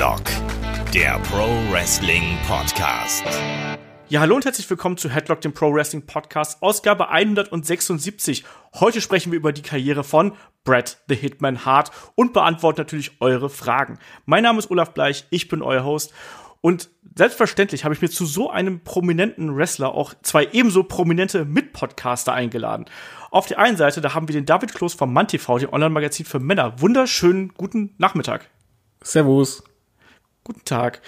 Headlock, 0.00 0.22
der 0.94 1.18
Pro 1.30 1.46
Wrestling 1.70 2.38
Podcast. 2.48 3.22
Ja, 4.08 4.20
hallo 4.20 4.34
und 4.34 4.46
herzlich 4.46 4.70
willkommen 4.70 4.96
zu 4.96 5.10
Headlock, 5.10 5.42
dem 5.42 5.52
Pro 5.52 5.74
Wrestling 5.74 6.06
Podcast, 6.06 6.62
Ausgabe 6.62 7.10
176. 7.10 8.44
Heute 8.76 9.02
sprechen 9.02 9.30
wir 9.30 9.36
über 9.36 9.52
die 9.52 9.60
Karriere 9.60 10.02
von 10.02 10.32
Brad 10.64 11.02
the 11.06 11.14
Hitman 11.14 11.66
Hart 11.66 11.90
und 12.14 12.32
beantworten 12.32 12.80
natürlich 12.80 13.20
eure 13.20 13.50
Fragen. 13.50 13.98
Mein 14.24 14.42
Name 14.42 14.58
ist 14.58 14.70
Olaf 14.70 14.94
Bleich, 14.94 15.26
ich 15.28 15.48
bin 15.48 15.60
euer 15.60 15.84
Host 15.84 16.14
und 16.62 16.88
selbstverständlich 17.14 17.84
habe 17.84 17.94
ich 17.94 18.00
mir 18.00 18.08
zu 18.08 18.24
so 18.24 18.48
einem 18.48 18.82
prominenten 18.82 19.54
Wrestler 19.54 19.94
auch 19.94 20.14
zwei 20.22 20.48
ebenso 20.52 20.82
prominente 20.82 21.44
Mitpodcaster 21.44 22.32
eingeladen. 22.32 22.86
Auf 23.30 23.48
der 23.48 23.58
einen 23.58 23.76
Seite, 23.76 24.00
da 24.00 24.14
haben 24.14 24.28
wir 24.28 24.32
den 24.32 24.46
David 24.46 24.72
Kloß 24.72 24.94
vom 24.94 25.12
MannTV, 25.12 25.58
dem 25.58 25.74
Online-Magazin 25.74 26.24
für 26.24 26.38
Männer. 26.38 26.80
Wunderschönen 26.80 27.52
guten 27.52 27.94
Nachmittag. 27.98 28.48
Servus. 29.02 29.62
Guten 30.44 30.64
Tag. 30.64 31.00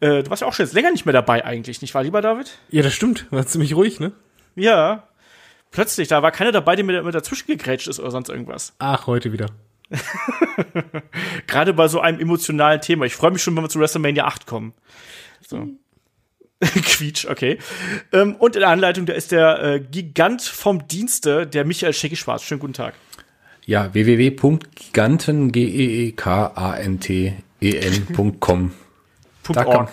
Äh, 0.00 0.22
du 0.22 0.30
warst 0.30 0.42
ja 0.42 0.48
auch 0.48 0.52
schon 0.52 0.66
jetzt 0.66 0.74
länger 0.74 0.90
nicht 0.90 1.06
mehr 1.06 1.12
dabei 1.12 1.44
eigentlich, 1.44 1.80
nicht 1.80 1.94
wahr, 1.94 2.02
lieber 2.02 2.20
David? 2.20 2.58
Ja, 2.70 2.82
das 2.82 2.92
stimmt. 2.94 3.26
War 3.30 3.46
ziemlich 3.46 3.74
ruhig, 3.74 4.00
ne? 4.00 4.12
Ja. 4.56 5.08
Plötzlich, 5.70 6.08
da 6.08 6.22
war 6.22 6.30
keiner 6.30 6.52
dabei, 6.52 6.76
der 6.76 6.84
mir, 6.84 7.02
dazwischen 7.10 7.46
gegrätscht 7.46 7.88
ist 7.88 7.98
oder 7.98 8.10
sonst 8.10 8.28
irgendwas. 8.28 8.74
Ach, 8.78 9.06
heute 9.06 9.32
wieder. 9.32 9.46
Gerade 11.46 11.72
bei 11.72 11.88
so 11.88 12.00
einem 12.00 12.20
emotionalen 12.20 12.80
Thema. 12.80 13.06
Ich 13.06 13.14
freue 13.14 13.30
mich 13.30 13.42
schon, 13.42 13.56
wenn 13.56 13.64
wir 13.64 13.68
zu 13.68 13.80
WrestleMania 13.80 14.24
8 14.24 14.46
kommen. 14.46 14.74
So. 15.46 15.68
Quietsch, 16.60 17.26
okay. 17.26 17.58
Ähm, 18.12 18.36
und 18.36 18.54
in 18.54 18.60
der 18.60 18.70
Anleitung, 18.70 19.06
da 19.06 19.14
ist 19.14 19.32
der 19.32 19.62
äh, 19.62 19.80
Gigant 19.80 20.42
vom 20.42 20.86
Dienste, 20.86 21.46
der 21.46 21.64
Michael 21.64 21.92
Schecki 21.92 22.16
Schwarz. 22.16 22.42
Schönen 22.42 22.60
guten 22.60 22.74
Tag. 22.74 22.94
Ja, 23.66 23.92
www.giganten, 23.94 25.50
g 25.50 26.14
e 27.64 27.70
e 27.70 27.80
k 27.80 27.86
a 27.86 27.88
n 27.88 27.92
t 27.92 28.12
e 28.12 28.16
n.com. 28.16 28.72
Punkt 29.42 29.66
.org. 29.66 29.88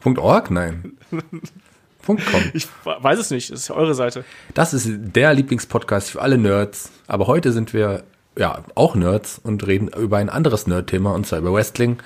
Punkt 0.00 0.18
.org? 0.18 0.50
Nein. 0.50 0.96
Punkt 2.02 2.24
.com. 2.30 2.42
Ich 2.54 2.66
weiß 2.84 3.18
es 3.18 3.30
nicht, 3.30 3.50
das 3.50 3.60
ist 3.60 3.68
ja 3.68 3.74
eure 3.74 3.94
Seite. 3.94 4.24
Das 4.54 4.72
ist 4.72 4.88
der 4.88 5.34
Lieblingspodcast 5.34 6.10
für 6.10 6.22
alle 6.22 6.38
Nerds. 6.38 6.90
Aber 7.06 7.26
heute 7.26 7.52
sind 7.52 7.72
wir 7.72 8.04
ja 8.36 8.64
auch 8.74 8.94
Nerds 8.94 9.40
und 9.42 9.66
reden 9.66 9.88
über 9.88 10.18
ein 10.18 10.30
anderes 10.30 10.66
Nerd-Thema, 10.66 11.14
und 11.14 11.26
zwar 11.26 11.40
über 11.40 11.52
Wrestling. 11.52 11.98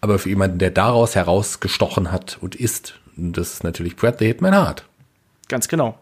Aber 0.00 0.18
für 0.18 0.28
jemanden, 0.28 0.58
der 0.58 0.70
daraus 0.70 1.14
herausgestochen 1.14 2.12
hat 2.12 2.38
und 2.40 2.54
ist, 2.54 2.98
das 3.16 3.54
ist 3.54 3.64
natürlich 3.64 3.96
Brad 3.96 4.18
the 4.18 4.26
Hitman 4.26 4.54
Hart. 4.54 4.84
Ganz 5.48 5.68
genau. 5.68 5.98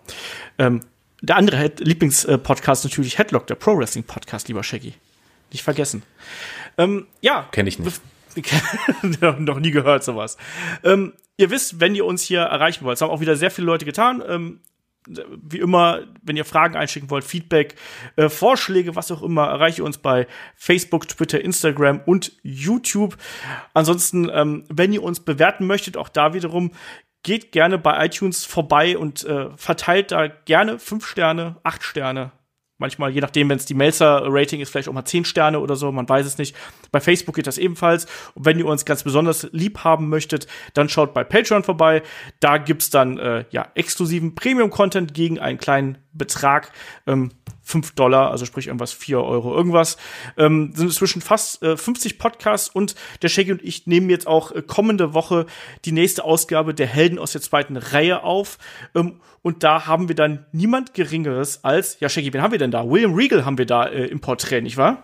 Ähm, 0.58 0.80
der 1.20 1.36
andere 1.36 1.70
Lieblingspodcast 1.78 2.84
natürlich 2.84 3.18
Headlock, 3.18 3.46
der 3.46 3.54
Pro 3.54 3.78
Wrestling 3.78 4.04
Podcast, 4.04 4.48
lieber 4.48 4.62
Shaggy. 4.62 4.94
Nicht 5.52 5.62
vergessen. 5.62 6.02
Ähm, 6.76 7.06
ja. 7.20 7.46
Kenne 7.52 7.68
ich 7.68 7.78
nicht. 7.78 8.00
noch 9.38 9.60
nie 9.60 9.70
gehört 9.70 10.04
sowas. 10.04 10.36
Ähm, 10.82 11.14
ihr 11.36 11.50
wisst, 11.50 11.80
wenn 11.80 11.94
ihr 11.94 12.04
uns 12.04 12.22
hier 12.22 12.40
erreichen 12.40 12.84
wollt, 12.84 12.94
das 12.96 13.02
haben 13.02 13.10
auch 13.10 13.20
wieder 13.20 13.36
sehr 13.36 13.50
viele 13.50 13.66
Leute 13.66 13.84
getan. 13.84 14.22
Ähm, 14.26 14.60
wie 15.06 15.58
immer, 15.58 16.00
wenn 16.22 16.36
ihr 16.36 16.44
Fragen 16.44 16.76
einschicken 16.76 17.10
wollt, 17.10 17.24
Feedback, 17.24 17.74
äh, 18.16 18.28
Vorschläge, 18.28 18.96
was 18.96 19.10
auch 19.10 19.22
immer, 19.22 19.46
erreicht 19.46 19.78
ihr 19.78 19.84
uns 19.84 19.98
bei 19.98 20.26
Facebook, 20.56 21.08
Twitter, 21.08 21.40
Instagram 21.40 22.00
und 22.06 22.32
YouTube. 22.42 23.16
Ansonsten, 23.74 24.30
ähm, 24.32 24.64
wenn 24.68 24.92
ihr 24.92 25.02
uns 25.02 25.20
bewerten 25.20 25.66
möchtet, 25.66 25.96
auch 25.96 26.08
da 26.08 26.32
wiederum, 26.32 26.70
geht 27.22 27.52
gerne 27.52 27.78
bei 27.78 28.04
iTunes 28.06 28.44
vorbei 28.44 28.96
und 28.96 29.24
äh, 29.24 29.48
verteilt 29.56 30.12
da 30.12 30.28
gerne 30.28 30.78
fünf 30.78 31.06
Sterne, 31.06 31.56
acht 31.64 31.82
Sterne, 31.82 32.32
Manchmal, 32.78 33.12
je 33.12 33.20
nachdem, 33.20 33.48
wenn 33.48 33.56
es 33.56 33.66
die 33.66 33.74
Melzer-Rating 33.74 34.60
ist, 34.60 34.70
vielleicht 34.70 34.88
auch 34.88 34.92
mal 34.92 35.04
10 35.04 35.24
Sterne 35.24 35.60
oder 35.60 35.76
so, 35.76 35.92
man 35.92 36.08
weiß 36.08 36.26
es 36.26 36.38
nicht. 36.38 36.56
Bei 36.90 37.00
Facebook 37.00 37.36
geht 37.36 37.46
das 37.46 37.56
ebenfalls. 37.56 38.06
Und 38.34 38.46
wenn 38.46 38.58
ihr 38.58 38.66
uns 38.66 38.84
ganz 38.84 39.04
besonders 39.04 39.48
lieb 39.52 39.84
haben 39.84 40.08
möchtet, 40.08 40.48
dann 40.74 40.88
schaut 40.88 41.14
bei 41.14 41.22
Patreon 41.22 41.62
vorbei. 41.62 42.02
Da 42.40 42.58
gibt's 42.58 42.90
dann 42.90 43.18
äh, 43.18 43.44
ja 43.50 43.68
exklusiven 43.76 44.34
Premium-Content 44.34 45.14
gegen 45.14 45.38
einen 45.38 45.58
kleinen 45.58 45.98
Betrag. 46.12 46.72
Ähm, 47.06 47.30
5 47.64 47.92
Dollar, 47.94 48.30
also 48.30 48.44
sprich 48.44 48.66
irgendwas 48.66 48.92
4 48.92 49.20
Euro 49.20 49.54
irgendwas. 49.54 49.96
Ähm, 50.36 50.72
sind 50.74 50.88
inzwischen 50.88 51.22
fast 51.22 51.62
äh, 51.62 51.76
50 51.76 52.18
Podcasts 52.18 52.68
und 52.68 52.94
der 53.22 53.28
Shaggy 53.28 53.52
und 53.52 53.62
ich 53.62 53.86
nehmen 53.86 54.10
jetzt 54.10 54.26
auch 54.26 54.52
äh, 54.52 54.62
kommende 54.62 55.14
Woche 55.14 55.46
die 55.84 55.92
nächste 55.92 56.24
Ausgabe 56.24 56.74
der 56.74 56.86
Helden 56.86 57.18
aus 57.18 57.32
der 57.32 57.40
zweiten 57.40 57.76
Reihe 57.76 58.22
auf. 58.22 58.58
Ähm, 58.94 59.20
und 59.44 59.62
da 59.62 59.86
haben 59.86 60.08
wir 60.08 60.14
dann 60.14 60.46
niemand 60.52 60.94
Geringeres 60.94 61.62
als, 61.64 62.00
ja 62.00 62.08
Shaggy, 62.08 62.32
wen 62.32 62.40
haben 62.40 62.52
wir 62.52 62.58
denn 62.58 62.70
da? 62.70 62.88
William 62.88 63.12
Regal 63.12 63.44
haben 63.44 63.58
wir 63.58 63.66
da 63.66 63.84
äh, 63.84 64.06
im 64.06 64.20
Porträt, 64.20 64.62
nicht 64.62 64.78
wahr? 64.78 65.02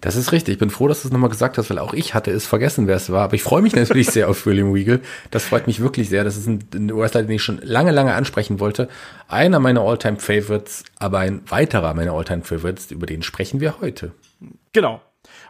Das 0.00 0.16
ist 0.16 0.32
richtig. 0.32 0.54
Ich 0.54 0.58
bin 0.58 0.70
froh, 0.70 0.88
dass 0.88 1.02
du 1.02 1.08
es 1.08 1.12
nochmal 1.12 1.30
gesagt 1.30 1.56
hast, 1.56 1.70
weil 1.70 1.78
auch 1.78 1.94
ich 1.94 2.12
hatte 2.12 2.32
es 2.32 2.46
vergessen, 2.46 2.88
wer 2.88 2.96
es 2.96 3.12
war. 3.12 3.22
Aber 3.22 3.34
ich 3.34 3.44
freue 3.44 3.62
mich 3.62 3.76
natürlich 3.76 4.08
sehr 4.10 4.28
auf 4.28 4.44
William 4.44 4.72
Regal. 4.72 5.00
Das 5.30 5.44
freut 5.44 5.68
mich 5.68 5.78
wirklich 5.78 6.08
sehr. 6.08 6.24
Das 6.24 6.36
ist 6.36 6.48
ein, 6.48 6.64
ein 6.74 6.96
Wrestler, 6.96 7.22
den 7.22 7.30
ich 7.30 7.44
schon 7.44 7.60
lange, 7.62 7.92
lange 7.92 8.12
ansprechen 8.12 8.58
wollte. 8.58 8.88
Einer 9.28 9.60
meiner 9.60 9.82
Alltime 9.82 10.18
favorites 10.18 10.82
aber 10.98 11.20
ein 11.20 11.42
weiterer 11.46 11.94
meiner 11.94 12.12
Alltime 12.12 12.42
favorites 12.42 12.90
über 12.90 13.06
den 13.06 13.22
sprechen 13.22 13.60
wir 13.60 13.80
heute. 13.80 14.10
Genau. 14.72 15.00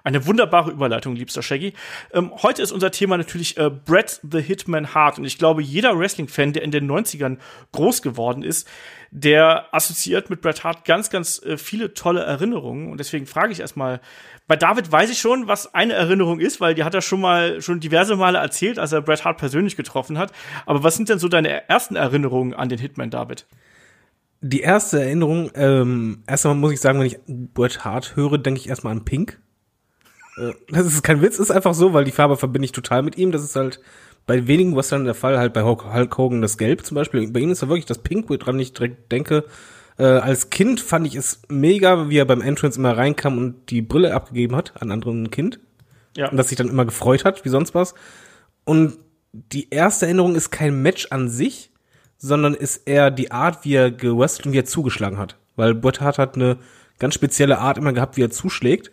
Eine 0.02 0.26
wunderbare 0.26 0.70
Überleitung, 0.70 1.14
liebster 1.14 1.42
Shaggy. 1.42 1.74
Ähm, 2.12 2.32
heute 2.42 2.62
ist 2.62 2.72
unser 2.72 2.90
Thema 2.90 3.18
natürlich 3.18 3.56
äh, 3.58 3.70
Brett 3.70 4.20
the 4.30 4.40
Hitman 4.40 4.94
Hart. 4.94 5.18
Und 5.18 5.24
ich 5.24 5.38
glaube, 5.38 5.62
jeder 5.62 5.98
Wrestling-Fan, 5.98 6.52
der 6.52 6.62
in 6.62 6.70
den 6.70 6.90
90ern 6.90 7.38
groß 7.72 8.02
geworden 8.02 8.42
ist, 8.42 8.68
der 9.10 9.66
assoziiert 9.74 10.30
mit 10.30 10.40
Bret 10.40 10.64
Hart 10.64 10.84
ganz, 10.84 11.10
ganz 11.10 11.42
äh, 11.42 11.56
viele 11.56 11.94
tolle 11.94 12.22
Erinnerungen. 12.22 12.90
Und 12.90 12.98
deswegen 12.98 13.26
frage 13.26 13.52
ich 13.52 13.60
erstmal, 13.60 14.00
bei 14.46 14.56
David 14.56 14.90
weiß 14.90 15.10
ich 15.10 15.18
schon, 15.18 15.48
was 15.48 15.74
eine 15.74 15.92
Erinnerung 15.92 16.40
ist, 16.40 16.60
weil 16.60 16.74
die 16.74 16.84
hat 16.84 16.94
er 16.94 17.02
schon 17.02 17.20
mal, 17.20 17.60
schon 17.60 17.80
diverse 17.80 18.16
Male 18.16 18.38
erzählt, 18.38 18.78
als 18.78 18.92
er 18.92 19.02
Bret 19.02 19.24
Hart 19.24 19.38
persönlich 19.38 19.76
getroffen 19.76 20.16
hat. 20.16 20.32
Aber 20.66 20.82
was 20.82 20.96
sind 20.96 21.08
denn 21.08 21.18
so 21.18 21.28
deine 21.28 21.68
ersten 21.68 21.96
Erinnerungen 21.96 22.54
an 22.54 22.68
den 22.68 22.78
Hitman, 22.78 23.10
David? 23.10 23.46
Die 24.42 24.60
erste 24.60 25.02
Erinnerung, 25.02 25.50
ähm, 25.54 26.22
erstmal 26.26 26.54
muss 26.54 26.72
ich 26.72 26.80
sagen, 26.80 26.98
wenn 26.98 27.06
ich 27.06 27.18
Bret 27.26 27.84
Hart 27.84 28.16
höre, 28.16 28.38
denke 28.38 28.60
ich 28.60 28.68
erstmal 28.68 28.94
an 28.94 29.04
Pink. 29.04 29.38
Äh, 30.40 30.54
das 30.68 30.86
ist 30.86 31.02
kein 31.02 31.22
Witz, 31.22 31.38
ist 31.38 31.50
einfach 31.50 31.74
so, 31.74 31.92
weil 31.92 32.04
die 32.04 32.12
Farbe 32.12 32.36
verbinde 32.36 32.64
ich 32.66 32.72
total 32.72 33.02
mit 33.02 33.18
ihm. 33.18 33.32
Das 33.32 33.42
ist 33.42 33.56
halt 33.56 33.80
bei 34.26 34.46
wenigen 34.46 34.76
was 34.76 34.88
dann 34.88 35.04
der 35.04 35.14
Fall, 35.14 35.38
halt 35.38 35.52
bei 35.52 35.62
Hulk 35.62 36.18
Hogan 36.18 36.42
das 36.42 36.58
Gelb 36.58 36.84
zum 36.84 36.94
Beispiel. 36.94 37.30
Bei 37.30 37.40
ihm 37.40 37.50
ist 37.50 37.62
ja 37.62 37.68
wirklich 37.68 37.86
das 37.86 37.98
Pink, 37.98 38.28
woran 38.28 38.58
ich 38.58 38.72
direkt 38.72 39.10
denke. 39.10 39.44
Äh, 39.98 40.04
als 40.04 40.50
Kind 40.50 40.80
fand 40.80 41.06
ich 41.06 41.14
es 41.14 41.42
mega, 41.48 42.08
wie 42.08 42.18
er 42.18 42.24
beim 42.24 42.40
Entrance 42.40 42.78
immer 42.78 42.96
reinkam 42.96 43.38
und 43.38 43.70
die 43.70 43.82
Brille 43.82 44.14
abgegeben 44.14 44.56
hat 44.56 44.80
an 44.80 44.90
anderen 44.90 45.30
Kind. 45.30 45.60
Ja. 46.16 46.30
Und 46.30 46.36
das 46.36 46.48
sich 46.48 46.56
dann 46.56 46.68
immer 46.68 46.84
gefreut 46.84 47.24
hat, 47.24 47.44
wie 47.44 47.48
sonst 47.48 47.74
was. 47.74 47.94
Und 48.64 48.98
die 49.32 49.70
erste 49.70 50.06
Erinnerung 50.06 50.34
ist 50.34 50.50
kein 50.50 50.82
Match 50.82 51.08
an 51.10 51.28
sich, 51.28 51.70
sondern 52.18 52.54
ist 52.54 52.88
eher 52.88 53.10
die 53.10 53.30
Art, 53.30 53.64
wie 53.64 53.74
er 53.74 53.90
gewrestelt 53.90 54.46
und 54.46 54.52
wie 54.52 54.58
er 54.58 54.64
zugeschlagen 54.64 55.18
hat. 55.18 55.38
Weil 55.56 55.74
Bret 55.74 56.00
Hart 56.00 56.18
hat 56.18 56.34
eine 56.34 56.58
ganz 56.98 57.14
spezielle 57.14 57.58
Art 57.58 57.78
immer 57.78 57.92
gehabt, 57.92 58.16
wie 58.16 58.22
er 58.22 58.30
zuschlägt. 58.30 58.92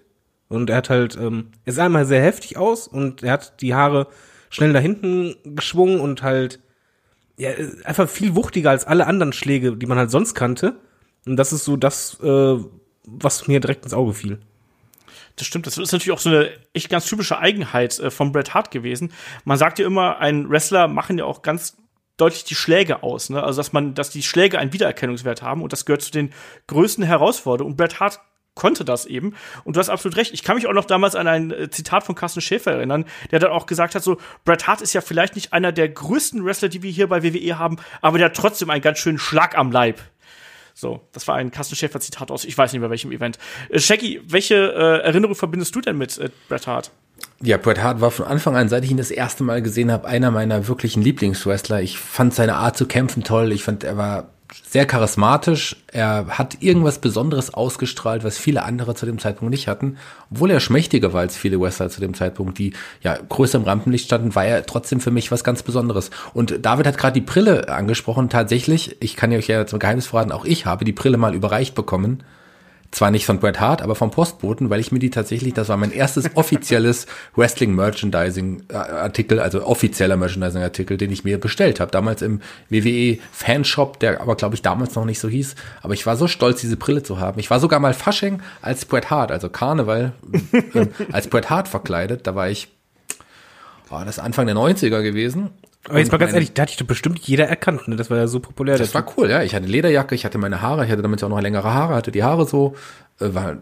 Und 0.50 0.69
er 0.69 0.78
hat 0.78 0.90
halt, 0.90 1.18
ähm, 1.18 1.52
er 1.66 1.74
sah 1.74 1.85
einmal 1.85 2.06
sehr 2.06 2.22
heftig 2.22 2.58
aus 2.58 2.88
und 2.88 3.24
er 3.24 3.34
hat 3.34 3.62
die 3.62 3.75
Haare 3.75 4.08
schnell 4.50 4.72
nach 4.72 4.81
hinten 4.81 5.35
geschwungen 5.44 6.00
und 6.00 6.24
halt, 6.24 6.59
ja, 7.38 7.52
einfach 7.84 8.09
viel 8.09 8.35
wuchtiger 8.35 8.69
als 8.69 8.86
alle 8.86 9.07
anderen 9.07 9.34
Schläge, 9.34 9.75
die 9.75 9.86
man 9.86 9.97
halt 9.97 10.12
sonst 10.12 10.34
kannte. 10.36 10.80
Und 11.25 11.36
das 11.36 11.52
ist 11.52 11.66
so 11.66 11.75
das, 11.75 12.19
äh, 12.22 12.57
was 13.06 13.47
mir 13.47 13.59
direkt 13.59 13.84
ins 13.84 13.94
Auge 13.94 14.13
fiel. 14.13 14.40
Das 15.36 15.46
stimmt, 15.46 15.68
das 15.68 15.78
ist 15.78 15.91
natürlich 15.91 16.18
auch 16.18 16.19
so 16.19 16.30
eine 16.30 16.50
echt 16.74 16.90
ganz 16.90 17.06
typische 17.06 17.38
Eigenheit 17.38 18.00
äh, 18.00 18.09
von 18.09 18.31
Bret 18.31 18.53
Hart 18.53 18.72
gewesen. 18.72 19.12
Man 19.46 19.57
sagt 19.57 19.78
ja 19.80 19.86
immer, 19.86 20.18
ein 20.19 20.50
Wrestler 20.50 20.88
machen 20.88 21.18
ja 21.18 21.25
auch 21.25 21.44
ganz 21.44 21.78
deutlich 22.18 22.44
die 22.46 22.56
Schläge 22.56 23.03
aus, 23.03 23.30
ne? 23.30 23.44
Also 23.44 23.59
dass 23.59 23.74
man, 23.74 23.94
dass 23.94 24.09
die 24.09 24.24
Schläge 24.24 24.57
einen 24.57 24.74
Wiedererkennungswert 24.74 25.44
haben 25.44 25.62
und 25.62 25.71
das 25.71 25.86
gehört 25.86 26.01
zu 26.01 26.12
den 26.12 26.33
größten 26.66 27.04
Herausforderungen. 27.04 27.74
Und 27.74 27.77
Bret 27.77 28.00
Hart 28.00 28.19
konnte 28.57 28.83
das 28.83 29.06
eben. 29.06 29.36
Und 29.63 29.75
du 29.75 29.80
hast 29.80 29.89
absolut 29.89 30.18
recht. 30.18 30.33
Ich 30.33 30.44
kann 30.44 30.56
mich 30.56 30.68
auch 30.68 30.74
noch 30.74 30.86
damals 30.86 31.15
an 31.15 31.27
ein 31.27 31.51
äh, 31.51 31.69
Zitat 31.69 32.04
von 32.04 32.15
Carsten 32.15 32.42
Schäfer 32.42 32.74
erinnern, 32.74 33.06
der 33.31 33.39
dann 33.39 33.51
auch 33.51 33.65
gesagt 33.65 33.95
hat, 33.95 34.04
so, 34.04 34.18
Bret 34.44 34.68
Hart 34.68 34.81
ist 34.81 34.94
ja 34.94 35.01
vielleicht 35.01 35.36
nicht 35.36 35.54
einer 35.54 35.71
der 35.71 35.88
größten 35.88 36.44
Wrestler, 36.44 36.68
die 36.68 36.83
wir 36.83 36.92
hier 36.92 37.07
bei 37.07 37.24
WWE 37.24 37.57
haben, 37.57 37.77
aber 38.01 38.18
der 38.18 38.25
hat 38.25 38.36
trotzdem 38.36 38.69
einen 38.69 38.81
ganz 38.81 39.00
schönen 39.00 39.19
Schlag 39.19 39.57
am 39.57 39.71
Leib. 39.71 40.01
So, 40.74 41.01
das 41.12 41.27
war 41.27 41.36
ein 41.36 41.50
Carsten 41.50 41.75
Schäfer 41.75 42.00
Zitat 42.00 42.30
aus, 42.30 42.45
ich 42.45 42.56
weiß 42.56 42.71
nicht 42.71 42.81
mehr 42.81 42.89
welchem 42.89 43.12
Event. 43.12 43.39
Äh, 43.69 43.80
Shaggy, 43.80 44.21
welche 44.25 44.56
äh, 44.56 45.06
Erinnerung 45.06 45.36
verbindest 45.36 45.75
du 45.75 45.81
denn 45.81 45.98
mit 45.98 46.18
äh, 46.18 46.30
Bret 46.50 46.68
Hart? 46.68 46.92
Ja, 47.42 47.58
Bret 47.58 47.84
Hart 47.84 48.02
war 48.02 48.10
von 48.10 48.25
Anfang 48.25 48.56
an, 48.56 48.68
seit 48.68 48.84
ich 48.84 48.92
ihn 48.92 48.98
das 48.98 49.12
erste 49.12 49.44
Mal 49.44 49.62
gesehen 49.62 49.92
habe, 49.92 50.08
einer 50.08 50.31
meiner 50.31 50.68
wirklichen 50.68 51.04
Lieblingswrestler. 51.04 51.81
Ich 51.81 52.00
fand 52.00 52.34
seine 52.34 52.56
Art 52.56 52.78
zu 52.78 52.88
kämpfen 52.88 53.24
toll. 53.24 53.52
Ich 53.52 53.64
fand, 53.64 53.84
er 53.84 53.98
war 53.98 54.30
sehr 54.68 54.86
charismatisch. 54.86 55.75
Er 55.92 56.25
hat 56.30 56.58
irgendwas 56.62 57.00
Besonderes 57.00 57.54
ausgestrahlt, 57.54 58.24
was 58.24 58.38
viele 58.38 58.64
andere 58.64 58.96
zu 58.96 59.06
dem 59.06 59.19
Zeitpunkt 59.19 59.52
nicht 59.52 59.68
hatten. 59.68 59.98
Obwohl 60.31 60.52
er 60.52 60.60
schmächtiger 60.60 61.14
war 61.14 61.22
als 61.22 61.38
viele 61.38 61.60
Wrestler 61.60 61.90
zu 61.90 62.02
dem 62.02 62.14
Zeitpunkt, 62.14 62.58
die 62.58 62.74
ja 63.02 63.18
größer 63.18 63.58
im 63.58 63.66
Rampenlicht 63.66 64.06
standen, 64.06 64.36
war 64.36 64.46
er 64.46 64.66
trotzdem 64.66 65.00
für 65.00 65.12
mich 65.12 65.31
was 65.31 65.44
ganz 65.44 65.64
Besonderes. 65.64 66.12
Und 66.34 66.66
David 66.66 66.88
hat 66.88 66.98
gerade 66.98 67.19
die 67.19 67.25
Brille 67.25 67.69
angesprochen. 67.69 68.30
Tatsächlich, 68.30 68.98
ich 69.00 69.16
kann 69.16 69.31
euch 69.34 69.48
ja 69.48 69.66
zum 69.66 69.80
Geheimnis 69.80 70.08
verraten, 70.08 70.31
auch 70.31 70.46
ich 70.46 70.66
habe 70.66 70.86
die 70.86 70.94
Brille 70.94 71.18
mal 71.18 71.36
überreicht 71.36 71.75
bekommen. 71.75 72.24
Zwar 72.92 73.12
nicht 73.12 73.25
von 73.25 73.39
Bret 73.39 73.60
Hart, 73.60 73.81
aber 73.81 73.95
vom 73.95 74.12
Postboten, 74.12 74.69
weil 74.69 74.80
ich 74.80 74.92
mir 74.92 75.00
die 75.00 75.10
tatsächlich, 75.10 75.54
das 75.54 75.68
war 75.68 75.78
mein 75.78 75.92
erstes 75.92 76.30
offizielles 76.36 77.06
Wrestling 77.36 77.75
Merchandising 77.75 78.63
Artikel, 78.72 79.39
also 79.39 79.66
offizieller 79.66 80.16
Merchandising 80.16 80.62
Artikel, 80.62 80.98
den 80.98 81.12
ich 81.12 81.24
mir 81.24 81.38
bestellt 81.38 81.80
habe. 81.80 81.92
Damals 81.92 82.22
im 82.22 82.42
WWE 82.69 83.19
Fanshop, 83.31 84.00
der 84.00 84.22
aber 84.22 84.36
glaube 84.36 84.56
ich 84.56 84.62
damals 84.62 84.95
noch 84.95 85.06
nicht 85.06 85.19
so 85.19 85.28
hieß. 85.28 85.56
Aber 85.81 85.94
ich 85.94 86.06
war 86.06 86.16
so 86.16 86.28
stolz, 86.28 86.62
diese 86.62 86.78
Brille 86.78 87.04
zu 87.04 87.19
haben. 87.19 87.39
Ich 87.39 87.50
war 87.50 87.60
sogar 87.60 87.80
mal 87.80 87.94
Fasching 87.94 88.42
als 88.62 88.86
Bret 88.86 89.10
Hart, 89.10 89.31
also 89.31 89.50
Karneval, 89.50 90.13
äh, 90.51 90.88
als 91.12 91.28
Bret 91.28 91.50
Hart 91.50 91.68
verkleidet. 91.68 92.25
Da 92.25 92.36
war 92.36 92.50
ich, 92.50 92.69
war 93.90 94.06
das 94.06 94.18
Anfang 94.18 94.45
der 94.45 94.56
90er 94.56 95.01
gewesen. 95.01 95.50
Aber 95.89 96.00
jetzt 96.00 96.12
mal 96.12 96.18
ganz 96.18 96.31
meine- 96.31 96.38
ehrlich, 96.38 96.54
da 96.54 96.63
hat 96.63 96.69
dich 96.69 96.78
doch 96.78 96.86
bestimmt 96.86 97.19
jeder 97.19 97.48
erkannt, 97.48 97.88
ne? 97.88 97.95
Das 97.95 98.10
war 98.10 98.18
ja 98.18 98.28
so 98.28 98.39
populär. 98.39 98.78
Das 98.78 98.94
war 98.94 99.06
cool, 99.18 99.30
ja. 99.30 99.44
Ich 99.44 99.56
hatte 99.56 99.66
Lederjacke, 99.66 100.16
ich 100.16 100.25
hatte 100.25 100.38
meine 100.38 100.62
Haare, 100.62 100.86
ich 100.86 100.92
hatte 100.92 101.01
damit 101.01 101.24
auch 101.24 101.30
noch 101.30 101.42
längere 101.42 101.74
Haare, 101.74 101.95
hatte 101.95 102.12
die 102.12 102.24
Haare 102.24 102.45
so, 102.45 102.75
äh, 103.19 103.34
war, 103.34 103.57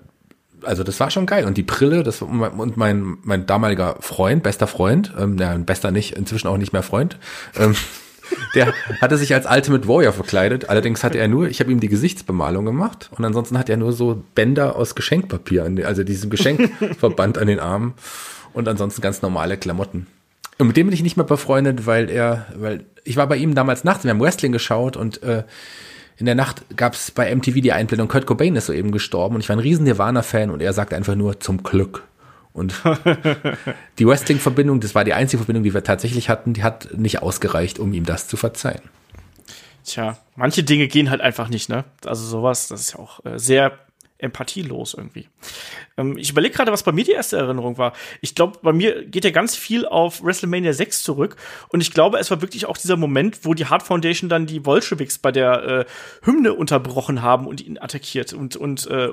also 0.63 0.83
das 0.83 0.99
war 0.99 1.11
schon 1.11 1.25
geil. 1.25 1.45
Und 1.45 1.57
die 1.57 1.63
Brille, 1.63 2.03
das 2.03 2.21
und 2.21 2.77
mein, 2.77 3.17
mein 3.23 3.45
damaliger 3.45 3.97
Freund, 3.99 4.43
bester 4.43 4.67
Freund, 4.67 5.13
ähm, 5.19 5.37
ja, 5.37 5.55
bester 5.57 5.91
nicht, 5.91 6.15
inzwischen 6.15 6.47
auch 6.47 6.57
nicht 6.57 6.73
mehr 6.73 6.83
Freund, 6.83 7.17
ähm, 7.57 7.75
der 8.55 8.73
hatte 9.01 9.17
sich 9.17 9.33
als 9.35 9.45
Ultimate 9.45 9.87
Warrior 9.87 10.13
verkleidet. 10.13 10.69
Allerdings 10.69 11.03
hatte 11.03 11.19
er 11.19 11.27
nur, 11.27 11.47
ich 11.47 11.59
habe 11.59 11.71
ihm 11.71 11.79
die 11.79 11.89
Gesichtsbemalung 11.89 12.65
gemacht 12.65 13.09
und 13.15 13.23
ansonsten 13.23 13.59
hat 13.59 13.69
er 13.69 13.77
nur 13.77 13.93
so 13.93 14.23
Bänder 14.33 14.75
aus 14.75 14.95
Geschenkpapier, 14.95 15.63
an 15.63 15.83
also 15.83 16.03
diesem 16.03 16.31
Geschenkverband 16.31 17.37
an 17.37 17.45
den 17.47 17.59
Armen 17.59 17.93
und 18.53 18.67
ansonsten 18.67 19.01
ganz 19.01 19.21
normale 19.21 19.57
Klamotten. 19.57 20.07
Und 20.57 20.67
mit 20.67 20.77
dem 20.77 20.87
bin 20.87 20.93
ich 20.93 21.03
nicht 21.03 21.17
mehr 21.17 21.25
befreundet, 21.25 21.85
weil 21.85 22.09
er, 22.09 22.45
weil 22.55 22.85
ich 23.03 23.17
war 23.17 23.27
bei 23.27 23.35
ihm 23.35 23.55
damals 23.55 23.83
nachts, 23.83 24.03
wir 24.03 24.11
haben 24.11 24.21
Wrestling 24.21 24.51
geschaut 24.51 24.95
und 24.95 25.21
äh, 25.23 25.43
in 26.17 26.25
der 26.25 26.35
Nacht 26.35 26.63
gab's 26.77 27.11
bei 27.11 27.33
MTV 27.33 27.55
die 27.61 27.73
Einblendung, 27.73 28.07
Kurt 28.07 28.25
Cobain 28.25 28.55
ist 28.55 28.67
soeben 28.67 28.91
gestorben 28.91 29.35
und 29.35 29.41
ich 29.41 29.49
war 29.49 29.55
ein 29.55 29.59
riesen 29.59 29.83
Nirvana-Fan 29.83 30.49
und 30.49 30.61
er 30.61 30.71
sagt 30.71 30.93
einfach 30.93 31.15
nur 31.15 31.39
zum 31.39 31.63
Glück. 31.63 32.03
Und 32.53 32.73
die 33.99 34.07
Wrestling-Verbindung, 34.07 34.79
das 34.79 34.95
war 34.95 35.03
die 35.03 35.13
einzige 35.13 35.39
Verbindung, 35.39 35.63
die 35.63 35.73
wir 35.73 35.83
tatsächlich 35.83 36.29
hatten, 36.29 36.53
die 36.53 36.63
hat 36.63 36.97
nicht 36.97 37.21
ausgereicht, 37.21 37.79
um 37.79 37.91
ihm 37.91 38.05
das 38.05 38.29
zu 38.29 38.37
verzeihen. 38.37 38.81
Tja, 39.83 40.17
manche 40.37 40.63
Dinge 40.63 40.87
gehen 40.87 41.09
halt 41.09 41.19
einfach 41.19 41.49
nicht, 41.49 41.67
ne? 41.67 41.83
Also 42.05 42.25
sowas, 42.25 42.69
das 42.69 42.79
ist 42.81 42.93
ja 42.93 42.99
auch 42.99 43.23
äh, 43.25 43.37
sehr 43.37 43.77
empathielos 44.17 44.93
irgendwie. 44.93 45.27
Ähm, 45.97 46.17
ich 46.17 46.29
überlege 46.31 46.55
gerade, 46.55 46.71
was 46.71 46.83
bei 46.83 46.91
mir 46.91 47.03
die 47.03 47.11
erste 47.11 47.37
Erinnerung 47.37 47.77
war. 47.77 47.93
Ich 48.21 48.33
glaube, 48.33 48.59
bei 48.61 48.71
mir 48.71 49.05
geht 49.05 49.25
ja 49.25 49.31
ganz 49.31 49.55
viel 49.55 49.85
auf 49.85 50.23
WrestleMania 50.23 50.73
6 50.73 51.03
zurück 51.03 51.35
und 51.69 51.81
ich 51.81 51.91
glaube, 51.91 52.17
es 52.17 52.31
war 52.31 52.41
wirklich 52.41 52.65
auch 52.65 52.77
dieser 52.77 52.97
Moment, 52.97 53.39
wo 53.43 53.53
die 53.53 53.65
Hart 53.65 53.83
Foundation 53.83 54.29
dann 54.29 54.45
die 54.45 54.59
Bolschewiks 54.59 55.17
bei 55.17 55.31
der 55.31 55.63
äh, 55.63 55.85
Hymne 56.23 56.53
unterbrochen 56.53 57.21
haben 57.21 57.45
und 57.45 57.61
ihn 57.61 57.77
attackiert 57.77 58.33
und, 58.33 58.55
und, 58.55 58.87
äh, 58.87 59.09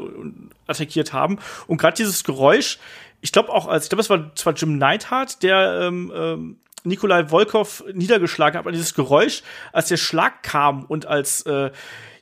attackiert 0.67 1.13
haben. 1.13 1.39
Und 1.67 1.79
gerade 1.79 1.97
dieses 1.97 2.23
Geräusch, 2.23 2.79
ich 3.21 3.33
glaube 3.33 3.51
auch, 3.51 3.67
als 3.67 3.85
ich 3.85 3.91
glaube, 3.91 4.03
es 4.03 4.11
war 4.11 4.35
zwar 4.35 4.55
Jim 4.55 4.79
Neidhart, 4.79 5.43
der 5.43 5.81
ähm, 5.83 6.13
ähm, 6.15 6.57
Nikolai 6.85 7.31
Volkov 7.31 7.85
niedergeschlagen 7.93 8.59
hat, 8.59 8.65
aber 8.65 8.73
dieses 8.73 8.95
Geräusch, 8.95 9.43
als 9.73 9.89
der 9.89 9.97
Schlag 9.97 10.43
kam 10.43 10.85
und 10.85 11.07
als 11.07 11.43
äh, 11.43 11.71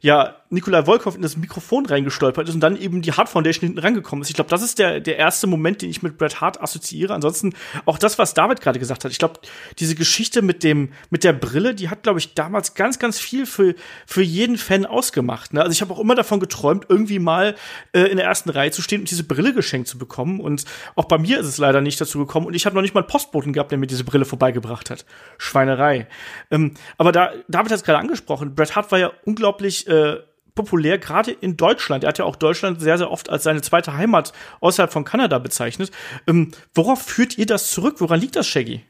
ja, 0.01 0.40
Nikolai 0.53 0.85
Volkov 0.85 1.15
in 1.15 1.23
das 1.23 1.37
Mikrofon 1.37 1.87
reingestolpert 1.87 2.49
ist 2.49 2.55
und 2.55 2.61
dann 2.61 2.77
eben 2.77 3.03
die 3.03 3.13
Hart 3.13 3.29
Foundation 3.29 3.69
hinten 3.69 3.79
rangekommen 3.79 4.23
ist. 4.23 4.31
Ich 4.31 4.35
glaube, 4.35 4.51
das 4.51 4.63
ist 4.63 4.81
der, 4.81 4.99
der 4.99 5.17
erste 5.17 5.47
Moment, 5.47 5.81
den 5.81 5.91
ich 5.91 6.03
mit 6.03 6.19
Bret 6.19 6.41
Hart 6.41 6.61
assoziiere. 6.61 7.15
Ansonsten 7.15 7.55
auch 7.87 7.99
das, 7.99 8.19
was 8.19 8.35
David 8.35 8.61
gerade 8.61 8.81
gesagt 8.81 9.05
hat. 9.05 9.13
Ich 9.13 9.21
glaube, 9.21 9.39
diese 9.79 9.95
Geschichte 9.95 10.43
mit 10.43 10.65
dem, 10.65 10.91
mit 11.09 11.23
der 11.23 11.35
Brille, 11.35 11.73
die 11.77 11.89
hat, 11.89 12.03
glaube 12.03 12.19
ich, 12.19 12.35
damals 12.35 12.75
ganz, 12.75 12.99
ganz 12.99 13.21
viel 13.21 13.47
für, 13.47 13.77
für 14.07 14.23
jeden 14.23 14.59
Fan 14.59 14.87
ausgemacht. 14.87 15.55
Ne? 15.55 15.61
Also 15.61 15.71
ich 15.71 15.83
habe 15.83 15.95
auch 15.95 16.01
immer 16.01 16.17
davon 16.17 16.41
geträumt, 16.41 16.87
irgendwie 16.89 17.21
mal 17.21 17.55
äh, 17.93 18.03
in 18.03 18.17
der 18.17 18.27
ersten 18.27 18.51
Reihe 18.51 18.73
zu 18.73 18.83
stehen 18.83 19.03
und 19.03 19.11
diese 19.11 19.23
Brille 19.23 19.55
geschenkt 19.55 19.87
zu 19.87 19.99
bekommen. 19.99 20.41
Und 20.41 20.65
auch 20.97 21.05
bei 21.05 21.19
mir 21.19 21.39
ist 21.39 21.47
es 21.47 21.59
leider 21.59 21.81
nicht 21.81 22.01
dazu 22.01 22.19
gekommen. 22.19 22.47
Und 22.47 22.55
ich 22.55 22.67
habe 22.67 22.75
noch 22.75 22.83
nicht 22.83 22.95
mal 22.95 23.03
einen 23.03 23.09
Postboten 23.09 23.53
gehabt, 23.53 23.71
der 23.71 23.79
mir 23.79 23.87
diese 23.87 24.03
Brille 24.03 24.25
vorbeigebracht 24.25 24.91
hat. 24.91 25.07
Schweinerei. 25.39 26.09
Ähm, 26.51 26.75
aber 26.99 27.13
da, 27.13 27.35
David 27.47 27.71
hat 27.71 27.79
es 27.79 27.85
gerade 27.85 28.01
angesprochen. 28.01 28.57
Bret 28.57 28.75
Hart 28.75 28.91
war 28.91 28.99
ja 28.99 29.13
unglaublich 29.25 29.87
äh, 29.87 30.17
populär, 30.55 30.99
gerade 30.99 31.31
in 31.31 31.57
Deutschland. 31.57 32.05
Er 32.05 32.09
hat 32.09 32.19
ja 32.19 32.25
auch 32.25 32.37
Deutschland 32.37 32.81
sehr, 32.81 32.99
sehr 32.99 33.11
oft 33.11 33.31
als 33.31 33.43
seine 33.43 33.63
zweite 33.63 33.95
Heimat 33.95 34.33
außerhalb 34.61 34.93
von 34.93 35.05
Kanada 35.05 35.39
bezeichnet. 35.39 35.91
Ähm, 36.27 36.53
worauf 36.75 37.03
führt 37.03 37.39
ihr 37.39 37.47
das 37.47 37.71
zurück? 37.71 37.97
Woran 37.99 38.21
liegt 38.21 38.37
das, 38.37 38.47
Shaggy? 38.47 38.83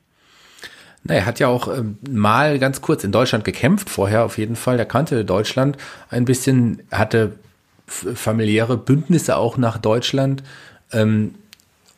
Na, 1.02 1.14
er 1.14 1.26
hat 1.26 1.40
ja 1.40 1.48
auch 1.48 1.68
ähm, 1.68 1.98
mal 2.08 2.58
ganz 2.58 2.80
kurz 2.80 3.04
in 3.04 3.12
Deutschland 3.12 3.44
gekämpft, 3.44 3.88
vorher 3.88 4.24
auf 4.24 4.38
jeden 4.38 4.56
Fall. 4.56 4.78
Er 4.78 4.84
kannte 4.84 5.24
Deutschland 5.24 5.76
ein 6.10 6.24
bisschen, 6.24 6.82
hatte 6.90 7.32
familiäre 7.86 8.76
Bündnisse 8.76 9.36
auch 9.36 9.56
nach 9.56 9.78
Deutschland. 9.78 10.42
Ähm, 10.92 11.34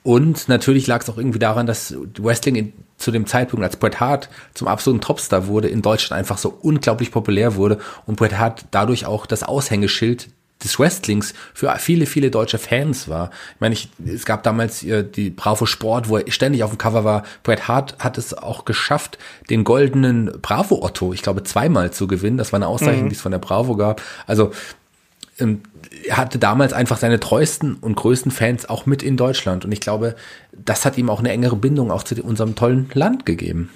und 0.03 0.49
natürlich 0.49 0.87
lag 0.87 1.03
es 1.03 1.11
auch 1.11 1.19
irgendwie 1.19 1.39
daran, 1.39 1.67
dass 1.67 1.95
Wrestling 2.19 2.57
in, 2.57 2.73
zu 3.03 3.11
dem 3.11 3.27
Zeitpunkt, 3.27 3.65
als 3.65 3.77
Bret 3.77 4.01
Hart 4.01 4.29
zum 4.55 4.69
absoluten 4.69 5.01
Topstar 5.01 5.47
wurde, 5.47 5.69
in 5.69 5.83
Deutschland 5.83 6.19
einfach 6.19 6.39
so 6.39 6.57
unglaublich 6.63 7.11
populär 7.11 7.57
wurde 7.57 7.79
und 8.07 8.17
Bret 8.17 8.39
Hart 8.39 8.67
dadurch 8.71 9.07
auch 9.07 9.27
das 9.27 9.43
Aushängeschild 9.43 10.29
des 10.63 10.79
Wrestlings 10.79 11.35
für 11.55 11.75
viele, 11.79 12.07
viele 12.07 12.31
deutsche 12.31 12.59
Fans 12.59 13.09
war. 13.09 13.31
Ich 13.55 13.61
meine, 13.61 13.73
ich, 13.75 13.89
es 14.07 14.25
gab 14.25 14.43
damals 14.43 14.83
äh, 14.85 15.05
die 15.05 15.31
Bravo 15.31 15.67
Sport, 15.67 16.09
wo 16.09 16.19
er 16.19 16.31
ständig 16.31 16.63
auf 16.63 16.71
dem 16.71 16.79
Cover 16.79 17.05
war. 17.05 17.25
Bret 17.43 17.69
Hart 17.69 17.97
hat 17.99 18.19
es 18.19 18.33
auch 18.35 18.65
geschafft, 18.65 19.19
den 19.51 19.65
goldenen 19.65 20.31
Bravo 20.41 20.83
Otto, 20.83 21.13
ich 21.13 21.23
glaube, 21.23 21.43
zweimal 21.43 21.91
zu 21.91 22.07
gewinnen. 22.07 22.37
Das 22.37 22.53
war 22.53 22.59
eine 22.59 22.69
Auszeichnung, 22.69 23.09
die 23.09 23.15
es 23.15 23.21
von 23.21 23.33
der 23.33 23.39
Bravo 23.39 23.77
gab. 23.77 24.01
Also 24.27 24.53
hatte 26.11 26.39
damals 26.39 26.73
einfach 26.73 26.99
seine 26.99 27.19
treuesten 27.19 27.77
und 27.77 27.97
größten 27.97 28.31
Fans 28.31 28.69
auch 28.69 28.87
mit 28.87 29.03
in 29.03 29.17
Deutschland. 29.17 29.65
Und 29.65 29.73
ich 29.73 29.81
glaube, 29.81 30.15
das 30.53 30.85
hat 30.85 30.99
ihm 30.99 31.11
auch 31.11 31.21
eine 31.21 31.31
engere 31.31 31.57
Bindung 31.57 31.91
auch 31.91 32.03
zu 32.03 32.23
unserem 32.23 32.55
tollen 32.55 32.91
Land 32.95 33.27
gegeben. 33.27 33.71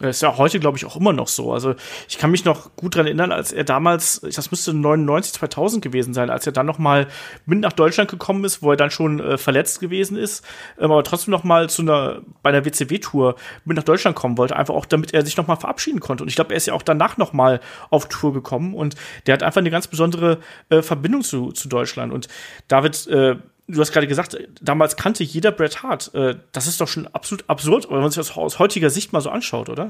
Das 0.00 0.16
ist 0.16 0.22
ja 0.22 0.36
heute, 0.36 0.58
glaube 0.58 0.76
ich, 0.76 0.84
auch 0.84 0.96
immer 0.96 1.12
noch 1.12 1.28
so. 1.28 1.52
Also 1.52 1.76
ich 2.08 2.18
kann 2.18 2.32
mich 2.32 2.44
noch 2.44 2.74
gut 2.74 2.96
dran 2.96 3.06
erinnern, 3.06 3.30
als 3.30 3.52
er 3.52 3.62
damals, 3.62 4.20
das 4.22 4.50
müsste 4.50 4.74
99, 4.74 5.34
2000 5.34 5.84
gewesen 5.84 6.14
sein, 6.14 6.30
als 6.30 6.46
er 6.46 6.52
dann 6.52 6.66
noch 6.66 6.78
mal 6.78 7.06
mit 7.46 7.60
nach 7.60 7.72
Deutschland 7.72 8.10
gekommen 8.10 8.44
ist, 8.44 8.60
wo 8.60 8.72
er 8.72 8.76
dann 8.76 8.90
schon 8.90 9.20
äh, 9.20 9.38
verletzt 9.38 9.78
gewesen 9.78 10.16
ist, 10.16 10.44
ähm, 10.80 10.90
aber 10.90 11.04
trotzdem 11.04 11.30
noch 11.30 11.44
mal 11.44 11.70
zu 11.70 11.82
einer 11.82 12.22
bei 12.42 12.50
einer 12.50 12.64
WCW-Tour 12.64 13.36
mit 13.64 13.76
nach 13.76 13.84
Deutschland 13.84 14.16
kommen 14.16 14.36
wollte, 14.36 14.56
einfach 14.56 14.74
auch, 14.74 14.86
damit 14.86 15.14
er 15.14 15.24
sich 15.24 15.36
noch 15.36 15.46
mal 15.46 15.56
verabschieden 15.56 16.00
konnte. 16.00 16.24
Und 16.24 16.28
ich 16.28 16.34
glaube, 16.34 16.52
er 16.54 16.56
ist 16.56 16.66
ja 16.66 16.74
auch 16.74 16.82
danach 16.82 17.16
noch 17.16 17.32
mal 17.32 17.60
auf 17.90 18.08
Tour 18.08 18.32
gekommen 18.32 18.74
und 18.74 18.96
der 19.26 19.34
hat 19.34 19.44
einfach 19.44 19.60
eine 19.60 19.70
ganz 19.70 19.86
besondere 19.86 20.38
äh, 20.70 20.82
Verbindung 20.82 21.22
zu, 21.22 21.52
zu 21.52 21.68
Deutschland. 21.68 22.12
Und 22.12 22.26
David, 22.66 23.06
äh, 23.06 23.36
du 23.66 23.80
hast 23.80 23.92
gerade 23.92 24.06
gesagt, 24.06 24.36
damals 24.60 24.96
kannte 24.96 25.24
jeder 25.24 25.52
Bret 25.52 25.82
Hart. 25.82 26.14
Äh, 26.14 26.36
das 26.52 26.66
ist 26.66 26.80
doch 26.80 26.88
schon 26.88 27.06
absolut 27.08 27.44
absurd, 27.48 27.88
wenn 27.90 28.00
man 28.00 28.10
sich 28.10 28.16
das 28.16 28.36
aus 28.36 28.58
heutiger 28.58 28.90
Sicht 28.90 29.12
mal 29.12 29.20
so 29.20 29.30
anschaut, 29.30 29.68
oder? 29.68 29.88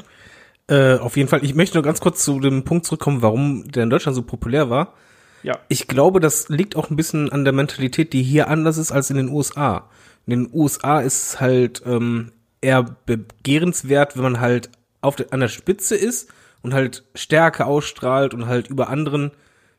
Äh, 0.66 0.98
auf 0.98 1.16
jeden 1.16 1.28
Fall. 1.28 1.44
Ich 1.44 1.54
möchte 1.54 1.76
nur 1.76 1.82
ganz 1.82 2.00
kurz 2.00 2.24
zu 2.24 2.40
dem 2.40 2.64
Punkt 2.64 2.86
zurückkommen, 2.86 3.22
warum 3.22 3.70
der 3.70 3.82
in 3.82 3.90
Deutschland 3.90 4.16
so 4.16 4.22
populär 4.22 4.70
war. 4.70 4.94
Ja. 5.42 5.58
Ich 5.68 5.88
glaube, 5.88 6.20
das 6.20 6.48
liegt 6.48 6.74
auch 6.74 6.90
ein 6.90 6.96
bisschen 6.96 7.30
an 7.30 7.44
der 7.44 7.52
Mentalität, 7.52 8.14
die 8.14 8.22
hier 8.22 8.48
anders 8.48 8.78
ist 8.78 8.92
als 8.92 9.10
in 9.10 9.16
den 9.16 9.28
USA. 9.28 9.90
In 10.26 10.30
den 10.30 10.54
USA 10.54 11.00
ist 11.00 11.22
es 11.22 11.40
halt 11.40 11.82
ähm, 11.84 12.32
eher 12.62 12.96
begehrenswert, 13.04 14.16
wenn 14.16 14.22
man 14.22 14.40
halt 14.40 14.70
auf 15.02 15.16
der, 15.16 15.32
an 15.34 15.40
der 15.40 15.48
Spitze 15.48 15.96
ist 15.96 16.32
und 16.62 16.72
halt 16.72 17.04
Stärke 17.14 17.66
ausstrahlt 17.66 18.32
und 18.32 18.46
halt 18.46 18.68
über 18.68 18.88
anderen 18.88 19.32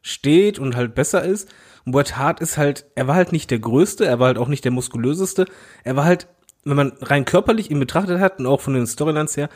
steht 0.03 0.59
und 0.59 0.75
halt 0.75 0.93
besser 0.93 1.23
ist. 1.23 1.49
Und 1.85 1.91
Bret 1.91 2.17
Hart 2.17 2.39
ist 2.39 2.57
halt, 2.57 2.85
er 2.95 3.07
war 3.07 3.15
halt 3.15 3.31
nicht 3.31 3.51
der 3.51 3.59
Größte, 3.59 4.05
er 4.05 4.19
war 4.19 4.27
halt 4.27 4.37
auch 4.37 4.47
nicht 4.47 4.65
der 4.65 4.71
Muskulöseste. 4.71 5.45
Er 5.83 5.95
war 5.95 6.05
halt, 6.05 6.27
wenn 6.63 6.75
man 6.75 6.93
rein 7.01 7.25
körperlich 7.25 7.69
ihn 7.69 7.79
betrachtet 7.79 8.19
hat 8.19 8.39
und 8.39 8.47
auch 8.47 8.61
von 8.61 8.73
den 8.73 8.87
Storylines 8.87 9.37
her, 9.37 9.49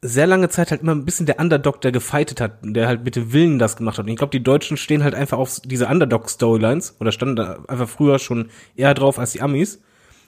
sehr 0.00 0.26
lange 0.26 0.48
Zeit 0.48 0.70
halt 0.70 0.82
immer 0.82 0.94
ein 0.94 1.04
bisschen 1.04 1.26
der 1.26 1.40
Underdog, 1.40 1.80
der 1.80 1.90
gefightet 1.90 2.40
hat, 2.40 2.58
der 2.62 2.86
halt 2.86 3.04
mit 3.04 3.16
dem 3.16 3.32
Willen 3.32 3.58
das 3.58 3.76
gemacht 3.76 3.98
hat. 3.98 4.04
Und 4.04 4.12
ich 4.12 4.16
glaube, 4.16 4.30
die 4.30 4.42
Deutschen 4.42 4.76
stehen 4.76 5.02
halt 5.02 5.14
einfach 5.14 5.38
auf 5.38 5.60
diese 5.64 5.88
Underdog-Storylines 5.88 6.96
oder 7.00 7.10
standen 7.10 7.36
da 7.36 7.58
einfach 7.66 7.88
früher 7.88 8.18
schon 8.18 8.50
eher 8.76 8.94
drauf 8.94 9.18
als 9.18 9.32
die 9.32 9.42
Amis. 9.42 9.80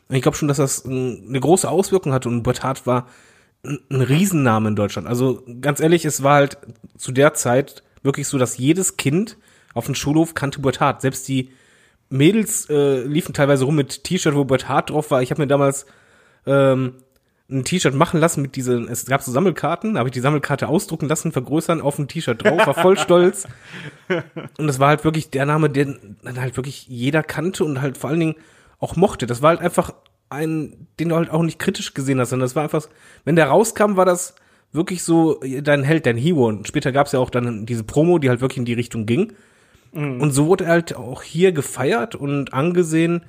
Und 0.09 0.17
ich 0.17 0.23
glaube 0.23 0.37
schon, 0.37 0.49
dass 0.49 0.57
das 0.57 0.85
eine 0.85 1.39
große 1.39 1.69
Auswirkung 1.69 2.13
hatte 2.13 2.29
und 2.29 2.43
Bret 2.43 2.65
Hart 2.65 2.85
war 2.87 3.07
ein 3.63 4.01
Riesenname 4.01 4.71
in 4.71 4.77
Deutschland. 4.77 5.07
Also 5.07 5.45
ganz 5.61 5.79
ehrlich, 5.81 6.05
es 6.05 6.23
war 6.23 6.35
halt 6.35 6.59
zu 6.97 7.13
der 7.13 7.35
Zeit 7.35 7.85
wirklich 8.03 8.27
so, 8.27 8.39
dass 8.39 8.59
jedes 8.59 8.97
Kind 8.97 9.37
auf 9.75 9.87
dem 9.87 9.95
Schulhof 9.95 10.35
kannte 10.35 10.61
Bret 10.61 10.81
Hart. 10.81 11.03
Selbst 11.03 11.27
die 11.29 11.51
Mädels 12.09 12.69
äh, 12.69 13.03
liefen 13.03 13.35
teilweise 13.35 13.65
rum 13.65 13.77
mit 13.77 14.05
T-Shirt, 14.05 14.35
wo 14.35 14.45
Bret 14.45 14.69
Hart 14.69 14.91
drauf 14.91 15.11
war. 15.11 15.23
Ich 15.23 15.31
habe 15.31 15.43
mir 15.43 15.49
damals 15.49 15.87
ähm, 16.47 16.95
ein 17.51 17.65
T-Shirt 17.65 17.95
machen 17.95 18.21
lassen 18.21 18.43
mit 18.43 18.57
diesen, 18.57 18.89
es 18.89 19.07
gab 19.07 19.23
so 19.23 19.33
Sammelkarten, 19.33 19.99
habe 19.99 20.09
ich 20.09 20.13
die 20.13 20.21
Sammelkarte 20.21 20.69
ausdrucken 20.69 21.09
lassen, 21.09 21.33
vergrößern, 21.33 21.81
auf 21.81 21.99
ein 21.99 22.09
T-Shirt 22.09 22.43
drauf, 22.43 22.67
war 22.67 22.75
voll 22.75 22.99
stolz. 22.99 23.47
Und 24.59 24.67
das 24.67 24.79
war 24.79 24.89
halt 24.89 25.05
wirklich 25.05 25.31
der 25.31 25.47
Name, 25.47 25.71
den 25.71 26.17
dann 26.23 26.41
halt 26.41 26.57
wirklich 26.57 26.87
jeder 26.89 27.23
kannte 27.23 27.65
und 27.65 27.81
halt 27.81 27.99
vor 27.99 28.11
allen 28.11 28.21
Dingen 28.21 28.37
auch 28.79 28.97
mochte. 28.97 29.27
Das 29.27 29.43
war 29.43 29.51
halt 29.51 29.61
einfach 29.61 29.93
ein, 30.31 30.87
den 30.99 31.09
du 31.11 31.17
halt 31.17 31.31
auch 31.31 31.43
nicht 31.43 31.59
kritisch 31.59 31.93
gesehen 31.95 32.21
hast, 32.21 32.31
sondern 32.31 32.47
das 32.47 32.57
war 32.57 32.63
einfach, 32.63 32.89
wenn 33.25 33.37
der 33.37 33.49
rauskam, 33.49 33.97
war 33.97 34.05
das 34.05 34.35
wirklich 34.73 35.03
so 35.03 35.41
dein 35.63 35.83
Held, 35.83 36.07
dein 36.07 36.17
Hero. 36.17 36.47
Und 36.47 36.69
später 36.69 36.93
gab 36.93 37.07
es 37.07 37.13
ja 37.13 37.19
auch 37.19 37.31
dann 37.31 37.67
diese 37.67 37.85
Promo, 37.85 38.19
die 38.19 38.29
halt 38.29 38.41
wirklich 38.41 38.59
in 38.59 38.65
die 38.65 38.75
Richtung 38.75 39.07
ging. 39.07 39.33
Und 39.93 40.31
so 40.31 40.47
wurde 40.47 40.65
er 40.65 40.71
halt 40.71 40.95
auch 40.95 41.23
hier 41.23 41.53
gefeiert 41.53 42.15
und 42.15 42.53
angesehen 42.55 43.23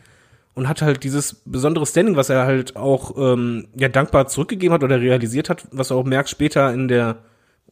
und 0.54 0.68
hat 0.68 0.82
halt 0.82 1.04
dieses 1.04 1.42
besondere 1.46 1.86
Standing, 1.86 2.16
was 2.16 2.30
er 2.30 2.46
halt 2.46 2.76
auch 2.76 3.18
ähm, 3.18 3.68
ja 3.76 3.90
dankbar 3.90 4.28
zurückgegeben 4.28 4.74
hat 4.74 4.84
oder 4.84 5.00
realisiert 5.00 5.50
hat, 5.50 5.68
was 5.72 5.88
du 5.88 5.96
auch 5.96 6.04
merkst 6.04 6.32
später 6.32 6.74
in 6.74 6.88
der, 6.88 7.18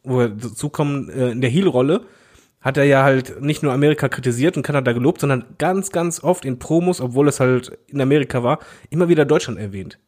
wo 0.02 0.18
wir 0.18 0.28
dazukommen, 0.30 1.08
äh, 1.10 1.30
in 1.30 1.40
der 1.40 1.50
Heel-Rolle, 1.50 2.02
hat 2.60 2.76
er 2.76 2.84
ja 2.84 3.02
halt 3.02 3.40
nicht 3.40 3.62
nur 3.62 3.72
Amerika 3.72 4.08
kritisiert 4.08 4.56
und 4.56 4.62
Kanada 4.62 4.92
gelobt, 4.92 5.20
sondern 5.20 5.44
ganz, 5.58 5.92
ganz 5.92 6.22
oft 6.22 6.44
in 6.44 6.58
Promos, 6.58 7.00
obwohl 7.00 7.28
es 7.28 7.40
halt 7.40 7.78
in 7.86 8.00
Amerika 8.00 8.42
war, 8.42 8.58
immer 8.90 9.08
wieder 9.08 9.24
Deutschland 9.24 9.58
erwähnt. 9.58 9.98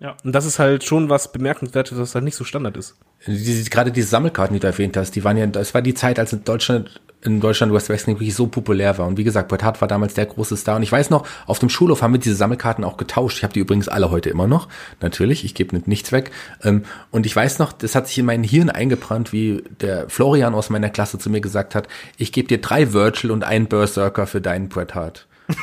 Ja. 0.00 0.16
Und 0.24 0.32
das 0.32 0.46
ist 0.46 0.58
halt 0.58 0.82
schon 0.82 1.08
was 1.08 1.30
bemerkenswertes, 1.30 1.96
was 1.96 2.14
halt 2.16 2.24
nicht 2.24 2.34
so 2.34 2.42
Standard 2.42 2.76
ist. 2.76 2.96
Diese, 3.24 3.70
gerade 3.70 3.92
diese 3.92 4.08
Sammelkarten, 4.08 4.54
die 4.54 4.60
du 4.60 4.66
erwähnt 4.66 4.96
hast, 4.96 5.14
die 5.14 5.22
waren 5.22 5.36
ja, 5.36 5.46
das 5.46 5.74
war 5.74 5.82
die 5.82 5.94
Zeit, 5.94 6.18
als 6.18 6.32
in 6.32 6.42
Deutschland, 6.42 7.00
in 7.24 7.40
Deutschland 7.40 7.72
West 7.72 7.88
Wrestling 7.88 8.16
wirklich 8.16 8.34
so 8.34 8.48
populär 8.48 8.98
war. 8.98 9.06
Und 9.06 9.16
wie 9.16 9.24
gesagt, 9.24 9.48
Bret 9.48 9.62
Hart 9.62 9.80
war 9.80 9.88
damals 9.88 10.14
der 10.14 10.26
große 10.26 10.56
Star. 10.56 10.76
Und 10.76 10.82
ich 10.82 10.90
weiß 10.90 11.10
noch, 11.10 11.26
auf 11.46 11.60
dem 11.60 11.68
Schulhof 11.68 12.02
haben 12.02 12.12
wir 12.12 12.18
diese 12.18 12.34
Sammelkarten 12.34 12.84
auch 12.84 12.96
getauscht. 12.96 13.38
Ich 13.38 13.44
habe 13.44 13.52
die 13.52 13.60
übrigens 13.60 13.88
alle 13.88 14.10
heute 14.10 14.28
immer 14.28 14.48
noch. 14.48 14.68
Natürlich, 15.00 15.44
ich 15.44 15.54
gebe 15.54 15.80
nichts 15.86 16.10
weg. 16.10 16.32
Ähm, 16.62 16.84
und 17.10 17.24
ich 17.24 17.34
weiß 17.34 17.60
noch, 17.60 17.72
das 17.72 17.94
hat 17.94 18.08
sich 18.08 18.18
in 18.18 18.26
mein 18.26 18.42
Hirn 18.42 18.70
eingebrannt, 18.70 19.32
wie 19.32 19.62
der 19.80 20.08
Florian 20.08 20.54
aus 20.54 20.68
meiner 20.68 20.90
Klasse 20.90 21.18
zu 21.18 21.30
mir 21.30 21.40
gesagt 21.40 21.74
hat, 21.74 21.86
ich 22.16 22.32
gebe 22.32 22.48
dir 22.48 22.60
drei 22.60 22.92
Virtual 22.92 23.30
und 23.30 23.44
einen 23.44 23.66
Berserker 23.66 24.26
für 24.26 24.40
deinen 24.40 24.68
Bret 24.68 24.94
Hart. 24.94 25.28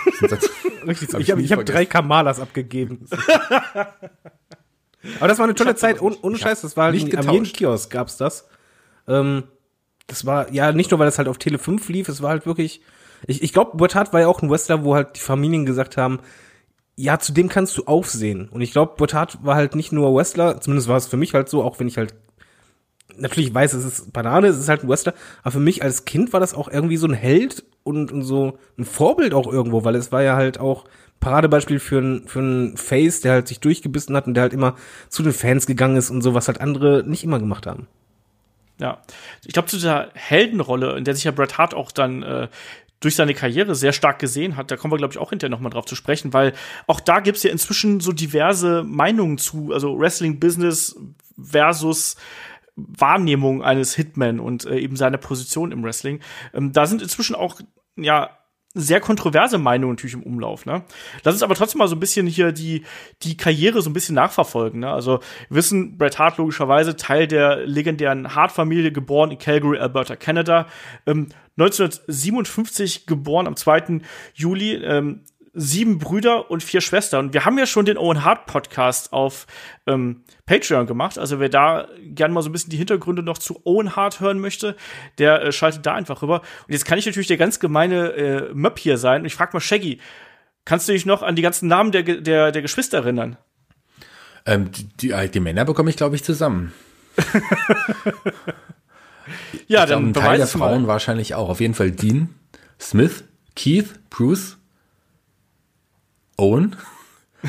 Richtig, 0.88 1.14
ich 1.18 1.32
habe 1.32 1.42
ich 1.42 1.52
hab 1.52 1.66
drei 1.66 1.86
Kamalas 1.86 2.40
abgegeben. 2.40 3.06
Aber 5.20 5.28
das 5.28 5.38
war 5.38 5.46
eine 5.46 5.56
tolle 5.56 5.76
Zeit, 5.76 6.02
ohne, 6.02 6.38
Scheiß, 6.38 6.62
das 6.62 6.76
war 6.76 6.92
nicht 6.92 7.10
in, 7.10 7.20
am 7.20 7.30
jeden. 7.30 7.46
Kiosk 7.46 7.92
gab's 7.92 8.18
das. 8.18 8.48
Ähm, 9.08 9.44
das 10.10 10.26
war, 10.26 10.52
ja, 10.52 10.72
nicht 10.72 10.92
nur, 10.92 11.00
weil 11.00 11.08
das 11.08 11.18
halt 11.18 11.28
auf 11.28 11.38
Tele 11.38 11.58
5 11.58 11.88
lief, 11.90 12.10
es 12.10 12.22
war 12.22 12.32
halt 12.32 12.46
wirklich, 12.46 12.82
ich, 13.28 13.42
ich 13.44 13.54
glaube, 13.54 13.78
Bret 13.78 13.96
Hart 13.96 14.14
war 14.14 14.22
ja 14.22 14.28
auch 14.28 14.42
ein 14.42 14.50
Wrestler, 14.50 14.84
wo 14.84 14.96
halt 14.96 15.16
die 15.16 15.22
Familien 15.22 15.66
gesagt 15.66 15.98
haben, 15.98 16.20
ja, 16.96 17.18
zu 17.18 17.32
dem 17.32 17.48
kannst 17.48 17.78
du 17.78 17.86
aufsehen. 17.86 18.50
Und 18.50 18.62
ich 18.62 18.72
glaube, 18.72 18.96
Bret 18.98 19.14
Hart 19.14 19.44
war 19.44 19.56
halt 19.56 19.76
nicht 19.76 19.92
nur 19.92 20.14
Wrestler, 20.14 20.60
zumindest 20.60 20.90
war 20.90 20.98
es 20.98 21.08
für 21.08 21.18
mich 21.18 21.34
halt 21.34 21.48
so, 21.48 21.64
auch 21.64 21.80
wenn 21.80 21.88
ich 21.88 21.98
halt 21.98 22.14
natürlich 23.18 23.54
weiß, 23.54 23.74
es 23.74 23.86
ist 23.86 24.14
Banane, 24.14 24.48
es 24.48 24.58
ist 24.58 24.70
halt 24.70 24.84
ein 24.84 24.90
Wrestler, 24.90 25.14
aber 25.42 25.52
für 25.52 25.60
mich 25.60 25.84
als 25.84 26.06
Kind 26.06 26.34
war 26.34 26.40
das 26.40 26.54
auch 26.54 26.68
irgendwie 26.70 26.98
so 26.98 27.08
ein 27.08 27.14
Held 27.14 27.64
und, 27.84 28.12
und 28.12 28.24
so 28.24 28.58
ein 28.78 28.86
Vorbild 28.86 29.34
auch 29.34 29.52
irgendwo, 29.52 29.84
weil 29.84 29.96
es 29.96 30.12
war 30.12 30.24
ja 30.24 30.36
halt 30.36 30.60
auch 30.60 30.86
Paradebeispiel 31.20 31.80
für 31.80 32.00
ein, 32.00 32.28
für 32.28 32.40
ein 32.40 32.78
Face, 32.78 33.22
der 33.22 33.34
halt 33.34 33.48
sich 33.48 33.60
durchgebissen 33.60 34.16
hat 34.16 34.28
und 34.28 34.36
der 34.36 34.44
halt 34.44 34.54
immer 34.54 34.76
zu 35.10 35.24
den 35.24 35.34
Fans 35.34 35.66
gegangen 35.66 35.98
ist 35.98 36.10
und 36.10 36.22
so, 36.22 36.34
was 36.34 36.48
halt 36.48 36.62
andere 36.62 37.04
nicht 37.06 37.24
immer 37.24 37.40
gemacht 37.40 37.68
haben. 37.68 37.88
Ja, 38.80 39.02
ich 39.46 39.54
glaube, 39.54 39.68
zu 39.68 39.76
dieser 39.76 40.10
Heldenrolle, 40.14 40.98
in 40.98 41.04
der 41.04 41.14
sich 41.14 41.26
ja 41.26 41.32
Bret 41.32 41.58
Hart 41.58 41.74
auch 41.74 41.92
dann 41.92 42.24
äh, 42.24 42.48
durch 43.02 43.16
seine 43.16 43.34
Karriere 43.34 43.76
sehr 43.76 43.94
stark 43.94 44.20
gesehen 44.20 44.58
hat, 44.58 44.72
da 44.72 44.78
kommen 44.78 44.94
wir, 44.94 44.98
glaube 44.98 45.14
ich, 45.14 45.18
auch 45.18 45.30
hinterher 45.30 45.52
nochmal 45.52 45.72
drauf 45.72 45.86
zu 45.86 45.96
sprechen, 45.96 46.34
weil 46.34 46.54
auch 46.88 47.00
da 47.00 47.20
gibt's 47.20 47.44
ja 47.44 47.52
inzwischen 47.52 48.00
so 48.00 48.12
diverse 48.12 48.84
Meinungen 48.84 49.38
zu, 49.38 49.72
also 49.74 49.98
Wrestling-Business 49.98 50.98
versus 51.42 52.16
Wahrnehmung 52.76 53.64
eines 53.64 53.96
Hitman 53.96 54.40
und 54.40 54.66
äh, 54.66 54.80
eben 54.80 54.96
seine 54.96 55.18
Position 55.18 55.72
im 55.72 55.84
Wrestling. 55.84 56.22
Ähm, 56.54 56.72
da 56.72 56.86
sind 56.86 57.02
inzwischen 57.02 57.36
auch, 57.36 57.60
ja, 57.96 58.39
sehr 58.76 59.00
kontroverse 59.00 59.58
Meinungen 59.58 59.94
natürlich 59.94 60.14
im 60.14 60.24
Umlauf. 60.24 60.66
Ne? 60.66 60.84
Lass 61.24 61.34
uns 61.34 61.44
aber 61.44 61.56
trotzdem 61.56 61.80
mal 61.80 61.88
so 61.88 61.96
ein 61.96 62.00
bisschen 62.00 62.28
hier 62.28 62.52
die, 62.52 62.84
die 63.24 63.36
Karriere 63.36 63.82
so 63.82 63.90
ein 63.90 63.94
bisschen 63.94 64.16
nachverfolgen. 64.16 64.82
Ne? 64.82 64.92
Also 64.92 65.20
wissen, 65.50 65.98
Bret 65.98 66.20
Hart 66.20 66.38
logischerweise 66.38 66.96
Teil 66.96 67.28
der 67.28 67.66
legendären 67.66 68.36
Hart-Familie, 68.36 68.92
geboren 68.92 69.32
in 69.32 69.40
Calgary, 69.40 69.80
Alberta, 69.80 70.16
Canada. 70.16 70.68
Ähm, 71.08 71.30
1957 71.58 73.08
geboren 73.08 73.48
am 73.48 73.56
2. 73.56 74.02
Juli. 74.36 74.76
Ähm, 74.76 75.22
sieben 75.54 75.98
Brüder 76.00 76.52
und 76.52 76.64
vier 76.64 76.82
Schwestern. 76.82 77.28
Und 77.28 77.34
wir 77.34 77.46
haben 77.46 77.58
ja 77.58 77.66
schon 77.66 77.86
den 77.86 77.98
Owen 77.98 78.24
Hart 78.24 78.46
Podcast 78.46 79.14
auf 79.14 79.48
ähm, 79.88 80.24
Patreon 80.46 80.86
gemacht. 80.86 81.18
Also 81.18 81.40
wer 81.40 81.50
da 81.50 81.88
gerne 82.02 82.34
mal 82.34 82.42
so 82.42 82.50
ein 82.50 82.52
bisschen 82.52 82.70
die 82.70 82.78
Hintergründe 82.78 83.24
noch 83.24 83.38
zu 83.38 83.62
Owen 83.66 83.96
Hart 83.96 84.20
hören 84.20 84.40
möchte, 84.40 84.76
der 85.18 85.42
äh, 85.42 85.52
schaltet 85.52 85.86
da 85.86 85.94
einfach 85.94 86.22
rüber. 86.22 86.42
Und 86.68 86.74
jetzt 86.74 86.86
kann 86.86 86.98
ich 86.98 87.06
natürlich 87.06 87.28
der 87.28 87.38
ganz 87.38 87.60
gemeine 87.60 88.12
äh, 88.14 88.54
Möpp 88.54 88.80
hier 88.80 88.98
sein. 88.98 89.22
Und 89.22 89.26
ich 89.26 89.36
frage 89.36 89.52
mal 89.54 89.60
Shaggy, 89.60 90.00
kannst 90.66 90.88
du 90.88 90.94
dich 90.94 91.06
noch 91.06 91.24
an 91.24 91.36
die 91.36 91.42
ganzen 91.42 91.68
Namen 91.68 91.92
der, 91.92 92.04
der, 92.04 92.52
der 92.52 92.62
Geschwister 92.62 93.00
erinnern? 93.00 93.38
Ähm, 94.46 94.72
die, 94.72 94.88
die, 94.98 95.32
die 95.32 95.40
Männer 95.40 95.66
bekomme 95.66 95.90
ich, 95.90 95.98
glaube 95.98 96.16
ich, 96.16 96.24
zusammen. 96.24 96.74
Ja, 99.68 99.82
Ich 99.82 99.88
glaube, 99.88 100.06
ein 100.08 100.14
Teil 100.14 100.24
der 100.24 100.38
beweis 100.38 100.56
mal. 100.56 100.70
Frauen 100.70 100.88
wahrscheinlich 100.88 101.36
auch. 101.36 101.50
Auf 101.50 101.60
jeden 101.60 101.74
Fall 101.74 101.92
Dean, 101.92 102.30
Smith, 102.80 103.24
Keith, 103.56 104.00
Bruce, 104.10 104.58
Owen. 106.40 106.76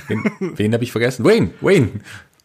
Wen, 0.08 0.24
wen 0.58 0.74
habe 0.74 0.84
ich 0.84 0.92
vergessen? 0.92 1.24
Wayne, 1.24 1.50
Wayne. 1.60 2.00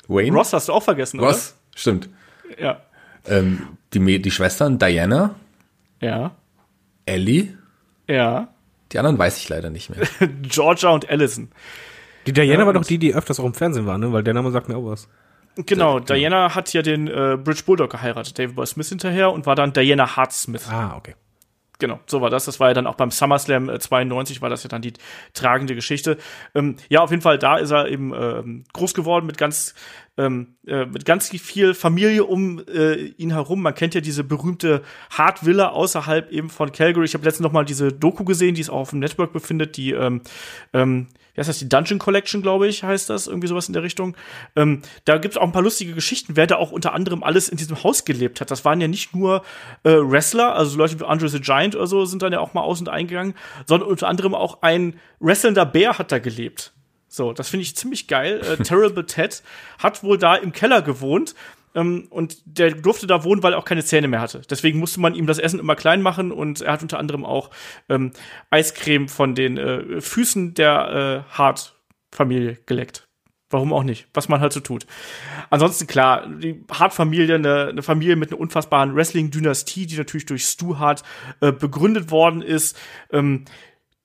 Wayne. 0.08 0.36
Ross 0.36 0.54
hast 0.54 0.70
du 0.70 0.74
auch 0.74 0.84
vergessen, 0.84 1.20
Ross, 1.20 1.56
stimmt. 1.76 2.10
oder? 2.48 2.62
Ja. 2.62 2.82
Ähm, 3.28 3.78
die, 3.94 4.22
die 4.22 4.32
Schwestern 4.32 4.78
Diana, 4.80 5.36
Ja. 6.00 6.32
Ellie. 7.06 7.58
Ja. 8.08 8.50
Die 8.92 9.00
anderen 9.00 9.18
weiß 9.18 9.38
ich 9.38 9.50
leider 9.50 9.70
nicht 9.70 9.90
mehr. 9.90 10.08
Georgia 10.44 10.90
und 10.90 11.10
Allison. 11.10 11.50
Die 12.28 12.34
Diana 12.34 12.60
Ja, 12.62 12.66
war 12.66 12.74
doch 12.74 12.86
die, 12.86 12.98
die 13.00 13.14
öfters 13.14 13.40
auch 13.40 13.46
im 13.46 13.54
Fernsehen 13.54 13.86
war, 13.86 13.98
ne? 13.98 14.12
Weil 14.14 14.24
der 14.24 14.34
Name 14.34 14.52
sagt 14.52 14.70
mir 14.70 14.78
auch 14.78 14.86
was. 14.86 15.08
Genau, 15.58 16.00
Diana 16.00 16.54
hat 16.54 16.74
ja 16.74 16.82
den 16.82 17.08
äh, 17.08 17.38
Bridge 17.42 17.62
Bulldog 17.66 17.92
geheiratet, 17.92 18.38
David 18.38 18.56
Boy 18.56 18.66
Smith 18.66 18.90
hinterher 18.90 19.32
und 19.32 19.46
war 19.46 19.56
dann 19.56 19.72
Diana 19.74 20.16
Hart 20.16 20.34
Smith. 20.34 20.68
Ah, 20.70 20.96
okay. 20.98 21.16
Genau, 21.78 22.00
so 22.06 22.22
war 22.22 22.30
das. 22.30 22.46
Das 22.46 22.60
war 22.60 22.70
ja 22.70 22.74
dann 22.74 22.88
auch 22.88 22.96
beim 22.96 23.12
SummerSlam 23.12 23.70
äh, 23.70 23.80
92, 23.80 24.42
war 24.42 24.50
das 24.50 24.64
ja 24.64 24.70
dann 24.70 24.82
die 24.82 24.94
tragende 25.34 25.76
Geschichte. 25.76 26.18
Ähm, 26.54 26.78
ja, 26.90 27.02
auf 27.02 27.12
jeden 27.12 27.22
Fall, 27.22 27.38
da 27.38 27.58
ist 27.58 27.72
er 27.72 27.88
eben 27.88 28.14
ähm, 28.14 28.64
groß 28.74 28.94
geworden 28.94 29.26
mit 29.26 29.38
ganz, 29.38 29.76
ähm, 30.18 30.56
äh, 30.66 30.86
mit 30.86 31.06
ganz 31.06 31.30
viel 31.30 31.74
Familie 31.74 32.24
um 32.24 32.64
äh, 32.68 32.96
ihn 32.96 33.32
herum. 33.32 33.62
Man 33.62 33.76
kennt 33.76 33.94
ja 33.94 34.02
diese 34.02 34.24
berühmte 34.24 34.84
Hart 35.10 35.46
Villa 35.46 35.70
außerhalb 35.70 36.32
eben 36.32 36.50
von 36.50 36.72
Calgary. 36.72 37.06
Ich 37.06 37.14
habe 37.14 37.26
letztens 37.26 37.44
noch 37.44 37.52
mal 37.52 37.66
diese 37.66 37.92
Doku 37.92 38.24
gesehen, 38.24 38.56
die 38.56 38.62
es 38.62 38.70
auch 38.70 38.80
auf 38.80 38.90
dem 38.92 39.00
Network 39.00 39.34
befindet, 39.34 39.76
die 39.76 39.92
ähm, 39.92 40.22
ähm, 40.74 41.08
wie 41.36 41.42
heißt 41.42 41.50
das, 41.50 41.60
die 41.60 41.70
Dungeon 41.70 42.00
Collection, 42.00 42.42
glaube 42.42 42.68
ich, 42.68 42.84
heißt 42.84 43.10
das, 43.10 43.28
irgendwie 43.28 43.48
sowas 43.48 43.68
in 43.68 43.74
der 43.74 43.84
Richtung. 43.84 44.16
Ähm, 44.56 44.82
da 45.04 45.18
gibt's 45.18 45.38
auch 45.38 45.44
ein 45.44 45.52
paar 45.52 45.62
lustige 45.62 45.94
Geschichten, 45.94 46.36
wer 46.36 46.48
da 46.48 46.56
auch 46.56 46.72
unter 46.72 46.94
anderem 46.94 47.24
alles 47.24 47.50
in 47.50 47.58
diesem 47.58 47.84
Haus 47.84 48.06
gelebt 48.06 48.42
hat. 48.42 48.50
Das 48.52 48.66
waren 48.66 48.82
ja 48.82 48.88
nicht 48.88 49.14
nur 49.14 49.44
äh, 49.84 49.92
Wrestler, 49.92 50.56
also 50.56 50.78
Leute 50.78 51.00
wie 51.00 51.04
Andre 51.04 51.30
the 51.30 51.40
Giant 51.40 51.76
oder 51.76 51.88
so 51.88 52.06
sind 52.06 52.22
dann 52.22 52.34
ja 52.34 52.40
auch 52.40 52.54
mal 52.54 52.62
aus 52.62 52.80
und 52.80 52.90
eingegangen, 52.90 53.36
sondern 53.66 53.90
unter 53.90 54.08
anderem 54.08 54.34
auch 54.34 54.62
ein 54.62 55.00
wrestlender 55.20 55.66
Bär 55.66 55.98
hat 55.98 56.12
da 56.12 56.20
gelebt. 56.20 56.72
So, 57.16 57.32
das 57.32 57.48
finde 57.48 57.64
ich 57.64 57.76
ziemlich 57.76 58.08
geil. 58.08 58.42
Äh, 58.42 58.58
Terrible 58.64 59.06
Ted 59.06 59.42
hat 59.80 60.04
wohl 60.04 60.18
da 60.18 60.36
im 60.36 60.52
Keller 60.52 60.82
gewohnt. 60.82 61.34
Ähm, 61.76 62.08
und 62.10 62.38
der 62.46 62.72
durfte 62.72 63.06
da 63.06 63.24
wohnen, 63.24 63.44
weil 63.44 63.54
er 63.54 63.60
auch 63.60 63.66
keine 63.66 63.84
Zähne 63.84 64.08
mehr 64.08 64.22
hatte. 64.22 64.42
Deswegen 64.50 64.80
musste 64.80 65.00
man 65.00 65.14
ihm 65.14 65.28
das 65.28 65.38
Essen 65.38 65.60
immer 65.60 65.76
klein 65.76 66.02
machen 66.02 66.32
und 66.32 66.62
er 66.62 66.74
hat 66.74 66.82
unter 66.82 66.98
anderem 66.98 67.26
auch 67.26 67.52
ähm, 67.90 68.12
Eiscreme 68.50 69.08
von 69.08 69.36
den 69.36 69.58
äh, 69.58 70.02
Füßen 70.02 70.54
der 70.54 71.26
äh, 71.30 71.38
Hart-Familie 71.38 72.58
geleckt. 72.66 73.08
Warum 73.52 73.74
auch 73.74 73.84
nicht? 73.84 74.08
Was 74.14 74.28
man 74.28 74.42
halt 74.42 74.54
so 74.54 74.60
tut. 74.60 74.88
Ansonsten 75.52 75.86
klar, 75.86 76.28
die 76.28 76.64
Hart-Familie, 76.72 77.36
eine, 77.36 77.68
eine 77.68 77.84
Familie 77.84 78.16
mit 78.16 78.32
einer 78.32 78.42
unfassbaren 78.42 78.96
Wrestling-Dynastie, 78.96 79.86
die 79.86 79.98
natürlich 79.98 80.26
durch 80.26 80.46
Stu 80.46 80.80
Hart 80.80 81.04
äh, 81.42 81.52
begründet 81.52 82.10
worden 82.10 82.42
ist. 82.42 82.76
Ähm, 83.12 83.46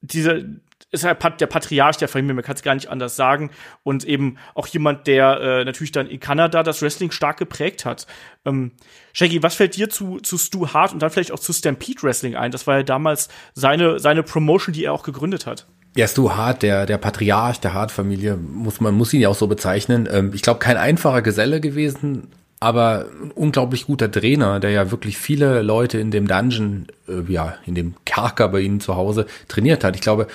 dieser 0.02 0.42
ist 0.90 1.04
halt 1.04 1.40
der 1.40 1.46
Patriarch 1.46 1.96
der 1.96 2.08
Familie, 2.08 2.34
man 2.34 2.44
kann 2.44 2.56
es 2.56 2.62
gar 2.62 2.74
nicht 2.74 2.88
anders 2.88 3.16
sagen. 3.16 3.50
Und 3.82 4.04
eben 4.04 4.36
auch 4.54 4.66
jemand, 4.66 5.06
der 5.06 5.40
äh, 5.40 5.64
natürlich 5.64 5.92
dann 5.92 6.08
in 6.08 6.20
Kanada 6.20 6.62
das 6.62 6.82
Wrestling 6.82 7.10
stark 7.10 7.38
geprägt 7.38 7.84
hat. 7.84 8.06
Ähm, 8.44 8.72
Shaggy, 9.12 9.42
was 9.42 9.54
fällt 9.54 9.76
dir 9.76 9.88
zu, 9.88 10.18
zu 10.18 10.36
Stu 10.36 10.68
Hart 10.68 10.92
und 10.92 11.00
dann 11.00 11.10
vielleicht 11.10 11.32
auch 11.32 11.38
zu 11.38 11.52
Stampede 11.52 12.02
Wrestling 12.02 12.34
ein? 12.34 12.50
Das 12.50 12.66
war 12.66 12.78
ja 12.78 12.82
damals 12.82 13.28
seine, 13.54 13.98
seine 13.98 14.22
Promotion, 14.22 14.72
die 14.72 14.84
er 14.84 14.92
auch 14.92 15.02
gegründet 15.02 15.46
hat. 15.46 15.66
Ja, 15.96 16.06
Stu 16.06 16.30
Hart, 16.32 16.62
der, 16.62 16.86
der 16.86 16.98
Patriarch 16.98 17.60
der 17.60 17.74
Hart-Familie, 17.74 18.36
muss 18.36 18.80
man 18.80 18.94
muss 18.94 19.12
ihn 19.12 19.20
ja 19.20 19.28
auch 19.28 19.34
so 19.34 19.46
bezeichnen. 19.46 20.08
Ähm, 20.10 20.32
ich 20.34 20.42
glaube, 20.42 20.60
kein 20.60 20.76
einfacher 20.76 21.22
Geselle 21.22 21.60
gewesen, 21.60 22.28
aber 22.60 23.06
ein 23.22 23.30
unglaublich 23.30 23.86
guter 23.86 24.10
Trainer, 24.10 24.60
der 24.60 24.70
ja 24.70 24.90
wirklich 24.90 25.18
viele 25.18 25.62
Leute 25.62 25.98
in 25.98 26.10
dem 26.10 26.28
Dungeon, 26.28 26.86
äh, 27.08 27.32
ja, 27.32 27.54
in 27.66 27.74
dem 27.74 27.94
Kerker 28.04 28.48
bei 28.48 28.60
ihnen 28.60 28.80
zu 28.80 28.96
Hause 28.96 29.26
trainiert 29.48 29.82
hat. 29.82 29.96
Ich 29.96 30.02
glaube, 30.02 30.28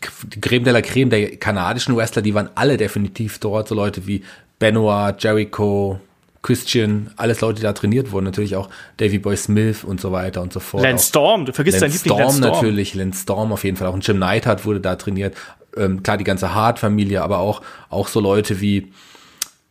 Creme 0.00 0.64
de 0.64 0.72
la 0.72 0.82
Creme 0.82 1.10
der 1.10 1.36
kanadischen 1.36 1.96
Wrestler, 1.96 2.22
die 2.22 2.34
waren 2.34 2.50
alle 2.54 2.76
definitiv 2.76 3.38
dort, 3.38 3.68
so 3.68 3.74
Leute 3.74 4.06
wie 4.06 4.22
Benoit, 4.58 5.14
Jericho, 5.18 6.00
Christian, 6.42 7.10
alles 7.16 7.40
Leute, 7.40 7.56
die 7.56 7.62
da 7.62 7.72
trainiert 7.72 8.12
wurden, 8.12 8.24
natürlich 8.24 8.56
auch 8.56 8.70
Davy 8.96 9.18
Boy 9.18 9.36
Smith 9.36 9.84
und 9.84 10.00
so 10.00 10.10
weiter 10.10 10.40
und 10.40 10.52
so 10.52 10.60
fort. 10.60 10.82
Lance 10.82 11.08
Storm, 11.08 11.44
du 11.44 11.52
vergisst 11.52 11.82
deinen 11.82 11.90
Lance 11.90 12.04
Liebling 12.04 12.16
Storm 12.16 12.20
Lance 12.20 12.38
Storm. 12.38 12.54
natürlich, 12.54 12.94
Lance 12.94 13.22
Storm 13.22 13.52
auf 13.52 13.64
jeden 13.64 13.76
Fall, 13.76 13.88
auch 13.88 13.94
ein 13.94 14.00
Jim 14.00 14.18
Neidhart 14.18 14.64
wurde 14.64 14.80
da 14.80 14.96
trainiert. 14.96 15.36
Ähm, 15.76 16.02
klar, 16.02 16.16
die 16.16 16.24
ganze 16.24 16.54
Hart-Familie, 16.54 17.22
aber 17.22 17.38
auch, 17.38 17.62
auch 17.90 18.08
so 18.08 18.20
Leute 18.20 18.60
wie 18.60 18.92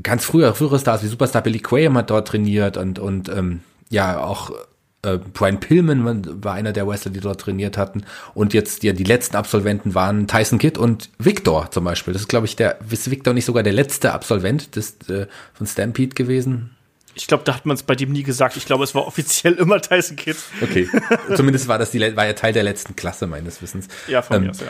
ganz 0.04 0.24
früher, 0.24 0.54
frühere 0.54 0.80
Stars 0.80 1.04
wie 1.04 1.08
Superstar 1.08 1.42
Billy 1.42 1.60
Graham 1.60 1.98
hat 1.98 2.10
dort 2.10 2.28
trainiert 2.28 2.78
und, 2.78 3.00
und 3.00 3.30
ähm, 3.30 3.62
ja, 3.90 4.20
auch 4.24 4.52
äh, 5.02 5.18
Brian 5.18 5.60
Pillman 5.60 6.44
war 6.44 6.54
einer 6.54 6.74
der 6.74 6.88
Wrestler, 6.88 7.12
die 7.12 7.20
dort 7.20 7.42
trainiert 7.42 7.78
hatten. 7.78 8.04
Und 8.34 8.54
jetzt 8.54 8.84
ja, 8.84 8.94
die 8.94 9.04
letzten 9.04 9.36
Absolventen 9.36 9.96
waren 9.96 10.28
Tyson 10.28 10.60
Kidd 10.60 10.80
und 10.80 11.10
Victor 11.18 11.72
zum 11.72 11.84
Beispiel. 11.86 12.14
Das 12.14 12.24
ist, 12.24 12.28
glaube 12.28 12.46
ich, 12.46 12.56
der, 12.56 12.80
ist 12.90 13.10
Victor 13.10 13.34
nicht 13.34 13.46
sogar 13.46 13.64
der 13.64 13.74
letzte 13.74 14.14
Absolvent 14.14 14.76
des, 14.76 14.98
äh, 15.10 15.28
von 15.54 15.68
Stampede 15.68 16.16
gewesen? 16.16 16.76
Ich 17.16 17.28
glaube, 17.28 17.44
da 17.44 17.56
hat 17.56 17.66
man 17.66 17.76
es 17.76 17.84
bei 17.84 17.96
dem 17.96 18.12
nie 18.12 18.24
gesagt. 18.24 18.56
Ich 18.56 18.66
glaube, 18.66 18.84
es 18.84 18.96
war 18.96 19.06
offiziell 19.06 19.54
immer 19.54 19.82
Tyson 19.82 20.16
Kidd. 20.16 20.38
Okay. 20.62 20.88
Zumindest 21.36 21.68
war 21.68 21.78
das 21.78 21.92
die, 21.92 22.16
war 22.16 22.26
ja 22.26 22.34
Teil 22.34 22.54
der 22.54 22.64
letzten 22.64 22.96
Klasse 22.96 23.28
meines 23.28 23.62
Wissens. 23.62 23.88
Ja, 24.08 24.22
von 24.22 24.38
ähm, 24.38 24.44
mir 24.44 24.50
aus, 24.52 24.60
ja. 24.62 24.68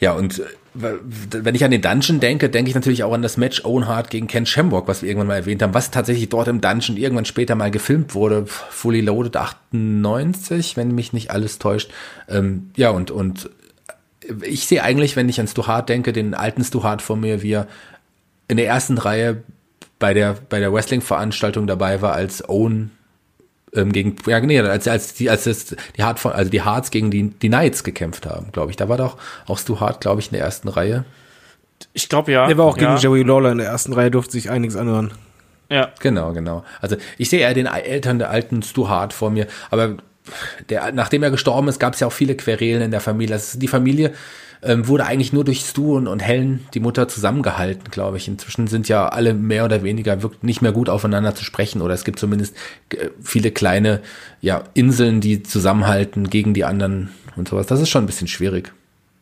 Ja, 0.00 0.12
und 0.12 0.38
äh, 0.38 0.44
wenn 0.80 1.54
ich 1.54 1.64
an 1.64 1.70
den 1.70 1.82
Dungeon 1.82 2.20
denke, 2.20 2.48
denke 2.48 2.68
ich 2.68 2.74
natürlich 2.74 3.04
auch 3.04 3.12
an 3.12 3.22
das 3.22 3.36
Match 3.36 3.64
Owen 3.64 3.86
Hart 3.86 4.10
gegen 4.10 4.26
Ken 4.26 4.46
Shamrock, 4.46 4.88
was 4.88 5.02
wir 5.02 5.08
irgendwann 5.08 5.28
mal 5.28 5.34
erwähnt 5.36 5.62
haben, 5.62 5.74
was 5.74 5.90
tatsächlich 5.90 6.28
dort 6.28 6.48
im 6.48 6.60
Dungeon 6.60 6.96
irgendwann 6.96 7.24
später 7.24 7.54
mal 7.54 7.70
gefilmt 7.70 8.14
wurde. 8.14 8.46
Fully 8.46 9.00
Loaded 9.00 9.36
98, 9.36 10.76
wenn 10.76 10.94
mich 10.94 11.12
nicht 11.12 11.30
alles 11.30 11.58
täuscht. 11.58 11.90
Ähm, 12.28 12.70
ja, 12.76 12.90
und, 12.90 13.10
und 13.10 13.50
ich 14.42 14.66
sehe 14.66 14.82
eigentlich, 14.82 15.16
wenn 15.16 15.28
ich 15.28 15.40
an 15.40 15.48
Stu 15.48 15.66
Hart 15.66 15.88
denke, 15.88 16.12
den 16.12 16.34
alten 16.34 16.64
Stu 16.64 16.82
Hart 16.82 17.02
vor 17.02 17.16
mir, 17.16 17.42
wie 17.42 17.52
er 17.52 17.68
in 18.46 18.56
der 18.56 18.66
ersten 18.66 18.98
Reihe 18.98 19.42
bei 19.98 20.14
der, 20.14 20.36
bei 20.48 20.60
der 20.60 20.72
Wrestling-Veranstaltung 20.72 21.66
dabei 21.66 22.02
war, 22.02 22.12
als 22.12 22.48
Owen 22.48 22.90
ähm, 23.74 23.92
gegen, 23.92 24.16
ja, 24.26 24.40
nee, 24.40 24.60
als, 24.60 24.88
als 24.88 25.14
die, 25.14 25.30
als 25.30 25.46
es 25.46 25.76
die 25.96 26.02
Hart 26.02 26.18
von, 26.18 26.32
also 26.32 26.50
die 26.50 26.64
Hearts 26.64 26.90
gegen 26.90 27.10
die, 27.10 27.30
die 27.30 27.48
Knights 27.48 27.84
gekämpft 27.84 28.26
haben, 28.26 28.50
glaube 28.52 28.70
ich. 28.70 28.76
Da 28.76 28.88
war 28.88 28.96
doch 28.96 29.16
auch 29.46 29.58
Stu 29.58 29.80
Hart, 29.80 30.00
glaube 30.00 30.20
ich, 30.20 30.28
in 30.28 30.36
der 30.36 30.44
ersten 30.44 30.68
Reihe. 30.68 31.04
Ich 31.92 32.08
glaube 32.08 32.32
ja. 32.32 32.46
Der 32.46 32.58
war 32.58 32.66
auch 32.66 32.78
ja. 32.78 32.88
gegen 32.88 33.00
Joey 33.00 33.22
Lawler 33.22 33.52
in 33.52 33.58
der 33.58 33.68
ersten 33.68 33.92
Reihe, 33.92 34.10
durfte 34.10 34.32
sich 34.32 34.50
einiges 34.50 34.76
anhören. 34.76 35.12
Ja. 35.70 35.92
Genau, 36.00 36.32
genau. 36.32 36.64
Also 36.80 36.96
ich 37.18 37.28
sehe 37.28 37.40
eher 37.40 37.54
den 37.54 37.66
Eltern 37.66 38.18
der 38.18 38.30
alten 38.30 38.62
Stu 38.62 38.88
Hart 38.88 39.12
vor 39.12 39.30
mir, 39.30 39.46
aber 39.70 39.96
der, 40.68 40.92
nachdem 40.92 41.22
er 41.22 41.30
gestorben 41.30 41.68
ist, 41.68 41.78
gab 41.78 41.94
es 41.94 42.00
ja 42.00 42.06
auch 42.06 42.12
viele 42.12 42.36
Querelen 42.36 42.82
in 42.82 42.90
der 42.90 43.00
Familie. 43.00 43.34
Also 43.34 43.58
die 43.58 43.68
Familie 43.68 44.12
ähm, 44.62 44.88
wurde 44.88 45.06
eigentlich 45.06 45.32
nur 45.32 45.44
durch 45.44 45.60
Stu 45.60 45.96
und, 45.96 46.08
und 46.08 46.20
Helen, 46.20 46.66
die 46.74 46.80
Mutter, 46.80 47.08
zusammengehalten, 47.08 47.90
glaube 47.90 48.16
ich. 48.16 48.28
Inzwischen 48.28 48.66
sind 48.66 48.88
ja 48.88 49.08
alle 49.08 49.34
mehr 49.34 49.64
oder 49.64 49.82
weniger 49.82 50.22
wirklich 50.22 50.42
nicht 50.42 50.62
mehr 50.62 50.72
gut 50.72 50.88
aufeinander 50.88 51.34
zu 51.34 51.44
sprechen 51.44 51.82
oder 51.82 51.94
es 51.94 52.04
gibt 52.04 52.18
zumindest 52.18 52.54
äh, 52.90 53.08
viele 53.22 53.50
kleine 53.50 54.00
ja, 54.40 54.64
Inseln, 54.74 55.20
die 55.20 55.42
zusammenhalten 55.42 56.30
gegen 56.30 56.54
die 56.54 56.64
anderen 56.64 57.10
und 57.36 57.48
sowas. 57.48 57.66
Das 57.66 57.80
ist 57.80 57.88
schon 57.88 58.04
ein 58.04 58.06
bisschen 58.06 58.28
schwierig. 58.28 58.72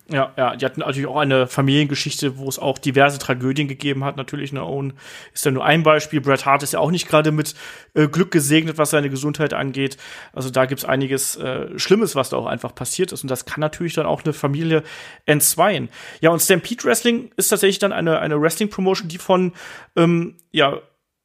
Ja, 0.08 0.32
ja, 0.36 0.54
die 0.54 0.64
hatten 0.64 0.80
natürlich 0.80 1.08
auch 1.08 1.16
eine 1.18 1.48
Familiengeschichte, 1.48 2.38
wo 2.38 2.48
es 2.48 2.60
auch 2.60 2.78
diverse 2.78 3.18
Tragödien 3.18 3.66
gegeben 3.66 4.04
hat. 4.04 4.16
Natürlich, 4.16 4.52
ne, 4.52 4.64
Owen 4.64 4.92
ist 5.34 5.44
ja 5.44 5.50
nur 5.50 5.64
ein 5.64 5.82
Beispiel. 5.82 6.20
Bret 6.20 6.46
Hart 6.46 6.62
ist 6.62 6.74
ja 6.74 6.78
auch 6.78 6.92
nicht 6.92 7.08
gerade 7.08 7.32
mit 7.32 7.56
äh, 7.94 8.06
Glück 8.06 8.30
gesegnet, 8.30 8.78
was 8.78 8.90
seine 8.90 9.10
Gesundheit 9.10 9.52
angeht. 9.52 9.96
Also 10.32 10.50
da 10.50 10.66
gibt's 10.66 10.84
einiges 10.84 11.34
äh, 11.34 11.76
Schlimmes, 11.76 12.14
was 12.14 12.28
da 12.28 12.36
auch 12.36 12.46
einfach 12.46 12.72
passiert 12.72 13.10
ist. 13.10 13.22
Und 13.22 13.30
das 13.32 13.46
kann 13.46 13.60
natürlich 13.60 13.94
dann 13.94 14.06
auch 14.06 14.22
eine 14.22 14.32
Familie 14.32 14.84
entzweien. 15.24 15.88
Ja, 16.20 16.30
und 16.30 16.40
Stampede 16.40 16.84
Wrestling 16.84 17.32
ist 17.36 17.48
tatsächlich 17.48 17.80
dann 17.80 17.92
eine, 17.92 18.20
eine 18.20 18.40
Wrestling-Promotion, 18.40 19.08
die 19.08 19.18
von, 19.18 19.54
ähm, 19.96 20.36
ja, 20.52 20.82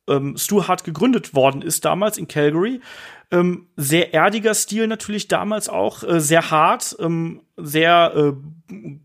ähm, 0.10 0.38
Stu 0.38 0.68
Hart 0.68 0.84
gegründet 0.84 1.36
worden 1.36 1.62
ist 1.62 1.86
damals 1.86 2.18
in 2.18 2.28
Calgary. 2.28 2.82
Ähm, 3.32 3.68
sehr 3.78 4.14
erdiger 4.14 4.54
Stil 4.54 4.88
natürlich 4.88 5.28
damals 5.28 5.70
auch, 5.70 6.04
äh, 6.04 6.20
sehr 6.20 6.52
hart, 6.52 6.96
ähm, 7.00 7.42
sehr 7.56 8.14
äh, 8.16 8.34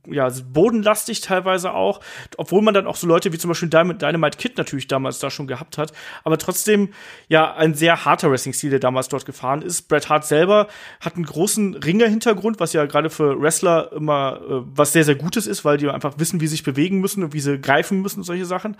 ja, 0.09 0.29
bodenlastig 0.53 1.21
teilweise 1.21 1.73
auch, 1.73 2.01
obwohl 2.37 2.63
man 2.63 2.75
dann 2.75 2.87
auch 2.87 2.97
so 2.97 3.07
Leute 3.07 3.33
wie 3.33 3.39
zum 3.39 3.49
Beispiel 3.49 3.69
Dynamite 3.69 4.39
Kid 4.39 4.59
natürlich 4.59 4.87
damals 4.87 5.19
da 5.19 5.31
schon 5.31 5.47
gehabt 5.47 5.79
hat, 5.79 5.93
aber 6.25 6.39
trotzdem 6.39 6.91
ja 7.29 7.55
ein 7.55 7.75
sehr 7.75 8.05
harter 8.05 8.31
Wrestling-Stil, 8.31 8.71
der 8.71 8.79
damals 8.79 9.09
dort 9.09 9.27
gefahren 9.27 9.63
ist. 9.63 9.89
Bret 9.89 10.09
Hart 10.09 10.25
selber 10.25 10.69
hat 11.01 11.17
einen 11.17 11.25
großen 11.25 11.75
Ringer-Hintergrund, 11.75 12.61
was 12.61 12.73
ja 12.73 12.85
gerade 12.87 13.11
für 13.11 13.41
Wrestler 13.41 13.93
immer 13.93 14.41
äh, 14.41 14.63
was 14.75 14.93
sehr, 14.93 15.05
sehr 15.05 15.17
Gutes 15.17 15.47
ist, 15.47 15.65
weil 15.65 15.79
die 15.79 15.89
einfach 15.89 16.19
wissen, 16.19 16.41
wie 16.41 16.47
sie 16.47 16.57
sich 16.57 16.63
bewegen 16.63 17.01
müssen 17.01 17.25
und 17.25 17.33
wie 17.33 17.41
sie 17.41 17.61
greifen 17.61 18.01
müssen 18.03 18.21
und 18.21 18.25
solche 18.25 18.47
Sachen. 18.47 18.77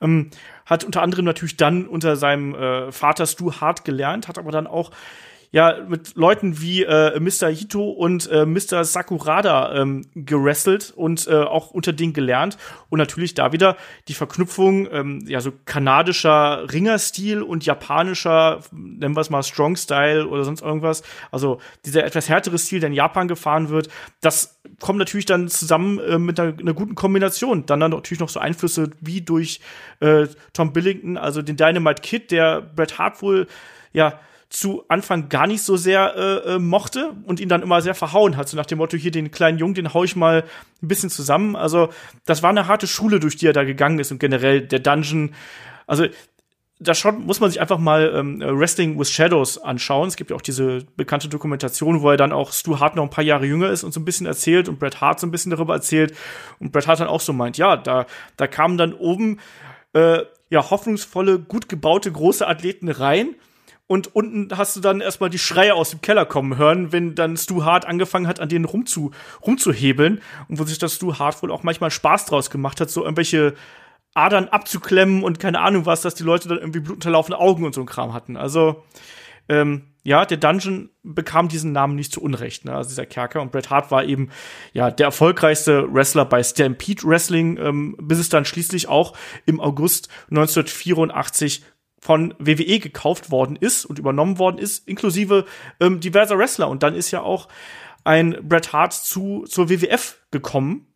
Ähm, 0.00 0.30
hat 0.66 0.84
unter 0.84 1.02
anderem 1.02 1.24
natürlich 1.24 1.56
dann 1.56 1.86
unter 1.86 2.16
seinem 2.16 2.54
äh, 2.54 2.92
Vater 2.92 3.26
Stu 3.26 3.52
Hart 3.52 3.84
gelernt, 3.84 4.28
hat 4.28 4.38
aber 4.38 4.52
dann 4.52 4.66
auch 4.66 4.89
ja 5.52 5.78
mit 5.86 6.14
Leuten 6.14 6.60
wie 6.60 6.84
äh, 6.84 7.18
Mr. 7.18 7.48
Hito 7.48 7.90
und 7.90 8.30
äh, 8.30 8.46
Mr. 8.46 8.84
Sakurada 8.84 9.74
ähm, 9.74 10.06
gerestelt 10.14 10.92
und 10.94 11.26
äh, 11.26 11.34
auch 11.34 11.72
unter 11.72 11.92
denen 11.92 12.12
gelernt 12.12 12.56
und 12.88 12.98
natürlich 12.98 13.34
da 13.34 13.52
wieder 13.52 13.76
die 14.06 14.14
Verknüpfung 14.14 14.88
ähm, 14.92 15.24
ja 15.26 15.40
so 15.40 15.52
kanadischer 15.64 16.72
Ringerstil 16.72 17.42
und 17.42 17.66
japanischer 17.66 18.60
nennen 18.70 19.16
wir 19.16 19.20
es 19.20 19.30
mal 19.30 19.42
Strong 19.42 19.74
Style 19.74 20.28
oder 20.28 20.44
sonst 20.44 20.62
irgendwas 20.62 21.02
also 21.32 21.60
dieser 21.84 22.04
etwas 22.04 22.28
härtere 22.28 22.58
Stil 22.58 22.78
der 22.78 22.88
in 22.88 22.94
Japan 22.94 23.26
gefahren 23.26 23.70
wird 23.70 23.88
das 24.20 24.60
kommt 24.78 25.00
natürlich 25.00 25.26
dann 25.26 25.48
zusammen 25.48 25.98
äh, 25.98 26.18
mit 26.18 26.38
einer, 26.38 26.56
einer, 26.58 26.74
guten 26.74 26.94
Kombination 26.94 27.66
dann 27.66 27.80
dann 27.80 27.90
natürlich 27.90 28.20
noch 28.20 28.28
so 28.28 28.38
Einflüsse 28.38 28.90
wie 29.00 29.20
durch 29.20 29.60
äh, 29.98 30.28
Tom 30.52 30.72
Billington 30.72 31.16
also 31.16 31.42
den 31.42 31.56
Dynamite 31.56 32.02
Kid 32.02 32.30
der 32.30 32.60
Bret 32.60 32.98
Hart 32.98 33.20
wohl 33.20 33.48
ja 33.92 34.20
zu 34.50 34.84
Anfang 34.88 35.28
gar 35.28 35.46
nicht 35.46 35.62
so 35.62 35.76
sehr 35.76 36.14
äh, 36.16 36.54
äh, 36.54 36.58
mochte 36.58 37.12
und 37.24 37.38
ihn 37.38 37.48
dann 37.48 37.62
immer 37.62 37.80
sehr 37.82 37.94
verhauen 37.94 38.36
hat. 38.36 38.48
So 38.48 38.56
nach 38.56 38.66
dem 38.66 38.78
Motto, 38.78 38.96
hier 38.96 39.12
den 39.12 39.30
kleinen 39.30 39.58
Jungen, 39.58 39.74
den 39.74 39.94
hau 39.94 40.02
ich 40.02 40.16
mal 40.16 40.44
ein 40.82 40.88
bisschen 40.88 41.08
zusammen. 41.08 41.54
Also, 41.54 41.90
das 42.26 42.42
war 42.42 42.50
eine 42.50 42.66
harte 42.66 42.88
Schule, 42.88 43.20
durch 43.20 43.36
die 43.36 43.46
er 43.46 43.52
da 43.52 43.62
gegangen 43.62 44.00
ist 44.00 44.10
und 44.10 44.18
generell 44.18 44.60
der 44.60 44.80
Dungeon. 44.80 45.34
Also, 45.86 46.06
da 46.80 46.94
schon 46.94 47.26
muss 47.26 47.38
man 47.38 47.50
sich 47.50 47.60
einfach 47.60 47.78
mal 47.78 48.12
ähm, 48.12 48.40
Wrestling 48.40 48.98
with 48.98 49.10
Shadows 49.10 49.58
anschauen. 49.58 50.08
Es 50.08 50.16
gibt 50.16 50.30
ja 50.30 50.36
auch 50.36 50.42
diese 50.42 50.84
bekannte 50.96 51.28
Dokumentation, 51.28 52.00
wo 52.02 52.10
er 52.10 52.16
dann 52.16 52.32
auch 52.32 52.52
Stu 52.52 52.80
Hart 52.80 52.96
noch 52.96 53.04
ein 53.04 53.10
paar 53.10 53.22
Jahre 53.22 53.46
jünger 53.46 53.70
ist 53.70 53.84
und 53.84 53.92
so 53.92 54.00
ein 54.00 54.04
bisschen 54.04 54.26
erzählt 54.26 54.68
und 54.68 54.80
Bret 54.80 55.00
Hart 55.00 55.20
so 55.20 55.26
ein 55.28 55.30
bisschen 55.30 55.50
darüber 55.50 55.74
erzählt. 55.74 56.16
Und 56.58 56.72
Bret 56.72 56.88
Hart 56.88 56.98
dann 56.98 57.06
auch 57.06 57.20
so 57.20 57.32
meint, 57.32 57.56
ja, 57.56 57.76
da, 57.76 58.06
da 58.36 58.46
kamen 58.48 58.78
dann 58.78 58.94
oben 58.94 59.38
äh, 59.92 60.20
ja 60.48 60.70
hoffnungsvolle, 60.70 61.38
gut 61.38 61.68
gebaute 61.68 62.10
große 62.10 62.48
Athleten 62.48 62.88
rein 62.88 63.36
und 63.90 64.14
unten 64.14 64.56
hast 64.56 64.76
du 64.76 64.80
dann 64.80 65.00
erstmal 65.00 65.30
die 65.30 65.38
Schreie 65.40 65.74
aus 65.74 65.90
dem 65.90 66.00
Keller 66.00 66.24
kommen 66.24 66.56
hören, 66.56 66.92
wenn 66.92 67.16
dann 67.16 67.36
Stu 67.36 67.64
Hart 67.64 67.86
angefangen 67.86 68.28
hat, 68.28 68.38
an 68.38 68.48
denen 68.48 68.64
rumzu, 68.64 69.10
rumzuhebeln 69.44 70.20
und 70.46 70.60
wo 70.60 70.62
sich 70.62 70.78
das 70.78 70.94
Stu 70.94 71.18
Hart 71.18 71.42
wohl 71.42 71.50
auch 71.50 71.64
manchmal 71.64 71.90
Spaß 71.90 72.26
draus 72.26 72.50
gemacht 72.50 72.80
hat, 72.80 72.88
so 72.88 73.02
irgendwelche 73.02 73.54
Adern 74.14 74.46
abzuklemmen 74.46 75.24
und 75.24 75.40
keine 75.40 75.58
Ahnung 75.58 75.86
was, 75.86 76.02
dass 76.02 76.14
die 76.14 76.22
Leute 76.22 76.48
dann 76.48 76.58
irgendwie 76.58 76.78
blutunterlaufene 76.78 77.36
Augen 77.36 77.64
und 77.64 77.74
so 77.74 77.80
ein 77.80 77.86
Kram 77.86 78.14
hatten. 78.14 78.36
Also, 78.36 78.84
ähm, 79.48 79.88
ja, 80.04 80.24
der 80.24 80.36
Dungeon 80.36 80.90
bekam 81.02 81.48
diesen 81.48 81.72
Namen 81.72 81.96
nicht 81.96 82.12
zu 82.12 82.22
Unrecht, 82.22 82.66
ne? 82.66 82.76
also 82.76 82.90
dieser 82.90 83.06
Kerker. 83.06 83.42
Und 83.42 83.50
Bret 83.50 83.70
Hart 83.70 83.90
war 83.90 84.04
eben 84.04 84.30
ja 84.72 84.92
der 84.92 85.06
erfolgreichste 85.06 85.92
Wrestler 85.92 86.26
bei 86.26 86.44
Stampede 86.44 87.02
Wrestling, 87.02 87.56
ähm, 87.56 87.96
bis 88.00 88.20
es 88.20 88.28
dann 88.28 88.44
schließlich 88.44 88.86
auch 88.86 89.16
im 89.46 89.58
August 89.58 90.08
1984 90.30 91.64
von 92.00 92.34
WWE 92.38 92.78
gekauft 92.78 93.30
worden 93.30 93.56
ist 93.56 93.84
und 93.84 93.98
übernommen 93.98 94.38
worden 94.38 94.58
ist, 94.58 94.88
inklusive 94.88 95.44
ähm, 95.80 96.00
diverser 96.00 96.38
Wrestler. 96.38 96.68
Und 96.68 96.82
dann 96.82 96.94
ist 96.94 97.10
ja 97.10 97.20
auch 97.20 97.48
ein 98.04 98.36
Bret 98.42 98.72
Hart 98.72 98.94
zu, 98.94 99.44
zur 99.46 99.68
WWF 99.68 100.18
gekommen 100.30 100.86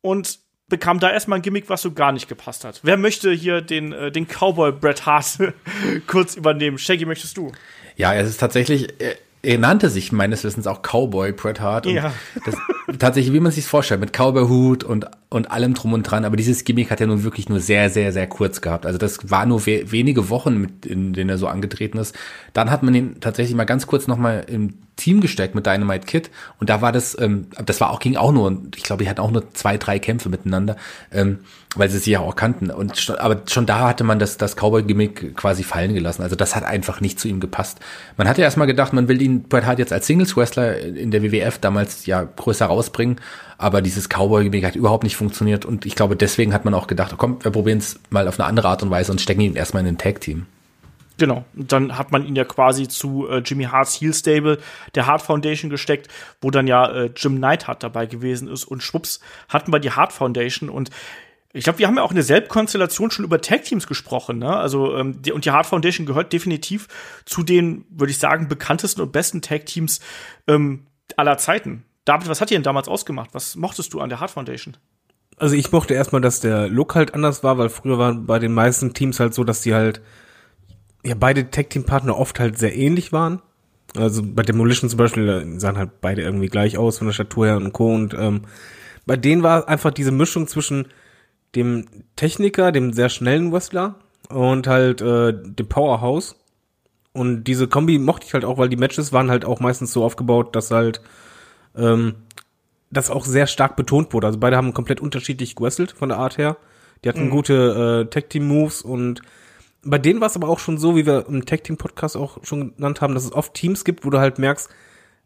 und 0.00 0.38
bekam 0.68 1.00
da 1.00 1.10
erstmal 1.10 1.38
ein 1.38 1.42
Gimmick, 1.42 1.68
was 1.68 1.82
so 1.82 1.92
gar 1.92 2.12
nicht 2.12 2.28
gepasst 2.28 2.64
hat. 2.64 2.80
Wer 2.82 2.96
möchte 2.96 3.32
hier 3.32 3.60
den, 3.60 3.92
äh, 3.92 4.10
den 4.10 4.26
Cowboy 4.26 4.72
Bret 4.72 5.06
Hart 5.06 5.38
kurz 6.06 6.36
übernehmen? 6.36 6.78
Shaggy, 6.78 7.04
möchtest 7.06 7.36
du? 7.36 7.52
Ja, 7.96 8.14
es 8.14 8.28
ist 8.28 8.38
tatsächlich, 8.38 9.00
äh, 9.00 9.16
er 9.42 9.58
nannte 9.58 9.90
sich 9.90 10.12
meines 10.12 10.44
Wissens 10.44 10.66
auch 10.66 10.82
Cowboy 10.82 11.32
Bret 11.32 11.60
Hart. 11.60 11.86
ja. 11.86 12.12
Das, 12.44 12.56
tatsächlich, 12.98 13.32
wie 13.32 13.40
man 13.40 13.52
sich 13.52 13.66
vorstellt, 13.66 14.00
mit 14.00 14.12
Cowboy-Hut 14.12 14.84
und, 14.84 15.06
und 15.28 15.50
allem 15.50 15.74
drum 15.74 15.92
und 15.92 16.04
dran. 16.04 16.24
Aber 16.24 16.36
dieses 16.36 16.64
Gimmick 16.64 16.90
hat 16.90 17.00
er 17.00 17.06
nun 17.06 17.24
wirklich 17.24 17.48
nur 17.48 17.60
sehr, 17.60 17.90
sehr, 17.90 18.12
sehr 18.12 18.26
kurz 18.26 18.60
gehabt. 18.60 18.86
Also 18.86 18.98
das 18.98 19.30
war 19.30 19.46
nur 19.46 19.66
we 19.66 19.90
wenige 19.90 20.28
Wochen, 20.28 20.58
mit, 20.58 20.86
in 20.86 21.12
denen 21.12 21.30
er 21.30 21.38
so 21.38 21.48
angetreten 21.48 21.98
ist. 21.98 22.14
Dann 22.52 22.70
hat 22.70 22.82
man 22.82 22.94
ihn 22.94 23.20
tatsächlich 23.20 23.56
mal 23.56 23.64
ganz 23.64 23.86
kurz 23.86 24.06
nochmal 24.06 24.44
im 24.48 24.74
Team 24.96 25.20
gesteckt 25.20 25.54
mit 25.54 25.66
Dynamite 25.66 26.06
Kid. 26.06 26.30
Und 26.58 26.70
da 26.70 26.80
war 26.80 26.92
das, 26.92 27.18
ähm, 27.20 27.48
das 27.64 27.80
war 27.80 27.90
auch, 27.90 27.98
ging 27.98 28.16
auch 28.16 28.32
nur, 28.32 28.62
ich 28.76 28.84
glaube, 28.84 29.02
die 29.02 29.10
hatten 29.10 29.20
auch 29.20 29.30
nur 29.30 29.52
zwei, 29.52 29.76
drei 29.78 29.98
Kämpfe 29.98 30.28
miteinander. 30.28 30.76
Ähm, 31.10 31.40
weil 31.76 31.90
sie 31.90 31.98
sich 31.98 32.06
ja 32.06 32.20
auch 32.20 32.36
kannten. 32.36 32.70
Und 32.70 32.98
schon, 32.98 33.16
aber 33.16 33.42
schon 33.48 33.66
da 33.66 33.88
hatte 33.88 34.04
man 34.04 34.18
das, 34.18 34.38
das 34.38 34.56
Cowboy-Gimmick 34.56 35.36
quasi 35.36 35.62
fallen 35.62 35.94
gelassen. 35.94 36.22
Also 36.22 36.36
das 36.36 36.56
hat 36.56 36.64
einfach 36.64 37.00
nicht 37.00 37.20
zu 37.20 37.28
ihm 37.28 37.40
gepasst. 37.40 37.80
Man 38.16 38.28
hatte 38.28 38.42
erstmal 38.42 38.66
gedacht, 38.66 38.92
man 38.92 39.08
will 39.08 39.20
ihn 39.20 39.42
Bret 39.42 39.66
Hart 39.66 39.78
jetzt 39.78 39.92
als 39.92 40.06
Singles-Wrestler 40.06 40.78
in 40.78 41.10
der 41.10 41.22
WWF 41.22 41.58
damals 41.58 42.06
ja 42.06 42.22
größer 42.22 42.66
rausbringen, 42.86 43.20
aber 43.58 43.82
dieses 43.82 44.08
Cowboy-Gimmick 44.08 44.64
hat 44.64 44.76
überhaupt 44.76 45.04
nicht 45.04 45.16
funktioniert 45.16 45.64
und 45.64 45.86
ich 45.86 45.94
glaube, 45.94 46.16
deswegen 46.16 46.54
hat 46.54 46.64
man 46.64 46.74
auch 46.74 46.86
gedacht, 46.86 47.14
komm, 47.16 47.42
wir 47.42 47.50
probieren 47.50 47.78
es 47.78 47.98
mal 48.10 48.28
auf 48.28 48.38
eine 48.38 48.48
andere 48.48 48.68
Art 48.68 48.82
und 48.82 48.90
Weise 48.90 49.12
und 49.12 49.20
stecken 49.20 49.40
ihn 49.40 49.56
erstmal 49.56 49.82
in 49.82 49.88
ein 49.88 49.98
Tag-Team. 49.98 50.46
Genau, 51.18 51.46
und 51.56 51.72
dann 51.72 51.96
hat 51.96 52.12
man 52.12 52.26
ihn 52.26 52.36
ja 52.36 52.44
quasi 52.44 52.88
zu 52.88 53.26
äh, 53.28 53.38
Jimmy 53.38 53.64
Harts 53.64 53.98
Heel 53.98 54.12
Stable 54.12 54.58
der 54.94 55.06
Hart 55.06 55.22
Foundation 55.22 55.70
gesteckt, 55.70 56.08
wo 56.42 56.50
dann 56.50 56.66
ja 56.66 56.90
äh, 56.90 57.10
Jim 57.16 57.40
Neidhart 57.40 57.82
dabei 57.82 58.04
gewesen 58.04 58.48
ist 58.48 58.64
und 58.64 58.82
schwupps 58.82 59.20
hatten 59.48 59.72
wir 59.72 59.78
die 59.80 59.92
Hart 59.92 60.12
Foundation 60.12 60.68
und 60.68 60.90
Ich 61.54 61.64
glaube, 61.64 61.78
wir 61.78 61.86
haben 61.86 61.96
ja 61.96 62.02
auch 62.02 62.10
in 62.10 62.16
derselben 62.16 62.48
Konstellation 62.48 63.10
schon 63.10 63.24
über 63.24 63.40
Tag-Teams 63.40 63.86
gesprochen, 63.86 64.38
ne? 64.38 64.54
Also, 64.54 64.94
ähm, 64.94 65.22
die, 65.22 65.32
und 65.32 65.46
die 65.46 65.50
Hard 65.52 65.64
Foundation 65.64 66.04
gehört 66.04 66.34
definitiv 66.34 66.86
zu 67.24 67.42
den, 67.42 67.86
würde 67.88 68.10
ich 68.10 68.18
sagen, 68.18 68.46
bekanntesten 68.46 69.00
und 69.00 69.10
besten 69.10 69.40
Tag-Teams 69.40 70.00
ähm, 70.48 70.86
aller 71.16 71.38
Zeiten. 71.38 71.84
David, 72.06 72.28
was 72.28 72.40
hat 72.40 72.50
dir 72.50 72.54
denn 72.54 72.62
damals 72.62 72.88
ausgemacht? 72.88 73.30
Was 73.34 73.56
mochtest 73.56 73.92
du 73.92 74.00
an 74.00 74.08
der 74.08 74.20
Hard 74.20 74.30
Foundation? 74.30 74.76
Also 75.36 75.54
ich 75.54 75.70
mochte 75.72 75.92
erstmal, 75.92 76.22
dass 76.22 76.40
der 76.40 76.68
Look 76.68 76.94
halt 76.94 77.12
anders 77.12 77.44
war, 77.44 77.58
weil 77.58 77.68
früher 77.68 77.98
war 77.98 78.14
bei 78.14 78.38
den 78.38 78.54
meisten 78.54 78.94
Teams 78.94 79.20
halt 79.20 79.34
so, 79.34 79.44
dass 79.44 79.60
die 79.60 79.74
halt, 79.74 80.00
ja, 81.04 81.14
beide 81.18 81.50
Tag-Team-Partner 81.50 82.16
oft 82.16 82.40
halt 82.40 82.58
sehr 82.58 82.74
ähnlich 82.74 83.12
waren. 83.12 83.42
Also 83.96 84.22
bei 84.24 84.42
Demolition 84.42 84.88
zum 84.88 84.98
Beispiel 84.98 85.54
sahen 85.58 85.76
halt 85.76 86.00
beide 86.00 86.22
irgendwie 86.22 86.48
gleich 86.48 86.78
aus 86.78 86.98
von 86.98 87.08
der 87.08 87.12
Statur 87.14 87.46
her 87.46 87.56
und 87.56 87.72
Co. 87.72 87.92
Und 87.92 88.14
ähm, 88.14 88.42
bei 89.04 89.16
denen 89.16 89.42
war 89.42 89.68
einfach 89.68 89.90
diese 89.90 90.12
Mischung 90.12 90.46
zwischen 90.46 90.86
dem 91.54 91.86
Techniker, 92.14 92.72
dem 92.72 92.92
sehr 92.92 93.08
schnellen 93.08 93.52
Wrestler 93.52 93.96
und 94.28 94.68
halt 94.68 95.00
äh, 95.00 95.32
dem 95.32 95.68
Powerhouse. 95.68 96.36
Und 97.12 97.44
diese 97.44 97.66
Kombi 97.66 97.98
mochte 97.98 98.26
ich 98.26 98.34
halt 98.34 98.44
auch, 98.44 98.58
weil 98.58 98.68
die 98.68 98.76
Matches 98.76 99.12
waren 99.12 99.30
halt 99.30 99.44
auch 99.44 99.60
meistens 99.60 99.92
so 99.92 100.04
aufgebaut, 100.04 100.54
dass 100.54 100.70
halt 100.70 101.00
ähm, 101.76 102.14
das 102.90 103.10
auch 103.10 103.24
sehr 103.24 103.46
stark 103.46 103.76
betont 103.76 104.12
wurde. 104.12 104.26
Also 104.26 104.38
beide 104.38 104.56
haben 104.56 104.74
komplett 104.74 105.00
unterschiedlich 105.00 105.56
gewrestelt 105.56 105.92
von 105.92 106.08
der 106.08 106.18
Art 106.18 106.38
her. 106.38 106.56
Die 107.04 107.08
hatten 107.08 107.26
mhm. 107.26 107.30
gute 107.30 108.06
äh, 108.06 108.10
Tag-Team-Moves 108.10 108.82
und 108.82 109.22
bei 109.84 109.98
denen 109.98 110.20
war 110.20 110.26
es 110.26 110.36
aber 110.36 110.48
auch 110.48 110.58
schon 110.58 110.78
so, 110.78 110.96
wie 110.96 111.06
wir 111.06 111.26
im 111.28 111.46
Tag-Team-Podcast 111.46 112.16
auch 112.16 112.38
schon 112.44 112.74
genannt 112.74 113.00
haben, 113.00 113.14
dass 113.14 113.24
es 113.24 113.32
oft 113.32 113.54
Teams 113.54 113.84
gibt, 113.84 114.04
wo 114.04 114.10
du 114.10 114.18
halt 114.18 114.38
merkst, 114.38 114.68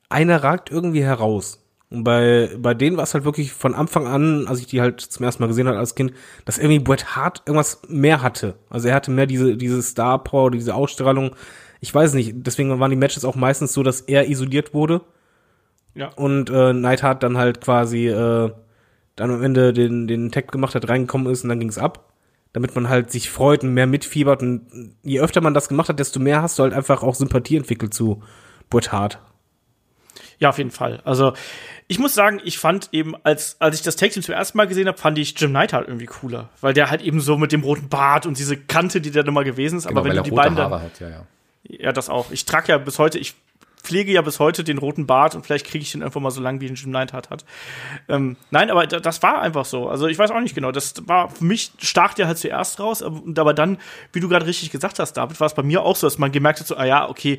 einer 0.09 0.43
ragt 0.43 0.71
irgendwie 0.71 1.03
heraus. 1.03 1.65
Und 1.89 2.05
bei, 2.05 2.51
bei 2.59 2.75
denen 2.75 2.97
war 2.97 3.05
es 3.05 3.15
halt 3.15 3.25
wirklich 3.25 3.53
von 3.53 3.75
Anfang 3.75 4.07
an, 4.07 4.47
als 4.47 4.61
ich 4.61 4.67
die 4.67 4.81
halt 4.81 5.01
zum 5.01 5.25
ersten 5.25 5.43
Mal 5.43 5.49
gesehen 5.49 5.67
habe 5.67 5.79
als 5.79 5.97
Kind, 5.97 6.13
dass 6.45 6.59
irgendwie 6.59 6.79
Bret 6.79 7.17
Hart 7.17 7.43
irgendwas 7.47 7.83
mehr 7.89 8.23
hatte. 8.23 8.55
Also 8.69 8.89
er 8.89 8.95
hatte 8.95 9.11
mehr 9.11 9.27
diese, 9.27 9.57
diese 9.57 9.83
Star 9.83 10.23
Power, 10.23 10.53
diese 10.53 10.75
Ausstrahlung. 10.75 11.35
Ich 11.81 11.93
weiß 11.93 12.15
nicht, 12.15 12.35
deswegen 12.35 12.79
waren 12.79 12.91
die 12.91 12.97
Matches 12.97 13.25
auch 13.25 13.35
meistens 13.35 13.73
so, 13.73 13.83
dass 13.83 14.03
er 14.03 14.29
isoliert 14.29 14.73
wurde. 14.73 15.01
Ja. 15.95 16.09
Und 16.09 16.51
äh, 16.51 16.73
Neidhart 16.73 17.23
dann 17.23 17.37
halt 17.37 17.61
quasi 17.61 18.09
äh, 18.09 18.51
dann 19.17 19.31
am 19.31 19.43
Ende 19.43 19.73
den, 19.73 20.07
den 20.07 20.31
Tag 20.31 20.51
gemacht 20.51 20.75
hat, 20.75 20.89
reingekommen 20.89 21.31
ist 21.33 21.43
und 21.43 21.51
dann 21.51 21.61
ging's 21.61 21.79
ab. 21.79 22.13
Damit 22.53 22.75
man 22.75 22.89
halt 22.89 23.13
sich 23.13 23.31
freut 23.31 23.63
und 23.63 23.75
mehr 23.75 23.87
mitfiebert. 23.87 24.43
Und 24.43 24.95
je 25.03 25.21
öfter 25.21 25.41
man 25.41 25.55
das 25.55 25.69
gemacht 25.69 25.89
hat, 25.89 26.01
desto 26.01 26.19
mehr 26.19 26.43
hast 26.43 26.59
du 26.59 26.65
halt 26.65 26.73
einfach 26.73 27.03
auch 27.03 27.15
Sympathie 27.15 27.57
entwickelt 27.57 27.95
zu 27.95 28.23
Bret 28.71 28.91
Hart. 28.91 29.21
Ja, 30.39 30.49
auf 30.49 30.59
jeden 30.59 30.71
Fall. 30.71 31.01
Also 31.05 31.35
ich 31.87 31.99
muss 31.99 32.15
sagen, 32.15 32.41
ich 32.45 32.59
fand 32.59 32.89
eben, 32.93 33.15
als, 33.25 33.61
als 33.61 33.77
ich 33.77 33.83
das 33.83 33.97
Tag 33.97 34.11
Team 34.13 34.23
zum 34.23 34.35
ersten 34.35 34.57
Mal 34.57 34.67
gesehen 34.67 34.89
habe, 34.89 34.97
fand 34.97 35.19
ich 35.19 35.39
Jim 35.39 35.53
Neidhart 35.53 35.87
irgendwie 35.87 36.07
cooler. 36.07 36.49
Weil 36.61 36.73
der 36.73 36.91
halt 36.91 37.03
eben 37.03 37.21
so 37.21 37.37
mit 37.37 37.53
dem 37.53 37.63
roten 37.63 37.89
Bart 37.89 38.27
und 38.27 38.39
diese 38.39 38.57
Kante, 38.57 39.01
die 39.01 39.11
da 39.11 39.21
immer 39.21 39.45
gewesen 39.45 39.77
ist. 39.77 39.87
Genau, 39.87 40.01
aber 40.01 40.09
wenn 40.09 40.17
du 40.17 40.23
die 40.23 40.31
beiden 40.31 40.57
dann, 40.57 40.71
hat, 40.71 40.99
ja, 40.99 41.09
ja. 41.09 41.27
ja, 41.65 41.93
das 41.93 42.09
auch. 42.09 42.31
Ich 42.31 42.47
trage 42.47 42.69
ja 42.69 42.79
bis 42.79 42.99
heute, 42.99 43.19
ich 43.19 43.35
pflege 43.83 44.13
ja 44.13 44.23
bis 44.23 44.39
heute 44.39 44.65
den 44.65 44.79
roten 44.79 45.07
Bart 45.07 45.35
und 45.35 45.45
vielleicht 45.45 45.67
kriege 45.67 45.83
ich 45.83 45.93
den 45.93 46.03
einfach 46.03 46.21
mal 46.21 46.31
so 46.31 46.41
lang, 46.41 46.61
wie 46.61 46.69
ein 46.69 46.75
Jim 46.75 46.91
Neidhart 46.91 47.31
hat. 47.31 47.45
Ähm, 48.09 48.37
nein, 48.51 48.71
aber 48.71 48.87
das 48.87 49.23
war 49.23 49.41
einfach 49.41 49.65
so. 49.65 49.89
Also 49.89 50.07
ich 50.07 50.19
weiß 50.19 50.31
auch 50.31 50.41
nicht 50.41 50.55
genau. 50.55 50.73
Das 50.73 50.95
war 51.07 51.31
für 51.31 51.45
mich 51.45 51.73
stach 51.79 52.15
der 52.15 52.27
halt 52.27 52.39
zuerst 52.39 52.79
raus, 52.81 53.03
aber, 53.03 53.55
dann, 53.55 53.79
wie 54.13 54.21
du 54.21 54.29
gerade 54.29 54.47
richtig 54.47 54.71
gesagt 54.71 54.99
hast, 54.99 55.15
David, 55.15 55.41
war 55.41 55.47
es 55.47 55.55
bei 55.55 55.63
mir 55.63 55.83
auch 55.83 55.97
so, 55.97 56.07
dass 56.07 56.19
man 56.19 56.33
gemerkt 56.33 56.61
hat, 56.61 56.67
so, 56.67 56.77
ah 56.77 56.85
ja, 56.85 57.09
okay, 57.09 57.39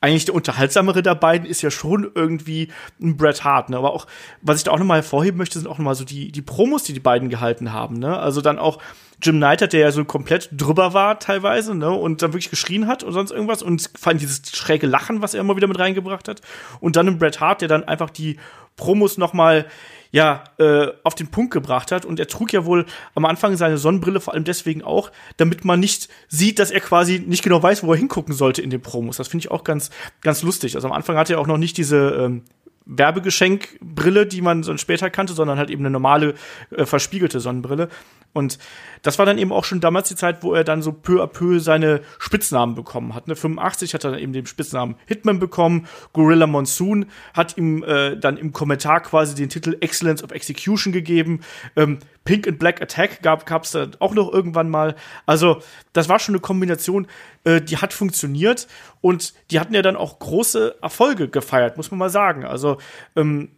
eigentlich 0.00 0.26
der 0.26 0.34
unterhaltsamere 0.34 1.02
der 1.02 1.14
beiden 1.14 1.46
ist 1.46 1.62
ja 1.62 1.70
schon 1.70 2.10
irgendwie 2.14 2.68
ein 3.00 3.16
Bret 3.16 3.42
Hart, 3.44 3.70
ne? 3.70 3.76
Aber 3.76 3.92
auch, 3.92 4.06
was 4.42 4.58
ich 4.58 4.64
da 4.64 4.70
auch 4.70 4.78
nochmal 4.78 4.98
hervorheben 4.98 5.38
möchte, 5.38 5.58
sind 5.58 5.68
auch 5.68 5.78
nochmal 5.78 5.96
so 5.96 6.04
die, 6.04 6.30
die 6.30 6.42
Promos, 6.42 6.84
die 6.84 6.92
die 6.92 7.00
beiden 7.00 7.28
gehalten 7.28 7.72
haben, 7.72 7.98
ne? 7.98 8.18
Also 8.18 8.40
dann 8.40 8.58
auch 8.58 8.78
Jim 9.20 9.36
Knight, 9.36 9.72
der 9.72 9.80
ja 9.80 9.90
so 9.90 10.04
komplett 10.04 10.50
drüber 10.52 10.94
war 10.94 11.18
teilweise, 11.18 11.74
ne? 11.74 11.90
Und 11.90 12.22
dann 12.22 12.32
wirklich 12.32 12.50
geschrien 12.50 12.86
hat 12.86 13.02
und 13.02 13.12
sonst 13.12 13.32
irgendwas 13.32 13.62
und 13.62 13.90
vor 13.98 14.10
allem 14.10 14.18
dieses 14.18 14.42
schräge 14.54 14.86
Lachen, 14.86 15.20
was 15.20 15.34
er 15.34 15.40
immer 15.40 15.56
wieder 15.56 15.66
mit 15.66 15.78
reingebracht 15.78 16.28
hat. 16.28 16.42
Und 16.78 16.94
dann 16.94 17.08
ein 17.08 17.18
Bret 17.18 17.40
Hart, 17.40 17.60
der 17.60 17.68
dann 17.68 17.84
einfach 17.84 18.10
die 18.10 18.38
Promos 18.76 19.18
nochmal 19.18 19.66
ja, 20.10 20.44
äh, 20.58 20.88
auf 21.02 21.14
den 21.14 21.28
Punkt 21.28 21.52
gebracht 21.52 21.92
hat. 21.92 22.04
Und 22.04 22.18
er 22.18 22.28
trug 22.28 22.52
ja 22.52 22.64
wohl 22.64 22.86
am 23.14 23.24
Anfang 23.24 23.56
seine 23.56 23.78
Sonnenbrille 23.78 24.20
vor 24.20 24.34
allem 24.34 24.44
deswegen 24.44 24.82
auch, 24.82 25.10
damit 25.36 25.64
man 25.64 25.80
nicht 25.80 26.08
sieht, 26.28 26.58
dass 26.58 26.70
er 26.70 26.80
quasi 26.80 27.18
nicht 27.18 27.42
genau 27.42 27.62
weiß, 27.62 27.82
wo 27.82 27.92
er 27.92 27.98
hingucken 27.98 28.34
sollte 28.34 28.62
in 28.62 28.70
den 28.70 28.80
Promos. 28.80 29.16
Das 29.16 29.28
finde 29.28 29.44
ich 29.44 29.50
auch 29.50 29.64
ganz, 29.64 29.90
ganz 30.20 30.42
lustig. 30.42 30.74
Also 30.76 30.88
am 30.88 30.94
Anfang 30.94 31.16
hatte 31.16 31.34
er 31.34 31.40
auch 31.40 31.46
noch 31.46 31.58
nicht 31.58 31.76
diese 31.76 32.10
ähm, 32.10 32.42
Werbegeschenkbrille, 32.88 34.26
die 34.26 34.40
man 34.40 34.62
so 34.62 34.76
später 34.78 35.10
kannte, 35.10 35.34
sondern 35.34 35.58
halt 35.58 35.70
eben 35.70 35.82
eine 35.82 35.90
normale 35.90 36.34
äh, 36.70 36.86
verspiegelte 36.86 37.38
Sonnenbrille. 37.38 37.88
Und 38.32 38.58
das 39.02 39.18
war 39.18 39.26
dann 39.26 39.38
eben 39.38 39.52
auch 39.52 39.64
schon 39.64 39.80
damals 39.80 40.08
die 40.08 40.14
Zeit, 40.14 40.42
wo 40.42 40.52
er 40.54 40.64
dann 40.64 40.82
so 40.82 40.92
peu 40.92 41.22
à 41.22 41.26
peu 41.26 41.58
seine 41.60 42.02
Spitznamen 42.18 42.74
bekommen 42.74 43.14
hat. 43.14 43.26
Ne? 43.26 43.34
85 43.34 43.94
hat 43.94 44.04
er 44.04 44.12
dann 44.12 44.20
eben 44.20 44.32
den 44.32 44.46
Spitznamen 44.46 44.96
Hitman 45.06 45.38
bekommen. 45.38 45.88
Gorilla 46.12 46.46
Monsoon 46.46 47.06
hat 47.34 47.56
ihm 47.56 47.82
äh, 47.82 48.16
dann 48.16 48.36
im 48.36 48.52
Kommentar 48.52 49.00
quasi 49.00 49.34
den 49.34 49.48
Titel 49.48 49.76
Excellence 49.80 50.22
of 50.22 50.30
Execution 50.30 50.92
gegeben. 50.92 51.40
Ähm, 51.74 51.98
Pink 52.24 52.46
and 52.46 52.58
Black 52.58 52.82
Attack 52.82 53.22
gab 53.22 53.64
es 53.64 53.70
da 53.70 53.88
auch 54.00 54.14
noch 54.14 54.32
irgendwann 54.32 54.68
mal. 54.68 54.94
Also 55.24 55.62
das 55.94 56.08
war 56.08 56.18
schon 56.18 56.34
eine 56.34 56.40
Kombination, 56.40 57.06
äh, 57.44 57.60
die 57.60 57.78
hat 57.78 57.94
funktioniert 57.94 58.68
und 59.00 59.32
die 59.50 59.58
hatten 59.58 59.74
ja 59.74 59.82
dann 59.82 59.96
auch 59.96 60.18
große 60.18 60.76
Erfolge 60.82 61.28
gefeiert, 61.28 61.76
muss 61.76 61.90
man 61.90 61.98
mal 61.98 62.10
sagen. 62.10 62.44
Also 62.44 62.76
ähm, 63.16 63.50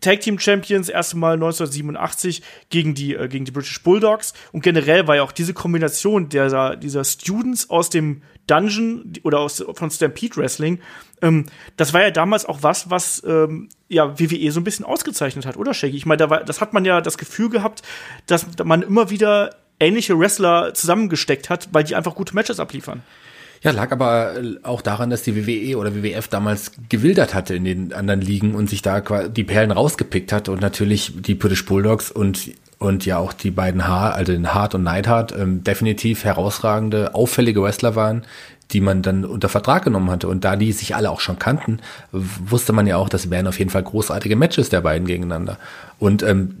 Tag 0.00 0.20
Team 0.20 0.38
Champions 0.38 0.88
erste 0.88 1.16
Mal 1.16 1.34
1987 1.34 2.42
gegen 2.70 2.94
die 2.94 3.14
äh, 3.14 3.28
gegen 3.28 3.44
die 3.44 3.50
British 3.50 3.82
Bulldogs. 3.82 4.34
Und 4.52 4.62
generell 4.62 5.06
war 5.06 5.16
ja 5.16 5.22
auch 5.22 5.32
diese 5.32 5.54
Kombination 5.54 6.28
dieser 6.28 6.76
dieser 6.76 7.04
Students 7.04 7.70
aus 7.70 7.90
dem 7.90 8.22
Dungeon 8.46 9.12
oder 9.22 9.40
aus 9.40 9.64
von 9.74 9.90
Stampede 9.90 10.36
Wrestling 10.36 10.80
ähm, 11.22 11.46
das 11.76 11.94
war 11.94 12.02
ja 12.02 12.10
damals 12.10 12.44
auch 12.44 12.62
was 12.62 12.90
was 12.90 13.22
ähm, 13.26 13.68
ja 13.88 14.18
WWE 14.18 14.50
so 14.52 14.60
ein 14.60 14.64
bisschen 14.64 14.84
ausgezeichnet 14.84 15.46
hat 15.46 15.56
oder 15.56 15.74
Shaggy? 15.74 15.96
Ich 15.96 16.06
meine 16.06 16.18
da 16.18 16.30
war, 16.30 16.44
das 16.44 16.60
hat 16.60 16.72
man 16.72 16.84
ja 16.84 17.00
das 17.00 17.18
Gefühl 17.18 17.48
gehabt 17.48 17.82
dass 18.26 18.46
man 18.64 18.82
immer 18.82 19.10
wieder 19.10 19.56
ähnliche 19.80 20.18
Wrestler 20.18 20.74
zusammengesteckt 20.74 21.50
hat 21.50 21.68
weil 21.72 21.84
die 21.84 21.96
einfach 21.96 22.14
gute 22.14 22.34
Matches 22.34 22.60
abliefern 22.60 23.02
ja, 23.66 23.72
lag 23.72 23.90
aber 23.90 24.36
äh, 24.36 24.56
auch 24.62 24.80
daran, 24.80 25.10
dass 25.10 25.22
die 25.22 25.34
WWE 25.34 25.76
oder 25.76 25.94
WWF 25.94 26.28
damals 26.28 26.70
gewildert 26.88 27.34
hatte 27.34 27.56
in 27.56 27.64
den 27.64 27.92
anderen 27.92 28.20
Ligen 28.20 28.54
und 28.54 28.70
sich 28.70 28.80
da 28.80 29.00
die 29.00 29.42
Perlen 29.42 29.72
rausgepickt 29.72 30.32
hat 30.32 30.48
und 30.48 30.60
natürlich 30.60 31.12
die 31.16 31.34
British 31.34 31.66
Bulldogs 31.66 32.10
und 32.12 32.52
und 32.78 33.06
ja 33.06 33.16
auch 33.16 33.32
die 33.32 33.50
beiden 33.50 33.88
Haar, 33.88 34.14
also 34.14 34.32
den 34.32 34.52
Hart 34.52 34.74
und 34.74 34.82
Neidhart, 34.82 35.34
ähm, 35.36 35.64
definitiv 35.64 36.24
herausragende, 36.24 37.14
auffällige 37.14 37.62
Wrestler 37.62 37.96
waren, 37.96 38.22
die 38.70 38.82
man 38.82 39.00
dann 39.00 39.24
unter 39.24 39.48
Vertrag 39.48 39.84
genommen 39.84 40.10
hatte. 40.10 40.28
Und 40.28 40.44
da 40.44 40.56
die 40.56 40.72
sich 40.72 40.94
alle 40.94 41.10
auch 41.10 41.20
schon 41.20 41.38
kannten, 41.38 41.80
wusste 42.12 42.74
man 42.74 42.86
ja 42.86 42.98
auch, 42.98 43.08
das 43.08 43.30
wären 43.30 43.46
auf 43.46 43.58
jeden 43.58 43.70
Fall 43.70 43.82
großartige 43.82 44.36
Matches 44.36 44.68
der 44.68 44.82
beiden 44.82 45.06
gegeneinander. 45.06 45.58
Und 45.98 46.22
ähm, 46.22 46.56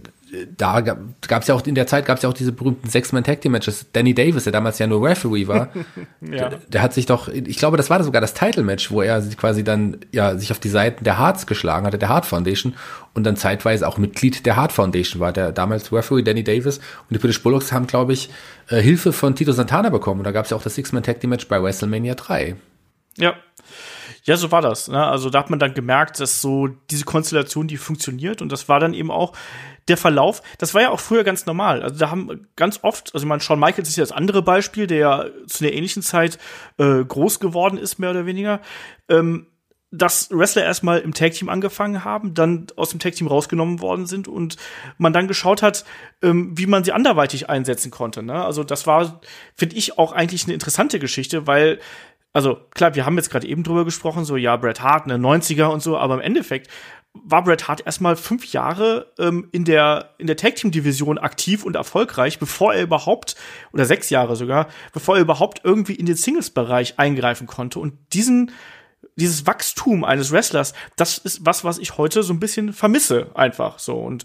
da 0.56 0.80
gab 0.80 1.42
es 1.42 1.48
ja 1.48 1.54
auch 1.54 1.66
in 1.66 1.74
der 1.74 1.86
Zeit 1.86 2.06
gab 2.06 2.16
es 2.16 2.22
ja 2.22 2.28
auch 2.28 2.34
diese 2.34 2.52
berühmten 2.52 2.88
Six-Man 2.88 3.24
Tag 3.24 3.40
Team 3.40 3.52
Matches. 3.52 3.86
Danny 3.92 4.14
Davis, 4.14 4.44
der 4.44 4.52
damals 4.52 4.78
ja 4.78 4.86
nur 4.86 5.06
Referee 5.06 5.46
war, 5.46 5.68
ja. 6.20 6.48
der, 6.48 6.58
der, 6.68 6.82
hat 6.82 6.92
sich 6.94 7.06
doch, 7.06 7.28
ich 7.28 7.58
glaube, 7.58 7.76
das 7.76 7.90
war 7.90 8.02
sogar 8.02 8.20
das 8.20 8.34
Title 8.34 8.62
Match, 8.62 8.90
wo 8.90 9.02
er 9.02 9.20
quasi 9.36 9.64
dann 9.64 9.98
ja 10.12 10.36
sich 10.36 10.50
auf 10.50 10.58
die 10.58 10.68
Seiten 10.68 11.04
der 11.04 11.18
Hearts 11.18 11.46
geschlagen 11.46 11.86
hatte, 11.86 11.98
der 11.98 12.08
Hart 12.08 12.26
Foundation 12.26 12.74
und 13.14 13.24
dann 13.24 13.36
zeitweise 13.36 13.86
auch 13.88 13.98
Mitglied 13.98 14.46
der 14.46 14.56
Hart 14.56 14.72
Foundation 14.72 15.20
war, 15.20 15.32
der 15.32 15.52
damals 15.52 15.92
Referee 15.92 16.22
Danny 16.22 16.44
Davis 16.44 16.78
und 16.78 17.12
die 17.12 17.18
British 17.18 17.42
Bulldogs 17.42 17.72
haben, 17.72 17.86
glaube 17.86 18.12
ich, 18.12 18.30
äh, 18.68 18.80
Hilfe 18.80 19.12
von 19.12 19.34
Tito 19.34 19.52
Santana 19.52 19.90
bekommen 19.90 20.20
und 20.20 20.24
da 20.24 20.32
gab 20.32 20.44
es 20.44 20.50
ja 20.50 20.56
auch 20.56 20.62
das 20.62 20.74
Six-Man 20.74 21.02
Tag 21.02 21.20
Team 21.20 21.30
Match 21.30 21.48
bei 21.48 21.62
WrestleMania 21.62 22.14
3. 22.14 22.56
Ja, 23.18 23.34
ja, 24.26 24.36
so 24.36 24.50
war 24.50 24.60
das. 24.60 24.88
Ne? 24.88 25.04
Also 25.06 25.30
da 25.30 25.38
hat 25.38 25.50
man 25.50 25.60
dann 25.60 25.72
gemerkt, 25.72 26.18
dass 26.18 26.40
so 26.40 26.66
diese 26.90 27.04
Konstellation, 27.04 27.68
die 27.68 27.76
funktioniert. 27.76 28.42
Und 28.42 28.50
das 28.50 28.68
war 28.68 28.80
dann 28.80 28.92
eben 28.92 29.12
auch 29.12 29.32
der 29.86 29.96
Verlauf. 29.96 30.42
Das 30.58 30.74
war 30.74 30.82
ja 30.82 30.90
auch 30.90 30.98
früher 30.98 31.22
ganz 31.22 31.46
normal. 31.46 31.82
Also 31.82 31.96
da 31.96 32.10
haben 32.10 32.48
ganz 32.56 32.80
oft, 32.82 33.14
also 33.14 33.24
man 33.24 33.40
Shawn 33.40 33.60
Michaels 33.60 33.88
ist 33.88 33.96
ja 33.96 34.02
das 34.02 34.10
andere 34.10 34.42
Beispiel, 34.42 34.88
der 34.88 34.98
ja 34.98 35.24
zu 35.46 35.64
einer 35.64 35.72
ähnlichen 35.72 36.02
Zeit 36.02 36.38
äh, 36.78 37.04
groß 37.04 37.38
geworden 37.38 37.78
ist, 37.78 37.98
mehr 37.98 38.10
oder 38.10 38.26
weniger. 38.26 38.60
Ähm, 39.08 39.46
dass 39.92 40.28
Wrestler 40.32 40.64
erstmal 40.64 40.98
im 40.98 41.14
Tag-Team 41.14 41.48
angefangen 41.48 42.04
haben, 42.04 42.34
dann 42.34 42.66
aus 42.74 42.90
dem 42.90 42.98
Tag-Team 42.98 43.28
rausgenommen 43.28 43.80
worden 43.80 44.06
sind 44.06 44.26
und 44.26 44.56
man 44.98 45.12
dann 45.12 45.28
geschaut 45.28 45.62
hat, 45.62 45.84
ähm, 46.20 46.58
wie 46.58 46.66
man 46.66 46.82
sie 46.82 46.90
anderweitig 46.90 47.48
einsetzen 47.48 47.92
konnte. 47.92 48.24
Ne? 48.24 48.44
Also 48.44 48.64
das 48.64 48.88
war, 48.88 49.20
finde 49.54 49.76
ich, 49.76 49.96
auch 49.98 50.10
eigentlich 50.10 50.44
eine 50.44 50.54
interessante 50.54 50.98
Geschichte, 50.98 51.46
weil 51.46 51.78
also 52.36 52.58
klar, 52.74 52.94
wir 52.94 53.06
haben 53.06 53.16
jetzt 53.16 53.30
gerade 53.30 53.46
eben 53.46 53.62
drüber 53.62 53.86
gesprochen, 53.86 54.26
so 54.26 54.36
ja, 54.36 54.58
Bret 54.58 54.82
Hart, 54.82 55.06
ne, 55.06 55.14
90er 55.14 55.68
und 55.68 55.82
so, 55.82 55.96
aber 55.96 56.16
im 56.16 56.20
Endeffekt 56.20 56.70
war 57.14 57.42
Bret 57.42 57.66
Hart 57.66 57.86
erstmal 57.86 58.14
fünf 58.14 58.52
Jahre 58.52 59.10
ähm, 59.18 59.48
in 59.52 59.64
der 59.64 60.10
in 60.18 60.26
der 60.26 60.36
Tag 60.36 60.56
Team 60.56 60.70
Division 60.70 61.16
aktiv 61.16 61.64
und 61.64 61.76
erfolgreich, 61.76 62.38
bevor 62.38 62.74
er 62.74 62.82
überhaupt 62.82 63.36
oder 63.72 63.86
sechs 63.86 64.10
Jahre 64.10 64.36
sogar, 64.36 64.68
bevor 64.92 65.16
er 65.16 65.22
überhaupt 65.22 65.62
irgendwie 65.64 65.94
in 65.94 66.04
den 66.04 66.16
Singles 66.16 66.50
Bereich 66.50 66.98
eingreifen 66.98 67.46
konnte. 67.46 67.78
Und 67.78 67.94
diesen 68.12 68.50
dieses 69.16 69.46
Wachstum 69.46 70.04
eines 70.04 70.32
Wrestlers, 70.32 70.74
das 70.96 71.18
ist 71.18 71.46
was, 71.46 71.64
was 71.64 71.78
ich 71.78 71.96
heute 71.96 72.22
so 72.22 72.32
ein 72.32 72.40
bisschen 72.40 72.72
vermisse, 72.72 73.28
einfach 73.34 73.78
so. 73.78 73.94
Und 73.94 74.24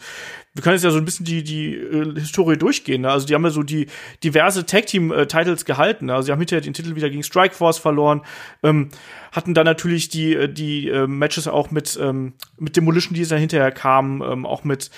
wir 0.54 0.64
können 0.64 0.76
jetzt 0.76 0.84
ja 0.84 0.92
so 0.92 0.98
ein 0.98 1.06
bisschen 1.06 1.26
die, 1.26 1.44
die 1.44 1.76
äh, 1.76 2.20
Historie 2.20 2.58
durchgehen. 2.58 3.02
Ne? 3.02 3.12
Also 3.12 3.28
die 3.28 3.34
haben 3.36 3.44
ja 3.44 3.52
so 3.52 3.64
die 3.64 3.88
diverse 4.24 4.66
Tag-Team-Titles 4.66 5.66
gehalten. 5.66 6.08
Ne? 6.08 6.14
Also 6.14 6.26
sie 6.26 6.32
haben 6.32 6.40
hinterher 6.40 6.62
den 6.62 6.74
Titel 6.74 6.96
wieder 6.96 7.10
gegen 7.10 7.24
Strikeforce 7.24 7.78
verloren, 7.78 8.22
ähm, 8.64 8.90
hatten 9.32 9.54
dann 9.54 9.66
natürlich 9.66 10.10
die, 10.10 10.34
äh, 10.34 10.52
die 10.52 10.90
äh, 10.90 11.08
Matches 11.08 11.48
auch 11.48 11.72
mit, 11.72 11.98
ähm, 12.02 12.34
mit 12.58 12.76
Demolition, 12.76 13.14
die 13.14 13.26
dann 13.26 13.40
hinterher 13.40 13.72
kamen, 13.72 14.22
ähm, 14.22 14.46
auch 14.46 14.64
mit 14.64 14.92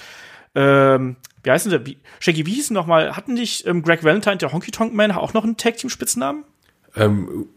ähm, 0.55 1.15
wie 1.43 1.51
heißen 1.51 1.71
der? 1.71 1.81
Shaggy, 2.19 2.45
wie 2.45 2.53
hießen 2.53 2.73
noch 2.73 2.85
mal? 2.85 3.15
Hatten 3.15 3.33
nicht 3.33 3.65
ähm, 3.67 3.81
Greg 3.81 4.03
Valentine, 4.03 4.37
der 4.37 4.53
Honky 4.53 4.71
Tonk 4.71 4.93
Man, 4.93 5.11
auch 5.11 5.33
noch 5.33 5.43
einen 5.43 5.57
Tag-Team-Spitznamen? 5.57 6.45
Ähm, 6.95 7.47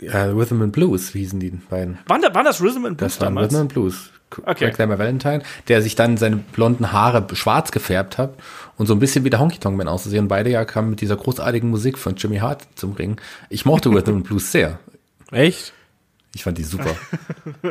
ja, 0.00 0.24
Rhythm 0.26 0.62
and 0.62 0.72
Blues, 0.72 1.14
wie 1.14 1.20
hießen 1.20 1.40
die 1.40 1.50
beiden? 1.50 1.98
Waren, 2.06 2.22
da, 2.22 2.34
waren 2.34 2.44
das 2.44 2.60
Rhythm 2.60 2.86
and 2.86 2.96
Blues 2.98 3.14
Das 3.14 3.20
waren 3.20 3.34
damals? 3.34 3.52
Rhythm 3.52 3.60
and 3.62 3.72
Blues. 3.72 4.10
Okay. 4.30 4.66
Greg 4.66 4.74
Glamour 4.74 4.98
Valentine, 4.98 5.42
der 5.68 5.80
sich 5.80 5.94
dann 5.94 6.18
seine 6.18 6.36
blonden 6.36 6.92
Haare 6.92 7.26
schwarz 7.32 7.70
gefärbt 7.70 8.18
hat 8.18 8.34
und 8.76 8.86
so 8.86 8.94
ein 8.94 8.98
bisschen 8.98 9.24
wie 9.24 9.30
der 9.30 9.40
Honky 9.40 9.58
Tonk 9.58 9.76
Man 9.76 9.88
auszusehen. 9.88 10.28
Beide 10.28 10.50
ja 10.50 10.64
kamen 10.66 10.90
mit 10.90 11.00
dieser 11.00 11.16
großartigen 11.16 11.70
Musik 11.70 11.96
von 11.96 12.14
Jimmy 12.16 12.36
Hart 12.38 12.66
zum 12.74 12.92
Ring. 12.92 13.18
Ich 13.48 13.64
mochte 13.64 13.88
Rhythm 13.88 14.16
and 14.16 14.24
Blues 14.24 14.52
sehr. 14.52 14.78
Echt? 15.32 15.72
Ich 16.34 16.44
fand 16.44 16.58
die 16.58 16.64
super. 16.64 16.94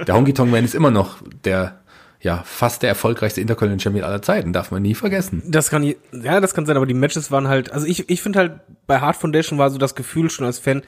Der 0.08 0.16
Honky 0.16 0.34
Tonk 0.34 0.52
Man 0.52 0.66
ist 0.66 0.74
immer 0.74 0.90
noch 0.90 1.18
der, 1.46 1.80
ja, 2.22 2.42
fast 2.44 2.82
der 2.82 2.90
erfolgreichste 2.90 3.40
Intercontinental 3.40 3.84
Champion 3.84 4.06
aller 4.06 4.24
Zeiten. 4.24 4.52
Darf 4.52 4.72
man 4.72 4.82
nie 4.82 4.96
vergessen. 4.96 5.44
Das 5.46 5.70
kann, 5.70 5.84
ja, 5.84 6.40
das 6.42 6.56
kann 6.56 6.66
sein, 6.66 6.76
aber 6.76 6.88
die 6.88 6.96
Matches 6.96 7.30
waren 7.30 7.48
halt, 7.48 7.72
also 7.72 7.86
ich, 7.86 8.10
ich 8.10 8.22
finde 8.22 8.40
halt, 8.40 8.52
bei 8.88 9.00
Hard 9.00 9.16
Foundation 9.16 9.60
war 9.60 9.70
so 9.70 9.78
das 9.78 9.94
Gefühl 9.94 10.32
schon 10.32 10.46
als 10.46 10.58
Fan, 10.58 10.82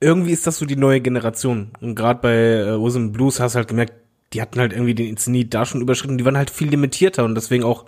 irgendwie 0.00 0.32
ist 0.32 0.46
das 0.46 0.58
so 0.58 0.66
die 0.66 0.76
neue 0.76 1.00
Generation. 1.00 1.70
Und 1.80 1.94
gerade 1.94 2.20
bei 2.20 2.34
äh, 2.34 2.70
Rhythm 2.70 3.12
Blues 3.12 3.40
hast 3.40 3.54
du 3.54 3.58
halt 3.58 3.68
gemerkt, 3.68 3.94
die 4.32 4.42
hatten 4.42 4.60
halt 4.60 4.72
irgendwie 4.72 4.94
den 4.94 5.16
Zenit 5.16 5.54
da 5.54 5.64
schon 5.64 5.80
überschritten, 5.80 6.18
die 6.18 6.24
waren 6.24 6.36
halt 6.36 6.50
viel 6.50 6.68
limitierter 6.68 7.24
und 7.24 7.34
deswegen 7.34 7.64
auch, 7.64 7.86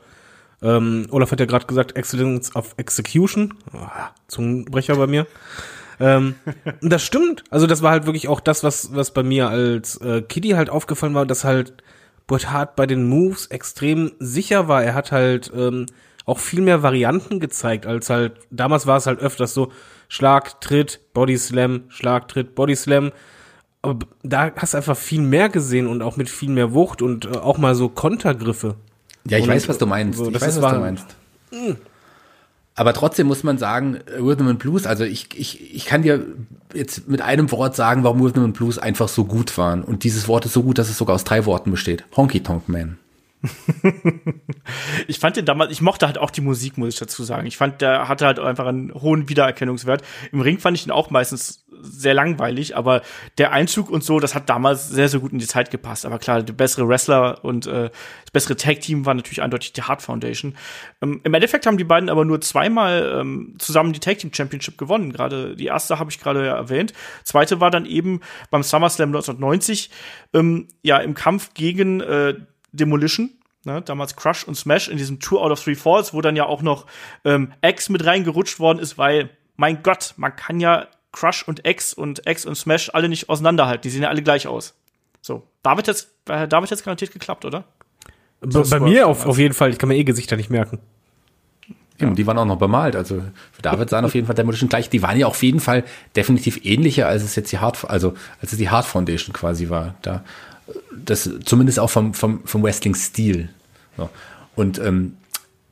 ähm, 0.62 1.07
Olaf 1.11 1.31
hat 1.33 1.40
ja 1.40 1.46
gerade 1.46 1.66
gesagt, 1.66 1.96
Excellence 1.96 2.55
of 2.57 2.75
Execution. 2.79 3.55
Ah, 3.73 4.11
Zungenbrecher 4.29 4.96
bei 4.96 5.07
mir. 5.07 5.27
ähm, 6.01 6.35
das 6.81 7.03
stimmt. 7.03 7.44
Also 7.51 7.66
das 7.66 7.83
war 7.83 7.92
halt 7.92 8.07
wirklich 8.07 8.29
auch 8.29 8.40
das, 8.40 8.64
was, 8.64 8.94
was 8.94 9.12
bei 9.12 9.23
mir 9.23 9.49
als 9.49 9.99
äh, 9.99 10.23
Kitty 10.23 10.51
halt 10.51 10.70
aufgefallen 10.70 11.14
war, 11.14 11.27
dass 11.27 11.44
halt 11.44 11.75
Bret 12.27 12.51
Hart 12.51 12.77
bei 12.77 12.87
den 12.87 13.09
Moves 13.09 13.46
extrem 13.46 14.12
sicher 14.18 14.66
war. 14.68 14.83
Er 14.83 14.94
hat 14.94 15.12
halt 15.12 15.53
ähm, 15.55 15.87
auch 16.25 16.38
viel 16.38 16.61
mehr 16.61 16.83
Varianten 16.83 17.40
gezeigt, 17.40 17.87
als 17.87 18.09
halt, 18.09 18.35
damals 18.51 18.87
war 18.87 18.96
es 18.96 19.07
halt 19.07 19.18
öfters 19.18 19.53
so, 19.53 19.73
Schlag, 20.11 20.61
Tritt, 20.61 21.01
Body 21.14 21.38
Slam, 21.38 21.85
Schlag, 21.88 22.27
Tritt, 22.27 22.57
Body 22.57 22.75
Slam. 22.75 23.12
Aber 23.81 24.07
da 24.25 24.51
hast 24.57 24.75
du 24.75 24.79
einfach 24.79 24.96
viel 24.96 25.23
mehr 25.23 25.49
gesehen 25.49 25.87
und 25.87 26.03
auch 26.03 26.16
mit 26.16 26.29
viel 26.29 26.51
mehr 26.51 26.75
Wucht 26.75 27.01
und 27.01 27.25
äh, 27.27 27.38
auch 27.38 27.57
mal 27.59 27.75
so 27.77 27.88
Kontergriffe. 27.88 28.75
Ja, 29.25 29.38
ich 29.38 29.44
Und 29.44 29.51
weiß, 29.51 29.68
was 29.68 29.79
du 29.79 29.87
meinst. 29.87 30.18
so, 30.18 30.29
ich 30.29 30.35
weiß, 30.35 30.57
was 30.57 30.62
wahr. 30.62 30.75
du 30.75 30.81
meinst. 30.81 31.07
Aber 32.75 32.92
trotzdem 32.92 33.29
muss 33.29 33.44
man 33.44 33.57
sagen, 33.57 34.01
Rhythm 34.18 34.49
and 34.49 34.59
Blues, 34.59 34.85
also 34.85 35.05
ich, 35.05 35.29
ich, 35.37 35.75
ich 35.75 35.85
kann 35.87 36.03
dir 36.03 36.27
jetzt 36.75 37.09
mit 37.09 37.23
einem 37.23 37.51
Wort 37.53 37.77
sagen, 37.77 38.03
warum 38.03 38.20
Rhythm 38.20 38.40
and 38.44 38.57
Blues 38.57 38.79
einfach 38.79 39.09
so 39.09 39.25
gut 39.25 39.57
waren. 39.59 39.85
Und 39.85 40.03
dieses 40.03 40.27
Wort 40.27 40.44
ist 40.44 40.55
so 40.55 40.64
gut, 40.64 40.79
dass 40.79 40.90
es 40.90 40.99
sogar 40.99 41.14
aus 41.14 41.25
drei 41.25 41.46
Worten 41.46 41.70
besteht. 41.70 42.05
Honky 42.16 42.42
Tonk 42.42 42.68
Man. 42.68 42.99
Ich 45.09 45.18
fand 45.18 45.37
den 45.37 45.44
damals, 45.44 45.72
ich 45.72 45.81
mochte 45.81 46.07
halt 46.07 46.18
auch 46.18 46.31
die 46.31 46.40
Musik, 46.40 46.79
muss 46.79 46.94
ich 46.94 47.00
dazu 47.00 47.24
sagen. 47.24 47.46
Ich 47.46 47.57
fand, 47.57 47.81
der 47.81 48.09
hatte 48.09 48.26
halt 48.26 48.38
einfach 48.38 48.66
einen 48.66 48.94
hohen 48.94 49.29
Wiedererkennungswert. 49.29 50.03
Im 50.33 50.40
Ring 50.40 50.59
fand 50.59 50.76
ich 50.76 50.87
ihn 50.87 50.92
auch 50.92 51.11
meistens 51.11 51.64
sehr 51.83 52.14
langweilig, 52.14 52.76
aber 52.76 53.03
der 53.38 53.53
Einzug 53.53 53.90
und 53.90 54.05
so, 54.05 54.20
das 54.20 54.35
hat 54.35 54.48
damals 54.50 54.88
sehr, 54.88 55.09
sehr 55.09 55.20
gut 55.20 55.33
in 55.33 55.38
die 55.38 55.46
Zeit 55.46 55.70
gepasst. 55.70 56.05
Aber 56.05 56.18
klar, 56.18 56.42
der 56.42 56.53
bessere 56.53 56.87
Wrestler 56.87 57.44
und 57.44 57.66
äh, 57.66 57.90
das 58.24 58.31
bessere 58.33 58.57
Tag-Team 58.57 59.07
war 59.07 59.14
natürlich 59.14 59.42
eindeutig 59.42 59.72
die 59.72 59.83
Hart 59.83 60.03
Foundation. 60.03 60.57
Ähm, 61.00 61.20
Im 61.24 61.35
Endeffekt 61.35 61.66
haben 61.66 61.79
die 61.79 61.85
beiden 61.85 62.11
aber 62.11 62.24
nur 62.24 62.40
zweimal 62.40 63.18
ähm, 63.20 63.55
zusammen 63.59 63.92
die 63.92 64.00
Tag-Team 64.00 64.33
Championship 64.33 64.76
gewonnen. 64.76 65.12
Gerade 65.12 65.57
die 65.57 65.66
erste 65.66 65.98
habe 65.98 66.11
ich 66.11 66.20
gerade 66.20 66.44
ja 66.44 66.55
erwähnt. 66.55 66.92
Zweite 67.24 67.61
war 67.61 67.70
dann 67.70 67.87
eben 67.87 68.20
beim 68.50 68.62
SummerSlam 68.62 69.09
1990 69.09 69.90
ähm, 70.35 70.68
ja 70.83 70.98
im 70.98 71.14
Kampf 71.14 71.55
gegen 71.55 72.00
äh, 72.00 72.35
Demolition. 72.72 73.30
Ne, 73.66 73.83
damals 73.83 74.16
Crush 74.16 74.44
und 74.44 74.54
Smash 74.54 74.88
in 74.88 74.96
diesem 74.96 75.20
Two 75.20 75.38
out 75.38 75.52
of 75.52 75.62
Three 75.62 75.74
Falls, 75.74 76.14
wo 76.14 76.22
dann 76.22 76.35
ja 76.35 76.46
auch 76.46 76.62
noch 76.62 76.87
ähm, 77.26 77.52
X 77.61 77.90
mit 77.90 78.06
reingerutscht 78.06 78.59
worden 78.59 78.78
ist, 78.78 78.96
weil, 78.96 79.28
mein 79.56 79.83
Gott, 79.83 80.14
man 80.16 80.35
kann 80.35 80.61
ja 80.61 80.87
Crush 81.12 81.46
und 81.46 81.66
X 81.66 81.92
und 81.92 82.22
X 82.26 82.46
und 82.46 82.54
Smash 82.54 82.88
alle 82.94 83.11
nicht 83.11 83.28
auseinanderhalten. 83.28 83.83
Die 83.83 83.90
sehen 83.90 84.02
ja 84.02 84.09
alle 84.09 84.22
gleich 84.22 84.46
aus. 84.46 84.74
So, 85.20 85.46
David 85.62 85.88
jetzt, 85.88 86.09
äh, 86.26 86.48
David 86.48 86.70
jetzt 86.70 86.85
garantiert 86.85 87.12
geklappt, 87.12 87.44
oder? 87.44 87.64
Bei, 88.40 88.62
bei 88.62 88.80
mir 88.80 89.06
auf, 89.06 89.26
auf 89.26 89.37
jeden 89.37 89.52
Fall, 89.52 89.68
ich 89.68 89.78
kann 89.78 89.90
mir 89.90 89.96
eh 89.96 90.04
Gesichter 90.04 90.37
nicht 90.37 90.48
merken. 90.48 90.78
Eben, 91.98 92.14
die 92.14 92.26
waren 92.26 92.38
auch 92.38 92.46
noch 92.46 92.56
bemalt. 92.56 92.96
Also 92.96 93.22
für 93.52 93.61
David 93.61 93.90
sahen 93.90 94.06
auf 94.06 94.14
jeden 94.14 94.26
Fall 94.26 94.35
Demolition 94.35 94.70
gleich. 94.70 94.88
Die 94.88 95.02
waren 95.02 95.18
ja 95.18 95.26
auf 95.26 95.42
jeden 95.42 95.61
Fall 95.61 95.85
definitiv 96.16 96.64
ähnlicher, 96.64 97.06
als 97.06 97.22
es 97.22 97.37
jetzt 97.37 97.52
die 97.52 97.59
Hard, 97.59 97.85
also 97.90 98.14
als 98.40 98.52
es 98.52 98.59
die 98.59 98.70
Hard 98.70 98.87
Foundation 98.87 99.35
quasi 99.35 99.68
war. 99.68 99.96
Da 100.00 100.24
das 100.94 101.28
zumindest 101.44 101.78
auch 101.78 101.90
vom 101.90 102.14
vom 102.14 102.44
vom 102.44 102.62
Wrestling-Stil. 102.62 103.48
So. 103.96 104.11
Und 104.56 104.78
ähm, 104.78 105.16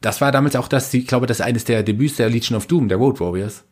das 0.00 0.20
war 0.20 0.32
damals 0.32 0.56
auch 0.56 0.68
das, 0.68 0.92
ich 0.94 1.06
glaube, 1.06 1.26
das 1.26 1.40
ist 1.40 1.46
eines 1.46 1.64
der 1.64 1.82
Debüts 1.82 2.16
der 2.16 2.30
Legion 2.30 2.56
of 2.56 2.66
Doom, 2.66 2.88
der 2.88 2.98
Road 2.98 3.20
Warriors. 3.20 3.64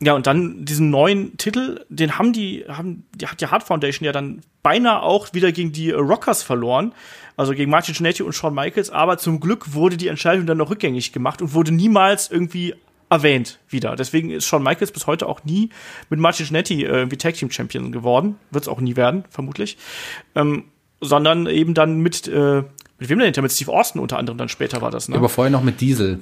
Ja, 0.00 0.14
und 0.14 0.26
dann 0.26 0.64
diesen 0.64 0.90
neuen 0.90 1.36
Titel, 1.36 1.84
den 1.88 2.18
haben 2.18 2.32
die, 2.32 2.64
haben, 2.66 3.04
die 3.14 3.28
hat 3.28 3.40
die 3.40 3.46
Hart 3.46 3.62
Foundation 3.62 4.04
ja 4.04 4.10
dann 4.10 4.40
beinahe 4.64 5.00
auch 5.00 5.32
wieder 5.32 5.52
gegen 5.52 5.70
die 5.70 5.92
Rockers 5.92 6.42
verloren. 6.42 6.92
Also 7.36 7.54
gegen 7.54 7.70
Martin 7.70 7.94
Jannetty 7.94 8.24
und 8.24 8.32
Shawn 8.32 8.52
Michaels. 8.52 8.90
Aber 8.90 9.16
zum 9.18 9.38
Glück 9.38 9.74
wurde 9.74 9.96
die 9.96 10.08
Entscheidung 10.08 10.44
dann 10.44 10.58
noch 10.58 10.70
rückgängig 10.70 11.12
gemacht 11.12 11.40
und 11.40 11.54
wurde 11.54 11.70
niemals 11.70 12.32
irgendwie 12.32 12.74
erwähnt 13.12 13.58
wieder. 13.68 13.94
Deswegen 13.94 14.30
ist 14.30 14.46
Shawn 14.46 14.62
Michaels 14.62 14.90
bis 14.90 15.06
heute 15.06 15.26
auch 15.26 15.44
nie 15.44 15.68
mit 16.08 16.18
Martin 16.18 16.46
Jannetty 16.46 16.84
äh, 16.84 16.86
irgendwie 16.88 17.18
Tag 17.18 17.34
Team 17.34 17.50
Champion 17.50 17.92
geworden. 17.92 18.36
Wird 18.50 18.64
es 18.64 18.68
auch 18.68 18.80
nie 18.80 18.96
werden, 18.96 19.24
vermutlich. 19.30 19.76
Ähm, 20.34 20.64
sondern 21.00 21.46
eben 21.46 21.74
dann 21.74 22.00
mit, 22.00 22.26
äh, 22.28 22.62
mit 22.98 23.08
wem 23.08 23.18
denn 23.18 23.26
hinter? 23.26 23.42
Mit 23.42 23.52
Steve 23.52 23.72
Austin 23.72 24.00
unter 24.00 24.18
anderem 24.18 24.38
dann 24.38 24.48
später 24.48 24.80
war 24.80 24.90
das, 24.90 25.08
ne? 25.08 25.16
Aber 25.16 25.28
vorher 25.28 25.50
noch 25.50 25.62
mit 25.62 25.80
Diesel. 25.80 26.20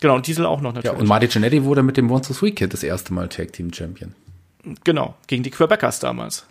genau, 0.00 0.14
und 0.16 0.26
Diesel 0.26 0.46
auch 0.46 0.60
noch 0.60 0.70
Ja, 0.70 0.76
natürlich. 0.76 1.00
und 1.00 1.08
Marty 1.08 1.26
Jannetty 1.30 1.64
wurde 1.64 1.82
mit 1.82 1.96
dem 1.96 2.10
One 2.10 2.22
to 2.22 2.32
Sweet 2.32 2.56
Kid 2.56 2.72
das 2.72 2.82
erste 2.84 3.12
Mal 3.12 3.28
Tag 3.28 3.52
Team 3.52 3.72
Champion. 3.72 4.14
genau, 4.84 5.14
gegen 5.26 5.42
die 5.42 5.50
Quebecers 5.50 5.98
damals. 5.98 6.46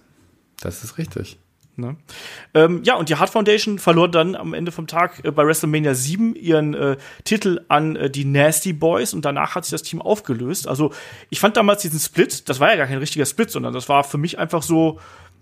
Das 0.59 0.83
ist 0.83 0.97
richtig. 0.97 1.37
Ne? 1.77 1.95
Ähm, 2.53 2.81
ja, 2.83 2.95
und 2.95 3.09
die 3.09 3.15
Hart 3.15 3.29
Foundation 3.29 3.79
verlor 3.79 4.09
dann 4.09 4.35
am 4.35 4.53
Ende 4.53 4.71
vom 4.71 4.87
Tag 4.87 5.23
äh, 5.23 5.31
bei 5.31 5.45
WrestleMania 5.45 5.93
7 5.93 6.35
ihren 6.35 6.73
äh, 6.73 6.97
Titel 7.23 7.61
an 7.69 7.95
äh, 7.95 8.09
die 8.09 8.25
Nasty 8.25 8.73
Boys 8.73 9.13
und 9.13 9.23
danach 9.23 9.55
hat 9.55 9.65
sich 9.65 9.71
das 9.71 9.83
Team 9.83 10.01
aufgelöst. 10.01 10.67
Also 10.67 10.91
ich 11.29 11.39
fand 11.39 11.55
damals 11.57 11.81
diesen 11.81 11.99
Split, 11.99 12.49
das 12.49 12.59
war 12.59 12.69
ja 12.69 12.75
gar 12.75 12.87
kein 12.87 12.97
richtiger 12.97 13.25
Split, 13.25 13.51
sondern 13.51 13.73
das 13.73 13.87
war 13.87 14.03
für 14.03 14.17
mich 14.17 14.37
einfach 14.37 14.63
so, 14.63 14.99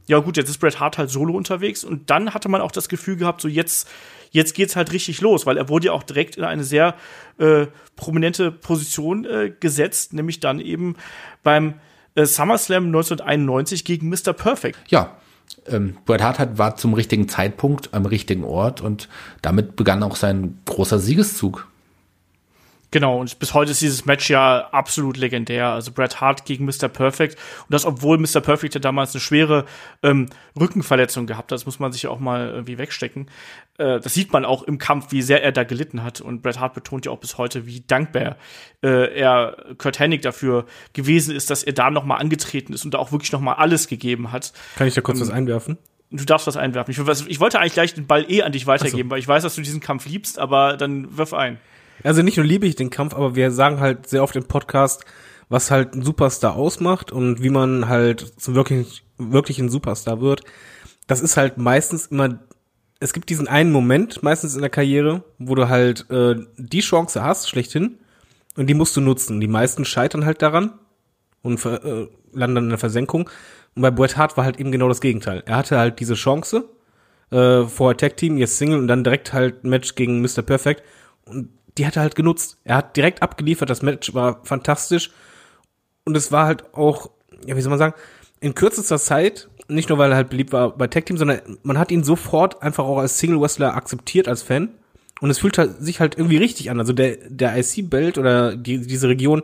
ja 0.07 0.19
gut, 0.19 0.37
jetzt 0.37 0.49
ist 0.49 0.59
Bret 0.59 0.79
Hart 0.79 0.97
halt 0.97 1.09
solo 1.09 1.35
unterwegs 1.35 1.83
und 1.83 2.09
dann 2.09 2.33
hatte 2.33 2.47
man 2.47 2.61
auch 2.61 2.71
das 2.71 2.89
Gefühl 2.89 3.15
gehabt, 3.15 3.41
so 3.41 3.47
jetzt, 3.47 3.89
jetzt 4.31 4.53
geht's 4.53 4.75
halt 4.75 4.91
richtig 4.91 5.21
los, 5.21 5.45
weil 5.47 5.57
er 5.57 5.67
wurde 5.67 5.87
ja 5.87 5.93
auch 5.93 6.03
direkt 6.03 6.37
in 6.37 6.43
eine 6.43 6.63
sehr 6.63 6.95
äh, 7.39 7.67
prominente 7.95 8.51
Position 8.51 9.25
äh, 9.25 9.51
gesetzt, 9.59 10.13
nämlich 10.13 10.39
dann 10.39 10.59
eben 10.59 10.95
beim 11.41 11.75
äh, 12.15 12.25
SummerSlam 12.25 12.85
1991 12.85 13.83
gegen 13.83 14.09
Mr. 14.09 14.33
Perfect. 14.33 14.79
Ja, 14.87 15.17
ähm, 15.67 15.97
Bret 16.05 16.21
Hart 16.21 16.39
hat, 16.39 16.57
war 16.57 16.75
zum 16.75 16.93
richtigen 16.93 17.27
Zeitpunkt 17.27 17.93
am 17.93 18.05
richtigen 18.05 18.43
Ort 18.43 18.81
und 18.81 19.09
damit 19.41 19.75
begann 19.75 20.03
auch 20.03 20.15
sein 20.15 20.57
großer 20.65 20.99
Siegeszug. 20.99 21.68
Genau, 22.91 23.19
und 23.19 23.37
bis 23.37 23.53
heute 23.53 23.71
ist 23.71 23.81
dieses 23.81 24.05
Match 24.05 24.29
ja 24.29 24.67
absolut 24.71 25.17
legendär. 25.17 25.67
Also 25.67 25.91
Bret 25.91 26.21
Hart 26.21 26.45
gegen 26.45 26.65
Mr. 26.65 26.87
Perfect. 26.87 27.35
Und 27.35 27.73
das, 27.73 27.85
obwohl 27.85 28.17
Mr. 28.17 28.41
Perfect 28.41 28.73
ja 28.73 28.79
damals 28.79 29.13
eine 29.13 29.21
schwere 29.21 29.65
ähm, 30.01 30.27
Rückenverletzung 30.59 31.27
gehabt 31.27 31.51
hat. 31.51 31.57
Das 31.57 31.65
muss 31.65 31.79
man 31.79 31.91
sich 31.91 32.03
ja 32.03 32.09
auch 32.09 32.19
mal 32.19 32.49
irgendwie 32.49 32.79
wegstecken. 32.79 33.29
Äh, 33.77 33.99
das 33.99 34.15
sieht 34.15 34.33
man 34.33 34.43
auch 34.43 34.63
im 34.63 34.79
Kampf, 34.79 35.11
wie 35.11 35.21
sehr 35.21 35.43
er 35.43 35.51
da 35.51 35.63
gelitten 35.63 36.03
hat. 36.03 36.19
Und 36.19 36.41
Bret 36.41 36.59
Hart 36.59 36.73
betont 36.73 37.05
ja 37.05 37.11
auch 37.11 37.19
bis 37.19 37.37
heute, 37.37 37.67
wie 37.67 37.81
dankbar 37.81 38.37
äh, 38.81 39.13
er 39.15 39.57
Kurt 39.77 39.99
Hennig 39.99 40.23
dafür 40.23 40.65
gewesen 40.93 41.35
ist, 41.35 41.51
dass 41.51 41.61
er 41.63 41.73
da 41.73 41.91
noch 41.91 42.05
mal 42.05 42.17
angetreten 42.17 42.73
ist 42.73 42.85
und 42.85 42.95
da 42.95 42.97
auch 42.97 43.11
wirklich 43.11 43.31
noch 43.31 43.41
mal 43.41 43.53
alles 43.53 43.87
gegeben 43.87 44.31
hat. 44.31 44.51
Kann 44.75 44.87
ich 44.87 44.95
da 44.95 45.01
kurz 45.01 45.19
Ähm, 45.19 45.27
was 45.27 45.29
einwerfen? 45.31 45.77
Du 46.11 46.25
darfst 46.25 46.47
was 46.47 46.57
einwerfen. 46.57 46.91
Ich, 46.91 47.27
ich 47.27 47.39
wollte 47.39 47.59
eigentlich 47.59 47.73
gleich 47.73 47.93
den 47.93 48.07
Ball 48.07 48.25
eh 48.31 48.41
an 48.41 48.51
dich 48.51 48.65
weitergeben, 48.65 49.11
weil 49.11 49.19
ich 49.19 49.27
weiß, 49.27 49.43
dass 49.43 49.53
du 49.53 49.61
diesen 49.61 49.79
Kampf 49.79 50.07
liebst, 50.07 50.39
aber 50.39 50.75
dann 50.75 51.15
wirf 51.15 51.35
ein. 51.35 51.59
Also 52.03 52.21
nicht 52.21 52.37
nur 52.37 52.45
liebe 52.45 52.65
ich 52.65 52.75
den 52.75 52.89
Kampf, 52.89 53.13
aber 53.13 53.35
wir 53.35 53.51
sagen 53.51 53.79
halt 53.79 54.07
sehr 54.07 54.23
oft 54.23 54.35
im 54.35 54.45
Podcast, 54.45 55.05
was 55.49 55.71
halt 55.71 55.95
ein 55.95 56.03
Superstar 56.03 56.55
ausmacht 56.55 57.11
und 57.11 57.41
wie 57.41 57.49
man 57.49 57.87
halt 57.87 58.33
zum 58.37 58.55
wirklich, 58.55 59.03
wirklichen 59.17 59.69
Superstar 59.69 60.21
wird. 60.21 60.41
Das 61.07 61.21
ist 61.21 61.37
halt 61.37 61.57
meistens 61.57 62.07
immer, 62.07 62.39
es 62.99 63.13
gibt 63.13 63.29
diesen 63.29 63.47
einen 63.47 63.71
Moment, 63.71 64.21
meistens 64.23 64.55
in 64.55 64.61
der 64.61 64.69
Karriere, 64.69 65.23
wo 65.39 65.55
du 65.55 65.69
halt 65.69 66.09
äh, 66.11 66.35
die 66.57 66.81
Chance 66.81 67.23
hast, 67.23 67.49
schlechthin, 67.49 67.97
und 68.55 68.67
die 68.67 68.73
musst 68.73 68.95
du 68.97 69.01
nutzen. 69.01 69.39
Die 69.39 69.47
meisten 69.47 69.85
scheitern 69.85 70.25
halt 70.25 70.41
daran 70.41 70.73
und 71.41 71.63
äh, 71.65 72.07
landen 72.33 72.57
in 72.57 72.69
der 72.69 72.77
Versenkung. 72.77 73.29
Und 73.75 73.81
bei 73.81 73.89
Bret 73.91 74.17
Hart 74.17 74.35
war 74.35 74.43
halt 74.43 74.59
eben 74.59 74.71
genau 74.71 74.89
das 74.89 75.01
Gegenteil. 75.01 75.43
Er 75.45 75.55
hatte 75.55 75.77
halt 75.77 75.99
diese 76.01 76.15
Chance, 76.15 76.65
äh, 77.31 77.63
vorher 77.63 77.95
Tag 77.95 78.17
Team, 78.17 78.37
jetzt 78.37 78.57
Single 78.57 78.79
und 78.79 78.87
dann 78.87 79.05
direkt 79.05 79.31
halt 79.31 79.63
Match 79.63 79.95
gegen 79.95 80.21
Mr. 80.21 80.41
Perfect. 80.41 80.83
Und 81.23 81.49
die 81.79 81.87
hat 81.87 81.95
er 81.95 82.01
halt 82.01 82.15
genutzt. 82.15 82.57
Er 82.65 82.75
hat 82.75 82.97
direkt 82.97 83.23
abgeliefert, 83.23 83.69
das 83.69 83.81
Match 83.81 84.13
war 84.13 84.41
fantastisch. 84.43 85.11
Und 86.03 86.17
es 86.17 86.31
war 86.31 86.45
halt 86.45 86.73
auch, 86.73 87.09
ja, 87.45 87.55
wie 87.55 87.61
soll 87.61 87.69
man 87.69 87.79
sagen, 87.79 87.93
in 88.41 88.53
kürzester 88.53 88.99
Zeit, 88.99 89.49
nicht 89.69 89.89
nur 89.89 89.97
weil 89.97 90.11
er 90.11 90.17
halt 90.17 90.29
beliebt 90.29 90.51
war 90.51 90.75
bei 90.75 90.87
Tag 90.87 91.05
Team, 91.05 91.17
sondern 91.17 91.39
man 91.63 91.77
hat 91.77 91.91
ihn 91.91 92.03
sofort 92.03 92.61
einfach 92.61 92.83
auch 92.83 92.97
als 92.97 93.17
Single 93.17 93.39
Wrestler 93.39 93.75
akzeptiert 93.75 94.27
als 94.27 94.43
Fan. 94.43 94.69
Und 95.21 95.29
es 95.29 95.39
fühlt 95.39 95.57
halt, 95.57 95.81
sich 95.81 95.99
halt 95.99 96.17
irgendwie 96.17 96.37
richtig 96.37 96.69
an. 96.69 96.79
Also 96.79 96.91
der, 96.91 97.17
der 97.29 97.57
IC-Belt 97.57 98.17
oder 98.17 98.55
die, 98.55 98.85
diese 98.85 99.07
Region 99.07 99.43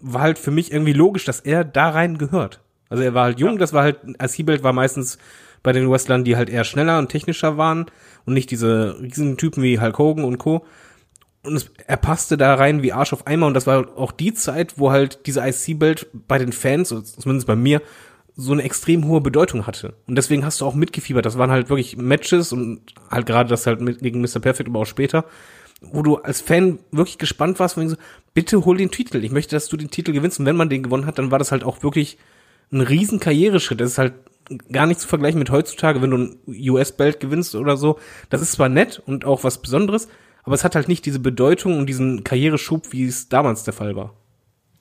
war 0.00 0.22
halt 0.22 0.38
für 0.38 0.50
mich 0.50 0.72
irgendwie 0.72 0.92
logisch, 0.92 1.24
dass 1.24 1.40
er 1.40 1.64
da 1.64 1.90
rein 1.90 2.18
gehört. 2.18 2.60
Also 2.88 3.02
er 3.02 3.14
war 3.14 3.24
halt 3.24 3.40
jung, 3.40 3.52
ja. 3.52 3.58
das 3.58 3.72
war 3.72 3.82
halt, 3.82 3.98
IC-Belt 4.04 4.62
war 4.62 4.72
meistens 4.72 5.18
bei 5.62 5.72
den 5.72 5.90
Wrestlern, 5.90 6.24
die 6.24 6.36
halt 6.36 6.48
eher 6.48 6.64
schneller 6.64 6.98
und 6.98 7.08
technischer 7.08 7.56
waren 7.56 7.86
und 8.24 8.34
nicht 8.34 8.50
diese 8.50 8.96
riesigen 9.00 9.36
Typen 9.36 9.62
wie 9.62 9.80
Hulk 9.80 9.98
Hogan 9.98 10.24
und 10.24 10.38
Co. 10.38 10.64
Und 11.44 11.56
es, 11.56 11.70
er 11.86 11.96
passte 11.96 12.36
da 12.36 12.54
rein 12.54 12.82
wie 12.82 12.92
Arsch 12.92 13.12
auf 13.12 13.26
Eimer 13.26 13.46
und 13.46 13.54
das 13.54 13.66
war 13.66 13.96
auch 13.96 14.12
die 14.12 14.32
Zeit, 14.32 14.78
wo 14.78 14.90
halt 14.90 15.26
diese 15.26 15.46
IC-Belt 15.46 16.08
bei 16.12 16.38
den 16.38 16.52
Fans, 16.52 16.88
zumindest 16.88 17.46
bei 17.46 17.56
mir, 17.56 17.82
so 18.36 18.52
eine 18.52 18.62
extrem 18.62 19.06
hohe 19.06 19.20
Bedeutung 19.20 19.66
hatte. 19.66 19.94
Und 20.06 20.16
deswegen 20.16 20.44
hast 20.44 20.60
du 20.60 20.66
auch 20.66 20.74
mitgefiebert. 20.74 21.24
Das 21.24 21.38
waren 21.38 21.50
halt 21.50 21.68
wirklich 21.68 21.96
Matches 21.96 22.52
und 22.52 22.80
halt 23.10 23.26
gerade 23.26 23.48
das 23.48 23.66
halt 23.66 23.80
mit, 23.80 24.00
gegen 24.00 24.20
Mr. 24.20 24.40
Perfect, 24.40 24.68
aber 24.68 24.80
auch 24.80 24.86
später, 24.86 25.24
wo 25.80 26.02
du 26.02 26.16
als 26.16 26.40
Fan 26.40 26.78
wirklich 26.90 27.18
gespannt 27.18 27.60
warst, 27.60 27.76
wenn 27.76 27.88
so, 27.88 27.96
bitte 28.32 28.64
hol 28.64 28.76
den 28.76 28.90
Titel. 28.90 29.22
Ich 29.22 29.30
möchte, 29.30 29.54
dass 29.54 29.68
du 29.68 29.76
den 29.76 29.90
Titel 29.90 30.12
gewinnst. 30.12 30.40
Und 30.40 30.46
wenn 30.46 30.56
man 30.56 30.68
den 30.68 30.82
gewonnen 30.82 31.06
hat, 31.06 31.18
dann 31.18 31.30
war 31.30 31.38
das 31.38 31.52
halt 31.52 31.62
auch 31.62 31.82
wirklich 31.82 32.18
ein 32.72 32.80
riesen 32.80 33.20
Karriereschritt. 33.20 33.80
Das 33.80 33.92
ist 33.92 33.98
halt 33.98 34.14
gar 34.70 34.86
nicht 34.86 35.00
zu 35.00 35.08
vergleichen 35.08 35.38
mit 35.38 35.50
heutzutage, 35.50 36.02
wenn 36.02 36.10
du 36.10 36.18
ein 36.18 36.38
US-Belt 36.70 37.20
gewinnst 37.20 37.54
oder 37.54 37.76
so. 37.76 37.98
Das 38.30 38.42
ist 38.42 38.52
zwar 38.52 38.68
nett 38.68 39.02
und 39.06 39.24
auch 39.24 39.44
was 39.44 39.62
Besonderes, 39.62 40.08
aber 40.44 40.54
es 40.54 40.64
hat 40.64 40.74
halt 40.74 40.88
nicht 40.88 41.06
diese 41.06 41.18
Bedeutung 41.18 41.78
und 41.78 41.86
diesen 41.86 42.24
Karriereschub, 42.24 42.92
wie 42.92 43.06
es 43.06 43.28
damals 43.28 43.64
der 43.64 43.74
Fall 43.74 43.96
war. 43.96 44.14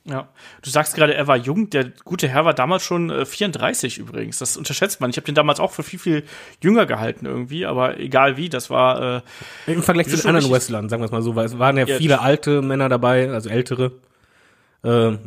Ja, 0.05 0.27
du 0.61 0.69
sagst 0.69 0.95
gerade, 0.95 1.13
er 1.13 1.27
war 1.27 1.37
jung. 1.37 1.69
Der 1.69 1.85
gute 2.03 2.27
Herr 2.27 2.43
war 2.43 2.53
damals 2.53 2.83
schon 2.83 3.09
äh, 3.09 3.25
34 3.25 3.99
übrigens. 3.99 4.37
Das 4.37 4.57
unterschätzt 4.57 4.99
man. 4.99 5.09
Ich 5.09 5.15
habe 5.15 5.25
den 5.25 5.35
damals 5.35 5.61
auch 5.61 5.71
für 5.71 5.83
viel, 5.83 5.97
viel 5.97 6.23
jünger 6.61 6.85
gehalten 6.85 7.25
irgendwie, 7.25 7.65
aber 7.65 7.97
egal 7.97 8.35
wie, 8.35 8.49
das 8.49 8.69
war. 8.69 9.23
Äh, 9.67 9.71
Im 9.71 9.81
Vergleich 9.81 10.09
zu 10.09 10.17
den 10.17 10.25
anderen 10.25 10.51
Wrestlern, 10.51 10.89
sagen 10.89 11.01
wir 11.01 11.05
es 11.05 11.11
mal 11.11 11.21
so, 11.21 11.37
weil 11.37 11.45
es 11.45 11.57
waren 11.57 11.77
ja, 11.77 11.85
ja 11.85 11.97
viele 11.97 12.19
alte 12.19 12.61
Männer 12.61 12.89
dabei, 12.89 13.29
also 13.29 13.49
ältere. 13.49 13.93
Äh, 14.83 15.17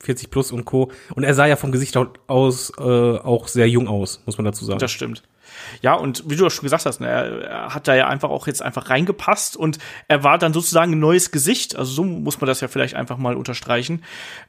40 0.00 0.30
plus 0.30 0.52
und 0.52 0.64
Co. 0.64 0.90
Und 1.14 1.24
er 1.24 1.32
sah 1.34 1.46
ja 1.46 1.56
vom 1.56 1.72
Gesicht 1.72 1.96
aus 1.96 2.72
äh, 2.76 2.82
auch 2.82 3.48
sehr 3.48 3.68
jung 3.68 3.88
aus, 3.88 4.20
muss 4.26 4.36
man 4.36 4.44
dazu 4.44 4.64
sagen. 4.64 4.80
Das 4.80 4.92
stimmt. 4.92 5.22
Ja, 5.82 5.94
und 5.94 6.28
wie 6.28 6.36
du 6.36 6.46
auch 6.46 6.50
schon 6.50 6.64
gesagt 6.64 6.86
hast, 6.86 7.00
ne, 7.00 7.08
er, 7.08 7.74
hat 7.74 7.88
da 7.88 7.94
ja 7.94 8.08
einfach 8.08 8.30
auch 8.30 8.46
jetzt 8.46 8.62
einfach 8.62 8.90
reingepasst 8.90 9.56
und 9.56 9.78
er 10.08 10.24
war 10.24 10.38
dann 10.38 10.52
sozusagen 10.52 10.92
ein 10.92 11.00
neues 11.00 11.30
Gesicht, 11.30 11.76
also 11.76 11.92
so 11.92 12.04
muss 12.04 12.40
man 12.40 12.48
das 12.48 12.60
ja 12.60 12.68
vielleicht 12.68 12.94
einfach 12.94 13.16
mal 13.16 13.36
unterstreichen, 13.36 14.02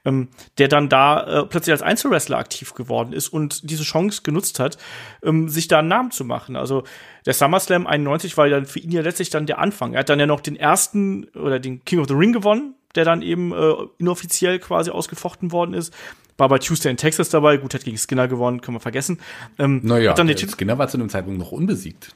ähm, 0.05 0.29
der 0.57 0.67
dann 0.67 0.89
da 0.89 1.41
äh, 1.41 1.45
plötzlich 1.45 1.73
als 1.73 1.81
Einzelwrestler 1.81 2.37
aktiv 2.37 2.73
geworden 2.73 3.13
ist 3.13 3.29
und 3.29 3.69
diese 3.69 3.83
Chance 3.83 4.21
genutzt 4.23 4.59
hat, 4.59 4.77
ähm, 5.23 5.49
sich 5.49 5.67
da 5.67 5.79
einen 5.79 5.87
Namen 5.87 6.11
zu 6.11 6.25
machen. 6.25 6.55
Also 6.55 6.83
der 7.25 7.33
SummerSlam 7.33 7.87
91 7.87 8.37
war 8.37 8.47
ja 8.47 8.63
für 8.63 8.79
ihn 8.79 8.91
ja 8.91 9.01
letztlich 9.01 9.29
dann 9.29 9.45
der 9.45 9.59
Anfang. 9.59 9.93
Er 9.93 10.01
hat 10.01 10.09
dann 10.09 10.19
ja 10.19 10.27
noch 10.27 10.41
den 10.41 10.55
ersten 10.55 11.25
oder 11.35 11.59
den 11.59 11.83
King 11.85 11.99
of 11.99 12.07
the 12.07 12.13
Ring 12.13 12.33
gewonnen, 12.33 12.75
der 12.95 13.05
dann 13.05 13.21
eben 13.21 13.51
äh, 13.51 13.73
inoffiziell 13.97 14.59
quasi 14.59 14.91
ausgefochten 14.91 15.51
worden 15.51 15.73
ist. 15.73 15.93
War 16.37 16.49
bei 16.49 16.59
Tuesday 16.59 16.91
in 16.91 16.97
Texas 16.97 17.29
dabei, 17.29 17.57
gut, 17.57 17.73
hat 17.73 17.85
gegen 17.85 17.97
Skinner 17.97 18.27
gewonnen, 18.27 18.61
können 18.61 18.75
wir 18.75 18.81
vergessen. 18.81 19.19
Ähm, 19.57 19.81
naja, 19.83 20.13
dann 20.13 20.27
der 20.27 20.37
Skinner 20.37 20.77
war 20.77 20.87
zu 20.87 20.97
dem 20.97 21.09
Zeitpunkt 21.09 21.39
noch 21.39 21.51
unbesiegt. 21.51 22.13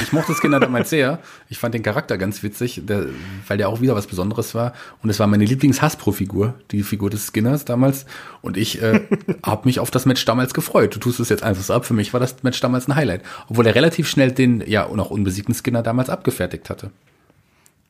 Ich 0.00 0.12
mochte 0.12 0.34
Skinner 0.34 0.58
damals 0.58 0.88
sehr. 0.90 1.18
Ich 1.50 1.58
fand 1.58 1.74
den 1.74 1.82
Charakter 1.82 2.16
ganz 2.16 2.42
witzig, 2.42 2.80
der, 2.84 3.06
weil 3.46 3.58
der 3.58 3.68
auch 3.68 3.80
wieder 3.82 3.94
was 3.94 4.06
Besonderes 4.06 4.54
war. 4.54 4.72
Und 5.02 5.10
es 5.10 5.18
war 5.18 5.26
meine 5.26 5.44
Lieblings-Hasbro-Figur, 5.44 6.54
die 6.70 6.82
Figur 6.82 7.10
des 7.10 7.26
Skinners 7.26 7.66
damals. 7.66 8.06
Und 8.40 8.56
ich 8.56 8.80
äh, 8.80 9.02
habe 9.42 9.66
mich 9.66 9.80
auf 9.80 9.90
das 9.90 10.06
Match 10.06 10.24
damals 10.24 10.54
gefreut. 10.54 10.94
Du 10.94 10.98
tust 10.98 11.20
es 11.20 11.28
jetzt 11.28 11.42
einfach 11.42 11.62
so 11.62 11.74
ab. 11.74 11.84
Für 11.84 11.94
mich 11.94 12.12
war 12.14 12.20
das 12.20 12.42
Match 12.42 12.60
damals 12.60 12.88
ein 12.88 12.96
Highlight. 12.96 13.22
Obwohl 13.48 13.66
er 13.66 13.74
relativ 13.74 14.08
schnell 14.08 14.32
den, 14.32 14.64
ja, 14.66 14.84
und 14.84 14.98
auch 14.98 15.10
unbesiegten 15.10 15.54
Skinner 15.54 15.82
damals 15.82 16.08
abgefertigt 16.08 16.70
hatte. 16.70 16.90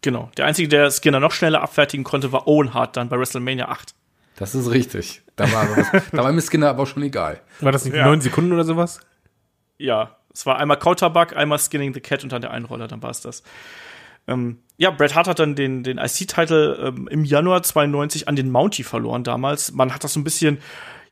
Genau. 0.03 0.31
Der 0.37 0.47
einzige, 0.47 0.69
der 0.69 0.91
Skinner 0.91 1.21
noch 1.21 1.33
schneller 1.33 1.62
abfertigen 1.62 2.05
konnte, 2.05 2.33
war 2.33 2.47
Owen 2.47 2.75
Hart 2.75 2.97
dann 2.97 3.09
bei 3.09 3.19
WrestleMania 3.19 3.69
8. 3.69 3.95
Das 4.37 4.55
ist 4.55 4.71
richtig. 4.71 5.23
Da 5.37 5.51
war, 5.53 5.62
aber 5.62 5.77
was, 5.77 6.11
da 6.11 6.25
war 6.25 6.33
mir 6.33 6.43
Skinner 6.43 6.69
aber 6.69 6.83
auch 6.83 6.87
schon 6.87 7.03
egal. 7.03 7.41
War 7.61 7.73
das 7.73 7.85
nicht 7.85 7.95
ja. 7.95 8.07
neun 8.07 8.21
Sekunden 8.21 8.53
oder 8.53 8.65
sowas? 8.65 9.01
Ja. 9.79 10.17
Es 10.35 10.47
war 10.47 10.59
einmal 10.59 10.79
Kauterbug, 10.79 11.37
einmal 11.37 11.59
Skinning 11.59 11.93
the 11.95 12.01
Cat 12.01 12.25
und 12.25 12.33
dann 12.33 12.41
der 12.41 12.51
Einroller, 12.51 12.88
dann 12.88 13.03
war 13.03 13.11
es 13.11 13.21
das. 13.21 13.43
Ähm, 14.27 14.59
ja, 14.77 14.91
Bret 14.91 15.15
Hart 15.15 15.29
hat 15.29 15.38
dann 15.38 15.55
den, 15.55 15.83
den 15.83 15.99
IC-Titel 15.99 16.79
ähm, 16.83 17.09
im 17.09 17.25
Januar 17.25 17.62
92 17.62 18.29
an 18.29 18.37
den 18.37 18.51
Mountie 18.51 18.83
verloren 18.83 19.25
damals. 19.25 19.73
Man 19.73 19.93
hat 19.93 20.05
das 20.05 20.15
so 20.15 20.21
ein 20.21 20.25
bisschen 20.25 20.59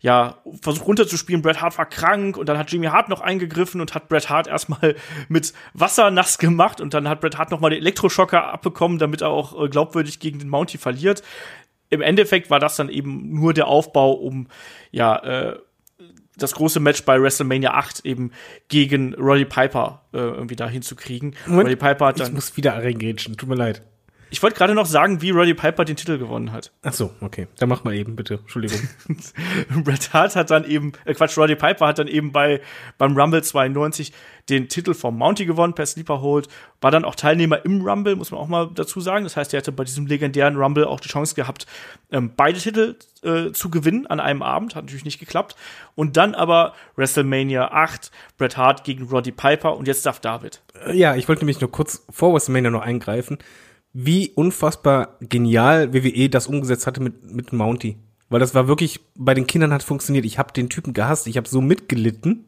ja, 0.00 0.38
versucht 0.62 0.86
runterzuspielen. 0.86 1.42
Bret 1.42 1.60
Hart 1.60 1.76
war 1.76 1.86
krank 1.86 2.36
und 2.36 2.48
dann 2.48 2.58
hat 2.58 2.72
Jimmy 2.72 2.86
Hart 2.86 3.08
noch 3.08 3.20
eingegriffen 3.20 3.80
und 3.80 3.94
hat 3.94 4.08
Bret 4.08 4.30
Hart 4.30 4.46
erstmal 4.46 4.96
mit 5.28 5.52
Wasser 5.74 6.10
nass 6.10 6.38
gemacht 6.38 6.80
und 6.80 6.94
dann 6.94 7.08
hat 7.08 7.20
Bret 7.20 7.38
Hart 7.38 7.50
nochmal 7.50 7.70
den 7.70 7.80
Elektroschocker 7.80 8.52
abbekommen, 8.52 8.98
damit 8.98 9.20
er 9.20 9.28
auch 9.28 9.62
äh, 9.62 9.68
glaubwürdig 9.68 10.18
gegen 10.18 10.38
den 10.38 10.48
Mountie 10.48 10.78
verliert. 10.78 11.22
Im 11.90 12.02
Endeffekt 12.02 12.50
war 12.50 12.60
das 12.60 12.76
dann 12.76 12.88
eben 12.88 13.34
nur 13.34 13.52
der 13.52 13.66
Aufbau, 13.66 14.12
um 14.12 14.48
ja, 14.90 15.16
äh, 15.16 15.58
das 16.36 16.54
große 16.54 16.80
Match 16.80 17.04
bei 17.04 17.20
WrestleMania 17.20 17.74
8 17.74 18.06
eben 18.06 18.32
gegen 18.68 19.14
Roddy 19.14 19.44
Piper 19.44 20.02
äh, 20.12 20.18
irgendwie 20.18 20.56
da 20.56 20.68
hinzukriegen. 20.68 21.36
Roddy 21.48 21.76
Piper 21.76 22.06
hat 22.06 22.20
dann. 22.20 22.28
Ich 22.28 22.32
muss 22.32 22.56
wieder 22.56 22.74
reingrätschen, 22.74 23.36
tut 23.36 23.48
mir 23.48 23.56
leid. 23.56 23.82
Ich 24.32 24.42
wollte 24.42 24.56
gerade 24.56 24.74
noch 24.74 24.86
sagen, 24.86 25.20
wie 25.22 25.30
Roddy 25.30 25.54
Piper 25.54 25.84
den 25.84 25.96
Titel 25.96 26.16
gewonnen 26.16 26.52
hat. 26.52 26.70
Ach 26.82 26.92
so, 26.92 27.12
okay. 27.20 27.48
Dann 27.58 27.68
mach 27.68 27.82
mal 27.82 27.94
eben, 27.94 28.14
bitte. 28.14 28.34
Entschuldigung. 28.34 28.78
Bret 29.84 30.12
Hart 30.12 30.36
hat 30.36 30.50
dann 30.50 30.64
eben, 30.64 30.92
äh 31.04 31.14
Quatsch, 31.14 31.36
Roddy 31.36 31.56
Piper 31.56 31.88
hat 31.88 31.98
dann 31.98 32.06
eben 32.06 32.30
bei, 32.30 32.60
beim 32.96 33.16
Rumble 33.16 33.42
92 33.42 34.12
den 34.48 34.68
Titel 34.68 34.94
vom 34.94 35.18
Mountie 35.18 35.46
gewonnen 35.46 35.74
per 35.74 35.84
Sleeper 35.84 36.20
Hold. 36.20 36.48
War 36.80 36.92
dann 36.92 37.04
auch 37.04 37.16
Teilnehmer 37.16 37.64
im 37.64 37.82
Rumble, 37.82 38.14
muss 38.14 38.30
man 38.30 38.40
auch 38.40 38.46
mal 38.46 38.70
dazu 38.72 39.00
sagen. 39.00 39.24
Das 39.24 39.36
heißt, 39.36 39.52
er 39.52 39.58
hatte 39.58 39.72
bei 39.72 39.84
diesem 39.84 40.06
legendären 40.06 40.56
Rumble 40.56 40.86
auch 40.86 41.00
die 41.00 41.08
Chance 41.08 41.34
gehabt, 41.34 41.66
ähm, 42.12 42.32
beide 42.36 42.58
Titel 42.58 42.96
äh, 43.22 43.50
zu 43.50 43.68
gewinnen 43.68 44.06
an 44.06 44.20
einem 44.20 44.42
Abend. 44.42 44.76
Hat 44.76 44.84
natürlich 44.84 45.04
nicht 45.04 45.18
geklappt. 45.18 45.56
Und 45.96 46.16
dann 46.16 46.36
aber 46.36 46.74
WrestleMania 46.94 47.72
8, 47.72 48.12
Bret 48.38 48.56
Hart 48.56 48.84
gegen 48.84 49.08
Roddy 49.08 49.32
Piper 49.32 49.76
und 49.76 49.88
jetzt 49.88 50.06
darf 50.06 50.20
David. 50.20 50.62
Äh, 50.86 50.96
ja, 50.96 51.16
ich 51.16 51.28
wollte 51.28 51.42
nämlich 51.42 51.60
nur 51.60 51.70
kurz 51.70 52.04
vor 52.10 52.32
WrestleMania 52.32 52.70
noch 52.70 52.82
eingreifen 52.82 53.38
wie 53.92 54.31
unfassbar 54.31 55.16
genial 55.20 55.92
WWE 55.92 56.29
das 56.29 56.46
umgesetzt 56.46 56.87
hatte 56.87 57.03
mit, 57.03 57.24
mit 57.24 57.53
Mounty. 57.53 57.96
Weil 58.29 58.40
das 58.40 58.55
war 58.55 58.68
wirklich, 58.68 59.00
bei 59.16 59.35
den 59.35 59.46
Kindern 59.46 59.72
hat 59.72 59.83
funktioniert. 59.83 60.24
Ich 60.24 60.38
habe 60.38 60.53
den 60.53 60.68
Typen 60.68 60.92
gehasst, 60.92 61.26
ich 61.26 61.37
habe 61.37 61.48
so 61.48 61.61
mitgelitten. 61.61 62.44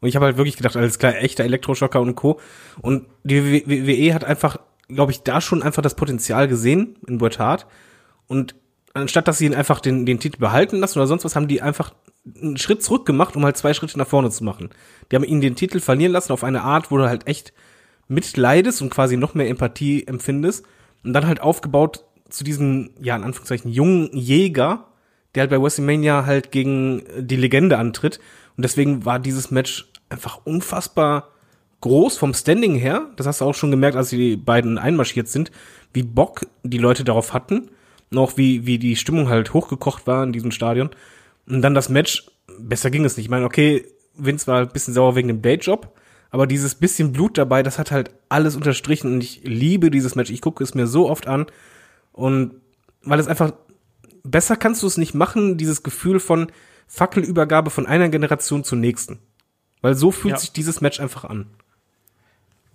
Und 0.00 0.08
ich 0.08 0.16
habe 0.16 0.26
halt 0.26 0.36
wirklich 0.36 0.56
gedacht, 0.56 0.76
alles 0.76 0.98
klar, 0.98 1.16
echter 1.16 1.44
Elektroschocker 1.44 2.00
und 2.00 2.14
Co. 2.16 2.40
Und 2.82 3.06
die 3.22 3.66
WWE 3.66 4.14
hat 4.14 4.24
einfach, 4.24 4.58
glaube 4.88 5.12
ich, 5.12 5.22
da 5.22 5.40
schon 5.40 5.62
einfach 5.62 5.82
das 5.82 5.94
Potenzial 5.94 6.48
gesehen 6.48 6.96
in 7.06 7.18
Bret 7.18 7.38
Hart. 7.38 7.66
Und 8.26 8.56
anstatt 8.94 9.28
dass 9.28 9.38
sie 9.38 9.46
ihn 9.46 9.54
einfach 9.54 9.80
den, 9.80 10.06
den 10.06 10.20
Titel 10.20 10.38
behalten 10.38 10.78
lassen 10.78 10.98
oder 10.98 11.06
sonst 11.06 11.24
was, 11.24 11.36
haben 11.36 11.48
die 11.48 11.62
einfach 11.62 11.94
einen 12.40 12.56
Schritt 12.56 12.82
zurück 12.82 13.06
gemacht, 13.06 13.36
um 13.36 13.44
halt 13.44 13.56
zwei 13.56 13.74
Schritte 13.74 13.98
nach 13.98 14.06
vorne 14.06 14.30
zu 14.30 14.44
machen. 14.44 14.70
Die 15.10 15.16
haben 15.16 15.24
ihn 15.24 15.40
den 15.40 15.56
Titel 15.56 15.80
verlieren 15.80 16.12
lassen 16.12 16.32
auf 16.32 16.44
eine 16.44 16.62
Art, 16.62 16.90
wo 16.90 16.98
du 16.98 17.08
halt 17.08 17.26
echt 17.26 17.52
mitleidest 18.08 18.82
und 18.82 18.90
quasi 18.90 19.16
noch 19.16 19.34
mehr 19.34 19.48
Empathie 19.48 20.06
empfindest 20.06 20.64
und 21.04 21.12
dann 21.12 21.26
halt 21.26 21.40
aufgebaut 21.40 22.04
zu 22.28 22.44
diesem, 22.44 22.90
ja, 23.00 23.16
in 23.16 23.24
Anführungszeichen, 23.24 23.70
jungen 23.70 24.10
Jäger, 24.12 24.86
der 25.34 25.42
halt 25.42 25.50
bei 25.50 25.62
WrestleMania 25.62 26.26
halt 26.26 26.50
gegen 26.50 27.02
die 27.18 27.36
Legende 27.36 27.78
antritt. 27.78 28.18
Und 28.56 28.64
deswegen 28.64 29.04
war 29.04 29.18
dieses 29.18 29.50
Match 29.50 29.90
einfach 30.08 30.40
unfassbar 30.44 31.30
groß 31.80 32.18
vom 32.18 32.34
Standing 32.34 32.74
her. 32.74 33.10
Das 33.16 33.26
hast 33.26 33.40
du 33.40 33.44
auch 33.44 33.54
schon 33.54 33.70
gemerkt, 33.70 33.96
als 33.96 34.10
die 34.10 34.36
beiden 34.36 34.78
einmarschiert 34.78 35.28
sind, 35.28 35.50
wie 35.92 36.02
Bock 36.02 36.46
die 36.62 36.78
Leute 36.78 37.04
darauf 37.04 37.32
hatten. 37.32 37.70
Und 38.10 38.18
auch 38.18 38.36
wie, 38.36 38.66
wie 38.66 38.78
die 38.78 38.96
Stimmung 38.96 39.28
halt 39.28 39.52
hochgekocht 39.52 40.06
war 40.06 40.24
in 40.24 40.32
diesem 40.32 40.50
Stadion. 40.50 40.90
Und 41.46 41.62
dann 41.62 41.74
das 41.74 41.88
Match, 41.88 42.26
besser 42.58 42.90
ging 42.90 43.04
es 43.04 43.16
nicht. 43.16 43.26
Ich 43.26 43.30
meine, 43.30 43.44
okay, 43.44 43.84
Vince 44.14 44.46
war 44.46 44.62
ein 44.62 44.68
bisschen 44.68 44.94
sauer 44.94 45.14
wegen 45.14 45.28
dem 45.28 45.42
Dayjob, 45.42 45.92
aber 46.30 46.46
dieses 46.46 46.74
bisschen 46.74 47.12
Blut 47.12 47.38
dabei, 47.38 47.62
das 47.62 47.78
hat 47.78 47.90
halt 47.90 48.10
alles 48.28 48.56
unterstrichen 48.56 49.12
und 49.12 49.22
ich 49.22 49.42
liebe 49.44 49.90
dieses 49.90 50.14
Match. 50.14 50.30
Ich 50.30 50.40
gucke 50.40 50.62
es 50.62 50.74
mir 50.74 50.86
so 50.86 51.08
oft 51.08 51.26
an 51.26 51.46
und 52.12 52.54
weil 53.02 53.20
es 53.20 53.28
einfach 53.28 53.52
besser 54.24 54.56
kannst 54.56 54.82
du 54.82 54.86
es 54.86 54.98
nicht 54.98 55.14
machen, 55.14 55.56
dieses 55.56 55.82
Gefühl 55.82 56.20
von 56.20 56.52
Fackelübergabe 56.86 57.70
von 57.70 57.86
einer 57.86 58.08
Generation 58.08 58.64
zur 58.64 58.78
nächsten. 58.78 59.18
Weil 59.80 59.94
so 59.94 60.10
fühlt 60.10 60.32
ja. 60.32 60.38
sich 60.38 60.52
dieses 60.52 60.80
Match 60.80 61.00
einfach 61.00 61.24
an. 61.24 61.46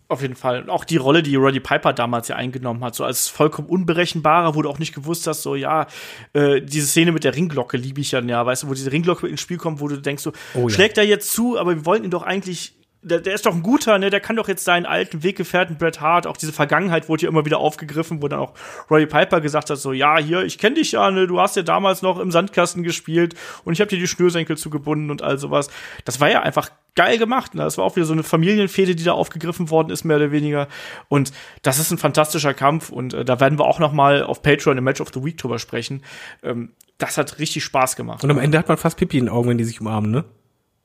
Auf 0.10 0.22
jeden 0.22 0.36
Fall. 0.36 0.62
Und 0.62 0.70
auch 0.70 0.86
die 0.86 0.98
Rolle, 0.98 1.24
die 1.24 1.36
Roddy 1.36 1.60
Piper 1.60 1.92
damals 1.94 2.28
ja 2.28 2.36
eingenommen 2.36 2.84
hat, 2.84 2.94
so 2.94 3.04
als 3.04 3.30
vollkommen 3.30 3.68
unberechenbarer, 3.68 4.54
wo 4.54 4.62
du 4.62 4.70
auch 4.70 4.78
nicht 4.78 4.94
gewusst 4.94 5.26
hast, 5.28 5.42
so 5.42 5.56
ja, 5.56 5.88
äh, 6.34 6.62
diese 6.62 6.88
Szene 6.88 7.12
mit 7.12 7.24
der 7.24 7.36
Ringglocke 7.36 7.78
liebe 7.78 8.02
ich 8.02 8.12
ja, 8.12 8.22
ja, 8.22 8.46
weißt 8.46 8.64
du, 8.64 8.68
wo 8.68 8.74
diese 8.74 8.92
Ringglocke 8.92 9.28
ins 9.28 9.42
Spiel 9.42 9.58
kommt, 9.58 9.80
wo 9.80 9.88
du 9.88 10.00
denkst, 10.00 10.22
so, 10.22 10.32
Oh 10.54 10.68
ja. 10.68 10.70
schlägt 10.70 10.98
er 10.98 11.06
jetzt 11.06 11.32
zu, 11.32 11.58
aber 11.58 11.76
wir 11.76 11.86
wollten 11.86 12.06
ihn 12.06 12.12
doch 12.12 12.24
eigentlich. 12.24 12.76
Der, 13.04 13.20
der 13.20 13.34
ist 13.34 13.46
doch 13.46 13.54
ein 13.54 13.64
guter, 13.64 13.98
ne? 14.00 14.10
Der 14.10 14.20
kann 14.20 14.36
doch 14.36 14.48
jetzt 14.48 14.64
seinen 14.64 14.86
alten 14.86 15.24
Weggefährten 15.24 15.78
Bret 15.78 16.02
Hart, 16.02 16.26
auch 16.26 16.38
diese 16.38 16.54
Vergangenheit 16.54 17.10
wurde 17.10 17.24
ja 17.24 17.30
immer 17.30 17.46
wieder 17.46 17.60
aufgegriffen, 17.60 18.22
wo 18.22 18.28
dann 18.28 18.40
auch 18.40 18.54
Roddy 18.90 19.06
Piper 19.06 19.42
gesagt 19.42 19.70
hat, 19.70 19.78
so, 19.78 19.94
ja, 19.94 20.18
hier, 20.18 20.44
ich 20.44 20.58
kenne 20.58 20.76
dich 20.76 20.94
ja, 20.94 21.12
ne? 21.12 21.28
Du 21.28 21.40
hast 21.40 21.56
ja 21.56 21.64
damals 21.64 22.02
noch 22.02 22.20
im 22.20 22.32
Sandkasten 22.32 22.84
gespielt 22.84 23.36
und 23.66 23.74
ich 23.74 23.82
habe 23.82 23.90
dir 23.90 24.00
die 24.00 24.08
Schnürsenkel 24.08 24.58
zugebunden 24.58 25.12
und 25.12 25.22
all 25.22 25.38
sowas. 25.38 25.70
Das 26.06 26.20
war 26.20 26.30
ja 26.30 26.42
einfach 26.42 26.70
geil 26.96 27.18
gemacht. 27.18 27.56
Ne? 27.56 27.64
Das 27.64 27.78
war 27.78 27.86
auch 27.86 27.96
wieder 27.96 28.06
so 28.06 28.14
eine 28.14 28.24
Familienfehde, 28.24 28.96
die 28.96 29.04
da 29.04 29.14
aufgegriffen 29.14 29.70
worden 29.70 29.90
ist, 29.90 30.04
mehr 30.04 30.18
oder 30.18 30.32
weniger. 30.32 30.68
Und 31.10 31.32
das 31.62 31.80
ist 31.80 31.92
ein 31.92 31.98
fantastischer 31.98 32.54
Kampf 32.54 32.90
und 32.90 33.14
äh, 33.14 33.26
da 33.26 33.40
werden 33.40 33.60
wir 33.60 33.66
auch 33.66 33.80
noch 33.80 33.94
mal 33.94 34.24
auf 34.24 34.42
Patreon 34.42 34.78
im 34.78 34.84
Match 34.84 35.02
of 35.02 35.10
the 35.14 35.24
Week 35.24 35.38
drüber 35.38 35.60
sprechen. 35.60 36.04
Ähm, 36.44 36.72
das 36.98 37.18
hat 37.18 37.40
richtig 37.40 37.64
Spaß 37.64 37.96
gemacht. 37.96 38.24
Und 38.24 38.32
am 38.32 38.38
Ende 38.38 38.58
hat 38.58 38.68
man 38.68 38.78
fast 38.78 38.98
Pipi 38.98 39.18
in 39.18 39.26
den 39.26 39.34
Augen, 39.34 39.50
wenn 39.50 39.58
die 39.58 39.64
sich 39.64 39.82
umarmen, 39.82 40.12
ne? 40.12 40.26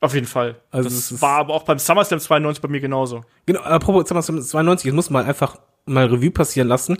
Auf 0.00 0.14
jeden 0.14 0.26
Fall. 0.26 0.56
Also 0.70 0.88
das 0.88 1.20
war 1.20 1.38
aber 1.38 1.54
auch 1.54 1.64
beim 1.64 1.78
SummerSlam 1.78 2.20
92 2.20 2.62
bei 2.62 2.68
mir 2.68 2.80
genauso. 2.80 3.22
Genau, 3.46 3.60
apropos 3.60 4.08
SummerSlam 4.08 4.40
92, 4.40 4.88
ich 4.88 4.94
muss 4.94 5.10
mal 5.10 5.24
einfach 5.24 5.58
mal 5.86 6.06
Revue 6.06 6.30
passieren 6.30 6.68
lassen. 6.68 6.98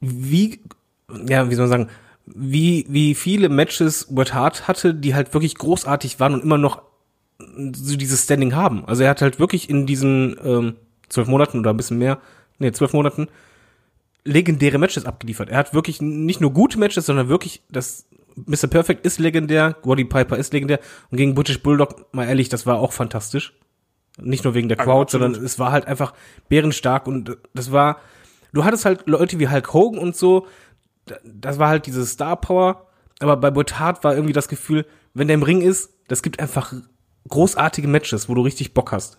Wie, 0.00 0.60
ja, 1.26 1.48
wie 1.48 1.54
soll 1.54 1.68
man 1.68 1.70
sagen, 1.70 1.90
wie, 2.26 2.86
wie 2.88 3.14
viele 3.14 3.48
Matches 3.48 4.08
Bret 4.10 4.34
Hart 4.34 4.66
hatte, 4.66 4.94
die 4.94 5.14
halt 5.14 5.32
wirklich 5.34 5.54
großartig 5.56 6.18
waren 6.20 6.34
und 6.34 6.42
immer 6.42 6.58
noch 6.58 6.82
so 7.38 7.96
dieses 7.96 8.24
Standing 8.24 8.54
haben. 8.54 8.84
Also 8.86 9.02
er 9.02 9.10
hat 9.10 9.22
halt 9.22 9.38
wirklich 9.38 9.68
in 9.68 9.86
diesen 9.86 10.36
ähm, 10.42 10.76
zwölf 11.08 11.28
Monaten 11.28 11.58
oder 11.60 11.70
ein 11.70 11.76
bisschen 11.76 11.98
mehr, 11.98 12.18
nee, 12.58 12.72
zwölf 12.72 12.92
Monaten, 12.92 13.28
legendäre 14.24 14.78
Matches 14.78 15.04
abgeliefert. 15.04 15.50
Er 15.50 15.58
hat 15.58 15.74
wirklich 15.74 16.00
nicht 16.00 16.40
nur 16.40 16.52
gute 16.52 16.78
Matches, 16.78 17.06
sondern 17.06 17.28
wirklich 17.28 17.62
das 17.70 18.06
Mr. 18.36 18.66
Perfect 18.68 19.04
ist 19.06 19.18
legendär, 19.18 19.76
Roddy 19.84 20.04
Piper 20.04 20.36
ist 20.36 20.52
legendär 20.52 20.80
und 21.10 21.18
gegen 21.18 21.34
British 21.34 21.62
Bulldog, 21.62 22.12
mal 22.12 22.26
ehrlich, 22.26 22.48
das 22.48 22.66
war 22.66 22.78
auch 22.78 22.92
fantastisch. 22.92 23.54
Nicht 24.18 24.44
nur 24.44 24.54
wegen 24.54 24.68
der 24.68 24.76
Crowd, 24.76 25.02
absolut. 25.02 25.26
sondern 25.34 25.44
es 25.44 25.58
war 25.58 25.72
halt 25.72 25.86
einfach 25.86 26.14
bärenstark 26.48 27.06
und 27.06 27.36
das 27.52 27.72
war, 27.72 27.98
du 28.52 28.64
hattest 28.64 28.84
halt 28.84 29.06
Leute 29.06 29.38
wie 29.40 29.48
Hulk 29.48 29.72
Hogan 29.72 29.98
und 29.98 30.16
so, 30.16 30.46
da- 31.06 31.16
das 31.24 31.58
war 31.58 31.68
halt 31.68 31.86
diese 31.86 32.04
Star 32.06 32.36
Power, 32.40 32.86
aber 33.20 33.36
bei 33.36 33.50
Bret 33.50 33.78
Hart 33.78 34.04
war 34.04 34.14
irgendwie 34.14 34.32
das 34.32 34.48
Gefühl, 34.48 34.86
wenn 35.14 35.28
der 35.28 35.34
im 35.34 35.42
Ring 35.42 35.60
ist, 35.62 35.90
das 36.08 36.22
gibt 36.22 36.38
einfach 36.40 36.72
großartige 37.28 37.88
Matches, 37.88 38.28
wo 38.28 38.34
du 38.34 38.42
richtig 38.42 38.74
Bock 38.74 38.92
hast. 38.92 39.18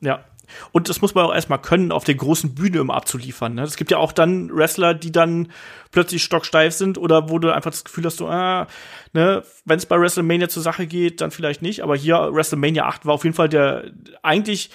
Ja. 0.00 0.24
Und 0.72 0.88
das 0.88 1.00
muss 1.00 1.14
man 1.14 1.26
auch 1.26 1.34
erstmal 1.34 1.60
können, 1.60 1.92
auf 1.92 2.04
der 2.04 2.14
großen 2.14 2.54
Bühne 2.54 2.78
immer 2.78 2.94
abzuliefern. 2.94 3.54
Ne? 3.54 3.62
Es 3.62 3.76
gibt 3.76 3.90
ja 3.90 3.98
auch 3.98 4.12
dann 4.12 4.54
Wrestler, 4.54 4.94
die 4.94 5.12
dann 5.12 5.52
plötzlich 5.90 6.22
stocksteif 6.22 6.74
sind 6.74 6.98
oder 6.98 7.30
wo 7.30 7.38
du 7.38 7.52
einfach 7.52 7.70
das 7.70 7.84
Gefühl 7.84 8.04
hast, 8.04 8.18
so, 8.18 8.28
ah, 8.28 8.66
ne, 9.12 9.42
wenn 9.64 9.78
es 9.78 9.86
bei 9.86 9.98
WrestleMania 9.98 10.48
zur 10.48 10.62
Sache 10.62 10.86
geht, 10.86 11.20
dann 11.20 11.30
vielleicht 11.30 11.62
nicht. 11.62 11.82
Aber 11.82 11.96
hier 11.96 12.30
WrestleMania 12.32 12.86
8 12.86 13.06
war 13.06 13.14
auf 13.14 13.24
jeden 13.24 13.36
Fall 13.36 13.48
der 13.48 13.90
eigentlich, 14.22 14.70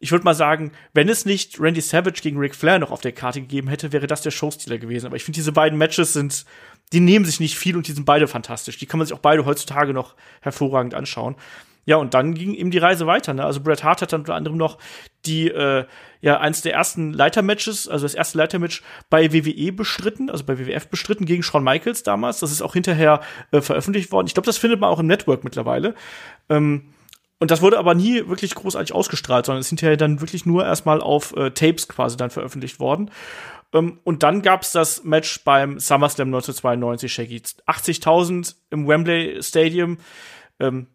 ich 0.00 0.12
würde 0.12 0.24
mal 0.24 0.34
sagen, 0.34 0.72
wenn 0.94 1.08
es 1.08 1.24
nicht 1.24 1.60
Randy 1.60 1.80
Savage 1.80 2.20
gegen 2.22 2.38
Ric 2.38 2.54
Flair 2.54 2.78
noch 2.78 2.90
auf 2.90 3.00
der 3.00 3.12
Karte 3.12 3.40
gegeben 3.40 3.68
hätte, 3.68 3.92
wäre 3.92 4.06
das 4.06 4.22
der 4.22 4.30
Showstealer 4.30 4.78
gewesen. 4.78 5.06
Aber 5.06 5.16
ich 5.16 5.24
finde, 5.24 5.36
diese 5.36 5.52
beiden 5.52 5.78
Matches 5.78 6.12
sind, 6.12 6.44
die 6.92 7.00
nehmen 7.00 7.24
sich 7.24 7.40
nicht 7.40 7.58
viel 7.58 7.76
und 7.76 7.86
die 7.88 7.92
sind 7.92 8.04
beide 8.04 8.28
fantastisch. 8.28 8.78
Die 8.78 8.86
kann 8.86 8.98
man 8.98 9.06
sich 9.06 9.14
auch 9.14 9.20
beide 9.20 9.44
heutzutage 9.44 9.92
noch 9.92 10.14
hervorragend 10.40 10.94
anschauen. 10.94 11.36
Ja, 11.88 11.96
und 11.96 12.12
dann 12.12 12.34
ging 12.34 12.52
ihm 12.52 12.70
die 12.70 12.76
Reise 12.76 13.06
weiter. 13.06 13.32
Ne? 13.32 13.42
Also 13.42 13.62
Bret 13.62 13.82
Hart 13.82 14.02
hat 14.02 14.12
dann 14.12 14.20
unter 14.20 14.34
anderem 14.34 14.58
noch 14.58 14.76
die, 15.24 15.48
äh, 15.48 15.86
ja, 16.20 16.38
eins 16.38 16.60
der 16.60 16.74
ersten 16.74 17.14
Leitermatches, 17.14 17.88
also 17.88 18.04
das 18.04 18.14
erste 18.14 18.36
Leitermatch 18.36 18.82
bei 19.08 19.32
WWE 19.32 19.72
bestritten, 19.72 20.28
also 20.28 20.44
bei 20.44 20.58
WWF 20.58 20.88
bestritten 20.88 21.24
gegen 21.24 21.42
Shawn 21.42 21.64
Michaels 21.64 22.02
damals. 22.02 22.40
Das 22.40 22.52
ist 22.52 22.60
auch 22.60 22.74
hinterher 22.74 23.22
äh, 23.52 23.62
veröffentlicht 23.62 24.12
worden. 24.12 24.26
Ich 24.26 24.34
glaube, 24.34 24.44
das 24.44 24.58
findet 24.58 24.80
man 24.80 24.90
auch 24.90 24.98
im 24.98 25.06
Network 25.06 25.44
mittlerweile. 25.44 25.94
Ähm, 26.50 26.92
und 27.40 27.50
das 27.50 27.62
wurde 27.62 27.78
aber 27.78 27.94
nie 27.94 28.28
wirklich 28.28 28.54
großartig 28.54 28.94
ausgestrahlt, 28.94 29.46
sondern 29.46 29.60
ist 29.62 29.70
hinterher 29.70 29.96
dann 29.96 30.20
wirklich 30.20 30.44
nur 30.44 30.66
erstmal 30.66 31.00
auf 31.00 31.34
äh, 31.38 31.52
Tapes 31.52 31.88
quasi 31.88 32.18
dann 32.18 32.28
veröffentlicht 32.28 32.80
worden. 32.80 33.10
Ähm, 33.72 33.98
und 34.04 34.22
dann 34.22 34.42
gab's 34.42 34.72
das 34.72 35.04
Match 35.04 35.42
beim 35.42 35.80
SummerSlam 35.80 36.28
1992, 36.28 37.10
Shaggy. 37.10 37.40
80.000 37.66 38.56
im 38.68 38.86
Wembley 38.86 39.42
Stadium. 39.42 39.96
Ähm, 40.60 40.88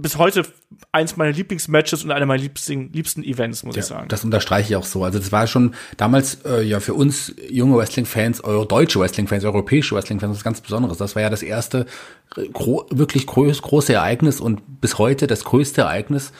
bis 0.00 0.16
heute 0.16 0.44
eins 0.92 1.16
meiner 1.16 1.32
Lieblingsmatches 1.32 2.04
und 2.04 2.10
einer 2.10 2.26
meiner 2.26 2.42
liebsten, 2.42 2.92
liebsten 2.92 3.22
Events, 3.22 3.62
muss 3.62 3.76
ich 3.76 3.84
sagen. 3.84 4.08
Das 4.08 4.24
unterstreiche 4.24 4.70
ich 4.70 4.76
auch 4.76 4.84
so. 4.84 5.04
Also 5.04 5.18
das 5.18 5.32
war 5.32 5.46
schon 5.46 5.74
damals 5.96 6.44
äh, 6.44 6.62
ja 6.62 6.80
für 6.80 6.94
uns 6.94 7.34
junge 7.50 7.76
Wrestling-Fans, 7.76 8.44
euro 8.44 8.64
deutsche 8.64 9.00
Wrestling-Fans, 9.00 9.44
europäische 9.44 9.94
Wrestling-Fans 9.94 10.36
was 10.36 10.44
ganz 10.44 10.60
Besonderes. 10.60 10.98
Das 10.98 11.14
war 11.14 11.22
ja 11.22 11.30
das 11.30 11.42
erste 11.42 11.86
gro 12.52 12.86
wirklich 12.90 13.26
groß, 13.26 13.62
große 13.62 13.92
Ereignis 13.92 14.40
und 14.40 14.80
bis 14.80 14.98
heute 14.98 15.26
das 15.26 15.44
größte 15.44 15.82
Ereignis, 15.82 16.32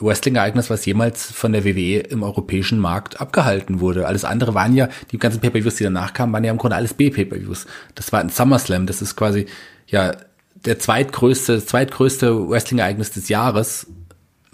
Wrestling-Ereignis, 0.00 0.70
was 0.70 0.84
jemals 0.86 1.30
von 1.30 1.52
der 1.52 1.64
WWE 1.64 2.00
im 2.00 2.22
europäischen 2.22 2.78
Markt 2.78 3.20
abgehalten 3.20 3.80
wurde. 3.80 4.06
Alles 4.06 4.24
andere 4.24 4.54
waren 4.54 4.74
ja, 4.74 4.88
die 5.12 5.18
ganzen 5.18 5.40
Pay-Per-Views, 5.40 5.76
die 5.76 5.84
danach 5.84 6.12
kamen, 6.12 6.32
waren 6.32 6.44
ja 6.44 6.50
im 6.50 6.58
Grunde 6.58 6.76
alles 6.76 6.94
B-Pay-Per-Views. 6.94 7.66
Das 7.94 8.12
war 8.12 8.20
ein 8.20 8.30
SummerSlam, 8.30 8.86
das 8.86 9.02
ist 9.02 9.14
quasi, 9.14 9.46
ja, 9.86 10.16
der 10.64 10.78
zweitgrößte, 10.78 11.64
zweitgrößte 11.64 12.48
Wrestling-Ereignis 12.48 13.10
des 13.12 13.28
Jahres, 13.28 13.86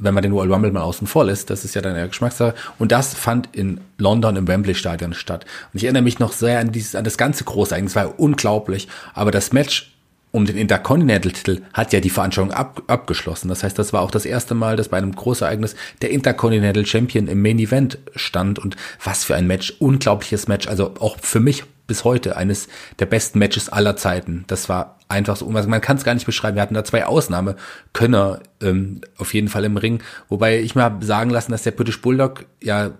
wenn 0.00 0.14
man 0.14 0.22
den 0.22 0.32
Royal 0.32 0.52
Rumble 0.52 0.72
mal 0.72 0.80
außen 0.80 1.06
vor 1.06 1.26
lässt, 1.26 1.50
das 1.50 1.64
ist 1.64 1.74
ja 1.74 1.82
dann 1.82 1.94
der 1.94 2.08
Geschmackssache. 2.08 2.54
Und 2.78 2.90
das 2.90 3.14
fand 3.14 3.50
in 3.52 3.80
London 3.98 4.36
im 4.36 4.48
Wembley 4.48 4.74
Stadion 4.74 5.12
statt. 5.12 5.44
Und 5.72 5.78
ich 5.78 5.84
erinnere 5.84 6.02
mich 6.02 6.18
noch 6.18 6.32
sehr 6.32 6.58
an 6.58 6.72
dieses, 6.72 6.94
an 6.94 7.04
das 7.04 7.18
ganze 7.18 7.44
große 7.44 7.72
Ereignis, 7.72 7.94
war 7.96 8.18
unglaublich. 8.18 8.88
Aber 9.14 9.30
das 9.30 9.52
Match 9.52 9.94
um 10.32 10.46
den 10.46 10.56
Intercontinental-Titel 10.56 11.62
hat 11.72 11.92
ja 11.92 12.00
die 12.00 12.10
Veranstaltung 12.10 12.52
ab, 12.52 12.82
abgeschlossen. 12.86 13.48
Das 13.48 13.62
heißt, 13.62 13.78
das 13.78 13.92
war 13.92 14.00
auch 14.00 14.12
das 14.12 14.24
erste 14.24 14.54
Mal, 14.54 14.76
dass 14.76 14.88
bei 14.88 14.96
einem 14.96 15.14
Großereignis 15.14 15.74
der 16.02 16.10
Intercontinental 16.10 16.86
Champion 16.86 17.26
im 17.26 17.42
Main 17.42 17.58
Event 17.58 17.98
stand. 18.14 18.58
Und 18.58 18.76
was 19.02 19.24
für 19.24 19.34
ein 19.34 19.46
Match, 19.46 19.74
unglaubliches 19.80 20.48
Match. 20.48 20.68
Also 20.68 20.94
auch 21.00 21.18
für 21.20 21.40
mich 21.40 21.64
bis 21.90 22.04
heute 22.04 22.36
eines 22.36 22.68
der 23.00 23.06
besten 23.06 23.40
Matches 23.40 23.68
aller 23.68 23.96
Zeiten. 23.96 24.44
Das 24.46 24.68
war 24.68 24.96
einfach 25.08 25.34
so, 25.34 25.50
also 25.50 25.68
man 25.68 25.80
kann 25.80 25.96
es 25.96 26.04
gar 26.04 26.14
nicht 26.14 26.24
beschreiben. 26.24 26.54
Wir 26.54 26.62
hatten 26.62 26.74
da 26.74 26.84
zwei 26.84 27.04
Ausnahmekönner 27.04 28.40
ähm, 28.62 29.00
auf 29.18 29.34
jeden 29.34 29.48
Fall 29.48 29.64
im 29.64 29.76
Ring. 29.76 30.00
Wobei 30.28 30.60
ich 30.60 30.76
mir 30.76 30.98
sagen 31.00 31.30
lassen, 31.30 31.50
dass 31.50 31.64
der 31.64 31.72
British 31.72 32.00
Bulldog 32.00 32.46
ja 32.62 32.92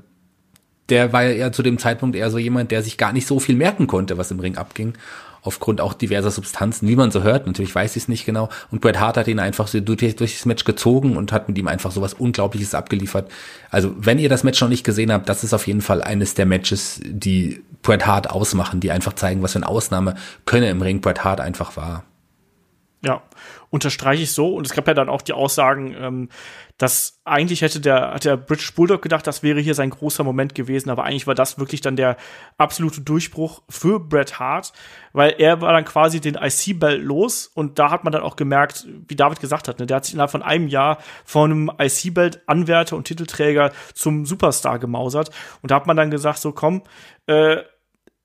der 0.89 1.13
war 1.13 1.23
ja 1.23 1.53
zu 1.53 1.63
dem 1.63 1.79
Zeitpunkt 1.79 2.17
eher 2.17 2.31
so 2.31 2.39
jemand, 2.39 2.73
der 2.73 2.83
sich 2.83 2.99
gar 2.99 3.13
nicht 3.13 3.29
so 3.29 3.39
viel 3.39 3.55
merken 3.55 3.87
konnte, 3.87 4.19
was 4.19 4.33
im 4.33 4.41
Ring 4.41 4.57
abging. 4.57 4.95
Aufgrund 5.43 5.81
auch 5.81 5.95
diverser 5.95 6.31
Substanzen, 6.31 6.89
wie 6.89 6.97
man 6.97 7.11
so 7.11 7.23
hört. 7.23 7.47
Natürlich 7.47 7.75
weiß 7.75 7.97
ich 7.97 8.05
es 8.05 8.09
nicht 8.09 8.27
genau. 8.27 8.49
Und 8.71 8.81
Bret 8.81 9.01
Hart 9.01 9.17
hat 9.17 9.29
ihn 9.29 9.39
einfach 9.39 9.67
so 9.67 9.81
durch, 9.81 10.17
das 10.17 10.47
Match 10.47 10.65
gezogen 10.65 11.17
und 11.17 11.33
hat 11.33 11.49
mit 11.49 11.57
ihm 11.59 11.69
einfach 11.69 11.91
so 11.91 12.03
was 12.03 12.15
Unglaubliches 12.15 12.75
abgeliefert. 12.75 13.31
Also, 13.71 13.95
wenn 13.97 14.19
ihr 14.19 14.29
das 14.29 14.45
Match 14.45 14.61
noch 14.61 14.69
nicht 14.69 14.85
gesehen 14.85 15.13
habt, 15.13 15.29
das 15.29 15.45
ist 15.45 15.55
auf 15.55 15.67
jeden 15.67 15.81
Fall 15.81 16.03
eines 16.03 16.35
der 16.35 16.47
Matches, 16.47 17.01
die 17.05 17.63
Bret 17.83 18.07
Hart 18.07 18.31
ausmachen, 18.31 18.81
die 18.81 18.91
einfach 18.91 19.15
zeigen, 19.15 19.43
was 19.43 19.53
für 19.53 19.59
eine 19.59 19.69
Ausnahme 19.69 20.15
Könne 20.45 20.69
im 20.69 20.83
Ring 20.83 21.01
Bret 21.01 21.25
Hart 21.25 21.41
einfach 21.41 21.77
war. 21.77 22.05
Ja, 23.03 23.23
unterstreiche 23.71 24.23
ich 24.23 24.33
so. 24.33 24.55
Und 24.55 24.67
es 24.67 24.75
gab 24.75 24.87
ja 24.87 24.95
dann 24.95 25.09
auch 25.09 25.23
die 25.23 25.33
Aussagen, 25.33 25.95
ähm, 25.99 26.29
dass 26.81 27.21
eigentlich 27.27 27.61
hätte 27.61 27.79
der, 27.79 28.15
hat 28.15 28.25
der 28.25 28.39
British 28.39 28.75
Bulldog 28.75 29.03
gedacht, 29.03 29.27
das 29.27 29.43
wäre 29.43 29.61
hier 29.61 29.75
sein 29.75 29.91
großer 29.91 30.25
Moment 30.25 30.55
gewesen, 30.55 30.89
aber 30.89 31.05
eigentlich 31.05 31.27
war 31.27 31.35
das 31.35 31.59
wirklich 31.59 31.83
dann 31.83 31.95
der 31.95 32.17
absolute 32.57 33.03
Durchbruch 33.03 33.61
für 33.69 34.01
Bret 34.01 34.39
Hart, 34.39 34.73
weil 35.13 35.35
er 35.37 35.61
war 35.61 35.75
dann 35.75 35.85
quasi 35.85 36.21
den 36.21 36.37
IC-Belt 36.37 37.03
los 37.03 37.47
und 37.49 37.79
da 37.79 37.91
hat 37.91 38.05
man 38.05 38.15
dann 38.15 38.23
auch 38.23 38.35
gemerkt, 38.35 38.87
wie 39.09 39.15
David 39.15 39.41
gesagt 39.41 39.69
hat, 39.69 39.79
ne, 39.79 39.85
der 39.85 39.99
hat 39.99 40.07
sich 40.07 40.15
innerhalb 40.15 40.31
von 40.31 40.43
einem 40.43 40.69
Jahr 40.69 40.97
von 41.27 41.51
einem 41.51 41.71
IC-Belt-Anwärter 41.79 42.97
und 42.97 43.05
Titelträger 43.05 43.73
zum 43.93 44.25
Superstar 44.25 44.79
gemausert 44.79 45.29
und 45.61 45.71
da 45.71 45.75
hat 45.75 45.87
man 45.87 45.99
dann 45.99 46.11
gesagt, 46.11 46.39
so 46.39 46.53
komm, 46.53 46.83
äh, 47.27 47.59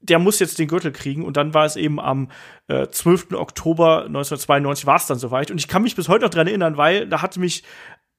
der 0.07 0.19
muss 0.19 0.39
jetzt 0.39 0.59
den 0.59 0.67
Gürtel 0.67 0.91
kriegen. 0.91 1.23
Und 1.23 1.37
dann 1.37 1.53
war 1.53 1.65
es 1.65 1.75
eben 1.75 1.99
am 1.99 2.29
äh, 2.67 2.87
12. 2.87 3.33
Oktober 3.33 4.05
1992 4.05 4.85
war 4.85 4.97
es 4.97 5.07
dann 5.07 5.17
soweit. 5.17 5.51
Und 5.51 5.57
ich 5.57 5.67
kann 5.67 5.81
mich 5.81 5.95
bis 5.95 6.07
heute 6.07 6.25
noch 6.25 6.29
dran 6.29 6.47
erinnern, 6.47 6.77
weil 6.77 7.07
da 7.07 7.21
hatte 7.21 7.39
mich 7.39 7.63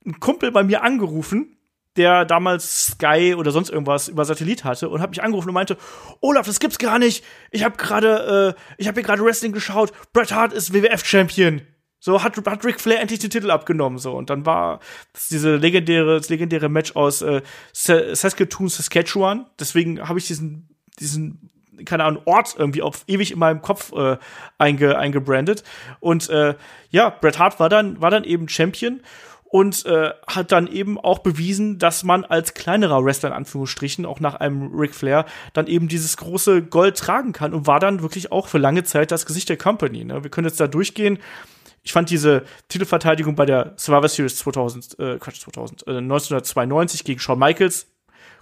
ein 0.07 0.21
Kumpel 0.21 0.53
bei 0.53 0.63
mir 0.63 0.83
angerufen, 0.83 1.57
der 1.97 2.25
damals 2.25 2.87
Sky 2.87 3.35
oder 3.37 3.51
sonst 3.51 3.71
irgendwas 3.71 4.09
über 4.09 4.25
Satellit 4.25 4.65
hatte 4.65 4.89
und 4.89 5.01
hat 5.01 5.11
mich 5.11 5.23
angerufen 5.23 5.49
und 5.49 5.55
meinte, 5.55 5.77
Olaf, 6.21 6.47
das 6.47 6.61
gibt's 6.61 6.79
gar 6.79 6.99
nicht. 6.99 7.25
Ich 7.51 7.65
habe 7.65 7.77
gerade, 7.77 8.55
äh, 8.57 8.61
ich 8.79 8.87
habe 8.87 9.01
hier 9.01 9.07
gerade 9.07 9.25
Wrestling 9.25 9.53
geschaut. 9.53 9.93
Bret 10.13 10.33
Hart 10.33 10.53
ist 10.53 10.73
WWF-Champion. 10.73 11.63
So 11.99 12.23
hat, 12.23 12.37
hat 12.37 12.65
Ric 12.65 12.81
Flair 12.81 13.01
endlich 13.01 13.21
den 13.21 13.31
Titel 13.31 13.51
abgenommen. 13.51 13.99
So 13.99 14.15
und 14.15 14.31
dann 14.31 14.47
war 14.47 14.81
das 15.13 15.29
diese 15.29 15.57
legendäre, 15.57 16.19
das 16.19 16.29
legendäre 16.29 16.69
Match 16.69 16.95
aus 16.95 17.23
äh, 17.23 17.43
Saskatoon, 17.73 18.69
Saskatchewan. 18.69 19.47
Deswegen 19.59 20.07
habe 20.07 20.19
ich 20.19 20.27
diesen, 20.27 20.77
diesen 21.01 21.51
keine 21.85 22.05
Ahnung, 22.05 22.23
Ort 22.25 22.55
irgendwie 22.59 22.83
auf 22.83 23.05
ewig 23.07 23.33
in 23.33 23.39
meinem 23.39 23.61
Kopf 23.61 23.93
äh, 23.93 24.19
einge, 24.59 24.99
eingebrandet. 24.99 25.63
Und 26.01 26.29
äh, 26.31 26.55
ja, 26.91 27.11
Bret 27.11 27.39
Hart 27.39 27.61
war 27.61 27.69
dann, 27.69 28.01
war 28.01 28.11
dann 28.11 28.25
eben 28.25 28.49
Champion. 28.49 29.01
Und 29.49 29.87
äh, 29.87 30.11
hat 30.27 30.53
dann 30.53 30.67
eben 30.67 30.99
auch 30.99 31.21
bewiesen, 31.21 31.79
dass 31.79 32.03
man 32.03 32.25
als 32.25 32.55
kleinerer 32.55 33.05
Wrestler 33.05 33.31
in 33.31 33.35
Anführungsstrichen 33.35 34.05
auch 34.05 34.21
nach 34.21 34.35
einem 34.35 34.75
Ric 34.75 34.95
Flair 34.95 35.25
dann 35.53 35.67
eben 35.67 35.89
dieses 35.89 36.17
große 36.17 36.63
Gold 36.63 36.99
tragen 36.99 37.33
kann 37.33 37.55
und 37.55 37.67
war 37.67 37.81
dann 37.81 38.03
wirklich 38.03 38.33
auch 38.33 38.49
für 38.49 38.59
lange 38.59 38.85
Zeit 38.85 39.11
das 39.11 39.25
Gesicht 39.25 39.49
der 39.49 39.57
Company. 39.57 40.05
Ne? 40.05 40.23
Wir 40.23 40.31
können 40.31 40.49
jetzt 40.49 40.61
da 40.61 40.67
durchgehen. 40.67 41.19
Ich 41.83 41.93
fand 41.93 42.11
diese 42.11 42.43
Titelverteidigung 42.69 43.37
bei 43.37 43.47
der 43.47 43.75
Survivor 43.77 44.09
Series 44.09 44.37
2000, 44.39 44.99
äh, 44.99 45.19
Quatsch, 45.19 45.41
2000, 45.41 45.87
äh, 45.87 45.99
1992 45.99 47.05
gegen 47.05 47.21
Shawn 47.21 47.39
Michaels, 47.39 47.87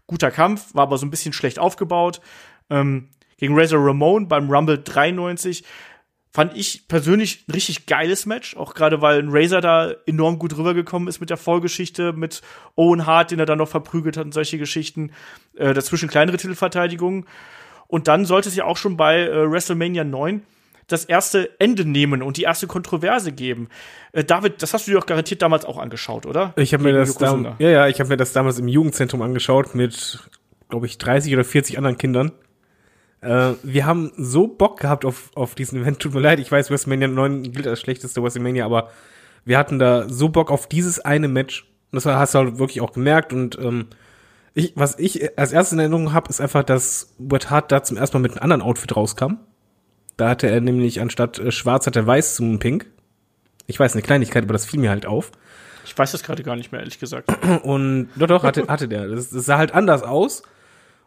guter 0.07 0.31
Kampf, 0.31 0.75
war 0.75 0.85
aber 0.85 0.97
so 0.97 1.05
ein 1.05 1.11
bisschen 1.11 1.35
schlecht 1.35 1.59
aufgebaut. 1.59 2.23
Ähm, 2.71 3.11
gegen 3.37 3.59
Razor 3.59 3.87
Ramon 3.87 4.29
beim 4.29 4.51
Rumble 4.51 4.79
93 4.79 5.65
fand 6.35 6.57
ich 6.57 6.89
persönlich 6.89 7.45
ein 7.47 7.53
richtig 7.53 7.87
geiles 7.87 8.26
Match, 8.26 8.57
auch 8.57 8.74
gerade 8.74 9.01
weil 9.01 9.20
ein 9.20 9.28
Razor 9.30 9.61
da 9.61 9.93
enorm 10.05 10.41
gut 10.41 10.57
rübergekommen 10.57 11.07
ist 11.07 11.20
mit 11.20 11.30
der 11.30 11.37
Vorgeschichte, 11.37 12.12
mit 12.12 12.43
Owen 12.74 13.07
Hart, 13.07 13.30
den 13.30 13.39
er 13.39 13.47
dann 13.47 13.59
noch 13.59 13.68
verprügelt 13.68 14.16
hat 14.16 14.24
und 14.24 14.35
solche 14.35 14.59
Geschichten. 14.59 15.12
Äh, 15.57 15.74
dazwischen 15.74 16.09
kleinere 16.09 16.37
Titelverteidigungen. 16.37 17.26
Und 17.87 18.09
dann 18.09 18.24
sollte 18.24 18.49
es 18.49 18.57
ja 18.57 18.64
auch 18.64 18.76
schon 18.76 18.97
bei 18.97 19.20
äh, 19.20 19.49
WrestleMania 19.49 20.03
9 20.03 20.43
das 20.89 21.05
erste 21.05 21.49
Ende 21.61 21.85
nehmen 21.85 22.20
und 22.20 22.37
die 22.37 22.43
erste 22.43 22.66
Kontroverse 22.66 23.30
geben. 23.30 23.68
Äh, 24.11 24.24
David, 24.24 24.61
das 24.61 24.74
hast 24.74 24.89
du 24.89 24.91
dir 24.91 24.99
doch 24.99 25.07
garantiert 25.07 25.41
damals 25.41 25.64
auch 25.64 25.78
angeschaut, 25.78 26.26
oder? 26.26 26.53
Ich 26.57 26.74
habe 26.74 26.82
mir 26.82 26.93
das 26.93 27.16
ja, 27.20 27.55
ja, 27.59 27.87
ich 27.87 28.01
habe 28.01 28.09
mir 28.09 28.16
das 28.16 28.32
damals 28.32 28.59
im 28.59 28.66
Jugendzentrum 28.66 29.22
angeschaut 29.22 29.76
mit 29.76 30.18
glaube 30.68 30.87
ich 30.87 30.99
30 30.99 31.32
oder 31.32 31.45
40 31.45 31.78
anderen 31.78 31.97
Kindern. 31.97 32.32
Äh, 33.25 33.55
wir 33.62 33.87
haben 33.87 34.12
so 34.16 34.47
Bock 34.47 34.81
gehabt 34.81 35.05
auf, 35.05 35.31
auf 35.35 35.55
diesen 35.55 35.81
Event. 35.81 36.01
Tut 36.01 36.14
mir 36.14 36.20
leid, 36.20 36.41
ich 36.41 36.53
weiß, 36.53 36.70
WrestleMania 36.70 37.09
9 37.09 37.43
gilt 37.53 37.66
als 37.66 37.81
schlechteste 37.81 38.22
WrestleMania, 38.22 38.64
aber 38.64 38.91
wir 39.45 39.59
hatten 39.59 39.79
da 39.79 40.09
so 40.09 40.29
Bock 40.29 40.51
auf 40.51 40.68
dieses 40.68 41.01
eine 41.01 41.29
Match. 41.29 41.66
Und 41.91 42.05
das 42.05 42.07
hast 42.07 42.35
du 42.35 42.39
halt 42.39 42.59
wirklich 42.59 42.81
auch 42.81 42.93
gemerkt. 42.93 43.33
Und 43.33 43.59
ähm, 43.59 43.87
ich, 44.53 44.72
was 44.77 44.99
ich 44.99 45.39
als 45.39 45.53
erstes 45.53 45.72
in 45.72 45.79
Erinnerung 45.79 46.12
habe, 46.12 46.29
ist 46.29 46.41
einfach, 46.41 46.62
dass 46.62 47.14
Bret 47.18 47.51
Hart 47.51 47.72
da 47.72 47.83
zum 47.83 47.97
ersten 47.97 48.18
Mal 48.18 48.22
mit 48.22 48.33
einem 48.33 48.43
anderen 48.43 48.62
Outfit 48.62 48.95
rauskam. 48.95 49.39
Da 50.16 50.29
hatte 50.29 50.49
er 50.49 50.61
nämlich 50.61 51.01
anstatt 51.01 51.39
äh, 51.39 51.51
schwarz 51.51 51.87
hat 51.87 51.97
er 51.97 52.07
weiß 52.07 52.37
zum 52.37 52.59
Pink. 52.59 52.87
Ich 53.66 53.81
weiß, 53.81 53.95
eine 53.95 54.03
Kleinigkeit, 54.03 54.45
aber 54.45 54.53
das 54.53 54.66
fiel 54.66 54.81
mir 54.81 54.91
halt 54.91 55.07
auf. 55.07 55.33
Ich 55.87 55.97
weiß 55.97 56.12
das 56.12 56.22
gerade 56.22 56.43
gar 56.43 56.57
nicht 56.57 56.72
mehr, 56.72 56.81
ehrlich 56.81 56.99
gesagt. 56.99 57.31
Und 57.62 58.09
doch, 58.16 58.27
doch, 58.27 58.43
hatte, 58.43 58.66
hatte 58.68 58.89
der. 58.89 59.09
Das, 59.09 59.31
das 59.31 59.47
sah 59.47 59.59
halt 59.59 59.72
anders 59.72 60.03
aus. 60.03 60.43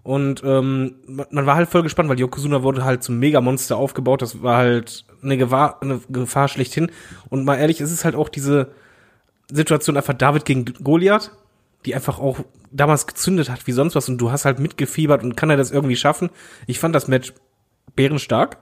Und 0.08 0.42
ähm, 0.46 0.96
man 1.06 1.46
war 1.46 1.58
halt 1.58 1.68
voll 1.68 1.84
gespannt, 1.84 2.08
weil 2.08 2.18
Yokozuna 2.18 2.64
wurde 2.64 2.86
halt 2.86 3.04
zum 3.04 3.20
Megamonster 3.20 3.76
aufgebaut. 3.76 4.22
Das 4.22 4.42
war 4.42 4.56
halt 4.56 5.04
eine 5.22 5.36
Gefahr, 5.38 5.82
eine 5.82 6.00
Gefahr 6.08 6.48
schlechthin. 6.48 6.92
Und 7.28 7.44
mal 7.44 7.58
ehrlich, 7.58 7.82
es 7.82 7.92
ist 7.92 8.06
halt 8.06 8.16
auch 8.16 8.30
diese 8.30 8.72
Situation 9.52 9.98
einfach 9.98 10.14
David 10.14 10.46
gegen 10.46 10.64
Goliath, 10.82 11.32
die 11.86 11.94
einfach 11.94 12.20
auch 12.20 12.40
damals 12.72 13.06
gezündet 13.06 13.50
hat 13.50 13.68
wie 13.68 13.74
sonst 13.74 13.96
was. 13.96 14.08
Und 14.08 14.18
du 14.20 14.32
hast 14.32 14.46
halt 14.46 14.60
mitgefiebert 14.60 15.24
und 15.24 15.36
kann 15.36 15.50
er 15.50 15.58
das 15.58 15.72
irgendwie 15.72 15.98
schaffen. 15.98 16.30
Ich 16.68 16.80
fand 16.80 16.96
das 16.96 17.10
Match 17.10 17.34
bärenstark, 17.98 18.60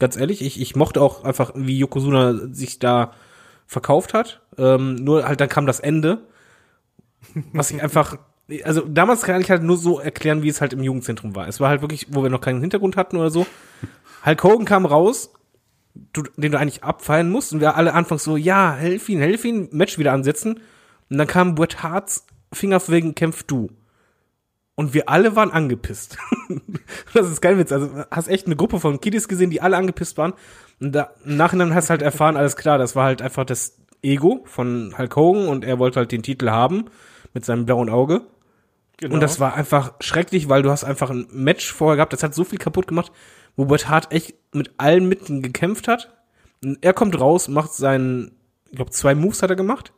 ganz 0.00 0.16
ehrlich. 0.16 0.42
Ich, 0.42 0.60
ich 0.60 0.74
mochte 0.74 1.00
auch 1.00 1.22
einfach, 1.22 1.52
wie 1.54 1.78
Yokozuna 1.78 2.52
sich 2.52 2.80
da 2.80 3.12
verkauft 3.68 4.14
hat. 4.14 4.40
Ähm, 4.58 4.96
nur 4.96 5.28
halt 5.28 5.40
dann 5.40 5.48
kam 5.48 5.64
das 5.64 5.78
Ende, 5.78 6.22
was 7.52 7.70
ich 7.70 7.80
einfach 7.80 8.16
also 8.64 8.80
damals 8.82 9.22
kann 9.22 9.40
ich 9.40 9.50
halt 9.50 9.62
nur 9.62 9.76
so 9.76 10.00
erklären, 10.00 10.42
wie 10.42 10.48
es 10.48 10.60
halt 10.60 10.72
im 10.72 10.82
Jugendzentrum 10.82 11.34
war. 11.36 11.48
Es 11.48 11.60
war 11.60 11.68
halt 11.68 11.82
wirklich, 11.82 12.06
wo 12.10 12.22
wir 12.22 12.30
noch 12.30 12.40
keinen 12.40 12.60
Hintergrund 12.60 12.96
hatten 12.96 13.16
oder 13.16 13.30
so. 13.30 13.46
Hulk 14.24 14.42
Hogan 14.42 14.64
kam 14.64 14.86
raus, 14.86 15.32
du, 16.12 16.22
den 16.36 16.52
du 16.52 16.58
eigentlich 16.58 16.84
abfallen 16.84 17.30
musst 17.30 17.52
und 17.52 17.60
wir 17.60 17.76
alle 17.76 17.94
anfangs 17.94 18.24
so, 18.24 18.36
ja, 18.36 18.74
helf 18.74 19.08
ihn, 19.08 19.20
helf 19.20 19.44
ihn, 19.44 19.68
Match 19.72 19.98
wieder 19.98 20.12
ansetzen. 20.12 20.60
Und 21.10 21.18
dann 21.18 21.26
kam 21.26 21.54
Bret 21.54 21.82
Harts 21.82 22.26
Finger 22.52 22.80
wegen 22.88 23.14
Kämpf 23.14 23.42
du. 23.42 23.70
Und 24.74 24.94
wir 24.94 25.08
alle 25.08 25.34
waren 25.34 25.50
angepisst. 25.50 26.18
das 27.14 27.28
ist 27.28 27.40
kein 27.40 27.58
Witz. 27.58 27.72
Also 27.72 28.04
hast 28.10 28.28
echt 28.28 28.46
eine 28.46 28.56
Gruppe 28.56 28.78
von 28.78 29.00
Kiddies 29.00 29.28
gesehen, 29.28 29.50
die 29.50 29.60
alle 29.60 29.76
angepisst 29.76 30.16
waren. 30.18 30.34
Und 30.80 30.92
da, 30.92 31.10
im 31.24 31.36
Nachhinein 31.36 31.74
hast 31.74 31.86
du 31.86 31.90
halt 31.90 32.02
erfahren, 32.02 32.36
alles 32.36 32.56
klar, 32.56 32.78
das 32.78 32.94
war 32.94 33.04
halt 33.04 33.20
einfach 33.20 33.44
das 33.44 33.76
Ego 34.02 34.42
von 34.44 34.94
Hulk 34.96 35.16
Hogan 35.16 35.48
und 35.48 35.64
er 35.64 35.78
wollte 35.78 35.98
halt 35.98 36.12
den 36.12 36.22
Titel 36.22 36.50
haben 36.50 36.84
mit 37.34 37.44
seinem 37.44 37.66
blauen 37.66 37.90
Auge. 37.90 38.22
Genau. 38.98 39.14
Und 39.14 39.20
das 39.20 39.38
war 39.38 39.54
einfach 39.54 39.94
schrecklich, 40.00 40.48
weil 40.48 40.62
du 40.62 40.70
hast 40.70 40.84
einfach 40.84 41.10
ein 41.10 41.28
Match 41.30 41.72
vorher 41.72 41.96
gehabt, 41.96 42.12
das 42.12 42.22
hat 42.22 42.34
so 42.34 42.44
viel 42.44 42.58
kaputt 42.58 42.88
gemacht, 42.88 43.12
wo 43.56 43.64
Bret 43.64 43.88
Hart 43.88 44.12
echt 44.12 44.34
mit 44.52 44.72
allen 44.76 45.08
Mitteln 45.08 45.40
gekämpft 45.40 45.88
hat. 45.88 46.12
Und 46.62 46.78
er 46.80 46.92
kommt 46.92 47.18
raus, 47.18 47.48
macht 47.48 47.72
seinen, 47.72 48.32
ich 48.70 48.76
glaube, 48.76 48.90
zwei 48.90 49.14
Moves 49.14 49.42
hat 49.42 49.50
er 49.50 49.56
gemacht 49.56 49.92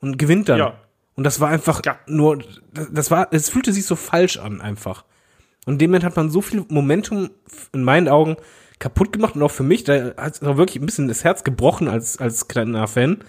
und 0.00 0.18
gewinnt 0.18 0.48
dann. 0.50 0.58
Ja. 0.58 0.74
Und 1.14 1.24
das 1.24 1.40
war 1.40 1.48
einfach 1.48 1.80
ja. 1.84 1.98
nur, 2.06 2.38
das 2.72 3.10
war, 3.10 3.28
es 3.32 3.48
fühlte 3.48 3.72
sich 3.72 3.86
so 3.86 3.96
falsch 3.96 4.36
an 4.36 4.60
einfach. 4.60 5.04
Und 5.64 5.74
in 5.74 5.78
dem 5.78 5.90
Moment 5.90 6.04
hat 6.04 6.16
man 6.16 6.30
so 6.30 6.42
viel 6.42 6.64
Momentum 6.68 7.30
in 7.72 7.82
meinen 7.82 8.08
Augen 8.08 8.36
kaputt 8.78 9.12
gemacht 9.12 9.34
und 9.34 9.42
auch 9.42 9.50
für 9.50 9.64
mich, 9.64 9.84
da 9.84 10.14
hat 10.16 10.34
es 10.34 10.42
auch 10.42 10.56
wirklich 10.56 10.80
ein 10.80 10.86
bisschen 10.86 11.08
das 11.08 11.24
Herz 11.24 11.44
gebrochen 11.44 11.88
als, 11.88 12.18
als 12.18 12.46
kleiner 12.46 12.86
Fan, 12.86 13.24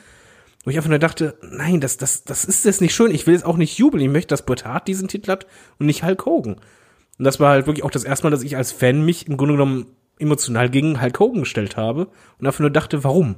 wo 0.64 0.72
ich 0.72 0.78
einfach 0.78 0.90
nur 0.90 1.00
dachte, 1.00 1.38
nein, 1.42 1.80
das, 1.80 1.98
das, 1.98 2.24
das 2.24 2.46
ist 2.46 2.66
jetzt 2.66 2.82
nicht 2.82 2.94
schön. 2.94 3.14
Ich 3.14 3.26
will 3.26 3.34
jetzt 3.34 3.46
auch 3.46 3.58
nicht 3.58 3.78
jubeln. 3.78 4.04
Ich 4.04 4.10
möchte, 4.10 4.28
dass 4.30 4.46
Bret 4.46 4.66
Hart 4.66 4.88
diesen 4.88 5.08
Titel 5.08 5.32
hat 5.32 5.48
und 5.78 5.86
nicht 5.86 6.04
Hulk 6.04 6.26
Hogan. 6.26 6.56
Und 6.56 7.26
das 7.26 7.40
war 7.40 7.52
halt 7.52 7.66
wirklich 7.68 7.84
auch 7.84 7.92
das 7.92 8.04
erste 8.04 8.26
Mal, 8.26 8.32
dass 8.32 8.44
ich 8.44 8.58
als 8.58 8.72
Fan 8.72 9.06
mich 9.06 9.28
im 9.28 9.38
Grunde 9.38 9.54
genommen 9.56 9.88
emotional 10.20 10.70
gegen 10.70 11.02
Hulk 11.02 11.20
Hogan 11.20 11.42
gestellt 11.42 11.78
habe 11.78 12.08
und 12.40 12.48
einfach 12.48 12.60
nur 12.60 12.70
dachte, 12.70 13.04
warum? 13.04 13.36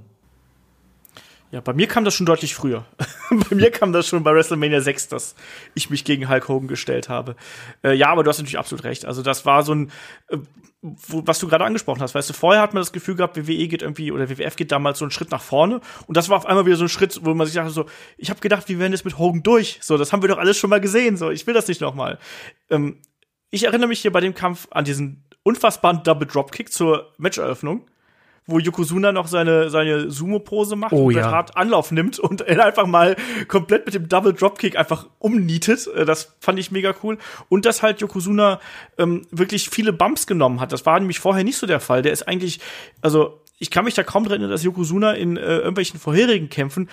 Ja, 1.51 1.59
bei 1.59 1.73
mir 1.73 1.87
kam 1.87 2.05
das 2.05 2.15
schon 2.15 2.25
deutlich 2.25 2.55
früher. 2.55 2.85
bei 3.49 3.55
mir 3.55 3.71
kam 3.71 3.91
das 3.91 4.07
schon 4.07 4.23
bei 4.23 4.33
WrestleMania 4.33 4.79
6, 4.79 5.09
dass 5.09 5.35
ich 5.75 5.89
mich 5.89 6.05
gegen 6.05 6.29
Hulk 6.29 6.47
Hogan 6.47 6.69
gestellt 6.69 7.09
habe. 7.09 7.35
Äh, 7.83 7.93
ja, 7.93 8.07
aber 8.07 8.23
du 8.23 8.29
hast 8.29 8.37
natürlich 8.37 8.57
absolut 8.57 8.85
recht. 8.85 9.05
Also 9.05 9.21
das 9.21 9.45
war 9.45 9.63
so 9.63 9.75
ein, 9.75 9.91
äh, 10.29 10.37
wo, 10.81 11.27
was 11.27 11.39
du 11.39 11.49
gerade 11.49 11.65
angesprochen 11.65 12.01
hast. 12.01 12.15
Weißt 12.15 12.29
du, 12.29 12.33
vorher 12.33 12.61
hat 12.61 12.73
man 12.73 12.79
das 12.79 12.93
Gefühl 12.93 13.15
gehabt, 13.15 13.35
WWE 13.35 13.67
geht 13.67 13.81
irgendwie 13.81 14.13
oder 14.13 14.29
WWF 14.29 14.55
geht 14.55 14.71
damals 14.71 14.99
so 14.99 15.05
einen 15.05 15.11
Schritt 15.11 15.29
nach 15.31 15.41
vorne 15.41 15.81
und 16.07 16.15
das 16.15 16.29
war 16.29 16.37
auf 16.37 16.45
einmal 16.45 16.65
wieder 16.65 16.77
so 16.77 16.85
ein 16.85 16.89
Schritt, 16.89 17.19
wo 17.23 17.33
man 17.33 17.45
sich 17.45 17.55
dachte 17.55 17.71
so, 17.71 17.85
ich 18.17 18.29
habe 18.29 18.39
gedacht, 18.39 18.69
wir 18.69 18.79
werden 18.79 18.93
jetzt 18.93 19.03
mit 19.03 19.17
Hogan 19.17 19.43
durch. 19.43 19.77
So, 19.81 19.97
das 19.97 20.13
haben 20.13 20.21
wir 20.21 20.29
doch 20.29 20.37
alles 20.37 20.57
schon 20.57 20.69
mal 20.69 20.79
gesehen. 20.79 21.17
So, 21.17 21.31
ich 21.31 21.45
will 21.47 21.53
das 21.53 21.67
nicht 21.67 21.81
noch 21.81 21.95
mal. 21.95 22.17
Ähm, 22.69 23.01
ich 23.49 23.65
erinnere 23.65 23.89
mich 23.89 23.99
hier 23.99 24.13
bei 24.13 24.21
dem 24.21 24.33
Kampf 24.33 24.69
an 24.71 24.85
diesen 24.85 25.25
unfassbaren 25.43 26.03
Double 26.03 26.27
Dropkick 26.27 26.71
zur 26.71 27.13
Matcheröffnung 27.17 27.85
wo 28.47 28.59
Yokozuna 28.59 29.11
noch 29.11 29.27
seine, 29.27 29.69
seine 29.69 30.09
Sumo-Pose 30.09 30.75
macht 30.75 30.93
oh, 30.93 31.07
und 31.07 31.15
ja. 31.15 31.31
Hart 31.31 31.55
Anlauf 31.57 31.91
nimmt 31.91 32.19
und 32.19 32.41
er 32.41 32.65
einfach 32.65 32.87
mal 32.87 33.15
komplett 33.47 33.85
mit 33.85 33.95
dem 33.95 34.09
Double 34.09 34.33
Dropkick 34.33 34.77
einfach 34.77 35.07
umnietet. 35.19 35.87
Äh, 35.87 36.05
das 36.05 36.35
fand 36.39 36.59
ich 36.59 36.71
mega 36.71 36.93
cool. 37.03 37.17
Und 37.49 37.65
dass 37.65 37.83
halt 37.83 38.01
Yokozuna 38.01 38.59
ähm, 38.97 39.27
wirklich 39.31 39.69
viele 39.69 39.93
Bumps 39.93 40.27
genommen 40.27 40.59
hat. 40.59 40.71
Das 40.71 40.85
war 40.85 40.99
nämlich 40.99 41.19
vorher 41.19 41.43
nicht 41.43 41.57
so 41.57 41.67
der 41.67 41.79
Fall. 41.79 42.01
Der 42.01 42.11
ist 42.11 42.27
eigentlich, 42.27 42.59
also 43.01 43.41
ich 43.59 43.69
kann 43.69 43.85
mich 43.85 43.93
da 43.93 44.03
kaum 44.03 44.23
dran 44.23 44.33
erinnern, 44.33 44.51
dass 44.51 44.63
Yokozuna 44.63 45.13
in 45.13 45.37
äh, 45.37 45.57
irgendwelchen 45.57 45.99
vorherigen 45.99 46.49
Kämpfen 46.49 46.89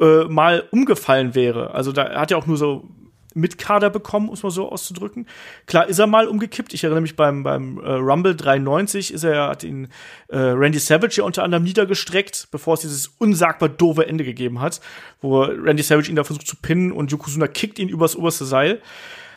äh, 0.00 0.24
mal 0.24 0.64
umgefallen 0.70 1.34
wäre. 1.34 1.74
Also 1.74 1.92
da 1.92 2.20
hat 2.20 2.30
er 2.30 2.38
auch 2.38 2.46
nur 2.46 2.56
so 2.56 2.88
mit 3.36 3.58
Kader 3.58 3.90
bekommen, 3.90 4.26
muss 4.26 4.42
man 4.42 4.50
so 4.50 4.70
auszudrücken. 4.70 5.26
Klar 5.66 5.86
ist 5.86 5.98
er 5.98 6.06
mal 6.06 6.26
umgekippt. 6.26 6.72
Ich 6.74 6.82
erinnere 6.82 7.02
mich 7.02 7.16
beim, 7.16 7.42
beim 7.42 7.78
äh, 7.78 7.92
Rumble 7.92 8.34
93 8.34 9.12
ist 9.12 9.24
er, 9.24 9.48
hat 9.48 9.62
ihn 9.62 9.88
äh, 10.28 10.38
Randy 10.38 10.78
Savage 10.78 11.16
ja 11.18 11.24
unter 11.24 11.44
anderem 11.44 11.62
niedergestreckt, 11.64 12.48
bevor 12.50 12.74
es 12.74 12.80
dieses 12.80 13.08
unsagbar 13.18 13.68
doofe 13.68 14.06
Ende 14.06 14.24
gegeben 14.24 14.60
hat, 14.60 14.80
wo 15.20 15.42
Randy 15.42 15.82
Savage 15.82 16.08
ihn 16.08 16.16
da 16.16 16.24
versucht 16.24 16.46
zu 16.46 16.56
pinnen 16.56 16.92
und 16.92 17.12
Yokozuna 17.12 17.46
kickt 17.46 17.78
ihn 17.78 17.88
übers 17.88 18.16
oberste 18.16 18.46
Seil. 18.46 18.80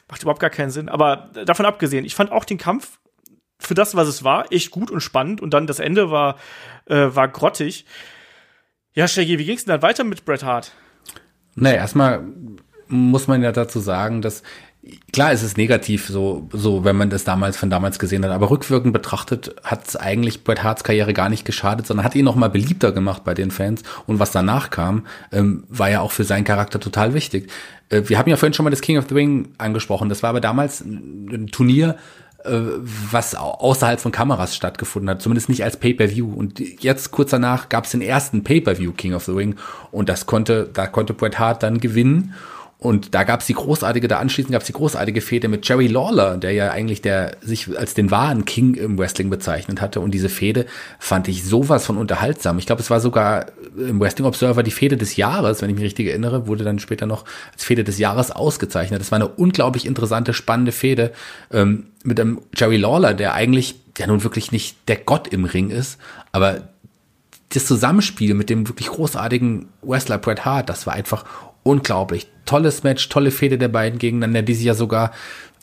Macht 0.10 0.24
überhaupt 0.24 0.40
gar 0.40 0.50
keinen 0.50 0.72
Sinn. 0.72 0.90
Aber 0.90 1.30
davon 1.46 1.66
abgesehen, 1.66 2.06
ich 2.06 2.16
fand 2.16 2.32
auch 2.32 2.46
den 2.46 2.58
Kampf 2.58 3.00
für 3.60 3.74
das, 3.76 3.96
was 3.96 4.08
es 4.08 4.24
war, 4.24 4.52
echt 4.52 4.72
gut 4.72 4.90
und 4.90 5.02
spannend. 5.02 5.42
Und 5.42 5.54
dann 5.54 5.68
das 5.68 5.80
Ende 5.80 6.10
war, 6.10 6.38
äh, 6.86 7.08
war 7.14 7.28
grottig. 7.28 7.86
Ja, 8.94 9.08
Shaggy, 9.08 9.38
wie 9.38 9.46
ging's 9.46 9.66
denn 9.66 9.74
dann 9.74 9.82
weiter 9.82 10.04
mit 10.04 10.26
Bret 10.26 10.44
Hart? 10.44 10.72
Naja, 11.56 11.78
erstmal 11.78 12.24
muss 12.90 13.28
man 13.28 13.42
ja 13.42 13.52
dazu 13.52 13.80
sagen, 13.80 14.22
dass 14.22 14.44
klar 15.12 15.34
ist 15.34 15.44
es 15.44 15.58
negativ, 15.58 16.08
so, 16.08 16.48
so, 16.52 16.84
wenn 16.84 16.96
man 16.96 17.10
das 17.10 17.24
damals 17.24 17.58
von 17.58 17.70
damals 17.70 18.00
gesehen 18.00 18.24
hat, 18.24 18.32
aber 18.32 18.50
rückwirkend 18.50 18.94
betrachtet 18.94 19.56
hat 19.64 19.88
es 19.88 19.96
eigentlich 19.96 20.44
Bret 20.44 20.64
Harts 20.64 20.84
Karriere 20.84 21.14
gar 21.14 21.30
nicht 21.30 21.46
geschadet, 21.46 21.86
sondern 21.86 22.06
hat 22.06 22.16
ihn 22.16 22.26
noch 22.26 22.36
mal 22.36 22.50
beliebter 22.50 22.92
gemacht 22.92 23.24
bei 23.24 23.34
den 23.34 23.52
Fans 23.52 23.84
und 24.08 24.20
was 24.20 24.32
danach 24.32 24.70
kam, 24.70 25.06
ähm, 25.32 25.64
war 25.70 25.90
ja 25.90 26.02
auch 26.02 26.12
für 26.12 26.24
seinen 26.24 26.46
Charakter 26.46 26.80
total 26.80 27.14
wichtig. 27.14 27.52
Äh, 27.90 28.04
wir 28.06 28.18
haben 28.18 28.30
ja 28.30 28.38
vorhin 28.38 28.54
schon 28.54 28.64
mal 28.64 28.70
das 28.70 28.82
King 28.82 28.98
of 28.98 29.06
the 29.10 29.16
Ring 29.16 29.50
angesprochen, 29.58 30.10
das 30.10 30.24
war 30.24 30.30
aber 30.30 30.42
damals 30.42 30.82
ein 30.82 31.48
Turnier, 31.52 31.98
äh, 32.46 32.52
was 33.12 33.36
außerhalb 33.36 34.00
von 34.00 34.14
Kameras 34.14 34.56
stattgefunden 34.56 35.10
hat, 35.10 35.22
zumindest 35.22 35.50
nicht 35.50 35.66
als 35.66 35.76
Pay-per-View. 35.76 36.34
Und 36.34 36.60
jetzt 36.82 37.12
kurz 37.12 37.32
danach 37.32 37.68
gab 37.68 37.84
es 37.84 37.92
den 37.92 38.02
ersten 38.02 38.46
Pay-per-View 38.46 38.94
King 38.94 39.14
of 39.14 39.26
the 39.26 39.34
Ring 39.34 39.56
und 39.92 40.08
das 40.08 40.26
konnte, 40.26 40.70
da 40.74 40.88
konnte 40.88 41.14
Bret 41.14 41.38
Hart 41.38 41.64
dann 41.64 41.82
gewinnen 41.82 42.34
Und 42.82 43.14
da 43.14 43.26
gab's 43.26 43.46
die 43.46 43.54
großartige, 43.54 44.08
da 44.08 44.20
anschließend 44.20 44.54
gab's 44.54 44.66
die 44.66 44.74
großartige 44.74 45.20
Fehde 45.20 45.50
mit 45.50 45.68
Jerry 45.68 45.88
Lawler, 45.88 46.38
der 46.38 46.54
ja 46.54 46.72
eigentlich 46.72 47.02
der 47.02 47.36
sich 47.42 47.78
als 47.78 47.94
den 47.94 48.10
wahren 48.10 48.46
King 48.46 48.74
im 48.76 48.98
Wrestling 48.98 49.30
bezeichnet 49.30 49.82
hatte. 49.82 50.00
Und 50.00 50.12
diese 50.12 50.30
Fehde 50.30 50.66
fand 50.98 51.28
ich 51.28 51.44
sowas 51.44 51.86
von 51.86 51.98
unterhaltsam. 51.98 52.58
Ich 52.58 52.66
glaube, 52.66 52.82
es 52.82 52.90
war 52.90 53.02
sogar 53.02 53.48
im 53.78 54.00
Wrestling 54.00 54.26
Observer 54.26 54.64
die 54.64 54.72
Fehde 54.72 54.96
des 54.96 55.18
Jahres, 55.18 55.62
wenn 55.62 55.70
ich 55.70 55.76
mich 55.76 55.84
richtig 55.84 56.08
erinnere, 56.08 56.48
wurde 56.48 56.64
dann 56.64 56.80
später 56.80 57.06
noch 57.06 57.26
als 57.52 57.66
Fehde 57.66 57.84
des 57.84 58.00
Jahres 58.00 58.32
ausgezeichnet. 58.32 59.02
Das 59.02 59.12
war 59.12 59.18
eine 59.18 59.28
unglaublich 59.28 59.86
interessante, 59.86 60.34
spannende 60.34 60.72
Fehde 60.72 61.12
ähm, 61.52 61.88
mit 62.06 62.18
einem 62.18 62.40
Jerry 62.56 62.78
Lawler, 62.78 63.14
der 63.14 63.34
eigentlich 63.34 63.76
ja 63.98 64.08
nun 64.08 64.24
wirklich 64.24 64.54
nicht 64.54 64.78
der 64.88 64.96
Gott 64.96 65.28
im 65.28 65.44
Ring 65.44 65.70
ist, 65.70 65.98
aber 66.32 66.70
das 67.50 67.66
Zusammenspiel 67.66 68.36
mit 68.36 68.50
dem 68.50 68.68
wirklich 68.68 68.88
großartigen 68.88 69.68
Wrestler 69.82 70.20
Bret 70.20 70.46
Hart, 70.46 70.70
das 70.70 70.86
war 70.86 70.94
einfach 70.94 71.26
unglaublich. 71.64 72.28
Tolles 72.46 72.84
Match, 72.84 73.10
tolle 73.10 73.32
Fehde 73.32 73.58
der 73.58 73.68
beiden 73.68 74.00
gegeneinander, 74.00 74.42
die 74.42 74.56
sich 74.56 74.66
ja 74.66 74.74
sogar, 74.74 75.12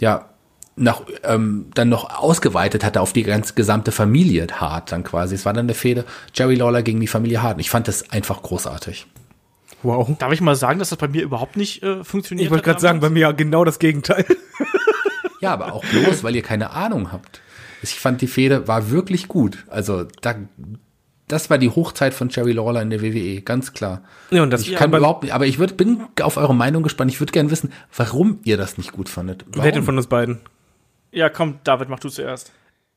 ja, 0.01 0.31
nach, 0.77 1.03
ähm, 1.25 1.71
dann 1.75 1.89
noch 1.89 2.19
ausgeweitet 2.19 2.85
hatte 2.85 3.01
auf 3.01 3.13
die 3.13 3.23
ganze 3.23 3.55
gesamte 3.55 3.93
Familie 3.93 4.47
Hart 4.53 4.93
dann 4.93 5.05
quasi. 5.05 5.35
Es 5.35 5.47
war 5.47 5.55
dann 5.55 5.67
eine 5.67 5.75
Fehde 5.75 6.05
Jerry 6.35 6.55
Lawler 6.55 6.83
gegen 6.83 7.01
die 7.01 7.07
Familie 7.07 7.43
Hart. 7.43 7.55
Und 7.55 7.61
ich 7.61 7.71
fand 7.71 7.89
das 7.89 8.11
einfach 8.11 8.43
großartig. 8.43 9.07
Wow. 9.83 10.17
Darf 10.19 10.33
ich 10.33 10.41
mal 10.41 10.55
sagen, 10.55 10.79
dass 10.79 10.91
das 10.91 10.99
bei 10.99 11.09
mir 11.09 11.23
überhaupt 11.23 11.57
nicht 11.57 11.83
äh, 11.83 12.05
funktioniert? 12.05 12.47
Ich 12.47 12.51
wollte 12.51 12.65
gerade 12.65 12.81
sagen, 12.81 13.01
bei 13.01 13.09
mir 13.09 13.21
ja 13.21 13.33
genau 13.33 13.65
das 13.65 13.79
Gegenteil. 13.79 14.27
ja, 15.41 15.53
aber 15.53 15.73
auch 15.73 15.85
bloß, 15.85 16.25
weil 16.25 16.37
ihr 16.37 16.43
keine 16.43 16.71
Ahnung 16.71 17.13
habt. 17.13 17.41
Ich 17.83 17.95
fand 17.95 18.21
die 18.21 18.27
Fehde 18.27 18.69
war 18.69 18.91
wirklich 18.91 19.29
gut. 19.29 19.65
Also 19.69 20.05
da, 20.21 20.35
das 21.29 21.51
war 21.51 21.59
die 21.59 21.71
Hochzeit 21.71 22.15
von 22.15 22.29
Jerry 22.29 22.53
Lawler 22.53 22.83
in 22.83 22.91
der 22.91 23.03
WWE, 23.03 23.43
ganz 23.43 23.73
klar. 23.73 24.03
Ja, 24.31 24.43
und 24.43 24.51
das 24.51 24.63
ich 24.63 24.75
kann 24.75 24.93
überhaupt 24.93 25.25
nicht, 25.25 25.33
aber 25.33 25.47
ich 25.47 25.59
würd, 25.59 25.77
bin 25.77 26.05
auf 26.23 26.37
eure 26.37 26.55
Meinung 26.55 26.83
gespannt. 26.83 27.11
Ich 27.11 27.21
würde 27.21 27.33
gerne 27.33 27.51
wissen, 27.51 27.73
warum 27.97 28.39
ihr 28.45 28.57
das 28.57 28.79
nicht 28.79 28.93
gut 28.93 29.09
fandet. 29.09 29.45
Warum? 29.49 29.65
Wer 29.65 29.73
denn 29.73 29.83
von 29.83 29.97
uns 29.97 30.07
beiden? 30.07 30.41
Ja, 31.11 31.29
komm, 31.29 31.59
David, 31.65 31.89
mach 31.89 31.99
du 31.99 32.09
zuerst. 32.09 32.53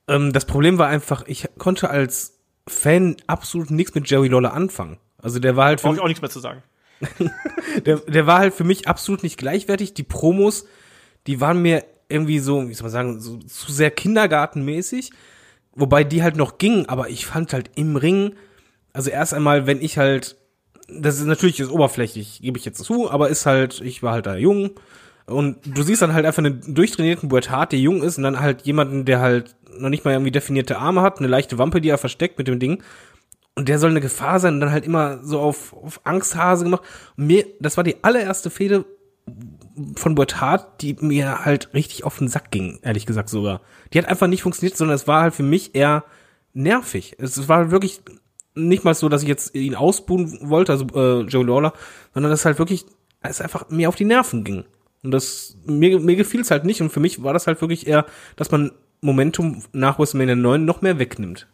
Ähm, 0.08 0.34
das 0.34 0.46
Problem 0.46 0.78
war 0.78 0.88
einfach, 0.88 1.24
ich 1.28 1.48
konnte 1.58 1.90
als 1.90 2.40
Fan 2.68 3.18
absolut 3.28 3.72
nichts 3.72 3.96
mit 3.96 4.10
Jerry 4.10 4.28
Lawler 4.28 4.54
anfangen. 4.54 4.98
Also 5.18 5.40
der 5.40 5.56
war 5.56 5.66
halt 5.66 5.82
für 5.82 5.88
Brauch 5.88 5.96
ich 5.96 6.02
auch 6.02 6.08
nichts 6.08 6.22
mehr 6.22 6.30
zu 6.30 6.40
sagen. 6.40 6.62
der, 7.86 7.98
der 7.98 8.28
war 8.28 8.40
halt 8.40 8.54
für 8.54 8.64
mich 8.64 8.88
absolut 8.88 9.24
nicht 9.24 9.38
gleichwertig. 9.38 9.94
Die 9.94 10.04
Promos, 10.04 10.66
die 11.28 11.42
waren 11.42 11.62
mir 11.62 11.84
irgendwie 12.10 12.40
so, 12.40 12.68
wie 12.68 12.74
soll 12.74 12.86
man 12.86 12.92
sagen, 12.92 13.20
so 13.22 13.38
zu 13.38 13.72
sehr 13.72 13.92
kindergartenmäßig. 13.92 15.12
Wobei 15.80 16.04
die 16.04 16.24
halt 16.24 16.36
noch 16.36 16.58
gingen, 16.58 16.88
aber 16.88 17.10
ich 17.10 17.26
fand 17.26 17.54
halt 17.54 17.72
im 17.76 17.96
Ring, 17.96 18.36
also 18.94 19.10
erst 19.10 19.34
einmal, 19.34 19.66
wenn 19.66 19.82
ich 19.82 19.98
halt, 19.98 20.38
das 20.90 21.20
ist 21.20 21.26
natürlich 21.26 21.60
ist 21.60 21.72
oberflächlich, 21.72 22.42
gebe 22.42 22.58
ich 22.58 22.66
jetzt 22.66 22.84
zu, 22.84 23.10
aber 23.10 23.30
ist 23.30 23.46
halt, 23.46 23.82
ich 23.82 24.04
war 24.04 24.14
halt 24.14 24.26
da 24.26 24.36
jung 24.36 24.72
und 25.26 25.58
du 25.66 25.84
siehst 25.84 26.02
dann 26.02 26.14
halt 26.14 26.26
einfach 26.26 26.44
einen 26.44 26.76
durchtrainierten 26.76 27.30
Bret 27.30 27.50
Hart, 27.50 27.72
der 27.72 27.80
jung 27.80 28.04
ist 28.04 28.18
und 28.18 28.24
dann 28.24 28.40
halt 28.40 28.64
jemanden, 28.64 29.06
der 29.06 29.20
halt 29.22 29.56
noch 29.78 29.90
nicht 29.90 30.04
mal 30.04 30.12
irgendwie 30.12 30.32
definierte 30.32 30.80
Arme 30.80 31.02
hat, 31.02 31.20
eine 31.20 31.28
leichte 31.28 31.58
Wampe, 31.58 31.80
die 31.80 31.90
er 31.90 31.98
versteckt 31.98 32.38
mit 32.38 32.48
dem 32.48 32.60
Ding 32.60 32.84
und 33.60 33.68
der 33.68 33.78
soll 33.78 33.92
eine 33.92 34.02
Gefahr 34.02 34.40
sein 34.40 34.56
und 34.56 34.62
dann 34.62 34.72
halt 34.72 34.86
immer 34.86 35.20
so 35.22 35.40
auf, 35.40 35.74
auf 35.74 36.00
Angsthase 36.06 36.64
gemacht. 36.64 36.84
Und 37.18 37.28
mir, 37.28 37.46
das 37.60 37.76
war 37.76 37.84
die 37.84 38.04
allererste 38.04 38.50
Fehde 38.50 38.86
von 39.96 40.16
Bret 40.16 40.42
Hart, 40.42 40.82
die 40.82 40.96
mir 41.00 41.46
halt 41.46 41.74
richtig 41.74 42.04
auf 42.04 42.18
den 42.18 42.28
Sack 42.28 42.52
ging, 42.52 42.80
ehrlich 42.82 43.06
gesagt 43.06 43.30
sogar. 43.30 43.62
Die 43.94 43.98
hat 43.98 44.06
einfach 44.06 44.28
nicht 44.28 44.44
funktioniert, 44.44 44.78
sondern 44.78 44.96
es 44.96 45.08
war 45.08 45.22
halt 45.22 45.34
für 45.34 45.44
mich 45.44 45.76
eher 45.76 46.04
nervig. 46.54 47.16
Es 47.20 47.48
war 47.48 47.72
wirklich 47.72 48.02
nicht 48.56 48.84
mal 48.84 48.94
so, 48.94 49.10
dass 49.10 49.22
ich 49.22 49.28
jetzt 49.28 49.56
ihn 49.56 49.76
ausbuhen 49.76 50.50
wollte, 50.50 50.72
also 50.72 50.86
äh, 50.94 51.22
Joe 51.22 51.46
Lawler, 51.46 51.74
sondern 52.14 52.32
dass 52.32 52.46
halt 52.46 52.60
wirklich 52.60 52.86
es 53.22 53.42
einfach 53.42 53.70
mir 53.70 53.90
auf 53.90 53.96
die 53.96 54.06
Nerven 54.06 54.44
ging. 54.44 54.66
Und 55.04 55.12
das 55.12 55.58
mir 55.66 56.00
mir 56.00 56.16
gefiel 56.16 56.42
es 56.42 56.52
halt 56.52 56.66
nicht 56.66 56.82
und 56.82 56.90
für 56.90 57.00
mich 57.00 57.24
war 57.24 57.34
das 57.34 57.48
halt 57.48 57.62
wirklich 57.62 57.88
eher, 57.88 58.06
dass 58.36 58.52
man 58.52 58.72
Momentum 59.02 59.64
nach 59.72 59.98
WrestleMania 59.98 60.36
9 60.36 60.66
noch 60.66 60.82
mehr 60.82 61.00
wegnimmt. 61.00 61.48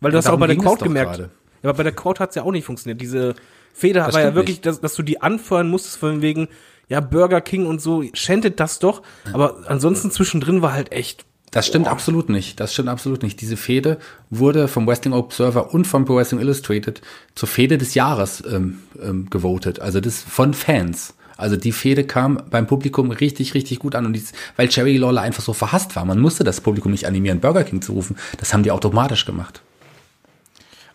Weil 0.00 0.10
du 0.10 0.18
hast 0.18 0.28
auch 0.28 0.38
bei 0.38 0.48
der 0.48 0.56
Crowd 0.56 0.82
gemerkt. 0.82 1.16
Grade. 1.16 1.30
Ja, 1.62 1.70
aber 1.70 1.78
bei 1.78 1.82
der 1.84 1.92
Crowd 1.92 2.20
hat 2.20 2.30
es 2.30 2.34
ja 2.34 2.42
auch 2.42 2.52
nicht 2.52 2.64
funktioniert. 2.64 3.00
Diese 3.00 3.34
Feder 3.72 4.12
war 4.12 4.20
ja 4.20 4.34
wirklich, 4.34 4.60
dass, 4.60 4.80
dass 4.80 4.94
du 4.94 5.02
die 5.02 5.22
anfeuern 5.22 5.68
musstest 5.68 5.96
von 5.96 6.22
wegen, 6.22 6.48
ja, 6.88 7.00
Burger 7.00 7.40
King 7.40 7.66
und 7.66 7.80
so, 7.80 8.04
schendet 8.14 8.60
das 8.60 8.78
doch. 8.78 9.02
Aber 9.32 9.64
ansonsten 9.66 10.10
zwischendrin 10.10 10.62
war 10.62 10.72
halt 10.72 10.92
echt. 10.92 11.24
Das 11.50 11.66
stimmt 11.66 11.84
boah. 11.84 11.92
absolut 11.92 12.28
nicht. 12.28 12.58
Das 12.58 12.72
stimmt 12.72 12.88
absolut 12.88 13.22
nicht. 13.22 13.40
Diese 13.40 13.56
Fehde 13.56 13.98
wurde 14.28 14.66
vom 14.66 14.86
Wrestling 14.86 15.14
Observer 15.14 15.72
und 15.72 15.86
vom 15.86 16.04
Pro 16.04 16.16
Wrestling 16.16 16.40
Illustrated 16.40 17.00
zur 17.34 17.48
Fehde 17.48 17.78
des 17.78 17.94
Jahres 17.94 18.42
ähm, 18.50 18.80
ähm, 19.00 19.30
gewotet. 19.30 19.78
Also 19.78 20.00
das 20.00 20.20
von 20.20 20.52
Fans. 20.52 21.14
Also 21.36 21.56
die 21.56 21.72
Fehde 21.72 22.04
kam 22.04 22.42
beim 22.50 22.66
Publikum 22.66 23.10
richtig, 23.10 23.54
richtig 23.54 23.78
gut 23.78 23.94
an. 23.94 24.06
Und 24.06 24.14
dies, 24.14 24.32
weil 24.56 24.68
Jerry 24.68 24.96
Lawler 24.96 25.22
einfach 25.22 25.42
so 25.42 25.52
verhasst 25.52 25.94
war. 25.96 26.04
Man 26.04 26.20
musste 26.20 26.44
das 26.44 26.60
Publikum 26.60 26.90
nicht 26.92 27.06
animieren, 27.06 27.40
Burger 27.40 27.64
King 27.64 27.82
zu 27.82 27.92
rufen. 27.92 28.16
Das 28.38 28.52
haben 28.52 28.62
die 28.62 28.70
automatisch 28.70 29.24
gemacht. 29.24 29.62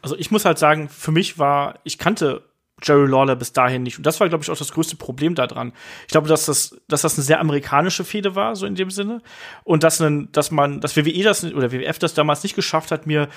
Also 0.01 0.17
ich 0.17 0.31
muss 0.31 0.45
halt 0.45 0.57
sagen, 0.57 0.89
für 0.89 1.11
mich 1.11 1.39
war, 1.39 1.79
ich 1.83 1.97
kannte 1.97 2.41
Jerry 2.81 3.07
Lawler 3.07 3.35
bis 3.35 3.53
dahin 3.53 3.83
nicht. 3.83 3.97
Und 3.97 4.05
das 4.05 4.19
war, 4.19 4.29
glaube 4.29 4.43
ich, 4.43 4.49
auch 4.49 4.57
das 4.57 4.71
größte 4.71 4.95
Problem 4.95 5.35
daran. 5.35 5.73
Ich 6.03 6.11
glaube, 6.11 6.27
dass 6.27 6.45
das, 6.45 6.79
dass 6.87 7.01
das 7.01 7.17
eine 7.17 7.23
sehr 7.23 7.39
amerikanische 7.39 8.03
Fehde 8.03 8.35
war, 8.35 8.55
so 8.55 8.65
in 8.65 8.75
dem 8.75 8.91
Sinne. 8.91 9.21
Und 9.63 9.83
dass, 9.83 10.01
ein, 10.01 10.31
dass 10.31 10.51
man, 10.51 10.81
dass 10.81 10.95
WWE 10.95 11.23
das 11.23 11.43
oder 11.43 11.71
WWF 11.71 11.99
das 11.99 12.13
damals 12.13 12.43
nicht 12.43 12.55
geschafft 12.55 12.91
hat, 12.91 13.07
mir 13.07 13.29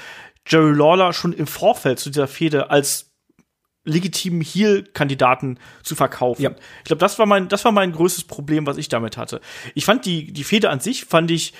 Jerry 0.46 0.74
Lawler 0.74 1.12
schon 1.12 1.32
im 1.32 1.46
Vorfeld 1.46 1.98
zu 1.98 2.10
dieser 2.10 2.28
Fehde 2.28 2.70
als 2.70 3.12
legitimen 3.84 4.42
Heel-Kandidaten 4.42 5.58
zu 5.82 5.94
verkaufen. 5.96 6.42
Ja. 6.42 6.50
Ich 6.78 6.84
glaube, 6.84 7.00
das 7.00 7.18
war 7.18 7.26
mein, 7.26 7.48
das 7.48 7.64
war 7.64 7.72
mein 7.72 7.92
größtes 7.92 8.24
Problem, 8.24 8.66
was 8.66 8.76
ich 8.76 8.88
damit 8.88 9.16
hatte. 9.16 9.40
Ich 9.74 9.84
fand 9.84 10.06
die, 10.06 10.32
die 10.32 10.44
Fehde 10.44 10.70
an 10.70 10.80
sich, 10.80 11.04
fand 11.04 11.30
ich, 11.30 11.52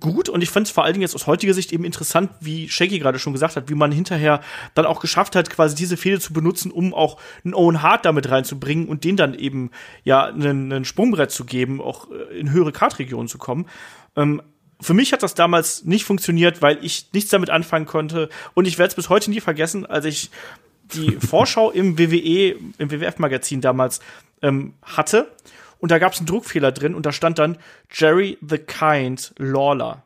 gut 0.00 0.28
und 0.28 0.42
ich 0.42 0.50
fand 0.50 0.66
es 0.66 0.72
vor 0.72 0.84
allen 0.84 0.92
Dingen 0.92 1.02
jetzt 1.02 1.14
aus 1.14 1.26
heutiger 1.26 1.54
Sicht 1.54 1.72
eben 1.72 1.84
interessant, 1.84 2.30
wie 2.40 2.68
Shaggy 2.68 2.98
gerade 2.98 3.18
schon 3.18 3.32
gesagt 3.32 3.56
hat, 3.56 3.70
wie 3.70 3.74
man 3.74 3.90
hinterher 3.90 4.42
dann 4.74 4.84
auch 4.84 5.00
geschafft 5.00 5.34
hat, 5.34 5.48
quasi 5.48 5.74
diese 5.74 5.96
Fehde 5.96 6.20
zu 6.20 6.32
benutzen, 6.34 6.70
um 6.70 6.92
auch 6.92 7.18
einen 7.42 7.54
Owen 7.54 7.82
Hart 7.82 8.04
damit 8.04 8.30
reinzubringen 8.30 8.86
und 8.86 9.04
den 9.04 9.16
dann 9.16 9.34
eben 9.34 9.70
ja 10.04 10.26
einen, 10.26 10.72
einen 10.72 10.84
Sprungbrett 10.84 11.30
zu 11.30 11.44
geben, 11.46 11.80
auch 11.80 12.10
äh, 12.10 12.38
in 12.38 12.50
höhere 12.50 12.72
Kartregionen 12.72 13.28
zu 13.28 13.38
kommen. 13.38 13.66
Ähm, 14.14 14.42
für 14.80 14.94
mich 14.94 15.12
hat 15.12 15.22
das 15.22 15.34
damals 15.34 15.84
nicht 15.84 16.04
funktioniert, 16.04 16.60
weil 16.60 16.84
ich 16.84 17.08
nichts 17.12 17.30
damit 17.30 17.50
anfangen 17.50 17.86
konnte 17.86 18.28
und 18.54 18.68
ich 18.68 18.78
werde 18.78 18.90
es 18.90 18.94
bis 18.94 19.08
heute 19.08 19.30
nie 19.30 19.40
vergessen, 19.40 19.86
als 19.86 20.04
ich 20.04 20.30
die 20.92 21.12
Vorschau 21.26 21.70
im 21.70 21.98
WWE, 21.98 22.56
im 22.76 22.90
WWF-Magazin 22.90 23.62
damals 23.62 24.00
ähm, 24.42 24.74
hatte 24.82 25.32
und 25.78 25.90
da 25.90 25.98
gab 25.98 26.12
es 26.12 26.18
einen 26.18 26.26
Druckfehler 26.26 26.72
drin 26.72 26.94
und 26.94 27.06
da 27.06 27.12
stand 27.12 27.38
dann 27.38 27.58
Jerry 27.90 28.38
the 28.40 28.58
Kind 28.58 29.32
Lawler. 29.38 30.04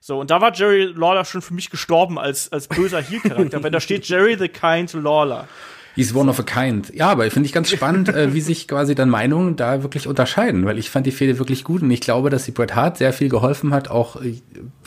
So, 0.00 0.18
und 0.18 0.30
da 0.30 0.40
war 0.40 0.54
Jerry 0.54 0.84
Lawler 0.84 1.24
schon 1.26 1.42
für 1.42 1.52
mich 1.52 1.70
gestorben 1.70 2.18
als, 2.18 2.50
als 2.50 2.68
böser 2.68 3.02
Heel-Charakter, 3.02 3.62
wenn 3.62 3.72
da 3.72 3.80
steht 3.80 4.08
Jerry 4.08 4.36
the 4.38 4.48
Kind 4.48 4.94
Lawler. 4.94 5.46
He's 5.94 6.14
one 6.14 6.30
of 6.30 6.38
a 6.38 6.42
kind. 6.42 6.94
Ja, 6.94 7.08
aber 7.10 7.30
finde 7.30 7.46
ich 7.46 7.52
ganz 7.52 7.70
spannend, 7.70 8.08
äh, 8.08 8.32
wie 8.32 8.40
sich 8.40 8.68
quasi 8.68 8.94
dann 8.94 9.08
Meinungen 9.08 9.56
da 9.56 9.82
wirklich 9.82 10.06
unterscheiden, 10.06 10.64
weil 10.64 10.78
ich 10.78 10.90
fand 10.90 11.06
die 11.06 11.12
Fehde 11.12 11.38
wirklich 11.38 11.64
gut 11.64 11.82
und 11.82 11.90
ich 11.90 12.00
glaube, 12.00 12.30
dass 12.30 12.44
die 12.44 12.52
Bret 12.52 12.74
Hart 12.74 12.98
sehr 12.98 13.12
viel 13.12 13.28
geholfen 13.28 13.74
hat, 13.74 13.88
auch 13.88 14.20
äh, 14.22 14.40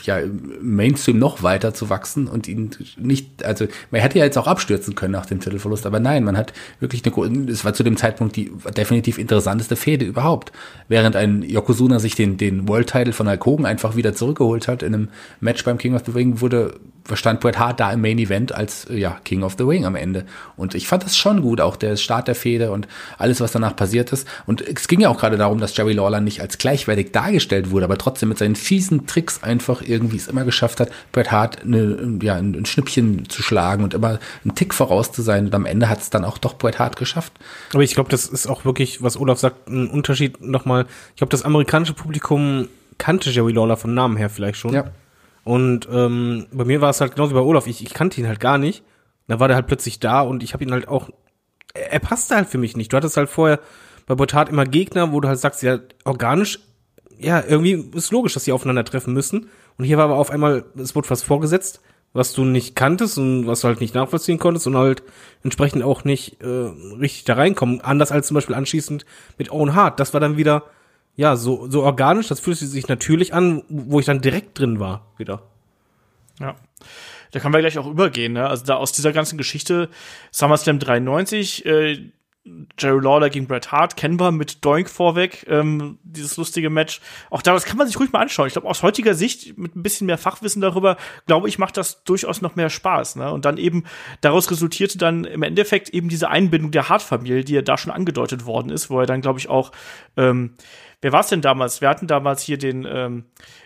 ja 0.04 0.20
Mainstream 0.62 1.20
noch 1.20 1.44
weiter 1.44 1.74
zu 1.74 1.90
wachsen 1.90 2.28
und 2.28 2.48
ihn 2.48 2.72
nicht, 2.98 3.44
also 3.44 3.68
man 3.92 4.02
hätte 4.02 4.20
ja 4.20 4.26
jetzt 4.26 4.38
auch 4.38 4.48
abstürzen 4.48 4.96
können 4.96 5.14
nach 5.14 5.26
dem 5.26 5.40
Titelverlust, 5.40 5.86
aber 5.86 6.00
nein, 6.00 6.24
man 6.24 6.38
hat 6.38 6.54
wirklich 6.80 7.04
eine, 7.06 7.52
es 7.52 7.66
war 7.66 7.74
zu 7.74 7.84
dem 7.84 7.98
Zeitpunkt 7.98 8.36
die 8.36 8.52
definitiv 8.76 9.18
interessanteste 9.18 9.76
Fehde 9.76 10.06
überhaupt, 10.06 10.52
während 10.88 11.16
ein 11.16 11.44
Yokozuna 11.44 12.00
sich 12.00 12.16
den 12.16 12.38
den 12.38 12.68
World 12.68 12.90
Title 12.90 13.14
von 13.14 13.28
Hulk 13.30 13.46
Hogan 13.46 13.66
einfach 13.66 13.96
wieder 13.96 14.14
zurückgeholt 14.14 14.68
hat 14.68 14.84
in 14.84 14.94
einem 14.94 15.10
Match 15.40 15.64
beim 15.64 15.78
King 15.78 15.96
of 15.96 16.04
the 16.06 16.12
Ring, 16.12 16.42
wurde 16.42 16.80
stand 17.14 17.42
Bret 17.42 17.60
Hart 17.60 17.80
da 17.80 17.92
im 17.92 18.02
Main 18.02 18.18
Event 18.18 18.54
als 18.54 18.88
ja 18.90 19.18
King 19.26 19.44
of 19.44 19.56
the 19.58 19.64
Ring 19.64 19.86
amEnde 19.86 20.26
und 20.56 20.76
ich 20.76 20.88
fand 20.88 21.04
das 21.04 21.18
schon 21.18 21.42
gut, 21.42 21.60
auch 21.60 21.76
der 21.76 21.98
Start 21.98 22.28
der 22.28 22.36
Fehde 22.36 22.72
und 22.72 22.88
alles, 23.18 23.42
was 23.42 23.52
danach 23.52 23.76
passiert 23.76 24.12
ist. 24.12 24.28
Und 24.46 24.62
es 24.62 24.88
ging 24.88 25.02
ja 25.02 25.10
auch 25.10 25.20
gerade 25.20 25.38
darum, 25.38 25.60
dass 25.60 25.76
Jerry 25.76 25.94
Lawler 25.94 26.22
nicht 26.22 26.42
als 26.42 26.58
gleichwertig 26.58 27.12
dargestellt 27.12 27.72
wurde, 27.72 27.86
aber 27.86 27.98
trotzdem 27.98 28.30
mit 28.30 28.38
seinen 28.38 28.56
fiesen 28.56 29.08
Tricks 29.08 29.44
einfach 29.44 29.82
irgendwie 29.82 30.18
es 30.18 30.28
immer 30.28 30.46
geschafft 30.46 30.80
hat, 30.80 30.92
Bret 31.12 31.32
Hart 31.32 31.64
eine, 31.64 32.20
ja, 32.22 32.36
ein 32.36 32.66
Schnippchen 32.66 33.28
zu 33.30 33.44
schlagen 33.44 33.84
und 33.84 33.94
immer 33.94 34.20
einen 34.44 34.56
Tick 34.56 34.74
voraus 34.74 35.12
zu 35.12 35.22
sein. 35.22 35.46
Und 35.46 35.56
am 35.56 35.66
Ende 35.66 35.90
hat 35.90 36.00
es 36.00 36.10
dann 36.10 36.26
auch 36.26 36.38
doch 36.38 36.56
Bret 36.56 36.80
Hart 36.80 36.96
geschafft. 36.96 37.34
Aber 37.74 37.84
ich 37.84 37.94
glaube, 37.94 38.10
das 38.10 38.26
ist 38.26 38.48
auch 38.48 38.66
wirklich, 38.66 39.04
was 39.04 39.18
Olaf 39.18 39.40
sagt, 39.40 39.68
ein 39.68 39.90
Unterschied 39.90 40.42
nochmal. 40.42 40.86
Ich 41.12 41.18
glaube, 41.18 41.32
das 41.32 41.44
amerikanische 41.44 41.94
Publikum 41.94 42.68
kannte 42.98 43.30
Jerry 43.30 43.52
Lawler 43.52 43.78
von 43.78 43.94
Namen 43.94 44.18
her 44.18 44.30
vielleicht 44.30 44.58
schon. 44.58 44.74
Ja. 44.74 44.86
Und 45.44 45.88
ähm, 45.92 46.48
bei 46.52 46.66
mir 46.66 46.82
war 46.82 46.90
es 46.90 47.02
halt 47.02 47.16
genauso 47.16 47.32
wie 47.32 47.40
bei 47.40 47.46
Olaf. 47.46 47.68
Ich, 47.68 47.84
ich 47.84 47.94
kannte 47.94 48.20
ihn 48.20 48.28
halt 48.28 48.40
gar 48.40 48.58
nicht. 48.58 48.84
Da 49.28 49.40
war 49.40 49.48
der 49.48 49.56
halt 49.56 49.68
plötzlich 49.68 50.00
da 50.00 50.22
und 50.22 50.44
ich 50.44 50.54
habe 50.54 50.64
ihn 50.64 50.72
halt 50.72 50.88
auch. 50.88 51.10
Er, 51.74 51.94
er 51.94 52.00
passte 52.00 52.36
halt 52.36 52.48
für 52.48 52.58
mich 52.58 52.78
nicht. 52.78 52.92
Du 52.92 52.98
hattest 52.98 53.18
halt 53.18 53.30
vorher 53.30 53.60
bei 54.06 54.16
Botat 54.16 54.50
immer 54.50 54.66
Gegner, 54.66 55.12
wo 55.12 55.20
du 55.20 55.28
halt 55.28 55.40
sagst, 55.40 55.64
ja, 55.64 55.80
organisch, 56.06 56.60
ja, 57.20 57.44
irgendwie 57.46 57.92
ist 57.96 58.12
logisch, 58.12 58.34
dass 58.34 58.44
sie 58.44 58.52
aufeinandertreffen 58.52 59.14
müssen. 59.14 59.50
Und 59.78 59.86
hier 59.86 59.98
war 59.98 60.06
aber 60.06 60.18
auf 60.18 60.30
einmal, 60.30 60.66
es 60.76 60.96
wurde 60.96 61.10
was 61.10 61.24
vorgesetzt, 61.24 61.82
was 62.12 62.34
du 62.34 62.44
nicht 62.44 62.76
kanntest 62.76 63.18
und 63.18 63.48
was 63.48 63.62
du 63.62 63.68
halt 63.68 63.82
nicht 63.82 63.96
nachvollziehen 63.96 64.40
konntest 64.40 64.68
und 64.68 64.78
halt 64.78 65.04
entsprechend 65.44 65.84
auch 65.84 66.04
nicht 66.04 66.42
äh, 66.42 66.48
richtig 67.00 67.24
da 67.24 67.36
reinkommen. 67.36 67.82
Anders 67.82 68.12
als 68.12 68.28
zum 68.28 68.36
Beispiel 68.36 68.56
anschließend 68.56 69.06
mit 69.38 69.52
Owen 69.52 69.74
Hart. 69.74 70.00
Das 70.00 70.14
war 70.14 70.20
dann 70.20 70.38
wieder, 70.38 70.64
ja, 71.16 71.36
so, 71.36 71.70
so 71.70 71.84
organisch, 71.84 72.28
das 72.28 72.40
fühlte 72.40 72.66
sich 72.66 72.88
natürlich 72.88 73.34
an, 73.34 73.64
wo 73.70 74.00
ich 74.00 74.06
dann 74.06 74.22
direkt 74.22 74.58
drin 74.58 74.80
war, 74.80 75.08
wieder. 75.18 75.44
Ja. 76.40 76.56
Da 77.32 77.40
können 77.40 77.54
wir 77.54 77.62
gleich 77.62 77.78
auch 77.80 77.88
übergehen, 77.88 78.34
ne? 78.34 78.48
Also 78.48 78.66
da 78.66 78.76
aus 78.76 78.92
dieser 78.92 79.12
ganzen 79.12 79.38
Geschichte, 79.38 79.90
SummerSlam 80.32 80.78
93, 80.78 81.66
äh, 81.66 82.12
Jerry 82.78 83.02
Lawler 83.02 83.30
gegen 83.30 83.48
Bret 83.48 83.72
Hart 83.72 83.96
kennen 83.96 84.20
wir 84.20 84.32
mit 84.32 84.66
Doink 84.66 84.90
vorweg, 84.90 85.46
ähm, 85.48 85.98
dieses 86.04 86.36
lustige 86.36 86.70
Match. 86.70 87.00
Auch 87.30 87.42
da, 87.42 87.54
das 87.54 87.64
kann 87.64 87.78
man 87.78 87.88
sich 87.88 87.98
ruhig 87.98 88.12
mal 88.12 88.20
anschauen. 88.20 88.48
Ich 88.48 88.54
glaube, 88.54 88.68
aus 88.68 88.84
heutiger 88.84 89.14
Sicht, 89.14 89.58
mit 89.58 89.76
ein 89.76 89.84
bisschen 89.84 90.08
mehr 90.08 90.18
Fachwissen 90.18 90.62
darüber, 90.62 90.98
glaube 91.26 91.48
ich, 91.48 91.58
macht 91.58 91.78
das 91.78 92.04
durchaus 92.04 92.42
noch 92.42 92.58
mehr 92.58 92.70
Spaß. 92.70 93.16
Ne? 93.16 93.32
Und 93.32 93.46
dann 93.46 93.58
eben, 93.58 93.86
daraus 94.20 94.52
resultierte 94.52 94.98
dann 94.98 95.24
im 95.24 95.42
Endeffekt 95.42 95.90
eben 95.90 96.10
diese 96.10 96.30
Einbindung 96.30 96.72
der 96.72 96.90
Hart-Familie, 96.90 97.46
die 97.46 97.54
ja 97.54 97.62
da 97.62 97.78
schon 97.78 97.94
angedeutet 97.94 98.46
worden 98.46 98.72
ist, 98.72 98.90
wo 98.90 99.00
er 99.00 99.06
dann, 99.06 99.22
glaube 99.22 99.40
ich, 99.40 99.48
auch, 99.48 99.72
ähm, 100.18 100.56
wer 101.04 101.12
war 101.12 101.20
es 101.20 101.28
denn 101.28 101.42
damals? 101.42 101.82
Wir 101.82 101.90
hatten 101.90 102.08
damals 102.08 102.42
hier 102.42 102.58
den, 102.58 102.88
ähm, 102.90 103.26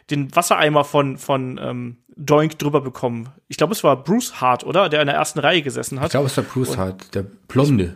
den 0.09 0.35
Wassereimer 0.35 0.83
von, 0.83 1.17
von 1.17 1.59
ähm, 1.61 1.97
Doink 2.15 2.57
drüber 2.57 2.81
bekommen. 2.81 3.29
Ich 3.47 3.57
glaube, 3.57 3.73
es 3.73 3.83
war 3.83 4.03
Bruce 4.03 4.41
Hart, 4.41 4.65
oder? 4.65 4.89
Der 4.89 5.01
in 5.01 5.07
der 5.07 5.15
ersten 5.15 5.39
Reihe 5.39 5.61
gesessen 5.61 5.99
hat. 5.99 6.07
Ich 6.07 6.11
glaube, 6.11 6.25
es 6.25 6.35
war 6.35 6.43
Bruce 6.43 6.77
Hart, 6.77 7.13
der 7.13 7.23
Blonde. 7.47 7.95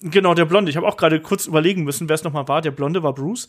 Genau, 0.00 0.32
der 0.34 0.46
Blonde. 0.46 0.70
Ich 0.70 0.76
habe 0.76 0.86
auch 0.86 0.96
gerade 0.96 1.20
kurz 1.20 1.46
überlegen 1.46 1.84
müssen, 1.84 2.08
wer 2.08 2.14
es 2.14 2.24
nochmal 2.24 2.48
war. 2.48 2.62
Der 2.62 2.70
Blonde 2.70 3.02
war 3.02 3.12
Bruce. 3.12 3.48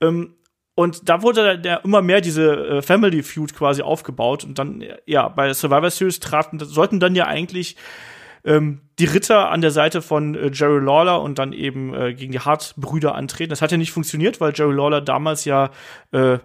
Ähm, 0.00 0.34
und 0.74 1.08
da 1.08 1.22
wurde 1.22 1.58
der 1.58 1.84
immer 1.84 2.02
mehr 2.02 2.20
diese 2.20 2.52
äh, 2.52 2.82
Family 2.82 3.22
Feud 3.22 3.54
quasi 3.54 3.80
aufgebaut. 3.80 4.44
Und 4.44 4.58
dann, 4.58 4.84
ja, 5.06 5.28
bei 5.28 5.54
Survivor 5.54 5.90
Series 5.90 6.20
traten, 6.20 6.58
sollten 6.58 7.00
dann 7.00 7.14
ja 7.14 7.26
eigentlich 7.26 7.76
ähm, 8.44 8.82
die 8.98 9.04
Ritter 9.04 9.50
an 9.50 9.60
der 9.60 9.70
Seite 9.70 10.02
von 10.02 10.34
äh, 10.34 10.50
Jerry 10.52 10.84
Lawler 10.84 11.22
und 11.22 11.38
dann 11.38 11.52
eben 11.52 11.94
äh, 11.94 12.14
gegen 12.14 12.32
die 12.32 12.40
Hart-Brüder 12.40 13.14
antreten. 13.14 13.50
Das 13.50 13.62
hat 13.62 13.72
ja 13.72 13.78
nicht 13.78 13.92
funktioniert, 13.92 14.40
weil 14.40 14.52
Jerry 14.54 14.74
Lawler 14.74 15.00
damals 15.00 15.44
ja 15.44 15.70
äh, 16.12 16.38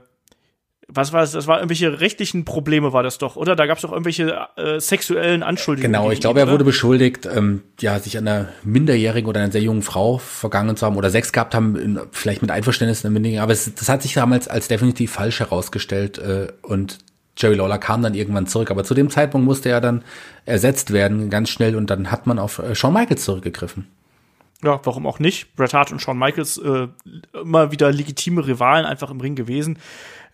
was 0.93 1.13
war 1.13 1.21
das? 1.21 1.31
Das 1.31 1.47
war 1.47 1.57
irgendwelche 1.57 2.01
rechtlichen 2.01 2.43
Probleme, 2.45 2.93
war 2.93 3.03
das 3.03 3.17
doch, 3.17 3.35
oder? 3.35 3.55
Da 3.55 3.65
gab 3.65 3.77
es 3.77 3.81
doch 3.83 3.91
irgendwelche 3.91 4.47
äh, 4.57 4.79
sexuellen 4.79 5.43
Anschuldigungen. 5.43 5.93
Genau, 5.93 6.11
ich 6.11 6.19
glaube, 6.19 6.39
er 6.39 6.49
wurde 6.49 6.63
beschuldigt, 6.63 7.25
ähm, 7.25 7.61
ja, 7.79 7.99
sich 7.99 8.17
an 8.17 8.27
einer 8.27 8.49
minderjährigen 8.63 9.29
oder 9.29 9.41
einer 9.41 9.51
sehr 9.51 9.61
jungen 9.61 9.83
Frau 9.83 10.17
vergangen 10.17 10.75
zu 10.75 10.85
haben 10.85 10.97
oder 10.97 11.09
Sex 11.09 11.31
gehabt 11.31 11.55
haben, 11.55 11.99
vielleicht 12.11 12.41
mit 12.41 12.51
Einverständnis 12.51 13.05
einer 13.05 13.13
Minderjährigen. 13.13 13.43
Aber 13.43 13.53
es, 13.53 13.73
das 13.73 13.87
hat 13.89 14.01
sich 14.01 14.13
damals 14.13 14.47
als 14.47 14.67
definitiv 14.67 15.11
falsch 15.11 15.39
herausgestellt 15.39 16.17
äh, 16.17 16.47
und 16.61 16.97
Jerry 17.37 17.55
Lawler 17.55 17.77
kam 17.77 18.01
dann 18.01 18.13
irgendwann 18.13 18.47
zurück. 18.47 18.71
Aber 18.71 18.83
zu 18.83 18.93
dem 18.93 19.09
Zeitpunkt 19.09 19.45
musste 19.45 19.69
er 19.69 19.81
dann 19.81 20.03
ersetzt 20.45 20.91
werden, 20.91 21.29
ganz 21.29 21.49
schnell, 21.49 21.75
und 21.75 21.89
dann 21.89 22.11
hat 22.11 22.27
man 22.27 22.39
auf 22.39 22.59
äh, 22.59 22.75
Shawn 22.75 22.93
Michaels 22.93 23.23
zurückgegriffen. 23.23 23.87
Ja, 24.63 24.79
warum 24.83 25.07
auch 25.07 25.19
nicht? 25.19 25.55
Bret 25.55 25.73
Hart 25.73 25.91
und 25.91 26.01
Shawn 26.01 26.19
Michaels 26.19 26.57
äh, 26.57 26.87
immer 27.33 27.71
wieder 27.71 27.91
legitime 27.91 28.45
Rivalen 28.45 28.85
einfach 28.85 29.09
im 29.09 29.19
Ring 29.19 29.35
gewesen. 29.35 29.79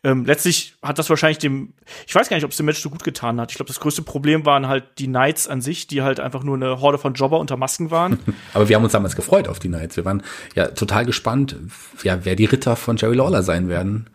Ähm, 0.03 0.25
letztlich 0.25 0.75
hat 0.83 0.99
das 0.99 1.09
wahrscheinlich 1.09 1.39
dem, 1.39 1.73
ich 2.05 2.13
weiß 2.13 2.29
gar 2.29 2.37
nicht, 2.37 2.43
ob 2.43 2.51
es 2.51 2.57
dem 2.57 2.65
Match 2.65 2.79
so 2.79 2.89
gut 2.89 3.03
getan 3.03 3.41
hat. 3.41 3.51
Ich 3.51 3.57
glaube, 3.57 3.67
das 3.67 3.79
größte 3.79 4.03
Problem 4.03 4.45
waren 4.45 4.67
halt 4.67 4.83
die 4.99 5.07
Knights 5.07 5.47
an 5.47 5.61
sich, 5.61 5.87
die 5.87 6.01
halt 6.01 6.19
einfach 6.19 6.43
nur 6.43 6.55
eine 6.55 6.81
Horde 6.81 6.97
von 6.97 7.13
Jobber 7.13 7.39
unter 7.39 7.57
Masken 7.57 7.89
waren. 7.89 8.19
Aber 8.53 8.69
wir 8.69 8.75
haben 8.75 8.83
uns 8.83 8.93
damals 8.93 9.15
gefreut 9.15 9.47
auf 9.47 9.59
die 9.59 9.69
Knights. 9.69 9.97
Wir 9.97 10.05
waren 10.05 10.21
ja 10.55 10.67
total 10.67 11.05
gespannt, 11.05 11.55
ja, 12.03 12.23
wer 12.23 12.35
die 12.35 12.45
Ritter 12.45 12.75
von 12.75 12.97
Jerry 12.97 13.15
Lawler 13.15 13.43
sein 13.43 13.69
werden, 13.69 14.07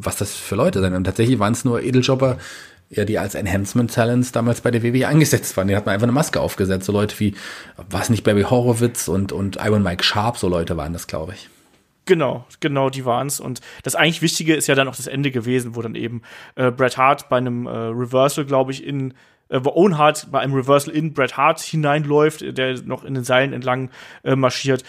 was 0.00 0.16
das 0.16 0.34
für 0.34 0.54
Leute 0.54 0.80
sein 0.80 0.92
werden. 0.92 1.04
Tatsächlich 1.04 1.38
waren 1.38 1.52
es 1.52 1.64
nur 1.64 1.82
Edeljobber, 1.82 2.38
ja, 2.90 3.04
die 3.04 3.18
als 3.18 3.34
Enhancement 3.34 3.92
Talents 3.92 4.32
damals 4.32 4.62
bei 4.62 4.70
der 4.70 4.82
WWE 4.82 5.08
eingesetzt 5.08 5.56
waren. 5.56 5.68
Die 5.68 5.76
hat 5.76 5.86
man 5.86 5.94
einfach 5.94 6.06
eine 6.06 6.12
Maske 6.12 6.40
aufgesetzt. 6.40 6.86
So 6.86 6.92
Leute 6.92 7.18
wie, 7.20 7.34
war 7.90 8.00
es 8.00 8.10
nicht 8.10 8.24
Barry 8.24 8.42
Horowitz 8.42 9.08
und, 9.08 9.32
und 9.32 9.56
Iron 9.56 9.82
Mike 9.82 10.02
Sharp, 10.02 10.38
so 10.38 10.48
Leute 10.48 10.76
waren 10.76 10.92
das, 10.92 11.06
glaube 11.06 11.34
ich. 11.34 11.48
Genau, 12.06 12.46
genau, 12.60 12.88
die 12.88 13.04
waren's. 13.04 13.38
Und 13.38 13.60
das 13.82 13.94
eigentlich 13.94 14.22
Wichtige 14.22 14.54
ist 14.54 14.66
ja 14.66 14.74
dann 14.74 14.88
auch 14.88 14.96
das 14.96 15.06
Ende 15.06 15.30
gewesen, 15.30 15.76
wo 15.76 15.82
dann 15.82 15.94
eben 15.94 16.22
äh, 16.54 16.70
Bret 16.70 16.96
Hart 16.96 17.28
bei 17.28 17.36
einem 17.36 17.66
äh, 17.66 17.70
Reversal, 17.70 18.46
glaube 18.46 18.72
ich, 18.72 18.82
in 18.82 19.12
äh, 19.50 19.60
wo 19.62 19.70
Owen 19.70 19.98
Hart 19.98 20.28
bei 20.30 20.40
einem 20.40 20.54
Reversal 20.54 20.94
in 20.94 21.12
Bret 21.12 21.36
Hart 21.36 21.60
hineinläuft, 21.60 22.56
der 22.56 22.80
noch 22.82 23.04
in 23.04 23.12
den 23.12 23.24
Seilen 23.24 23.52
entlang 23.52 23.90
äh, 24.24 24.36
marschiert 24.36 24.84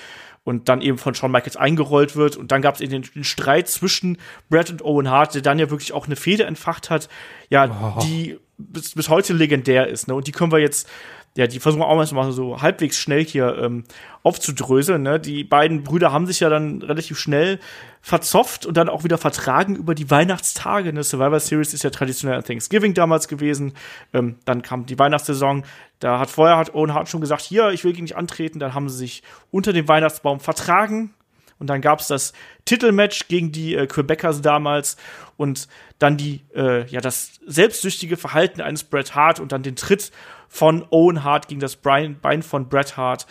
und 0.50 0.68
dann 0.68 0.82
eben 0.82 0.97
von 0.97 1.14
Shawn 1.14 1.32
Michaels 1.32 1.56
eingerollt 1.56 2.16
wird. 2.16 2.36
Und 2.36 2.52
dann 2.52 2.64
gab 2.64 2.74
es 2.74 2.80
den, 2.80 3.04
den 3.04 3.24
Streit 3.24 3.70
zwischen 3.70 4.18
Bret 4.50 4.72
und 4.72 4.82
Owen 4.84 5.10
Hart, 5.10 5.36
der 5.36 5.43
dann 5.43 5.60
ja 5.60 5.70
wirklich 5.70 5.93
auch 5.93 6.08
eine 6.08 6.16
Fehde 6.16 6.45
entfacht 6.45 6.89
hat, 6.89 7.08
ja, 7.50 7.95
oh. 7.95 8.02
die 8.02 8.39
bis, 8.58 8.95
bis 8.95 9.10
heute 9.10 9.34
legendär 9.34 9.88
ist. 9.88 10.08
Ne? 10.08 10.16
Und 10.16 10.26
die 10.26 10.32
können 10.32 10.52
wir 10.52 10.58
jetzt 10.58 10.89
ja, 11.38 11.48
die 11.48 11.60
versuchen 11.60 11.84
auch 11.84 11.96
mal 11.96 12.32
so 12.32 12.62
halbwegs 12.62 12.98
schnell 12.98 13.24
hier 13.24 13.58
ähm, 13.58 13.84
aufzudröseln. 14.24 15.04
Ne? 15.04 15.20
Die 15.20 15.44
beiden 15.44 15.84
Brüder 15.84 16.12
haben 16.12 16.26
sich 16.26 16.40
ja 16.40 16.50
dann 16.50 16.82
relativ 16.82 17.18
schnell 17.18 17.60
verzofft 18.02 18.66
und 18.66 18.76
dann 18.78 18.90
auch 18.90 19.04
wieder 19.04 19.18
vertragen 19.18 19.76
über 19.76 19.96
die 19.96 20.10
Weihnachtstage. 20.10 20.92
Ne? 20.92 21.04
Survivor 21.04 21.40
Series 21.40 21.74
ist 21.74 21.84
ja 21.84 21.92
traditionell 21.92 22.38
an 22.38 22.44
Thanksgiving 22.44 22.94
damals 22.94 23.28
gewesen. 23.28 23.74
Ähm, 24.14 24.36
dann 24.46 24.62
kam 24.64 24.86
die 24.86 24.98
Weihnachtssaison. 24.98 25.64
Da 26.00 26.20
hat 26.20 26.30
vorher 26.30 26.58
hat 26.58 26.74
Owen 26.74 26.94
Hart 26.94 27.10
schon 27.10 27.22
gesagt, 27.22 27.42
hier, 27.42 27.70
ich 27.70 27.84
will 27.84 27.94
gegen 27.94 28.08
dich 28.08 28.18
antreten. 28.18 28.60
Dann 28.60 28.74
haben 28.74 28.90
sie 28.90 28.98
sich 28.98 29.24
unter 29.52 29.72
dem 29.72 29.88
Weihnachtsbaum 29.88 30.40
vertragen. 30.40 31.14
Und 31.60 31.68
dann 31.68 31.82
gab's 31.82 32.07
das 32.07 32.34
Titelmatch 32.66 33.28
gegen 33.28 33.51
die 33.51 33.76
äh, 33.76 33.86
Quebecers 33.86 34.41
damals 34.41 34.97
und 35.38 35.68
dann 35.99 36.18
die, 36.18 36.41
äh, 36.55 36.86
ja, 36.88 37.01
das 37.01 37.39
selbstsüchtige 37.45 38.18
Verhalten 38.18 38.62
eines 38.62 38.84
Bret 38.86 39.14
Hart 39.14 39.39
und 39.39 39.51
dann 39.51 39.62
den 39.62 39.76
Tritt 39.76 40.12
von 40.47 40.86
Owen 40.89 41.24
Hart 41.24 41.47
gegen 41.47 41.60
das 41.60 41.76
Bein 41.76 42.18
von 42.41 42.70
Bret 42.70 42.97
Hart. 42.97 43.28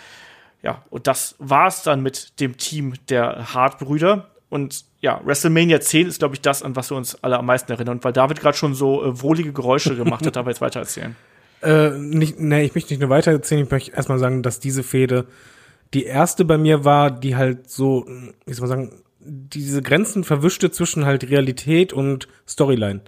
Ja, 0.63 0.85
und 0.91 1.07
das 1.07 1.35
war's 1.39 1.83
dann 1.83 2.03
mit 2.03 2.41
dem 2.41 2.57
Team 2.57 2.95
der 3.09 3.55
Hart-Brüder. 3.55 4.29
Und 4.51 4.85
ja, 5.01 5.21
WrestleMania 5.25 5.81
10 5.81 6.09
ist, 6.09 6.19
glaube 6.19 6.35
ich, 6.35 6.41
das, 6.41 6.63
an 6.63 6.75
was 6.75 6.91
wir 6.91 6.97
uns 6.97 7.23
alle 7.23 7.39
am 7.39 7.47
meisten 7.47 7.71
erinnern. 7.71 7.99
Und 7.99 8.05
weil 8.05 8.13
David 8.13 8.41
gerade 8.41 8.57
schon 8.57 8.75
so 8.75 9.05
äh, 9.05 9.23
wohlige 9.23 9.53
Geräusche 9.53 9.97
gemacht 9.97 10.27
hat, 10.27 10.37
darf 10.37 10.47
er 10.47 10.51
jetzt 10.51 10.61
weiter 10.61 10.81
erzählen. 10.81 11.17
Äh, 11.61 11.91
nicht, 11.99 12.39
nee, 12.39 12.63
ich 12.63 12.77
möchte 12.77 12.93
nicht 12.93 13.01
nur 13.01 13.11
weiter 13.11 13.33
erzählen. 13.33 13.65
Ich 13.65 13.71
möchte 13.73 13.91
erstmal 13.91 14.21
sagen, 14.21 14.45
dass 14.45 14.61
diese 14.61 14.85
Fehde 14.85 15.27
die 15.95 16.05
erste 16.05 16.45
bei 16.45 16.59
mir 16.59 16.85
war, 16.85 17.11
die 17.11 17.37
halt 17.37 17.71
so, 17.71 18.07
wie 18.47 18.53
soll 18.53 18.69
man 18.69 18.79
sagen, 18.79 19.03
diese 19.21 19.83
Grenzen 19.83 20.25
verwischte 20.25 20.71
zwischen 20.71 21.05
halt 21.05 21.29
Realität 21.29 21.93
und 21.93 22.29
Storyline. 22.47 23.03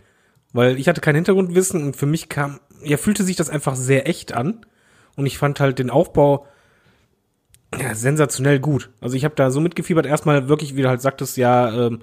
Weil 0.53 0.79
ich 0.79 0.89
hatte 0.89 1.01
kein 1.01 1.15
Hintergrundwissen 1.15 1.83
und 1.83 1.97
für 1.97 2.07
mich 2.07 2.29
kam 2.29 2.61
ja, 2.83 2.97
fühlte 2.97 3.25
sich 3.25 3.37
das 3.37 3.51
einfach 3.51 3.77
sehr 3.77 4.09
echt 4.09 4.33
an. 4.33 4.67
Und 5.17 5.27
ich 5.27 5.39
fand 5.39 5.61
halt 5.61 5.79
den 5.79 5.91
Aufbau 5.91 6.47
ja, 7.79 7.95
sensationell 7.95 8.59
gut. 8.59 8.91
Also 9.01 9.17
ich 9.17 9.25
habe 9.25 9.35
da 9.35 9.51
so 9.51 9.61
mitgefiebert, 9.61 10.07
erstmal 10.07 10.49
wirklich, 10.49 10.77
wie 10.77 10.83
du 10.83 10.89
halt 10.89 11.01
sagtest, 11.01 11.37
ja, 11.37 11.87
ähm, 11.87 12.01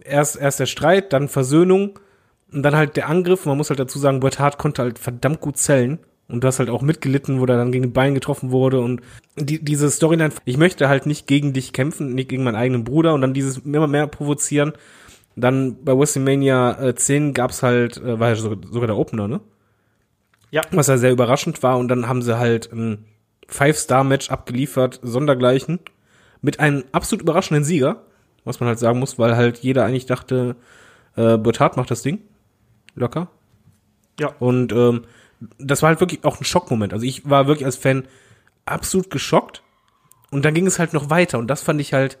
erst, 0.00 0.36
erst 0.36 0.60
der 0.60 0.66
Streit, 0.66 1.12
dann 1.12 1.28
Versöhnung 1.28 1.98
und 2.52 2.62
dann 2.62 2.74
halt 2.74 2.96
der 2.96 3.08
Angriff. 3.08 3.46
Man 3.46 3.56
muss 3.56 3.70
halt 3.70 3.80
dazu 3.80 3.98
sagen, 3.98 4.20
Bret 4.20 4.38
Hart 4.38 4.58
konnte 4.58 4.82
halt 4.82 4.98
verdammt 4.98 5.40
gut 5.40 5.56
zählen. 5.56 5.98
Und 6.28 6.42
du 6.42 6.48
hast 6.48 6.58
halt 6.58 6.70
auch 6.70 6.82
mitgelitten, 6.82 7.38
wo 7.38 7.44
er 7.44 7.58
dann 7.58 7.72
gegen 7.72 7.84
den 7.84 7.92
Bein 7.92 8.14
getroffen 8.14 8.50
wurde. 8.50 8.80
Und 8.80 9.02
die, 9.36 9.62
diese 9.62 9.90
Storyline, 9.90 10.32
ich 10.44 10.56
möchte 10.56 10.88
halt 10.88 11.06
nicht 11.06 11.26
gegen 11.26 11.52
dich 11.52 11.72
kämpfen, 11.72 12.14
nicht 12.14 12.30
gegen 12.30 12.44
meinen 12.44 12.56
eigenen 12.56 12.84
Bruder 12.84 13.12
und 13.12 13.20
dann 13.20 13.34
dieses 13.34 13.58
immer 13.58 13.86
mehr 13.86 14.06
provozieren. 14.06 14.72
Dann 15.36 15.84
bei 15.84 15.96
WrestleMania 15.96 16.80
äh, 16.80 16.94
10 16.94 17.34
gab's 17.34 17.62
halt, 17.62 17.98
äh, 17.98 18.18
war 18.18 18.30
ja 18.30 18.36
sogar 18.36 18.86
der 18.86 18.96
Opener, 18.96 19.28
ne? 19.28 19.40
Ja. 20.50 20.62
Was 20.70 20.86
ja 20.86 20.96
sehr 20.96 21.10
überraschend 21.12 21.62
war. 21.62 21.78
Und 21.78 21.88
dann 21.88 22.08
haben 22.08 22.22
sie 22.22 22.38
halt 22.38 22.72
ein 22.72 23.04
Five-Star-Match 23.48 24.30
abgeliefert, 24.30 25.00
sondergleichen, 25.02 25.80
mit 26.40 26.60
einem 26.60 26.84
absolut 26.92 27.22
überraschenden 27.22 27.64
Sieger, 27.64 28.02
was 28.44 28.60
man 28.60 28.68
halt 28.68 28.78
sagen 28.78 28.98
muss, 28.98 29.18
weil 29.18 29.36
halt 29.36 29.58
jeder 29.58 29.84
eigentlich 29.84 30.06
dachte, 30.06 30.56
äh, 31.16 31.36
Bret 31.36 31.60
Hart 31.60 31.76
macht 31.76 31.90
das 31.90 32.02
Ding. 32.02 32.20
Locker. 32.94 33.28
Ja. 34.20 34.28
Und 34.38 34.72
ähm, 34.72 35.02
das 35.58 35.82
war 35.82 35.88
halt 35.88 36.00
wirklich 36.00 36.24
auch 36.24 36.40
ein 36.40 36.44
Schockmoment. 36.44 36.92
Also 36.92 37.04
ich 37.06 37.28
war 37.28 37.46
wirklich 37.46 37.66
als 37.66 37.76
Fan 37.76 38.04
absolut 38.64 39.10
geschockt. 39.10 39.62
Und 40.30 40.44
dann 40.44 40.54
ging 40.54 40.66
es 40.66 40.78
halt 40.78 40.92
noch 40.92 41.10
weiter. 41.10 41.38
Und 41.38 41.48
das 41.48 41.62
fand 41.62 41.80
ich 41.80 41.92
halt. 41.92 42.18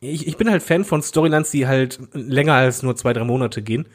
Ich, 0.00 0.28
ich 0.28 0.36
bin 0.36 0.48
halt 0.48 0.62
Fan 0.62 0.84
von 0.84 1.02
Storylines, 1.02 1.50
die 1.50 1.66
halt 1.66 1.98
länger 2.12 2.54
als 2.54 2.82
nur 2.82 2.94
zwei, 2.96 3.12
drei 3.12 3.24
Monate 3.24 3.62
gehen. 3.62 3.86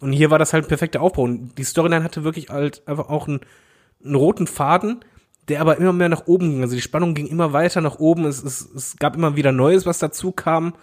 Und 0.00 0.12
hier 0.12 0.30
war 0.30 0.38
das 0.38 0.52
halt 0.52 0.64
ein 0.64 0.68
perfekter 0.68 1.02
Aufbau. 1.02 1.22
Und 1.22 1.56
die 1.58 1.64
Storyline 1.64 2.02
hatte 2.02 2.24
wirklich 2.24 2.48
halt 2.48 2.82
einfach 2.86 3.10
auch 3.10 3.28
einen, 3.28 3.40
einen 4.02 4.14
roten 4.14 4.46
Faden, 4.46 5.04
der 5.48 5.60
aber 5.60 5.76
immer 5.76 5.92
mehr 5.92 6.08
nach 6.08 6.26
oben 6.26 6.50
ging. 6.50 6.62
Also 6.62 6.74
die 6.74 6.80
Spannung 6.80 7.14
ging 7.14 7.26
immer 7.26 7.52
weiter 7.52 7.82
nach 7.82 7.98
oben. 7.98 8.24
Es, 8.24 8.42
es, 8.42 8.68
es 8.74 8.96
gab 8.96 9.14
immer 9.14 9.36
wieder 9.36 9.52
Neues, 9.52 9.84
was 9.84 9.98
dazu 9.98 10.32
kam. 10.32 10.74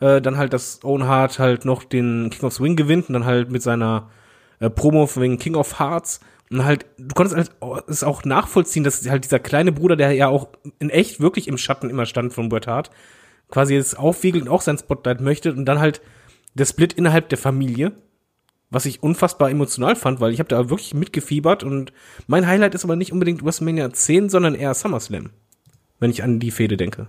Äh, 0.00 0.20
dann 0.20 0.36
halt, 0.36 0.52
dass 0.52 0.82
Owen 0.82 1.04
Hart 1.04 1.38
halt 1.38 1.64
noch 1.64 1.84
den 1.84 2.30
King 2.30 2.44
of 2.44 2.52
Swing 2.52 2.74
gewinnt 2.74 3.08
und 3.08 3.12
dann 3.12 3.24
halt 3.24 3.50
mit 3.50 3.62
seiner 3.62 4.10
äh, 4.58 4.68
Promo 4.68 5.08
wegen 5.16 5.38
King 5.38 5.54
of 5.54 5.78
Hearts. 5.78 6.20
Und 6.50 6.64
halt, 6.64 6.86
du 6.98 7.14
konntest 7.14 7.36
halt 7.36 7.50
es 7.88 8.04
auch 8.04 8.24
nachvollziehen, 8.24 8.84
dass 8.84 9.08
halt 9.08 9.24
dieser 9.24 9.38
kleine 9.38 9.72
Bruder, 9.72 9.96
der 9.96 10.12
ja 10.12 10.28
auch 10.28 10.48
in 10.78 10.90
echt 10.90 11.20
wirklich 11.20 11.48
im 11.48 11.58
Schatten 11.58 11.90
immer 11.90 12.06
stand 12.06 12.32
von 12.32 12.48
Bret 12.48 12.66
Hart, 12.66 12.90
quasi 13.50 13.74
jetzt 13.74 13.98
aufwiegelt 13.98 14.44
und 14.44 14.50
auch 14.50 14.60
sein 14.60 14.78
Spotlight 14.78 15.20
möchte 15.20 15.52
und 15.52 15.64
dann 15.64 15.80
halt 15.80 16.00
der 16.54 16.66
Split 16.66 16.92
innerhalb 16.92 17.28
der 17.28 17.38
Familie 17.38 17.92
was 18.74 18.86
ich 18.86 19.02
unfassbar 19.02 19.50
emotional 19.50 19.94
fand, 19.94 20.20
weil 20.20 20.32
ich 20.32 20.40
habe 20.40 20.48
da 20.48 20.68
wirklich 20.68 20.94
mitgefiebert 20.94 21.62
und 21.62 21.92
mein 22.26 22.46
Highlight 22.46 22.74
ist 22.74 22.84
aber 22.84 22.96
nicht 22.96 23.12
unbedingt 23.12 23.44
WrestleMania 23.44 23.92
10, 23.92 24.28
sondern 24.28 24.56
eher 24.56 24.74
SummerSlam, 24.74 25.30
wenn 26.00 26.10
ich 26.10 26.24
an 26.24 26.40
die 26.40 26.50
Fehde 26.50 26.76
denke. 26.76 27.06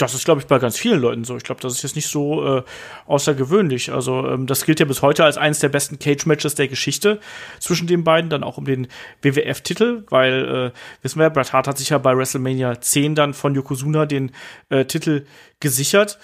Das 0.00 0.14
ist, 0.14 0.24
glaube 0.24 0.40
ich, 0.40 0.46
bei 0.46 0.58
ganz 0.58 0.78
vielen 0.78 0.98
Leuten 0.98 1.24
so. 1.24 1.36
Ich 1.36 1.42
glaube, 1.42 1.60
das 1.60 1.74
ist 1.74 1.82
jetzt 1.82 1.94
nicht 1.94 2.08
so 2.08 2.58
äh, 2.58 2.62
außergewöhnlich. 3.06 3.92
Also 3.92 4.26
ähm, 4.26 4.46
das 4.46 4.64
gilt 4.64 4.80
ja 4.80 4.86
bis 4.86 5.02
heute 5.02 5.24
als 5.24 5.36
eines 5.36 5.58
der 5.58 5.68
besten 5.68 5.98
Cage-Matches 5.98 6.54
der 6.54 6.68
Geschichte 6.68 7.20
zwischen 7.58 7.86
den 7.86 8.02
beiden, 8.02 8.30
dann 8.30 8.42
auch 8.42 8.56
um 8.56 8.64
den 8.64 8.88
WWF-Titel, 9.20 10.04
weil, 10.08 10.72
äh, 10.72 10.78
wissen 11.02 11.20
wir, 11.20 11.28
Bret 11.28 11.52
Hart 11.52 11.68
hat 11.68 11.76
sich 11.76 11.90
ja 11.90 11.98
bei 11.98 12.16
WrestleMania 12.16 12.80
10 12.80 13.14
dann 13.14 13.34
von 13.34 13.54
Yokozuna 13.54 14.06
den 14.06 14.32
äh, 14.70 14.86
Titel 14.86 15.26
gesichert. 15.60 16.18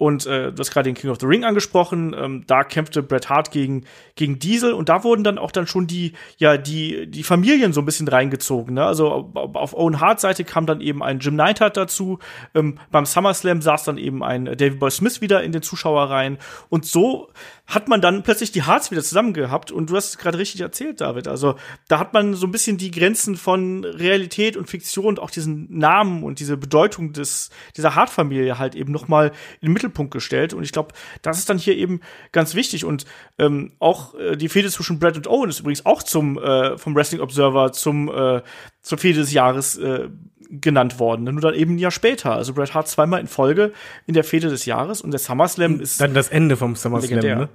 Und 0.00 0.24
äh, 0.24 0.50
du 0.50 0.58
hast 0.58 0.70
gerade 0.70 0.88
den 0.88 0.94
King 0.94 1.10
of 1.10 1.18
the 1.20 1.26
Ring 1.26 1.44
angesprochen. 1.44 2.16
Ähm, 2.18 2.44
da 2.46 2.64
kämpfte 2.64 3.02
Bret 3.02 3.28
Hart 3.28 3.50
gegen, 3.50 3.84
gegen 4.16 4.38
Diesel 4.38 4.72
und 4.72 4.88
da 4.88 5.04
wurden 5.04 5.24
dann 5.24 5.36
auch 5.36 5.50
dann 5.50 5.66
schon 5.66 5.86
die, 5.86 6.14
ja, 6.38 6.56
die, 6.56 7.06
die 7.06 7.22
Familien 7.22 7.74
so 7.74 7.82
ein 7.82 7.84
bisschen 7.84 8.08
reingezogen. 8.08 8.76
Ne? 8.76 8.82
Also 8.82 9.30
auf 9.34 9.74
Owen 9.74 10.00
Hart 10.00 10.18
Seite 10.18 10.44
kam 10.44 10.64
dann 10.64 10.80
eben 10.80 11.02
ein 11.02 11.18
Jim 11.18 11.36
Neidhart 11.36 11.76
dazu. 11.76 12.18
Ähm, 12.54 12.78
beim 12.90 13.04
SummerSlam 13.04 13.60
saß 13.60 13.84
dann 13.84 13.98
eben 13.98 14.24
ein 14.24 14.46
David 14.46 14.78
Boy 14.78 14.90
Smith 14.90 15.20
wieder 15.20 15.42
in 15.42 15.52
den 15.52 15.60
Zuschauerreihen. 15.60 16.38
Und 16.70 16.86
so 16.86 17.28
hat 17.70 17.88
man 17.88 18.00
dann 18.00 18.22
plötzlich 18.24 18.50
die 18.50 18.66
Hearts 18.66 18.90
wieder 18.90 19.02
zusammen 19.02 19.32
gehabt 19.32 19.70
und 19.70 19.90
du 19.90 19.96
hast 19.96 20.08
es 20.10 20.18
gerade 20.18 20.38
richtig 20.38 20.60
erzählt, 20.60 21.00
David. 21.00 21.28
Also 21.28 21.54
da 21.88 22.00
hat 22.00 22.12
man 22.12 22.34
so 22.34 22.46
ein 22.46 22.50
bisschen 22.50 22.78
die 22.78 22.90
Grenzen 22.90 23.36
von 23.36 23.84
Realität 23.84 24.56
und 24.56 24.68
Fiktion 24.68 25.06
und 25.06 25.20
auch 25.20 25.30
diesen 25.30 25.78
Namen 25.78 26.24
und 26.24 26.40
diese 26.40 26.56
Bedeutung 26.56 27.12
des 27.12 27.50
dieser 27.76 27.94
Hart-Familie 27.94 28.58
halt 28.58 28.74
eben 28.74 28.90
noch 28.90 29.06
mal 29.06 29.28
in 29.60 29.68
den 29.68 29.72
Mittelpunkt 29.72 30.12
gestellt 30.12 30.52
und 30.52 30.64
ich 30.64 30.72
glaube, 30.72 30.94
das 31.22 31.38
ist 31.38 31.48
dann 31.48 31.58
hier 31.58 31.76
eben 31.76 32.00
ganz 32.32 32.56
wichtig 32.56 32.84
und 32.84 33.04
ähm, 33.38 33.72
auch 33.78 34.14
äh, 34.14 34.36
die 34.36 34.48
Fehde 34.48 34.68
zwischen 34.68 34.98
Brad 34.98 35.16
und 35.16 35.28
Owen 35.28 35.48
ist 35.48 35.60
übrigens 35.60 35.86
auch 35.86 36.02
zum 36.02 36.38
äh, 36.38 36.76
vom 36.76 36.96
Wrestling 36.96 37.20
Observer 37.20 37.72
zum 37.72 38.08
äh, 38.08 38.42
zur 38.82 38.98
Fehde 38.98 39.20
des 39.20 39.32
Jahres 39.32 39.76
äh, 39.78 40.08
genannt 40.50 40.98
worden. 40.98 41.24
Nur 41.24 41.40
dann 41.40 41.54
eben 41.54 41.74
ein 41.74 41.78
Jahr 41.78 41.90
später. 41.90 42.32
Also 42.32 42.54
Bret 42.54 42.74
Hart 42.74 42.88
zweimal 42.88 43.20
in 43.20 43.26
Folge 43.26 43.72
in 44.06 44.14
der 44.14 44.24
Fehde 44.24 44.48
des 44.48 44.66
Jahres 44.66 45.00
und 45.00 45.12
der 45.12 45.20
SummerSlam 45.20 45.80
ist. 45.80 46.00
Dann 46.00 46.14
das 46.14 46.28
Ende 46.28 46.56
vom 46.56 46.76
SummerSlam, 46.76 47.20
ne? 47.20 47.48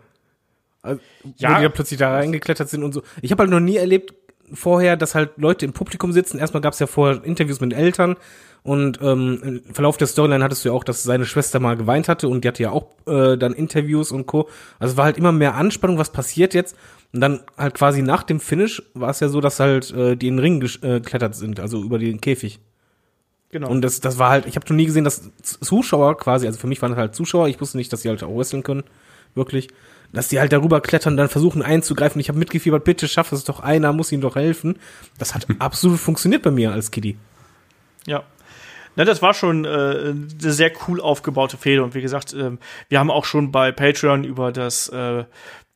Also, 0.82 1.02
ja. 1.38 1.50
Wo 1.50 1.58
die 1.58 1.64
da 1.64 1.70
plötzlich 1.70 2.00
da 2.00 2.14
reingeklettert 2.14 2.70
sind 2.70 2.84
und 2.84 2.94
so. 2.94 3.02
Ich 3.22 3.32
habe 3.32 3.42
halt 3.42 3.52
noch 3.52 3.60
nie 3.60 3.78
erlebt 3.78 4.14
vorher, 4.54 4.96
dass 4.96 5.16
halt 5.16 5.32
Leute 5.38 5.66
im 5.66 5.74
Publikum 5.74 6.12
sitzen. 6.12 6.38
Erstmal 6.38 6.62
gab 6.62 6.74
es 6.74 6.80
ja 6.80 6.88
vorher 6.88 7.24
Interviews 7.24 7.60
mit 7.60 7.74
Eltern 7.74 8.16
und 8.64 9.00
ähm, 9.02 9.62
im 9.66 9.74
Verlauf 9.74 9.98
der 9.98 10.08
Storyline 10.08 10.44
hattest 10.44 10.64
du 10.64 10.70
ja 10.70 10.76
auch, 10.76 10.84
dass 10.84 11.04
seine 11.04 11.26
Schwester 11.26 11.60
mal 11.60 11.76
geweint 11.76 12.08
hatte 12.08 12.28
und 12.28 12.44
die 12.44 12.48
hatte 12.48 12.64
ja 12.64 12.72
auch 12.72 12.88
äh, 13.08 13.38
dann 13.38 13.54
Interviews 13.54 14.12
und 14.12 14.26
Co. 14.26 14.50
Also 14.80 14.94
es 14.94 14.98
war 14.98 15.06
halt 15.06 15.18
immer 15.18 15.32
mehr 15.32 15.56
Anspannung, 15.56 15.98
was 15.98 16.12
passiert 16.12 16.54
jetzt. 16.54 16.76
Und 17.14 17.22
dann 17.22 17.42
halt 17.58 17.76
quasi 17.76 18.02
nach 18.02 18.24
dem 18.24 18.40
Finish 18.40 18.82
war 18.94 19.10
es 19.10 19.20
ja 19.20 19.30
so, 19.30 19.40
dass 19.40 19.60
halt 19.60 19.92
äh, 19.92 20.16
die 20.16 20.28
in 20.28 20.38
den 20.38 20.40
Ring 20.40 20.62
äh, 20.62 21.00
geklettert 21.00 21.36
sind, 21.36 21.60
also 21.60 21.82
über 21.82 22.00
den 22.00 22.22
Käfig. 22.22 22.60
Genau. 23.56 23.70
Und 23.70 23.84
das, 23.84 24.02
das 24.02 24.20
war 24.20 24.32
halt, 24.32 24.48
ich 24.48 24.58
habe 24.58 24.66
noch 24.68 24.76
nie 24.76 24.86
gesehen, 24.86 25.06
dass 25.06 25.32
Zuschauer 25.42 26.18
quasi, 26.18 26.46
also 26.46 26.60
für 26.60 26.68
mich 26.68 26.82
waren 26.82 26.92
das 26.92 27.00
halt 27.00 27.16
Zuschauer, 27.16 27.48
ich 27.48 27.62
wusste 27.62 27.78
nicht, 27.78 27.94
dass 27.94 28.02
sie 28.02 28.10
halt 28.10 28.22
auch 28.22 28.38
wresteln 28.38 28.64
können, 28.64 28.84
wirklich, 29.34 29.70
dass 30.12 30.28
die 30.28 30.42
halt 30.42 30.52
darüber 30.52 30.82
klettern, 30.82 31.16
dann 31.16 31.30
versuchen 31.30 31.62
einzugreifen. 31.62 32.20
Ich 32.20 32.28
habe 32.28 32.38
mitgefiebert, 32.38 32.84
bitte 32.84 33.08
schaff 33.08 33.32
es 33.32 33.46
doch 33.46 33.62
einer, 33.62 33.94
muss 33.94 34.12
ihnen 34.12 34.22
doch 34.22 34.36
helfen. 34.36 34.78
Das 35.20 35.34
hat 35.36 35.48
absolut 35.60 36.02
funktioniert 36.02 36.42
bei 36.42 36.52
mir 36.52 36.74
als 36.74 36.92
Kiddie. 36.92 37.18
Ja. 38.06 38.24
Na, 38.98 39.06
das 39.06 39.22
war 39.22 39.34
schon 39.34 39.64
äh, 39.64 39.70
eine 39.70 40.52
sehr 40.52 40.74
cool 40.90 41.00
aufgebaute 41.00 41.56
Fehde. 41.56 41.82
Und 41.82 41.96
wie 41.96 42.02
gesagt, 42.02 42.34
äh, 42.34 42.58
wir 42.90 43.00
haben 43.00 43.10
auch 43.10 43.24
schon 43.24 43.54
bei 43.54 43.72
Patreon 43.72 44.26
über 44.26 44.52
das 44.52 44.90
äh, 44.90 45.24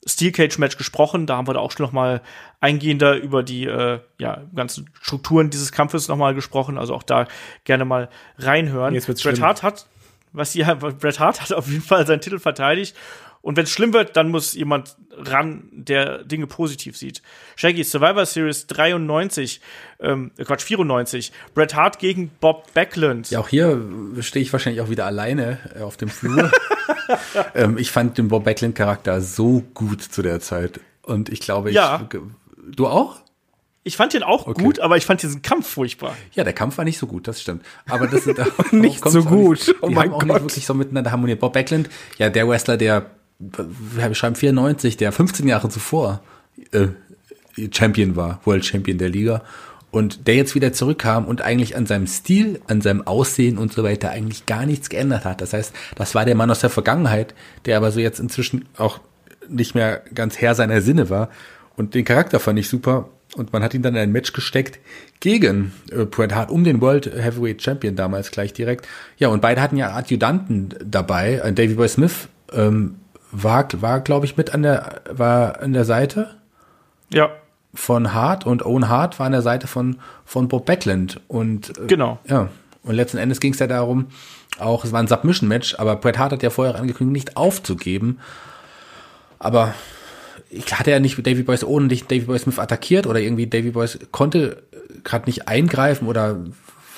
Steel 0.05 0.31
Cage 0.31 0.57
Match 0.57 0.77
gesprochen. 0.77 1.25
Da 1.25 1.37
haben 1.37 1.47
wir 1.47 1.53
da 1.53 1.59
auch 1.59 1.71
schon 1.71 1.85
noch 1.85 1.91
mal 1.91 2.21
eingehender 2.61 3.15
über 3.15 3.43
die 3.43 3.65
äh, 3.65 3.99
ja, 4.17 4.41
ganzen 4.55 4.89
Strukturen 5.01 5.49
dieses 5.49 5.71
Kampfes 5.71 6.07
noch 6.07 6.17
mal 6.17 6.33
gesprochen. 6.33 6.77
Also 6.77 6.93
auch 6.93 7.03
da 7.03 7.27
gerne 7.65 7.85
mal 7.85 8.09
reinhören. 8.37 8.93
Jetzt 8.93 9.07
wird's 9.07 9.23
Bret 9.23 9.41
Hart 9.41 9.63
hat, 9.63 9.87
was 10.31 10.53
ja, 10.53 10.73
Bret 10.73 11.19
Hart 11.19 11.41
hat 11.41 11.53
auf 11.53 11.67
jeden 11.67 11.81
Fall 11.81 12.07
seinen 12.07 12.21
Titel 12.21 12.39
verteidigt. 12.39 12.95
Und 13.41 13.55
wenn 13.55 13.63
es 13.63 13.71
schlimm 13.71 13.93
wird, 13.93 14.17
dann 14.17 14.29
muss 14.29 14.53
jemand 14.53 14.97
ran, 15.11 15.69
der 15.71 16.23
Dinge 16.23 16.47
positiv 16.47 16.97
sieht. 16.97 17.21
Shaggy, 17.55 17.83
Survivor 17.83 18.25
Series 18.25 18.67
93, 18.67 19.61
ähm, 19.99 20.31
äh, 20.37 20.43
Quatsch, 20.43 20.63
94, 20.63 21.31
Bret 21.53 21.75
Hart 21.75 21.99
gegen 21.99 22.31
Bob 22.39 22.73
Backlund. 22.73 23.29
Ja, 23.29 23.39
auch 23.39 23.47
hier 23.49 23.81
stehe 24.21 24.43
ich 24.43 24.51
wahrscheinlich 24.51 24.81
auch 24.81 24.89
wieder 24.89 25.05
alleine 25.05 25.59
äh, 25.75 25.81
auf 25.81 25.97
dem 25.97 26.09
Flur. 26.09 26.51
ähm, 27.55 27.77
ich 27.77 27.91
fand 27.91 28.17
den 28.17 28.27
Bob 28.27 28.43
Backlund-Charakter 28.43 29.21
so 29.21 29.63
gut 29.73 30.01
zu 30.01 30.21
der 30.21 30.39
Zeit. 30.39 30.79
Und 31.01 31.29
ich 31.29 31.39
glaube, 31.39 31.69
ich. 31.69 31.75
Ja. 31.75 32.07
Du 32.71 32.87
auch? 32.87 33.21
Ich 33.83 33.97
fand 33.97 34.13
den 34.13 34.23
auch 34.23 34.45
okay. 34.45 34.61
gut, 34.61 34.79
aber 34.79 34.97
ich 34.97 35.05
fand 35.05 35.23
diesen 35.23 35.41
Kampf 35.41 35.67
furchtbar. 35.67 36.15
Ja, 36.33 36.43
der 36.43 36.53
Kampf 36.53 36.77
war 36.77 36.85
nicht 36.85 36.99
so 36.99 37.07
gut, 37.07 37.27
das 37.27 37.41
stimmt. 37.41 37.65
Aber 37.87 38.07
das 38.07 38.25
sind 38.25 38.37
nicht 38.71 39.03
so 39.09 39.23
gut. 39.23 39.59
Nicht, 39.67 39.75
oh 39.81 39.89
mein 39.89 40.11
haben 40.11 40.13
auch 40.13 40.19
Gott. 40.19 40.27
nicht 40.27 40.41
wirklich 40.41 40.65
so 40.65 40.73
miteinander 40.73 41.11
harmoniert. 41.11 41.39
Bob 41.39 41.53
Backlund, 41.53 41.89
ja, 42.17 42.29
der 42.29 42.47
Wrestler, 42.47 42.77
der 42.77 43.09
wir 43.39 44.13
schreiben 44.15 44.35
94, 44.35 44.97
der 44.97 45.11
15 45.11 45.47
Jahre 45.47 45.69
zuvor 45.69 46.21
äh, 46.71 46.87
Champion 47.71 48.15
war, 48.15 48.41
World 48.45 48.65
Champion 48.65 48.97
der 48.97 49.09
Liga. 49.09 49.43
Und 49.91 50.27
der 50.27 50.35
jetzt 50.35 50.53
wieder 50.53 50.71
zurückkam 50.71 51.25
und 51.25 51.41
eigentlich 51.41 51.75
an 51.75 51.87
seinem 51.87 52.05
Stil, 52.05 52.61
an 52.67 52.81
seinem 52.81 53.07
Aussehen 53.07 53.57
und 53.57 53.73
so 53.73 53.83
weiter 53.83 54.11
eigentlich 54.11 54.45
gar 54.45 54.67
nichts 54.67 54.89
geändert 54.89 55.25
hat. 55.25 55.41
Das 55.41 55.53
heißt, 55.53 55.73
das 55.95 56.13
war 56.13 56.25
der 56.25 56.35
Mann 56.35 56.51
aus 56.51 56.59
der 56.59 56.69
Vergangenheit, 56.69 57.33
der 57.65 57.77
aber 57.77 57.91
so 57.91 57.99
jetzt 57.99 58.19
inzwischen 58.19 58.65
auch 58.77 58.99
nicht 59.47 59.73
mehr 59.73 60.03
ganz 60.13 60.37
Herr 60.37 60.53
seiner 60.53 60.81
Sinne 60.81 61.09
war. 61.09 61.29
Und 61.75 61.95
den 61.95 62.05
Charakter 62.05 62.39
fand 62.39 62.59
ich 62.59 62.69
super. 62.69 63.09
Und 63.35 63.51
man 63.51 63.63
hat 63.63 63.73
ihn 63.73 63.81
dann 63.81 63.95
in 63.95 64.01
ein 64.01 64.11
Match 64.11 64.33
gesteckt 64.33 64.79
gegen 65.19 65.71
äh, 65.91 66.05
Bret 66.05 66.35
Hart 66.35 66.51
um 66.51 66.63
den 66.63 66.81
World 66.81 67.07
Heavyweight 67.07 67.61
Champion 67.61 67.95
damals 67.95 68.29
gleich 68.29 68.53
direkt. 68.53 68.87
Ja, 69.17 69.29
und 69.29 69.41
beide 69.41 69.61
hatten 69.61 69.77
ja 69.77 69.95
Adjutanten 69.95 70.75
dabei. 70.83 71.35
Äh, 71.35 71.53
Davey 71.53 71.75
Boy 71.75 71.87
Smith 71.87 72.27
ähm, 72.53 72.95
war, 73.32 73.67
war 73.82 73.99
glaube 74.01 74.25
ich, 74.25 74.38
mit 74.38 74.53
an 74.53 74.63
der, 74.63 75.01
war 75.09 75.61
an 75.61 75.73
der 75.73 75.86
Seite. 75.86 76.36
Ja. 77.13 77.30
Von 77.73 78.13
Hart 78.13 78.45
und 78.45 78.65
Owen 78.65 78.89
Hart 78.89 79.19
war 79.19 79.27
an 79.27 79.32
der 79.32 79.41
Seite 79.41 79.67
von, 79.67 79.99
von 80.25 80.47
Bob 80.47 80.65
Backlund. 80.65 81.21
Und, 81.27 81.77
äh, 81.77 81.88
genau. 81.88 82.19
Ja. 82.27 82.49
Und 82.84 82.95
letzten 82.95 83.17
Endes 83.17 83.39
ging 83.39 83.53
es 83.53 83.59
ja 83.59 83.67
darum, 83.67 84.07
auch, 84.57 84.84
es 84.84 84.91
war 84.91 84.99
ein 84.99 85.07
Submission-Match, 85.07 85.75
aber 85.77 85.95
Bret 85.95 86.17
Hart 86.17 86.32
hat 86.32 86.43
ja 86.43 86.49
vorher 86.49 86.75
angekündigt, 86.75 87.27
nicht 87.27 87.38
aufzugeben. 87.38 88.19
Aber 89.38 89.73
ich 90.49 90.77
hatte 90.77 90.91
ja 90.91 90.99
nicht 90.99 91.17
Davy 91.25 91.43
Boyce 91.43 91.63
ohne 91.63 91.88
dich 91.88 92.05
Davy 92.05 92.21
Boy 92.21 92.39
Smith 92.39 92.59
attackiert 92.59 93.05
oder 93.05 93.19
irgendwie 93.19 93.47
Davy 93.47 93.71
Boyce 93.71 93.99
konnte 94.11 94.63
gerade 95.03 95.25
nicht 95.25 95.47
eingreifen 95.47 96.07
oder 96.07 96.38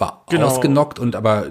war 0.01 0.25
genau. 0.29 0.47
ausgenockt 0.47 0.99
und 0.99 1.15
aber 1.15 1.45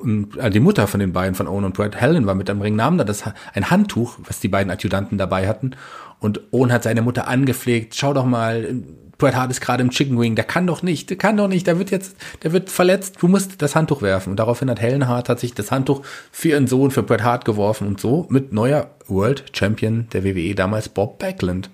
und, 0.00 0.36
äh, 0.36 0.50
die 0.50 0.58
Mutter 0.58 0.88
von 0.88 0.98
den 0.98 1.12
beiden, 1.12 1.36
von 1.36 1.46
Owen 1.46 1.64
und 1.64 1.74
Brad, 1.74 1.94
Helen, 1.94 2.26
war 2.26 2.34
mit 2.34 2.50
am 2.50 2.60
Ring, 2.60 2.74
nahm 2.74 2.98
da 2.98 3.04
das, 3.04 3.22
ein 3.54 3.70
Handtuch, 3.70 4.18
was 4.24 4.40
die 4.40 4.48
beiden 4.48 4.72
Adjutanten 4.72 5.18
dabei 5.18 5.46
hatten 5.46 5.76
und 6.18 6.40
Owen 6.52 6.72
hat 6.72 6.82
seine 6.82 7.02
Mutter 7.02 7.28
angepflegt, 7.28 7.94
schau 7.94 8.12
doch 8.14 8.24
mal, 8.24 8.74
Bret 9.18 9.34
Hart 9.34 9.50
ist 9.50 9.60
gerade 9.60 9.82
im 9.82 9.90
Chicken 9.90 10.20
Wing, 10.20 10.34
der 10.34 10.44
kann 10.44 10.66
doch 10.66 10.82
nicht, 10.82 11.08
der 11.08 11.16
kann 11.16 11.36
doch 11.36 11.48
nicht, 11.48 11.66
der 11.66 11.78
wird 11.78 11.90
jetzt, 11.90 12.16
der 12.42 12.52
wird 12.52 12.68
verletzt, 12.68 13.16
du 13.20 13.28
musst 13.28 13.62
das 13.62 13.74
Handtuch 13.74 14.02
werfen. 14.02 14.30
Und 14.30 14.36
daraufhin 14.36 14.68
hat 14.68 14.80
Helen 14.80 15.08
Hart 15.08 15.28
hat 15.28 15.40
sich 15.40 15.54
das 15.54 15.70
Handtuch 15.70 16.02
für 16.30 16.48
ihren 16.48 16.66
Sohn, 16.66 16.90
für 16.90 17.02
Bret 17.02 17.22
Hart 17.22 17.44
geworfen 17.44 17.86
und 17.86 18.00
so 18.00 18.26
mit 18.28 18.52
neuer 18.52 18.90
World 19.06 19.44
Champion 19.52 20.08
der 20.12 20.24
WWE 20.24 20.54
damals 20.54 20.88
Bob 20.88 21.18
Backlund. 21.18 21.70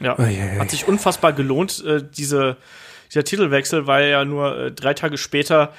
Ja, 0.00 0.14
oh, 0.18 0.22
yeah, 0.22 0.30
yeah. 0.30 0.58
hat 0.60 0.70
sich 0.70 0.86
unfassbar 0.86 1.32
gelohnt, 1.32 1.84
äh, 1.84 2.02
diese 2.16 2.56
dieser 3.14 3.24
Titelwechsel, 3.24 3.86
weil 3.86 4.08
ja 4.10 4.24
nur 4.24 4.56
äh, 4.56 4.72
drei 4.72 4.94
Tage 4.94 5.16
später 5.16 5.72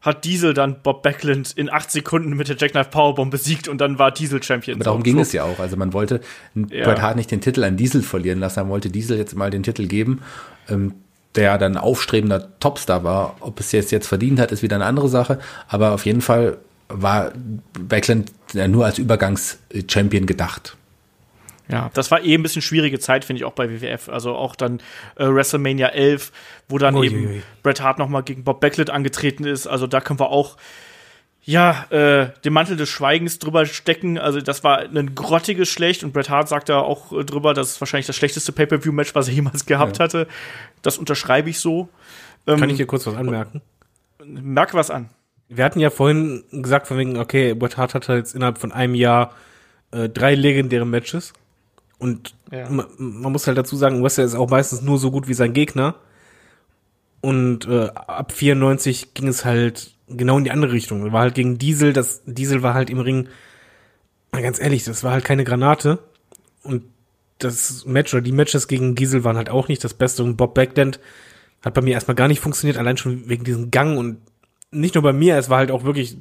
hat 0.00 0.24
Diesel 0.24 0.54
dann 0.54 0.82
Bob 0.82 1.02
Backlund 1.02 1.52
in 1.52 1.68
acht 1.68 1.90
Sekunden 1.90 2.36
mit 2.36 2.48
der 2.48 2.56
Jackknife 2.56 2.90
Powerbomb 2.90 3.30
besiegt 3.30 3.66
und 3.66 3.80
dann 3.80 3.98
war 3.98 4.12
Diesel 4.12 4.42
Champion. 4.42 4.76
Aber 4.76 4.84
darum 4.84 5.02
ging 5.02 5.18
es 5.18 5.32
ja 5.32 5.42
auch. 5.42 5.58
Also 5.58 5.76
man 5.76 5.92
wollte 5.92 6.20
ja. 6.54 6.84
Bret 6.84 7.02
Hart 7.02 7.16
nicht 7.16 7.30
den 7.30 7.40
Titel 7.40 7.64
an 7.64 7.76
Diesel 7.76 8.02
verlieren 8.02 8.38
lassen, 8.38 8.60
man 8.60 8.68
wollte 8.68 8.88
Diesel 8.88 9.18
jetzt 9.18 9.34
mal 9.34 9.50
den 9.50 9.64
Titel 9.64 9.86
geben, 9.86 10.22
ähm, 10.68 10.94
der 11.34 11.58
dann 11.58 11.76
aufstrebender 11.76 12.58
Topstar 12.60 13.04
war. 13.04 13.36
Ob 13.40 13.58
es 13.58 13.72
jetzt 13.72 13.90
jetzt 13.90 14.06
verdient 14.06 14.38
hat, 14.38 14.52
ist 14.52 14.62
wieder 14.62 14.76
eine 14.76 14.86
andere 14.86 15.08
Sache. 15.08 15.40
Aber 15.68 15.92
auf 15.92 16.06
jeden 16.06 16.20
Fall 16.20 16.58
war 16.88 17.32
Backlund 17.78 18.32
ja 18.52 18.68
nur 18.68 18.84
als 18.84 18.98
Übergangs-Champion 18.98 20.26
gedacht. 20.26 20.76
Ja, 21.68 21.90
das 21.94 22.10
war 22.10 22.22
eh 22.22 22.34
ein 22.34 22.42
bisschen 22.42 22.62
schwierige 22.62 22.98
Zeit, 22.98 23.24
finde 23.24 23.38
ich, 23.38 23.44
auch 23.44 23.52
bei 23.52 23.68
WWF. 23.68 24.08
Also 24.08 24.34
auch 24.34 24.54
dann 24.54 24.80
äh, 25.16 25.26
WrestleMania 25.26 25.88
11, 25.88 26.32
wo 26.68 26.78
dann 26.78 26.94
Uiuiui. 26.94 27.06
eben 27.06 27.42
Bret 27.62 27.80
Hart 27.80 27.98
nochmal 27.98 28.22
gegen 28.22 28.44
Bob 28.44 28.60
Backlund 28.60 28.90
angetreten 28.90 29.44
ist. 29.44 29.66
Also 29.66 29.86
da 29.86 30.00
können 30.00 30.20
wir 30.20 30.30
auch, 30.30 30.56
ja, 31.42 31.86
äh, 31.90 32.30
den 32.44 32.52
Mantel 32.52 32.76
des 32.76 32.88
Schweigens 32.88 33.38
drüber 33.40 33.66
stecken. 33.66 34.18
Also 34.18 34.40
das 34.40 34.62
war 34.62 34.78
ein 34.78 35.14
grottiges 35.14 35.68
Schlecht 35.68 36.04
und 36.04 36.12
Bret 36.12 36.30
Hart 36.30 36.48
sagt 36.48 36.68
da 36.68 36.78
auch 36.78 37.12
äh, 37.12 37.24
drüber, 37.24 37.52
das 37.52 37.70
ist 37.70 37.80
wahrscheinlich 37.80 38.06
das 38.06 38.16
schlechteste 38.16 38.52
Pay-Per-View-Match, 38.52 39.14
was 39.14 39.28
er 39.28 39.34
jemals 39.34 39.66
gehabt 39.66 39.98
ja. 39.98 40.04
hatte. 40.04 40.28
Das 40.82 40.98
unterschreibe 40.98 41.50
ich 41.50 41.58
so. 41.58 41.88
Ähm, 42.46 42.60
Kann 42.60 42.70
ich 42.70 42.76
hier 42.76 42.86
kurz 42.86 43.06
was 43.06 43.16
anmerken? 43.16 43.60
Merk 44.24 44.72
was 44.74 44.90
an. 44.90 45.08
Wir 45.48 45.64
hatten 45.64 45.80
ja 45.80 45.90
vorhin 45.90 46.44
gesagt, 46.50 46.86
von 46.88 46.98
wegen, 46.98 47.16
okay, 47.18 47.54
Bret 47.54 47.76
Hart 47.76 47.94
hatte 47.94 48.14
jetzt 48.14 48.34
innerhalb 48.34 48.58
von 48.58 48.72
einem 48.72 48.94
Jahr 48.94 49.34
äh, 49.90 50.08
drei 50.08 50.34
legendäre 50.34 50.86
Matches. 50.86 51.32
Und 51.98 52.34
Ja. 52.50 52.68
man, 52.68 52.86
man 52.98 53.32
muss 53.32 53.46
halt 53.46 53.56
dazu 53.58 53.76
sagen, 53.76 54.02
Wrestler 54.02 54.24
ist 54.24 54.34
auch 54.34 54.50
meistens 54.50 54.82
nur 54.82 54.98
so 54.98 55.10
gut 55.10 55.28
wie 55.28 55.34
sein 55.34 55.52
Gegner. 55.52 55.94
Und 57.20 57.66
äh, 57.66 57.88
ab 57.94 58.32
94 58.32 59.14
ging 59.14 59.28
es 59.28 59.44
halt 59.44 59.94
genau 60.08 60.38
in 60.38 60.44
die 60.44 60.50
andere 60.50 60.72
Richtung. 60.72 61.12
War 61.12 61.22
halt 61.22 61.34
gegen 61.34 61.58
Diesel, 61.58 61.92
das 61.92 62.22
Diesel 62.26 62.62
war 62.62 62.74
halt 62.74 62.90
im 62.90 63.00
Ring, 63.00 63.28
mal 64.30 64.42
ganz 64.42 64.60
ehrlich, 64.60 64.84
das 64.84 65.02
war 65.02 65.12
halt 65.12 65.24
keine 65.24 65.44
Granate. 65.44 65.98
Und 66.62 66.84
das 67.38 67.84
Match 67.86 68.14
oder 68.14 68.22
die 68.22 68.32
Matches 68.32 68.68
gegen 68.68 68.94
Diesel 68.94 69.24
waren 69.24 69.36
halt 69.36 69.50
auch 69.50 69.68
nicht 69.68 69.82
das 69.82 69.94
Beste. 69.94 70.22
Und 70.22 70.36
Bob 70.36 70.54
Backlund 70.54 71.00
hat 71.64 71.74
bei 71.74 71.80
mir 71.82 71.94
erstmal 71.94 72.14
gar 72.14 72.28
nicht 72.28 72.40
funktioniert, 72.40 72.78
allein 72.78 72.96
schon 72.96 73.28
wegen 73.28 73.44
diesem 73.44 73.70
Gang 73.70 73.98
und 73.98 74.18
nicht 74.70 74.94
nur 74.94 75.02
bei 75.02 75.12
mir, 75.12 75.36
es 75.38 75.48
war 75.48 75.58
halt 75.58 75.70
auch 75.70 75.84
wirklich, 75.84 76.16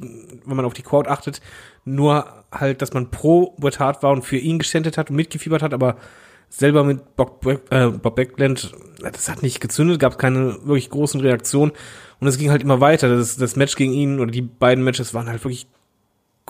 wenn 0.45 0.55
man 0.55 0.65
auf 0.65 0.73
die 0.73 0.82
Crowd 0.84 1.09
achtet, 1.09 1.41
nur 1.84 2.45
halt, 2.60 2.82
dass 2.82 2.93
man 2.93 3.12
pro 3.12 3.53
Bret 3.58 3.80
Hart 3.80 4.03
war 4.03 4.12
und 4.12 4.24
für 4.24 4.38
ihn 4.38 4.60
gestandet 4.60 4.97
hat 4.97 5.10
und 5.10 5.16
mitgefiebert 5.16 5.62
hat, 5.62 5.74
aber 5.74 5.97
selber 6.49 6.84
mit 6.84 7.16
Bob, 7.16 7.43
Beck- 7.43 7.72
äh, 7.72 7.89
Bob 7.89 8.16
Backlund, 8.16 8.74
das 8.99 9.30
hat 9.30 9.43
nicht 9.43 9.62
gezündet, 9.62 9.99
gab 9.99 10.18
keine 10.18 10.58
wirklich 10.64 10.89
großen 10.89 11.20
Reaktionen 11.22 11.72
und 12.20 12.28
es 12.28 12.38
ging 12.38 12.49
halt 12.51 12.62
immer 12.62 12.80
weiter. 12.80 13.10
Das, 13.10 13.36
das 13.38 13.56
Match 13.56 13.76
gegen 13.76 13.93
ihn 13.93 14.20
oder 14.20 14.32
die 14.32 14.41
beiden 14.41 14.84
Matches 14.84 15.14
waren 15.14 15.28
halt 15.28 15.43
wirklich 15.43 15.68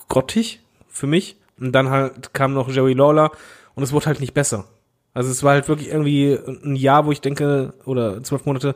grottig 0.08 0.62
für 0.88 1.08
mich 1.08 1.38
und 1.60 1.72
dann 1.72 1.90
halt 1.90 2.34
kam 2.34 2.54
noch 2.54 2.70
Jerry 2.70 2.94
Lawler 2.94 3.32
und 3.74 3.84
es 3.84 3.94
wurde 3.94 4.08
halt 4.08 4.20
nicht 4.20 4.34
besser. 4.34 4.66
Also 5.14 5.32
es 5.32 5.44
war 5.44 5.54
halt 5.54 5.70
wirklich 5.70 5.90
irgendwie 5.90 6.38
ein 6.64 6.76
Jahr, 6.76 7.06
wo 7.06 7.12
ich 7.12 7.22
denke, 7.22 7.74
oder 7.86 8.22
zwölf 8.24 8.46
Monate, 8.46 8.76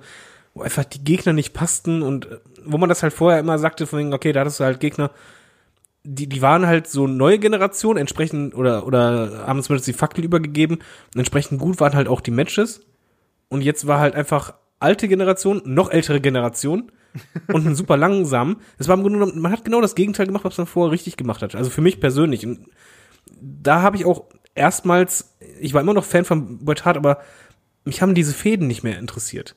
wo 0.53 0.61
einfach 0.61 0.85
die 0.85 1.03
Gegner 1.03 1.33
nicht 1.33 1.53
passten 1.53 2.01
und 2.01 2.25
äh, 2.31 2.37
wo 2.65 2.77
man 2.77 2.89
das 2.89 3.03
halt 3.03 3.13
vorher 3.13 3.39
immer 3.39 3.59
sagte, 3.59 3.85
von 3.85 3.99
wegen, 3.99 4.13
okay, 4.13 4.31
da 4.31 4.39
hattest 4.39 4.59
du 4.59 4.63
halt 4.63 4.79
Gegner, 4.79 5.11
die, 6.03 6.27
die 6.27 6.41
waren 6.41 6.65
halt 6.65 6.87
so 6.87 7.07
neue 7.07 7.39
Generation, 7.39 7.97
entsprechend, 7.97 8.55
oder, 8.55 8.85
oder 8.85 9.45
haben 9.45 9.61
zumindest 9.61 9.87
die 9.87 9.93
Fackel 9.93 10.23
übergegeben, 10.23 10.77
und 10.77 11.19
entsprechend 11.19 11.59
gut 11.59 11.79
waren 11.79 11.93
halt 11.93 12.07
auch 12.07 12.21
die 12.21 12.31
Matches. 12.31 12.81
Und 13.49 13.61
jetzt 13.61 13.87
war 13.87 13.99
halt 13.99 14.15
einfach 14.15 14.53
alte 14.79 15.07
Generation, 15.07 15.61
noch 15.65 15.91
ältere 15.91 16.21
Generation 16.21 16.91
und 17.47 17.67
ein 17.67 17.75
super 17.75 17.97
langsam. 17.97 18.61
Es 18.77 18.87
war 18.87 18.95
im 18.95 19.01
Grunde 19.01 19.19
genommen, 19.19 19.41
man 19.41 19.51
hat 19.51 19.65
genau 19.65 19.81
das 19.81 19.95
Gegenteil 19.95 20.27
gemacht, 20.27 20.45
was 20.45 20.57
man 20.57 20.67
vorher 20.67 20.91
richtig 20.91 21.17
gemacht 21.17 21.41
hat. 21.41 21.55
Also 21.55 21.69
für 21.69 21.81
mich 21.81 21.99
persönlich. 21.99 22.45
Und 22.45 22.67
da 23.41 23.81
habe 23.81 23.97
ich 23.97 24.05
auch 24.05 24.25
erstmals, 24.55 25.35
ich 25.59 25.73
war 25.73 25.81
immer 25.81 25.93
noch 25.93 26.05
Fan 26.05 26.25
von 26.25 26.63
Bret 26.63 26.85
Hart, 26.85 26.97
aber 26.97 27.21
mich 27.83 28.01
haben 28.01 28.15
diese 28.15 28.33
Fäden 28.33 28.67
nicht 28.67 28.83
mehr 28.83 28.99
interessiert. 28.99 29.55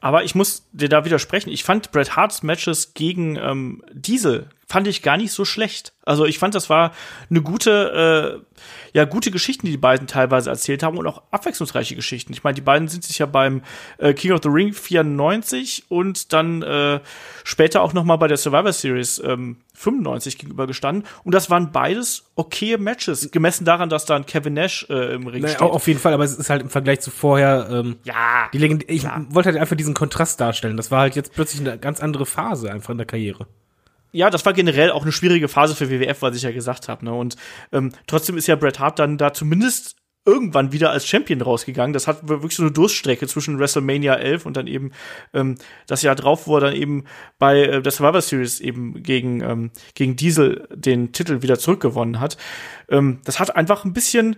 Aber 0.00 0.22
ich 0.22 0.34
muss 0.34 0.68
dir 0.72 0.88
da 0.88 1.04
widersprechen. 1.04 1.50
Ich 1.50 1.64
fand 1.64 1.90
Bret 1.90 2.14
Harts 2.14 2.42
Matches 2.42 2.92
gegen 2.94 3.36
ähm, 3.36 3.82
Diesel 3.92 4.50
fand 4.66 4.86
ich 4.86 5.02
gar 5.02 5.16
nicht 5.16 5.32
so 5.32 5.44
schlecht. 5.44 5.92
Also 6.06 6.26
ich 6.26 6.38
fand, 6.38 6.54
das 6.54 6.68
war 6.68 6.92
eine 7.30 7.42
gute, 7.42 8.42
äh, 8.44 8.58
ja, 8.92 9.04
gute 9.04 9.30
Geschichten, 9.30 9.66
die 9.66 9.72
die 9.72 9.78
beiden 9.78 10.06
teilweise 10.06 10.50
erzählt 10.50 10.82
haben 10.82 10.98
und 10.98 11.06
auch 11.06 11.22
abwechslungsreiche 11.30 11.96
Geschichten. 11.96 12.32
Ich 12.32 12.44
meine, 12.44 12.54
die 12.54 12.60
beiden 12.60 12.88
sind 12.88 13.04
sich 13.04 13.18
ja 13.18 13.26
beim 13.26 13.62
äh, 13.98 14.12
King 14.12 14.32
of 14.32 14.40
the 14.42 14.48
Ring 14.48 14.72
94 14.72 15.84
und 15.88 16.32
dann 16.32 16.62
äh, 16.62 17.00
später 17.42 17.82
auch 17.82 17.92
noch 17.92 18.04
mal 18.04 18.16
bei 18.16 18.28
der 18.28 18.36
Survivor 18.36 18.72
Series 18.72 19.18
ähm, 19.24 19.56
95 19.74 20.38
gegenübergestanden. 20.38 21.06
Und 21.24 21.34
das 21.34 21.50
waren 21.50 21.72
beides 21.72 22.24
okaye 22.36 22.78
Matches, 22.78 23.30
gemessen 23.30 23.64
daran, 23.64 23.88
dass 23.88 24.04
dann 24.04 24.26
Kevin 24.26 24.54
Nash 24.54 24.86
äh, 24.90 25.14
im 25.14 25.26
Ring 25.26 25.42
Naja, 25.42 25.54
steht. 25.54 25.62
auf 25.70 25.86
jeden 25.86 26.00
Fall, 26.00 26.12
aber 26.12 26.24
es 26.24 26.34
ist 26.36 26.50
halt 26.50 26.62
im 26.62 26.70
Vergleich 26.70 27.00
zu 27.00 27.10
vorher, 27.10 27.68
ähm, 27.70 27.96
ja, 28.04 28.48
die 28.52 28.58
Legend 28.58 28.84
ich 28.88 29.00
klar. 29.00 29.24
wollte 29.30 29.48
halt 29.50 29.58
einfach 29.58 29.76
diesen 29.76 29.94
Kontrast 29.94 30.40
darstellen. 30.40 30.76
Das 30.76 30.90
war 30.90 31.00
halt 31.00 31.16
jetzt 31.16 31.32
plötzlich 31.32 31.60
eine 31.60 31.78
ganz 31.78 32.00
andere 32.00 32.26
Phase 32.26 32.70
einfach 32.70 32.90
in 32.90 32.98
der 32.98 33.06
Karriere. 33.06 33.46
Ja, 34.14 34.30
das 34.30 34.46
war 34.46 34.52
generell 34.52 34.92
auch 34.92 35.02
eine 35.02 35.12
schwierige 35.12 35.48
Phase 35.48 35.74
für 35.74 35.90
WWF, 35.90 36.22
was 36.22 36.36
ich 36.36 36.42
ja 36.42 36.52
gesagt 36.52 36.88
habe. 36.88 37.04
Ne? 37.04 37.12
Und 37.12 37.36
ähm, 37.72 37.92
trotzdem 38.06 38.36
ist 38.36 38.46
ja 38.46 38.54
Bret 38.54 38.78
Hart 38.78 39.00
dann 39.00 39.18
da 39.18 39.32
zumindest 39.32 39.96
irgendwann 40.24 40.72
wieder 40.72 40.90
als 40.90 41.06
Champion 41.06 41.42
rausgegangen. 41.42 41.92
Das 41.92 42.06
hat 42.06 42.28
wirklich 42.28 42.54
so 42.54 42.62
eine 42.62 42.70
Durststrecke 42.70 43.26
zwischen 43.26 43.58
WrestleMania 43.58 44.14
11 44.14 44.46
und 44.46 44.56
dann 44.56 44.68
eben 44.68 44.92
ähm, 45.34 45.56
das 45.88 46.02
Jahr 46.02 46.14
drauf, 46.14 46.46
wo 46.46 46.56
er 46.56 46.60
dann 46.60 46.74
eben 46.74 47.04
bei 47.40 47.60
äh, 47.62 47.82
der 47.82 47.92
Survivor 47.92 48.22
Series 48.22 48.60
eben 48.60 49.02
gegen, 49.02 49.42
ähm, 49.42 49.70
gegen 49.94 50.14
Diesel 50.14 50.68
den 50.72 51.12
Titel 51.12 51.42
wieder 51.42 51.58
zurückgewonnen 51.58 52.20
hat. 52.20 52.38
Ähm, 52.88 53.20
das 53.24 53.40
hat 53.40 53.54
einfach 53.56 53.84
ein 53.84 53.92
bisschen, 53.92 54.36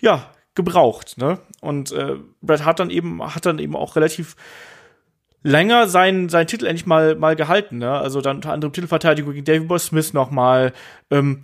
ja, 0.00 0.32
gebraucht. 0.54 1.18
Ne? 1.18 1.38
Und 1.60 1.92
äh, 1.92 2.16
Bret 2.40 2.64
Hart 2.64 2.80
dann 2.80 2.90
eben, 2.90 3.22
hat 3.22 3.46
dann 3.46 3.58
eben 3.58 3.76
auch 3.76 3.96
relativ 3.96 4.34
länger 5.42 5.88
seinen, 5.88 6.28
seinen 6.28 6.46
Titel 6.46 6.66
endlich 6.66 6.86
mal, 6.86 7.14
mal 7.14 7.36
gehalten. 7.36 7.78
Ne? 7.78 7.90
Also 7.90 8.20
dann 8.20 8.36
unter 8.36 8.52
anderem 8.52 8.72
Titelverteidigung 8.72 9.32
gegen 9.32 9.44
David 9.44 9.68
Boy 9.68 9.78
Smith 9.78 10.12
nochmal. 10.12 10.72
Ähm, 11.10 11.42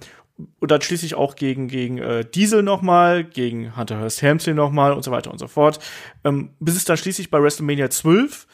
und 0.58 0.70
dann 0.70 0.82
schließlich 0.82 1.14
auch 1.14 1.34
gegen, 1.34 1.68
gegen 1.68 1.98
äh, 1.98 2.24
Diesel 2.24 2.62
nochmal, 2.62 3.24
gegen 3.24 3.74
Hunter 3.76 3.98
Hearst 3.98 4.20
Helmsley 4.20 4.54
nochmal 4.54 4.92
und 4.92 5.02
so 5.02 5.10
weiter 5.10 5.30
und 5.30 5.38
so 5.38 5.48
fort. 5.48 5.78
Ähm, 6.24 6.50
bis 6.60 6.76
es 6.76 6.84
dann 6.84 6.98
schließlich 6.98 7.30
bei 7.30 7.42
WrestleMania 7.42 7.88
12 7.88 8.46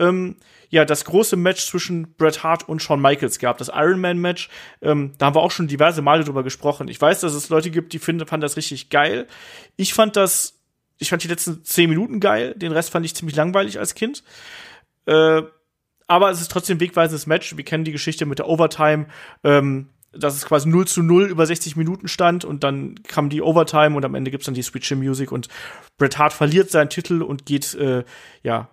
ähm, 0.00 0.36
ja 0.70 0.84
das 0.84 1.04
große 1.04 1.36
Match 1.36 1.66
zwischen 1.66 2.14
Bret 2.14 2.42
Hart 2.42 2.68
und 2.68 2.82
Shawn 2.82 3.00
Michaels 3.00 3.38
gab, 3.38 3.58
das 3.58 3.70
Iron 3.72 4.00
Man 4.00 4.18
Match. 4.18 4.48
Ähm, 4.82 5.12
da 5.18 5.26
haben 5.26 5.36
wir 5.36 5.42
auch 5.42 5.50
schon 5.50 5.68
diverse 5.68 6.02
Male 6.02 6.24
drüber 6.24 6.42
gesprochen. 6.42 6.88
Ich 6.88 7.00
weiß, 7.00 7.20
dass 7.20 7.34
es 7.34 7.48
Leute 7.48 7.70
gibt, 7.70 7.92
die 7.92 7.98
finden, 7.98 8.26
fanden 8.26 8.42
das 8.42 8.56
richtig 8.56 8.90
geil. 8.90 9.26
Ich 9.76 9.94
fand 9.94 10.16
das, 10.16 10.58
ich 10.98 11.10
fand 11.10 11.22
die 11.22 11.28
letzten 11.28 11.64
zehn 11.64 11.88
Minuten 11.88 12.20
geil. 12.20 12.54
Den 12.56 12.72
Rest 12.72 12.90
fand 12.90 13.06
ich 13.06 13.14
ziemlich 13.14 13.36
langweilig 13.36 13.78
als 13.78 13.94
Kind. 13.94 14.22
Äh, 15.08 15.42
aber 16.06 16.30
es 16.30 16.40
ist 16.40 16.50
trotzdem 16.50 16.76
ein 16.76 16.80
wegweisendes 16.80 17.26
Match. 17.26 17.56
Wir 17.56 17.64
kennen 17.64 17.84
die 17.84 17.92
Geschichte 17.92 18.26
mit 18.26 18.38
der 18.38 18.48
Overtime, 18.48 19.06
ähm, 19.42 19.88
dass 20.12 20.36
es 20.36 20.46
quasi 20.46 20.68
0 20.68 20.86
zu 20.86 21.02
0 21.02 21.24
über 21.24 21.44
60 21.44 21.76
Minuten 21.76 22.08
stand 22.08 22.44
und 22.44 22.64
dann 22.64 23.02
kam 23.02 23.28
die 23.28 23.42
Overtime 23.42 23.96
und 23.96 24.04
am 24.04 24.14
Ende 24.14 24.30
gibt's 24.30 24.46
dann 24.46 24.54
die 24.54 24.62
Switch 24.62 24.90
Music 24.92 25.32
und 25.32 25.48
Bret 25.98 26.18
Hart 26.18 26.32
verliert 26.32 26.70
seinen 26.70 26.88
Titel 26.88 27.22
und 27.22 27.46
geht, 27.46 27.74
äh, 27.74 28.04
ja, 28.42 28.68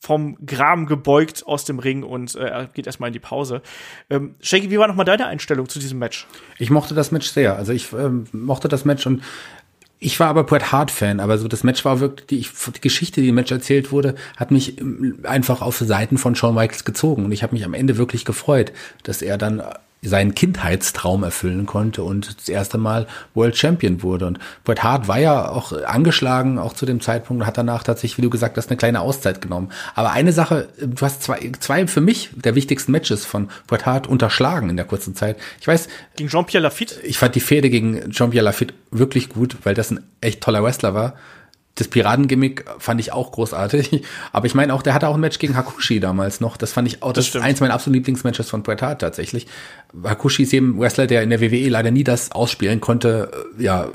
vom 0.00 0.36
Graben 0.44 0.84
gebeugt 0.84 1.46
aus 1.46 1.64
dem 1.64 1.78
Ring 1.78 2.02
und 2.02 2.34
äh, 2.34 2.68
geht 2.74 2.86
erstmal 2.86 3.08
in 3.08 3.14
die 3.14 3.20
Pause. 3.20 3.62
Ähm, 4.10 4.34
Shaggy, 4.40 4.70
wie 4.70 4.78
war 4.78 4.86
nochmal 4.86 5.06
deine 5.06 5.26
Einstellung 5.26 5.66
zu 5.68 5.78
diesem 5.78 5.98
Match? 5.98 6.26
Ich 6.58 6.68
mochte 6.68 6.94
das 6.94 7.10
Match 7.10 7.28
sehr. 7.28 7.56
Also 7.56 7.72
ich 7.72 7.90
ähm, 7.94 8.26
mochte 8.32 8.68
das 8.68 8.84
Match 8.84 9.06
und 9.06 9.22
ich 10.04 10.20
war 10.20 10.28
aber 10.28 10.44
Bret 10.44 10.70
Hart 10.70 10.90
Fan, 10.90 11.18
aber 11.18 11.38
so 11.38 11.48
das 11.48 11.64
Match 11.64 11.84
war 11.84 11.98
wirklich 12.00 12.26
die, 12.28 12.70
die 12.72 12.80
Geschichte, 12.80 13.22
die 13.22 13.28
im 13.28 13.34
Match 13.34 13.50
erzählt 13.50 13.90
wurde, 13.90 14.14
hat 14.36 14.50
mich 14.50 14.78
ähm, 14.78 15.18
einfach 15.22 15.62
auf 15.62 15.78
Seiten 15.78 16.18
von 16.18 16.34
Shawn 16.34 16.54
Michaels 16.54 16.84
gezogen 16.84 17.24
und 17.24 17.32
ich 17.32 17.42
habe 17.42 17.54
mich 17.54 17.64
am 17.64 17.74
Ende 17.74 17.96
wirklich 17.96 18.24
gefreut, 18.24 18.72
dass 19.02 19.22
er 19.22 19.38
dann 19.38 19.62
seinen 20.04 20.34
Kindheitstraum 20.34 21.22
erfüllen 21.22 21.66
konnte 21.66 22.02
und 22.02 22.36
das 22.38 22.48
erste 22.48 22.78
Mal 22.78 23.06
World 23.34 23.56
Champion 23.56 24.02
wurde. 24.02 24.26
Und 24.26 24.38
Bret 24.64 24.82
Hart 24.82 25.08
war 25.08 25.18
ja 25.18 25.48
auch 25.48 25.72
angeschlagen, 25.72 26.58
auch 26.58 26.72
zu 26.72 26.86
dem 26.86 27.00
Zeitpunkt, 27.00 27.42
und 27.42 27.46
hat 27.46 27.58
danach 27.58 27.82
tatsächlich, 27.82 28.18
wie 28.18 28.22
du 28.22 28.30
gesagt 28.30 28.56
hast, 28.56 28.70
eine 28.70 28.76
kleine 28.76 29.00
Auszeit 29.00 29.40
genommen. 29.40 29.70
Aber 29.94 30.12
eine 30.12 30.32
Sache, 30.32 30.68
du 30.80 31.04
hast 31.04 31.22
zwei, 31.22 31.52
zwei 31.60 31.86
für 31.86 32.00
mich 32.00 32.30
der 32.34 32.54
wichtigsten 32.54 32.92
Matches 32.92 33.24
von 33.24 33.48
Bret 33.66 33.86
Hart 33.86 34.06
unterschlagen 34.06 34.70
in 34.70 34.76
der 34.76 34.86
kurzen 34.86 35.14
Zeit. 35.14 35.36
Ich 35.60 35.66
weiß, 35.66 35.88
Gegen 36.16 36.28
Jean-Pierre 36.28 36.62
Lafitte? 36.62 37.00
ich 37.02 37.18
fand 37.18 37.34
die 37.34 37.40
Fehde 37.40 37.70
gegen 37.70 38.10
Jean-Pierre 38.10 38.44
Lafitte 38.44 38.74
wirklich 38.90 39.28
gut, 39.28 39.56
weil 39.64 39.74
das 39.74 39.90
ein 39.90 40.00
echt 40.20 40.40
toller 40.40 40.62
Wrestler 40.62 40.94
war. 40.94 41.14
Das 41.76 41.88
Piratengimmick 41.88 42.64
fand 42.78 43.00
ich 43.00 43.12
auch 43.12 43.32
großartig. 43.32 44.04
Aber 44.32 44.46
ich 44.46 44.54
meine 44.54 44.72
auch, 44.72 44.82
der 44.82 44.94
hatte 44.94 45.08
auch 45.08 45.14
ein 45.14 45.20
Match 45.20 45.38
gegen 45.38 45.56
Hakushi 45.56 45.98
damals 45.98 46.40
noch. 46.40 46.56
Das 46.56 46.72
fand 46.72 46.86
ich 46.86 47.02
auch, 47.02 47.12
das, 47.12 47.24
ist 47.24 47.30
stimmt. 47.30 47.44
eins 47.44 47.60
meiner 47.60 47.74
absoluten 47.74 47.94
Lieblingsmatches 47.94 48.48
von 48.48 48.62
Bret 48.62 48.80
Hart 48.80 49.00
tatsächlich. 49.00 49.46
Hakushi 50.02 50.44
ist 50.44 50.52
eben 50.52 50.78
Wrestler, 50.78 51.06
der 51.06 51.22
in 51.22 51.30
der 51.30 51.40
WWE 51.40 51.68
leider 51.68 51.90
nie 51.90 52.04
das 52.04 52.30
ausspielen 52.32 52.80
konnte, 52.80 53.30
äh, 53.58 53.64
ja, 53.64 53.88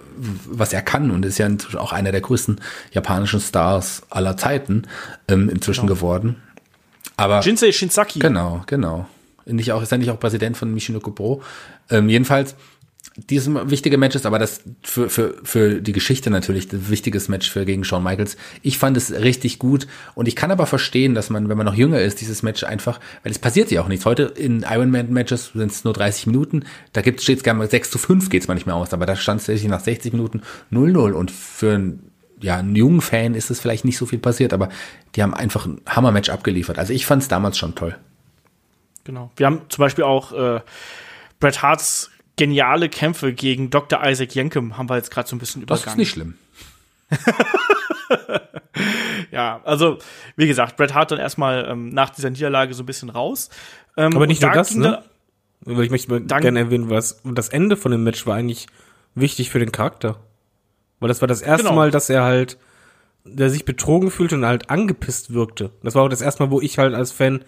was 0.45 0.73
er 0.73 0.81
kann 0.81 1.11
und 1.11 1.25
ist 1.25 1.37
ja 1.37 1.45
inzwischen 1.45 1.77
auch 1.77 1.93
einer 1.93 2.11
der 2.11 2.21
größten 2.21 2.59
japanischen 2.91 3.39
Stars 3.39 4.03
aller 4.09 4.35
Zeiten 4.35 4.83
ähm, 5.29 5.49
inzwischen 5.49 5.87
geworden. 5.87 6.35
Aber 7.15 7.41
Jinsei 7.41 7.71
Shinsaki. 7.71 8.19
Genau, 8.19 8.63
genau. 8.65 9.07
Nicht 9.45 9.71
auch, 9.71 9.81
ist 9.81 9.91
er 9.91 9.97
nicht 9.97 10.11
auch 10.11 10.19
Präsident 10.19 10.57
von 10.57 10.73
Michinoku 10.73 11.11
Pro? 11.11 11.41
Ähm, 11.89 12.07
jedenfalls, 12.07 12.55
diese 13.15 13.69
wichtige 13.69 13.97
Matches, 13.97 14.25
aber 14.25 14.39
das 14.39 14.61
für, 14.83 15.09
für, 15.09 15.35
für 15.43 15.81
die 15.81 15.91
Geschichte 15.91 16.29
natürlich 16.29 16.71
ein 16.71 16.89
wichtiges 16.89 17.27
Match 17.27 17.49
für 17.49 17.65
gegen 17.65 17.83
Shawn 17.83 18.03
Michaels. 18.03 18.37
Ich 18.61 18.77
fand 18.77 18.97
es 18.97 19.11
richtig 19.11 19.59
gut 19.59 19.87
und 20.15 20.27
ich 20.27 20.35
kann 20.35 20.51
aber 20.51 20.65
verstehen, 20.65 21.15
dass 21.15 21.29
man, 21.29 21.49
wenn 21.49 21.57
man 21.57 21.65
noch 21.65 21.73
jünger 21.73 21.99
ist, 21.99 22.21
dieses 22.21 22.43
Match 22.43 22.63
einfach, 22.63 22.99
weil 23.23 23.31
es 23.31 23.39
passiert 23.39 23.71
ja 23.71 23.81
auch 23.81 23.87
nichts. 23.87 24.05
Heute 24.05 24.23
in 24.23 24.61
Ironman 24.61 25.11
Matches 25.11 25.51
sind 25.53 25.71
es 25.71 25.83
nur 25.83 25.93
30 25.93 26.27
Minuten, 26.27 26.63
da 26.93 27.01
gibt 27.01 27.27
es 27.27 27.43
gerne 27.43 27.59
mal 27.59 27.69
6 27.69 27.89
zu 27.89 27.97
5 27.97 28.29
geht 28.29 28.43
es 28.43 28.47
manchmal 28.47 28.75
aus, 28.75 28.93
aber 28.93 29.05
da 29.05 29.15
stand 29.15 29.41
es 29.41 29.47
tatsächlich 29.47 29.69
nach 29.69 29.81
60 29.81 30.13
Minuten 30.13 30.41
0-0 30.71 31.11
und 31.11 31.31
für 31.31 31.75
einen 31.75 32.03
ja, 32.41 32.55
einen 32.55 32.75
jungen 32.75 33.01
Fan 33.01 33.35
ist 33.35 33.51
es 33.51 33.59
vielleicht 33.59 33.83
nicht 33.83 33.97
so 33.97 34.05
viel 34.05 34.19
passiert, 34.19 34.53
aber 34.53 34.69
die 35.15 35.23
haben 35.23 35.33
einfach 35.33 35.65
ein 35.65 35.81
Hammer-Match 35.85 36.29
abgeliefert. 36.29 36.79
Also 36.79 36.93
ich 36.93 37.05
fand 37.05 37.21
es 37.21 37.27
damals 37.27 37.57
schon 37.57 37.75
toll. 37.75 37.97
Genau. 39.03 39.29
Wir 39.35 39.45
haben 39.45 39.63
zum 39.67 39.81
Beispiel 39.81 40.05
auch 40.05 40.31
äh, 40.31 40.61
Bret 41.41 41.61
Harts 41.61 42.11
geniale 42.39 42.87
Kämpfe 42.89 43.33
gegen 43.33 43.69
Dr. 43.69 43.99
Isaac 44.03 44.33
Yankem 44.33 44.77
haben 44.77 44.89
wir 44.89 44.95
jetzt 44.95 45.11
gerade 45.11 45.27
so 45.27 45.35
ein 45.35 45.39
bisschen 45.39 45.65
Das 45.65 45.81
übergangen. 45.81 45.93
ist 45.93 45.97
nicht 45.97 46.09
schlimm. 46.09 46.35
Ja, 49.31 49.61
also 49.65 49.97
wie 50.35 50.47
gesagt, 50.47 50.77
Bret 50.77 50.93
Hart 50.93 51.11
dann 51.11 51.19
erstmal 51.19 51.67
ähm, 51.69 51.89
nach 51.89 52.09
dieser 52.09 52.29
Niederlage 52.29 52.73
so 52.73 52.83
ein 52.83 52.85
bisschen 52.85 53.09
raus. 53.09 53.49
Ähm, 53.97 54.15
Aber 54.15 54.25
nicht 54.25 54.41
nur 54.41 54.51
da 54.51 54.55
das, 54.55 54.73
ne? 54.73 55.03
Ich 55.65 55.89
möchte 55.91 56.21
gerne 56.21 56.59
erwähnen, 56.59 56.89
was 56.89 57.21
das 57.25 57.49
Ende 57.49 57.75
von 57.77 57.91
dem 57.91 58.03
Match 58.03 58.25
war 58.25 58.35
eigentlich 58.35 58.67
wichtig 59.15 59.49
für 59.49 59.59
den 59.59 59.71
Charakter. 59.71 60.17
Weil 60.99 61.09
das 61.09 61.21
war 61.21 61.27
das 61.27 61.41
erste 61.41 61.65
Genau. 61.65 61.75
Mal, 61.75 61.91
dass 61.91 62.09
er 62.09 62.23
halt, 62.23 62.57
der 63.25 63.49
sich 63.49 63.65
betrogen 63.65 64.09
fühlte 64.09 64.35
und 64.35 64.45
halt 64.45 64.69
angepisst 64.69 65.33
wirkte. 65.33 65.71
Das 65.83 65.95
war 65.95 66.03
auch 66.03 66.09
das 66.09 66.21
erste 66.21 66.43
Mal, 66.43 66.51
wo 66.51 66.61
ich 66.61 66.77
halt 66.77 66.95
als 66.95 67.11
Fan, 67.11 67.43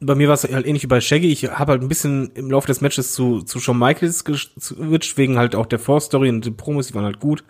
bei 0.00 0.14
mir 0.14 0.28
war 0.28 0.34
es 0.34 0.44
halt 0.44 0.66
ähnlich 0.66 0.82
wie 0.82 0.88
bei 0.88 1.00
Shaggy, 1.00 1.32
ich 1.32 1.44
habe 1.44 1.72
halt 1.72 1.82
ein 1.82 1.88
bisschen 1.88 2.30
im 2.34 2.50
Laufe 2.50 2.66
des 2.66 2.80
Matches 2.80 3.12
zu, 3.12 3.42
zu 3.42 3.60
Shawn 3.60 3.78
Michaels 3.78 4.24
geswitcht, 4.24 5.16
wegen 5.16 5.38
halt 5.38 5.54
auch 5.54 5.66
der 5.66 5.78
Vorstory 5.78 6.28
und 6.28 6.44
den 6.44 6.56
Promos, 6.56 6.88
die 6.88 6.94
waren 6.94 7.04
halt 7.04 7.20
gut. 7.20 7.44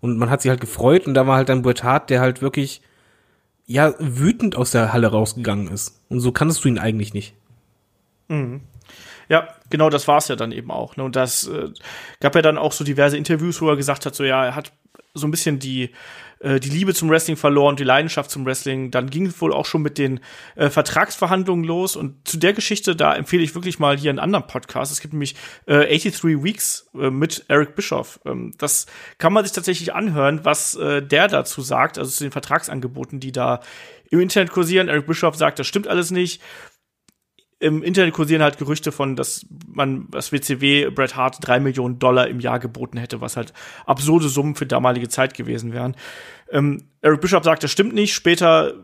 Und 0.00 0.18
man 0.18 0.30
hat 0.30 0.42
sich 0.42 0.48
halt 0.48 0.60
gefreut 0.60 1.06
und 1.06 1.14
da 1.14 1.26
war 1.26 1.36
halt 1.36 1.50
ein 1.50 1.62
Bret 1.62 1.84
Hart, 1.84 2.10
der 2.10 2.20
halt 2.20 2.42
wirklich, 2.42 2.80
ja, 3.66 3.94
wütend 3.98 4.56
aus 4.56 4.72
der 4.72 4.92
Halle 4.92 5.08
rausgegangen 5.08 5.68
ist. 5.68 6.00
Und 6.08 6.20
so 6.20 6.32
kannst 6.32 6.64
du 6.64 6.68
ihn 6.68 6.78
eigentlich 6.78 7.14
nicht. 7.14 7.34
Ja, 9.28 9.48
genau 9.70 9.88
das 9.90 10.08
war 10.08 10.18
es 10.18 10.28
ja 10.28 10.36
dann 10.36 10.50
eben 10.50 10.70
auch. 10.70 10.96
Ne? 10.96 11.04
Und 11.04 11.14
das 11.14 11.46
äh, 11.46 11.70
gab 12.20 12.34
ja 12.34 12.42
dann 12.42 12.58
auch 12.58 12.72
so 12.72 12.84
diverse 12.84 13.16
Interviews, 13.16 13.60
wo 13.60 13.68
er 13.68 13.76
gesagt 13.76 14.06
hat, 14.06 14.14
so 14.14 14.24
ja, 14.24 14.44
er 14.44 14.56
hat 14.56 14.72
so 15.14 15.26
ein 15.26 15.30
bisschen 15.30 15.58
die 15.58 15.90
äh, 16.42 16.60
die 16.60 16.68
Liebe 16.68 16.92
zum 16.92 17.08
Wrestling 17.08 17.36
verloren, 17.36 17.76
die 17.76 17.84
Leidenschaft 17.84 18.30
zum 18.30 18.44
Wrestling. 18.44 18.90
Dann 18.90 19.08
ging 19.10 19.26
es 19.26 19.40
wohl 19.40 19.52
auch 19.52 19.66
schon 19.66 19.82
mit 19.82 19.96
den 19.96 20.20
äh, 20.56 20.68
Vertragsverhandlungen 20.68 21.64
los. 21.64 21.96
Und 21.96 22.26
zu 22.26 22.36
der 22.36 22.52
Geschichte, 22.52 22.96
da 22.96 23.14
empfehle 23.14 23.42
ich 23.42 23.54
wirklich 23.54 23.78
mal 23.78 23.96
hier 23.96 24.10
einen 24.10 24.18
anderen 24.18 24.46
Podcast. 24.46 24.92
Es 24.92 25.00
gibt 25.00 25.14
nämlich 25.14 25.36
äh, 25.66 25.86
83 25.86 26.42
Weeks 26.42 26.90
äh, 26.94 27.10
mit 27.10 27.44
Eric 27.48 27.76
Bischoff. 27.76 28.20
Ähm, 28.24 28.52
das 28.58 28.86
kann 29.18 29.32
man 29.32 29.44
sich 29.44 29.52
tatsächlich 29.52 29.94
anhören, 29.94 30.44
was 30.44 30.74
äh, 30.74 31.02
der 31.02 31.28
dazu 31.28 31.62
sagt, 31.62 31.98
also 31.98 32.10
zu 32.10 32.24
den 32.24 32.32
Vertragsangeboten, 32.32 33.20
die 33.20 33.32
da 33.32 33.60
im 34.10 34.20
Internet 34.20 34.50
kursieren. 34.50 34.88
Eric 34.88 35.06
Bischoff 35.06 35.36
sagt, 35.36 35.58
das 35.58 35.66
stimmt 35.66 35.88
alles 35.88 36.10
nicht 36.10 36.42
im 37.62 37.82
Internet 37.82 38.12
kursieren 38.12 38.42
halt 38.42 38.58
Gerüchte 38.58 38.90
von, 38.90 39.14
dass 39.14 39.46
man 39.66 40.08
das 40.10 40.32
WCW 40.32 40.90
Bret 40.90 41.14
Hart 41.14 41.36
drei 41.40 41.60
Millionen 41.60 41.98
Dollar 42.00 42.26
im 42.26 42.40
Jahr 42.40 42.58
geboten 42.58 42.98
hätte, 42.98 43.20
was 43.20 43.36
halt 43.36 43.52
absurde 43.86 44.28
Summen 44.28 44.56
für 44.56 44.66
damalige 44.66 45.08
Zeit 45.08 45.34
gewesen 45.34 45.72
wären. 45.72 45.96
Ähm, 46.50 46.84
Eric 47.02 47.20
Bishop 47.20 47.44
sagt, 47.44 47.62
das 47.62 47.70
stimmt 47.70 47.94
nicht. 47.94 48.14
Später 48.14 48.74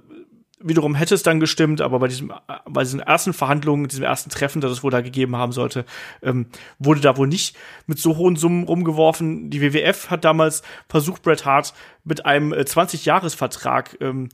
wiederum 0.61 0.95
hätte 0.95 1.15
es 1.15 1.23
dann 1.23 1.41
gestimmt, 1.41 1.81
aber 1.81 1.99
bei 1.99 2.09
diesem, 2.09 2.33
bei 2.67 2.83
diesen 2.83 3.01
ersten 3.01 3.33
Verhandlungen, 3.33 3.89
diesem 3.89 4.05
ersten 4.05 4.31
Treffen, 4.31 4.61
das 4.61 4.71
es 4.71 4.83
wohl 4.83 4.91
da 4.91 5.01
gegeben 5.01 5.37
haben 5.37 5.53
sollte, 5.53 5.85
ähm, 6.23 6.47
wurde 6.79 7.01
da 7.01 7.17
wohl 7.17 7.27
nicht 7.27 7.57
mit 7.87 7.99
so 7.99 8.17
hohen 8.17 8.37
Summen 8.37 8.65
rumgeworfen. 8.65 9.51
Die 9.51 9.61
WWF 9.61 10.11
hat 10.11 10.25
damals 10.25 10.63
versucht, 10.89 11.23
Bret 11.23 11.45
Hart 11.45 11.75
mit 12.05 12.27
einem 12.27 12.53
äh, 12.53 12.61
20-Jahres-Vertrag 12.61 13.99
ähm, 14.01 14.29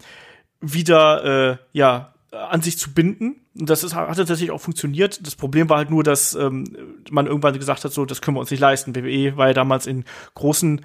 wieder, 0.61 1.25
äh, 1.53 1.57
ja, 1.73 2.14
an 2.35 2.63
sich 2.63 2.79
zu 2.79 2.93
binden. 2.93 3.37
Und 3.59 3.71
das 3.71 3.85
ist, 3.85 3.95
hat 3.95 4.17
tatsächlich 4.17 4.51
auch 4.51 4.61
funktioniert. 4.61 5.27
Das 5.27 5.37
Problem 5.37 5.69
war 5.69 5.79
halt 5.79 5.91
nur, 5.91 6.03
dass 6.03 6.35
ähm, 6.35 6.65
man 7.11 7.27
irgendwann 7.27 7.59
gesagt 7.59 7.85
hat, 7.85 7.93
so, 7.93 8.05
das 8.05 8.21
können 8.21 8.37
wir 8.37 8.41
uns 8.41 8.51
nicht 8.51 8.61
leisten. 8.61 8.95
WWE 8.95 9.37
war 9.37 9.49
ja 9.49 9.55
damals 9.55 9.87
in 9.87 10.05
großen 10.35 10.85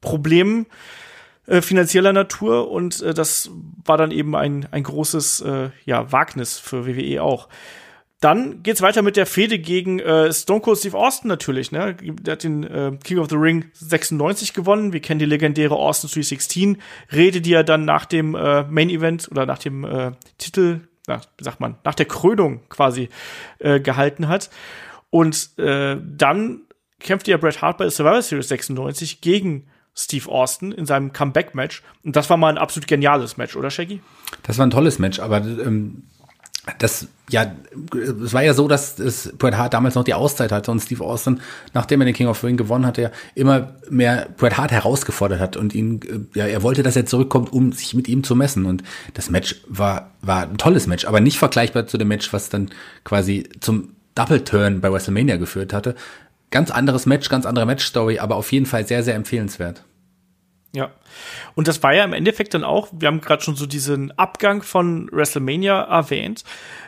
Problemen 0.00 0.66
äh, 1.46 1.62
finanzieller 1.62 2.12
Natur 2.12 2.70
und 2.70 3.02
äh, 3.02 3.14
das 3.14 3.50
war 3.84 3.98
dann 3.98 4.10
eben 4.10 4.36
ein, 4.36 4.68
ein 4.70 4.82
großes 4.82 5.40
äh, 5.40 5.70
ja, 5.84 6.12
Wagnis 6.12 6.58
für 6.58 6.86
WWE 6.86 7.22
auch. 7.22 7.48
Dann 8.20 8.62
geht's 8.62 8.82
weiter 8.82 9.00
mit 9.00 9.16
der 9.16 9.24
Fehde 9.24 9.58
gegen 9.58 9.98
äh, 9.98 10.30
Stone 10.30 10.60
Cold 10.60 10.78
Steve 10.78 10.96
Austin 10.96 11.28
natürlich. 11.28 11.72
Ne? 11.72 11.96
Der 12.02 12.32
hat 12.32 12.44
den 12.44 12.64
äh, 12.64 12.92
King 13.02 13.18
of 13.18 13.30
the 13.30 13.36
Ring 13.36 13.70
96 13.72 14.52
gewonnen. 14.52 14.92
Wir 14.92 15.00
kennen 15.00 15.18
die 15.18 15.24
legendäre 15.24 15.74
Austin 15.74 16.10
316 16.10 16.76
Rede, 17.12 17.40
die 17.40 17.54
er 17.54 17.64
dann 17.64 17.86
nach 17.86 18.04
dem 18.04 18.34
äh, 18.34 18.64
Main 18.64 18.90
Event 18.90 19.30
oder 19.30 19.46
nach 19.46 19.58
dem 19.58 19.84
äh, 19.84 20.12
Titel, 20.36 20.80
na, 21.10 21.20
wie 21.36 21.44
sagt 21.44 21.60
man, 21.60 21.76
nach 21.84 21.94
der 21.94 22.06
Krönung 22.06 22.60
quasi 22.68 23.08
äh, 23.58 23.80
gehalten 23.80 24.28
hat. 24.28 24.50
Und 25.10 25.58
äh, 25.58 25.96
dann 26.00 26.62
kämpfte 27.00 27.32
ja 27.32 27.36
Bret 27.36 27.60
Hart 27.60 27.78
bei 27.78 27.84
der 27.84 27.90
Survivor 27.90 28.22
Series 28.22 28.48
96 28.48 29.20
gegen 29.20 29.66
Steve 29.94 30.30
Austin 30.30 30.70
in 30.72 30.86
seinem 30.86 31.12
Comeback-Match. 31.12 31.82
Und 32.04 32.14
das 32.14 32.30
war 32.30 32.36
mal 32.36 32.48
ein 32.48 32.58
absolut 32.58 32.86
geniales 32.86 33.36
Match, 33.36 33.56
oder 33.56 33.70
Shaggy? 33.70 34.00
Das 34.44 34.56
war 34.58 34.66
ein 34.66 34.70
tolles 34.70 34.98
Match, 34.98 35.18
aber 35.18 35.38
ähm, 35.38 36.04
das, 36.78 37.08
ja, 37.30 37.52
es 37.94 38.32
war 38.34 38.42
ja 38.42 38.52
so, 38.52 38.68
dass 38.68 38.98
es 38.98 39.32
Bret 39.38 39.56
Hart 39.56 39.72
damals 39.72 39.94
noch 39.94 40.04
die 40.04 40.14
Auszeit 40.14 40.52
hatte 40.52 40.70
und 40.70 40.80
Steve 40.80 41.02
Austin, 41.02 41.40
nachdem 41.72 42.02
er 42.02 42.04
den 42.04 42.14
King 42.14 42.26
of 42.26 42.44
Ring 42.44 42.56
gewonnen 42.56 42.84
hatte, 42.84 43.02
ja 43.02 43.10
immer 43.34 43.74
mehr 43.88 44.28
Bret 44.36 44.58
Hart 44.58 44.70
herausgefordert 44.70 45.40
hat 45.40 45.56
und 45.56 45.74
ihn, 45.74 46.00
äh, 46.02 46.38
ja, 46.38 46.46
er 46.46 46.62
wollte, 46.62 46.82
dass 46.82 46.96
er 46.96 47.06
zurückkommt, 47.06 47.52
um 47.52 47.72
sich 47.72 47.94
mit 47.94 48.08
ihm 48.08 48.24
zu 48.24 48.36
messen. 48.36 48.66
Und 48.66 48.82
das 49.14 49.30
Match 49.30 49.62
war, 49.68 50.10
war 50.20 50.42
ein 50.42 50.58
tolles 50.58 50.86
Match, 50.86 51.06
aber 51.06 51.20
nicht 51.20 51.38
vergleichbar 51.38 51.86
zu 51.86 51.96
dem 51.96 52.08
Match, 52.08 52.32
was 52.32 52.50
dann 52.50 52.70
quasi 53.04 53.48
zum 53.60 53.94
Double 54.14 54.44
Turn 54.44 54.80
bei 54.80 54.92
WrestleMania 54.92 55.36
geführt 55.36 55.72
hatte. 55.72 55.94
Ganz 56.50 56.70
anderes 56.70 57.06
Match, 57.06 57.28
ganz 57.28 57.46
andere 57.46 57.64
Matchstory, 57.64 58.18
aber 58.18 58.36
auf 58.36 58.52
jeden 58.52 58.66
Fall 58.66 58.86
sehr, 58.86 59.02
sehr 59.02 59.14
empfehlenswert. 59.14 59.84
Ja. 60.72 60.92
Und 61.56 61.66
das 61.66 61.82
war 61.82 61.94
ja 61.94 62.04
im 62.04 62.12
Endeffekt 62.12 62.54
dann 62.54 62.62
auch, 62.62 62.88
wir 62.92 63.08
haben 63.08 63.20
gerade 63.20 63.42
schon 63.42 63.56
so 63.56 63.66
diesen 63.66 64.16
Abgang 64.16 64.62
von 64.62 65.08
WrestleMania 65.10 65.82
erwähnt. 65.82 66.44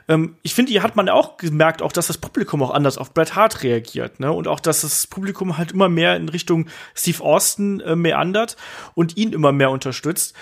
Ähm, 0.09 0.37
ich 0.43 0.55
finde, 0.55 0.71
hier 0.71 0.85
hat 0.85 0.95
man 0.95 1.09
auch 1.09 1.37
gemerkt, 1.37 1.83
auch 1.83 1.91
dass 1.91 2.07
das 2.07 2.19
Publikum 2.19 2.63
auch 2.63 2.71
anders 2.71 2.97
auf 2.97 3.13
Bret 3.13 3.35
Hart 3.35 3.65
reagiert, 3.65 4.21
ne? 4.21 4.33
Und 4.33 4.47
auch, 4.47 4.61
dass 4.61 4.83
das 4.83 5.09
Publikum 5.09 5.59
halt 5.59 5.73
immer 5.73 5.89
mehr 5.89 6.15
in 6.17 6.29
Richtung 6.29 6.69
Steve 6.95 7.25
Austin 7.25 7.81
äh, 7.81 7.97
meandert 7.97 8.57
und 8.95 9.17
ihn 9.17 9.33
immer 9.33 9.51
mehr 9.51 9.71
unterstützt. 9.71 10.37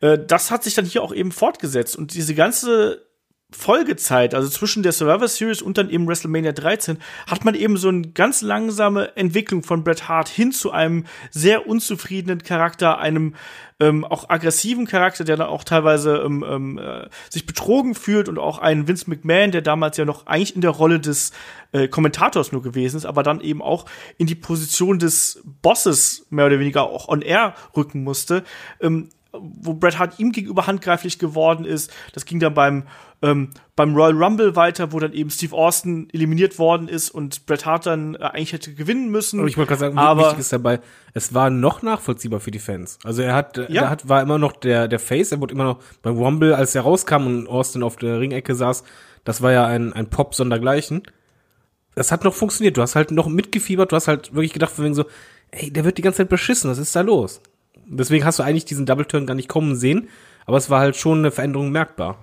Äh, 0.00 0.18
das 0.26 0.50
hat 0.50 0.64
sich 0.64 0.74
dann 0.74 0.86
hier 0.86 1.02
auch 1.02 1.12
eben 1.12 1.32
fortgesetzt. 1.32 1.96
Und 1.96 2.14
diese 2.14 2.34
ganze 2.34 3.05
Folgezeit, 3.52 4.34
also 4.34 4.48
zwischen 4.48 4.82
der 4.82 4.90
Survivor 4.90 5.28
Series 5.28 5.62
und 5.62 5.78
dann 5.78 5.88
eben 5.88 6.08
WrestleMania 6.08 6.50
13, 6.50 6.98
hat 7.28 7.44
man 7.44 7.54
eben 7.54 7.76
so 7.76 7.88
eine 7.88 8.08
ganz 8.08 8.42
langsame 8.42 9.16
Entwicklung 9.16 9.62
von 9.62 9.84
Bret 9.84 10.08
Hart 10.08 10.28
hin 10.28 10.50
zu 10.50 10.72
einem 10.72 11.04
sehr 11.30 11.68
unzufriedenen 11.68 12.42
Charakter, 12.42 12.98
einem 12.98 13.36
ähm, 13.78 14.04
auch 14.04 14.28
aggressiven 14.30 14.86
Charakter, 14.86 15.22
der 15.22 15.36
dann 15.36 15.46
auch 15.46 15.62
teilweise 15.62 16.16
ähm, 16.16 16.44
ähm, 16.48 16.78
äh, 16.78 17.08
sich 17.30 17.46
betrogen 17.46 17.94
fühlt 17.94 18.28
und 18.28 18.38
auch 18.38 18.58
einen 18.58 18.88
Vince 18.88 19.08
McMahon, 19.08 19.52
der 19.52 19.62
damals 19.62 19.96
ja 19.96 20.04
noch 20.04 20.26
eigentlich 20.26 20.56
in 20.56 20.60
der 20.60 20.70
Rolle 20.70 20.98
des 20.98 21.30
äh, 21.70 21.86
Kommentators 21.86 22.50
nur 22.50 22.62
gewesen 22.62 22.96
ist, 22.96 23.06
aber 23.06 23.22
dann 23.22 23.40
eben 23.40 23.62
auch 23.62 23.84
in 24.18 24.26
die 24.26 24.34
Position 24.34 24.98
des 24.98 25.40
Bosses 25.62 26.26
mehr 26.30 26.46
oder 26.46 26.58
weniger 26.58 26.82
auch 26.82 27.06
on 27.06 27.22
air 27.22 27.54
rücken 27.76 28.02
musste. 28.02 28.42
Ähm, 28.80 29.10
wo 29.40 29.74
Bret 29.74 29.98
Hart 29.98 30.18
ihm 30.18 30.32
gegenüber 30.32 30.66
handgreiflich 30.66 31.18
geworden 31.18 31.64
ist. 31.64 31.92
Das 32.12 32.24
ging 32.24 32.40
dann 32.40 32.54
beim, 32.54 32.84
ähm, 33.22 33.50
beim 33.76 33.94
Royal 33.94 34.12
Rumble 34.22 34.56
weiter, 34.56 34.92
wo 34.92 35.00
dann 35.00 35.12
eben 35.12 35.30
Steve 35.30 35.54
Austin 35.56 36.08
eliminiert 36.12 36.58
worden 36.58 36.88
ist 36.88 37.10
und 37.10 37.46
Bret 37.46 37.64
Hart 37.64 37.86
dann 37.86 38.14
äh, 38.14 38.18
eigentlich 38.18 38.52
hätte 38.52 38.74
gewinnen 38.74 39.10
müssen. 39.10 39.38
Aber 39.40 39.48
ich 39.48 39.56
wollte 39.56 39.68
gerade 39.70 39.80
sagen, 39.80 39.98
aber 39.98 40.22
wichtig 40.22 40.40
ist 40.40 40.52
dabei, 40.52 40.80
es 41.14 41.32
war 41.32 41.48
noch 41.50 41.82
nachvollziehbar 41.82 42.40
für 42.40 42.50
die 42.50 42.58
Fans. 42.58 42.98
Also 43.04 43.22
er 43.22 43.34
hat, 43.34 43.56
Ja. 43.70 43.82
er 43.84 43.90
hat, 43.90 44.08
war 44.08 44.20
immer 44.22 44.38
noch 44.38 44.52
der, 44.52 44.86
der 44.88 44.98
Face, 44.98 45.32
er 45.32 45.40
wurde 45.40 45.54
immer 45.54 45.64
noch 45.64 45.78
beim 46.02 46.16
Rumble, 46.16 46.54
als 46.54 46.74
er 46.74 46.82
rauskam 46.82 47.26
und 47.26 47.48
Austin 47.48 47.82
auf 47.82 47.96
der 47.96 48.20
Ringecke 48.20 48.54
saß, 48.54 48.84
das 49.24 49.42
war 49.42 49.50
ja 49.52 49.66
ein, 49.66 49.92
ein 49.92 50.08
Pop 50.08 50.34
sondergleichen. 50.34 51.02
Das 51.94 52.12
hat 52.12 52.22
noch 52.24 52.34
funktioniert. 52.34 52.76
Du 52.76 52.82
hast 52.82 52.94
halt 52.94 53.10
noch 53.10 53.26
mitgefiebert, 53.28 53.90
du 53.90 53.96
hast 53.96 54.06
halt 54.08 54.34
wirklich 54.34 54.52
gedacht, 54.52 54.72
von 54.72 54.84
wegen 54.84 54.94
so, 54.94 55.06
ey, 55.50 55.70
der 55.72 55.84
wird 55.84 55.96
die 55.96 56.02
ganze 56.02 56.18
Zeit 56.18 56.28
beschissen, 56.28 56.70
was 56.70 56.78
ist 56.78 56.94
da 56.94 57.00
los? 57.00 57.40
Deswegen 57.86 58.24
hast 58.24 58.38
du 58.38 58.42
eigentlich 58.42 58.66
diesen 58.66 58.84
Double 58.84 59.06
Turn 59.06 59.26
gar 59.26 59.34
nicht 59.34 59.48
kommen 59.48 59.74
sehen, 59.76 60.08
aber 60.44 60.58
es 60.58 60.68
war 60.70 60.80
halt 60.80 60.96
schon 60.96 61.18
eine 61.20 61.30
Veränderung 61.30 61.70
merkbar. 61.70 62.18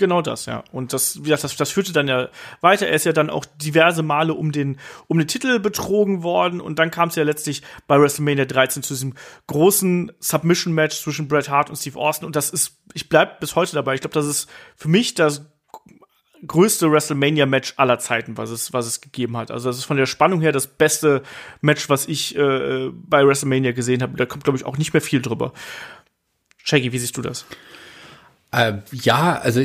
Genau 0.00 0.22
das, 0.22 0.46
ja. 0.46 0.64
Und 0.72 0.94
das, 0.94 1.18
wie 1.18 1.24
gesagt, 1.24 1.44
das, 1.44 1.56
das 1.56 1.70
führte 1.72 1.92
dann 1.92 2.08
ja 2.08 2.30
weiter. 2.62 2.86
Er 2.86 2.94
ist 2.94 3.04
ja 3.04 3.12
dann 3.12 3.28
auch 3.28 3.44
diverse 3.44 4.02
Male 4.02 4.32
um 4.32 4.50
den, 4.50 4.78
um 5.08 5.18
den 5.18 5.28
Titel 5.28 5.58
betrogen 5.58 6.22
worden. 6.22 6.62
Und 6.62 6.78
dann 6.78 6.90
kam 6.90 7.10
es 7.10 7.16
ja 7.16 7.22
letztlich 7.22 7.60
bei 7.86 8.00
WrestleMania 8.00 8.46
13 8.46 8.82
zu 8.82 8.94
diesem 8.94 9.12
großen 9.46 10.10
Submission-Match 10.18 11.02
zwischen 11.02 11.28
Bret 11.28 11.50
Hart 11.50 11.68
und 11.68 11.76
Steve 11.76 11.98
Austin. 11.98 12.24
Und 12.24 12.34
das 12.34 12.48
ist, 12.48 12.78
ich 12.94 13.10
bleib 13.10 13.40
bis 13.40 13.56
heute 13.56 13.74
dabei. 13.74 13.92
Ich 13.92 14.00
glaube, 14.00 14.14
das 14.14 14.24
ist 14.24 14.48
für 14.74 14.88
mich 14.88 15.12
das 15.12 15.44
größte 16.46 16.90
WrestleMania-Match 16.90 17.74
aller 17.76 17.98
Zeiten, 17.98 18.38
was 18.38 18.48
es, 18.48 18.72
was 18.72 18.86
es 18.86 19.02
gegeben 19.02 19.36
hat. 19.36 19.50
Also 19.50 19.68
das 19.68 19.76
ist 19.76 19.84
von 19.84 19.98
der 19.98 20.06
Spannung 20.06 20.40
her 20.40 20.52
das 20.52 20.66
beste 20.66 21.22
Match, 21.60 21.90
was 21.90 22.08
ich 22.08 22.34
äh, 22.38 22.88
bei 22.90 23.26
WrestleMania 23.26 23.72
gesehen 23.72 24.00
habe. 24.00 24.16
Da 24.16 24.24
kommt, 24.24 24.44
glaube 24.44 24.56
ich, 24.56 24.64
auch 24.64 24.78
nicht 24.78 24.94
mehr 24.94 25.02
viel 25.02 25.20
drüber. 25.20 25.52
Shaggy, 26.64 26.90
wie 26.90 26.98
siehst 26.98 27.18
du 27.18 27.20
das? 27.20 27.44
Äh, 28.52 28.78
ja, 28.92 29.38
also 29.38 29.62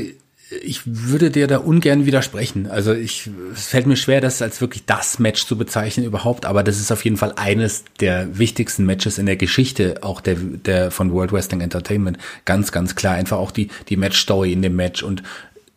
ich 0.61 0.81
würde 0.85 1.31
dir 1.31 1.47
da 1.47 1.57
ungern 1.57 2.05
widersprechen. 2.05 2.67
Also 2.67 2.93
ich, 2.93 3.29
es 3.53 3.67
fällt 3.67 3.87
mir 3.87 3.95
schwer, 3.95 4.21
das 4.21 4.41
als 4.41 4.61
wirklich 4.61 4.85
das 4.85 5.19
Match 5.19 5.45
zu 5.45 5.57
bezeichnen 5.57 6.05
überhaupt, 6.05 6.45
aber 6.45 6.63
das 6.63 6.79
ist 6.79 6.91
auf 6.91 7.03
jeden 7.03 7.17
Fall 7.17 7.33
eines 7.35 7.83
der 7.99 8.37
wichtigsten 8.37 8.85
Matches 8.85 9.17
in 9.17 9.25
der 9.25 9.37
Geschichte, 9.37 9.99
auch 10.01 10.21
der, 10.21 10.35
der 10.35 10.91
von 10.91 11.11
World 11.11 11.31
Wrestling 11.31 11.61
Entertainment. 11.61 12.17
Ganz, 12.45 12.71
ganz 12.71 12.95
klar. 12.95 13.15
Einfach 13.15 13.37
auch 13.37 13.51
die, 13.51 13.69
die 13.89 13.97
Match-Story 13.97 14.53
in 14.53 14.61
dem 14.61 14.75
Match 14.75 15.03
und 15.03 15.23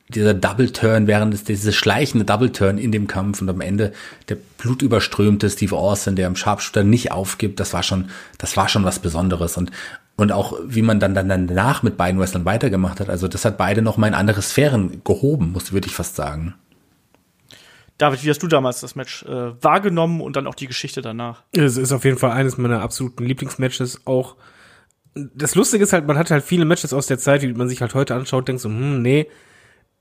dieser 0.08 0.34
Double 0.34 0.72
Turn, 0.72 1.06
während 1.06 1.34
es 1.34 1.44
dieses 1.44 1.74
schleichende 1.74 2.24
Double 2.24 2.50
Turn 2.50 2.78
in 2.78 2.92
dem 2.92 3.06
Kampf 3.06 3.42
und 3.42 3.48
am 3.50 3.60
Ende 3.60 3.92
der 4.28 4.38
blutüberströmte 4.56 5.50
Steve 5.50 5.76
Austin, 5.76 6.16
der 6.16 6.26
am 6.26 6.36
Sharpshooter 6.36 6.82
nicht 6.82 7.12
aufgibt, 7.12 7.60
das 7.60 7.74
war 7.74 7.82
schon, 7.82 8.08
das 8.38 8.56
war 8.56 8.68
schon 8.68 8.84
was 8.84 9.00
Besonderes 9.00 9.56
und 9.56 9.70
und 10.18 10.32
auch 10.32 10.58
wie 10.64 10.82
man 10.82 10.98
dann, 10.98 11.14
dann 11.14 11.28
danach 11.28 11.84
mit 11.84 11.96
beiden 11.96 12.20
Wrestlern 12.20 12.44
weitergemacht 12.44 12.98
hat. 12.98 13.08
Also 13.08 13.28
das 13.28 13.44
hat 13.44 13.56
beide 13.56 13.82
noch 13.82 13.96
mal 13.96 14.08
in 14.08 14.14
andere 14.14 14.42
Sphären 14.42 15.00
gehoben, 15.04 15.52
muss 15.52 15.72
würde 15.72 15.86
ich 15.86 15.94
fast 15.94 16.16
sagen. 16.16 16.54
David, 17.98 18.24
wie 18.24 18.30
hast 18.30 18.42
du 18.42 18.48
damals 18.48 18.80
das 18.80 18.96
Match 18.96 19.22
äh, 19.22 19.62
wahrgenommen 19.62 20.20
und 20.20 20.34
dann 20.34 20.48
auch 20.48 20.56
die 20.56 20.66
Geschichte 20.66 21.02
danach? 21.02 21.44
Es 21.52 21.76
ist 21.76 21.92
auf 21.92 22.04
jeden 22.04 22.18
Fall 22.18 22.32
eines 22.32 22.58
meiner 22.58 22.82
absoluten 22.82 23.24
Lieblingsmatches. 23.24 24.06
Auch 24.06 24.34
das 25.14 25.54
Lustige 25.54 25.84
ist 25.84 25.92
halt, 25.92 26.08
man 26.08 26.18
hat 26.18 26.32
halt 26.32 26.44
viele 26.44 26.64
Matches 26.64 26.92
aus 26.92 27.06
der 27.06 27.18
Zeit, 27.18 27.42
die 27.42 27.52
man 27.54 27.68
sich 27.68 27.80
halt 27.80 27.94
heute 27.94 28.16
anschaut, 28.16 28.48
denkt 28.48 28.60
so, 28.60 28.68
hm, 28.68 29.00
nee, 29.00 29.28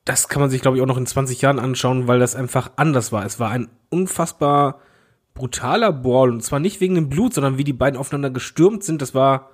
das 0.04 0.30
kann 0.30 0.42
man 0.42 0.50
sich, 0.50 0.62
glaube 0.62 0.78
ich, 0.78 0.84
auch 0.84 0.88
noch 0.88 0.98
in 0.98 1.06
20 1.06 1.42
Jahren 1.44 1.60
anschauen, 1.60 2.08
weil 2.08 2.18
das 2.18 2.36
einfach 2.36 2.72
anders 2.76 3.12
war. 3.12 3.24
Es 3.24 3.40
war 3.40 3.52
ein 3.52 3.68
unfassbar 3.90 4.80
brutaler 5.36 5.94
Brawl. 5.94 6.32
Und 6.32 6.42
zwar 6.42 6.60
nicht 6.60 6.82
wegen 6.82 6.96
dem 6.96 7.10
Blut, 7.10 7.36
sondern 7.36 7.60
wie 7.60 7.64
die 7.64 7.74
beiden 7.74 8.00
aufeinander 8.00 8.32
gestürmt 8.32 8.84
sind. 8.84 9.02
Das 9.02 9.14
war, 9.14 9.52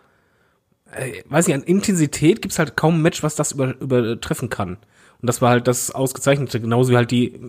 äh, 0.95 1.23
weiß 1.27 1.47
nicht, 1.47 1.55
an 1.55 1.63
Intensität 1.63 2.41
gibt's 2.41 2.59
halt 2.59 2.75
kaum 2.75 2.95
ein 2.95 3.01
Match, 3.01 3.23
was 3.23 3.35
das 3.35 3.51
über, 3.51 3.75
übertreffen 3.79 4.49
kann. 4.49 4.77
Und 5.21 5.27
das 5.27 5.41
war 5.41 5.51
halt 5.51 5.67
das 5.67 5.91
Ausgezeichnete. 5.91 6.59
Genauso 6.59 6.91
wie 6.91 6.97
halt 6.97 7.11
die, 7.11 7.39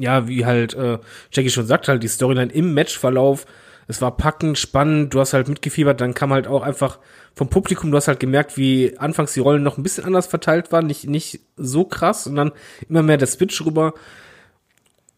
ja, 0.00 0.28
wie 0.28 0.46
halt 0.46 0.74
äh, 0.74 0.98
Jackie 1.32 1.50
schon 1.50 1.66
sagt, 1.66 1.88
halt 1.88 2.02
die 2.02 2.08
Storyline 2.08 2.52
im 2.52 2.74
Matchverlauf. 2.74 3.46
Es 3.86 4.00
war 4.00 4.16
packend, 4.16 4.58
spannend, 4.58 5.12
du 5.12 5.20
hast 5.20 5.34
halt 5.34 5.48
mitgefiebert, 5.48 6.00
dann 6.00 6.14
kam 6.14 6.32
halt 6.32 6.46
auch 6.46 6.62
einfach 6.62 6.98
vom 7.34 7.50
Publikum, 7.50 7.90
du 7.90 7.96
hast 7.96 8.08
halt 8.08 8.20
gemerkt, 8.20 8.56
wie 8.56 8.96
anfangs 8.98 9.34
die 9.34 9.40
Rollen 9.40 9.62
noch 9.62 9.76
ein 9.76 9.82
bisschen 9.82 10.04
anders 10.04 10.26
verteilt 10.26 10.72
waren, 10.72 10.86
nicht, 10.86 11.06
nicht 11.06 11.40
so 11.56 11.84
krass 11.84 12.30
dann 12.32 12.52
immer 12.88 13.02
mehr 13.02 13.18
der 13.18 13.26
Switch 13.26 13.62
rüber. 13.64 13.92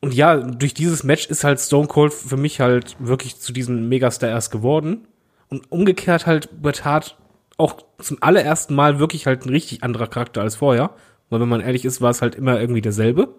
Und 0.00 0.14
ja, 0.14 0.36
durch 0.36 0.74
dieses 0.74 1.04
Match 1.04 1.26
ist 1.26 1.44
halt 1.44 1.60
Stone 1.60 1.88
Cold 1.88 2.12
für 2.12 2.36
mich 2.36 2.60
halt 2.60 2.96
wirklich 2.98 3.38
zu 3.38 3.52
diesem 3.52 3.88
Megastar 3.88 4.30
erst 4.30 4.50
geworden. 4.50 5.06
Und 5.48 5.70
umgekehrt 5.70 6.26
halt 6.26 6.60
Bret 6.60 6.84
Hart 6.84 7.16
auch 7.56 7.84
zum 7.98 8.18
allerersten 8.20 8.74
Mal 8.74 8.98
wirklich 8.98 9.26
halt 9.26 9.46
ein 9.46 9.50
richtig 9.50 9.82
anderer 9.82 10.06
Charakter 10.06 10.42
als 10.42 10.56
vorher. 10.56 10.90
Weil 11.30 11.40
wenn 11.40 11.48
man 11.48 11.60
ehrlich 11.60 11.84
ist, 11.84 12.00
war 12.00 12.10
es 12.10 12.22
halt 12.22 12.34
immer 12.34 12.60
irgendwie 12.60 12.82
derselbe. 12.82 13.34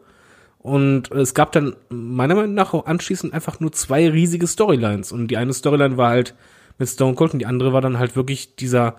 Und 0.60 1.12
es 1.12 1.34
gab 1.34 1.52
dann 1.52 1.76
meiner 1.90 2.36
Meinung 2.36 2.54
nach 2.54 2.74
auch 2.74 2.86
anschließend 2.86 3.34
einfach 3.34 3.60
nur 3.60 3.72
zwei 3.72 4.10
riesige 4.10 4.48
Storylines. 4.48 5.12
Und 5.12 5.28
die 5.30 5.38
eine 5.38 5.54
Storyline 5.54 5.98
war 5.98 6.10
halt 6.10 6.36
mit 6.78 6.90
Stone 6.90 7.16
Cold 7.16 7.34
und 7.34 7.40
die 7.40 7.46
andere 7.46 7.74
war 7.74 7.82
dann 7.82 8.00
halt 8.00 8.16
wirklich 8.16 8.56
dieser 8.56 8.98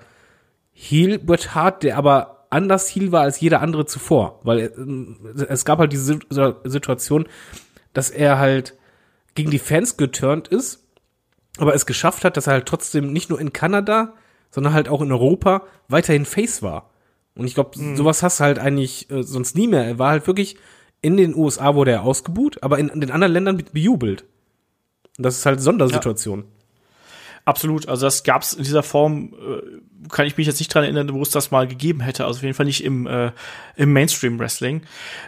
Heel 0.72 1.18
Bret 1.18 1.54
Hart, 1.54 1.82
der 1.82 1.98
aber 1.98 2.46
anders 2.50 2.88
Heel 2.88 3.12
war 3.12 3.22
als 3.22 3.40
jeder 3.40 3.60
andere 3.60 3.86
zuvor, 3.86 4.40
weil 4.42 4.60
äh, 4.60 5.42
es 5.44 5.64
gab 5.64 5.78
halt 5.78 5.92
diese 5.92 6.18
Situation, 6.64 7.26
dass 7.92 8.10
er 8.10 8.38
halt 8.38 8.74
gegen 9.34 9.50
die 9.50 9.58
Fans 9.58 9.96
geturnt 9.96 10.48
ist, 10.48 10.86
aber 11.58 11.74
es 11.74 11.86
geschafft 11.86 12.24
hat, 12.24 12.36
dass 12.36 12.46
er 12.46 12.54
halt 12.54 12.66
trotzdem 12.66 13.12
nicht 13.12 13.28
nur 13.28 13.40
in 13.40 13.52
Kanada, 13.52 14.14
sondern 14.50 14.72
halt 14.72 14.88
auch 14.88 15.02
in 15.02 15.12
Europa 15.12 15.62
weiterhin 15.88 16.24
Face 16.24 16.62
war. 16.62 16.90
Und 17.34 17.46
ich 17.46 17.54
glaube, 17.54 17.78
mhm. 17.78 17.96
sowas 17.96 18.22
hast 18.22 18.40
du 18.40 18.44
halt 18.44 18.58
eigentlich 18.58 19.10
äh, 19.10 19.22
sonst 19.22 19.56
nie 19.56 19.68
mehr. 19.68 19.84
Er 19.84 19.98
war 19.98 20.10
halt 20.10 20.26
wirklich 20.26 20.56
in 21.00 21.16
den 21.16 21.34
USA 21.34 21.74
wurde 21.74 21.92
er 21.92 22.02
ausgebuht, 22.02 22.62
aber 22.62 22.78
in, 22.78 22.88
in 22.88 23.00
den 23.00 23.10
anderen 23.10 23.32
Ländern 23.32 23.62
bejubelt. 23.72 24.24
Und 25.16 25.24
das 25.24 25.38
ist 25.38 25.46
halt 25.46 25.60
Sondersituation. 25.60 26.40
Ja. 26.40 26.46
Absolut, 27.44 27.88
also 27.88 28.06
das 28.06 28.24
gab 28.24 28.42
es 28.42 28.52
in 28.52 28.64
dieser 28.64 28.82
Form, 28.82 29.32
äh, 29.32 30.08
kann 30.10 30.26
ich 30.26 30.36
mich 30.36 30.46
jetzt 30.46 30.58
nicht 30.58 30.74
dran 30.74 30.84
erinnern, 30.84 31.14
wo 31.14 31.22
es 31.22 31.30
das 31.30 31.50
mal 31.50 31.66
gegeben 31.66 32.00
hätte. 32.00 32.26
Also 32.26 32.38
auf 32.38 32.42
jeden 32.42 32.54
Fall 32.54 32.66
nicht 32.66 32.84
im, 32.84 33.06
äh, 33.06 33.32
im 33.76 33.92
Mainstream-Wrestling. 33.92 34.82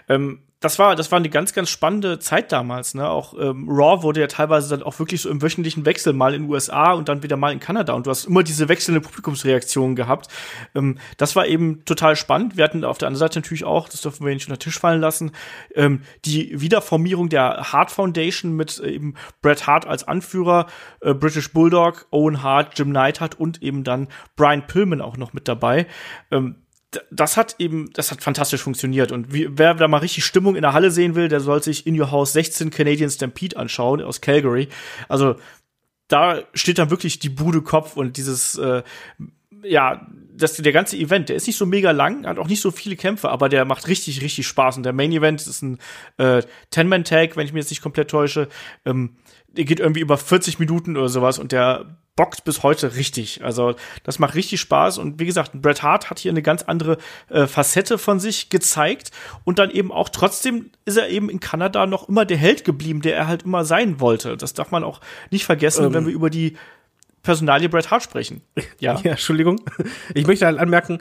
Ähm, 0.09 0.41
das 0.61 0.79
war, 0.79 0.95
das 0.95 1.11
war 1.11 1.17
eine 1.17 1.31
ganz, 1.31 1.55
ganz 1.55 1.71
spannende 1.71 2.19
Zeit 2.19 2.53
damals. 2.53 2.93
Ne? 2.93 3.09
Auch 3.09 3.33
ähm, 3.41 3.67
Raw 3.67 4.03
wurde 4.03 4.21
ja 4.21 4.27
teilweise 4.27 4.69
dann 4.69 4.83
auch 4.83 4.99
wirklich 4.99 5.23
so 5.23 5.31
im 5.31 5.41
wöchentlichen 5.41 5.87
Wechsel 5.87 6.13
mal 6.13 6.35
in 6.35 6.43
den 6.43 6.51
USA 6.51 6.93
und 6.93 7.09
dann 7.09 7.23
wieder 7.23 7.39
mal 7.39 7.51
in 7.51 7.61
Kanada. 7.61 7.95
Und 7.95 8.07
du 8.07 8.11
hast 8.11 8.27
immer 8.27 8.43
diese 8.43 8.69
wechselnde 8.69 9.01
Publikumsreaktionen 9.01 9.97
gehabt. 9.97 10.29
Ähm, 10.75 10.99
das 11.17 11.35
war 11.35 11.47
eben 11.47 11.83
total 11.87 12.15
spannend. 12.15 12.59
Wir 12.59 12.65
hatten 12.65 12.85
auf 12.85 12.99
der 12.99 13.09
anderen 13.09 13.21
Seite 13.21 13.39
natürlich 13.39 13.65
auch, 13.65 13.89
das 13.89 14.03
dürfen 14.03 14.27
wir 14.27 14.35
nicht 14.35 14.47
unter 14.49 14.59
den 14.59 14.61
Tisch 14.61 14.79
fallen 14.79 15.01
lassen, 15.01 15.33
ähm, 15.75 16.03
die 16.27 16.61
Wiederformierung 16.61 17.31
der 17.31 17.73
Hart 17.73 17.91
Foundation 17.91 18.55
mit 18.55 18.81
äh, 18.81 18.91
eben 18.91 19.15
Bret 19.41 19.67
Hart 19.67 19.87
als 19.87 20.07
Anführer, 20.07 20.67
äh, 21.01 21.15
British 21.15 21.55
Bulldog, 21.55 22.07
Owen 22.11 22.43
Hart, 22.43 22.79
Jim 22.79 22.93
Neidhart 22.93 23.41
und 23.41 23.63
eben 23.63 23.83
dann 23.83 24.09
Brian 24.37 24.67
Pillman 24.67 25.01
auch 25.01 25.17
noch 25.17 25.33
mit 25.33 25.49
dabei. 25.49 25.87
Ähm, 26.31 26.57
das 27.11 27.37
hat 27.37 27.57
eben, 27.59 27.91
das 27.93 28.11
hat 28.11 28.23
fantastisch 28.23 28.63
funktioniert. 28.63 29.13
Und 29.13 29.33
wie, 29.33 29.49
wer 29.51 29.75
da 29.75 29.89
mal 29.89 29.99
richtig 29.99 30.25
Stimmung 30.25 30.57
in 30.57 30.63
der 30.63 30.73
Halle 30.73 30.91
sehen 30.91 31.15
will, 31.15 31.29
der 31.29 31.41
soll 31.41 31.63
sich 31.63 31.87
In 31.87 32.01
Your 32.01 32.11
House 32.11 32.33
16 32.33 32.71
Canadian 32.71 33.11
Stampede 33.11 33.57
anschauen 33.57 34.03
aus 34.03 34.21
Calgary. 34.21 34.69
Also 35.09 35.37
da 36.09 36.43
steht 36.55 36.79
dann 36.79 36.91
wirklich 36.91 37.21
die 37.21 37.29
Bude 37.29 37.63
Kopf 37.63 37.97
und 37.97 38.17
dieses, 38.17 38.59
äh, 38.59 38.83
ja, 39.63 40.07
das, 40.35 40.55
der 40.55 40.73
ganze 40.73 40.97
Event, 40.97 41.29
der 41.29 41.37
ist 41.37 41.47
nicht 41.47 41.57
so 41.57 41.67
mega 41.67 41.91
lang, 41.93 42.27
hat 42.27 42.39
auch 42.39 42.49
nicht 42.49 42.61
so 42.61 42.71
viele 42.71 42.97
Kämpfe, 42.97 43.29
aber 43.29 43.49
der 43.49 43.65
macht 43.65 43.87
richtig, 43.87 44.23
richtig 44.23 44.47
Spaß. 44.47 44.77
Und 44.79 44.85
der 44.85 44.93
Main 44.93 45.13
Event 45.13 45.47
ist 45.47 45.63
ein 45.63 45.79
äh, 46.17 46.43
Ten-Man-Tag, 46.71 47.37
wenn 47.37 47.47
ich 47.47 47.53
mich 47.53 47.63
jetzt 47.63 47.71
nicht 47.71 47.83
komplett 47.83 48.11
täusche. 48.11 48.49
Ähm, 48.85 49.17
der 49.57 49.65
geht 49.65 49.81
irgendwie 49.81 50.01
über 50.01 50.17
40 50.17 50.59
Minuten 50.59 50.97
oder 50.97 51.09
sowas 51.09 51.39
und 51.39 51.53
der 51.53 51.87
bockt 52.17 52.45
bis 52.45 52.63
heute 52.63 52.97
richtig. 52.97 53.43
Also 53.45 53.75
das 54.03 54.19
macht 54.19 54.35
richtig 54.35 54.61
Spaß 54.61 54.99
und 54.99 55.19
wie 55.19 55.27
gesagt, 55.27 55.53
Bret 55.55 55.83
Hart 55.83 56.11
hat 56.11 56.19
hier 56.19 56.31
eine 56.31 56.43
ganz 56.43 56.63
andere 56.63 56.99
äh, 57.31 57.47
Facette 57.47 57.99
von 57.99 58.21
sich 58.21 58.51
gezeigt 58.51 59.11
und 59.45 59.59
dann 59.59 59.71
eben 59.71 59.91
auch 59.91 60.09
trotzdem 60.09 60.71
ist 60.85 60.99
er 60.99 61.09
eben 61.09 61.31
in 61.31 61.41
Kanada 61.41 61.87
noch 61.87 62.09
immer 62.09 62.25
der 62.25 62.37
Held 62.37 62.65
geblieben, 62.65 63.01
der 63.01 63.17
er 63.17 63.27
halt 63.27 63.45
immer 63.45 63.65
sein 63.65 64.01
wollte. 64.01 64.37
Das 64.37 64.53
darf 64.53 64.71
man 64.71 64.85
auch 64.85 65.01
nicht 65.31 65.45
vergessen, 65.47 65.87
ähm. 65.87 65.95
wenn 65.95 66.07
wir 66.07 66.13
über 66.13 66.31
die 66.31 66.57
Personalie 67.23 67.69
Bret 67.69 67.91
Hart 67.91 68.03
sprechen. 68.03 68.43
Ja. 68.79 69.01
ja, 69.05 69.13
Entschuldigung. 69.13 69.61
Ich 70.15 70.27
möchte 70.27 70.47
halt 70.47 70.59
anmerken, 70.59 70.99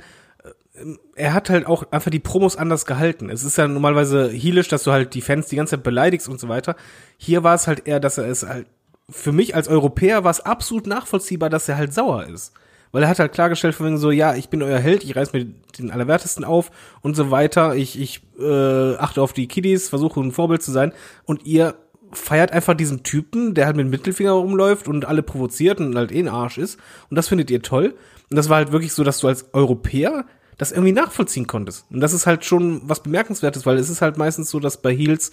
er 1.15 1.33
hat 1.33 1.49
halt 1.49 1.65
auch 1.65 1.91
einfach 1.91 2.11
die 2.11 2.19
Promos 2.19 2.55
anders 2.55 2.85
gehalten. 2.85 3.29
Es 3.29 3.43
ist 3.43 3.57
ja 3.57 3.67
normalerweise 3.67 4.29
heelisch, 4.29 4.67
dass 4.67 4.83
du 4.83 4.91
halt 4.91 5.13
die 5.13 5.21
Fans 5.21 5.47
die 5.47 5.55
ganze 5.55 5.75
Zeit 5.75 5.83
beleidigst 5.83 6.29
und 6.29 6.39
so 6.39 6.47
weiter. 6.49 6.75
Hier 7.17 7.43
war 7.43 7.55
es 7.55 7.67
halt 7.67 7.87
eher, 7.87 7.99
dass 7.99 8.17
er 8.17 8.25
es 8.25 8.43
halt 8.43 8.67
für 9.09 9.31
mich 9.31 9.55
als 9.55 9.67
Europäer 9.67 10.23
war 10.23 10.31
es 10.31 10.41
absolut 10.41 10.87
nachvollziehbar, 10.87 11.49
dass 11.49 11.67
er 11.67 11.77
halt 11.77 11.93
sauer 11.93 12.27
ist. 12.27 12.53
Weil 12.91 13.03
er 13.03 13.09
hat 13.09 13.19
halt 13.19 13.33
klargestellt 13.33 13.75
von 13.75 13.85
wegen 13.85 13.97
so, 13.97 14.09
ja, 14.09 14.35
ich 14.35 14.49
bin 14.49 14.63
euer 14.63 14.79
Held, 14.79 15.03
ich 15.03 15.15
reiß 15.15 15.33
mir 15.33 15.45
den 15.77 15.91
Allerwertesten 15.91 16.43
auf 16.43 16.71
und 17.01 17.15
so 17.15 17.29
weiter. 17.29 17.75
Ich, 17.75 17.99
ich 17.99 18.21
äh, 18.39 18.95
achte 18.95 19.21
auf 19.21 19.33
die 19.33 19.47
Kiddies, 19.47 19.89
versuche 19.89 20.19
ein 20.19 20.31
Vorbild 20.31 20.63
zu 20.63 20.71
sein. 20.71 20.93
Und 21.25 21.45
ihr 21.45 21.75
feiert 22.11 22.51
einfach 22.51 22.73
diesen 22.73 23.03
Typen, 23.03 23.53
der 23.53 23.67
halt 23.67 23.75
mit 23.75 23.85
dem 23.85 23.91
Mittelfinger 23.91 24.31
rumläuft 24.31 24.87
und 24.87 25.05
alle 25.05 25.21
provoziert 25.21 25.79
und 25.79 25.95
halt 25.95 26.11
eh 26.11 26.19
ein 26.19 26.27
Arsch 26.27 26.57
ist. 26.57 26.79
Und 27.11 27.15
das 27.15 27.27
findet 27.27 27.51
ihr 27.51 27.61
toll. 27.61 27.95
Und 28.31 28.35
das 28.35 28.49
war 28.49 28.57
halt 28.57 28.71
wirklich 28.71 28.93
so, 28.93 29.03
dass 29.03 29.19
du 29.19 29.27
als 29.27 29.53
Europäer 29.53 30.25
das 30.59 30.71
irgendwie 30.71 30.91
nachvollziehen 30.91 31.47
konntest. 31.47 31.85
Und 31.89 32.01
das 32.01 32.13
ist 32.13 32.27
halt 32.27 32.45
schon 32.45 32.81
was 32.83 33.01
Bemerkenswertes, 33.01 33.65
weil 33.65 33.77
es 33.77 33.89
ist 33.89 34.01
halt 34.01 34.17
meistens 34.17 34.51
so, 34.51 34.59
dass 34.59 34.81
bei 34.81 34.95
Heels 34.95 35.31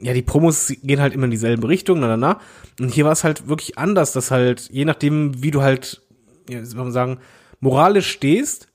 ja, 0.00 0.12
die 0.12 0.22
Promos 0.22 0.72
gehen 0.82 1.00
halt 1.00 1.12
immer 1.12 1.24
in 1.24 1.32
dieselbe 1.32 1.66
Richtung, 1.66 1.98
na, 1.98 2.06
na, 2.06 2.16
na. 2.16 2.40
Und 2.78 2.90
hier 2.90 3.04
war 3.04 3.12
es 3.12 3.24
halt 3.24 3.48
wirklich 3.48 3.78
anders, 3.78 4.12
dass 4.12 4.30
halt, 4.30 4.68
je 4.70 4.84
nachdem, 4.84 5.42
wie 5.42 5.50
du 5.50 5.62
halt, 5.62 6.02
ja, 6.48 6.60
wie 6.60 6.64
soll 6.64 6.84
man 6.84 6.92
sagen, 6.92 7.18
moralisch 7.58 8.08
stehst, 8.08 8.68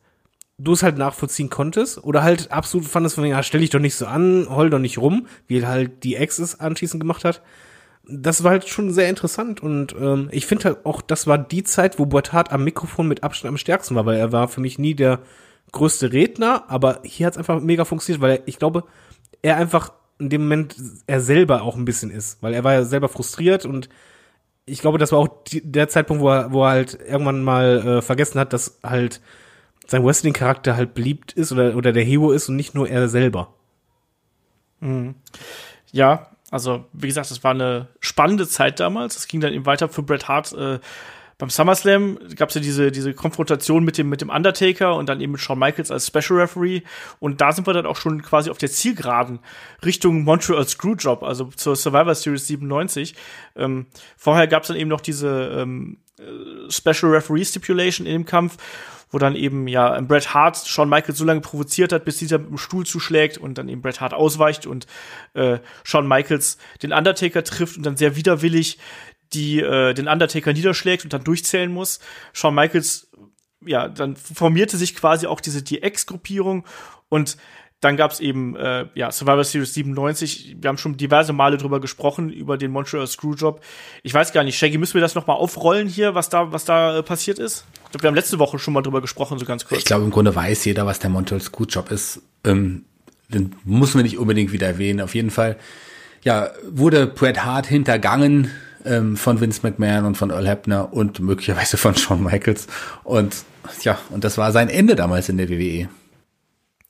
du 0.58 0.74
es 0.74 0.84
halt 0.84 0.98
nachvollziehen 0.98 1.50
konntest 1.50 2.04
oder 2.04 2.24
halt 2.24 2.52
absolut 2.52 2.88
fandest 2.88 3.16
von, 3.16 3.26
ja, 3.26 3.42
stell 3.42 3.62
dich 3.62 3.70
doch 3.70 3.80
nicht 3.80 3.96
so 3.96 4.06
an, 4.06 4.48
heul 4.50 4.70
doch 4.70 4.80
nicht 4.80 4.98
rum, 4.98 5.28
wie 5.48 5.66
halt 5.66 6.04
die 6.04 6.16
Ex 6.16 6.40
es 6.40 6.60
anschließend 6.60 7.00
gemacht 7.00 7.24
hat. 7.24 7.42
Das 8.06 8.44
war 8.44 8.52
halt 8.52 8.68
schon 8.68 8.92
sehr 8.92 9.08
interessant 9.08 9.64
und 9.64 9.96
ähm, 9.98 10.28
ich 10.32 10.46
finde 10.46 10.66
halt 10.66 10.86
auch, 10.86 11.02
das 11.02 11.26
war 11.26 11.38
die 11.38 11.64
Zeit, 11.64 12.00
wo 12.00 12.06
Boitard 12.06 12.52
am 12.52 12.66
Mikrofon 12.66 13.08
mit 13.08 13.24
Abstand 13.24 13.50
am 13.54 13.58
stärksten 13.58 13.96
war, 13.96 14.06
weil 14.06 14.18
er 14.18 14.34
war 14.34 14.50
für 14.50 14.60
mich 14.60 14.78
nie 14.78 14.94
der 14.94 15.20
größte 15.74 16.14
Redner, 16.14 16.64
aber 16.70 17.02
hier 17.04 17.28
hat 17.28 17.34
es 17.34 17.38
einfach 17.38 17.60
mega 17.60 17.84
funktioniert, 17.84 18.22
weil 18.22 18.32
er, 18.38 18.48
ich 18.48 18.58
glaube, 18.58 18.86
er 19.42 19.58
einfach 19.58 19.92
in 20.20 20.30
dem 20.30 20.44
Moment 20.44 20.76
er 21.06 21.20
selber 21.20 21.64
auch 21.64 21.76
ein 21.76 21.84
bisschen 21.84 22.10
ist, 22.10 22.42
weil 22.42 22.54
er 22.54 22.64
war 22.64 22.74
ja 22.74 22.84
selber 22.86 23.10
frustriert 23.10 23.66
und 23.66 23.90
ich 24.66 24.80
glaube, 24.80 24.98
das 24.98 25.12
war 25.12 25.20
auch 25.20 25.44
die, 25.48 25.62
der 25.62 25.90
Zeitpunkt, 25.90 26.24
wo 26.24 26.30
er, 26.30 26.54
wo 26.54 26.64
er 26.64 26.70
halt 26.70 26.98
irgendwann 27.06 27.44
mal 27.44 27.98
äh, 27.98 28.02
vergessen 28.02 28.40
hat, 28.40 28.54
dass 28.54 28.80
halt 28.82 29.20
sein 29.86 30.06
Wrestling-Charakter 30.06 30.78
halt 30.78 30.94
beliebt 30.94 31.34
ist 31.34 31.52
oder, 31.52 31.76
oder 31.76 31.92
der 31.92 32.04
Hero 32.06 32.32
ist 32.32 32.48
und 32.48 32.56
nicht 32.56 32.74
nur 32.74 32.88
er 32.88 33.10
selber. 33.10 33.54
Mhm. 34.80 35.16
Ja, 35.92 36.28
also 36.52 36.86
wie 36.94 37.08
gesagt, 37.08 37.32
es 37.32 37.44
war 37.44 37.52
eine 37.52 37.88
spannende 38.00 38.48
Zeit 38.48 38.80
damals. 38.80 39.18
Es 39.18 39.28
ging 39.28 39.42
dann 39.42 39.54
eben 39.54 39.66
weiter 39.66 39.90
für 39.90 40.04
Bret 40.04 40.28
Hart 40.28 40.54
äh, 40.54 40.80
beim 41.44 41.50
SummerSlam 41.50 42.20
gab 42.38 42.48
es 42.48 42.56
ja 42.56 42.62
diese, 42.62 42.90
diese 42.90 43.14
Konfrontation 43.14 43.84
mit 43.84 43.98
dem, 43.98 44.08
mit 44.08 44.22
dem 44.22 44.30
Undertaker 44.30 44.96
und 44.96 45.10
dann 45.10 45.20
eben 45.20 45.34
mit 45.34 45.42
Shawn 45.42 45.60
Michaels 45.60 45.92
als 45.92 46.08
Special 46.08 46.40
Referee. 46.40 46.84
Und 47.20 47.42
da 47.42 47.52
sind 47.52 47.68
wir 47.68 47.74
dann 47.74 47.86
auch 47.86 47.98
schon 47.98 48.22
quasi 48.22 48.50
auf 48.50 48.60
der 48.60 48.72
Zielgeraden 48.72 49.40
Richtung 49.84 50.24
Montreal 50.24 50.66
Screwjob, 50.66 51.22
also 51.22 51.48
zur 51.48 51.76
Survivor 51.76 52.16
Series 52.16 52.48
97. 52.48 53.16
Ähm, 53.58 53.88
vorher 54.16 54.48
gab 54.48 54.62
es 54.62 54.70
dann 54.70 54.78
eben 54.78 54.90
noch 54.90 55.02
diese 55.02 55.58
ähm, 55.60 55.98
äh, 56.18 56.72
Special 56.72 57.12
Referee 57.12 57.44
Stipulation 57.44 58.08
in 58.08 58.14
dem 58.14 58.26
Kampf 58.26 58.56
wo 59.14 59.20
dann 59.20 59.36
eben 59.36 59.68
ja 59.68 60.02
Bret 60.02 60.34
Hart 60.34 60.58
Shawn 60.58 60.90
Michaels 60.90 61.20
so 61.20 61.24
lange 61.24 61.42
provoziert 61.42 61.94
hat, 61.94 62.04
bis 62.04 62.18
dieser 62.18 62.40
mit 62.40 62.50
dem 62.50 62.58
Stuhl 62.58 62.84
zuschlägt 62.84 63.38
und 63.38 63.60
dann 63.60 63.70
eben 63.70 63.84
Bret 63.84 64.02
Hart 64.02 64.16
ausweicht 64.16 64.66
und 64.66 64.88
äh, 65.36 65.60
Shawn 65.84 66.08
Michaels 66.08 66.58
den 66.82 66.92
Undertaker 66.92 67.44
trifft 67.44 67.78
und 67.78 67.86
dann 67.86 67.96
sehr 67.96 68.16
widerwillig 68.16 68.80
die 69.34 69.60
äh, 69.60 69.94
den 69.94 70.08
Undertaker 70.08 70.54
niederschlägt 70.54 71.04
und 71.04 71.14
dann 71.14 71.24
durchzählen 71.24 71.72
muss. 71.72 72.00
Shawn 72.34 72.56
Michaels, 72.56 73.10
ja, 73.66 73.88
dann 73.88 74.16
formierte 74.16 74.78
sich 74.78 74.96
quasi 74.96 75.28
auch 75.28 75.40
diese 75.40 75.64
DX-Gruppierung 75.64 76.66
und 77.10 77.38
dann 77.84 77.98
gab 77.98 78.12
es 78.12 78.20
eben 78.20 78.56
äh, 78.56 78.86
ja, 78.96 79.12
Survivor 79.12 79.44
Series 79.44 79.74
97. 79.74 80.58
Wir 80.62 80.70
haben 80.70 80.78
schon 80.78 80.96
diverse 80.96 81.34
Male 81.34 81.58
drüber 81.58 81.82
gesprochen, 81.82 82.30
über 82.30 82.58
den 82.58 82.72
Montreal 82.72 83.06
Screwjob. 83.06 83.62
Ich 84.04 84.14
weiß 84.14 84.32
gar 84.32 84.44
nicht, 84.44 84.58
Shaggy, 84.58 84.78
müssen 84.78 84.94
wir 84.94 85.02
das 85.02 85.16
noch 85.16 85.28
mal 85.28 85.34
aufrollen 85.34 85.88
hier, 85.88 86.16
was 86.16 86.30
da, 86.30 86.52
was 86.54 86.64
da 86.64 87.00
äh, 87.00 87.04
passiert 87.04 87.40
ist? 87.40 87.66
Ich 87.86 87.92
glaube, 87.92 88.04
wir 88.04 88.08
haben 88.08 88.16
letzte 88.16 88.40
Woche 88.40 88.58
schon 88.58 88.74
mal 88.74 88.82
drüber 88.82 89.02
gesprochen, 89.02 89.38
so 89.38 89.46
ganz 89.46 89.66
kurz. 89.66 89.80
Ich 89.80 89.86
glaube, 89.86 90.06
im 90.06 90.12
Grunde 90.12 90.34
weiß 90.34 90.64
jeder, 90.66 90.86
was 90.86 91.00
der 91.00 91.10
Montreal 91.10 91.42
Screwjob 91.42 91.92
ist. 91.92 92.22
Ähm, 92.46 92.86
den 93.28 93.56
muss 93.66 93.96
man 93.96 94.04
nicht 94.04 94.18
unbedingt 94.18 94.54
wieder 94.54 94.68
erwähnen. 94.68 95.02
Auf 95.02 95.14
jeden 95.14 95.32
Fall, 95.32 95.58
ja, 96.24 96.52
wurde 96.66 97.08
Bret 97.08 97.44
Hart 97.44 97.66
hintergangen 97.66 98.50
ähm, 98.86 99.18
von 99.18 99.40
Vince 99.42 99.62
McMahon 99.64 100.06
und 100.06 100.16
von 100.16 100.30
Earl 100.30 100.48
Hebner 100.48 100.94
und 100.94 101.20
möglicherweise 101.20 101.78
von 101.78 101.96
Shawn 101.96 102.24
Michaels. 102.24 102.68
Und 103.04 103.44
ja, 103.82 103.98
und 104.10 104.24
das 104.24 104.38
war 104.38 104.52
sein 104.52 104.70
Ende 104.70 104.96
damals 104.96 105.30
in 105.30 105.38
der 105.38 105.50
WWE. 105.50 105.90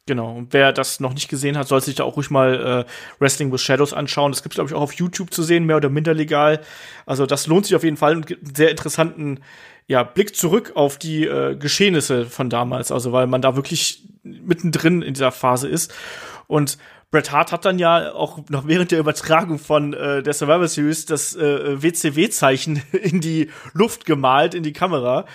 Genau, 0.06 0.36
und 0.36 0.52
wer 0.52 0.74
das 0.74 1.00
noch 1.00 1.14
nicht 1.14 1.30
gesehen 1.30 1.58
hat, 1.58 1.70
sollte 1.70 1.86
sich 1.86 1.96
da 1.96 2.04
auch 2.04 2.18
ruhig 2.18 2.30
mal 2.30 2.86
äh, 2.86 3.22
Wrestling 3.22 3.54
with 3.54 3.62
Shadows 3.62 3.94
anschauen. 3.94 4.34
Das 4.34 4.44
gibt 4.44 4.54
es, 4.54 4.58
glaube 4.58 4.70
ich, 4.70 4.76
auch 4.76 4.82
auf 4.82 4.94
YouTube 4.94 5.34
zu 5.34 5.44
sehen, 5.44 5.66
mehr 5.66 5.78
oder 5.78 5.90
minder 5.90 6.14
legal. 6.14 6.60
Also 7.06 7.26
das 7.26 7.48
lohnt 7.48 7.68
sich 7.68 7.76
auf 7.76 7.86
jeden 7.86 7.96
Fall 7.96 8.18
und 8.18 8.28
gibt 8.28 8.46
einen 8.46 8.56
sehr 8.56 8.70
interessanten 8.70 9.40
ja, 9.88 10.04
Blick 10.04 10.36
zurück 10.36 10.74
auf 10.76 10.98
die 10.98 11.26
äh, 11.26 11.56
Geschehnisse 11.56 12.26
von 12.26 12.50
damals. 12.50 12.92
Also 12.92 13.14
weil 13.14 13.28
man 13.28 13.42
da 13.42 13.56
wirklich 13.56 14.04
mittendrin 14.24 15.02
in 15.02 15.14
dieser 15.14 15.32
Phase 15.32 15.70
ist. 15.70 15.94
Und 16.48 16.78
Bret 17.14 17.32
Hart 17.32 17.52
hat 17.52 17.64
dann 17.64 17.78
ja 17.78 18.12
auch 18.12 18.40
noch 18.50 18.66
während 18.66 18.90
der 18.90 18.98
Übertragung 18.98 19.60
von 19.60 19.94
äh, 19.94 20.24
der 20.24 20.34
Survivor 20.34 20.68
Series 20.68 21.06
das 21.06 21.36
äh, 21.36 21.80
WCW-Zeichen 21.80 22.82
in 22.92 23.22
die 23.22 23.52
Luft 23.74 24.08
gemalt, 24.08 24.56
in 24.56 24.64
die 24.64 24.74
Kamera. 24.74 25.26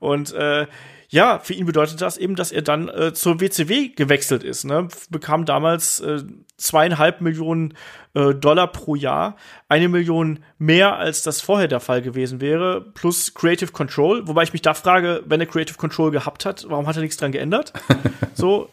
Und 0.00 0.32
äh, 0.32 0.66
ja, 1.08 1.38
für 1.38 1.54
ihn 1.54 1.64
bedeutet 1.64 2.00
das 2.00 2.16
eben, 2.16 2.34
dass 2.34 2.50
er 2.50 2.62
dann 2.62 2.88
äh, 2.88 3.12
zur 3.14 3.40
WCW 3.40 3.90
gewechselt 3.90 4.42
ist. 4.42 4.64
Ne? 4.64 4.88
Bekam 5.10 5.44
damals 5.44 6.00
äh, 6.00 6.24
zweieinhalb 6.56 7.20
Millionen 7.20 7.74
äh, 8.14 8.34
Dollar 8.34 8.66
pro 8.66 8.96
Jahr, 8.96 9.36
eine 9.68 9.88
Million 9.88 10.40
mehr 10.58 10.96
als 10.96 11.22
das 11.22 11.40
vorher 11.40 11.68
der 11.68 11.78
Fall 11.78 12.02
gewesen 12.02 12.40
wäre, 12.40 12.80
plus 12.80 13.32
Creative 13.32 13.70
Control. 13.70 14.26
Wobei 14.26 14.42
ich 14.42 14.52
mich 14.52 14.62
da 14.62 14.74
frage, 14.74 15.22
wenn 15.24 15.38
er 15.38 15.46
Creative 15.46 15.78
Control 15.78 16.10
gehabt 16.10 16.44
hat, 16.44 16.66
warum 16.68 16.88
hat 16.88 16.96
er 16.96 17.02
nichts 17.02 17.16
dran 17.16 17.30
geändert? 17.30 17.72
so, 18.34 18.70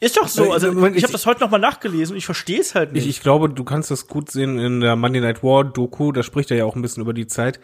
ist 0.00 0.16
doch 0.16 0.28
so. 0.28 0.52
Also 0.52 0.86
ich, 0.86 0.96
ich 0.96 1.02
habe 1.02 1.12
das 1.12 1.26
heute 1.26 1.40
noch 1.40 1.50
mal 1.50 1.58
nachgelesen 1.58 2.14
und 2.14 2.18
ich 2.18 2.26
verstehe 2.26 2.60
es 2.60 2.74
halt 2.74 2.92
nicht. 2.92 3.04
Ich, 3.04 3.08
ich 3.10 3.20
glaube, 3.20 3.48
du 3.48 3.64
kannst 3.64 3.90
das 3.90 4.06
gut 4.06 4.30
sehen 4.30 4.58
in 4.58 4.80
der 4.80 4.96
Monday 4.96 5.20
Night 5.20 5.42
War 5.42 5.64
Doku. 5.64 6.12
Da 6.12 6.22
spricht 6.22 6.50
er 6.50 6.56
ja 6.56 6.64
auch 6.64 6.76
ein 6.76 6.82
bisschen 6.82 7.02
über 7.02 7.14
die 7.14 7.26
Zeit. 7.26 7.60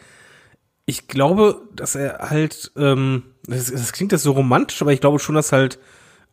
Ich 0.87 1.09
glaube, 1.09 1.63
dass 1.75 1.95
er 1.95 2.31
halt, 2.31 2.73
ähm, 2.77 3.23
das, 3.47 3.71
das 3.71 3.93
klingt 3.93 4.13
jetzt 4.13 4.25
so 4.25 4.33
romantisch, 4.33 4.83
aber 4.83 4.93
ich 4.93 5.01
glaube 5.01 5.19
schon, 5.19 5.35
dass 5.35 5.53
halt 5.53 5.79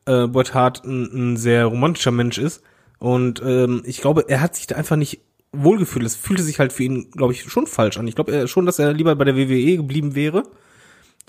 äh, 0.06 0.28
Bret 0.28 0.54
Hart 0.54 0.84
ein, 0.84 1.34
ein 1.34 1.38
sehr 1.38 1.66
romantischer 1.66 2.12
Mensch 2.12 2.38
ist. 2.38 2.64
Und 3.00 3.42
ähm, 3.46 3.82
ich 3.86 4.02
glaube, 4.02 4.26
er 4.28 4.42
hat 4.42 4.56
sich 4.56 4.68
da 4.68 4.76
einfach 4.76 4.96
nicht 4.96 5.22
wohlgefühlt. 5.52 6.06
Es 6.06 6.16
fühlte 6.16 6.44
sich 6.44 6.60
halt 6.60 6.74
für 6.74 6.84
ihn, 6.84 7.12
glaube 7.12 7.34
ich, 7.34 7.44
schon 7.44 7.68
falsch 7.68 7.98
an. 7.98 8.08
Ich 8.08 8.16
glaube 8.16 8.48
schon, 8.48 8.66
dass 8.66 8.80
er 8.80 8.94
lieber 8.94 9.16
bei 9.16 9.26
der 9.26 9.36
WWE 9.36 9.78
geblieben 9.78 10.16
wäre. 10.16 10.44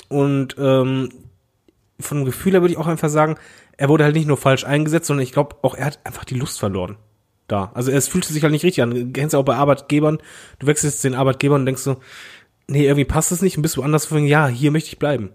Und 0.09 0.57
ähm, 0.59 1.11
von 2.01 2.19
dem 2.19 2.25
Gefühl 2.25 2.53
her 2.53 2.61
würde 2.61 2.73
ich 2.73 2.79
auch 2.79 2.87
einfach 2.87 3.09
sagen, 3.09 3.37
er 3.77 3.89
wurde 3.89 4.05
halt 4.05 4.15
nicht 4.15 4.29
nur 4.29 4.37
falsch 4.37 4.65
eingesetzt, 4.65 5.07
sondern 5.07 5.25
ich 5.25 5.33
glaube 5.33 5.57
auch, 5.63 5.75
er 5.75 5.87
hat 5.87 6.01
einfach 6.05 6.25
die 6.25 6.35
Lust 6.35 6.59
verloren. 6.59 6.97
Da. 7.49 7.71
Also 7.75 7.91
es 7.91 8.09
fühlte 8.09 8.33
sich 8.33 8.43
halt 8.43 8.53
nicht 8.53 8.65
richtig 8.65 8.83
an. 8.83 8.91
Du 8.91 9.13
kennst 9.13 9.35
ja 9.35 9.39
auch 9.39 9.45
bei 9.45 9.57
Arbeitgebern, 9.57 10.19
du 10.59 10.67
wechselst 10.67 11.05
den 11.05 11.15
Arbeitgeber 11.15 11.57
und 11.57 11.67
denkst 11.67 11.83
so, 11.83 11.97
nee, 12.69 12.85
irgendwie 12.85 13.05
passt 13.05 13.33
es 13.33 13.43
nicht 13.43 13.57
und 13.57 13.63
bist 13.63 13.77
du 13.77 13.83
anders 13.83 14.07
von, 14.07 14.25
ja, 14.25 14.47
hier 14.47 14.71
möchte 14.71 14.89
ich 14.89 14.99
bleiben. 14.99 15.31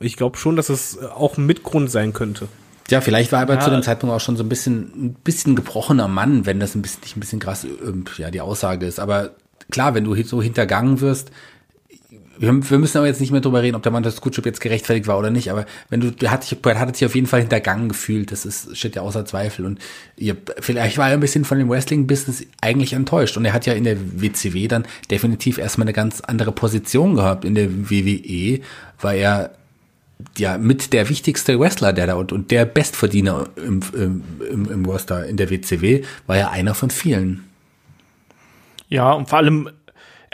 Und 0.00 0.06
ich 0.06 0.16
glaube 0.16 0.36
schon, 0.36 0.56
dass 0.56 0.68
es 0.68 0.98
auch 0.98 1.38
ein 1.38 1.46
Mitgrund 1.46 1.90
sein 1.90 2.12
könnte. 2.12 2.48
Ja, 2.90 3.00
vielleicht 3.00 3.32
war 3.32 3.40
er 3.40 3.44
aber 3.44 3.54
ja. 3.54 3.60
zu 3.60 3.70
dem 3.70 3.82
Zeitpunkt 3.82 4.14
auch 4.14 4.20
schon 4.20 4.36
so 4.36 4.44
ein 4.44 4.48
bisschen, 4.48 5.06
ein 5.06 5.14
bisschen 5.24 5.56
gebrochener 5.56 6.08
Mann, 6.08 6.44
wenn 6.44 6.60
das 6.60 6.74
ein 6.74 6.82
bisschen, 6.82 7.00
nicht 7.02 7.16
ein 7.16 7.20
bisschen 7.20 7.40
krass, 7.40 7.66
ja, 8.18 8.30
die 8.30 8.40
Aussage 8.40 8.84
ist. 8.84 9.00
Aber 9.00 9.30
klar, 9.70 9.94
wenn 9.94 10.04
du 10.04 10.20
so 10.24 10.42
hintergangen 10.42 11.00
wirst, 11.00 11.30
wir, 12.38 12.70
wir 12.70 12.78
müssen 12.78 12.98
aber 12.98 13.06
jetzt 13.06 13.20
nicht 13.20 13.30
mehr 13.30 13.40
drüber 13.40 13.62
reden, 13.62 13.76
ob 13.76 13.82
der 13.82 13.92
Mann 13.92 14.04
Screwjob 14.04 14.46
jetzt 14.46 14.60
gerechtfertigt 14.60 15.06
war 15.06 15.18
oder 15.18 15.30
nicht, 15.30 15.50
aber 15.50 15.66
wenn 15.90 16.00
du, 16.00 16.10
der 16.10 16.30
hat 16.30 16.44
sich, 16.44 16.60
Brad 16.60 16.78
hat 16.78 16.96
sich 16.96 17.06
auf 17.06 17.14
jeden 17.14 17.26
Fall 17.26 17.40
hintergangen 17.40 17.88
gefühlt, 17.88 18.32
das 18.32 18.44
ist, 18.44 18.76
steht 18.76 18.96
ja 18.96 19.02
außer 19.02 19.24
Zweifel 19.24 19.66
und 19.66 19.78
ihr, 20.16 20.36
vielleicht 20.60 20.98
war 20.98 21.08
er 21.08 21.14
ein 21.14 21.20
bisschen 21.20 21.44
von 21.44 21.58
dem 21.58 21.68
Wrestling-Business 21.68 22.46
eigentlich 22.60 22.92
enttäuscht 22.92 23.36
und 23.36 23.44
er 23.44 23.52
hat 23.52 23.66
ja 23.66 23.72
in 23.72 23.84
der 23.84 23.96
WCW 23.98 24.68
dann 24.68 24.86
definitiv 25.10 25.58
erstmal 25.58 25.84
eine 25.84 25.92
ganz 25.92 26.20
andere 26.20 26.52
Position 26.52 27.16
gehabt. 27.16 27.44
In 27.44 27.54
der 27.54 27.90
WWE 27.90 28.60
war 29.00 29.14
er 29.14 29.50
ja 30.38 30.58
mit 30.58 30.92
der 30.92 31.08
wichtigste 31.08 31.58
Wrestler, 31.58 31.92
der 31.92 32.06
da 32.06 32.14
und, 32.14 32.32
und 32.32 32.50
der 32.50 32.64
Bestverdiener 32.64 33.48
im, 33.56 33.80
im, 33.94 34.70
im 34.70 34.84
Roster 34.84 35.26
in 35.26 35.36
der 35.36 35.50
WCW, 35.50 36.02
war 36.26 36.36
ja 36.36 36.50
einer 36.50 36.74
von 36.74 36.90
vielen. 36.90 37.44
Ja, 38.88 39.12
und 39.12 39.28
vor 39.28 39.38
allem 39.38 39.70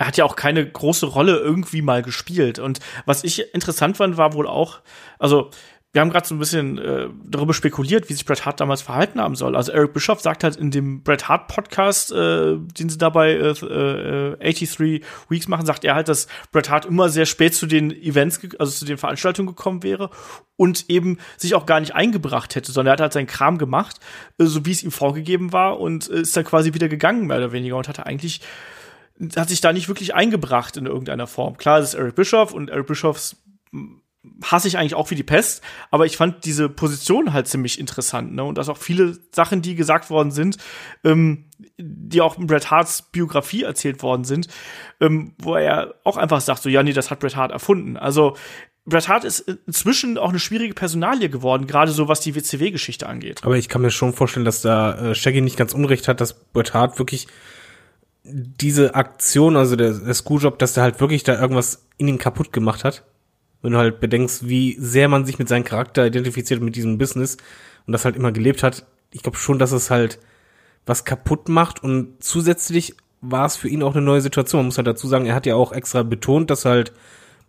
er 0.00 0.06
hat 0.06 0.16
ja 0.16 0.24
auch 0.24 0.34
keine 0.34 0.66
große 0.66 1.04
Rolle 1.04 1.36
irgendwie 1.36 1.82
mal 1.82 2.00
gespielt. 2.00 2.58
Und 2.58 2.80
was 3.04 3.22
ich 3.22 3.52
interessant 3.52 3.98
fand, 3.98 4.16
war 4.16 4.32
wohl 4.32 4.46
auch, 4.46 4.80
also 5.18 5.50
wir 5.92 6.00
haben 6.00 6.08
gerade 6.08 6.26
so 6.26 6.34
ein 6.34 6.38
bisschen 6.38 6.78
äh, 6.78 7.08
darüber 7.26 7.52
spekuliert, 7.52 8.08
wie 8.08 8.14
sich 8.14 8.24
Bret 8.24 8.46
Hart 8.46 8.60
damals 8.60 8.80
verhalten 8.80 9.20
haben 9.20 9.36
soll. 9.36 9.54
Also 9.54 9.72
Eric 9.72 9.92
Bischoff 9.92 10.22
sagt 10.22 10.42
halt 10.42 10.56
in 10.56 10.70
dem 10.70 11.02
Bret 11.02 11.28
Hart 11.28 11.48
Podcast, 11.48 12.12
äh, 12.12 12.56
den 12.56 12.88
sie 12.88 12.96
dabei 12.96 13.32
äh, 13.32 13.50
äh, 13.50 14.36
83 14.38 15.02
Weeks 15.28 15.48
machen, 15.48 15.66
sagt 15.66 15.84
er 15.84 15.96
halt, 15.96 16.08
dass 16.08 16.28
Bret 16.50 16.70
Hart 16.70 16.86
immer 16.86 17.10
sehr 17.10 17.26
spät 17.26 17.54
zu 17.54 17.66
den 17.66 17.90
Events, 17.90 18.40
also 18.58 18.72
zu 18.72 18.86
den 18.86 18.96
Veranstaltungen 18.96 19.48
gekommen 19.48 19.82
wäre 19.82 20.08
und 20.56 20.88
eben 20.88 21.18
sich 21.36 21.54
auch 21.54 21.66
gar 21.66 21.80
nicht 21.80 21.94
eingebracht 21.94 22.54
hätte, 22.54 22.72
sondern 22.72 22.92
er 22.92 22.94
hat 22.94 23.00
halt 23.02 23.12
seinen 23.12 23.26
Kram 23.26 23.58
gemacht, 23.58 24.00
äh, 24.38 24.46
so 24.46 24.64
wie 24.64 24.72
es 24.72 24.82
ihm 24.82 24.92
vorgegeben 24.92 25.52
war 25.52 25.78
und 25.78 26.08
äh, 26.08 26.20
ist 26.20 26.34
dann 26.38 26.44
quasi 26.44 26.72
wieder 26.72 26.88
gegangen, 26.88 27.26
mehr 27.26 27.36
oder 27.36 27.52
weniger, 27.52 27.76
und 27.76 27.86
hatte 27.86 28.06
eigentlich 28.06 28.40
hat 29.36 29.48
sich 29.48 29.60
da 29.60 29.72
nicht 29.72 29.88
wirklich 29.88 30.14
eingebracht 30.14 30.76
in 30.76 30.86
irgendeiner 30.86 31.26
Form. 31.26 31.56
Klar, 31.56 31.78
es 31.78 31.90
ist 31.90 31.94
Eric 31.94 32.14
Bischoff 32.14 32.52
und 32.52 32.70
Eric 32.70 32.86
Bischoffs 32.86 33.36
hasse 34.42 34.68
ich 34.68 34.76
eigentlich 34.76 34.94
auch 34.94 35.10
wie 35.10 35.14
die 35.14 35.22
Pest, 35.22 35.62
aber 35.90 36.04
ich 36.04 36.16
fand 36.16 36.44
diese 36.44 36.68
Position 36.68 37.32
halt 37.32 37.48
ziemlich 37.48 37.80
interessant, 37.80 38.34
ne? 38.34 38.44
Und 38.44 38.58
dass 38.58 38.68
auch 38.68 38.76
viele 38.76 39.18
Sachen, 39.32 39.62
die 39.62 39.74
gesagt 39.74 40.10
worden 40.10 40.30
sind, 40.30 40.58
ähm, 41.04 41.46
die 41.78 42.20
auch 42.20 42.38
in 42.38 42.46
Bret 42.46 42.70
Harts 42.70 43.02
Biografie 43.10 43.62
erzählt 43.62 44.02
worden 44.02 44.24
sind, 44.24 44.48
ähm, 45.00 45.34
wo 45.38 45.54
er 45.54 45.94
auch 46.04 46.18
einfach 46.18 46.42
sagt, 46.42 46.62
so, 46.62 46.68
ja, 46.68 46.82
nee, 46.82 46.92
das 46.92 47.10
hat 47.10 47.20
Bret 47.20 47.36
Hart 47.36 47.50
erfunden. 47.50 47.96
Also 47.96 48.36
Bret 48.84 49.08
Hart 49.08 49.24
ist 49.24 49.40
inzwischen 49.66 50.18
auch 50.18 50.30
eine 50.30 50.38
schwierige 50.38 50.74
Personalie 50.74 51.30
geworden, 51.30 51.66
gerade 51.66 51.92
so 51.92 52.08
was 52.08 52.20
die 52.20 52.34
WCW-Geschichte 52.34 53.08
angeht. 53.08 53.40
Aber 53.44 53.56
ich 53.56 53.68
kann 53.70 53.82
mir 53.82 53.90
schon 53.90 54.12
vorstellen, 54.12 54.44
dass 54.44 54.60
da 54.60 55.10
äh, 55.10 55.14
Shaggy 55.14 55.40
nicht 55.40 55.56
ganz 55.56 55.72
unrecht 55.72 56.08
hat, 56.08 56.20
dass 56.20 56.34
Bret 56.34 56.74
Hart 56.74 56.98
wirklich 56.98 57.26
diese 58.32 58.94
Aktion, 58.94 59.56
also 59.56 59.76
der, 59.76 59.92
der 59.92 60.14
Screwjob, 60.14 60.58
dass 60.58 60.74
der 60.74 60.82
halt 60.82 61.00
wirklich 61.00 61.22
da 61.22 61.40
irgendwas 61.40 61.86
in 61.98 62.08
ihn 62.08 62.18
kaputt 62.18 62.52
gemacht 62.52 62.84
hat. 62.84 63.04
Wenn 63.62 63.72
du 63.72 63.78
halt 63.78 64.00
bedenkst, 64.00 64.48
wie 64.48 64.76
sehr 64.78 65.08
man 65.08 65.26
sich 65.26 65.38
mit 65.38 65.48
seinem 65.48 65.64
Charakter 65.64 66.06
identifiziert 66.06 66.62
mit 66.62 66.76
diesem 66.76 66.98
Business 66.98 67.36
und 67.86 67.92
das 67.92 68.04
halt 68.04 68.16
immer 68.16 68.32
gelebt 68.32 68.62
hat. 68.62 68.86
Ich 69.12 69.22
glaube 69.22 69.36
schon, 69.36 69.58
dass 69.58 69.72
es 69.72 69.90
halt 69.90 70.18
was 70.86 71.04
kaputt 71.04 71.48
macht 71.48 71.82
und 71.82 72.22
zusätzlich 72.22 72.94
war 73.20 73.44
es 73.44 73.56
für 73.56 73.68
ihn 73.68 73.82
auch 73.82 73.94
eine 73.94 74.04
neue 74.04 74.22
Situation. 74.22 74.60
Man 74.60 74.66
muss 74.66 74.78
halt 74.78 74.86
dazu 74.86 75.08
sagen, 75.08 75.26
er 75.26 75.34
hat 75.34 75.44
ja 75.44 75.54
auch 75.54 75.72
extra 75.72 76.02
betont, 76.02 76.50
dass 76.50 76.64
halt 76.64 76.92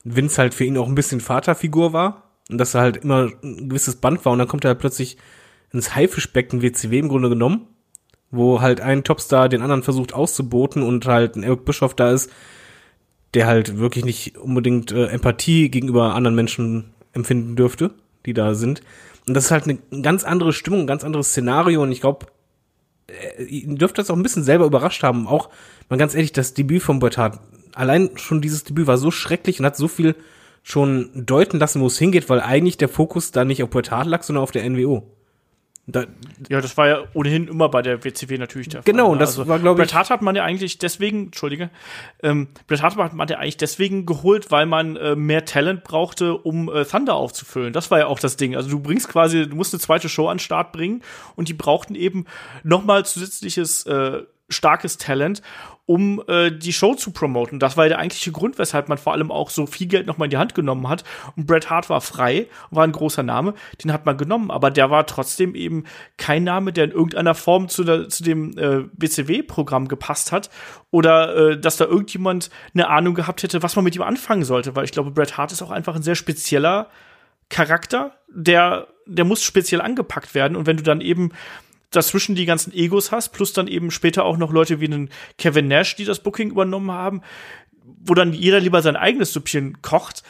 Vince 0.04 0.38
halt 0.38 0.54
für 0.54 0.66
ihn 0.66 0.78
auch 0.78 0.88
ein 0.88 0.96
bisschen 0.96 1.22
Vaterfigur 1.22 1.94
war 1.94 2.32
und 2.50 2.58
dass 2.58 2.74
er 2.74 2.82
halt 2.82 2.98
immer 2.98 3.30
ein 3.42 3.70
gewisses 3.70 3.96
Band 3.96 4.26
war 4.26 4.34
und 4.34 4.40
dann 4.40 4.48
kommt 4.48 4.66
er 4.66 4.70
halt 4.70 4.80
plötzlich 4.80 5.18
ins 5.72 5.96
Haifischbecken 5.96 6.62
WCW 6.62 7.00
im 7.00 7.08
Grunde 7.08 7.30
genommen 7.30 7.68
wo 8.32 8.62
halt 8.62 8.82
ein 8.82 9.04
Topstar 9.04 9.50
den 9.50 9.62
anderen 9.62 9.84
versucht 9.84 10.14
auszuboten 10.14 10.84
und 10.84 11.06
halt 11.06 11.36
ein 11.36 11.44
Eric 11.44 11.66
Bischoff 11.66 11.94
da 11.94 12.12
ist, 12.12 12.32
der 13.34 13.48
halt 13.48 13.78
wirklich 13.78 14.06
nicht 14.06 14.38
unbedingt 14.38 14.92
äh, 14.92 15.08
Empathie 15.08 15.70
gegenüber 15.70 16.16
anderen 16.16 16.36
Menschen 16.36 16.94
empfinden 17.14 17.56
dürfte, 17.56 17.92
die 18.26 18.34
da 18.34 18.54
sind. 18.54 18.82
Und 19.28 19.34
das 19.36 19.46
ist 19.46 19.52
halt 19.52 19.66
eine 19.66 20.02
ganz 20.02 20.24
andere 20.24 20.54
Stimmung, 20.54 20.82
ein 20.82 20.88
ganz 20.88 21.04
anderes 21.04 21.30
Szenario 21.30 21.84
und 21.84 21.92
ich 21.92 22.02
glaube, 22.02 22.28
äh, 23.08 23.44
ihr 23.44 23.76
dürft 23.76 23.98
das 23.98 24.10
auch 24.10 24.16
ein 24.16 24.24
bisschen 24.24 24.44
selber 24.44 24.66
überrascht 24.66 25.04
haben. 25.04 25.28
Auch, 25.28 25.50
mal 25.90 25.98
ganz 25.98 26.16
ehrlich, 26.16 26.32
das 26.32 26.54
Debüt 26.54 26.82
von 26.82 27.00
Bertard, 27.00 27.40
allein 27.74 28.12
schon 28.16 28.42
dieses 28.42 28.64
Debüt 28.64 28.88
war 28.88 28.98
so 28.98 29.12
schrecklich 29.12 29.60
und 29.60 29.66
hat 29.66 29.78
so 29.78 29.88
viel 29.88 30.16
schon 30.64 31.10
deuten 31.16 31.60
lassen, 31.60 31.82
wo 31.82 31.88
es 31.88 31.98
hingeht, 31.98 32.30
weil 32.30 32.40
eigentlich 32.40 32.78
der 32.78 32.90
Fokus 32.90 33.32
da 33.32 33.46
nicht 33.46 33.64
auf 33.64 33.70
Bertard 33.70 34.08
lag, 34.08 34.24
sondern 34.24 34.44
auf 34.44 34.52
der 34.52 34.70
NWO. 34.70 35.04
Da, 35.88 36.06
ja, 36.48 36.62
das 36.62 36.78
war 36.78 36.88
ja 36.88 37.04
ohnehin 37.14 37.48
immer 37.48 37.68
bei 37.68 37.82
der 37.82 38.04
WCW 38.04 38.38
natürlich 38.38 38.70
der 38.70 38.84
Fall. 38.84 38.92
Genau, 38.92 39.08
und 39.08 39.18
ne? 39.18 39.20
das 39.20 39.32
also, 39.32 39.48
war, 39.48 39.58
glaube 39.60 39.82
ich. 39.82 39.88
Bret 39.88 39.96
Hart 39.96 40.10
hat 40.12 40.22
man 40.22 40.36
ja 40.36 40.44
eigentlich 40.44 40.78
deswegen, 40.78 41.26
Entschuldige, 41.26 41.72
ähm, 42.22 42.50
Bret 42.68 42.84
Hart 42.84 42.96
hat 42.98 43.14
man 43.14 43.28
ja 43.28 43.40
eigentlich 43.40 43.58
deswegen 43.58 44.06
geholt, 44.06 44.52
weil 44.52 44.68
man 44.68 44.96
äh, 44.96 45.16
mehr 45.16 45.44
Talent 45.46 45.84
brauchte, 45.84 46.38
um 46.38 46.70
äh, 46.70 46.86
Thunder 46.86 47.16
aufzufüllen. 47.16 47.74
Das 47.74 47.90
war 47.90 48.00
ja 48.00 48.08
auch 48.08 48.20
das 48.20 48.38
Ding. 48.38 48.56
Also 48.56 48.70
du 48.70 48.80
bringst 48.80 49.10
quasi, 49.10 49.50
du 49.50 49.56
musst 49.56 49.74
eine 49.74 49.82
zweite 49.82 50.08
Show 50.08 50.28
an 50.28 50.38
den 50.38 50.40
Start 50.40 50.72
bringen 50.72 51.02
und 51.36 51.50
die 51.50 51.54
brauchten 51.54 51.96
eben 51.96 52.26
nochmal 52.64 53.04
zusätzliches 53.04 53.86
äh, 53.88 54.22
starkes 54.52 54.98
Talent, 54.98 55.42
um 55.86 56.24
äh, 56.28 56.52
die 56.52 56.72
Show 56.72 56.96
zu 56.96 57.12
promoten. 57.12 57.60
Das 57.60 57.76
war 57.76 57.88
der 57.90 58.00
eigentliche 58.00 58.32
Grund, 58.32 58.58
weshalb 58.58 58.88
man 58.88 58.98
vor 58.98 59.14
allem 59.14 59.32
auch 59.32 59.50
so 59.50 59.66
viel 59.66 59.88
Geld 59.88 60.08
nochmal 60.08 60.28
in 60.28 60.30
die 60.30 60.38
Hand 60.38 60.56
genommen 60.56 60.88
hat. 60.88 61.04
Und 61.36 61.48
Bret 61.48 61.70
Hart 61.70 61.90
war 61.90 62.00
frei, 62.00 62.48
war 62.70 62.86
ein 62.86 62.94
großer 62.94 63.24
Name, 63.24 63.56
den 63.84 63.92
hat 63.92 64.06
man 64.06 64.16
genommen, 64.18 64.52
aber 64.52 64.72
der 64.72 64.90
war 64.90 65.06
trotzdem 65.06 65.54
eben 65.54 65.84
kein 66.18 66.44
Name, 66.44 66.72
der 66.72 66.86
in 66.86 66.92
irgendeiner 66.92 67.36
Form 67.36 67.68
zu, 67.68 67.84
der, 67.84 68.08
zu 68.08 68.24
dem 68.24 68.58
äh, 68.58 68.86
BCW-Programm 68.94 69.88
gepasst 69.88 70.32
hat 70.32 70.50
oder 70.92 71.36
äh, 71.36 71.60
dass 71.60 71.78
da 71.78 71.86
irgendjemand 71.86 72.52
eine 72.74 72.88
Ahnung 72.88 73.16
gehabt 73.16 73.44
hätte, 73.44 73.62
was 73.64 73.76
man 73.76 73.84
mit 73.84 73.96
ihm 73.96 74.04
anfangen 74.04 74.46
sollte, 74.46 74.76
weil 74.76 74.86
ich 74.86 74.92
glaube, 74.92 75.12
Bret 75.12 75.38
Hart 75.38 75.52
ist 75.52 75.62
auch 75.62 75.72
einfach 75.72 75.96
ein 75.96 76.04
sehr 76.04 76.16
spezieller 76.16 76.88
Charakter, 77.50 78.14
der, 78.30 78.88
der 79.06 79.26
muss 79.26 79.44
speziell 79.44 79.82
angepackt 79.82 80.36
werden 80.36 80.56
und 80.56 80.68
wenn 80.68 80.78
du 80.78 80.84
dann 80.84 81.02
eben 81.02 81.32
dazwischen 81.92 82.36
die 82.36 82.46
ganzen 82.46 82.74
Egos 82.74 83.12
hast, 83.12 83.30
plus 83.30 83.54
dann 83.54 83.68
eben 83.68 83.92
später 83.92 84.26
auch 84.26 84.38
noch 84.38 84.52
Leute 84.52 84.80
wie 84.80 84.86
einen 84.86 85.10
Kevin 85.38 85.68
Nash, 85.68 85.96
die 85.96 86.06
das 86.06 86.20
Booking 86.20 86.50
übernommen 86.50 86.92
haben, 86.92 87.22
wo 87.84 88.14
dann 88.14 88.34
jeder 88.34 88.60
lieber 88.60 88.82
sein 88.82 88.96
eigenes 88.96 89.34
Süppchen 89.34 89.82
kocht, 89.82 90.24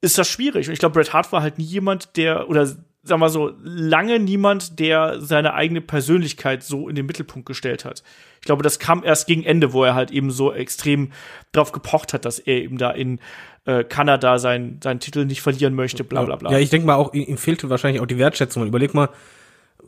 ist 0.00 0.18
das 0.18 0.28
schwierig. 0.28 0.68
Und 0.68 0.74
ich 0.74 0.78
glaube, 0.78 0.94
Bret 0.94 1.12
Hart 1.12 1.32
war 1.32 1.42
halt 1.42 1.58
nie 1.58 1.64
jemand, 1.64 2.16
der, 2.16 2.48
oder 2.48 2.66
sagen 2.66 3.20
wir 3.20 3.30
so, 3.30 3.52
lange 3.62 4.18
niemand, 4.18 4.78
der 4.78 5.20
seine 5.20 5.54
eigene 5.54 5.80
Persönlichkeit 5.80 6.62
so 6.62 6.88
in 6.88 6.94
den 6.94 7.06
Mittelpunkt 7.06 7.46
gestellt 7.46 7.84
hat. 7.84 8.02
Ich 8.40 8.46
glaube, 8.46 8.62
das 8.62 8.78
kam 8.78 9.02
erst 9.04 9.26
gegen 9.26 9.44
Ende, 9.44 9.72
wo 9.72 9.84
er 9.84 9.94
halt 9.94 10.10
eben 10.10 10.30
so 10.30 10.52
extrem 10.52 11.12
drauf 11.52 11.72
gepocht 11.72 12.12
hat, 12.12 12.24
dass 12.24 12.38
er 12.38 12.62
eben 12.62 12.78
da 12.78 12.90
in 12.90 13.20
äh, 13.64 13.84
Kanada 13.84 14.38
seinen, 14.38 14.80
seinen 14.82 15.00
Titel 15.00 15.24
nicht 15.24 15.42
verlieren 15.42 15.74
möchte, 15.74 16.04
bla 16.04 16.24
bla 16.24 16.36
bla. 16.36 16.52
Ja, 16.52 16.58
ich 16.58 16.70
denke 16.70 16.86
mal 16.86 16.96
auch, 16.96 17.12
ihm 17.14 17.38
fehlte 17.38 17.70
wahrscheinlich 17.70 18.02
auch 18.02 18.06
die 18.06 18.18
Wertschätzung. 18.18 18.66
Überleg 18.66 18.94
mal, 18.94 19.10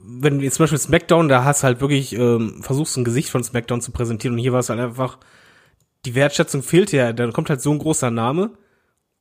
wenn 0.02 0.40
jetzt 0.40 0.56
zum 0.56 0.64
Beispiel 0.64 0.78
SmackDown, 0.78 1.28
da 1.28 1.44
hast 1.44 1.62
du 1.62 1.66
halt 1.66 1.80
wirklich 1.80 2.14
ähm, 2.14 2.62
versuchst 2.62 2.96
ein 2.96 3.04
Gesicht 3.04 3.30
von 3.30 3.42
SmackDown 3.42 3.80
zu 3.80 3.92
präsentieren 3.92 4.34
und 4.34 4.40
hier 4.40 4.52
war 4.52 4.60
es 4.60 4.68
halt 4.68 4.80
einfach, 4.80 5.18
die 6.04 6.14
Wertschätzung 6.14 6.62
fehlt 6.62 6.92
ja, 6.92 7.12
da 7.12 7.30
kommt 7.30 7.50
halt 7.50 7.60
so 7.60 7.72
ein 7.72 7.78
großer 7.78 8.10
Name 8.10 8.50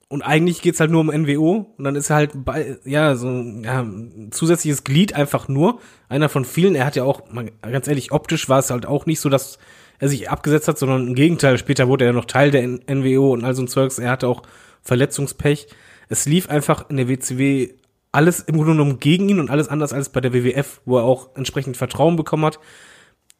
und 0.07 0.21
eigentlich 0.21 0.61
geht's 0.61 0.79
halt 0.79 0.91
nur 0.91 1.01
um 1.01 1.07
NWO 1.07 1.73
und 1.77 1.83
dann 1.83 1.95
ist 1.95 2.09
er 2.09 2.17
halt 2.17 2.31
bei, 2.33 2.77
ja, 2.85 3.15
so 3.15 3.27
ja, 3.27 3.81
ein 3.81 4.29
zusätzliches 4.31 4.83
Glied 4.83 5.15
einfach 5.15 5.47
nur, 5.47 5.79
einer 6.09 6.29
von 6.29 6.45
vielen, 6.45 6.75
er 6.75 6.85
hat 6.85 6.95
ja 6.95 7.03
auch, 7.03 7.31
mal, 7.31 7.51
ganz 7.61 7.87
ehrlich, 7.87 8.11
optisch 8.11 8.47
war 8.47 8.59
es 8.59 8.69
halt 8.69 8.85
auch 8.85 9.05
nicht 9.05 9.19
so, 9.19 9.29
dass 9.29 9.57
er 9.99 10.09
sich 10.09 10.29
abgesetzt 10.29 10.67
hat, 10.67 10.77
sondern 10.77 11.07
im 11.07 11.15
Gegenteil, 11.15 11.57
später 11.57 11.87
wurde 11.87 12.05
er 12.05 12.13
noch 12.13 12.25
Teil 12.25 12.51
der 12.51 12.67
NWO 12.67 13.33
und 13.33 13.43
all 13.43 13.55
so 13.55 13.63
ein 13.63 13.67
Zeugs, 13.67 13.97
er 13.97 14.11
hatte 14.11 14.27
auch 14.27 14.43
Verletzungspech. 14.81 15.67
Es 16.09 16.25
lief 16.25 16.49
einfach 16.49 16.89
in 16.89 16.97
der 16.97 17.09
WCW 17.09 17.69
alles 18.15 18.39
im 18.39 18.55
Grunde 18.55 18.71
genommen 18.71 18.99
gegen 18.99 19.29
ihn 19.29 19.39
und 19.39 19.49
alles 19.49 19.67
anders 19.67 19.93
als 19.93 20.09
bei 20.09 20.21
der 20.21 20.33
WWF, 20.33 20.81
wo 20.85 20.97
er 20.97 21.03
auch 21.03 21.35
entsprechend 21.35 21.77
Vertrauen 21.77 22.15
bekommen 22.15 22.45
hat. 22.45 22.59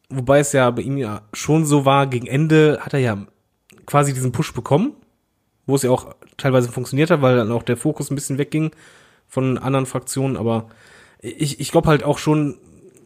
Wobei 0.08 0.38
es 0.38 0.52
ja 0.52 0.70
bei 0.70 0.82
ihm 0.82 0.98
ja 0.98 1.22
schon 1.32 1.64
so 1.64 1.84
war, 1.84 2.06
gegen 2.06 2.26
Ende 2.26 2.78
hat 2.80 2.92
er 2.92 3.00
ja 3.00 3.26
quasi 3.86 4.12
diesen 4.12 4.32
Push 4.32 4.52
bekommen, 4.52 4.92
wo 5.66 5.74
es 5.74 5.82
ja 5.82 5.90
auch 5.90 6.14
teilweise 6.36 6.70
funktioniert 6.70 7.10
hat, 7.10 7.22
weil 7.22 7.36
dann 7.36 7.50
auch 7.50 7.62
der 7.62 7.76
Fokus 7.76 8.10
ein 8.10 8.14
bisschen 8.14 8.38
wegging 8.38 8.70
von 9.26 9.58
anderen 9.58 9.86
Fraktionen, 9.86 10.36
aber 10.36 10.68
ich, 11.20 11.58
ich 11.58 11.72
glaube 11.72 11.88
halt 11.88 12.04
auch 12.04 12.18
schon, 12.18 12.58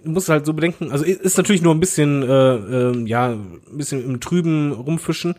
muss 0.05 0.29
halt 0.29 0.47
so 0.47 0.53
bedenken, 0.53 0.91
also 0.91 1.05
ist 1.05 1.37
natürlich 1.37 1.63
nur 1.63 1.75
ein 1.75 1.81
bisschen, 1.81 2.23
äh, 2.23 2.55
äh, 2.55 3.05
ja, 3.07 3.29
ein 3.29 3.61
bisschen 3.73 4.05
im 4.05 4.21
Trüben 4.21 4.73
rumfischen. 4.73 5.37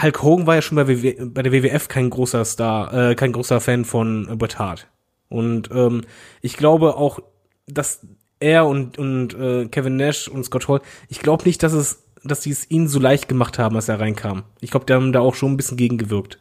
Hulk 0.00 0.22
Hogan 0.22 0.46
war 0.46 0.56
ja 0.56 0.62
schon 0.62 0.76
bei, 0.76 0.88
WW, 0.88 1.26
bei 1.26 1.42
der 1.42 1.52
WWF 1.52 1.88
kein 1.88 2.10
großer 2.10 2.44
Star, 2.44 3.10
äh, 3.10 3.14
kein 3.14 3.32
großer 3.32 3.60
Fan 3.60 3.84
von 3.84 4.26
Bret 4.36 4.58
Hart. 4.58 4.88
Und 5.28 5.70
ähm, 5.72 6.02
ich 6.40 6.56
glaube 6.56 6.96
auch, 6.96 7.20
dass 7.66 8.00
er 8.40 8.66
und, 8.66 8.98
und 8.98 9.34
äh, 9.34 9.66
Kevin 9.66 9.96
Nash 9.96 10.28
und 10.28 10.44
Scott 10.44 10.68
Hall, 10.68 10.80
ich 11.08 11.20
glaube 11.20 11.44
nicht, 11.44 11.62
dass 11.62 11.72
es, 11.72 12.04
dass 12.24 12.40
die 12.40 12.50
es 12.50 12.70
ihnen 12.70 12.88
so 12.88 12.98
leicht 12.98 13.28
gemacht 13.28 13.58
haben, 13.58 13.76
als 13.76 13.88
er 13.88 14.00
reinkam. 14.00 14.44
Ich 14.60 14.70
glaube, 14.70 14.86
die 14.86 14.92
haben 14.92 15.12
da 15.12 15.20
auch 15.20 15.34
schon 15.34 15.52
ein 15.52 15.56
bisschen 15.56 15.76
gegengewirkt. 15.76 16.38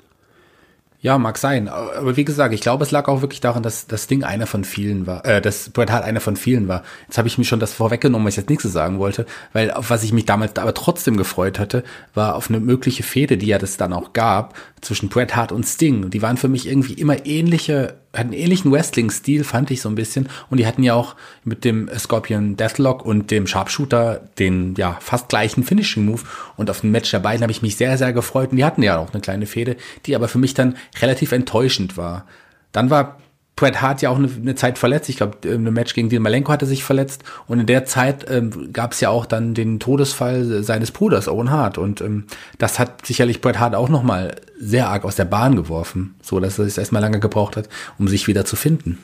Ja, 0.99 1.19
mag 1.19 1.37
sein. 1.37 1.67
Aber 1.67 2.17
wie 2.17 2.25
gesagt, 2.25 2.55
ich 2.55 2.61
glaube, 2.61 2.83
es 2.83 2.89
lag 2.89 3.07
auch 3.07 3.21
wirklich 3.21 3.39
daran, 3.39 3.61
dass 3.61 3.85
das 3.85 4.07
Ding 4.07 4.23
einer 4.23 4.47
von 4.47 4.63
vielen 4.63 5.05
war, 5.05 5.23
äh, 5.25 5.41
dass 5.41 5.69
Bret 5.69 5.91
Hart 5.91 6.03
einer 6.03 6.19
von 6.19 6.35
vielen 6.35 6.67
war. 6.67 6.81
Jetzt 7.07 7.19
habe 7.19 7.27
ich 7.27 7.37
mir 7.37 7.43
schon 7.43 7.59
das 7.59 7.71
vorweggenommen, 7.71 8.25
was 8.25 8.33
ich 8.33 8.37
jetzt 8.37 8.49
nichts 8.49 8.63
sagen 8.63 8.97
wollte, 8.97 9.27
weil 9.53 9.69
auf 9.69 9.91
was 9.91 10.03
ich 10.03 10.11
mich 10.11 10.25
damals 10.25 10.57
aber 10.57 10.73
trotzdem 10.73 11.15
gefreut 11.15 11.59
hatte, 11.59 11.83
war 12.15 12.35
auf 12.35 12.49
eine 12.49 12.59
mögliche 12.59 13.03
Fehde, 13.03 13.37
die 13.37 13.45
ja 13.45 13.59
das 13.59 13.77
dann 13.77 13.93
auch 13.93 14.13
gab, 14.13 14.55
zwischen 14.81 15.09
Bret 15.09 15.35
Hart 15.35 15.51
und 15.51 15.67
Sting. 15.67 16.09
Die 16.09 16.23
waren 16.23 16.37
für 16.37 16.47
mich 16.47 16.67
irgendwie 16.67 16.93
immer 16.93 17.27
ähnliche, 17.27 17.93
hatten 18.13 18.33
ähnlichen 18.33 18.71
Wrestling-Stil, 18.71 19.43
fand 19.43 19.71
ich 19.71 19.81
so 19.81 19.89
ein 19.89 19.95
bisschen. 19.95 20.29
Und 20.49 20.57
die 20.57 20.65
hatten 20.65 20.83
ja 20.83 20.93
auch 20.93 21.15
mit 21.43 21.63
dem 21.63 21.89
Scorpion 21.97 22.57
Deathlock 22.57 23.05
und 23.05 23.31
dem 23.31 23.47
Sharpshooter 23.47 24.21
den 24.39 24.75
ja 24.75 24.97
fast 25.01 25.29
gleichen 25.29 25.63
Finishing-Move. 25.63 26.21
Und 26.55 26.69
auf 26.69 26.81
dem 26.81 26.91
Match 26.91 27.11
der 27.11 27.19
beiden 27.19 27.41
habe 27.41 27.51
ich 27.51 27.61
mich 27.61 27.75
sehr, 27.75 27.97
sehr 27.97 28.13
gefreut. 28.13 28.51
Und 28.51 28.57
die 28.57 28.65
hatten 28.65 28.83
ja 28.83 28.97
auch 28.97 29.13
eine 29.13 29.21
kleine 29.21 29.45
Fehde, 29.45 29.77
die 30.05 30.15
aber 30.15 30.27
für 30.27 30.39
mich 30.39 30.53
dann 30.53 30.77
relativ 31.01 31.31
enttäuschend 31.31 31.97
war. 31.97 32.25
Dann 32.71 32.89
war 32.89 33.17
Bret 33.57 33.81
Hart 33.81 34.01
ja 34.01 34.11
auch 34.11 34.17
eine, 34.17 34.29
eine 34.29 34.55
Zeit 34.55 34.77
verletzt. 34.77 35.09
Ich 35.09 35.17
glaube, 35.17 35.37
ein 35.43 35.63
Match 35.73 35.93
gegen 35.93 36.09
Dean 36.09 36.21
Malenko 36.21 36.53
hatte 36.53 36.67
sich 36.67 36.83
verletzt. 36.83 37.23
Und 37.47 37.59
in 37.59 37.65
der 37.65 37.85
Zeit 37.85 38.29
ähm, 38.29 38.71
gab 38.71 38.93
es 38.93 39.01
ja 39.01 39.09
auch 39.09 39.25
dann 39.25 39.53
den 39.53 39.79
Todesfall 39.79 40.63
seines 40.63 40.91
Bruders, 40.91 41.27
Owen 41.27 41.51
Hart. 41.51 41.77
Und 41.77 41.99
ähm, 41.99 42.27
das 42.59 42.79
hat 42.79 43.05
sicherlich 43.05 43.41
Bret 43.41 43.59
Hart 43.59 43.75
auch 43.75 43.89
nochmal 43.89 44.35
sehr 44.59 44.87
arg 44.87 45.03
aus 45.03 45.15
der 45.15 45.25
Bahn 45.25 45.55
geworfen. 45.55 46.15
So, 46.21 46.39
dass 46.39 46.59
er 46.59 46.65
es 46.65 46.77
erstmal 46.77 47.01
lange 47.01 47.19
gebraucht 47.19 47.57
hat, 47.57 47.67
um 47.97 48.07
sich 48.07 48.27
wieder 48.27 48.45
zu 48.45 48.55
finden. 48.55 48.99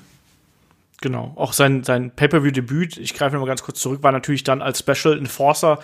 Genau, 1.01 1.33
auch 1.35 1.51
sein, 1.51 1.83
sein 1.83 2.11
Pay-Per-View-Debüt, 2.11 2.95
ich 2.95 3.13
greife 3.13 3.33
nochmal 3.33 3.49
ganz 3.49 3.61
kurz 3.61 3.81
zurück, 3.81 4.03
war 4.03 4.13
natürlich 4.13 4.45
dann 4.45 4.61
als 4.61 4.79
Special 4.79 5.17
Enforcer 5.17 5.79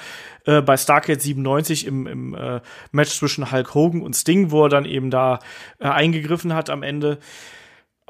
äh, 0.46 0.62
bei 0.62 0.78
Starcade 0.78 1.20
97 1.20 1.88
im, 1.88 2.08
im 2.08 2.36
äh, 2.36 2.62
Match 2.94 3.18
zwischen 3.18 3.52
Hulk 3.52 3.74
Hogan 3.74 4.02
und 4.02 4.16
Sting, 4.16 4.52
wo 4.52 4.64
er 4.64 4.70
dann 4.70 4.86
eben 4.86 5.12
da 5.12 5.40
äh, 5.80 5.90
eingegriffen 5.90 6.54
hat 6.54 6.70
am 6.70 6.84
Ende 6.84 7.18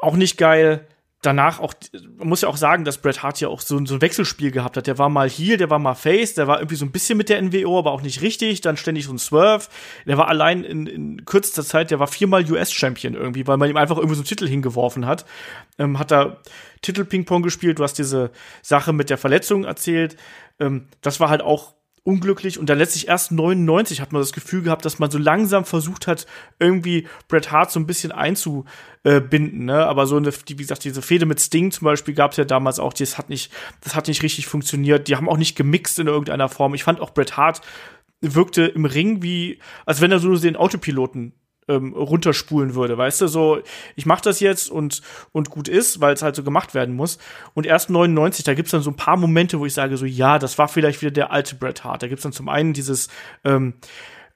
auch 0.01 0.15
nicht 0.15 0.37
geil. 0.37 0.87
Danach 1.21 1.59
auch, 1.59 1.73
man 2.17 2.29
muss 2.29 2.41
ja 2.41 2.47
auch 2.47 2.55
sagen, 2.55 2.85
dass 2.85 2.99
Bret 2.99 3.21
Hart 3.21 3.41
ja 3.41 3.49
auch 3.49 3.59
so, 3.59 3.85
so 3.85 3.95
ein 3.95 4.01
Wechselspiel 4.01 4.51
gehabt 4.51 4.77
hat. 4.77 4.87
Der 4.87 4.97
war 4.97 5.09
mal 5.09 5.29
Heel, 5.29 5.57
der 5.57 5.69
war 5.69 5.77
mal 5.77 5.93
Face, 5.95 6.33
der 6.33 6.47
war 6.47 6.59
irgendwie 6.59 6.77
so 6.77 6.85
ein 6.85 6.93
bisschen 6.93 7.17
mit 7.17 7.27
der 7.27 7.41
NWO, 7.41 7.77
aber 7.77 7.91
auch 7.91 8.01
nicht 8.01 8.21
richtig. 8.21 8.61
Dann 8.61 8.77
ständig 8.77 9.03
so 9.03 9.11
ein 9.11 9.19
Swerve. 9.19 9.65
Der 10.05 10.17
war 10.17 10.29
allein 10.29 10.63
in, 10.63 10.87
in 10.87 11.25
kürzester 11.25 11.65
Zeit, 11.65 11.91
der 11.91 11.99
war 11.99 12.07
viermal 12.07 12.49
US-Champion 12.49 13.15
irgendwie, 13.15 13.45
weil 13.47 13.57
man 13.57 13.69
ihm 13.69 13.75
einfach 13.75 13.97
irgendwie 13.97 14.15
so 14.15 14.21
einen 14.21 14.27
Titel 14.27 14.47
hingeworfen 14.47 15.05
hat. 15.05 15.25
Ähm, 15.77 15.99
hat 15.99 16.11
da 16.11 16.37
Titel-Ping-Pong 16.83 17.43
gespielt. 17.43 17.79
Du 17.79 17.83
hast 17.83 17.95
diese 17.95 18.31
Sache 18.61 18.93
mit 18.93 19.09
der 19.09 19.17
Verletzung 19.17 19.65
erzählt. 19.65 20.15
Ähm, 20.57 20.87
das 21.01 21.19
war 21.19 21.29
halt 21.29 21.41
auch 21.41 21.73
unglücklich 22.09 22.57
und 22.57 22.67
dann 22.69 22.79
letztlich 22.79 23.07
erst 23.07 23.31
99 23.31 24.01
hat 24.01 24.11
man 24.11 24.21
das 24.21 24.33
Gefühl 24.33 24.63
gehabt, 24.63 24.83
dass 24.83 24.97
man 24.97 25.11
so 25.11 25.19
langsam 25.19 25.63
versucht 25.63 26.07
hat, 26.07 26.25
irgendwie 26.57 27.07
Bret 27.27 27.51
Hart 27.51 27.69
so 27.69 27.79
ein 27.79 27.85
bisschen 27.85 28.11
einzubinden, 28.11 29.65
ne? 29.65 29.85
Aber 29.85 30.07
so 30.07 30.17
eine, 30.17 30.31
wie 30.47 30.55
gesagt, 30.55 30.83
diese 30.83 31.03
Fehde 31.03 31.27
mit 31.27 31.39
Sting 31.39 31.71
zum 31.71 31.85
Beispiel 31.85 32.15
gab 32.15 32.31
es 32.31 32.37
ja 32.37 32.45
damals 32.45 32.79
auch, 32.79 32.93
das 32.93 33.19
hat 33.19 33.29
nicht, 33.29 33.51
das 33.81 33.93
hat 33.93 34.07
nicht 34.07 34.23
richtig 34.23 34.47
funktioniert. 34.47 35.07
Die 35.07 35.15
haben 35.15 35.29
auch 35.29 35.37
nicht 35.37 35.55
gemixt 35.55 35.99
in 35.99 36.07
irgendeiner 36.07 36.49
Form. 36.49 36.73
Ich 36.73 36.83
fand 36.83 36.99
auch 36.99 37.11
Bret 37.11 37.37
Hart 37.37 37.61
wirkte 38.21 38.63
im 38.63 38.85
Ring 38.85 39.21
wie, 39.21 39.59
als 39.85 40.01
wenn 40.01 40.11
er 40.11 40.19
so 40.19 40.35
den 40.35 40.55
Autopiloten 40.55 41.33
ähm, 41.69 41.93
runterspulen 41.93 42.75
würde, 42.75 42.97
weißt 42.97 43.21
du, 43.21 43.27
so 43.27 43.61
ich 43.95 44.05
mache 44.05 44.23
das 44.23 44.41
jetzt 44.41 44.69
und 44.69 45.01
und 45.31 45.49
gut 45.49 45.69
ist, 45.69 46.01
weil 46.01 46.13
es 46.13 46.21
halt 46.21 46.35
so 46.35 46.43
gemacht 46.43 46.73
werden 46.73 46.95
muss. 46.95 47.19
Und 47.53 47.65
erst 47.65 47.89
99, 47.89 48.43
da 48.43 48.53
gibt's 48.53 48.71
dann 48.71 48.81
so 48.81 48.91
ein 48.91 48.97
paar 48.97 49.15
Momente, 49.15 49.59
wo 49.59 49.65
ich 49.65 49.73
sage 49.73 49.95
so, 49.95 50.05
ja, 50.05 50.39
das 50.39 50.57
war 50.57 50.67
vielleicht 50.67 51.01
wieder 51.01 51.11
der 51.11 51.31
alte 51.31 51.55
Bret 51.55 51.83
Hart. 51.83 52.03
Da 52.03 52.07
gibt's 52.07 52.23
dann 52.23 52.33
zum 52.33 52.49
einen 52.49 52.73
dieses 52.73 53.07
ähm, 53.45 53.75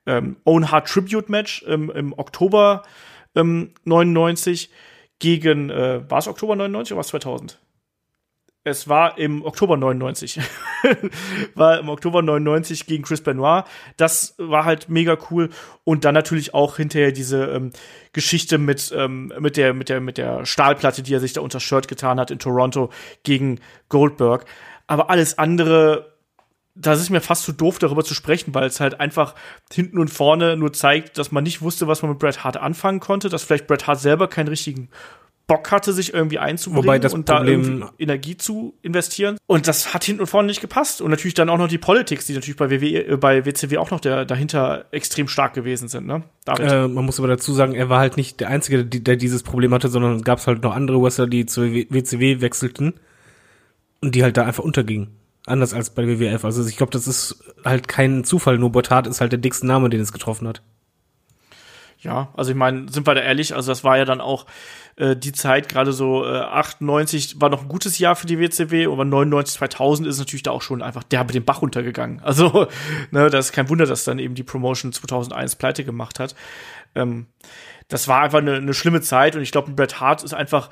ähm, 0.06 0.38
Own 0.46 0.72
Hard 0.72 0.88
Tribute 0.88 1.30
Match 1.30 1.66
ähm, 1.68 1.92
im 1.94 2.14
Oktober 2.14 2.84
ähm, 3.36 3.72
99 3.86 4.70
gegen, 5.20 5.70
äh, 5.70 6.10
war 6.10 6.20
es 6.20 6.28
Oktober 6.28 6.56
99 6.56 6.92
oder 6.92 6.98
war 6.98 7.02
es 7.02 7.08
2000? 7.08 7.60
Es 8.64 8.88
war 8.88 9.18
im 9.18 9.44
Oktober 9.44 9.76
99. 9.76 10.40
war 11.56 11.80
im 11.80 11.90
Oktober 11.90 12.22
99 12.22 12.85
gegen 12.85 13.03
Chris 13.03 13.22
Benoit. 13.22 13.65
Das 13.98 14.35
war 14.38 14.64
halt 14.64 14.88
mega 14.88 15.18
cool. 15.30 15.49
Und 15.84 16.06
dann 16.06 16.14
natürlich 16.14 16.53
auch 16.53 16.77
hinterher 16.77 17.11
diese 17.11 17.45
ähm, 17.45 17.72
Geschichte 18.14 18.57
mit, 18.57 18.94
ähm, 18.95 19.34
mit, 19.40 19.57
der, 19.57 19.73
mit, 19.73 19.90
der, 19.90 19.99
mit 19.99 20.18
der 20.18 20.45
Stahlplatte, 20.45 21.03
die 21.03 21.14
er 21.14 21.19
sich 21.19 21.34
da 21.34 21.41
unter 21.41 21.60
Shirt 21.60 21.90
getan 21.90 22.19
hat 22.19 22.31
in 22.31 22.40
Toronto 22.40 22.90
gegen 23.23 23.60
Goldberg. 23.90 24.45
Aber 24.88 25.10
alles 25.10 25.38
andere, 25.38 26.14
das 26.73 27.02
ist 27.02 27.10
mir 27.10 27.22
fast 27.22 27.44
zu 27.44 27.52
doof, 27.52 27.80
darüber 27.80 28.06
zu 28.06 28.14
sprechen, 28.14 28.53
weil 28.53 28.65
es 28.65 28.80
halt 28.80 29.02
einfach 29.02 29.35
hinten 29.73 29.99
und 29.99 30.07
vorne 30.07 30.56
nur 30.56 30.72
zeigt, 30.72 31.18
dass 31.18 31.34
man 31.34 31.44
nicht 31.44 31.61
wusste, 31.61 31.88
was 31.88 32.02
man 32.02 32.11
mit 32.11 32.19
Bret 32.19 32.45
Hart 32.45 32.56
anfangen 32.56 33.02
konnte, 33.02 33.27
dass 33.27 33.44
vielleicht 33.44 33.68
Bret 33.68 33.88
Hart 33.88 33.99
selber 33.99 34.30
keinen 34.30 34.48
richtigen 34.48 34.90
Bock 35.45 35.72
hatte, 35.72 35.91
sich 35.91 36.14
irgendwie 36.14 36.40
einzubringen 36.40 36.86
Wobei 36.86 36.99
das 36.99 37.14
und 37.14 37.26
Problem 37.26 37.82
da 37.82 37.91
Energie 37.99 38.38
zu 38.38 38.76
investieren. 38.82 39.38
Und 39.45 39.68
das 39.68 39.94
hat 39.94 40.06
hinten 40.06 40.22
und 40.22 40.28
vorne 40.28 40.48
nicht 40.48 40.61
gepasst. 40.61 41.02
Und 41.02 41.11
natürlich 41.11 41.34
dann 41.34 41.49
auch 41.49 41.57
noch 41.57 41.68
die 41.68 41.78
Politics, 41.78 42.26
die 42.26 42.34
natürlich 42.34 42.56
bei, 42.56 42.72
WWE, 42.72 43.06
äh, 43.06 43.18
bei 43.18 43.45
WCW 43.45 43.78
auch 43.78 43.91
noch 43.91 43.99
der, 43.99 44.24
dahinter 44.24 44.86
extrem 44.91 45.28
stark 45.28 45.53
gewesen 45.53 45.90
sind. 45.90 46.07
Ne? 46.07 46.24
Äh, 46.48 46.88
man 46.88 47.06
muss 47.06 47.20
aber 47.20 47.28
dazu 47.28 47.53
sagen, 47.53 47.76
er 47.76 47.90
war 47.90 47.99
halt 47.99 48.15
nicht 48.15 48.40
der 48.40 48.48
Einzige, 48.48 48.86
der, 48.86 49.02
der 49.02 49.15
dieses 49.18 49.44
Problem 49.44 49.74
hatte, 49.74 49.90
sondern 49.90 50.15
es 50.15 50.24
gab 50.24 50.45
halt 50.48 50.64
noch 50.64 50.74
andere 50.74 51.02
Wrestler, 51.02 51.28
die 51.28 51.45
zur 51.45 51.65
WCW 51.65 52.40
wechselten 52.40 52.94
und 54.02 54.15
die 54.15 54.24
halt 54.24 54.38
da 54.38 54.45
einfach 54.45 54.64
untergingen. 54.64 55.10
Anders 55.45 55.74
als 55.74 55.90
bei 55.90 56.07
WWF. 56.07 56.45
Also 56.45 56.65
ich 56.65 56.78
glaube, 56.78 56.94
das 56.94 57.06
ist 57.06 57.44
halt 57.65 57.90
kein 57.90 58.24
Zufall. 58.24 58.57
Nur 58.57 58.72
Bret 58.72 58.90
Hart 58.90 59.07
ist 59.07 59.20
halt 59.20 59.34
der 59.34 59.40
dickste 59.40 59.68
Name, 59.68 59.90
den 59.90 59.99
es 59.99 60.14
getroffen 60.14 60.48
hat. 60.48 60.61
Ja, 62.03 62.30
also 62.36 62.52
ich 62.52 62.57
meine, 62.57 62.90
sind 62.91 63.07
wir 63.07 63.15
da 63.15 63.22
ehrlich, 63.22 63.56
also 63.56 63.72
das 63.72 63.84
war 63.84 63.98
ja 63.98 64.03
dann 64.03 64.20
auch 64.20 64.45
äh, 64.95 65.15
die 65.15 65.32
Zeit, 65.32 65.70
gerade 65.70 65.94
so 65.94 66.26
äh, 66.26 66.40
98 66.40 67.41
war 67.41 67.49
noch 67.49 67.64
ein 67.64 67.70
gutes 67.70 67.98
Jahr 67.99 68.15
für 68.15 68.28
die 68.28 68.40
WCW, 68.40 68.88
aber 68.88 69.06
99, 69.06 69.56
2000 69.56 70.07
ist 70.07 70.20
natürlich 70.20 70.44
da 70.44 70.52
auch 70.52 70.61
schon 70.61 70.82
einfach 70.82 71.03
der 71.03 71.24
mit 71.24 71.36
dem 71.36 71.45
Bach 71.45 71.61
runtergegangen. 71.61 72.22
Also, 72.34 72.68
ne, 73.11 73.30
das 73.30 73.48
ist 73.48 73.52
kein 73.52 73.70
Wunder, 73.70 73.86
dass 73.86 74.06
dann 74.06 74.18
eben 74.18 74.34
die 74.34 74.44
Promotion 74.44 74.91
2001 74.91 75.56
pleite 75.57 75.84
gemacht 75.84 76.20
hat. 76.20 76.36
Ähm, 76.95 77.28
das 77.90 78.07
war 78.07 78.22
einfach 78.22 78.40
eine, 78.40 78.56
eine 78.56 78.74
schlimme 78.74 79.02
Zeit 79.02 79.36
und 79.36 79.41
ich 79.41 79.52
glaube, 79.52 79.72
Bret 79.72 79.99
Hart 79.99 80.24
ist 80.24 80.34
einfach 80.34 80.70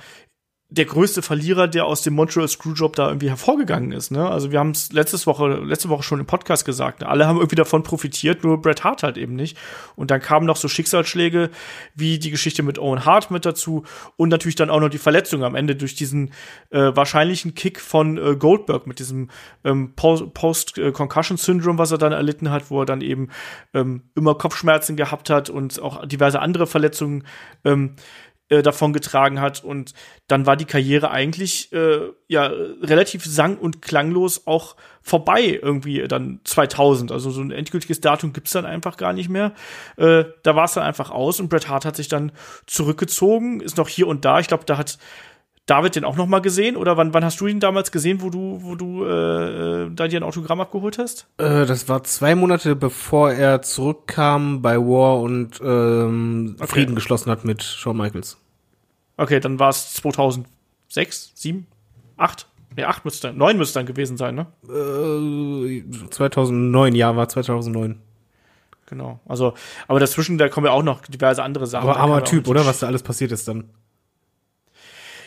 der 0.71 0.85
größte 0.85 1.21
Verlierer, 1.21 1.67
der 1.67 1.85
aus 1.85 2.01
dem 2.01 2.13
Montreal 2.13 2.47
Screwjob 2.47 2.95
da 2.95 3.09
irgendwie 3.09 3.27
hervorgegangen 3.27 3.91
ist. 3.91 4.09
Ne? 4.09 4.25
Also 4.29 4.51
wir 4.53 4.59
haben 4.59 4.71
es 4.71 4.93
letzte 4.93 5.23
Woche, 5.25 5.47
letzte 5.65 5.89
Woche 5.89 6.01
schon 6.01 6.21
im 6.21 6.25
Podcast 6.25 6.63
gesagt. 6.63 7.01
Ne? 7.01 7.09
Alle 7.09 7.27
haben 7.27 7.35
irgendwie 7.35 7.57
davon 7.57 7.83
profitiert, 7.83 8.45
nur 8.45 8.61
Bret 8.61 8.85
Hart 8.85 9.03
halt 9.03 9.17
eben 9.17 9.35
nicht. 9.35 9.57
Und 9.97 10.11
dann 10.11 10.21
kamen 10.21 10.45
noch 10.45 10.55
so 10.55 10.69
Schicksalsschläge 10.69 11.49
wie 11.93 12.19
die 12.19 12.31
Geschichte 12.31 12.63
mit 12.63 12.79
Owen 12.79 13.03
Hart 13.03 13.31
mit 13.31 13.45
dazu 13.45 13.83
und 14.15 14.29
natürlich 14.29 14.55
dann 14.55 14.69
auch 14.69 14.79
noch 14.79 14.87
die 14.87 14.97
Verletzung 14.97 15.43
am 15.43 15.55
Ende 15.55 15.75
durch 15.75 15.93
diesen 15.93 16.31
äh, 16.69 16.95
wahrscheinlichen 16.95 17.53
Kick 17.53 17.81
von 17.81 18.17
äh, 18.17 18.37
Goldberg 18.37 18.87
mit 18.87 18.99
diesem 18.99 19.29
ähm, 19.65 19.91
Post-Concussion-Syndrom, 19.97 21.79
was 21.79 21.91
er 21.91 21.97
dann 21.97 22.13
erlitten 22.13 22.49
hat, 22.49 22.71
wo 22.71 22.79
er 22.79 22.85
dann 22.85 23.01
eben 23.01 23.27
ähm, 23.73 24.03
immer 24.15 24.35
Kopfschmerzen 24.35 24.95
gehabt 24.95 25.29
hat 25.29 25.49
und 25.49 25.81
auch 25.81 26.05
diverse 26.05 26.39
andere 26.39 26.65
Verletzungen 26.65 27.25
ähm, 27.65 27.97
äh, 28.51 28.61
davon 28.61 28.91
getragen 28.91 29.39
hat 29.39 29.63
und 29.63 29.93
dann 30.27 30.45
war 30.45 30.57
die 30.57 30.65
Karriere 30.65 31.09
eigentlich 31.09 31.71
äh, 31.71 32.09
ja 32.27 32.51
relativ 32.81 33.23
sang- 33.23 33.57
und 33.57 33.81
klanglos 33.81 34.45
auch 34.45 34.75
vorbei 35.01 35.57
irgendwie 35.61 36.05
dann 36.07 36.41
2000. 36.43 37.13
Also 37.13 37.31
so 37.31 37.39
ein 37.39 37.51
endgültiges 37.51 38.01
Datum 38.01 38.33
gibt's 38.33 38.51
dann 38.51 38.65
einfach 38.65 38.97
gar 38.97 39.13
nicht 39.13 39.29
mehr. 39.29 39.53
Äh, 39.95 40.25
da 40.43 40.55
war 40.55 40.65
es 40.65 40.73
dann 40.73 40.83
einfach 40.83 41.11
aus 41.11 41.39
und 41.39 41.47
Bret 41.47 41.69
Hart 41.69 41.85
hat 41.85 41.95
sich 41.95 42.09
dann 42.09 42.33
zurückgezogen, 42.67 43.61
ist 43.61 43.77
noch 43.77 43.87
hier 43.87 44.07
und 44.07 44.25
da. 44.25 44.41
Ich 44.41 44.47
glaube, 44.47 44.65
da 44.65 44.77
hat 44.77 44.97
David 45.67 45.95
den 45.95 46.03
auch 46.03 46.15
noch 46.17 46.25
mal 46.27 46.39
gesehen 46.41 46.75
oder 46.75 46.97
wann, 46.97 47.13
wann 47.13 47.23
hast 47.23 47.39
du 47.39 47.47
ihn 47.47 47.59
damals 47.59 47.91
gesehen, 47.91 48.21
wo 48.21 48.29
du 48.29 48.59
wo 48.61 48.75
du 48.75 49.05
äh, 49.05 49.89
da 49.93 50.07
dir 50.07 50.19
ein 50.19 50.23
Autogramm 50.23 50.59
abgeholt 50.59 50.97
hast? 50.97 51.27
Äh, 51.37 51.65
das 51.65 51.87
war 51.87 52.03
zwei 52.03 52.35
Monate 52.35 52.75
bevor 52.75 53.31
er 53.31 53.61
zurückkam 53.61 54.61
bei 54.61 54.77
War 54.77 55.19
und 55.21 55.61
ähm, 55.63 56.55
Okay. 56.59 56.67
Frieden 56.67 56.95
geschlossen 56.95 57.29
hat 57.31 57.45
mit 57.45 57.63
Shawn 57.63 57.95
Michaels. 57.97 58.37
Okay, 59.17 59.39
dann 59.39 59.59
war 59.59 59.69
es 59.69 59.93
2006, 59.93 61.31
7, 61.35 61.67
8? 62.17 62.47
Nee, 62.75 62.85
8 62.85 63.05
müsste 63.05 63.27
dann, 63.27 63.37
9 63.37 63.57
müsste 63.57 63.79
dann 63.79 63.85
gewesen 63.85 64.17
sein, 64.17 64.35
ne? 64.35 64.47
Äh, 64.67 65.83
2009, 66.09 66.95
ja, 66.95 67.15
war 67.15 67.29
2009. 67.29 67.99
Genau. 68.87 69.19
Also, 69.27 69.53
aber 69.87 69.99
dazwischen, 69.99 70.37
da 70.37 70.49
kommen 70.49 70.65
ja 70.65 70.73
auch 70.73 70.83
noch 70.83 71.01
diverse 71.01 71.43
andere 71.43 71.65
Sachen. 71.67 71.87
Aber 71.87 71.99
armer 71.99 72.23
Typ, 72.23 72.47
oder? 72.47 72.65
Was 72.65 72.79
da 72.79 72.87
alles 72.87 73.03
passiert 73.03 73.31
ist 73.31 73.47
dann. 73.47 73.65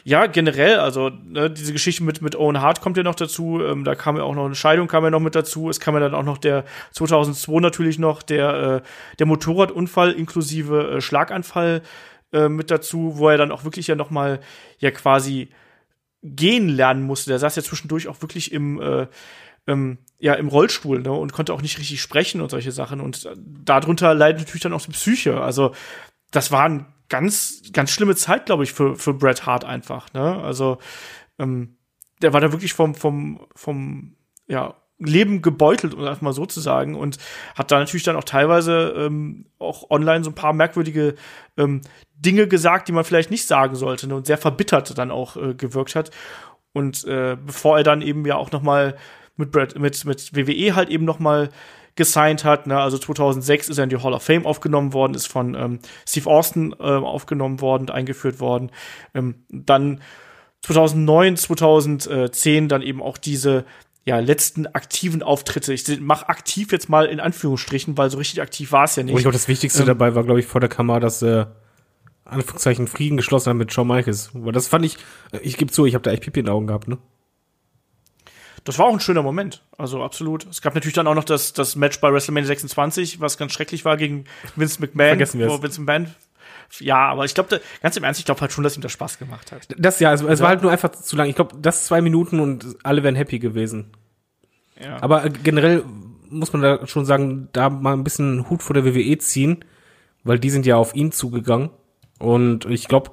Ja, 0.06 0.26
generell, 0.26 0.81
also 0.81 1.09
ne, 1.09 1.51
diese 1.51 1.72
Geschichte 1.72 2.05
mit, 2.05 2.20
mit 2.20 2.36
Owen 2.36 2.60
Hart 2.60 2.82
kommt 2.82 2.98
ja 2.98 3.02
noch 3.02 3.14
dazu. 3.14 3.62
Ähm, 3.62 3.85
da 3.85 3.94
kam 3.94 4.18
ja 4.18 4.22
auch 4.22 4.35
noch 4.35 4.44
eine 4.44 4.55
Scheidung, 4.55 4.86
kam 4.86 5.02
ja 5.02 5.09
noch 5.09 5.20
mit 5.20 5.35
dazu. 5.35 5.70
Es 5.70 5.81
kam 5.81 5.94
ja 5.94 6.01
dann 6.01 6.14
auch 6.14 6.22
noch 6.22 6.36
der 6.36 6.66
2002 6.93 7.60
natürlich 7.60 7.98
noch 7.98 8.22
der, 8.22 8.82
äh, 8.85 9.16
der 9.18 9.26
Motorradunfall 9.26 10.12
inklusive 10.12 10.97
äh, 10.97 11.01
Schlaganfall 11.01 11.81
äh, 12.35 12.51
mit 12.51 12.70
dazu, 12.70 13.14
wo 13.16 13.31
er 13.31 13.39
dann 13.39 13.51
auch 13.51 13.64
wirklich 13.64 13.86
ja 13.86 13.94
noch 13.94 14.10
mal 14.10 14.40
ja 14.78 14.90
quasi 14.90 15.48
gehen 16.22 16.68
lernen 16.68 17.02
musste. 17.02 17.31
Der 17.31 17.39
saß 17.39 17.56
ja 17.56 17.62
zwischendurch 17.62 18.06
auch 18.06 18.20
wirklich 18.20 18.52
im 18.52 18.82
äh, 18.82 19.06
ähm, 19.66 19.97
ja 20.18 20.35
im 20.35 20.48
Rollstuhl 20.48 21.01
ne, 21.01 21.12
und 21.12 21.32
konnte 21.32 21.55
auch 21.55 21.62
nicht 21.62 21.78
richtig 21.78 22.02
sprechen 22.02 22.43
und 22.43 22.51
solche 22.51 22.72
Sachen. 22.72 23.01
Und 23.01 23.24
äh, 23.24 23.35
darunter 23.36 24.12
leidet 24.12 24.40
natürlich 24.43 24.62
dann 24.62 24.74
auch 24.74 24.82
die 24.82 24.93
Psyche. 24.93 25.40
Also 25.40 25.74
das 26.31 26.52
war 26.52 26.64
eine 26.64 26.85
ganz 27.09 27.62
ganz 27.72 27.90
schlimme 27.90 28.16
Zeit, 28.16 28.47
glaube 28.47 28.64
ich, 28.64 28.72
für 28.72 28.97
für 28.97 29.14
Bret 29.14 29.47
Hart 29.47 29.64
einfach. 29.64 30.12
Ne? 30.12 30.43
Also 30.43 30.78
ähm, 31.39 31.76
der 32.22 32.32
war 32.32 32.40
da 32.40 32.52
wirklich 32.52 32.72
vom 32.72 32.94
vom 32.94 33.47
vom 33.55 34.16
ja 34.47 34.74
Leben 34.98 35.43
gebeutelt, 35.43 35.94
um 35.94 36.02
das 36.02 36.22
mal 36.22 36.32
so 36.32 36.47
zu 36.47 36.60
sagen, 36.60 36.94
und 36.94 37.18
hat 37.56 37.70
da 37.70 37.78
natürlich 37.78 38.05
dann 38.05 38.16
auch 38.16 38.24
teilweise 38.24 38.94
ähm, 38.97 39.47
auch 39.59 39.90
online 39.90 40.24
so 40.24 40.31
ein 40.31 40.36
paar 40.36 40.52
merkwürdige 40.52 41.16
ähm, 41.56 41.81
Dinge 42.14 42.47
gesagt, 42.47 42.89
die 42.89 42.93
man 42.93 43.05
vielleicht 43.05 43.31
nicht 43.31 43.47
sagen 43.47 43.74
sollte, 43.74 44.06
ne? 44.06 44.14
und 44.14 44.26
sehr 44.26 44.39
verbittert 44.39 44.97
dann 44.97 45.10
auch 45.10 45.36
äh, 45.36 45.55
gewirkt 45.55 45.97
hat. 45.97 46.10
Und 46.72 47.05
äh, 47.05 47.36
bevor 47.44 47.76
er 47.78 47.85
dann 47.85 48.02
eben 48.02 48.24
ja 48.24 48.36
auch 48.36 48.52
noch 48.52 48.62
mal 48.62 48.97
mit 49.36 49.51
Brad, 49.51 49.78
mit 49.78 50.05
mit 50.05 50.35
WWE 50.35 50.74
halt 50.74 50.90
eben 50.90 51.05
noch 51.05 51.18
mal 51.18 51.51
gesigned 51.96 52.44
hat, 52.44 52.66
ne? 52.66 52.78
also 52.78 52.98
2006 52.98 53.68
ist 53.68 53.78
er 53.78 53.84
in 53.84 53.90
die 53.90 53.98
Hall 53.98 54.12
of 54.12 54.22
Fame 54.22 54.46
aufgenommen 54.46 54.92
worden, 54.92 55.14
ist 55.14 55.26
von 55.26 55.54
ähm, 55.54 55.78
Steve 56.06 56.28
Austin 56.28 56.74
äh, 56.78 56.82
aufgenommen 56.82 57.60
worden, 57.60 57.90
eingeführt 57.90 58.40
worden. 58.40 58.70
Ähm, 59.14 59.44
dann 59.48 60.00
2009, 60.62 61.36
2010 61.36 62.68
dann 62.68 62.82
eben 62.82 63.02
auch 63.02 63.18
diese 63.18 63.64
ja, 64.06 64.18
letzten 64.18 64.66
aktiven 64.66 65.22
Auftritte. 65.22 65.72
Ich 65.72 65.84
mach 66.00 66.24
aktiv 66.24 66.72
jetzt 66.72 66.88
mal 66.88 67.06
in 67.06 67.20
Anführungsstrichen, 67.20 67.96
weil 67.96 68.10
so 68.10 68.18
richtig 68.18 68.42
aktiv 68.42 68.72
war 68.72 68.84
es 68.84 68.96
ja 68.96 69.02
Und 69.02 69.08
ich 69.08 69.14
nicht. 69.14 69.22
glaube, 69.22 69.32
das 69.32 69.48
Wichtigste 69.48 69.80
Ähm, 69.80 69.86
dabei 69.86 70.14
war, 70.14 70.24
glaube 70.24 70.40
ich, 70.40 70.46
vor 70.46 70.60
der 70.60 70.68
Kamera, 70.68 71.00
dass 71.00 71.22
äh, 71.22 71.46
Anführungszeichen 72.24 72.86
Frieden 72.86 73.16
geschlossen 73.16 73.50
hat 73.50 73.56
mit 73.56 73.72
Shawn 73.72 73.86
Michaels. 73.86 74.30
Weil 74.34 74.52
das 74.52 74.68
fand 74.68 74.84
ich, 74.84 74.98
äh, 75.32 75.38
ich 75.38 75.56
gebe 75.56 75.70
zu, 75.70 75.86
ich 75.86 75.94
habe 75.94 76.02
da 76.02 76.10
echt 76.10 76.22
Pipi 76.22 76.40
in 76.40 76.46
den 76.46 76.52
Augen 76.54 76.66
gehabt, 76.66 76.88
ne? 76.88 76.98
Das 78.64 78.78
war 78.78 78.86
auch 78.86 78.92
ein 78.94 79.00
schöner 79.00 79.22
Moment. 79.22 79.62
Also 79.76 80.02
absolut. 80.02 80.46
Es 80.46 80.62
gab 80.62 80.74
natürlich 80.74 80.94
dann 80.94 81.06
auch 81.06 81.14
noch 81.14 81.24
das, 81.24 81.52
das 81.52 81.76
Match 81.76 82.00
bei 82.00 82.12
WrestleMania 82.12 82.46
26, 82.46 83.20
was 83.20 83.36
ganz 83.36 83.52
schrecklich 83.52 83.84
war 83.84 83.96
gegen 83.96 84.24
Vince 84.56 84.80
McMahon. 84.80 85.08
Vergessen 85.08 85.38
wir 85.38 85.48
es. 85.48 85.62
Vince 85.62 85.80
McMahon. 85.82 86.14
Ja, 86.80 87.06
aber 87.08 87.24
ich 87.24 87.34
glaube, 87.34 87.60
ganz 87.82 87.96
im 87.96 88.04
Ernst, 88.04 88.20
ich 88.20 88.26
glaube 88.26 88.40
halt 88.40 88.52
schon, 88.52 88.64
dass 88.64 88.76
ihm 88.76 88.82
das 88.82 88.92
Spaß 88.92 89.18
gemacht 89.18 89.52
hat. 89.52 89.68
Das 89.78 90.00
ja, 90.00 90.12
es, 90.12 90.22
es 90.22 90.40
war 90.40 90.48
halt 90.48 90.62
nur 90.62 90.72
einfach 90.72 90.90
zu 90.90 91.14
lang. 91.14 91.28
Ich 91.28 91.36
glaube, 91.36 91.56
das 91.60 91.84
zwei 91.84 92.00
Minuten 92.00 92.40
und 92.40 92.76
alle 92.82 93.02
wären 93.02 93.14
happy 93.14 93.38
gewesen. 93.38 93.92
Ja. 94.80 95.00
Aber 95.02 95.26
äh, 95.26 95.30
generell 95.30 95.84
muss 96.30 96.52
man 96.52 96.62
da 96.62 96.86
schon 96.86 97.04
sagen, 97.04 97.48
da 97.52 97.70
mal 97.70 97.92
ein 97.92 98.02
bisschen 98.02 98.48
Hut 98.50 98.62
vor 98.62 98.74
der 98.74 98.84
WWE 98.84 99.18
ziehen, 99.18 99.64
weil 100.24 100.38
die 100.38 100.50
sind 100.50 100.66
ja 100.66 100.76
auf 100.76 100.94
ihn 100.94 101.12
zugegangen. 101.12 101.70
Und 102.18 102.64
ich 102.64 102.88
glaube, 102.88 103.12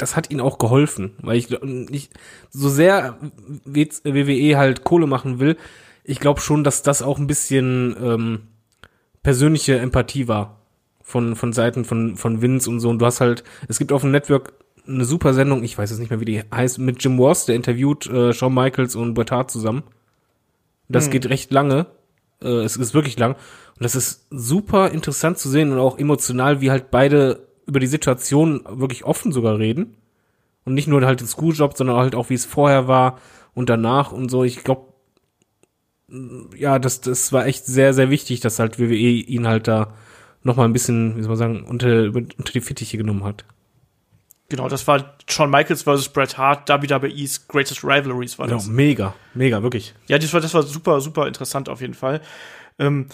das 0.00 0.16
hat 0.16 0.30
ihnen 0.30 0.40
auch 0.40 0.58
geholfen, 0.58 1.12
weil 1.22 1.36
ich 1.36 1.50
nicht 1.62 2.12
so 2.50 2.68
sehr 2.68 3.18
WWE 3.64 4.56
halt 4.56 4.84
Kohle 4.84 5.06
machen 5.06 5.38
will, 5.38 5.56
ich 6.04 6.20
glaube 6.20 6.40
schon, 6.40 6.64
dass 6.64 6.82
das 6.82 7.02
auch 7.02 7.18
ein 7.18 7.26
bisschen 7.26 7.96
ähm, 8.02 8.40
persönliche 9.22 9.78
Empathie 9.78 10.28
war 10.28 10.60
von 11.02 11.36
von 11.36 11.52
Seiten 11.52 11.84
von 11.84 12.16
von 12.16 12.42
Vince 12.42 12.70
und 12.70 12.80
so. 12.80 12.88
Und 12.88 12.98
du 13.00 13.06
hast 13.06 13.20
halt, 13.20 13.44
es 13.68 13.78
gibt 13.78 13.92
auf 13.92 14.02
dem 14.02 14.10
Network 14.10 14.54
eine 14.86 15.04
super 15.04 15.34
Sendung, 15.34 15.62
ich 15.62 15.76
weiß 15.76 15.90
jetzt 15.90 15.98
nicht 15.98 16.10
mehr, 16.10 16.20
wie 16.20 16.24
die 16.24 16.42
heißt, 16.42 16.78
mit 16.78 17.02
Jim 17.02 17.18
Ross, 17.18 17.46
der 17.46 17.54
interviewt 17.54 18.06
äh, 18.06 18.32
Shawn 18.32 18.54
Michaels 18.54 18.96
und 18.96 19.14
Bret 19.14 19.30
Hart 19.30 19.50
zusammen. 19.50 19.82
Das 20.88 21.08
geht 21.10 21.28
recht 21.28 21.52
lange. 21.52 21.86
Äh, 22.42 22.64
es 22.64 22.76
ist 22.76 22.94
wirklich 22.94 23.18
lang. 23.18 23.34
Und 23.34 23.84
das 23.84 23.94
ist 23.94 24.26
super 24.30 24.90
interessant 24.90 25.38
zu 25.38 25.48
sehen 25.48 25.70
und 25.72 25.78
auch 25.78 25.98
emotional, 25.98 26.60
wie 26.60 26.70
halt 26.70 26.90
beide 26.90 27.46
über 27.70 27.80
die 27.80 27.86
Situation 27.86 28.62
wirklich 28.68 29.04
offen 29.04 29.32
sogar 29.32 29.58
reden. 29.58 29.96
Und 30.64 30.74
nicht 30.74 30.88
nur 30.88 31.00
halt 31.06 31.20
den 31.20 31.26
Schooljob, 31.26 31.76
sondern 31.76 31.96
halt 31.96 32.14
auch, 32.14 32.28
wie 32.28 32.34
es 32.34 32.44
vorher 32.44 32.86
war 32.86 33.18
und 33.54 33.70
danach 33.70 34.12
und 34.12 34.28
so. 34.30 34.44
Ich 34.44 34.62
glaube, 34.62 34.92
ja, 36.56 36.78
das, 36.78 37.00
das 37.00 37.32
war 37.32 37.46
echt 37.46 37.64
sehr, 37.64 37.94
sehr 37.94 38.10
wichtig, 38.10 38.40
dass 38.40 38.58
halt 38.58 38.78
WWE 38.78 38.94
ihn 38.94 39.46
halt 39.46 39.68
da 39.68 39.94
noch 40.42 40.56
mal 40.56 40.64
ein 40.64 40.72
bisschen, 40.72 41.16
wie 41.16 41.22
soll 41.22 41.30
man 41.30 41.38
sagen, 41.38 41.64
unter, 41.64 42.04
unter 42.14 42.52
die 42.52 42.60
Fittiche 42.60 42.98
genommen 42.98 43.24
hat. 43.24 43.44
Genau, 44.48 44.68
das 44.68 44.86
war 44.88 45.14
Shawn 45.28 45.48
Michaels 45.50 45.82
versus 45.82 46.08
Bret 46.08 46.36
Hart, 46.36 46.68
WWE's 46.68 47.46
Greatest 47.46 47.84
Rivalries 47.84 48.38
war 48.38 48.48
Ja, 48.48 48.54
das. 48.54 48.66
mega, 48.66 49.14
mega, 49.32 49.62
wirklich. 49.62 49.94
Ja, 50.08 50.18
das 50.18 50.32
war, 50.34 50.40
das 50.40 50.52
war 50.54 50.64
super, 50.64 51.00
super 51.00 51.28
interessant 51.28 51.68
auf 51.68 51.80
jeden 51.80 51.94
Fall. 51.94 52.20
Ähm, 52.78 53.06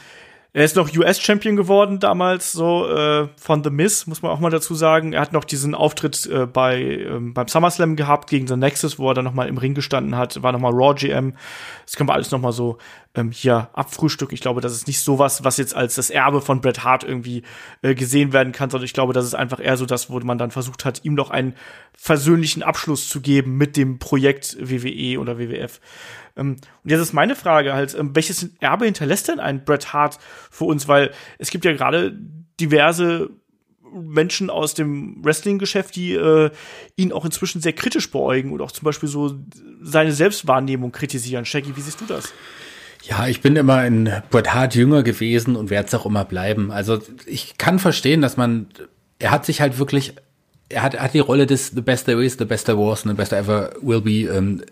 er 0.56 0.64
ist 0.64 0.74
noch 0.74 0.90
US-Champion 0.90 1.54
geworden 1.54 2.00
damals, 2.00 2.50
so 2.50 2.88
äh, 2.88 3.28
von 3.36 3.62
The 3.62 3.68
Miz, 3.68 4.06
muss 4.06 4.22
man 4.22 4.32
auch 4.32 4.40
mal 4.40 4.48
dazu 4.48 4.74
sagen. 4.74 5.12
Er 5.12 5.20
hat 5.20 5.34
noch 5.34 5.44
diesen 5.44 5.74
Auftritt 5.74 6.24
äh, 6.32 6.46
bei 6.46 6.80
ähm, 6.80 7.34
beim 7.34 7.46
SummerSlam 7.46 7.94
gehabt 7.94 8.30
gegen 8.30 8.46
The 8.46 8.56
Nexus, 8.56 8.98
wo 8.98 9.10
er 9.10 9.12
dann 9.12 9.26
noch 9.26 9.34
mal 9.34 9.48
im 9.48 9.58
Ring 9.58 9.74
gestanden 9.74 10.16
hat. 10.16 10.42
War 10.42 10.52
noch 10.52 10.58
mal 10.58 10.72
Raw 10.72 10.94
GM. 10.94 11.34
Das 11.84 11.96
können 11.96 12.08
wir 12.08 12.14
alles 12.14 12.30
noch 12.30 12.40
mal 12.40 12.52
so 12.52 12.78
ähm, 13.14 13.32
hier 13.32 13.68
abfrühstücken. 13.74 14.32
Ich 14.32 14.40
glaube, 14.40 14.62
das 14.62 14.72
ist 14.72 14.86
nicht 14.86 15.00
sowas, 15.00 15.44
was 15.44 15.58
jetzt 15.58 15.76
als 15.76 15.96
das 15.96 16.08
Erbe 16.08 16.40
von 16.40 16.62
Bret 16.62 16.82
Hart 16.82 17.04
irgendwie 17.04 17.42
äh, 17.82 17.94
gesehen 17.94 18.32
werden 18.32 18.54
kann, 18.54 18.70
sondern 18.70 18.86
ich 18.86 18.94
glaube, 18.94 19.12
das 19.12 19.26
ist 19.26 19.34
einfach 19.34 19.60
eher 19.60 19.76
so 19.76 19.84
das, 19.84 20.08
wo 20.08 20.18
man 20.20 20.38
dann 20.38 20.52
versucht 20.52 20.86
hat, 20.86 21.04
ihm 21.04 21.12
noch 21.12 21.28
einen 21.28 21.54
versöhnlichen 21.92 22.62
Abschluss 22.62 23.10
zu 23.10 23.20
geben 23.20 23.58
mit 23.58 23.76
dem 23.76 23.98
Projekt 23.98 24.56
WWE 24.58 25.20
oder 25.20 25.38
WWF. 25.38 25.80
Ähm, 26.36 26.56
und 26.84 26.90
jetzt 26.90 27.00
ist 27.00 27.12
meine 27.12 27.36
Frage 27.36 27.74
halt, 27.74 27.94
ähm, 27.94 28.14
welches 28.14 28.50
Erbe 28.60 28.84
hinterlässt 28.84 29.28
denn 29.28 29.40
ein 29.40 29.64
Bret 29.64 29.92
Hart 29.92 30.18
für 30.50 30.64
uns? 30.64 30.88
Weil 30.88 31.12
es 31.38 31.50
gibt 31.50 31.64
ja 31.64 31.72
gerade 31.72 32.16
diverse 32.60 33.30
Menschen 33.92 34.50
aus 34.50 34.74
dem 34.74 35.24
Wrestling-Geschäft, 35.24 35.96
die 35.96 36.14
äh, 36.14 36.50
ihn 36.96 37.12
auch 37.12 37.24
inzwischen 37.24 37.60
sehr 37.60 37.72
kritisch 37.72 38.10
beäugen 38.10 38.52
und 38.52 38.60
auch 38.60 38.72
zum 38.72 38.84
Beispiel 38.84 39.08
so 39.08 39.38
seine 39.80 40.12
Selbstwahrnehmung 40.12 40.92
kritisieren. 40.92 41.44
Shaggy, 41.44 41.76
wie 41.76 41.80
siehst 41.80 42.00
du 42.00 42.06
das? 42.06 42.32
Ja, 43.02 43.28
ich 43.28 43.40
bin 43.40 43.56
immer 43.56 43.76
ein 43.76 44.22
Bret 44.30 44.52
Hart 44.52 44.74
Jünger 44.74 45.02
gewesen 45.02 45.56
und 45.56 45.70
werde 45.70 45.86
es 45.86 45.94
auch 45.94 46.06
immer 46.06 46.24
bleiben. 46.24 46.70
Also 46.70 47.00
ich 47.26 47.56
kann 47.56 47.78
verstehen, 47.78 48.20
dass 48.20 48.36
man, 48.36 48.66
er 49.18 49.30
hat 49.30 49.46
sich 49.46 49.60
halt 49.60 49.78
wirklich, 49.78 50.14
er 50.68 50.82
hat, 50.82 50.98
hat 50.98 51.14
die 51.14 51.20
Rolle 51.20 51.46
des 51.46 51.68
The 51.68 51.80
Best 51.82 52.06
There 52.06 52.24
Is, 52.24 52.36
The 52.38 52.44
Best 52.44 52.66
There 52.66 52.78
Was 52.78 53.06
and 53.06 53.12
The 53.12 53.16
Best 53.16 53.30
There 53.30 53.40
Ever 53.40 53.74
Will 53.80 54.00
Be 54.00 54.22
ähm, 54.22 54.62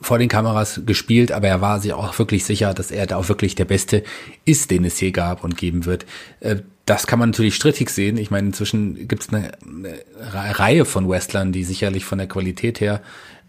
vor 0.00 0.18
den 0.18 0.28
Kameras 0.28 0.80
gespielt, 0.86 1.32
aber 1.32 1.48
er 1.48 1.60
war 1.60 1.80
sich 1.80 1.92
auch 1.92 2.18
wirklich 2.18 2.44
sicher, 2.44 2.74
dass 2.74 2.90
er 2.90 3.06
da 3.06 3.16
auch 3.16 3.28
wirklich 3.28 3.54
der 3.54 3.64
Beste 3.64 4.02
ist, 4.44 4.70
den 4.70 4.84
es 4.84 5.00
je 5.00 5.10
gab 5.10 5.44
und 5.44 5.56
geben 5.56 5.84
wird. 5.84 6.06
Äh, 6.40 6.56
das 6.86 7.06
kann 7.06 7.18
man 7.18 7.30
natürlich 7.30 7.54
strittig 7.54 7.88
sehen. 7.90 8.18
Ich 8.18 8.30
meine, 8.30 8.48
inzwischen 8.48 9.08
gibt 9.08 9.22
es 9.22 9.28
eine, 9.30 9.52
eine 9.62 10.58
Reihe 10.58 10.84
von 10.84 11.08
Wrestlern, 11.08 11.50
die 11.50 11.64
sicherlich 11.64 12.04
von 12.04 12.18
der 12.18 12.28
Qualität 12.28 12.80
her 12.80 13.00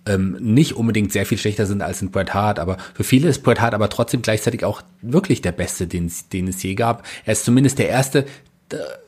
ähm, 0.05 0.37
nicht 0.39 0.73
unbedingt 0.73 1.11
sehr 1.11 1.25
viel 1.25 1.37
schlechter 1.37 1.65
sind 1.65 1.81
als 1.81 2.01
ein 2.01 2.11
Bret 2.11 2.33
Hart, 2.33 2.59
aber 2.59 2.77
für 2.93 3.03
viele 3.03 3.27
ist 3.27 3.43
Bret 3.43 3.59
Hart 3.59 3.73
aber 3.73 3.89
trotzdem 3.89 4.21
gleichzeitig 4.21 4.63
auch 4.63 4.81
wirklich 5.01 5.41
der 5.41 5.51
Beste, 5.51 5.87
den, 5.87 6.11
den 6.31 6.47
es 6.47 6.61
je 6.61 6.75
gab. 6.75 7.05
Er 7.25 7.33
ist 7.33 7.45
zumindest 7.45 7.79
der 7.79 7.89
erste 7.89 8.25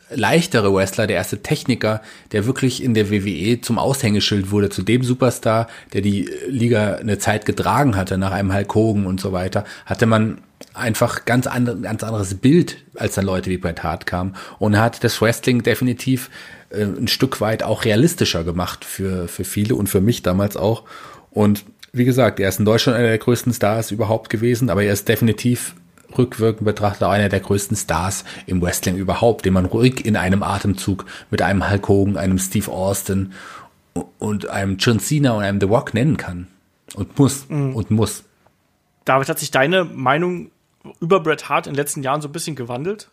leichtere 0.10 0.74
Wrestler, 0.74 1.08
der 1.08 1.18
erste 1.18 1.42
Techniker, 1.42 2.02
der 2.32 2.46
wirklich 2.46 2.84
in 2.84 2.94
der 2.94 3.10
WWE 3.12 3.62
zum 3.62 3.78
Aushängeschild 3.78 4.52
wurde, 4.52 4.70
zu 4.70 4.82
dem 4.82 5.04
Superstar, 5.04 5.68
der 5.94 6.02
die 6.02 6.30
Liga 6.48 6.96
eine 6.96 7.18
Zeit 7.20 7.46
getragen 7.46 7.96
hatte, 7.96 8.18
nach 8.18 8.32
einem 8.32 8.54
Hulk 8.54 8.74
Hogan 8.74 9.06
und 9.06 9.20
so 9.20 9.34
weiter, 9.34 9.66
hatte 9.86 10.06
man 10.06 10.40
einfach 10.74 11.26
ganz, 11.26 11.48
andere, 11.48 11.80
ganz 11.80 12.04
anderes 12.04 12.36
Bild, 12.36 12.78
als 12.96 13.16
dann 13.16 13.26
Leute 13.26 13.50
wie 13.50 13.58
Bret 13.58 13.84
Hart 13.84 14.06
kamen. 14.06 14.36
Und 14.60 14.78
hat 14.78 15.04
das 15.04 15.22
Wrestling 15.22 15.64
definitiv 15.64 16.30
äh, 16.70 16.84
ein 16.84 17.08
Stück 17.08 17.42
weit 17.42 17.64
auch 17.64 17.86
realistischer 17.86 18.44
gemacht 18.44 18.86
für, 18.86 19.28
für 19.28 19.44
viele 19.44 19.76
und 19.76 19.88
für 19.88 20.02
mich 20.02 20.24
damals 20.24 20.58
auch. 20.58 20.84
Und 21.32 21.66
wie 21.94 22.06
gesagt, 22.06 22.40
er 22.40 22.50
ist 22.50 22.60
in 22.60 22.66
Deutschland 22.66 22.98
einer 22.98 23.08
der 23.08 23.18
größten 23.18 23.54
Stars 23.54 23.92
überhaupt 23.92 24.30
gewesen, 24.30 24.70
aber 24.70 24.84
er 24.84 24.94
ist 24.94 25.08
definitiv 25.08 25.76
rückwirkend 26.16 26.66
betrachtet 26.66 27.04
auch 27.04 27.12
einer 27.12 27.30
der 27.30 27.40
größten 27.40 27.76
Stars 27.76 28.24
im 28.46 28.62
Wrestling 28.62 28.96
überhaupt, 28.96 29.46
den 29.46 29.54
man 29.54 29.66
ruhig 29.66 30.06
in 30.06 30.16
einem 30.16 30.44
Atemzug 30.44 31.06
mit 31.32 31.42
einem 31.42 31.70
Hulk 31.70 31.88
Hogan, 31.88 32.18
einem 32.18 32.38
Steve 32.38 32.72
Austin 32.72 33.34
und 34.20 34.48
einem 34.50 34.78
John 34.78 35.00
Cena 35.00 35.32
und 35.32 35.44
einem 35.44 35.60
The 35.60 35.68
Rock 35.68 35.94
nennen 35.94 36.18
kann. 36.18 36.48
Und 36.96 37.18
muss. 37.18 37.50
Mhm. 37.50 37.76
Und 37.76 37.92
muss. 37.92 38.24
David, 39.06 39.30
hat 39.30 39.40
sich 39.40 39.52
deine 39.52 39.84
Meinung 39.84 40.52
über 41.00 41.20
Bret 41.20 41.50
Hart 41.50 41.68
in 41.68 41.74
den 41.74 41.78
letzten 41.78 42.04
Jahren 42.04 42.22
so 42.22 42.30
ein 42.30 42.34
bisschen 42.34 42.56
gewandelt? 42.56 43.10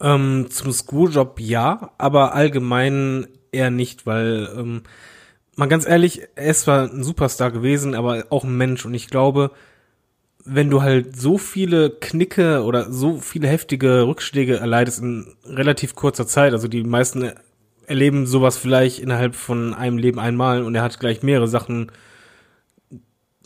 Ähm, 0.00 0.48
zum 0.50 0.72
Schooljob 0.72 1.38
ja, 1.40 1.90
aber 1.98 2.34
allgemein 2.34 3.28
eher 3.52 3.70
nicht, 3.70 4.06
weil 4.06 4.48
ähm, 4.56 4.82
mal 5.56 5.68
ganz 5.68 5.86
ehrlich, 5.86 6.22
er 6.34 6.46
ist 6.46 6.62
zwar 6.62 6.90
ein 6.90 7.04
Superstar 7.04 7.50
gewesen, 7.50 7.94
aber 7.94 8.26
auch 8.30 8.44
ein 8.44 8.56
Mensch 8.56 8.84
und 8.84 8.94
ich 8.94 9.08
glaube, 9.08 9.52
wenn 10.44 10.70
du 10.70 10.82
halt 10.82 11.16
so 11.16 11.38
viele 11.38 11.90
Knicke 11.90 12.62
oder 12.62 12.90
so 12.92 13.18
viele 13.18 13.48
heftige 13.48 14.06
Rückschläge 14.06 14.56
erleidest 14.56 15.00
in 15.00 15.34
relativ 15.44 15.94
kurzer 15.94 16.26
Zeit, 16.26 16.52
also 16.52 16.68
die 16.68 16.82
meisten 16.82 17.32
erleben 17.86 18.26
sowas 18.26 18.56
vielleicht 18.56 18.98
innerhalb 18.98 19.34
von 19.34 19.74
einem 19.74 19.98
Leben 19.98 20.18
einmal 20.18 20.62
und 20.62 20.74
er 20.74 20.82
hat 20.82 20.98
gleich 21.00 21.22
mehrere 21.22 21.48
Sachen 21.48 21.92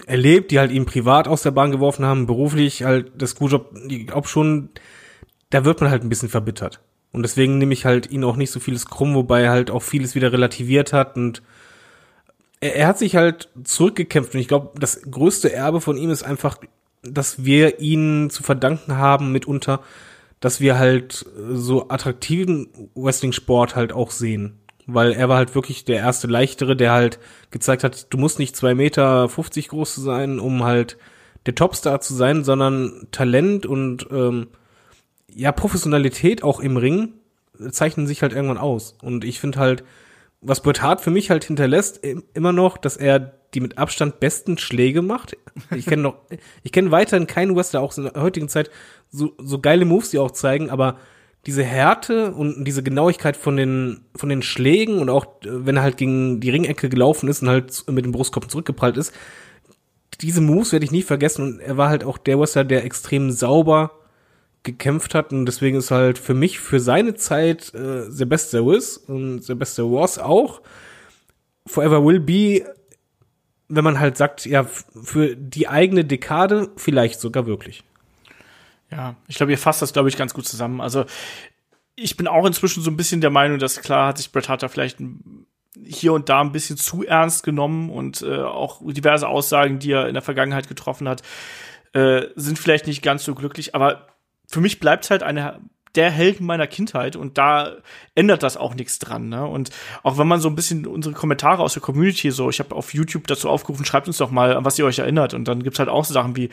erlebt, 0.07 0.51
die 0.51 0.59
halt 0.59 0.71
ihn 0.71 0.87
privat 0.87 1.27
aus 1.27 1.43
der 1.43 1.51
Bahn 1.51 1.71
geworfen 1.71 2.05
haben, 2.05 2.27
beruflich 2.27 2.85
halt 2.85 3.13
das 3.17 3.33
Schooljob, 3.33 3.75
ich 3.89 4.07
glaube 4.07 4.29
schon, 4.29 4.71
da 5.51 5.65
wird 5.65 5.81
man 5.81 5.91
halt 5.91 6.03
ein 6.03 6.09
bisschen 6.09 6.29
verbittert. 6.29 6.81
Und 7.13 7.23
deswegen 7.23 7.59
nehme 7.59 7.73
ich 7.73 7.87
halt 7.87 8.11
ihn 8.11 8.25
auch 8.25 8.37
nicht 8.37 8.51
so 8.51 8.61
vieles 8.61 8.87
krumm, 8.87 9.15
wobei 9.15 9.43
er 9.43 9.51
halt 9.51 9.71
auch 9.71 9.83
vieles 9.83 10.15
wieder 10.15 10.33
relativiert 10.33 10.93
hat 10.93 11.17
und 11.17 11.43
er, 12.61 12.77
er 12.77 12.87
hat 12.89 12.99
sich 12.99 13.17
halt 13.17 13.49
zurückgekämpft 13.65 14.35
und 14.35 14.41
ich 14.41 14.49
glaube, 14.49 14.79
das 14.79 15.03
größte 15.11 15.53
Erbe 15.53 15.81
von 15.81 15.97
ihm 15.97 16.11
ist 16.11 16.23
einfach, 16.23 16.59
dass 17.11 17.45
wir 17.45 17.81
ihn 17.81 18.31
zu 18.31 18.43
verdanken 18.43 18.97
haben 18.97 19.33
mitunter, 19.33 19.81
dass 20.41 20.61
wir 20.61 20.79
halt 20.79 21.25
so 21.53 21.89
attraktiven 21.89 22.69
Wrestling-Sport 22.95 23.75
halt 23.77 23.93
auch 23.93 24.11
sehen. 24.11 24.59
Weil 24.87 25.13
er 25.13 25.29
war 25.29 25.39
halt 25.39 25.55
wirklich 25.55 25.85
der 25.85 25.97
erste 25.97 26.29
Leichtere, 26.29 26.77
der 26.77 26.93
halt 26.93 27.19
gezeigt 27.51 27.83
hat, 27.83 28.07
du 28.11 28.19
musst 28.19 28.39
nicht 28.39 28.55
zwei 28.55 28.75
Meter 28.75 29.29
fünfzig 29.29 29.69
groß 29.69 29.97
sein, 29.97 30.39
um 30.39 30.63
halt 30.63 30.97
der 31.47 31.55
Topstar 31.55 32.01
zu 32.01 32.15
sein, 32.15 32.45
sondern 32.45 33.09
Talent 33.11 33.67
und 33.67 34.07
ähm, 34.13 34.49
ja, 35.35 35.53
Professionalität 35.53 36.43
auch 36.43 36.61
im 36.61 36.77
Ring 36.77 37.15
zeichnen 37.71 38.07
sich 38.07 38.23
halt 38.23 38.33
irgendwann 38.33 38.59
aus. 38.59 38.97
Und 39.03 39.25
ich 39.25 39.41
finde 39.41 39.59
halt, 39.59 39.85
was 40.47 40.61
Bret 40.61 40.81
Hart 40.81 41.01
für 41.01 41.11
mich 41.11 41.31
halt 41.31 41.45
hinterlässt, 41.45 42.01
immer 42.35 42.53
noch, 42.53 42.79
dass 42.79 42.97
er 42.97 43.19
die 43.55 43.61
mit 43.61 43.79
Abstand 43.79 44.21
besten 44.21 44.59
Schläge 44.59 45.03
macht. 45.03 45.37
Ich 45.75 45.87
kenne 45.87 46.03
noch, 46.03 46.17
ich 46.63 46.73
kenne 46.73 46.91
weiterhin 46.91 47.27
keinen 47.27 47.57
Wrestler, 47.57 47.81
auch 47.81 47.97
in 47.97 48.05
der 48.05 48.23
heutigen 48.23 48.49
Zeit, 48.49 48.71
so, 49.11 49.33
so 49.39 49.59
geile 49.59 49.85
Moves, 49.85 50.11
die 50.11 50.19
auch 50.19 50.31
zeigen, 50.31 50.71
aber 50.71 50.99
diese 51.47 51.63
Härte 51.63 52.33
und 52.33 52.65
diese 52.65 52.83
Genauigkeit 52.83 53.37
von 53.37 53.57
den, 53.57 54.05
von 54.15 54.29
den 54.29 54.43
Schlägen 54.43 54.99
und 54.99 55.09
auch, 55.09 55.27
wenn 55.43 55.77
er 55.77 55.83
halt 55.83 55.97
gegen 55.97 56.41
die 56.41 56.51
Ringecke 56.51 56.89
gelaufen 56.89 57.29
ist 57.29 57.43
und 57.43 57.49
halt 57.49 57.85
mit 57.89 58.05
dem 58.05 58.13
Brustkopf 58.13 58.49
zurückgeprallt 58.49 58.97
ist, 58.97 59.13
diese 60.21 60.41
Moves 60.41 60.73
werde 60.73 60.85
ich 60.85 60.93
nie 60.93 61.03
vergessen 61.03 61.43
und 61.43 61.61
er 61.61 61.77
war 61.77 61.89
halt 61.89 62.05
auch 62.05 62.19
der 62.19 62.39
Wrestler, 62.39 62.65
der 62.65 62.85
extrem 62.85 63.31
sauber 63.31 63.93
gekämpft 64.67 65.15
hat 65.15 65.33
und 65.33 65.47
deswegen 65.47 65.79
ist 65.79 65.91
halt 65.91 66.19
für 66.19 66.35
mich 66.35 66.59
für 66.61 66.81
seine 66.81 67.15
Zeit 67.15 67.73
äh, 67.73 68.11
The 68.11 68.27
Best 68.27 68.51
There 68.51 68.77
Is 68.77 68.99
und 68.99 69.43
The 69.43 69.55
Best 69.55 69.77
There 69.77 69.91
Was 69.91 70.19
auch 70.19 70.61
Forever 71.67 72.05
Will 72.05 72.21
Be, 72.21 72.67
wenn 73.69 73.85
man 73.85 73.99
halt 73.99 74.17
sagt, 74.17 74.45
ja, 74.45 74.65
für 74.65 75.35
die 75.37 75.69
eigene 75.69 76.05
Dekade 76.05 76.71
vielleicht 76.77 77.21
sogar 77.21 77.47
wirklich. 77.47 77.83
Ja, 78.91 79.17
ich 79.27 79.37
glaube, 79.37 79.53
ihr 79.53 79.59
fasst 79.59 79.83
das, 79.83 79.93
glaube 79.93 80.09
ich, 80.09 80.17
ganz 80.17 80.35
gut 80.35 80.47
zusammen. 80.47 80.81
Also, 80.81 81.07
ich 81.97 82.17
bin 82.17 82.29
auch 82.29 82.45
inzwischen 82.45 82.83
so 82.83 82.91
ein 82.91 82.97
bisschen 82.97 83.21
der 83.21 83.31
Meinung, 83.31 83.59
dass 83.59 83.81
klar 83.81 84.09
hat 84.09 84.19
sich 84.19 84.31
Bret 84.31 84.49
Hart 84.49 84.69
vielleicht 84.71 84.99
hier 85.85 86.13
und 86.13 86.29
da 86.29 86.41
ein 86.41 86.53
bisschen 86.53 86.77
zu 86.77 87.05
ernst 87.05 87.43
genommen 87.43 87.91
und 87.91 88.23
äh, 88.23 88.43
auch 88.43 88.81
diverse 88.85 89.29
Aussagen, 89.29 89.79
die 89.79 89.93
er 89.93 90.09
in 90.09 90.15
der 90.15 90.23
Vergangenheit 90.23 90.69
getroffen 90.69 91.09
hat, 91.09 91.23
äh, 91.93 92.27
sind 92.35 92.59
vielleicht 92.59 92.87
nicht 92.87 93.03
ganz 93.03 93.25
so 93.25 93.35
glücklich, 93.35 93.75
aber 93.75 94.07
für 94.47 94.61
mich 94.61 94.81
bleibt 94.81 95.11
halt 95.11 95.23
eine 95.23 95.61
der 95.97 96.11
Helden 96.11 96.45
meiner 96.47 96.67
Kindheit 96.67 97.17
und 97.17 97.39
da 97.39 97.73
ändert 98.15 98.43
das 98.43 98.57
auch 98.57 98.75
nichts 98.75 98.99
dran. 98.99 99.29
Ne? 99.29 99.47
Und 99.47 99.71
auch 100.03 100.19
wenn 100.19 100.29
man 100.29 100.41
so 100.41 100.49
ein 100.49 100.55
bisschen 100.55 100.87
unsere 100.87 101.15
Kommentare 101.15 101.63
aus 101.63 101.73
der 101.73 101.83
Community 101.83 102.31
so, 102.31 102.51
ich 102.51 102.59
habe 102.59 102.75
auf 102.75 102.93
YouTube 102.93 103.27
dazu 103.27 103.49
aufgerufen, 103.49 103.87
schreibt 103.87 104.07
uns 104.07 104.19
doch 104.19 104.31
mal, 104.31 104.55
an 104.55 104.65
was 104.65 104.79
ihr 104.79 104.85
euch 104.85 104.99
erinnert. 104.99 105.33
Und 105.33 105.49
dann 105.49 105.63
gibt's 105.63 105.79
halt 105.79 105.89
auch 105.89 106.05
so 106.05 106.13
Sachen 106.13 106.37
wie 106.37 106.51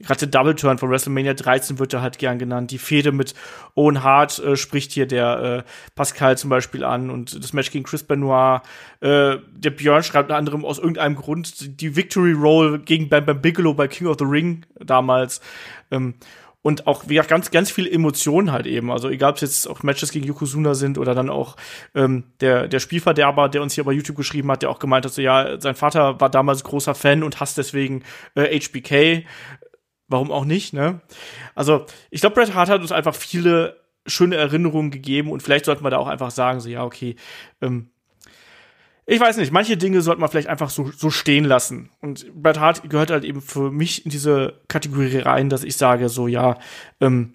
gerade 0.00 0.26
der 0.26 0.28
Double 0.28 0.54
Turn 0.54 0.78
von 0.78 0.90
WrestleMania 0.90 1.34
13 1.34 1.78
wird 1.78 1.92
da 1.92 2.02
halt 2.02 2.18
gern 2.18 2.38
genannt. 2.38 2.70
Die 2.70 2.78
Fehde 2.78 3.12
mit 3.12 3.34
Owen 3.74 4.02
Hart 4.02 4.38
äh, 4.38 4.56
spricht 4.56 4.92
hier 4.92 5.06
der 5.06 5.64
äh, 5.64 5.70
Pascal 5.94 6.36
zum 6.36 6.50
Beispiel 6.50 6.84
an 6.84 7.10
und 7.10 7.42
das 7.42 7.52
Match 7.52 7.70
gegen 7.70 7.84
Chris 7.84 8.02
Benoit. 8.02 8.60
Äh, 9.00 9.38
der 9.52 9.70
Björn 9.70 10.02
schreibt 10.02 10.28
unter 10.28 10.36
anderem 10.36 10.64
aus 10.64 10.78
irgendeinem 10.78 11.16
Grund 11.16 11.80
die 11.80 11.96
Victory 11.96 12.32
Roll 12.32 12.78
gegen 12.78 13.08
Bam 13.08 13.24
Bam 13.24 13.40
Bigelow 13.40 13.74
bei 13.74 13.88
King 13.88 14.08
of 14.08 14.16
the 14.18 14.26
Ring 14.26 14.66
damals. 14.78 15.40
Ähm, 15.90 16.14
und 16.66 16.88
auch 16.88 17.04
wie 17.06 17.14
gesagt, 17.14 17.30
ganz 17.30 17.52
ganz 17.52 17.70
viele 17.70 17.88
Emotionen 17.88 18.50
halt 18.50 18.66
eben. 18.66 18.90
Also 18.90 19.08
egal 19.08 19.30
ob 19.30 19.36
es 19.36 19.42
jetzt 19.42 19.70
auch 19.70 19.84
Matches 19.84 20.10
gegen 20.10 20.26
Yokozuna 20.26 20.74
sind 20.74 20.98
oder 20.98 21.14
dann 21.14 21.30
auch 21.30 21.54
ähm, 21.94 22.24
der 22.40 22.66
der 22.66 22.80
Spielverderber, 22.80 23.48
der 23.48 23.62
uns 23.62 23.74
hier 23.74 23.84
bei 23.84 23.92
YouTube 23.92 24.16
geschrieben 24.16 24.50
hat, 24.50 24.62
der 24.62 24.70
auch 24.70 24.80
gemeint 24.80 25.04
hat, 25.04 25.12
so 25.12 25.22
ja, 25.22 25.60
sein 25.60 25.76
Vater 25.76 26.20
war 26.20 26.28
damals 26.28 26.64
großer 26.64 26.96
Fan 26.96 27.22
und 27.22 27.38
hasst 27.38 27.56
deswegen 27.56 28.02
äh, 28.34 28.58
HBK. 28.58 29.24
Warum 30.08 30.32
auch 30.32 30.44
nicht, 30.44 30.72
ne? 30.72 31.02
Also 31.54 31.86
ich 32.10 32.20
glaube, 32.20 32.34
Bret 32.34 32.52
Hart 32.52 32.68
hat 32.68 32.80
uns 32.80 32.90
einfach 32.90 33.14
viele 33.14 33.76
schöne 34.04 34.34
Erinnerungen 34.34 34.90
gegeben 34.90 35.30
und 35.30 35.44
vielleicht 35.44 35.66
sollten 35.66 35.84
wir 35.84 35.90
da 35.90 35.98
auch 35.98 36.08
einfach 36.08 36.32
sagen, 36.32 36.58
so 36.58 36.68
ja, 36.68 36.82
okay, 36.82 37.14
ähm, 37.60 37.90
ich 39.08 39.20
weiß 39.20 39.36
nicht, 39.36 39.52
manche 39.52 39.76
Dinge 39.76 40.02
sollte 40.02 40.20
man 40.20 40.28
vielleicht 40.28 40.48
einfach 40.48 40.68
so, 40.68 40.90
so 40.90 41.10
stehen 41.10 41.44
lassen. 41.44 41.90
Und 42.00 42.32
Bret 42.34 42.58
Hart 42.58 42.90
gehört 42.90 43.10
halt 43.10 43.24
eben 43.24 43.40
für 43.40 43.70
mich 43.70 44.04
in 44.04 44.10
diese 44.10 44.60
Kategorie 44.66 45.18
rein, 45.18 45.48
dass 45.48 45.62
ich 45.62 45.76
sage, 45.76 46.08
so 46.08 46.26
ja, 46.26 46.58
ähm, 47.00 47.34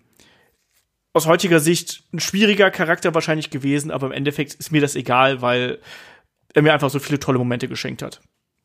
aus 1.13 1.27
heutiger 1.27 1.59
Sicht 1.59 2.03
ein 2.13 2.19
schwieriger 2.19 2.71
Charakter 2.71 3.13
wahrscheinlich 3.13 3.49
gewesen, 3.49 3.89
aber 3.89 4.07
im 4.07 4.13
Endeffekt 4.13 4.53
ist 4.55 4.71
mir 4.71 4.81
das 4.81 4.95
egal, 4.95 5.41
weil 5.41 5.79
er 6.53 6.61
mir 6.61 6.73
einfach 6.73 6.89
so 6.89 6.99
viele 6.99 7.19
tolle 7.19 7.37
Momente 7.37 7.69
geschenkt 7.69 8.01
hat. 8.01 8.21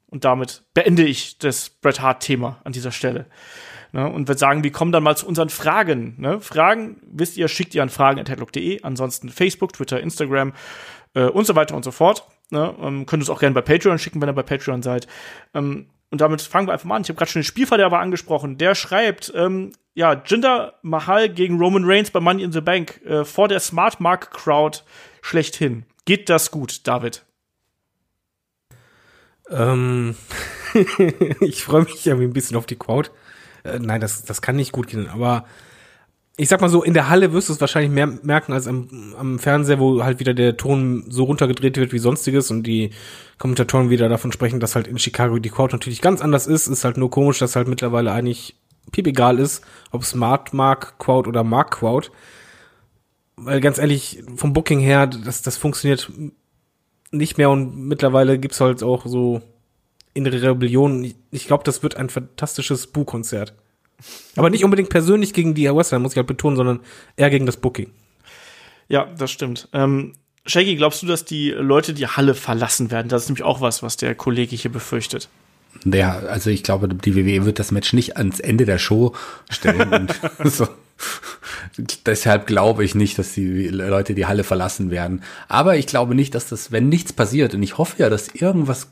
Und 0.09 0.25
damit 0.25 0.63
beende 0.75 1.05
ich 1.05 1.39
das 1.39 1.71
Bret 1.71 2.01
Hart-Thema 2.01 2.61
an 2.65 2.73
dieser 2.73 2.93
Stelle. 2.93 3.27
Ne, 3.93 4.11
und 4.11 4.27
würde 4.27 4.39
sagen, 4.39 4.65
wir 4.65 4.73
kommen 4.73 4.91
dann 4.91 5.05
mal 5.05 5.17
zu 5.17 5.27
unseren 5.27 5.49
Fragen. 5.49 6.15
Ne? 6.19 6.41
Fragen, 6.41 7.01
wisst 7.07 7.37
ihr, 7.37 7.47
schickt 7.47 7.75
ihr 7.75 7.83
an 7.83 7.89
fragen.headlock.de, 7.89 8.83
ansonsten 8.83 9.29
Facebook, 9.29 9.73
Twitter, 9.73 10.01
Instagram 10.01 10.53
äh, 11.15 11.25
und 11.25 11.47
so 11.47 11.55
weiter 11.55 11.77
und 11.77 11.85
so 11.85 11.93
fort. 11.93 12.27
Ne? 12.51 12.75
Ähm, 12.81 13.07
könnt 13.07 13.23
es 13.23 13.31
auch 13.31 13.41
gerne 13.41 13.55
bei 13.55 13.63
Patreon 13.63 13.99
schicken, 13.99 14.21
wenn 14.21 14.29
ihr 14.29 14.35
bei 14.35 14.43
Patreon 14.43 14.83
seid. 14.83 15.07
Ähm, 15.55 15.87
und 16.11 16.21
damit 16.21 16.41
fangen 16.41 16.69
wir 16.69 16.73
einfach 16.73 16.87
mal 16.87 16.97
an. 16.97 17.03
Ich 17.03 17.09
habe 17.09 17.19
gerade 17.19 17.31
schon 17.31 17.41
den 17.41 17.47
Spielverderber 17.47 17.99
angesprochen. 17.99 18.59
Der 18.59 18.75
schreibt, 18.75 19.33
ähm, 19.35 19.73
ja, 19.95 20.23
Jinder 20.25 20.75
Mahal 20.83 21.29
gegen 21.29 21.59
Roman 21.59 21.85
Reigns 21.85 22.11
bei 22.11 22.21
Money 22.21 22.43
in 22.43 22.53
the 22.53 22.61
Bank 22.61 23.01
äh, 23.05 23.25
vor 23.25 23.49
der 23.49 23.61
Smart 23.61 24.01
Mark 24.01 24.31
Crowd 24.31 24.81
schlechthin. 25.23 25.85
Geht 26.05 26.29
das 26.29 26.51
gut, 26.53 26.87
David? 26.87 27.25
Ähm, 29.51 30.15
ich 31.41 31.65
freue 31.65 31.83
mich 31.83 32.07
irgendwie 32.07 32.27
ein 32.27 32.33
bisschen 32.33 32.57
auf 32.57 32.67
die 32.67 32.77
Crowd. 32.77 33.11
Äh, 33.65 33.81
nein, 33.81 34.01
das, 34.01 34.23
das 34.23 34.43
kann 34.43 34.57
nicht 34.57 34.73
gut 34.73 34.87
gehen, 34.87 35.09
aber 35.09 35.45
ich 36.39 36.49
sag 36.49 36.61
mal 36.61 36.69
so, 36.69 36.83
in 36.83 36.93
der 36.93 37.09
Halle 37.09 37.33
wirst 37.33 37.49
du 37.49 37.55
es 37.55 37.61
wahrscheinlich 37.61 37.91
mehr 37.91 38.07
merken 38.07 38.53
als 38.53 38.67
am, 38.67 39.15
am 39.19 39.39
Fernseher, 39.39 39.79
wo 39.79 40.05
halt 40.05 40.21
wieder 40.21 40.35
der 40.35 40.57
Ton 40.59 41.05
so 41.09 41.25
runtergedreht 41.25 41.79
wird 41.79 41.93
wie 41.93 41.99
sonstiges 41.99 42.51
und 42.51 42.65
die 42.65 42.91
Kommentatoren 43.39 43.89
wieder 43.89 44.09
davon 44.11 44.33
sprechen, 44.33 44.61
dass 44.61 44.75
halt 44.75 44.87
in 44.87 44.99
Chicago 44.99 45.39
die 45.39 45.49
Crowd 45.49 45.75
natürlich 45.75 46.03
ganz 46.03 46.21
anders 46.21 46.47
ist. 46.47 46.67
Ist 46.67 46.85
halt 46.85 46.99
nur 46.99 47.11
komisch, 47.11 47.39
dass 47.39 47.57
halt 47.57 47.69
mittlerweile 47.69 48.13
eigentlich 48.13 48.55
piep 48.93 49.07
egal 49.07 49.39
ist, 49.39 49.65
ob 49.93 50.05
Smart 50.05 50.53
Mark 50.53 50.99
Crowd 50.99 51.27
oder 51.27 51.43
Mark 51.43 51.79
Crowd. 51.79 52.11
Weil 53.37 53.61
ganz 53.61 53.79
ehrlich, 53.79 54.23
vom 54.37 54.53
Booking 54.53 54.81
her, 54.81 55.07
das, 55.07 55.41
das 55.41 55.57
funktioniert 55.57 56.11
nicht 57.13 57.39
mehr 57.39 57.49
und 57.49 57.77
mittlerweile 57.77 58.39
gibt's 58.39 58.61
halt 58.61 58.83
auch 58.83 59.07
so 59.07 59.41
innere 60.13 60.51
Rebellion. 60.51 61.03
Ich, 61.03 61.17
ich 61.31 61.47
glaube, 61.47 61.65
das 61.65 61.83
wird 61.83 61.97
ein 61.97 62.11
fantastisches 62.11 62.89
Bu-Konzert. 62.89 63.55
Aber 64.37 64.51
nicht 64.51 64.65
unbedingt 64.65 64.91
persönlich 64.91 65.33
gegen 65.33 65.55
die 65.55 65.73
Western, 65.75 66.03
muss 66.03 66.13
ich 66.13 66.19
halt 66.19 66.27
betonen, 66.27 66.57
sondern 66.57 66.81
eher 67.17 67.31
gegen 67.31 67.47
das 67.47 67.57
Booking. 67.57 67.91
Ja, 68.89 69.07
das 69.19 69.31
stimmt. 69.31 69.69
Ähm, 69.73 70.13
Shaggy, 70.45 70.77
glaubst 70.77 71.03
du, 71.03 71.07
dass 71.07 71.25
die 71.25 71.51
Leute 71.51 71.93
die 71.93 72.07
Halle 72.07 72.35
verlassen 72.35 72.91
werden? 72.91 73.09
Das 73.09 73.23
ist 73.23 73.29
nämlich 73.29 73.43
auch 73.43 73.61
was, 73.61 73.83
was 73.83 73.97
der 73.97 74.15
Kollege 74.15 74.55
hier 74.55 74.71
befürchtet. 74.71 75.29
Ja, 75.85 76.19
also 76.19 76.51
ich 76.51 76.63
glaube, 76.63 76.89
die 76.89 77.17
WWE 77.17 77.45
wird 77.45 77.59
das 77.59 77.73
Match 77.73 77.93
nicht 77.93 78.17
ans 78.17 78.41
Ende 78.41 78.65
der 78.65 78.79
Show 78.79 79.15
stellen. 79.51 79.93
und 79.93 80.15
so. 80.45 80.69
Deshalb 82.07 82.47
glaube 82.47 82.85
ich 82.85 82.95
nicht, 82.95 83.19
dass 83.19 83.35
die 83.35 83.69
Leute 83.69 84.15
die 84.15 84.27
Halle 84.27 84.45
verlassen 84.45 84.91
werden. 84.91 85.23
Aber 85.49 85.77
ich 85.77 85.87
glaube 85.87 86.15
nicht, 86.15 86.35
dass 86.35 86.49
das, 86.49 86.73
wenn 86.73 86.89
nichts 86.89 87.13
passiert, 87.13 87.55
und 87.55 87.63
ich 87.63 87.77
hoffe 87.77 88.03
ja, 88.03 88.09
dass 88.09 88.29
irgendwas 88.29 88.89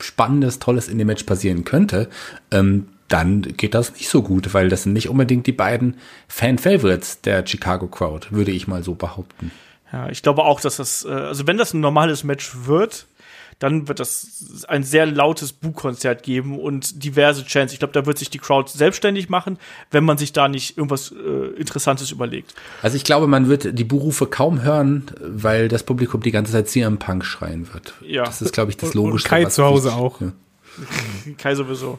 Spannendes, 0.00 0.60
Tolles 0.60 0.88
in 0.88 0.98
dem 0.98 1.08
Match 1.08 1.24
passieren 1.24 1.64
könnte, 1.64 2.08
ähm, 2.50 2.88
dann 3.10 3.42
geht 3.42 3.74
das 3.74 3.92
nicht 3.94 4.08
so 4.08 4.22
gut, 4.22 4.54
weil 4.54 4.68
das 4.70 4.84
sind 4.84 4.94
nicht 4.94 5.10
unbedingt 5.10 5.46
die 5.46 5.52
beiden 5.52 5.96
Fan-Favorites 6.28 7.20
der 7.20 7.46
Chicago 7.46 7.86
Crowd, 7.86 8.28
würde 8.30 8.52
ich 8.52 8.66
mal 8.66 8.82
so 8.82 8.94
behaupten. 8.94 9.50
Ja, 9.92 10.08
ich 10.08 10.22
glaube 10.22 10.44
auch, 10.44 10.60
dass 10.60 10.76
das, 10.76 11.04
äh, 11.04 11.08
also 11.10 11.46
wenn 11.46 11.58
das 11.58 11.74
ein 11.74 11.80
normales 11.80 12.24
Match 12.24 12.52
wird, 12.64 13.06
dann 13.58 13.88
wird 13.88 14.00
das 14.00 14.64
ein 14.68 14.84
sehr 14.84 15.04
lautes 15.04 15.52
Bu-Konzert 15.52 16.22
geben 16.22 16.58
und 16.58 17.04
diverse 17.04 17.44
Chants. 17.44 17.74
Ich 17.74 17.78
glaube, 17.78 17.92
da 17.92 18.06
wird 18.06 18.16
sich 18.16 18.30
die 18.30 18.38
Crowd 18.38 18.70
selbstständig 18.72 19.28
machen, 19.28 19.58
wenn 19.90 20.02
man 20.02 20.16
sich 20.16 20.32
da 20.32 20.48
nicht 20.48 20.78
irgendwas 20.78 21.12
äh, 21.12 21.58
Interessantes 21.58 22.10
überlegt. 22.10 22.54
Also 22.80 22.96
ich 22.96 23.04
glaube, 23.04 23.26
man 23.26 23.48
wird 23.48 23.78
die 23.78 23.84
Buhrufe 23.84 24.26
kaum 24.26 24.62
hören, 24.62 25.04
weil 25.20 25.68
das 25.68 25.82
Publikum 25.82 26.22
die 26.22 26.30
ganze 26.30 26.52
Zeit 26.52 26.68
CM 26.68 26.98
Punk 26.98 27.22
schreien 27.24 27.70
wird. 27.74 27.92
Ja. 28.00 28.24
Das 28.24 28.40
ist, 28.40 28.54
glaube 28.54 28.70
ich, 28.70 28.78
das 28.78 28.94
Und- 28.94 29.12
und. 29.12 29.24
Kai 29.24 29.44
was 29.44 29.56
zu 29.56 29.64
Hause 29.64 29.92
auch. 29.92 30.20
Ja. 30.22 30.32
Kai 31.36 31.54
sowieso. 31.54 31.98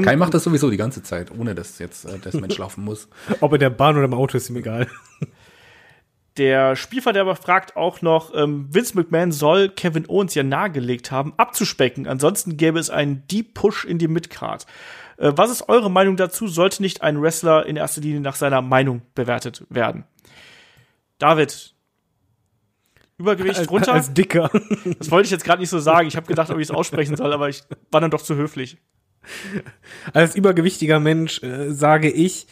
Kai 0.00 0.16
macht 0.16 0.34
das 0.34 0.44
sowieso 0.44 0.70
die 0.70 0.76
ganze 0.76 1.02
Zeit, 1.02 1.30
ohne 1.30 1.54
dass 1.54 1.78
jetzt 1.78 2.04
äh, 2.04 2.18
das 2.18 2.34
Match 2.34 2.56
laufen 2.58 2.84
muss. 2.84 3.08
Ob 3.40 3.52
in 3.52 3.60
der 3.60 3.70
Bahn 3.70 3.96
oder 3.96 4.04
im 4.04 4.14
Auto 4.14 4.36
ist 4.36 4.48
ihm 4.48 4.56
egal. 4.56 4.88
Der 6.38 6.76
Spielverderber 6.76 7.36
fragt 7.36 7.76
auch 7.76 8.00
noch, 8.00 8.32
ähm, 8.34 8.66
Vince 8.72 8.96
McMahon 8.96 9.32
soll 9.32 9.68
Kevin 9.68 10.08
Owens 10.08 10.34
ja 10.34 10.42
nahegelegt 10.42 11.10
haben, 11.10 11.34
abzuspecken. 11.36 12.06
Ansonsten 12.06 12.56
gäbe 12.56 12.78
es 12.78 12.88
einen 12.88 13.26
Deep 13.26 13.52
Push 13.52 13.84
in 13.84 13.98
die 13.98 14.08
Midcard. 14.08 14.66
Äh, 15.18 15.32
was 15.36 15.50
ist 15.50 15.68
eure 15.68 15.90
Meinung 15.90 16.16
dazu? 16.16 16.48
Sollte 16.48 16.80
nicht 16.82 17.02
ein 17.02 17.20
Wrestler 17.20 17.66
in 17.66 17.76
erster 17.76 18.00
Linie 18.00 18.20
nach 18.20 18.36
seiner 18.36 18.62
Meinung 18.62 19.02
bewertet 19.14 19.66
werden? 19.68 20.04
David. 21.18 21.74
Übergewicht 23.18 23.70
runter? 23.70 23.92
Als 23.92 24.14
Dicker. 24.14 24.50
das 24.98 25.10
wollte 25.10 25.26
ich 25.26 25.30
jetzt 25.30 25.44
gerade 25.44 25.60
nicht 25.60 25.70
so 25.70 25.78
sagen. 25.78 26.08
Ich 26.08 26.16
habe 26.16 26.26
gedacht, 26.26 26.50
ob 26.50 26.56
ich 26.56 26.68
es 26.68 26.70
aussprechen 26.70 27.14
soll, 27.14 27.32
aber 27.32 27.50
ich 27.50 27.62
war 27.90 28.00
dann 28.00 28.10
doch 28.10 28.22
zu 28.22 28.36
höflich. 28.36 28.78
Als 30.12 30.34
übergewichtiger 30.34 31.00
Mensch 31.00 31.42
äh, 31.42 31.72
sage 31.72 32.10
ich, 32.10 32.46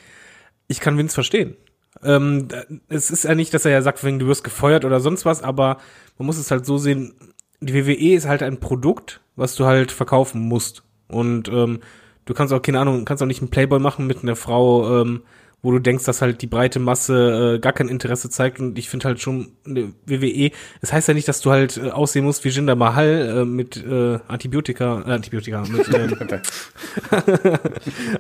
ich 0.69 0.81
kann 0.81 0.99
Vince 0.99 1.15
verstehen. 1.15 1.57
Ähm, 2.03 2.49
es 2.89 3.11
ist 3.11 3.25
ja 3.25 3.35
nicht, 3.35 3.53
dass 3.53 3.65
er 3.65 3.73
ja 3.73 3.83
sagt, 3.83 4.03
wegen 4.05 4.19
du 4.19 4.27
wirst 4.27 4.45
gefeuert 4.45 4.85
oder 4.85 5.01
sonst 5.01 5.25
was, 5.25 5.43
aber 5.43 5.79
man 6.19 6.27
muss 6.27 6.39
es 6.39 6.51
halt 6.51 6.65
so 6.65 6.79
sehen, 6.79 7.15
die 7.61 7.75
WWE 7.75 8.15
ist 8.15 8.27
halt 8.27 8.43
ein 8.43 8.61
Produkt, 8.61 9.21
was 9.37 9.55
du 9.55 9.67
halt 9.67 9.93
verkaufen 9.93 10.41
musst. 10.41 10.83
Und 11.09 11.49
ähm, 11.49 11.81
du 12.25 12.35
kannst 12.35 12.53
auch, 12.53 12.63
keine 12.63 12.81
Ahnung, 12.81 13.05
kannst 13.05 13.23
auch 13.23 13.27
nicht 13.27 13.43
einen 13.43 13.51
Playboy 13.51 13.81
machen 13.81 14.07
mit 14.07 14.23
einer 14.23 14.37
Frau, 14.37 15.03
ähm, 15.03 15.23
wo 15.63 15.73
du 15.73 15.79
denkst, 15.79 16.05
dass 16.05 16.23
halt 16.23 16.43
die 16.43 16.47
breite 16.47 16.79
Masse 16.79 17.57
äh, 17.57 17.59
gar 17.59 17.73
kein 17.73 17.89
Interesse 17.89 18.31
zeigt. 18.31 18.61
Und 18.61 18.79
ich 18.79 18.89
finde 18.89 19.09
halt 19.09 19.21
schon, 19.21 19.53
eine 19.67 19.93
WWE, 20.07 20.51
es 20.81 20.93
heißt 20.93 21.09
ja 21.09 21.15
nicht, 21.15 21.29
dass 21.29 21.41
du 21.41 21.51
halt 21.51 21.77
äh, 21.77 21.91
aussehen 21.91 22.25
musst 22.25 22.45
wie 22.45 22.49
Jinder 22.49 22.77
Mahal 22.77 23.41
äh, 23.41 23.45
mit 23.45 23.77
äh, 23.77 24.19
Antibiotika, 24.29 25.03
äh, 25.07 25.13
Antibiotika, 25.13 25.63
mit 25.63 25.89
ähm, 25.95 26.17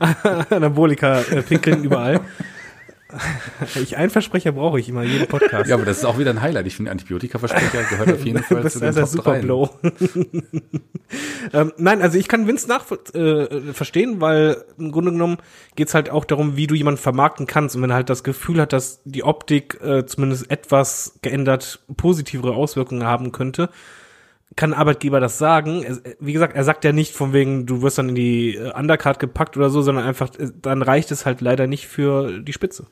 Anabolika 0.50 1.20
äh, 1.22 1.42
pinkeln 1.42 1.84
überall. 1.84 2.20
Ich, 3.74 3.96
einen 3.96 4.10
Versprecher 4.10 4.52
brauche 4.52 4.80
ich 4.80 4.88
immer, 4.88 5.02
jeden 5.02 5.26
Podcast. 5.26 5.68
Ja, 5.68 5.76
aber 5.76 5.84
das 5.84 5.98
ist 5.98 6.04
auch 6.04 6.18
wieder 6.18 6.30
ein 6.30 6.40
Highlight. 6.40 6.66
Ich 6.66 6.76
finde, 6.76 6.90
Antibiotika-Versprecher 6.90 7.84
gehört 7.84 8.12
auf 8.12 8.24
jeden 8.24 8.42
Fall 8.42 8.62
das 8.62 8.74
zu 8.74 8.84
ist 8.84 8.96
den 8.96 9.04
ein 9.04 9.10
Top 9.10 9.24
3. 9.24 9.40
Superblow. 9.40 9.70
ähm, 11.52 11.72
nein, 11.76 12.02
also 12.02 12.18
ich 12.18 12.28
kann 12.28 12.46
Vince 12.46 12.68
nach 12.68 12.84
äh, 13.14 13.72
verstehen, 13.72 14.20
weil 14.20 14.64
im 14.78 14.92
Grunde 14.92 15.12
genommen 15.12 15.38
geht's 15.76 15.94
halt 15.94 16.10
auch 16.10 16.24
darum, 16.24 16.56
wie 16.56 16.66
du 16.66 16.74
jemanden 16.74 17.00
vermarkten 17.00 17.46
kannst. 17.46 17.76
Und 17.76 17.82
wenn 17.82 17.90
er 17.90 17.96
halt 17.96 18.10
das 18.10 18.24
Gefühl 18.24 18.60
hat, 18.60 18.72
dass 18.72 19.00
die 19.04 19.24
Optik 19.24 19.80
äh, 19.82 20.06
zumindest 20.06 20.50
etwas 20.50 21.18
geändert 21.22 21.80
positivere 21.96 22.54
Auswirkungen 22.54 23.04
haben 23.04 23.32
könnte, 23.32 23.70
kann 24.56 24.72
ein 24.72 24.78
Arbeitgeber 24.78 25.20
das 25.20 25.38
sagen. 25.38 26.00
Wie 26.18 26.32
gesagt, 26.32 26.56
er 26.56 26.64
sagt 26.64 26.84
ja 26.84 26.92
nicht 26.92 27.14
von 27.14 27.32
wegen, 27.32 27.66
du 27.66 27.82
wirst 27.82 27.98
dann 27.98 28.10
in 28.10 28.14
die 28.14 28.56
äh, 28.56 28.72
Undercard 28.72 29.18
gepackt 29.18 29.56
oder 29.56 29.70
so, 29.70 29.82
sondern 29.82 30.04
einfach, 30.04 30.30
äh, 30.38 30.50
dann 30.60 30.82
reicht 30.82 31.10
es 31.10 31.24
halt 31.24 31.40
leider 31.40 31.66
nicht 31.66 31.86
für 31.86 32.40
die 32.40 32.52
Spitze. 32.52 32.86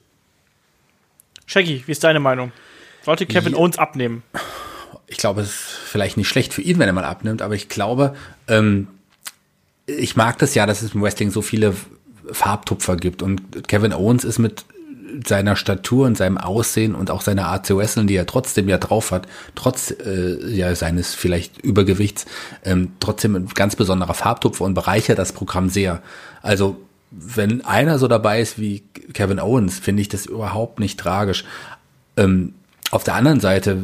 Shaggy, 1.48 1.82
wie 1.86 1.92
ist 1.92 2.04
deine 2.04 2.20
Meinung? 2.20 2.52
Sollte 3.04 3.26
Kevin 3.26 3.54
Ja. 3.54 3.58
Owens 3.58 3.78
abnehmen? 3.78 4.22
ich 5.08 5.16
glaube, 5.16 5.40
es 5.40 5.48
ist 5.48 5.78
vielleicht 5.86 6.16
nicht 6.16 6.28
schlecht 6.28 6.52
für 6.52 6.62
ihn, 6.62 6.78
wenn 6.78 6.86
er 6.86 6.92
mal 6.92 7.04
abnimmt, 7.04 7.40
aber 7.42 7.54
ich 7.54 7.68
glaube, 7.68 8.14
ähm, 8.46 8.88
ich 9.86 10.16
mag 10.16 10.38
das 10.38 10.54
ja, 10.54 10.66
dass 10.66 10.82
es 10.82 10.94
im 10.94 11.02
Wrestling 11.02 11.30
so 11.30 11.40
viele 11.40 11.74
Farbtupfer 12.30 12.96
gibt 12.96 13.22
und 13.22 13.66
Kevin 13.68 13.94
Owens 13.94 14.24
ist 14.24 14.38
mit 14.38 14.66
seiner 15.26 15.56
Statur 15.56 16.06
und 16.06 16.18
seinem 16.18 16.36
Aussehen 16.36 16.94
und 16.94 17.10
auch 17.10 17.22
seiner 17.22 17.46
Art 17.46 17.64
zu 17.64 17.78
wresteln, 17.78 18.06
die 18.06 18.16
er 18.16 18.26
trotzdem 18.26 18.68
ja 18.68 18.76
drauf 18.76 19.10
hat, 19.10 19.26
trotz 19.54 19.90
äh, 19.90 20.46
ja 20.54 20.74
seines 20.74 21.14
vielleicht 21.14 21.56
Übergewichts, 21.64 22.26
ähm, 22.62 22.92
trotzdem 23.00 23.34
ein 23.34 23.48
ganz 23.54 23.74
besonderer 23.74 24.12
Farbtupfer 24.12 24.66
und 24.66 24.74
bereichert 24.74 25.18
das 25.18 25.32
Programm 25.32 25.70
sehr. 25.70 26.02
Also 26.42 26.78
wenn 27.10 27.64
einer 27.64 27.98
so 27.98 28.08
dabei 28.08 28.40
ist 28.40 28.58
wie 28.58 28.82
Kevin 29.14 29.40
Owens, 29.40 29.78
finde 29.78 30.02
ich 30.02 30.08
das 30.08 30.26
überhaupt 30.26 30.78
nicht 30.78 30.98
tragisch. 31.00 31.44
Ähm, 32.16 32.54
auf 32.90 33.04
der 33.04 33.14
anderen 33.14 33.40
Seite, 33.40 33.76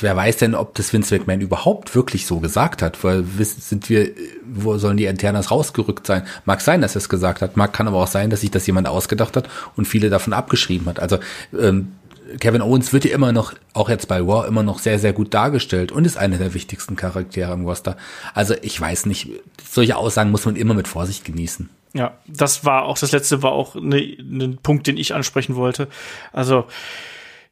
wer 0.00 0.16
weiß 0.16 0.36
denn, 0.36 0.54
ob 0.54 0.74
das 0.74 0.92
Vince 0.92 1.14
McMahon 1.14 1.40
überhaupt 1.40 1.94
wirklich 1.94 2.26
so 2.26 2.40
gesagt 2.40 2.82
hat? 2.82 3.02
Weil 3.02 3.24
sind 3.38 3.88
wir, 3.88 4.10
wo 4.44 4.76
sollen 4.76 4.98
die 4.98 5.06
Internas 5.06 5.50
rausgerückt 5.50 6.06
sein? 6.06 6.24
Mag 6.44 6.60
sein, 6.60 6.82
dass 6.82 6.94
er 6.94 6.98
es 6.98 7.08
gesagt 7.08 7.40
hat, 7.40 7.56
mag 7.56 7.72
kann 7.72 7.88
aber 7.88 8.02
auch 8.02 8.06
sein, 8.06 8.28
dass 8.28 8.42
sich 8.42 8.50
das 8.50 8.66
jemand 8.66 8.86
ausgedacht 8.86 9.36
hat 9.36 9.48
und 9.76 9.86
viele 9.86 10.10
davon 10.10 10.34
abgeschrieben 10.34 10.86
hat. 10.88 11.00
Also 11.00 11.18
ähm, 11.58 11.92
Kevin 12.38 12.60
Owens 12.60 12.92
wird 12.92 13.06
ja 13.06 13.14
immer 13.14 13.32
noch, 13.32 13.54
auch 13.72 13.88
jetzt 13.88 14.08
bei 14.08 14.20
Raw, 14.20 14.46
immer 14.46 14.62
noch 14.62 14.78
sehr, 14.78 14.98
sehr 14.98 15.14
gut 15.14 15.32
dargestellt 15.32 15.90
und 15.90 16.04
ist 16.04 16.18
einer 16.18 16.36
der 16.36 16.52
wichtigsten 16.52 16.96
Charaktere 16.96 17.52
im 17.54 17.64
Roster. 17.64 17.96
Also 18.34 18.54
ich 18.60 18.78
weiß 18.78 19.06
nicht, 19.06 19.30
solche 19.68 19.96
Aussagen 19.96 20.30
muss 20.30 20.44
man 20.44 20.56
immer 20.56 20.74
mit 20.74 20.86
Vorsicht 20.86 21.24
genießen. 21.24 21.70
Ja, 21.92 22.18
das 22.26 22.64
war 22.64 22.84
auch, 22.84 22.98
das 22.98 23.12
letzte 23.12 23.42
war 23.42 23.52
auch 23.52 23.74
ne, 23.74 24.16
ein 24.20 24.58
Punkt, 24.62 24.86
den 24.86 24.96
ich 24.96 25.14
ansprechen 25.14 25.56
wollte. 25.56 25.88
Also, 26.32 26.66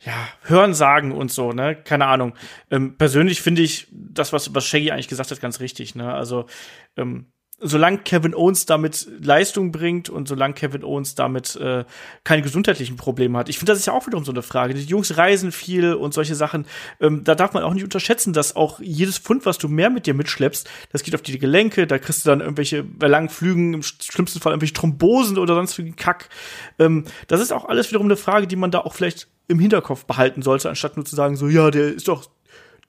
ja, 0.01 0.15
hören, 0.43 0.75
sagen 0.75 1.11
und 1.11 1.33
so, 1.33 1.53
ne? 1.53 1.75
Keine 1.75 2.07
Ahnung. 2.07 2.35
Ähm, 2.71 2.97
persönlich 2.97 3.43
finde 3.43 3.63
ich 3.63 3.89
das, 3.91 4.33
was, 4.33 4.55
was 4.55 4.65
Shaggy 4.65 4.93
eigentlich 4.93 5.09
gesagt 5.09 5.31
hat, 5.31 5.41
ganz 5.41 5.59
richtig, 5.59 5.97
ne? 5.97 6.15
Also, 6.15 6.47
ähm, 6.97 7.27
solange 7.61 7.99
Kevin 7.99 8.35
Owens 8.35 8.67
damit 8.67 9.09
Leistung 9.21 9.73
bringt 9.73 10.09
und 10.09 10.29
solange 10.29 10.55
Kevin 10.55 10.85
Owens 10.85 11.15
damit 11.17 11.57
äh, 11.57 11.85
keine 12.23 12.43
gesundheitlichen 12.43 12.97
Probleme 12.97 13.37
hat. 13.37 13.49
Ich 13.49 13.59
finde, 13.59 13.73
das 13.73 13.81
ist 13.81 13.87
ja 13.87 13.93
auch 13.93 14.07
wiederum 14.07 14.25
so 14.25 14.31
eine 14.31 14.43
Frage. 14.43 14.75
Die 14.75 14.85
Jungs 14.85 15.17
reisen 15.17 15.51
viel 15.51 15.95
und 15.95 16.15
solche 16.15 16.37
Sachen. 16.37 16.67
Ähm, 17.01 17.25
da 17.25 17.35
darf 17.35 17.55
man 17.55 17.65
auch 17.65 17.75
nicht 17.75 17.83
unterschätzen, 17.83 18.33
dass 18.33 18.55
auch 18.55 18.79
jedes 18.81 19.19
Pfund, 19.19 19.45
was 19.45 19.59
du 19.59 19.69
mehr 19.69 19.91
mit 19.91 20.07
dir 20.07 20.15
mitschleppst, 20.15 20.69
das 20.93 21.03
geht 21.03 21.15
auf 21.15 21.23
die 21.23 21.39
Gelenke, 21.39 21.87
da 21.89 21.99
kriegst 21.99 22.25
du 22.25 22.31
dann 22.31 22.41
irgendwelche 22.41 22.85
bei 22.85 23.09
langen 23.09 23.29
Flügen, 23.29 23.75
im 23.75 23.83
schlimmsten 23.83 24.41
Fall 24.41 24.53
irgendwelche 24.53 24.75
Thrombosen 24.75 25.37
oder 25.37 25.55
sonst 25.55 25.77
wie 25.79 25.91
Kack. 25.93 26.29
Ähm, 26.79 27.05
das 27.27 27.41
ist 27.41 27.53
auch 27.53 27.65
alles 27.65 27.91
wiederum 27.91 28.07
eine 28.07 28.17
Frage, 28.17 28.47
die 28.47 28.57
man 28.57 28.71
da 28.71 28.81
auch 28.81 28.95
vielleicht 28.95 29.29
im 29.49 29.59
Hinterkopf 29.59 30.05
behalten 30.05 30.43
sollte, 30.43 30.69
anstatt 30.69 30.97
nur 30.97 31.07
zu 31.07 31.17
sagen, 31.17 31.35
so, 31.35 31.49
ja, 31.49 31.71
der 31.71 31.95
ist 31.95 32.07
doch, 32.07 32.31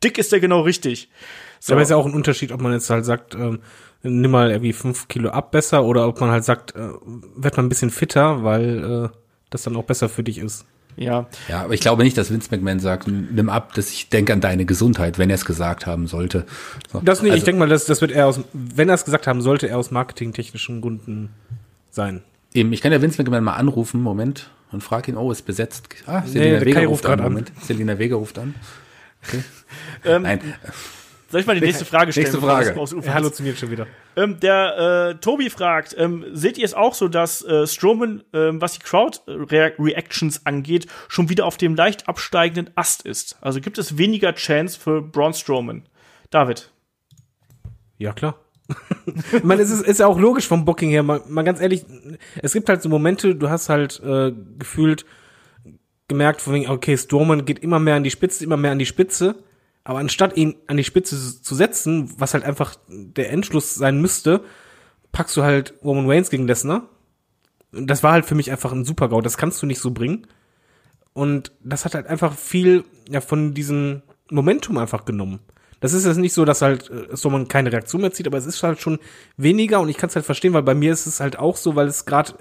dick 0.04 0.18
ist 0.18 0.32
der 0.32 0.40
genau 0.40 0.62
richtig. 0.62 1.10
So. 1.60 1.74
Aber 1.74 1.82
ist 1.82 1.90
ja 1.90 1.98
auch 1.98 2.06
ein 2.06 2.14
Unterschied, 2.14 2.52
ob 2.52 2.62
man 2.62 2.72
jetzt 2.74 2.90
halt 2.90 3.06
sagt, 3.06 3.36
ähm, 3.36 3.60
nimm 4.02 4.32
mal 4.32 4.50
irgendwie 4.52 4.74
fünf 4.74 5.08
Kilo 5.08 5.30
ab 5.30 5.52
besser 5.52 5.84
oder 5.84 6.08
ob 6.08 6.20
man 6.22 6.32
halt 6.32 6.46
sagt, 6.46 6.76
äh, 6.76 6.90
werd 7.36 7.58
mal 7.58 7.64
ein 7.64 7.70
bisschen 7.70 7.90
fitter, 7.90 8.44
weil 8.44 9.10
äh, 9.12 9.16
das 9.50 9.64
dann 9.64 9.76
auch 9.76 9.84
besser 9.84 10.08
für 10.10 10.24
dich 10.24 10.38
ist. 10.38 10.66
Ja. 10.96 11.28
Ja, 11.48 11.62
aber 11.64 11.74
ich 11.74 11.80
glaube 11.82 12.04
nicht, 12.04 12.18
dass 12.18 12.30
Vince 12.32 12.50
McMahon 12.52 12.80
sagt, 12.80 13.08
nimm 13.08 13.50
ab, 13.50 13.74
dass 13.74 13.90
ich 13.90 14.10
denke 14.10 14.34
an 14.34 14.42
deine 14.42 14.66
Gesundheit, 14.66 15.18
wenn 15.18 15.30
er 15.30 15.36
es 15.36 15.46
gesagt 15.46 15.86
haben 15.86 16.08
sollte. 16.08 16.46
So. 16.92 17.00
Das 17.02 17.22
nicht, 17.22 17.32
Also- 17.32 17.40
ich 17.40 17.44
denke 17.46 17.60
mal, 17.60 17.70
das, 17.70 17.86
das 17.86 18.02
wird 18.02 18.12
er 18.12 18.28
aus, 18.28 18.40
wenn 18.54 18.90
er 18.90 18.96
es 18.96 19.06
gesagt 19.06 19.28
haben 19.28 19.42
sollte, 19.42 19.68
er 19.70 19.78
aus 19.78 19.92
marketingtechnischen 19.92 20.82
Gründen 20.82 21.30
sein. 21.92 22.22
Eben, 22.54 22.74
ich 22.74 22.82
kann 22.82 22.92
ja 22.92 23.02
Vince 23.02 23.22
McMahon 23.22 23.44
mal 23.44 23.54
anrufen, 23.54 24.02
Moment, 24.02 24.50
und 24.72 24.82
frage 24.84 25.12
ihn, 25.12 25.18
oh, 25.18 25.32
ist 25.32 25.44
besetzt. 25.44 25.88
Ah, 26.06 26.22
Nee, 26.26 26.32
Selina 26.32 26.58
der 26.60 26.66
Vega 26.66 26.80
ruft 26.82 27.06
an, 27.06 27.20
an. 27.20 27.24
Moment. 27.24 27.52
Selina 27.62 27.98
Vega 28.00 28.16
ruft 28.16 28.38
an. 28.40 28.56
Ähm, 30.06 30.24
Nein, 30.24 30.42
Soll 31.30 31.42
ich 31.42 31.48
mal 31.48 31.60
die 31.60 31.66
nächste 31.66 31.86
Frage 31.86 32.12
stellen? 32.12 32.26
Nächste 32.26 32.42
Frage. 32.42 32.76
Er 33.06 33.14
halluziniert 33.14 33.58
schon 33.58 33.70
wieder. 33.70 33.86
Ähm, 34.16 34.40
der 34.40 35.12
äh, 35.12 35.20
Tobi 35.20 35.50
fragt, 35.50 35.96
ähm, 35.98 36.26
seht 36.34 36.58
ihr 36.58 36.66
es 36.66 36.74
auch 36.74 36.96
so, 36.96 37.08
dass 37.08 37.44
äh, 37.44 37.68
Strowman, 37.68 38.24
ähm, 38.34 38.60
was 38.62 38.74
die 38.74 38.80
Crowd-Reactions 38.80 40.46
angeht, 40.46 40.88
schon 41.08 41.30
wieder 41.30 41.46
auf 41.46 41.58
dem 41.58 41.76
leicht 41.76 42.08
absteigenden 42.08 42.72
Ast 42.76 43.06
ist? 43.06 43.38
Also 43.42 43.62
gibt 43.62 43.78
es 43.78 43.98
weniger 43.98 44.34
Chance 44.34 44.80
für 44.80 45.02
Braun 45.02 45.34
Strowman? 45.34 45.84
David. 46.32 46.72
Ja, 47.98 48.14
klar. 48.14 48.36
ich 49.34 49.44
meine, 49.44 49.62
es 49.62 49.70
ist, 49.70 49.82
ist 49.82 50.00
ja 50.00 50.08
auch 50.08 50.20
logisch 50.20 50.48
vom 50.48 50.66
Booking 50.66 50.90
her, 50.90 51.04
mal, 51.04 51.22
mal 51.28 51.44
ganz 51.44 51.60
ehrlich, 51.60 51.86
es 52.42 52.54
gibt 52.54 52.70
halt 52.70 52.82
so 52.82 52.90
Momente, 52.90 53.36
du 53.36 53.50
hast 53.50 53.70
halt 53.70 54.00
äh, 54.04 54.32
gefühlt 54.58 55.06
gemerkt, 56.08 56.42
von 56.42 56.54
wegen, 56.54 56.70
okay, 56.70 56.98
Strowman 56.98 57.46
geht 57.46 57.60
immer 57.60 57.80
mehr 57.80 57.96
an 57.96 58.04
die 58.04 58.12
Spitze, 58.12 58.44
immer 58.44 58.58
mehr 58.58 58.72
an 58.72 58.80
die 58.80 58.86
Spitze, 58.86 59.36
aber 59.84 60.00
anstatt 60.00 60.38
ihn 60.38 60.56
an 60.68 60.78
die 60.78 60.84
Spitze 60.84 61.42
zu 61.42 61.56
setzen, 61.56 62.12
was 62.18 62.34
halt 62.34 62.44
einfach 62.44 62.76
der 62.88 63.32
Endschluss 63.32 63.76
sein 63.76 64.02
müsste, 64.02 64.44
packst 65.12 65.36
du 65.38 65.44
halt 65.44 65.74
Roman 65.84 66.10
Reigns 66.10 66.30
gegen 66.30 66.48
Lesnar. 66.48 66.90
Das 67.72 68.04
war 68.04 68.12
halt 68.12 68.26
für 68.26 68.36
mich 68.36 68.52
einfach 68.52 68.72
ein 68.72 68.86
Super-GAU, 68.86 69.22
das 69.22 69.38
kannst 69.38 69.62
du 69.62 69.66
nicht 69.66 69.80
so 69.80 69.92
bringen. 69.92 70.28
Und 71.14 71.52
das 71.64 71.86
hat 71.86 71.96
halt 71.96 72.08
einfach 72.08 72.36
viel 72.36 72.84
ja, 73.10 73.22
von 73.22 73.54
diesem 73.54 74.04
Momentum 74.30 74.78
einfach 74.78 75.06
genommen. 75.06 75.40
Das 75.80 75.94
ist 75.94 76.06
jetzt 76.06 76.18
nicht 76.18 76.34
so, 76.34 76.46
dass 76.46 76.62
halt 76.62 76.90
äh, 76.90 77.16
Strowman 77.16 77.48
keine 77.48 77.72
Reaktion 77.72 78.02
mehr 78.02 78.12
zieht, 78.12 78.28
aber 78.28 78.38
es 78.38 78.46
ist 78.46 78.62
halt 78.64 78.80
schon 78.80 79.00
weniger 79.38 79.80
und 79.80 79.90
ich 79.90 79.98
kann 79.98 80.10
es 80.10 80.16
halt 80.16 80.26
verstehen, 80.26 80.54
weil 80.54 80.64
bei 80.64 80.76
mir 80.76 80.92
ist 80.92 81.06
es 81.06 81.20
halt 81.20 81.40
auch 81.40 81.56
so, 81.56 81.76
weil 81.76 81.88
es 81.88 82.06
gerade 82.06 82.34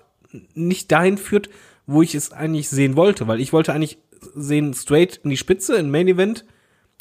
nicht 0.55 0.91
dahin 0.93 1.19
führt, 1.19 1.49
wo 1.87 2.03
ich 2.03 2.15
es 2.15 2.33
eigentlich 2.33 2.69
sehen 2.69 2.97
wollte, 2.97 3.27
weil 3.29 3.41
ich 3.41 3.53
wollte 3.53 3.73
eigentlich 3.73 3.99
sehen 4.35 4.75
straight 4.75 5.21
in 5.23 5.31
die 5.31 5.37
Spitze, 5.37 5.77
in 5.77 5.91
Main 5.91 6.09
Event, 6.09 6.45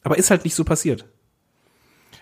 aber 0.03 0.17
ist 0.17 0.29
halt 0.29 0.43
nicht 0.43 0.55
so 0.55 0.63
passiert. 0.63 1.05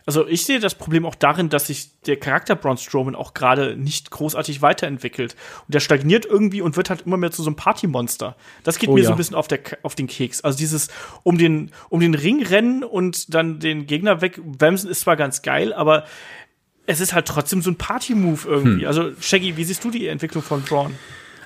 Also 0.08 0.28
ich 0.28 0.46
sehe 0.46 0.60
das 0.60 0.76
Problem 0.76 1.06
auch 1.06 1.16
darin, 1.16 1.50
dass 1.50 1.68
sich 1.68 2.00
der 2.02 2.18
Charakter 2.18 2.56
Braun 2.56 2.78
Strowman 2.78 3.16
auch 3.16 3.34
gerade 3.34 3.76
nicht 3.76 4.12
großartig 4.12 4.62
weiterentwickelt. 4.62 5.36
Und 5.66 5.74
der 5.74 5.80
stagniert 5.80 6.26
irgendwie 6.26 6.62
und 6.62 6.78
wird 6.78 6.92
halt 6.92 7.02
immer 7.08 7.18
mehr 7.18 7.32
zu 7.32 7.42
so 7.42 7.50
einem 7.50 7.56
Partymonster. 7.56 8.36
Das 8.64 8.78
geht 8.78 8.90
Oh 8.90 8.94
mir 8.94 9.02
ja. 9.02 9.08
so 9.08 9.14
ein 9.14 9.18
bisschen 9.18 9.36
auf, 9.36 9.48
der, 9.48 9.62
auf 9.82 9.96
den 9.96 10.06
Keks. 10.06 10.42
Also 10.42 10.60
dieses 10.60 10.90
um 11.24 11.40
den, 11.40 11.72
um 11.90 12.02
den 12.02 12.14
Ring 12.14 12.44
rennen 12.44 12.84
und 12.84 13.34
dann 13.34 13.60
den 13.60 13.88
Gegner 13.88 14.22
wegwämsen 14.22 14.90
ist 14.90 15.02
zwar 15.02 15.16
ganz 15.16 15.42
geil, 15.42 15.74
aber 15.74 16.06
es 16.86 17.00
ist 17.00 17.14
halt 17.14 17.28
trotzdem 17.28 17.64
so 17.64 17.72
ein 17.72 17.76
Party-Move 17.76 18.48
irgendwie. 18.48 18.82
Hm. 18.82 18.88
Also 18.88 19.12
Shaggy, 19.20 19.58
wie 19.58 19.64
siehst 19.64 19.84
du 19.84 19.90
die 19.90 20.06
Entwicklung 20.06 20.44
von 20.44 20.62
Braun? 20.62 20.94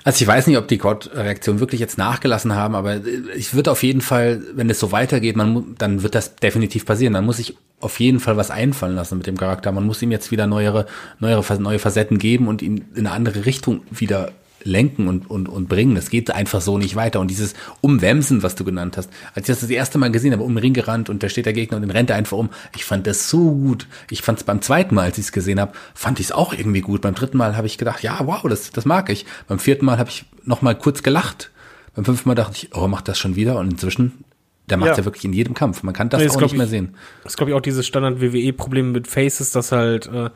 Also 0.04 0.22
ich 0.22 0.26
weiß 0.26 0.46
nicht, 0.46 0.56
ob 0.56 0.68
die 0.68 0.78
Crowd-Reaktionen 0.78 1.60
wirklich 1.60 1.80
jetzt 1.80 1.98
nachgelassen 1.98 2.54
haben, 2.54 2.74
aber 2.74 2.94
äh, 2.94 3.00
ich 3.36 3.54
würde 3.54 3.70
auf 3.70 3.82
jeden 3.82 4.00
Fall, 4.00 4.42
wenn 4.54 4.70
es 4.70 4.80
so 4.80 4.92
weitergeht, 4.92 5.36
man, 5.36 5.74
dann 5.78 6.02
wird 6.02 6.14
das 6.14 6.36
definitiv 6.36 6.86
passieren. 6.86 7.12
Dann 7.12 7.26
muss 7.26 7.38
ich 7.38 7.56
auf 7.80 7.98
jeden 8.00 8.20
Fall 8.20 8.36
was 8.36 8.50
einfallen 8.50 8.94
lassen 8.94 9.18
mit 9.18 9.26
dem 9.26 9.36
Charakter. 9.36 9.72
Man 9.72 9.86
muss 9.86 10.02
ihm 10.02 10.10
jetzt 10.10 10.30
wieder 10.30 10.46
neuere, 10.46 10.86
neuere, 11.18 11.60
neue 11.60 11.78
Facetten 11.78 12.18
geben 12.18 12.48
und 12.48 12.62
ihn 12.62 12.84
in 12.94 13.06
eine 13.06 13.12
andere 13.12 13.46
Richtung 13.46 13.82
wieder 13.90 14.32
lenken 14.64 15.08
und, 15.08 15.30
und, 15.30 15.48
und 15.48 15.68
bringen. 15.68 15.94
Das 15.94 16.10
geht 16.10 16.30
einfach 16.30 16.60
so 16.60 16.78
nicht 16.78 16.96
weiter. 16.96 17.20
Und 17.20 17.28
dieses 17.30 17.54
Umwämsen, 17.80 18.42
was 18.42 18.54
du 18.54 18.64
genannt 18.64 18.96
hast, 18.96 19.10
als 19.34 19.48
ich 19.48 19.52
das 19.54 19.60
das 19.60 19.70
erste 19.70 19.98
Mal 19.98 20.10
gesehen 20.10 20.32
habe, 20.32 20.42
um 20.42 20.54
den 20.54 20.58
Ring 20.58 20.72
gerannt 20.74 21.08
und 21.10 21.22
da 21.22 21.28
steht 21.28 21.46
der 21.46 21.52
Gegner 21.52 21.76
und 21.76 21.82
den 21.82 21.90
rennt 21.90 22.10
er 22.10 22.16
einfach 22.16 22.36
um. 22.36 22.50
Ich 22.74 22.84
fand 22.84 23.06
das 23.06 23.28
so 23.30 23.52
gut. 23.52 23.86
Ich 24.10 24.22
fand 24.22 24.38
es 24.38 24.44
beim 24.44 24.60
zweiten 24.62 24.94
Mal, 24.94 25.02
als 25.04 25.18
ich 25.18 25.24
es 25.26 25.32
gesehen 25.32 25.60
habe, 25.60 25.72
fand 25.94 26.20
ich 26.20 26.26
es 26.26 26.32
auch 26.32 26.52
irgendwie 26.52 26.80
gut. 26.82 27.00
Beim 27.02 27.14
dritten 27.14 27.36
Mal 27.38 27.56
habe 27.56 27.66
ich 27.66 27.78
gedacht, 27.78 28.02
ja, 28.02 28.18
wow, 28.22 28.42
das, 28.48 28.70
das 28.70 28.84
mag 28.84 29.10
ich. 29.10 29.26
Beim 29.48 29.58
vierten 29.58 29.84
Mal 29.84 29.98
habe 29.98 30.10
ich 30.10 30.24
noch 30.44 30.62
mal 30.62 30.74
kurz 30.74 31.02
gelacht. 31.02 31.50
Beim 31.94 32.04
fünften 32.04 32.28
Mal 32.28 32.34
dachte 32.34 32.54
ich, 32.56 32.74
oh, 32.74 32.86
macht 32.88 33.08
das 33.08 33.18
schon 33.18 33.36
wieder. 33.36 33.58
Und 33.58 33.72
inzwischen, 33.72 34.24
der 34.68 34.76
macht 34.76 34.90
Ja. 34.90 34.96
ja 34.98 35.04
wirklich 35.04 35.24
in 35.24 35.32
jedem 35.32 35.54
Kampf. 35.54 35.82
Man 35.82 35.94
kann 35.94 36.08
das 36.08 36.20
Nee, 36.22 36.28
auch 36.28 36.40
nicht 36.40 36.54
mehr 36.56 36.64
ich- 36.64 36.70
sehen. 36.70 36.94
Das 37.24 37.32
ist, 37.32 37.36
glaube 37.36 37.50
ich, 37.50 37.56
auch 37.56 37.60
dieses 37.62 37.86
Standard-WWE-Problem 37.86 38.92
mit 38.92 39.06
Faces, 39.08 39.50
dass 39.50 39.72
halt 39.72 40.06
äh, 40.06 40.30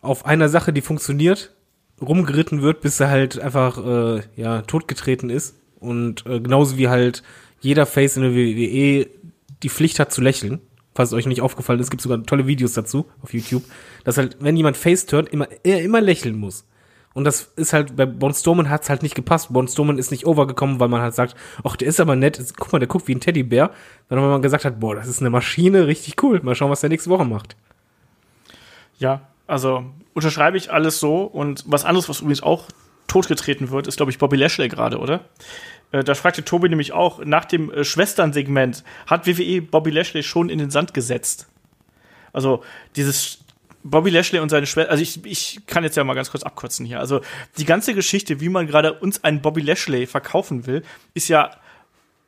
auf 0.00 0.24
einer 0.24 0.48
Sache, 0.48 0.72
die 0.72 0.80
funktioniert, 0.80 1.50
rumgeritten 2.00 2.62
wird, 2.62 2.80
bis 2.80 3.00
er 3.00 3.08
halt 3.08 3.38
einfach 3.38 3.78
äh, 3.84 4.22
ja 4.36 4.62
totgetreten 4.62 5.30
ist. 5.30 5.56
Und 5.80 6.26
äh, 6.26 6.40
genauso 6.40 6.76
wie 6.76 6.88
halt 6.88 7.22
jeder 7.60 7.86
Face 7.86 8.16
in 8.16 8.22
der 8.22 8.34
WWE 8.34 9.06
die 9.62 9.68
Pflicht 9.68 9.98
hat 9.98 10.12
zu 10.12 10.20
lächeln. 10.20 10.60
Falls 10.94 11.10
es 11.10 11.14
euch 11.14 11.26
nicht 11.26 11.42
aufgefallen 11.42 11.80
ist, 11.80 11.90
gibt 11.90 12.02
sogar 12.02 12.22
tolle 12.22 12.46
Videos 12.46 12.72
dazu 12.72 13.06
auf 13.20 13.34
YouTube, 13.34 13.64
dass 14.04 14.16
halt, 14.16 14.38
wenn 14.40 14.56
jemand 14.56 14.78
Face 14.78 15.04
turnt, 15.04 15.28
immer, 15.28 15.46
er 15.62 15.82
immer 15.82 16.00
lächeln 16.00 16.36
muss. 16.36 16.66
Und 17.12 17.24
das 17.24 17.52
ist 17.56 17.72
halt, 17.72 17.96
bei 17.96 18.04
Bon 18.04 18.32
Strowman 18.32 18.68
hat's 18.68 18.90
halt 18.90 19.02
nicht 19.02 19.14
gepasst. 19.14 19.50
Bon 19.50 19.66
Strowman 19.66 19.98
ist 19.98 20.10
nicht 20.10 20.26
overgekommen, 20.26 20.80
weil 20.80 20.88
man 20.88 21.00
halt 21.00 21.14
sagt, 21.14 21.34
ach, 21.64 21.76
der 21.76 21.88
ist 21.88 22.00
aber 22.00 22.14
nett, 22.14 22.42
guck 22.58 22.72
mal, 22.72 22.78
der 22.78 22.88
guckt 22.88 23.08
wie 23.08 23.14
ein 23.14 23.20
Teddybär. 23.20 23.70
Dann 24.08 24.22
wenn 24.22 24.28
man 24.28 24.42
gesagt 24.42 24.64
hat, 24.66 24.80
boah, 24.80 24.94
das 24.94 25.08
ist 25.08 25.20
eine 25.20 25.30
Maschine, 25.30 25.86
richtig 25.86 26.22
cool. 26.22 26.40
Mal 26.42 26.54
schauen, 26.54 26.70
was 26.70 26.80
der 26.80 26.90
nächste 26.90 27.08
Woche 27.08 27.24
macht. 27.24 27.56
Ja, 28.98 29.22
also 29.46 29.84
unterschreibe 30.14 30.56
ich 30.56 30.72
alles 30.72 30.98
so. 30.98 31.22
Und 31.22 31.64
was 31.66 31.84
anderes, 31.84 32.08
was 32.08 32.20
übrigens 32.20 32.42
auch 32.42 32.66
totgetreten 33.06 33.70
wird, 33.70 33.86
ist, 33.86 33.96
glaube 33.96 34.10
ich, 34.10 34.18
Bobby 34.18 34.36
Lashley 34.36 34.68
gerade, 34.68 34.98
oder? 34.98 35.24
Äh, 35.92 36.04
da 36.04 36.14
fragte 36.14 36.44
Tobi 36.44 36.68
nämlich 36.68 36.92
auch, 36.92 37.24
nach 37.24 37.44
dem 37.44 37.70
äh, 37.70 37.84
Schwesternsegment 37.84 38.84
hat 39.06 39.26
WWE 39.26 39.62
Bobby 39.62 39.90
Lashley 39.90 40.22
schon 40.22 40.48
in 40.48 40.58
den 40.58 40.70
Sand 40.70 40.94
gesetzt. 40.94 41.48
Also 42.32 42.62
dieses 42.96 43.38
Bobby 43.82 44.10
Lashley 44.10 44.40
und 44.40 44.48
seine 44.48 44.66
Schwester, 44.66 44.90
also 44.90 45.02
ich, 45.02 45.24
ich 45.24 45.60
kann 45.66 45.84
jetzt 45.84 45.96
ja 45.96 46.04
mal 46.04 46.14
ganz 46.14 46.30
kurz 46.30 46.42
abkürzen 46.42 46.84
hier. 46.84 46.98
Also 46.98 47.20
die 47.56 47.64
ganze 47.64 47.94
Geschichte, 47.94 48.40
wie 48.40 48.48
man 48.48 48.66
gerade 48.66 48.94
uns 48.94 49.22
einen 49.22 49.42
Bobby 49.42 49.60
Lashley 49.60 50.06
verkaufen 50.06 50.66
will, 50.66 50.82
ist 51.14 51.28
ja 51.28 51.52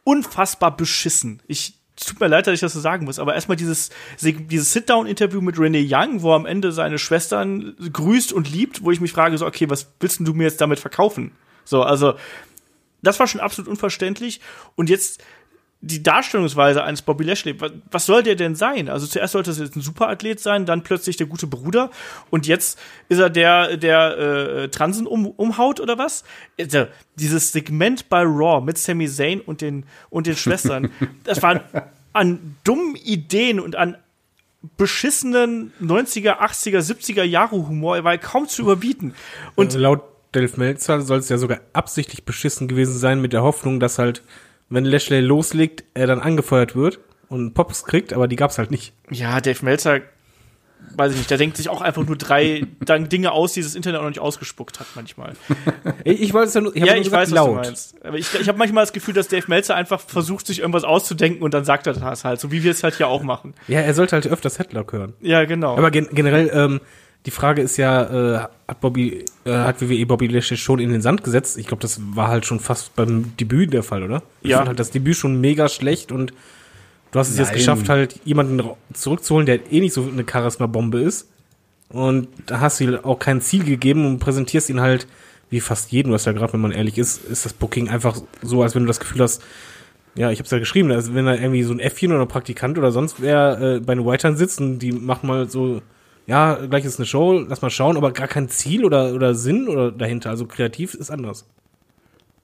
unfassbar 0.05 0.77
beschissen. 0.77 1.43
Ich 1.49 1.75
tut 2.07 2.21
mir 2.21 2.29
leid, 2.29 2.47
dass 2.47 2.55
ich 2.55 2.61
das 2.61 2.73
so 2.73 2.81
sagen 2.81 3.05
muss, 3.05 3.19
aber 3.19 3.35
erstmal 3.35 3.57
dieses, 3.57 3.91
dieses 4.21 4.73
Sit-Down-Interview 4.73 5.41
mit 5.41 5.59
Renee 5.59 5.87
Young, 5.89 6.23
wo 6.23 6.33
am 6.33 6.47
Ende 6.47 6.73
seine 6.73 6.99
Schwestern 6.99 7.75
grüßt 7.93 8.33
und 8.33 8.51
liebt, 8.51 8.85
wo 8.85 8.91
ich 8.91 9.01
mich 9.01 9.13
frage, 9.13 9.37
so, 9.39 9.47
okay, 9.47 9.69
was 9.69 9.93
willst 10.01 10.21
du 10.21 10.35
mir 10.35 10.45
jetzt 10.45 10.61
damit 10.61 10.79
verkaufen? 10.79 11.33
So, 11.65 11.83
also, 11.83 12.15
das 13.03 13.21
war 13.21 13.27
schon 13.27 13.41
absolut 13.41 13.69
unverständlich. 13.69 14.41
Und 14.75 14.91
jetzt 14.91 15.23
die 15.81 16.03
Darstellungsweise 16.03 16.83
eines 16.83 17.03
Bobby 17.03 17.25
Lashley, 17.25 17.57
was, 17.91 18.07
soll 18.07 18.25
der 18.25 18.35
denn 18.35 18.57
sein? 18.57 18.89
Also 18.89 19.07
zuerst 19.07 19.33
sollte 19.33 19.53
es 19.53 19.59
jetzt 19.59 19.77
ein 19.77 19.81
Superathlet 19.81 20.41
sein, 20.41 20.67
dann 20.67 20.83
plötzlich 20.83 21.17
der 21.17 21.27
gute 21.27 21.47
Bruder 21.47 21.91
und 22.31 22.47
jetzt 22.49 22.79
ist 23.09 23.19
er 23.19 23.31
der, 23.31 23.77
der 23.77 24.19
äh, 24.19 24.69
Transen 24.71 25.07
um, 25.07 25.27
umhaut 25.27 25.79
oder 25.79 25.97
was? 25.97 26.25
Also, 26.59 26.87
dieses 27.15 27.53
Segment 27.53 28.09
bei 28.09 28.23
Raw 28.23 28.61
mit 28.61 28.77
Sami 28.79 29.09
Zayn 29.09 29.41
und 29.41 29.61
den, 29.61 29.85
und 30.11 30.27
den 30.27 30.37
Schwestern, 30.37 30.91
das 31.25 31.43
war 31.43 31.63
an 32.13 32.57
dummen 32.65 32.97
Ideen 32.97 33.61
und 33.61 33.77
an 33.77 33.97
beschissenen 34.77 35.73
90er, 35.81 36.41
80er, 36.41 36.81
70er 36.81 37.23
Jahre 37.23 37.57
Humor, 37.57 37.97
er 37.97 38.05
war 38.05 38.19
kaum 38.19 38.49
zu 38.49 38.63
überbieten. 38.63 39.15
Und 39.55 39.75
Und 39.75 39.81
laut 39.81 40.03
Delf 40.35 40.57
Melzer 40.57 41.01
soll 41.01 41.19
es 41.19 41.29
ja 41.29 41.39
sogar 41.39 41.61
absichtlich 41.73 42.25
beschissen 42.25 42.69
gewesen 42.69 42.99
sein, 42.99 43.21
mit 43.21 43.33
der 43.33 43.43
Hoffnung, 43.43 43.81
dass 43.81 43.99
halt, 43.99 44.23
wenn 44.71 44.85
Lashley 44.85 45.21
loslegt, 45.21 45.85
er 45.95 46.07
dann 46.07 46.21
angefeuert 46.21 46.77
wird 46.77 47.01
und 47.29 47.55
Pops 47.55 47.85
kriegt, 47.85 48.13
aber 48.13 48.29
die 48.29 48.37
gab's 48.37 48.59
halt 48.59 48.71
nicht. 48.71 48.93
Ja, 49.11 49.41
Dave 49.41 49.65
Meltzer, 49.65 50.01
weiß 50.97 51.13
ich 51.13 51.19
nicht, 51.19 51.31
der 51.31 51.39
denkt 51.39 51.57
sich 51.57 51.69
auch 51.69 51.81
einfach 51.81 52.05
nur 52.05 52.17
drei 52.17 52.67
dann 52.81 53.09
Dinge 53.09 53.33
aus, 53.33 53.53
die 53.53 53.63
das 53.63 53.75
Internet 53.75 53.99
auch 53.99 54.05
noch 54.05 54.11
nicht 54.11 54.21
ausgespuckt 54.21 54.81
hat 54.81 54.87
manchmal. 54.95 55.33
Ich, 56.05 56.23
ich 56.23 56.33
wollte 56.33 56.49
es 56.49 56.55
ja 56.55 56.61
nur, 56.63 56.75
ich 56.75 56.83
ja, 56.83 56.87
nur 56.87 56.97
ich 56.97 57.05
gesagt, 57.05 57.31
weiß, 57.31 57.33
was 57.33 57.45
du 57.45 57.53
meinst. 57.53 58.05
Aber 58.05 58.17
ich, 58.17 58.33
ich 58.41 58.49
habe 58.49 58.57
manchmal 58.57 58.83
das 58.83 58.93
Gefühl, 58.93 59.13
dass 59.13 59.29
Dave 59.29 59.45
Meltzer 59.49 59.75
einfach 59.75 60.01
versucht, 60.01 60.47
sich 60.47 60.61
irgendwas 60.61 60.85
auszudenken 60.85 61.43
und 61.43 61.53
dann 61.53 61.65
sagt 61.65 61.87
er 61.87 61.93
das 61.93 62.25
halt, 62.25 62.41
so 62.41 62.51
wie 62.51 62.63
wir 62.63 62.71
es 62.71 62.83
halt 62.83 62.95
hier 62.97 63.09
auch 63.09 63.23
machen. 63.23 63.53
Ja, 63.67 63.81
er 63.81 63.93
sollte 63.93 64.13
halt 64.13 64.27
öfters 64.27 64.59
Headlock 64.59 64.93
hören. 64.93 65.15
Ja, 65.21 65.45
genau. 65.45 65.77
Aber 65.77 65.91
gen 65.91 66.09
generell, 66.13 66.51
ähm, 66.55 66.81
die 67.27 67.31
Frage 67.31 67.63
ist 67.63 67.77
ja, 67.77 68.37
äh, 68.37 68.47
hat 68.69 68.81
Bobby, 68.81 69.25
äh, 69.45 69.53
hat 69.53 69.81
WWE 69.83 70.07
Bobby 70.07 70.29
Lashley 70.29 70.57
schon 70.57 70.79
in 70.79 70.91
den 70.91 71.03
Sand 71.03 71.25
gesetzt? 71.25 71.59
Ich 71.59 71.67
glaube, 71.67 71.83
das 71.83 72.01
war 72.15 72.29
halt 72.29 72.47
schon 72.47 72.61
fast 72.61 72.95
beim 72.97 73.37
Debüt 73.37 73.73
der 73.73 73.83
Fall, 73.83 74.03
oder? 74.03 74.23
Ich 74.43 74.51
Ja. 74.51 74.59
fand 74.59 74.69
halt 74.69 74.79
das 74.79 74.91
Debüt 74.91 75.17
schon 75.17 75.41
mega 75.41 75.69
schlecht 75.69 76.13
und 76.13 76.33
du 77.11 77.19
hast 77.19 77.29
es 77.31 77.39
jetzt 77.39 77.49
Nein. 77.49 77.57
geschafft, 77.57 77.89
halt 77.89 78.21
jemanden 78.25 78.63
zurückzuholen, 78.95 79.47
der 79.47 79.73
eh 79.73 79.81
nicht 79.81 79.93
so 79.95 80.09
eine 80.11 80.25
Charisma-Bombe 80.31 81.01
ist. 81.01 81.29
Und 81.91 82.29
da 82.47 82.61
hast 82.61 82.81
du 82.81 82.85
ihm 82.85 82.99
auch 83.03 83.19
kein 83.19 83.41
Ziel 83.41 83.65
gegeben 83.65 84.07
und 84.07 84.19
präsentierst 84.19 84.69
ihn 84.71 84.81
halt, 84.81 85.07
wie 85.51 85.61
fast 85.61 85.91
jeden, 85.91 86.13
was 86.13 86.27
ja 86.27 86.33
gerade, 86.33 86.53
wenn 86.53 86.61
man 86.61 86.73
ehrlich 86.73 86.99
ist, 86.99 87.25
ist 87.25 87.47
das 87.47 87.55
Booking 87.55 87.89
einfach 87.89 88.19
so, 88.43 88.63
als 88.63 88.75
wenn 88.75 88.83
du 88.83 88.89
das 88.89 89.01
Gefühl 89.01 89.23
hast, 89.23 89.43
ja, 90.15 90.31
ich 90.31 90.39
hab's 90.39 90.51
ja 90.51 90.59
geschrieben, 90.59 90.91
als 90.93 91.15
wenn 91.15 91.25
da 91.27 91.35
irgendwie 91.35 91.63
so 91.63 91.73
ein 91.73 91.81
Äffchen 91.81 92.13
oder 92.13 92.23
ein 92.23 92.29
Praktikant 92.29 92.77
oder 92.77 92.93
sonst 92.93 93.23
wer 93.23 93.59
äh, 93.61 93.81
bei 93.81 93.95
den 93.95 94.05
Whitern 94.05 94.37
sitzt 94.37 94.61
und 94.61 94.81
die 94.81 94.93
machen 94.93 95.27
mal 95.29 95.49
so, 95.49 95.81
ja, 96.29 96.55
gleich 96.67 96.85
ist 96.85 96.99
eine 96.99 97.07
Show, 97.07 97.45
lass 97.49 97.63
mal 97.63 97.71
schauen, 97.71 97.97
aber 97.97 98.13
gar 98.13 98.29
kein 98.29 98.51
Ziel 98.51 98.85
oder, 98.85 99.15
oder 99.15 99.35
Sinn 99.35 99.67
oder 99.67 99.91
dahinter. 99.91 100.29
Also 100.29 100.45
kreativ 100.45 100.93
ist 100.93 101.11
anders. 101.11 101.47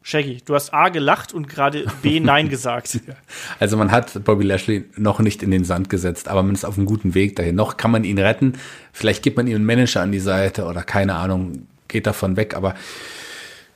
Shaggy, 0.01 0.39
du 0.45 0.55
hast 0.55 0.73
A 0.73 0.89
gelacht 0.89 1.35
und 1.35 1.49
gerade 1.49 1.85
B 2.03 2.19
Nein 2.19 2.49
gesagt. 2.49 3.01
Also 3.61 3.77
man 3.77 3.91
hat 3.91 4.25
Bobby 4.25 4.45
Lashley 4.45 4.87
noch 4.97 5.21
nicht 5.21 5.43
in 5.43 5.51
den 5.51 5.65
Sand 5.65 5.91
gesetzt, 5.91 6.29
aber 6.29 6.43
man 6.43 6.55
ist 6.55 6.65
auf 6.65 6.79
einem 6.79 6.87
guten 6.87 7.15
Weg 7.15 7.37
dahin. 7.37 7.57
Noch 7.57 7.77
kann 7.77 7.91
man 7.91 8.05
ihn 8.05 8.19
retten. 8.19 8.55
Vielleicht 8.93 9.23
gibt 9.23 9.37
man 9.37 9.47
ihm 9.47 9.57
einen 9.57 9.67
Manager 9.67 10.01
an 10.01 10.13
die 10.13 10.19
Seite 10.19 10.65
oder 10.65 10.83
keine 10.83 11.15
Ahnung, 11.15 11.67
geht 11.87 12.07
davon 12.07 12.37
weg, 12.37 12.55
aber 12.55 12.75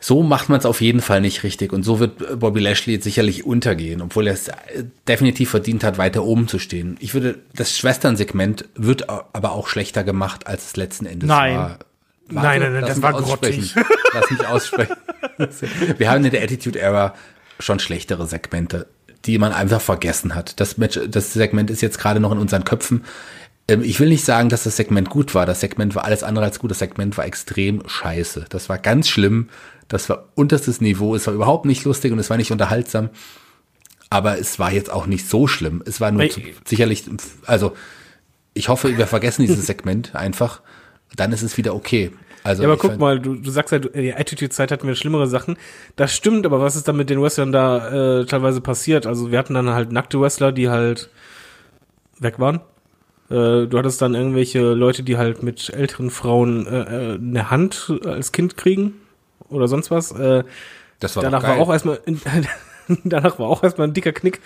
so 0.00 0.22
macht 0.22 0.48
man 0.48 0.58
es 0.60 0.66
auf 0.66 0.80
jeden 0.80 1.00
Fall 1.00 1.20
nicht 1.20 1.42
richtig. 1.42 1.72
Und 1.72 1.82
so 1.82 1.98
wird 1.98 2.38
Bobby 2.38 2.60
Lashley 2.60 2.94
jetzt 2.94 3.04
sicherlich 3.04 3.44
untergehen, 3.44 4.00
obwohl 4.00 4.28
er 4.28 4.34
es 4.34 4.50
definitiv 5.08 5.50
verdient 5.50 5.82
hat, 5.82 5.98
weiter 5.98 6.24
oben 6.24 6.46
zu 6.46 6.58
stehen. 6.58 6.96
Ich 7.00 7.14
würde, 7.14 7.38
das 7.54 7.76
Schwesternsegment 7.76 8.66
wird 8.74 9.08
aber 9.08 9.52
auch 9.52 9.66
schlechter 9.66 10.04
gemacht, 10.04 10.46
als 10.46 10.66
es 10.66 10.76
letzten 10.76 11.06
Endes 11.06 11.28
Nein. 11.28 11.56
war. 11.56 11.78
Nein, 12.30 12.60
nein, 12.60 12.72
nein, 12.74 12.80
lass 12.82 12.90
das 12.90 13.02
war 13.02 13.14
aussprechen. 13.14 13.70
Lass 14.12 14.30
mich 14.30 14.46
aussprechen. 14.46 14.96
Wir 15.96 16.10
haben 16.10 16.24
in 16.24 16.30
der 16.30 16.42
Attitude 16.42 16.78
Era 16.78 17.14
schon 17.58 17.78
schlechtere 17.78 18.26
Segmente, 18.26 18.86
die 19.24 19.38
man 19.38 19.52
einfach 19.52 19.80
vergessen 19.80 20.34
hat. 20.34 20.60
Das 20.60 20.76
Match, 20.76 21.00
das 21.08 21.32
Segment 21.32 21.70
ist 21.70 21.80
jetzt 21.80 21.98
gerade 21.98 22.20
noch 22.20 22.32
in 22.32 22.38
unseren 22.38 22.64
Köpfen. 22.64 23.04
Ähm, 23.68 23.82
Ich 23.82 24.00
will 24.00 24.08
nicht 24.08 24.24
sagen, 24.24 24.48
dass 24.48 24.64
das 24.64 24.76
Segment 24.76 25.10
gut 25.10 25.34
war. 25.34 25.46
Das 25.46 25.60
Segment 25.60 25.94
war 25.94 26.04
alles 26.04 26.22
andere 26.22 26.46
als 26.46 26.58
gut. 26.58 26.70
Das 26.70 26.78
Segment 26.80 27.16
war 27.16 27.26
extrem 27.26 27.82
scheiße. 27.86 28.46
Das 28.48 28.68
war 28.68 28.78
ganz 28.78 29.08
schlimm. 29.08 29.48
Das 29.88 30.08
war 30.08 30.24
unterstes 30.34 30.80
Niveau. 30.80 31.14
Es 31.14 31.26
war 31.26 31.34
überhaupt 31.34 31.64
nicht 31.64 31.84
lustig 31.84 32.12
und 32.12 32.18
es 32.18 32.30
war 32.30 32.36
nicht 32.36 32.50
unterhaltsam. 32.52 33.10
Aber 34.10 34.38
es 34.38 34.58
war 34.58 34.72
jetzt 34.72 34.90
auch 34.90 35.06
nicht 35.06 35.28
so 35.28 35.46
schlimm. 35.46 35.82
Es 35.84 36.00
war 36.00 36.10
nur 36.10 36.28
zu, 36.30 36.40
sicherlich, 36.64 37.04
also 37.46 37.74
ich 38.54 38.68
hoffe, 38.68 38.96
wir 38.96 39.06
vergessen 39.06 39.42
dieses 39.42 39.66
Segment 39.66 40.14
einfach. 40.14 40.62
Dann 41.16 41.32
ist 41.32 41.42
es 41.42 41.56
wieder 41.56 41.74
okay. 41.74 42.10
Also 42.44 42.62
Ja, 42.62 42.68
aber 42.68 42.78
guck 42.78 42.98
mal, 42.98 43.18
du, 43.20 43.34
du 43.34 43.50
sagst 43.50 43.72
ja, 43.72 43.78
in 43.78 44.04
der 44.04 44.18
Attitude-Zeit 44.18 44.70
hatten 44.70 44.86
wir 44.86 44.94
schlimmere 44.94 45.26
Sachen. 45.26 45.56
Das 45.96 46.14
stimmt, 46.14 46.46
aber 46.46 46.60
was 46.60 46.76
ist 46.76 46.88
dann 46.88 46.96
mit 46.96 47.10
den 47.10 47.20
Wrestlern 47.20 47.52
da 47.52 48.20
äh, 48.20 48.26
teilweise 48.26 48.60
passiert? 48.60 49.06
Also 49.06 49.30
wir 49.30 49.38
hatten 49.38 49.54
dann 49.54 49.68
halt 49.70 49.92
nackte 49.92 50.20
Wrestler, 50.20 50.52
die 50.52 50.68
halt 50.68 51.10
weg 52.18 52.38
waren. 52.38 52.60
Äh, 53.30 53.66
du 53.66 53.78
hattest 53.78 54.00
dann 54.00 54.14
irgendwelche 54.14 54.60
Leute, 54.72 55.02
die 55.02 55.16
halt 55.18 55.42
mit 55.42 55.70
älteren 55.70 56.10
Frauen 56.10 56.66
äh, 56.66 56.80
äh, 56.80 57.14
eine 57.18 57.50
Hand 57.50 57.92
als 58.04 58.32
Kind 58.32 58.56
kriegen 58.56 58.94
oder 59.48 59.68
sonst 59.68 59.90
was. 59.90 60.12
Äh, 60.12 60.44
Das 61.00 61.14
war 61.16 61.22
danach 61.22 61.42
war 61.42 61.56
auch 61.58 61.70
erstmal 61.70 62.00
danach 63.04 63.38
war 63.38 63.48
auch 63.48 63.62
erstmal 63.62 63.88
ein 63.88 63.94
dicker 63.94 64.12
Knick. 64.12 64.40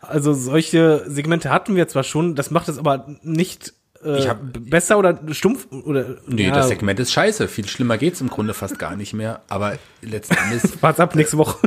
Also 0.00 0.32
solche 0.32 1.04
Segmente 1.06 1.50
hatten 1.50 1.76
wir 1.76 1.86
zwar 1.88 2.04
schon, 2.04 2.34
das 2.34 2.50
macht 2.50 2.68
es 2.68 2.78
aber 2.78 3.06
nicht 3.22 3.74
äh, 4.02 4.18
Ich 4.18 4.28
hab- 4.28 4.38
besser 4.60 4.96
oder 4.98 5.18
stumpf 5.32 5.66
oder 5.70 6.16
Nee, 6.26 6.46
ja, 6.46 6.54
das 6.54 6.68
Segment 6.68 6.98
ist 7.00 7.12
scheiße. 7.12 7.48
Viel 7.48 7.66
schlimmer 7.68 7.98
geht's 7.98 8.20
im 8.20 8.28
Grunde 8.30 8.54
fast 8.54 8.78
gar 8.78 8.96
nicht 8.96 9.12
mehr. 9.12 9.42
Aber 9.48 9.76
letzten 10.02 10.36
Endes, 10.36 10.72
Wart's 10.82 11.00
ab 11.00 11.14
nächste 11.16 11.36
Woche. 11.36 11.58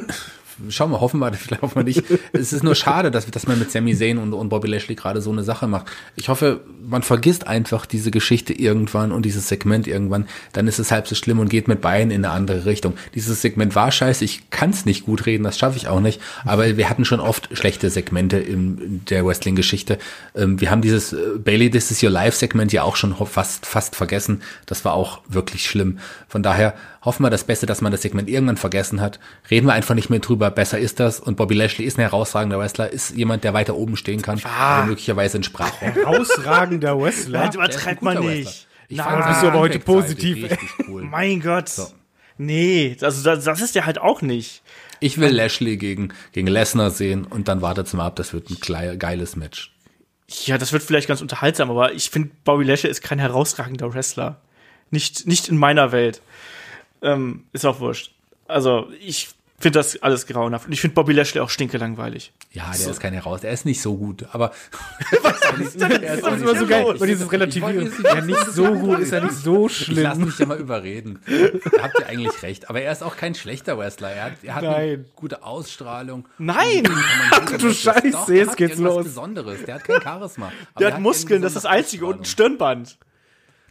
Schauen 0.70 0.92
wir, 0.92 1.02
hoffen 1.02 1.20
wir, 1.20 1.32
vielleicht 1.34 1.62
hoffen 1.62 1.76
wir 1.78 1.84
nicht. 1.84 2.04
Es 2.34 2.54
ist 2.54 2.64
nur 2.64 2.76
schade, 2.76 3.12
dass, 3.12 3.26
dass 3.28 3.48
man 3.48 3.60
mit 3.60 3.72
Sami 3.72 3.96
Zayn 3.96 4.18
und, 4.18 4.34
und 4.34 4.50
Bobby 4.50 4.68
Lashley 4.68 4.96
gerade 4.96 5.22
so 5.22 5.32
eine 5.32 5.44
Sache 5.44 5.68
macht. 5.68 5.88
Ich 6.16 6.30
hoffe, 6.30 6.62
man 6.86 7.02
vergisst 7.04 7.48
einfach 7.48 7.86
diese 7.86 8.12
Geschichte 8.12 8.54
irgendwann 8.54 9.12
und 9.12 9.24
dieses 9.26 9.48
Segment 9.48 9.88
irgendwann. 9.88 10.28
Dann 10.54 10.68
ist 10.68 10.80
es 10.80 10.92
halb 10.92 11.08
so 11.08 11.16
schlimm 11.16 11.40
und 11.40 11.50
geht 11.50 11.68
mit 11.68 11.82
beiden 11.82 12.12
in 12.12 12.24
eine 12.26 12.34
andere 12.34 12.66
Richtung. 12.66 12.94
Dieses 13.16 13.42
Segment 13.42 13.76
war 13.76 13.92
scheiße. 13.92 14.24
Ich 14.26 14.50
kann 14.50 14.70
es 14.72 14.86
nicht 14.86 15.06
gut 15.06 15.26
reden, 15.26 15.44
das 15.44 15.58
schaffe 15.58 15.78
ich 15.78 15.88
auch 15.88 16.00
nicht. 16.00 16.22
Aber 16.46 16.78
wir 16.78 16.90
hatten 16.90 17.06
schon 17.06 17.20
oft 17.20 17.50
schlechte 17.58 17.90
Segmente 17.90 18.38
in, 18.38 19.02
der 19.10 19.26
Wrestling-Geschichte. 19.26 19.98
Ähm, 20.36 20.60
wir 20.62 20.72
haben 20.72 20.82
dieses 20.82 21.14
äh, 21.14 21.18
Bailey 21.38 21.70
This 21.70 21.92
Is 21.92 22.04
Your 22.04 22.10
Life 22.10 22.38
Segment 22.38 22.72
ja 22.74 22.84
auch 22.84 22.96
schon 22.96 23.20
ho- 23.20 23.26
fast, 23.26 23.66
fast 23.66 23.96
vergessen. 23.96 24.42
Das 24.66 24.86
war 24.86 24.94
auch 24.94 25.22
wirklich 25.28 25.66
schlimm. 25.66 26.00
Von 26.28 26.44
daher 26.44 26.74
hoffen 27.04 27.24
wir 27.24 27.30
das 27.30 27.44
Beste, 27.44 27.66
dass 27.66 27.82
man 27.82 27.92
das 27.92 28.02
Segment 28.02 28.30
irgendwann 28.30 28.58
vergessen 28.58 29.02
hat. 29.02 29.20
Reden 29.50 29.68
wir 29.68 29.74
einfach 29.74 29.96
nicht 29.96 30.10
mehr 30.10 30.20
drüber. 30.20 30.50
Besser 30.52 30.80
ist 30.80 31.00
das. 31.00 31.20
Und 31.20 31.36
Bobby 31.36 31.54
Lashley 31.54 31.86
ist 31.86 31.98
ein 31.98 32.02
herausragender 32.02 32.60
Wrestler, 32.60 32.90
ist 32.90 33.16
jemand, 33.16 33.44
der 33.44 33.54
weiter 33.54 33.76
oben 33.76 33.98
stehen 33.98 34.22
kann. 34.22 34.40
oder 34.40 34.86
möglicherweise 34.86 35.38
ein 35.40 35.44
Sprachrohr. 35.44 35.90
Herausragender 35.90 37.00
Wrestler. 37.02 37.40
Nein, 37.40 37.54
übertreibt 37.54 38.02
man 38.02 38.20
nicht. 38.26 38.68
Ich 38.90 38.98
Nein. 38.98 39.08
fand 39.08 39.28
bist 39.28 39.44
du 39.44 39.48
aber 39.48 39.60
heute 39.60 39.80
positiv, 39.80 40.58
cool. 40.88 41.04
Mein 41.10 41.42
Gott. 41.42 41.72
Nee, 42.38 42.98
also 43.02 43.24
das, 43.24 43.44
das 43.44 43.62
ist 43.62 43.76
der 43.76 43.86
halt 43.86 44.00
auch 44.00 44.22
nicht. 44.22 44.62
Ich 45.00 45.18
will 45.18 45.30
Lashley 45.30 45.78
gegen, 45.78 46.14
gegen 46.32 46.48
Lesnar 46.48 46.90
sehen 46.90 47.26
und 47.26 47.48
dann 47.48 47.62
wartet's 47.62 47.94
mal 47.94 48.06
ab. 48.06 48.16
Das 48.16 48.34
wird 48.34 48.50
ein 48.50 49.00
geiles 49.00 49.36
Match. 49.36 49.74
Ja, 50.46 50.58
das 50.58 50.74
wird 50.74 50.84
vielleicht 50.84 51.08
ganz 51.08 51.22
unterhaltsam, 51.22 51.70
aber 51.70 51.94
ich 51.94 52.10
finde, 52.10 52.32
Bobby 52.44 52.64
Lashley 52.64 52.90
ist 52.90 53.04
kein 53.04 53.20
herausragender 53.20 53.94
Wrestler. 53.94 54.40
Nicht, 54.92 55.28
nicht 55.28 55.50
in 55.50 55.58
meiner 55.58 55.92
Welt. 55.92 56.22
Ähm, 57.04 57.44
ist 57.54 57.66
auch 57.66 57.80
wurscht. 57.80 58.12
Also, 58.48 58.88
ich 59.00 59.30
finde 59.60 59.80
das 59.80 60.02
alles 60.04 60.28
grauenhaft. 60.28 60.66
Und 60.68 60.74
ich 60.74 60.82
finde 60.82 60.96
Bobby 60.96 61.14
Lashley 61.14 61.40
auch 61.42 61.50
stinkelangweilig. 61.50 62.34
Ja, 62.52 62.72
der 62.72 62.90
ist 62.90 63.00
kein 63.00 63.14
heraus. 63.14 63.42
Der 63.42 63.52
ist 63.52 63.66
nicht 63.66 63.82
so 63.82 63.96
gut, 63.96 64.26
aber. 64.32 64.52
Das 65.54 65.78
Das 65.78 66.18
ist 66.18 66.42
immer 66.42 66.56
so 66.56 66.66
geil. 66.66 66.84
Und 66.84 67.06
dieses 67.08 67.32
Relativieren. 67.32 67.88
Ich 67.88 68.04
Ja, 68.04 68.22
nicht 68.22 68.46
so 68.48 68.74
gut, 68.74 69.00
ist 69.00 69.12
ja 69.12 69.20
nicht 69.22 69.36
so 69.36 69.68
Ich 69.68 69.88
lasse 69.88 70.16
schlimm. 70.16 70.26
mich 70.26 70.40
ja 70.40 70.46
mal 70.48 70.58
überreden. 70.58 71.20
Da 71.72 71.84
habt 71.84 72.00
ihr 72.00 72.08
eigentlich 72.08 72.42
recht. 72.42 72.70
Aber 72.70 72.82
er 72.82 72.92
ist 72.92 73.04
auch 73.04 73.16
kein 73.16 73.36
schlechter 73.36 73.78
Wrestler. 73.78 74.12
Er 74.12 74.24
hat, 74.26 74.34
er 74.42 74.56
hat 74.56 74.64
eine 74.64 75.06
gute 75.16 75.44
Ausstrahlung. 75.44 76.28
Nein! 76.40 76.90
Ach 77.32 77.52
du 77.58 77.72
Scheiße, 77.72 78.34
jetzt 78.36 78.58
geht's 78.58 78.80
los. 78.80 79.04
Besonderes. 79.04 79.64
Der 79.66 79.76
hat 79.76 79.84
kein 79.84 80.02
Charisma. 80.02 80.48
Aber 80.74 80.86
Der 80.86 80.94
hat 80.94 81.02
Muskeln, 81.02 81.42
das 81.42 81.52
ist 81.52 81.64
das 81.64 81.66
Einzige. 81.66 82.08
Und 82.08 82.22
ein 82.22 82.26
Stirnband. 82.26 82.98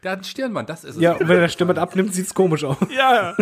Der 0.03 0.13
hat 0.13 0.21
ein 0.21 0.25
Stirnband, 0.25 0.69
das 0.69 0.83
ist 0.83 0.97
es. 0.97 1.01
Ja, 1.01 1.13
und 1.13 1.29
wenn 1.29 1.37
er 1.37 1.43
das 1.43 1.53
Stimmband 1.53 1.79
abnimmt, 1.79 2.13
sieht's 2.13 2.35
komisch 2.35 2.65
aus. 2.65 2.77
Ja, 2.91 3.37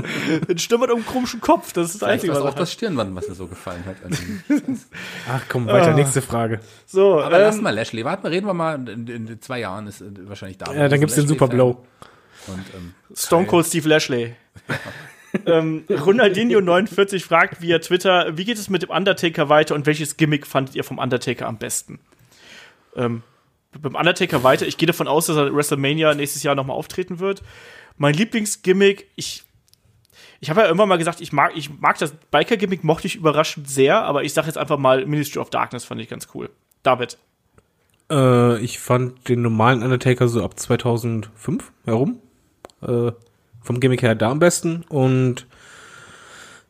ein 0.46 0.58
Stirnband 0.58 0.92
um 0.92 0.98
einen 0.98 1.06
komischen 1.06 1.40
Kopf. 1.40 1.72
Das 1.72 1.86
ist 1.94 2.02
das 2.02 2.08
Einzige, 2.08 2.34
war 2.34 2.40
es 2.40 2.44
was 2.44 2.50
auch 2.50 2.54
er 2.54 2.56
hat. 2.56 2.60
das 2.60 2.72
Stirnband, 2.72 3.16
was 3.16 3.28
mir 3.28 3.34
so 3.34 3.46
gefallen 3.46 3.82
hat. 3.86 3.96
an 4.04 4.12
ihm. 4.12 4.78
Ach 5.28 5.42
komm, 5.48 5.66
weiter, 5.66 5.94
nächste 5.94 6.20
Frage. 6.20 6.60
So, 6.84 7.22
Aber 7.22 7.38
lass 7.38 7.56
ähm, 7.56 7.62
mal 7.62 7.74
Lashley. 7.74 8.04
Warte 8.04 8.24
mal, 8.24 8.28
reden 8.28 8.46
wir 8.46 8.52
mal. 8.52 8.74
In, 8.88 9.06
in 9.06 9.40
zwei 9.40 9.60
Jahren 9.60 9.86
ist 9.86 10.02
äh, 10.02 10.10
wahrscheinlich 10.28 10.58
da. 10.58 10.70
Ja, 10.74 10.88
dann 10.88 11.00
gibt's 11.00 11.14
den 11.14 11.26
Super 11.26 11.48
Blow. 11.48 11.82
Und, 12.46 12.64
ähm, 12.76 12.94
Stone 13.14 13.46
Cold 13.46 13.66
Steve 13.66 13.88
Lashley. 13.88 14.36
ähm, 15.46 15.84
Ronaldinho49 15.88 17.24
fragt 17.24 17.62
via 17.62 17.78
Twitter, 17.78 18.36
wie 18.36 18.44
geht 18.44 18.58
es 18.58 18.68
mit 18.68 18.82
dem 18.82 18.90
Undertaker 18.90 19.48
weiter 19.48 19.74
und 19.74 19.86
welches 19.86 20.18
Gimmick 20.18 20.46
fandet 20.46 20.74
ihr 20.74 20.84
vom 20.84 20.98
Undertaker 20.98 21.46
am 21.46 21.56
besten? 21.56 22.00
Ähm, 22.96 23.22
beim 23.78 23.94
Undertaker 23.94 24.42
weiter, 24.42 24.66
ich 24.66 24.76
gehe 24.76 24.86
davon 24.86 25.08
aus, 25.08 25.26
dass 25.26 25.36
er 25.36 25.54
WrestleMania 25.54 26.14
nächstes 26.14 26.42
Jahr 26.42 26.54
nochmal 26.54 26.76
auftreten 26.76 27.20
wird. 27.20 27.42
Mein 27.96 28.14
Lieblingsgimmick, 28.14 29.08
ich 29.16 29.44
ich 30.40 30.48
habe 30.48 30.62
ja 30.62 30.68
immer 30.68 30.86
mal 30.86 30.96
gesagt, 30.96 31.20
ich 31.20 31.32
mag, 31.32 31.52
ich 31.54 31.80
mag 31.80 31.98
das 31.98 32.14
Biker-Gimmick, 32.30 32.82
mochte 32.82 33.06
ich 33.06 33.16
überraschend 33.16 33.68
sehr, 33.68 34.02
aber 34.02 34.24
ich 34.24 34.32
sage 34.32 34.46
jetzt 34.46 34.56
einfach 34.56 34.78
mal 34.78 35.04
Ministry 35.06 35.38
of 35.38 35.50
Darkness 35.50 35.84
fand 35.84 36.00
ich 36.00 36.08
ganz 36.08 36.28
cool. 36.34 36.48
David. 36.82 37.18
Äh, 38.10 38.58
ich 38.60 38.78
fand 38.78 39.28
den 39.28 39.42
normalen 39.42 39.82
Undertaker 39.82 40.28
so 40.28 40.42
ab 40.42 40.58
2005 40.58 41.72
herum. 41.84 42.20
Äh, 42.80 43.12
vom 43.62 43.80
Gimmick 43.80 44.00
her 44.00 44.14
da 44.14 44.30
am 44.30 44.38
besten. 44.38 44.84
Und 44.88 45.46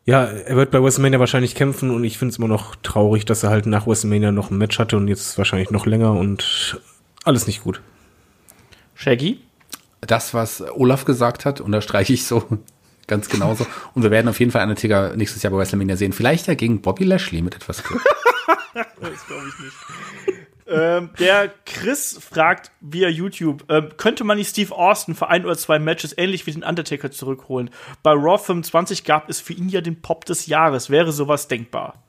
ja, 0.05 0.25
er 0.25 0.57
wird 0.57 0.71
bei 0.71 0.83
WrestleMania 0.83 1.19
wahrscheinlich 1.19 1.55
kämpfen 1.55 1.91
und 1.91 2.03
ich 2.03 2.17
finde 2.17 2.33
es 2.33 2.39
immer 2.39 2.49
noch 2.49 2.75
traurig, 2.75 3.23
dass 3.23 3.43
er 3.43 3.51
halt 3.51 3.67
nach 3.67 3.87
WrestleMania 3.87 4.33
noch 4.33 4.51
ein 4.51 4.57
Match 4.57 4.79
hatte 4.79 4.97
und 4.97 5.07
jetzt 5.07 5.37
wahrscheinlich 5.37 5.71
noch 5.71 5.85
länger 5.85 6.11
und 6.11 6.81
alles 7.23 7.47
nicht 7.47 7.63
gut. 7.63 7.81
Shaggy? 8.95 9.41
das, 10.01 10.33
was 10.33 10.61
Olaf 10.61 11.05
gesagt 11.05 11.45
hat, 11.45 11.61
unterstreiche 11.61 12.13
ich 12.13 12.25
so 12.25 12.43
ganz 13.07 13.29
genauso. 13.29 13.65
Und 13.93 14.03
wir 14.03 14.11
werden 14.11 14.27
auf 14.27 14.39
jeden 14.39 14.51
Fall 14.51 14.63
Undertaker 14.63 15.15
nächstes 15.15 15.43
Jahr 15.43 15.51
bei 15.51 15.59
WrestleMania 15.59 15.95
sehen. 15.95 16.13
Vielleicht 16.13 16.47
ja 16.47 16.55
gegen 16.55 16.81
Bobby 16.81 17.03
Lashley 17.03 17.41
mit 17.41 17.55
etwas 17.55 17.83
Glück. 17.83 18.01
Das 18.73 19.27
glaube 19.27 19.43
ich 19.49 19.65
nicht. 19.65 19.75
ähm, 20.67 21.09
der 21.19 21.51
Chris 21.65 22.17
fragt 22.21 22.71
via 22.79 23.09
YouTube, 23.09 23.65
ähm, 23.67 23.89
könnte 23.97 24.23
man 24.23 24.37
nicht 24.37 24.51
Steve 24.51 24.73
Austin 24.73 25.13
für 25.13 25.27
ein 25.27 25.43
oder 25.43 25.57
zwei 25.57 25.77
Matches 25.77 26.17
ähnlich 26.17 26.45
wie 26.45 26.51
den 26.51 26.63
Undertaker 26.63 27.11
zurückholen? 27.11 27.69
Bei 28.01 28.11
Raw 28.11 28.37
25 28.41 29.03
gab 29.03 29.29
es 29.29 29.41
für 29.41 29.51
ihn 29.51 29.67
ja 29.67 29.81
den 29.81 30.01
Pop 30.01 30.23
des 30.23 30.45
Jahres. 30.45 30.89
Wäre 30.89 31.11
sowas 31.11 31.49
denkbar? 31.49 32.01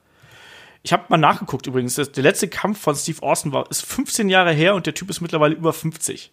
Ich 0.83 0.91
habe 0.93 1.05
mal 1.07 1.17
nachgeguckt 1.17 1.65
übrigens. 1.65 1.95
Das- 1.95 2.11
Der 2.11 2.23
letzte 2.23 2.47
Kampf 2.49 2.79
von 2.79 2.95
Steve 2.95 3.21
Austin 3.23 3.51
war 3.53 3.69
ist 3.71 3.85
15 3.85 4.29
Jahre 4.29 4.51
her 4.51 4.75
und 4.75 4.85
der 4.85 4.93
Typ 4.93 5.09
ist 5.09 5.21
mittlerweile 5.21 5.55
über 5.55 5.71
50. 5.73 6.31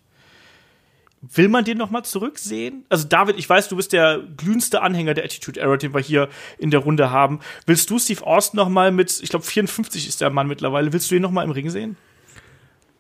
Will 1.35 1.49
man 1.49 1.65
den 1.67 1.77
noch 1.77 1.91
mal 1.91 2.03
zurücksehen? 2.03 2.85
Also 2.89 3.07
David, 3.07 3.39
ich 3.39 3.49
weiß, 3.49 3.69
du 3.69 3.77
bist 3.77 3.93
der 3.93 4.21
glühendste 4.39 4.81
Anhänger 4.81 5.13
der 5.15 5.25
Attitude 5.25 5.61
Era, 5.61 5.77
den 5.77 5.93
wir 5.95 6.01
hier 6.01 6.29
in 6.59 6.71
der 6.71 6.81
Runde 6.81 7.11
haben. 7.11 7.41
Willst 7.67 7.91
du 7.91 7.99
Steve 7.99 8.27
Austin 8.27 8.57
noch 8.57 8.71
mal 8.71 8.91
mit, 8.91 9.21
ich 9.23 9.29
glaube 9.29 9.45
54 9.45 10.09
ist 10.09 10.21
der 10.23 10.31
Mann 10.31 10.49
mittlerweile, 10.49 10.93
willst 10.95 11.11
du 11.11 11.15
ihn 11.15 11.23
noch 11.23 11.31
mal 11.31 11.45
im 11.45 11.51
Ring 11.51 11.69
sehen? 11.69 11.97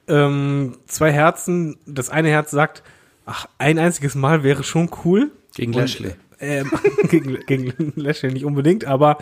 Ähm, 0.07 0.77
zwei 0.87 1.13
Herzen, 1.13 1.79
das 1.87 2.11
eine 2.11 2.29
Herz 2.29 2.51
sagt, 2.51 2.83
ach, 3.27 3.47
ein 3.59 3.79
einziges 3.79 4.15
Mal 4.15 4.43
wäre 4.43 4.65
schon 4.65 4.91
cool. 5.05 5.31
Gegen 5.55 5.73
Und, 5.75 5.81
Lashley. 5.81 6.13
Ähm, 6.41 6.71
gegen, 7.09 7.39
gegen 7.47 7.93
Lashley 7.97 8.33
nicht 8.33 8.45
unbedingt, 8.45 8.85
aber 8.85 9.19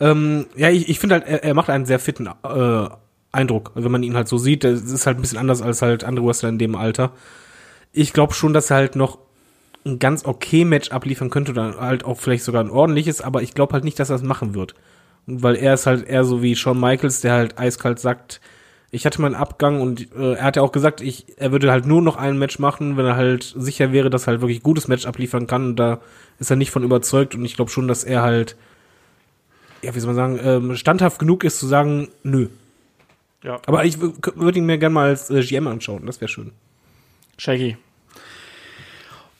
ähm, 0.00 0.46
ja, 0.56 0.70
ich, 0.70 0.88
ich 0.88 0.98
finde 0.98 1.16
halt, 1.16 1.26
er, 1.26 1.44
er 1.44 1.54
macht 1.54 1.70
einen 1.70 1.86
sehr 1.86 1.98
fitten 1.98 2.26
äh, 2.26 2.88
Eindruck. 3.32 3.72
Wenn 3.74 3.90
man 3.92 4.02
ihn 4.02 4.16
halt 4.16 4.28
so 4.28 4.38
sieht, 4.38 4.64
das 4.64 4.82
ist 4.82 5.06
halt 5.06 5.18
ein 5.18 5.22
bisschen 5.22 5.38
anders 5.38 5.62
als 5.62 5.82
halt 5.82 6.04
andere 6.04 6.26
Wrestler 6.26 6.48
in 6.48 6.58
dem 6.58 6.74
Alter. 6.74 7.12
Ich 7.92 8.12
glaube 8.12 8.34
schon, 8.34 8.52
dass 8.52 8.70
er 8.70 8.76
halt 8.76 8.96
noch 8.96 9.18
ein 9.84 9.98
ganz 9.98 10.24
okay 10.24 10.64
Match 10.64 10.90
abliefern 10.90 11.30
könnte 11.30 11.52
oder 11.52 11.80
halt 11.80 12.04
auch 12.04 12.18
vielleicht 12.18 12.44
sogar 12.44 12.62
ein 12.62 12.70
ordentliches, 12.70 13.20
aber 13.20 13.42
ich 13.42 13.54
glaube 13.54 13.72
halt 13.72 13.84
nicht, 13.84 13.98
dass 13.98 14.10
er 14.10 14.16
es 14.16 14.22
machen 14.22 14.54
wird. 14.54 14.74
Weil 15.26 15.56
er 15.56 15.74
ist 15.74 15.86
halt 15.86 16.06
eher 16.06 16.24
so 16.24 16.42
wie 16.42 16.56
Shawn 16.56 16.78
Michaels, 16.78 17.20
der 17.20 17.32
halt 17.32 17.58
eiskalt 17.58 17.98
sagt, 17.98 18.40
ich 18.90 19.04
hatte 19.04 19.20
meinen 19.20 19.34
Abgang 19.34 19.80
und 19.80 20.12
äh, 20.16 20.34
er 20.34 20.44
hat 20.44 20.56
ja 20.56 20.62
auch 20.62 20.72
gesagt, 20.72 21.00
ich, 21.00 21.26
er 21.36 21.52
würde 21.52 21.70
halt 21.70 21.86
nur 21.86 22.02
noch 22.02 22.16
ein 22.16 22.38
Match 22.38 22.58
machen, 22.58 22.96
wenn 22.96 23.06
er 23.06 23.16
halt 23.16 23.54
sicher 23.56 23.92
wäre, 23.92 24.10
dass 24.10 24.24
er 24.24 24.32
halt 24.32 24.40
wirklich 24.40 24.62
gutes 24.62 24.88
Match 24.88 25.06
abliefern 25.06 25.46
kann. 25.46 25.66
Und 25.66 25.76
da 25.76 26.00
ist 26.38 26.50
er 26.50 26.56
nicht 26.56 26.70
von 26.70 26.84
überzeugt 26.84 27.34
und 27.34 27.44
ich 27.44 27.56
glaube 27.56 27.70
schon, 27.70 27.88
dass 27.88 28.04
er 28.04 28.22
halt, 28.22 28.56
ja, 29.82 29.94
wie 29.94 30.00
soll 30.00 30.14
man 30.14 30.16
sagen, 30.16 30.40
ähm, 30.42 30.76
standhaft 30.76 31.18
genug 31.18 31.44
ist 31.44 31.58
zu 31.58 31.66
sagen, 31.66 32.08
nö. 32.22 32.48
Ja. 33.42 33.60
Aber 33.66 33.84
ich 33.84 34.00
würde 34.00 34.58
ihn 34.58 34.66
mir 34.66 34.78
gerne 34.78 34.94
mal 34.94 35.08
als 35.08 35.30
äh, 35.30 35.42
GM 35.42 35.66
anschauen, 35.66 36.06
das 36.06 36.20
wäre 36.20 36.28
schön. 36.28 36.52
Shaggy. 37.38 37.76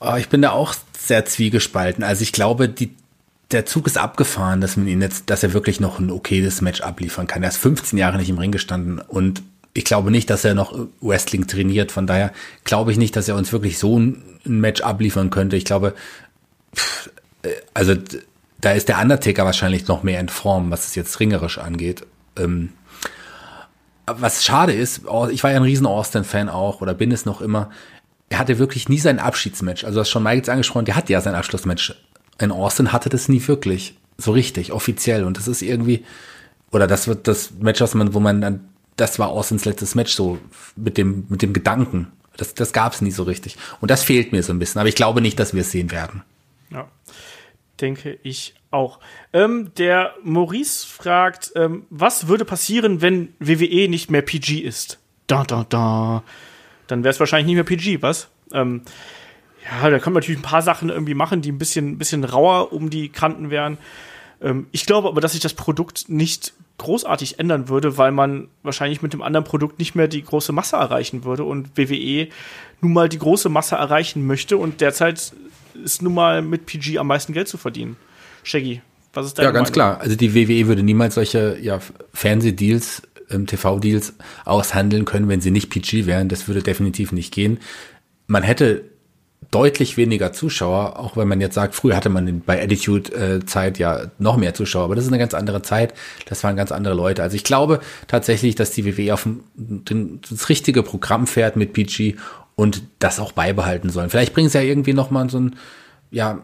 Oh, 0.01 0.15
ich 0.17 0.29
bin 0.29 0.43
da 0.43 0.51
auch 0.51 0.75
sehr 0.97 1.25
zwiegespalten. 1.25 2.05
Also 2.05 2.23
ich 2.23 2.33
glaube, 2.33 2.69
die, 2.69 2.95
der 3.51 3.67
Zug 3.67 3.87
ist 3.87 3.99
abgefahren, 3.99 4.61
dass 4.61 4.77
man 4.77 4.87
ihn 4.87 5.01
jetzt, 5.01 5.31
dass 5.31 5.43
er 5.43 5.55
wirklich 5.55 5.81
noch 5.81 5.99
ein 5.99 6.11
okayes 6.11 6.61
Match 6.61 6.83
abliefern 6.83 7.27
kann. 7.27 7.43
Er 7.43 7.49
ist 7.49 7.57
15 7.57 7.99
Jahre 7.99 8.19
nicht 8.19 8.29
im 8.29 8.39
Ring 8.39 8.53
gestanden 8.53 8.99
und 9.01 9.43
ich 9.73 9.85
glaube 9.85 10.11
nicht, 10.11 10.31
dass 10.31 10.45
er 10.45 10.55
noch 10.55 10.79
Wrestling 11.01 11.47
trainiert. 11.47 11.93
Von 11.93 12.07
daher 12.07 12.33
glaube 12.65 12.93
ich 12.93 12.99
nicht, 12.99 13.15
dass 13.15 13.29
er 13.29 13.37
uns 13.37 13.53
wirklich 13.53 13.79
so 13.79 13.99
ein 13.99 14.23
Match 14.45 14.81
abliefern 14.81 15.31
könnte. 15.31 15.57
Ich 15.57 15.65
glaube, 15.65 15.95
pff, 16.75 17.11
äh, 17.43 17.51
also 17.75 17.95
da 18.61 18.73
ist 18.73 18.89
der 18.89 19.01
Undertaker 19.01 19.45
wahrscheinlich 19.45 19.87
noch 19.89 20.03
mehr 20.03 20.21
in 20.21 20.29
Form, 20.29 20.71
was 20.71 20.87
es 20.87 20.95
jetzt 20.95 21.21
ringerisch 21.21 21.59
angeht. 21.59 22.07
Ähm, 22.37 22.71
was 24.07 24.45
schade 24.45 24.73
ist, 24.73 25.03
ich 25.31 25.43
war 25.43 25.51
ja 25.51 25.57
ein 25.57 25.63
riesen 25.63 25.87
Austin-Fan 25.87 26.49
auch 26.49 26.81
oder 26.81 26.95
bin 26.95 27.11
es 27.11 27.27
noch 27.27 27.41
immer. 27.41 27.71
Er 28.29 28.39
hatte 28.39 28.59
wirklich 28.59 28.89
nie 28.89 28.99
sein 28.99 29.19
Abschiedsmatch. 29.19 29.85
Also 29.85 29.99
das 29.99 30.09
schon 30.09 30.23
Michaels 30.23 30.49
angesprochen, 30.49 30.85
der 30.85 30.97
hatte 30.97 31.13
ja 31.13 31.21
sein 31.21 31.35
Abschlussmatch. 31.35 31.95
In 32.39 32.53
Austin 32.53 32.93
hatte 32.93 33.09
das 33.09 33.29
nie 33.29 33.47
wirklich 33.47 33.99
so 34.19 34.33
richtig 34.33 34.73
offiziell 34.73 35.25
und 35.25 35.37
das 35.37 35.49
ist 35.49 35.63
irgendwie 35.63 36.05
oder 36.71 36.87
das 36.87 37.09
wird 37.09 37.29
das 37.29 37.53
Match, 37.61 37.81
was 37.81 37.95
man, 37.95 38.15
wo 38.15 38.21
man 38.21 38.41
dann, 38.41 38.69
das 38.97 39.19
war 39.19 39.29
Austins 39.29 39.65
letztes 39.65 39.95
Match 39.95 40.15
so 40.15 40.39
mit 40.77 40.97
dem 40.97 41.27
mit 41.29 41.43
dem 41.43 41.53
Gedanken. 41.53 42.09
Das, 42.37 42.55
das 42.55 42.73
gab 42.73 42.93
es 42.93 43.01
nie 43.01 43.11
so 43.11 43.23
richtig 43.23 43.57
und 43.81 43.91
das 43.91 44.03
fehlt 44.03 44.33
mir 44.33 44.43
so 44.43 44.53
ein 44.53 44.59
bisschen. 44.59 44.79
Aber 44.79 44.89
ich 44.89 44.95
glaube 44.95 45.21
nicht, 45.21 45.39
dass 45.39 45.55
wir 45.55 45.63
es 45.63 45.71
sehen 45.71 45.91
werden. 45.91 46.23
Ja, 46.71 46.89
denke 47.81 48.19
ich 48.23 48.55
auch. 48.71 49.01
Ähm, 49.33 49.73
der 49.77 50.15
Maurice 50.23 50.87
fragt, 50.87 51.53
ähm, 51.57 51.87
was 51.91 52.29
würde 52.29 52.45
passieren, 52.45 53.01
wenn 53.01 53.35
WWE 53.39 53.89
nicht 53.89 54.11
mehr 54.11 54.23
PG 54.23 54.61
ist? 54.61 54.99
Da, 55.27 55.45
da, 55.45 55.67
da. 55.69 56.23
Dann 56.87 57.05
wäre 57.05 57.13
es 57.13 57.21
wahrscheinlich 57.21 57.47
nicht 57.47 57.55
mehr 57.57 57.65
PG, 57.65 58.03
was? 58.03 58.29
Ähm, 58.53 58.83
ja, 59.65 59.91
da 59.91 59.99
kann 59.99 60.13
man 60.13 60.23
natürlich 60.23 60.41
ein 60.41 60.49
paar 60.49 60.63
Sachen 60.63 60.91
irgendwie 60.91 61.15
machen, 61.15 61.43
die 61.43 61.51
ein 61.51 61.59
bisschen, 61.59 61.99
bisschen 61.99 62.25
rauer 62.25 62.73
um 62.73 62.91
die 62.91 63.09
Kanten 63.09 63.51
wären. 63.51 63.79
Ähm, 64.41 64.67
ich 64.73 64.87
glaube 64.87 65.09
aber, 65.09 65.21
dass 65.21 65.33
sich 65.33 65.41
das 65.41 65.55
Produkt 65.55 66.09
nicht 66.09 66.53
großartig 66.79 67.39
ändern 67.39 67.69
würde, 67.69 67.97
weil 67.97 68.13
man 68.13 68.49
wahrscheinlich 68.63 69.03
mit 69.03 69.13
dem 69.13 69.23
anderen 69.23 69.45
Produkt 69.45 69.79
nicht 69.79 69.95
mehr 69.95 70.09
die 70.09 70.23
große 70.23 70.53
Masse 70.53 70.77
erreichen 70.77 71.25
würde 71.25 71.45
und 71.45 71.77
WWE 71.77 72.29
nun 72.83 72.93
mal 72.93 73.09
die 73.09 73.19
große 73.19 73.49
Masse 73.49 73.77
erreichen 73.77 74.27
möchte 74.27 74.59
und 74.59 74.81
derzeit 74.81 75.33
ist 75.85 76.03
nun 76.03 76.15
mal 76.15 76.43
mit 76.43 76.67
PG 76.67 76.99
am 76.99 77.07
meisten 77.09 77.33
Geld 77.33 77.49
zu 77.49 77.57
verdienen. 77.59 77.97
Shaggy, 78.43 78.81
was 79.13 79.27
ist 79.27 79.39
deine 79.39 79.49
Ja, 79.49 79.53
ganz 79.53 79.71
Meinung? 79.71 79.73
klar. 79.75 80.01
Also 80.01 80.17
die 80.17 80.35
WWE 80.35 80.69
würde 80.69 80.83
niemals 80.83 81.15
solche 81.15 81.59
ja, 81.61 81.81
Fernsehdeals, 82.13 83.03
ähm, 83.31 83.47
TV-Deals 83.47 84.15
aushandeln 84.45 85.05
können, 85.05 85.29
wenn 85.29 85.41
sie 85.41 85.51
nicht 85.51 85.71
PG 85.71 86.07
wären. 86.07 86.29
Das 86.29 86.49
würde 86.49 86.63
definitiv 86.63 87.13
nicht 87.13 87.33
gehen. 87.33 87.59
Man 88.27 88.43
hätte 88.43 88.85
deutlich 89.51 89.97
weniger 89.97 90.33
Zuschauer, 90.33 90.99
auch 90.99 91.17
wenn 91.17 91.29
man 91.29 91.41
jetzt 91.41 91.55
sagt, 91.55 91.75
früher 91.75 91.97
hatte 91.97 92.09
man 92.09 92.41
bei 92.41 92.63
Attitude-Zeit 92.63 93.79
ja 93.79 94.07
noch 94.19 94.37
mehr 94.37 94.55
Zuschauer, 94.55 94.85
aber 94.85 94.95
das 94.97 95.05
ist 95.05 95.11
eine 95.11 95.19
ganz 95.19 95.35
andere 95.35 95.63
Zeit, 95.63 95.95
das 96.27 96.43
waren 96.43 96.57
ganz 96.57 96.73
andere 96.73 96.95
Leute. 96.95 97.23
Also 97.23 97.37
ich 97.37 97.45
glaube 97.45 97.81
tatsächlich, 98.09 98.55
dass 98.55 98.73
die 98.73 98.85
WWE 98.85 99.15
auf 99.15 99.27
den, 99.55 100.21
das 100.29 100.49
richtige 100.49 100.83
Programm 100.83 101.27
fährt 101.27 101.57
mit 101.57 101.73
PG 101.75 102.17
und 102.57 102.83
das 102.99 103.21
auch 103.21 103.33
beibehalten 103.33 103.91
sollen. 103.91 104.11
Vielleicht 104.11 104.35
bringen 104.35 104.49
sie 104.49 104.59
ja 104.59 104.65
irgendwie 104.65 104.95
noch 104.95 105.11
mal 105.11 105.31
so 105.31 105.39
ein, 105.39 105.57
ja, 106.11 106.43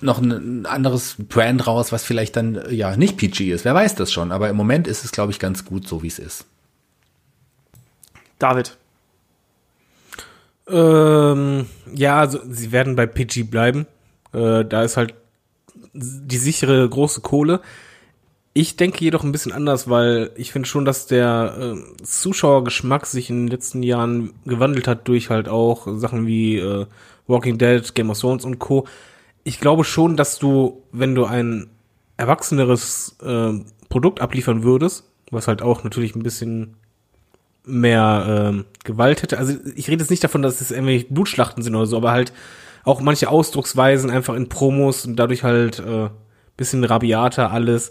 noch 0.00 0.20
ein, 0.20 0.66
anderes 0.66 1.16
Brand 1.18 1.66
raus, 1.66 1.92
was 1.92 2.02
vielleicht 2.02 2.36
dann 2.36 2.56
äh, 2.56 2.74
ja 2.74 2.96
nicht 2.96 3.16
PG 3.16 3.52
ist. 3.52 3.64
Wer 3.64 3.74
weiß 3.74 3.94
das 3.94 4.12
schon, 4.12 4.32
aber 4.32 4.48
im 4.48 4.56
Moment 4.56 4.88
ist 4.88 5.04
es, 5.04 5.12
glaube 5.12 5.30
ich, 5.30 5.38
ganz 5.38 5.64
gut, 5.64 5.86
so 5.86 6.02
wie 6.02 6.08
es 6.08 6.18
ist. 6.18 6.46
David. 8.38 8.76
Ähm, 10.66 11.66
ja, 11.94 12.18
also 12.18 12.40
sie 12.48 12.72
werden 12.72 12.96
bei 12.96 13.06
PG 13.06 13.44
bleiben. 13.44 13.86
Äh, 14.32 14.64
da 14.64 14.82
ist 14.82 14.96
halt 14.96 15.14
die 15.92 16.38
sichere 16.38 16.88
große 16.88 17.20
Kohle. 17.20 17.60
Ich 18.56 18.76
denke 18.76 19.04
jedoch 19.04 19.24
ein 19.24 19.32
bisschen 19.32 19.50
anders, 19.50 19.90
weil 19.90 20.30
ich 20.36 20.52
finde 20.52 20.68
schon, 20.68 20.84
dass 20.84 21.06
der 21.06 21.56
äh, 21.58 22.02
Zuschauergeschmack 22.04 23.04
sich 23.04 23.28
in 23.28 23.42
den 23.42 23.48
letzten 23.48 23.82
Jahren 23.82 24.32
gewandelt 24.46 24.86
hat 24.86 25.08
durch 25.08 25.28
halt 25.28 25.48
auch 25.48 25.88
Sachen 25.98 26.26
wie 26.26 26.58
äh, 26.58 26.86
Walking 27.26 27.58
Dead, 27.58 27.94
Game 27.96 28.10
of 28.10 28.20
Thrones 28.20 28.44
und 28.44 28.60
Co. 28.60 28.86
Ich 29.42 29.58
glaube 29.58 29.82
schon, 29.82 30.16
dass 30.16 30.38
du, 30.38 30.82
wenn 30.92 31.16
du 31.16 31.24
ein 31.24 31.68
erwachseneres 32.16 33.16
äh, 33.24 33.54
Produkt 33.88 34.20
abliefern 34.20 34.62
würdest, 34.62 35.10
was 35.32 35.48
halt 35.48 35.60
auch 35.60 35.82
natürlich 35.82 36.14
ein 36.14 36.22
bisschen 36.22 36.76
mehr 37.64 38.52
ähm, 38.52 38.64
Gewalt 38.84 39.22
hätte. 39.22 39.38
Also 39.38 39.54
ich 39.74 39.88
rede 39.88 40.02
jetzt 40.02 40.10
nicht 40.10 40.22
davon, 40.22 40.42
dass 40.42 40.60
es 40.60 40.70
irgendwelche 40.70 41.06
Blutschlachten 41.06 41.64
sind 41.64 41.74
oder 41.74 41.86
so, 41.86 41.96
aber 41.96 42.12
halt 42.12 42.32
auch 42.84 43.00
manche 43.00 43.28
Ausdrucksweisen 43.28 44.10
einfach 44.10 44.34
in 44.34 44.48
Promos 44.48 45.06
und 45.06 45.16
dadurch 45.16 45.42
halt 45.42 45.80
äh, 45.80 46.08
bisschen 46.56 46.84
rabiater 46.84 47.50
alles. 47.50 47.90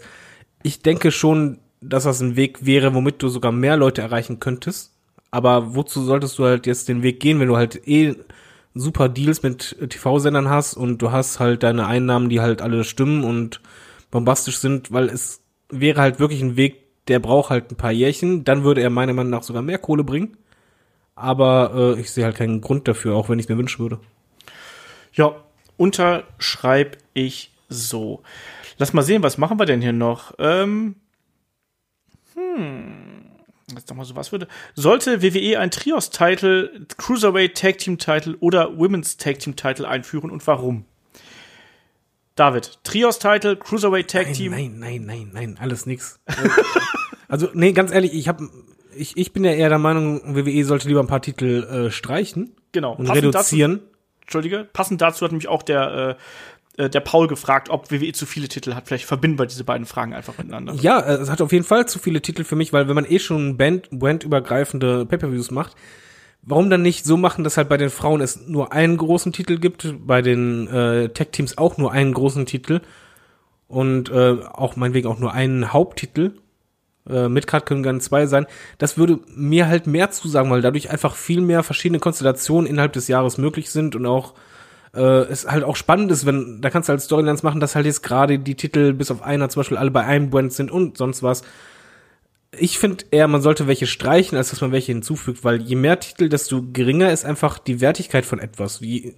Ich 0.64 0.80
denke 0.80 1.12
schon, 1.12 1.58
dass 1.82 2.04
das 2.04 2.20
ein 2.20 2.36
Weg 2.36 2.64
wäre, 2.64 2.94
womit 2.94 3.22
du 3.22 3.28
sogar 3.28 3.52
mehr 3.52 3.76
Leute 3.76 4.00
erreichen 4.00 4.40
könntest. 4.40 4.92
Aber 5.30 5.74
wozu 5.74 6.02
solltest 6.02 6.38
du 6.38 6.44
halt 6.44 6.66
jetzt 6.66 6.88
den 6.88 7.02
Weg 7.02 7.20
gehen, 7.20 7.38
wenn 7.38 7.48
du 7.48 7.56
halt 7.56 7.86
eh 7.86 8.14
super 8.72 9.10
Deals 9.10 9.42
mit 9.42 9.76
TV-Sendern 9.90 10.48
hast 10.48 10.74
und 10.74 11.02
du 11.02 11.12
hast 11.12 11.38
halt 11.38 11.62
deine 11.62 11.86
Einnahmen, 11.86 12.30
die 12.30 12.40
halt 12.40 12.62
alle 12.62 12.82
stimmen 12.84 13.24
und 13.24 13.60
bombastisch 14.10 14.58
sind, 14.58 14.90
weil 14.90 15.10
es 15.10 15.42
wäre 15.68 16.00
halt 16.00 16.18
wirklich 16.18 16.40
ein 16.40 16.56
Weg, 16.56 17.06
der 17.08 17.18
braucht 17.18 17.50
halt 17.50 17.70
ein 17.70 17.76
paar 17.76 17.92
Jährchen, 17.92 18.44
dann 18.44 18.64
würde 18.64 18.80
er 18.80 18.88
meiner 18.88 19.12
Meinung 19.12 19.30
nach 19.30 19.42
sogar 19.42 19.60
mehr 19.62 19.78
Kohle 19.78 20.02
bringen. 20.02 20.36
Aber 21.14 21.94
äh, 21.96 22.00
ich 22.00 22.10
sehe 22.10 22.24
halt 22.24 22.36
keinen 22.36 22.62
Grund 22.62 22.88
dafür, 22.88 23.14
auch 23.14 23.28
wenn 23.28 23.38
ich 23.38 23.44
es 23.44 23.48
mir 23.50 23.58
wünschen 23.58 23.80
würde. 23.80 24.00
Ja, 25.12 25.36
unterschreib 25.76 26.96
ich 27.12 27.52
so. 27.68 28.22
Lass 28.78 28.92
mal 28.92 29.02
sehen, 29.02 29.22
was 29.22 29.38
machen 29.38 29.58
wir 29.58 29.66
denn 29.66 29.80
hier 29.80 29.92
noch? 29.92 30.34
Ähm, 30.38 30.96
hm, 32.34 33.30
jetzt 33.74 33.88
noch 33.88 33.96
mal 33.96 34.04
so 34.04 34.16
was 34.16 34.32
würde. 34.32 34.48
Sollte 34.74 35.22
WWE 35.22 35.58
ein 35.58 35.70
Trios-Title, 35.70 36.86
Cruiserweight 36.96 37.56
Tag 37.56 37.78
Team 37.78 37.98
Title 37.98 38.36
oder 38.40 38.76
Women's 38.78 39.16
Tag 39.16 39.38
Team 39.38 39.56
Title 39.56 39.88
einführen 39.88 40.30
und 40.30 40.46
warum? 40.46 40.84
David, 42.36 42.80
Trios-Title, 42.82 43.56
Cruiserweight 43.56 44.10
Tag 44.10 44.26
Nein, 44.26 44.34
Team. 44.34 44.50
nein, 44.52 44.78
nein, 44.78 45.04
nein, 45.06 45.30
nein, 45.32 45.58
alles 45.60 45.86
nix. 45.86 46.18
also, 47.28 47.48
nee, 47.54 47.72
ganz 47.72 47.92
ehrlich, 47.92 48.12
ich 48.12 48.26
hab, 48.26 48.40
ich, 48.96 49.16
ich 49.16 49.32
bin 49.32 49.44
ja 49.44 49.52
eher 49.52 49.68
der 49.68 49.78
Meinung, 49.78 50.34
WWE 50.34 50.64
sollte 50.64 50.88
lieber 50.88 51.00
ein 51.00 51.06
paar 51.06 51.22
Titel 51.22 51.62
äh, 51.64 51.90
streichen 51.92 52.56
Genau. 52.72 52.94
und 52.96 53.06
Passend 53.06 53.24
reduzieren. 53.24 53.72
Dazu, 53.78 53.90
Entschuldige, 54.22 54.68
passend 54.72 55.00
dazu 55.00 55.24
hat 55.24 55.30
nämlich 55.30 55.46
auch 55.48 55.62
der, 55.62 56.16
äh, 56.18 56.22
äh, 56.76 56.90
der 56.90 57.00
Paul 57.00 57.28
gefragt, 57.28 57.70
ob 57.70 57.90
WWE 57.90 58.12
zu 58.12 58.26
viele 58.26 58.48
Titel 58.48 58.74
hat. 58.74 58.88
Vielleicht 58.88 59.04
verbinden 59.04 59.38
wir 59.38 59.46
diese 59.46 59.64
beiden 59.64 59.86
Fragen 59.86 60.12
einfach 60.12 60.38
miteinander. 60.38 60.74
Ja, 60.74 61.00
äh, 61.00 61.14
es 61.14 61.30
hat 61.30 61.40
auf 61.40 61.52
jeden 61.52 61.64
Fall 61.64 61.86
zu 61.86 61.98
viele 61.98 62.20
Titel 62.20 62.44
für 62.44 62.56
mich, 62.56 62.72
weil 62.72 62.88
wenn 62.88 62.94
man 62.94 63.04
eh 63.08 63.18
schon 63.18 63.56
Band, 63.56 63.88
bandübergreifende 63.90 65.06
Pay-Per-Views 65.06 65.50
macht, 65.50 65.76
warum 66.42 66.70
dann 66.70 66.82
nicht 66.82 67.04
so 67.04 67.16
machen, 67.16 67.44
dass 67.44 67.56
halt 67.56 67.68
bei 67.68 67.76
den 67.76 67.90
Frauen 67.90 68.20
es 68.20 68.48
nur 68.48 68.72
einen 68.72 68.96
großen 68.96 69.32
Titel 69.32 69.58
gibt, 69.58 69.94
bei 70.04 70.20
den 70.20 70.66
äh, 70.66 71.08
Tech-Teams 71.10 71.58
auch 71.58 71.78
nur 71.78 71.92
einen 71.92 72.12
großen 72.12 72.46
Titel 72.46 72.80
und 73.68 74.10
äh, 74.10 74.36
auch 74.52 74.76
meinetwegen 74.76 75.08
auch 75.08 75.18
nur 75.18 75.32
einen 75.32 75.72
Haupttitel. 75.72 76.32
Äh, 77.08 77.28
Midcard 77.28 77.66
können 77.66 77.82
gerne 77.82 78.00
zwei 78.00 78.26
sein. 78.26 78.46
Das 78.78 78.98
würde 78.98 79.20
mir 79.28 79.68
halt 79.68 79.86
mehr 79.86 80.10
zusagen, 80.10 80.50
weil 80.50 80.62
dadurch 80.62 80.90
einfach 80.90 81.14
viel 81.14 81.40
mehr 81.40 81.62
verschiedene 81.62 82.00
Konstellationen 82.00 82.68
innerhalb 82.68 82.94
des 82.94 83.08
Jahres 83.08 83.38
möglich 83.38 83.70
sind 83.70 83.94
und 83.94 84.06
auch 84.06 84.34
äh, 84.94 85.22
es 85.24 85.46
halt 85.46 85.64
auch 85.64 85.76
spannend 85.76 86.10
ist, 86.10 86.26
wenn, 86.26 86.60
da 86.60 86.70
kannst 86.70 86.88
du 86.88 86.92
halt 86.92 87.02
Storylines 87.02 87.42
machen, 87.42 87.60
dass 87.60 87.74
halt 87.74 87.86
jetzt 87.86 88.02
gerade 88.02 88.38
die 88.38 88.54
Titel 88.54 88.92
bis 88.92 89.10
auf 89.10 89.22
einer 89.22 89.48
zum 89.48 89.60
Beispiel 89.60 89.76
alle 89.76 89.90
bei 89.90 90.04
einem 90.04 90.30
Brand 90.30 90.52
sind 90.52 90.70
und 90.70 90.96
sonst 90.96 91.22
was. 91.22 91.42
Ich 92.56 92.78
finde 92.78 93.04
eher, 93.10 93.26
man 93.26 93.42
sollte 93.42 93.66
welche 93.66 93.86
streichen, 93.86 94.38
als 94.38 94.50
dass 94.50 94.60
man 94.60 94.70
welche 94.70 94.92
hinzufügt, 94.92 95.42
weil 95.42 95.60
je 95.60 95.74
mehr 95.74 95.98
Titel, 95.98 96.28
desto 96.28 96.62
geringer 96.72 97.12
ist 97.12 97.24
einfach 97.24 97.58
die 97.58 97.80
Wertigkeit 97.80 98.24
von 98.24 98.38
etwas. 98.38 98.80
Wie, 98.80 99.14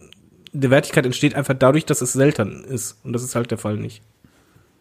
die 0.52 0.70
Wertigkeit 0.70 1.04
entsteht 1.04 1.34
einfach 1.34 1.54
dadurch, 1.54 1.84
dass 1.84 2.00
es 2.00 2.14
selten 2.14 2.64
ist. 2.64 2.98
Und 3.04 3.12
das 3.12 3.22
ist 3.22 3.34
halt 3.34 3.50
der 3.50 3.58
Fall 3.58 3.76
nicht. 3.76 4.02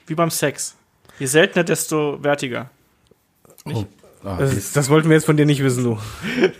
Wie 0.07 0.15
beim 0.15 0.29
Sex. 0.29 0.75
Je 1.19 1.25
seltener, 1.25 1.63
desto 1.63 2.23
wertiger. 2.23 2.69
Ah, 4.25 4.37
Das, 4.39 4.71
das 4.73 4.89
wollten 4.89 5.07
wir 5.09 5.15
jetzt 5.15 5.25
von 5.25 5.37
dir 5.37 5.45
nicht 5.45 5.63
wissen, 5.63 5.83
du. 5.83 5.97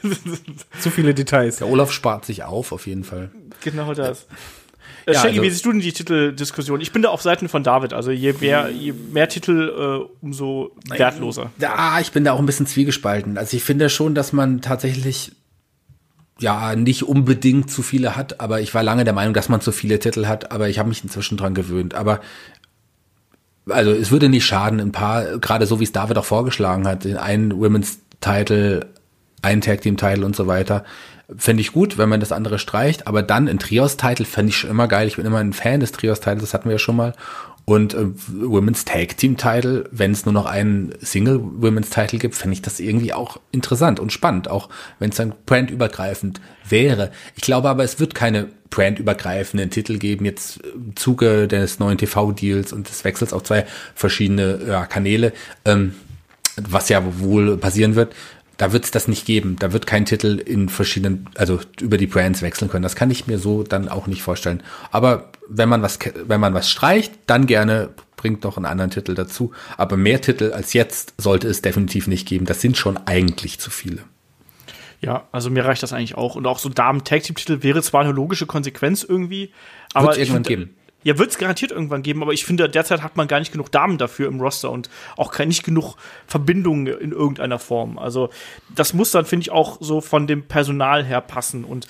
Zu 0.80 0.92
viele 0.92 1.14
Details. 1.14 1.58
der 1.58 1.68
Olaf 1.68 1.92
spart 1.92 2.26
sich 2.26 2.44
auf, 2.44 2.72
auf 2.72 2.88
jeden 2.88 3.04
Fall. 3.04 3.32
Genau 3.64 3.94
das. 3.94 4.28
Äh, 5.08 5.14
Ja, 5.14 5.20
Shaggy, 5.22 5.30
also- 5.30 5.42
wie 5.44 5.50
siehst 5.50 5.66
du 5.66 5.72
denn 5.72 5.82
die 5.82 5.92
Titeldiskussion? 5.94 6.80
Ich 6.82 6.92
bin 6.92 7.02
da 7.02 7.10
auf 7.10 7.22
Seiten 7.22 7.50
von 7.50 7.64
David. 7.64 7.94
Also 7.94 8.12
je 8.12 8.34
mehr, 8.40 8.70
je 8.70 8.94
mehr 9.12 9.28
Titel, 9.30 10.06
äh, 10.10 10.26
umso 10.26 10.72
wertloser. 10.90 11.52
Ja, 11.60 12.00
ich 12.00 12.12
bin 12.12 12.24
da 12.24 12.34
auch 12.34 12.40
ein 12.40 12.46
bisschen 12.46 12.68
zwiegespalten. 12.68 13.38
Also 13.38 13.58
ich 13.58 13.64
finde 13.64 13.90
schon, 13.90 14.16
dass 14.16 14.32
man 14.34 14.62
tatsächlich 14.62 15.32
ja 16.40 16.76
nicht 16.76 17.04
unbedingt 17.04 17.72
zu 17.72 17.82
viele 17.82 18.18
hat, 18.18 18.42
aber 18.42 18.60
ich 18.60 18.74
war 18.74 18.84
lange 18.84 19.06
der 19.06 19.14
Meinung, 19.14 19.34
dass 19.34 19.48
man 19.48 19.62
zu 19.62 19.72
viele 19.72 20.00
Titel 20.00 20.26
hat, 20.28 20.52
aber 20.52 20.68
ich 20.68 20.80
habe 20.80 20.90
mich 20.90 21.02
inzwischen 21.02 21.38
dran 21.38 21.54
gewöhnt. 21.54 21.94
Aber 21.94 22.20
also 23.70 23.92
es 23.92 24.12
würde 24.12 24.30
nicht 24.30 24.46
schaden, 24.46 24.80
ein 24.80 24.92
paar, 24.92 25.40
gerade 25.40 25.66
so 25.66 25.80
wie 25.80 25.86
es 25.86 25.92
David 25.92 26.18
auch 26.18 26.26
vorgeschlagen 26.26 26.88
hat, 26.88 27.04
den 27.04 27.18
einen 27.18 27.58
Women's 27.60 28.00
Title, 28.22 28.88
ein 29.42 29.62
Tag 29.62 29.82
Team 29.82 29.98
Title 29.98 30.26
und 30.26 30.36
so 30.36 30.48
weiter, 30.48 30.84
fände 31.36 31.62
ich 31.62 31.74
gut, 31.74 31.98
wenn 31.98 32.10
man 32.10 32.20
das 32.20 32.32
andere 32.32 32.60
streicht, 32.60 33.08
aber 33.08 33.24
dann 33.24 33.48
ein 33.48 33.60
Trios 33.60 33.98
Title 33.98 34.26
fände 34.26 34.50
ich 34.50 34.58
schon 34.58 34.70
immer 34.70 34.88
geil. 34.88 35.08
Ich 35.08 35.16
bin 35.16 35.26
immer 35.26 35.40
ein 35.40 35.54
Fan 35.54 35.80
des 35.80 35.92
Trios 35.92 36.20
Titles, 36.20 36.42
das 36.42 36.54
hatten 36.54 36.66
wir 36.66 36.74
ja 36.74 36.80
schon 36.80 36.96
mal. 36.96 37.14
Und 37.66 37.96
äh, 37.96 38.06
Women's 38.28 38.86
Tag 38.86 39.18
Team 39.18 39.38
Title, 39.38 39.86
wenn 39.92 40.12
es 40.12 40.26
nur 40.26 40.34
noch 40.34 40.46
einen 40.46 40.94
Single 41.02 41.42
Women's 41.42 41.90
Title 41.90 42.20
gibt, 42.20 42.36
fände 42.36 42.54
ich 42.54 42.62
das 42.62 42.80
irgendwie 42.80 43.12
auch 43.12 43.38
interessant 43.52 44.00
und 44.00 44.14
spannend, 44.14 44.50
auch 44.50 44.70
wenn 45.00 45.10
es 45.10 45.16
dann 45.16 45.34
brandübergreifend 45.48 46.42
wäre. 46.70 47.12
Ich 47.36 47.42
glaube 47.42 47.70
aber, 47.70 47.84
es 47.84 48.00
wird 48.00 48.14
keine 48.14 48.50
brandübergreifenden 48.70 49.72
Titel 49.72 49.98
geben, 49.98 50.26
jetzt 50.26 50.60
im 50.76 50.96
Zuge 50.96 51.48
des 51.48 51.80
neuen 51.80 51.98
TV-Deals 51.98 52.72
und 52.72 52.88
des 52.88 53.04
Wechsels 53.04 53.34
auf 53.34 53.44
zwei 53.44 53.66
verschiedene 53.96 54.60
ja, 54.68 54.86
Kanäle, 54.86 55.34
ähm, 55.66 55.96
was 56.58 56.90
ja 56.90 57.02
wohl 57.20 57.58
passieren 57.58 57.96
wird. 57.96 58.14
Da 58.58 58.72
wird 58.72 58.86
es 58.86 58.92
das 58.92 59.08
nicht 59.08 59.26
geben. 59.26 59.58
Da 59.60 59.74
wird 59.74 59.86
kein 59.86 60.06
Titel 60.06 60.38
in 60.40 60.70
verschiedenen, 60.70 61.30
also 61.36 61.60
über 61.82 61.98
die 61.98 62.08
Brands 62.08 62.42
wechseln 62.42 62.70
können. 62.70 62.84
Das 62.84 62.96
kann 62.96 63.12
ich 63.12 63.28
mir 63.28 63.38
so 63.38 63.64
dann 63.64 63.90
auch 63.90 64.08
nicht 64.08 64.22
vorstellen. 64.22 64.64
Aber 64.92 65.30
wenn 65.50 65.68
man 65.70 65.82
was, 65.82 66.00
wenn 66.26 66.40
man 66.40 66.54
was 66.54 66.70
streicht, 66.70 67.14
dann 67.28 67.48
gerne 67.48 67.90
bringt 68.16 68.46
doch 68.46 68.56
einen 68.58 68.66
anderen 68.66 68.92
Titel 68.92 69.14
dazu. 69.14 69.52
Aber 69.78 69.98
mehr 69.98 70.22
Titel 70.22 70.54
als 70.54 70.74
jetzt 70.74 71.14
sollte 71.18 71.48
es 71.50 71.62
definitiv 71.62 72.08
nicht 72.08 72.28
geben. 72.28 72.46
Das 72.46 72.62
sind 72.62 72.78
schon 72.78 72.98
eigentlich 73.06 73.60
zu 73.60 73.70
viele. 73.70 74.04
Ja, 75.02 75.28
also 75.32 75.50
mir 75.50 75.66
reicht 75.66 75.84
das 75.84 75.92
eigentlich 75.94 76.16
auch. 76.16 76.36
Und 76.36 76.48
auch 76.48 76.58
so 76.58 76.70
Damen-Tag-Team-Titel 76.70 77.62
wäre 77.62 77.82
zwar 77.84 78.02
eine 78.04 78.14
logische 78.14 78.46
Konsequenz 78.46 79.04
irgendwie, 79.04 79.52
aber 79.94 80.08
Wird's 80.08 80.18
ich 80.18 80.24
irgendwann 80.30 80.46
finde- 80.46 80.66
geben. 80.66 80.78
Ja, 81.06 81.18
wird 81.20 81.30
es 81.30 81.38
garantiert 81.38 81.72
irgendwann 81.72 82.02
geben, 82.02 82.22
aber 82.24 82.34
ich 82.34 82.46
finde, 82.46 82.68
derzeit 82.68 83.04
hat 83.04 83.16
man 83.16 83.28
gar 83.28 83.40
nicht 83.40 83.52
genug 83.52 83.72
Damen 83.72 83.98
dafür 83.98 84.28
im 84.28 84.42
Roster 84.42 84.72
und 84.72 84.90
auch 85.16 85.32
kein, 85.32 85.48
nicht 85.48 85.64
genug 85.64 85.96
Verbindungen 86.26 86.88
in 86.88 87.12
irgendeiner 87.12 87.60
Form. 87.60 87.98
Also 88.00 88.30
das 88.74 88.94
muss 88.94 89.12
dann, 89.12 89.26
finde 89.26 89.44
ich, 89.44 89.52
auch 89.52 89.78
so 89.80 90.02
von 90.02 90.26
dem 90.26 90.44
Personal 90.48 91.06
her 91.06 91.22
passen. 91.22 91.64
Und 91.64 91.86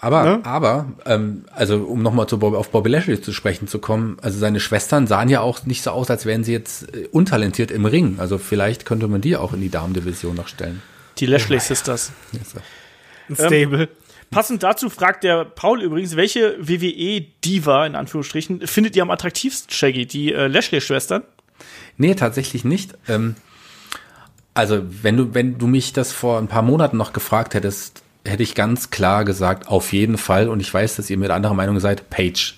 Aber, 0.00 0.22
Ne? 0.22 0.40
aber, 0.44 0.86
ähm, 1.04 1.46
also 1.52 1.78
um 1.78 2.00
nochmal 2.00 2.28
zu 2.28 2.38
Bob, 2.38 2.54
auf 2.54 2.70
Bobby 2.70 2.88
Lashley 2.90 3.20
zu 3.20 3.32
sprechen 3.32 3.66
zu 3.66 3.80
kommen, 3.80 4.18
also 4.22 4.38
seine 4.38 4.60
Schwestern 4.60 5.08
sahen 5.08 5.28
ja 5.28 5.40
auch 5.40 5.66
nicht 5.66 5.82
so 5.82 5.90
aus, 5.90 6.08
als 6.08 6.24
wären 6.24 6.44
sie 6.44 6.52
jetzt 6.52 6.94
äh, 6.94 7.08
untalentiert 7.10 7.72
im 7.72 7.84
Ring. 7.86 8.18
Also 8.20 8.38
vielleicht 8.38 8.86
könnte 8.86 9.08
man 9.08 9.20
die 9.20 9.36
auch 9.36 9.52
in 9.52 9.60
die 9.60 9.68
Damendivision 9.70 10.36
noch 10.36 10.46
stellen. 10.46 10.80
die 11.18 11.26
Lashley 11.26 11.58
Sisters. 11.58 12.12
Ein 13.28 13.34
Stable. 13.34 13.88
Passend 14.30 14.62
dazu 14.62 14.90
fragt 14.90 15.24
der 15.24 15.44
Paul 15.44 15.82
übrigens, 15.82 16.14
welche 16.14 16.56
WWE-Diva, 16.60 17.86
in 17.86 17.94
Anführungsstrichen, 17.94 18.66
findet 18.66 18.94
ihr 18.94 19.02
am 19.02 19.10
attraktivsten, 19.10 19.72
Shaggy? 19.72 20.06
Die 20.06 20.32
äh, 20.32 20.48
Lashley-Schwestern? 20.48 21.22
Nee, 21.96 22.14
tatsächlich 22.14 22.64
nicht. 22.64 22.96
Ähm, 23.08 23.36
also, 24.52 24.82
wenn 25.02 25.16
du, 25.16 25.34
wenn 25.34 25.56
du 25.58 25.66
mich 25.66 25.92
das 25.92 26.12
vor 26.12 26.38
ein 26.38 26.48
paar 26.48 26.62
Monaten 26.62 26.96
noch 26.96 27.12
gefragt 27.12 27.54
hättest, 27.54 28.02
hätte 28.26 28.42
ich 28.42 28.54
ganz 28.54 28.90
klar 28.90 29.24
gesagt, 29.24 29.68
auf 29.68 29.92
jeden 29.92 30.18
Fall. 30.18 30.48
Und 30.48 30.60
ich 30.60 30.72
weiß, 30.72 30.96
dass 30.96 31.08
ihr 31.08 31.16
mit 31.16 31.30
anderer 31.30 31.54
Meinung 31.54 31.80
seid, 31.80 32.10
Paige. 32.10 32.54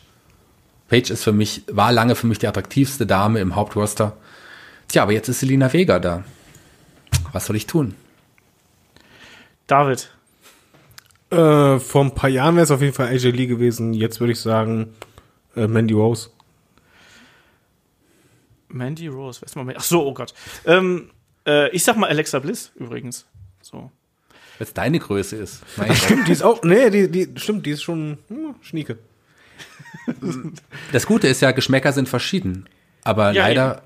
Paige 0.89 1.13
ist 1.13 1.23
für 1.23 1.33
mich, 1.33 1.63
war 1.71 1.93
lange 1.93 2.17
für 2.17 2.27
mich 2.27 2.39
die 2.39 2.49
attraktivste 2.49 3.07
Dame 3.07 3.39
im 3.39 3.55
Hauptroster. 3.55 4.17
Tja, 4.89 5.05
aber 5.05 5.13
jetzt 5.13 5.29
ist 5.29 5.41
Selina 5.41 5.73
Vega 5.73 6.01
da. 6.01 6.25
Was 7.33 7.47
soll 7.47 7.57
ich 7.57 7.67
tun? 7.67 7.95
David. 9.69 10.11
Äh, 11.31 11.79
vor 11.79 12.05
ein 12.05 12.15
paar 12.15 12.31
Jahren 12.31 12.57
wäre 12.57 12.65
es 12.65 12.71
auf 12.71 12.81
jeden 12.81 12.93
Fall 12.93 13.09
AJ 13.09 13.31
Lee 13.31 13.47
gewesen. 13.47 13.95
Jetzt 13.95 14.21
würde 14.21 14.33
ich 14.33 14.41
sagen 14.41 14.95
äh, 15.57 15.67
Mandy 15.67 15.95
Rose. 15.95 16.31
Mandy 18.69 19.09
Rose, 19.09 19.41
wer 19.41 19.47
ist 19.47 19.57
mal 19.57 19.65
Mandy? 19.65 19.79
Ach 19.79 19.85
so, 19.85 20.07
oh 20.07 20.15
Gott. 20.15 20.35
Ähm, 20.65 21.11
äh, 21.47 21.71
ich 21.71 21.85
sag 21.85 21.97
mal 21.97 22.09
Alexa 22.09 22.39
Bliss 22.39 22.73
übrigens. 22.77 23.27
So. 23.63 23.91
Wenn 24.59 24.67
es 24.67 24.75
deine 24.75 24.99
Größe 24.99 25.37
ist. 25.37 25.63
Stimmt, 25.95 26.29
die 26.29 26.33
ist 26.33 26.43
auch, 26.43 26.63
nee, 26.63 26.91
die, 26.91 27.11
die, 27.11 27.29
stimmt, 27.41 27.65
die 27.65 27.71
ist 27.71 27.83
schon 27.83 28.19
hm, 28.29 28.55
Schnieke. 28.61 28.99
Das 30.93 31.07
Gute 31.07 31.29
ist 31.29 31.41
ja, 31.41 31.53
Geschmäcker 31.53 31.93
sind 31.93 32.09
verschieden. 32.09 32.69
Aber 33.05 33.33
Ja, 33.33 33.47
leider 33.47 33.83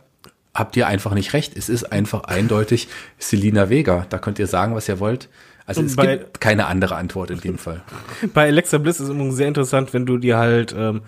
habt 0.55 0.77
ihr 0.77 0.87
einfach 0.87 1.15
nicht 1.15 1.33
recht. 1.33 1.57
Es 1.57 1.69
ist 1.69 1.85
einfach 1.85 2.25
eindeutig 2.25 2.89
Selina 3.19 3.69
Vega. 3.69 4.07
Da 4.09 4.19
könnt 4.19 4.39
ihr 4.39 4.47
sagen, 4.47 4.75
was 4.75 4.89
ihr 4.89 5.01
wollt. 5.01 5.29
Also 5.66 5.81
Und 5.81 5.86
es 5.86 5.97
bei- 5.97 6.19
gibt 6.19 6.41
keine 6.41 6.66
andere 6.66 6.97
Antwort 6.97 7.31
in 7.31 7.41
dem 7.41 7.59
Fall. 7.59 7.82
Bei 8.35 8.47
Alexa 8.47 8.78
Bliss 8.78 8.97
ist 9.01 9.05
es 9.05 9.09
immer 9.11 9.31
sehr 9.32 9.49
interessant, 9.49 9.95
wenn 9.95 10.05
du 10.05 10.19
dir 10.19 10.36
halt 10.36 10.74
ähm, 10.77 11.01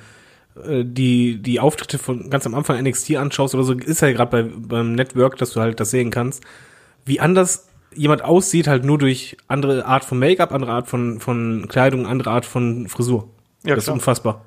äh, 0.64 0.82
die, 0.84 1.36
die 1.42 1.60
Auftritte 1.60 1.98
von 1.98 2.30
ganz 2.30 2.46
am 2.46 2.54
Anfang 2.54 2.82
NXT 2.82 3.16
anschaust 3.16 3.54
oder 3.54 3.64
so, 3.64 3.74
ist 3.74 4.00
ja 4.00 4.12
gerade 4.12 4.30
bei, 4.30 4.42
beim 4.56 4.92
Network, 4.94 5.36
dass 5.36 5.50
du 5.50 5.60
halt 5.60 5.78
das 5.78 5.90
sehen 5.90 6.10
kannst, 6.10 6.42
wie 7.04 7.20
anders 7.20 7.68
jemand 7.94 8.22
aussieht, 8.22 8.66
halt 8.66 8.84
nur 8.84 8.98
durch 8.98 9.36
andere 9.48 9.84
Art 9.86 10.04
von 10.04 10.18
Make-up, 10.18 10.52
andere 10.52 10.72
Art 10.72 10.88
von, 10.88 11.20
von 11.20 11.66
Kleidung, 11.68 12.06
andere 12.06 12.30
Art 12.30 12.46
von 12.46 12.88
Frisur. 12.88 13.28
Ja, 13.64 13.74
das 13.74 13.84
ist 13.84 13.84
klar. 13.84 13.94
unfassbar. 13.94 14.44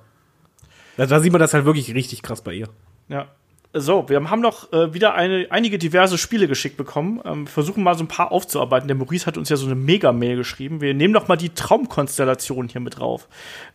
Da, 0.98 1.06
da 1.06 1.20
sieht 1.20 1.32
man 1.32 1.40
das 1.40 1.54
halt 1.54 1.66
wirklich 1.66 1.94
richtig 1.94 2.22
krass 2.24 2.42
bei 2.44 2.54
ihr. 2.54 2.68
Ja. 3.10 3.28
So, 3.72 4.10
wir 4.10 4.28
haben 4.28 4.42
noch 4.42 4.74
äh, 4.74 4.96
wieder 4.96 5.14
eine, 5.14 5.46
einige 5.52 5.78
diverse 5.78 6.18
Spiele 6.18 6.48
geschickt 6.48 6.76
bekommen. 6.76 7.22
Ähm, 7.24 7.46
versuchen 7.46 7.84
mal 7.84 7.96
so 7.96 8.04
ein 8.04 8.08
paar 8.08 8.32
aufzuarbeiten. 8.32 8.88
Der 8.88 8.98
Maurice 8.98 9.28
hat 9.28 9.38
uns 9.38 9.50
ja 9.50 9.58
so 9.58 9.68
eine 9.68 9.76
Mega-Mail 9.76 10.38
geschrieben. 10.38 10.82
Wir 10.82 10.96
nehmen 10.96 11.14
noch 11.14 11.28
mal 11.28 11.36
die 11.36 11.50
Traumkonstellation 11.50 12.68
hier 12.68 12.82
mit 12.82 12.98
drauf. 12.98 13.28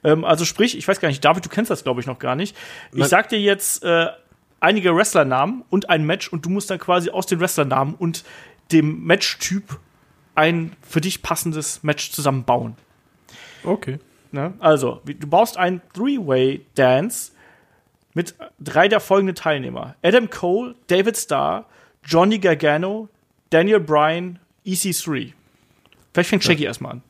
Ähm, 0.03 0.25
also 0.25 0.45
sprich, 0.45 0.77
ich 0.77 0.89
weiß 0.89 0.99
gar 0.99 1.09
nicht, 1.09 1.25
David, 1.25 1.45
du 1.45 1.49
kennst 1.49 1.71
das 1.71 1.85
glaube 1.85 2.01
ich 2.01 2.09
noch 2.09 2.19
gar 2.19 2.35
nicht. 2.35 2.57
Ich 2.91 2.99
Nein. 2.99 3.09
sag 3.09 3.29
dir 3.29 3.39
jetzt 3.41 3.85
äh, 3.85 4.09
einige 4.59 4.97
Wrestlernamen 4.97 5.63
und 5.71 5.89
ein 5.89 6.05
Match 6.05 6.27
und 6.29 6.45
du 6.45 6.51
musst 6.51 6.71
dann 6.71 6.81
quasi 6.81 7.11
aus 7.11 7.27
den 7.27 7.39
Wrestlernamen 7.39 7.95
und 7.95 8.25
dem 8.73 9.05
Matchtyp 9.05 9.79
ein 10.35 10.73
für 10.83 11.01
dich 11.01 11.23
passendes 11.23 11.85
Match 11.85 12.11
zusammenbauen. 12.11 12.75
Okay. 13.63 14.01
Ne? 14.33 14.55
Also, 14.59 15.01
du 15.05 15.29
baust 15.29 15.57
ein 15.57 15.81
Three-Way-Dance 15.95 17.34
mit 18.15 18.35
drei 18.59 18.89
der 18.89 19.01
folgenden 19.01 19.37
Teilnehmer: 19.37 19.97
Adam 20.03 20.31
Cole, 20.31 20.75
David 20.87 21.17
Starr, 21.17 21.67
Johnny 22.05 22.39
Gargano, 22.39 23.09
Daniel 23.51 23.81
Bryan, 23.81 24.39
EC3. 24.65 25.33
Vielleicht 26.13 26.31
fängt 26.31 26.45
Shaggy 26.45 26.65
erstmal 26.65 26.93
an. 26.93 27.03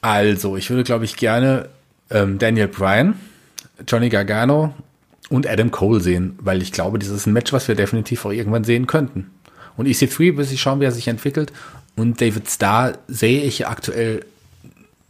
Also, 0.00 0.56
ich 0.56 0.68
würde, 0.70 0.84
glaube 0.84 1.04
ich, 1.04 1.16
gerne 1.16 1.68
ähm, 2.10 2.38
Daniel 2.38 2.68
Bryan, 2.68 3.18
Johnny 3.86 4.08
Gargano 4.08 4.74
und 5.30 5.46
Adam 5.46 5.70
Cole 5.70 6.00
sehen, 6.00 6.38
weil 6.40 6.62
ich 6.62 6.72
glaube, 6.72 6.98
das 6.98 7.08
ist 7.08 7.26
ein 7.26 7.32
Match, 7.32 7.52
was 7.52 7.68
wir 7.68 7.74
definitiv 7.74 8.24
auch 8.24 8.30
irgendwann 8.30 8.64
sehen 8.64 8.86
könnten. 8.86 9.30
Und 9.76 9.86
EC3, 9.86 10.36
bis 10.36 10.52
ich 10.52 10.60
schauen, 10.60 10.80
wie 10.80 10.84
er 10.84 10.92
sich 10.92 11.08
entwickelt. 11.08 11.52
Und 11.96 12.20
David 12.20 12.50
Starr 12.50 12.98
sehe 13.08 13.42
ich 13.42 13.66
aktuell 13.66 14.24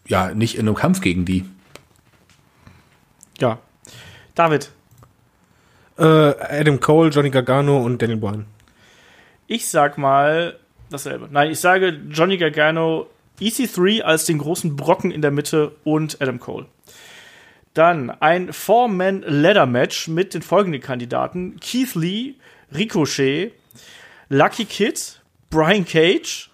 ja 0.07 0.35
nicht 0.35 0.57
in 0.57 0.67
einem 0.67 0.75
Kampf 0.77 1.01
gegen 1.01 1.25
die. 1.25 1.45
Ja. 3.39 3.59
David, 4.35 4.71
Äh, 5.97 6.03
Adam 6.03 6.81
Cole, 6.81 7.11
Johnny 7.11 7.31
Gargano 7.31 7.81
und 7.83 8.03
Daniel 8.03 8.19
Bryan. 8.19 8.47
ich 9.47 9.69
sag 9.69 9.97
mal 9.99 10.59
dasselbe. 10.91 11.29
Nein, 11.31 11.51
ich 11.53 11.61
sage 11.61 12.01
Johnny 12.11 12.37
Gargano, 12.37 13.07
EC3 13.41 14.03
als 14.03 14.25
den 14.27 14.39
großen 14.39 14.75
Brocken 14.77 15.11
in 15.13 15.23
der 15.23 15.31
Mitte 15.31 15.73
und 15.85 16.21
Adam 16.21 16.41
Cole. 16.41 16.67
Dann 17.75 18.11
ein 18.11 18.53
Four-Man-Ladder-Match 18.53 20.09
mit 20.09 20.35
den 20.35 20.43
folgenden 20.43 20.81
Kandidaten: 20.81 21.59
Keith 21.61 21.95
Lee, 21.95 22.35
Ricochet, 22.75 23.53
Lucky 24.29 24.65
Kid, 24.65 25.21
Brian 25.51 25.85
Cage, 25.85 26.51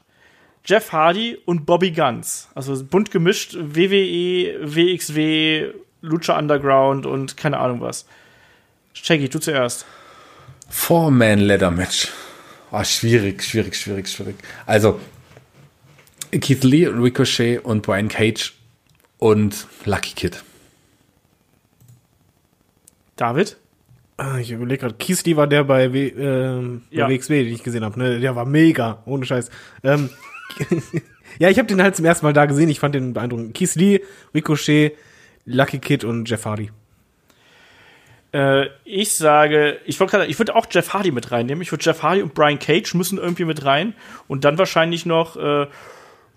Jeff 0.71 0.93
Hardy 0.93 1.37
und 1.47 1.67
Bobby 1.67 1.91
Guns. 1.91 2.49
Also 2.55 2.85
bunt 2.85 3.11
gemischt 3.11 3.57
WWE, 3.59 4.55
WXW, 4.63 5.73
Lucha 6.01 6.39
Underground 6.39 7.07
und 7.07 7.37
keine 7.37 7.59
Ahnung 7.59 7.81
was. 7.81 8.07
Shaggy, 8.93 9.29
du 9.29 9.41
zuerst. 9.41 9.85
Four-Man-Ladder-Match. 10.69 12.13
Ah, 12.71 12.85
schwierig, 12.85 13.43
schwierig, 13.43 13.75
schwierig, 13.75 14.09
schwierig. 14.09 14.37
Also, 14.65 15.01
Keith 16.31 16.63
Lee, 16.63 16.87
Ricochet 16.87 17.59
und 17.59 17.83
Brian 17.83 18.07
Cage 18.07 18.55
und 19.19 19.67
Lucky 19.87 20.15
Kid. 20.15 20.45
David? 23.17 23.57
Ah, 24.17 24.39
Ich 24.39 24.51
überlege 24.53 24.83
gerade, 24.83 24.95
Kiesli 24.95 25.37
war 25.37 25.47
der 25.49 25.65
bei, 25.65 25.93
w, 25.93 26.09
ähm, 26.09 26.83
Ja. 26.91 27.07
bei 27.07 27.15
WXW, 27.15 27.43
den 27.45 27.55
ich 27.55 27.63
gesehen 27.65 27.85
habe. 27.85 27.99
Ne? 27.99 28.21
Der 28.21 28.37
war 28.37 28.45
mega, 28.45 29.03
ohne 29.07 29.25
Scheiß. 29.25 29.51
Ähm, 29.83 30.11
Ja, 31.39 31.49
ich 31.49 31.59
habe 31.59 31.69
den 31.69 31.83
halt 31.83 31.97
zum 31.97 32.05
ersten 32.05 32.27
Mal 32.27 32.33
da 32.33 32.47
gesehen. 32.47 32.69
Ich 32.69 32.81
fand 32.81 32.95
den 32.95 33.15
beeindruckend. 33.15 33.55
Keith 33.55 33.75
Lee, 33.77 34.01
Ricochet, 34.35 34.97
Lucky 35.45 35.79
Kid 35.79 36.05
und 36.05 36.29
Jeff 36.29 36.45
Hardy. 36.45 36.71
Äh, 38.33 38.67
ich 38.85 39.13
sage, 39.13 39.79
ich 39.87 39.99
gerade, 39.99 40.27
ich 40.27 40.39
würde 40.39 40.55
auch 40.55 40.67
Jeff 40.71 40.93
Hardy 40.93 41.11
mit 41.11 41.33
reinnehmen. 41.33 41.63
Ich 41.63 41.73
würde 41.73 41.85
Jeff 41.85 42.03
Hardy 42.03 42.23
und 42.23 42.35
Brian 42.35 42.59
Cage 42.59 42.95
müssen 42.95 43.19
irgendwie 43.19 43.45
mit 43.45 43.65
rein 43.65 43.95
und 44.29 44.45
dann 44.45 44.59
wahrscheinlich 44.59 45.07
noch 45.07 45.37
äh, 45.37 45.67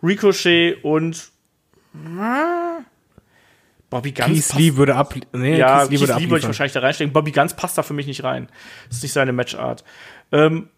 Ricochet 0.01 0.83
und 0.83 1.29
Bobby 3.89 4.11
Guns. 4.11 4.49
Keith 4.49 4.59
Lee 4.59 4.75
würde 4.75 4.95
ab. 4.95 5.13
Nee, 5.33 5.57
ja, 5.57 5.81
Keith 5.81 5.91
Lee 5.91 5.99
würde 5.99 6.13
Keith 6.13 6.21
Lee 6.21 6.29
würde 6.29 6.39
ich 6.39 6.47
wahrscheinlich 6.47 6.73
da 6.73 6.79
reinstecken. 6.79 7.13
Bobby 7.13 7.31
Guns 7.31 7.55
passt 7.55 7.77
da 7.77 7.83
für 7.83 7.93
mich 7.93 8.07
nicht 8.07 8.23
rein. 8.23 8.49
Das 8.87 8.97
ist 8.97 9.03
nicht 9.03 9.13
seine 9.13 9.33
Matchart. 9.33 9.83
Ähm, 10.31 10.69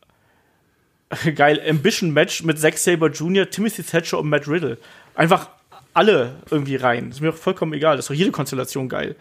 geil, 1.36 1.62
Ambition 1.68 2.12
Match 2.12 2.44
mit 2.44 2.60
Zack 2.60 2.78
Saber 2.78 3.10
Jr., 3.10 3.50
Timothy 3.50 3.84
Thatcher 3.84 4.20
und 4.20 4.30
Matt 4.30 4.48
Riddle. 4.48 4.78
Einfach 5.16 5.50
alle 5.94 6.36
irgendwie 6.50 6.76
rein. 6.76 7.10
Ist 7.10 7.22
mir 7.22 7.30
auch 7.30 7.36
vollkommen 7.36 7.74
egal. 7.74 7.96
Das 7.96 8.06
ist 8.06 8.10
doch 8.10 8.16
jede 8.16 8.32
Konstellation 8.32 8.90
geil. 8.90 9.16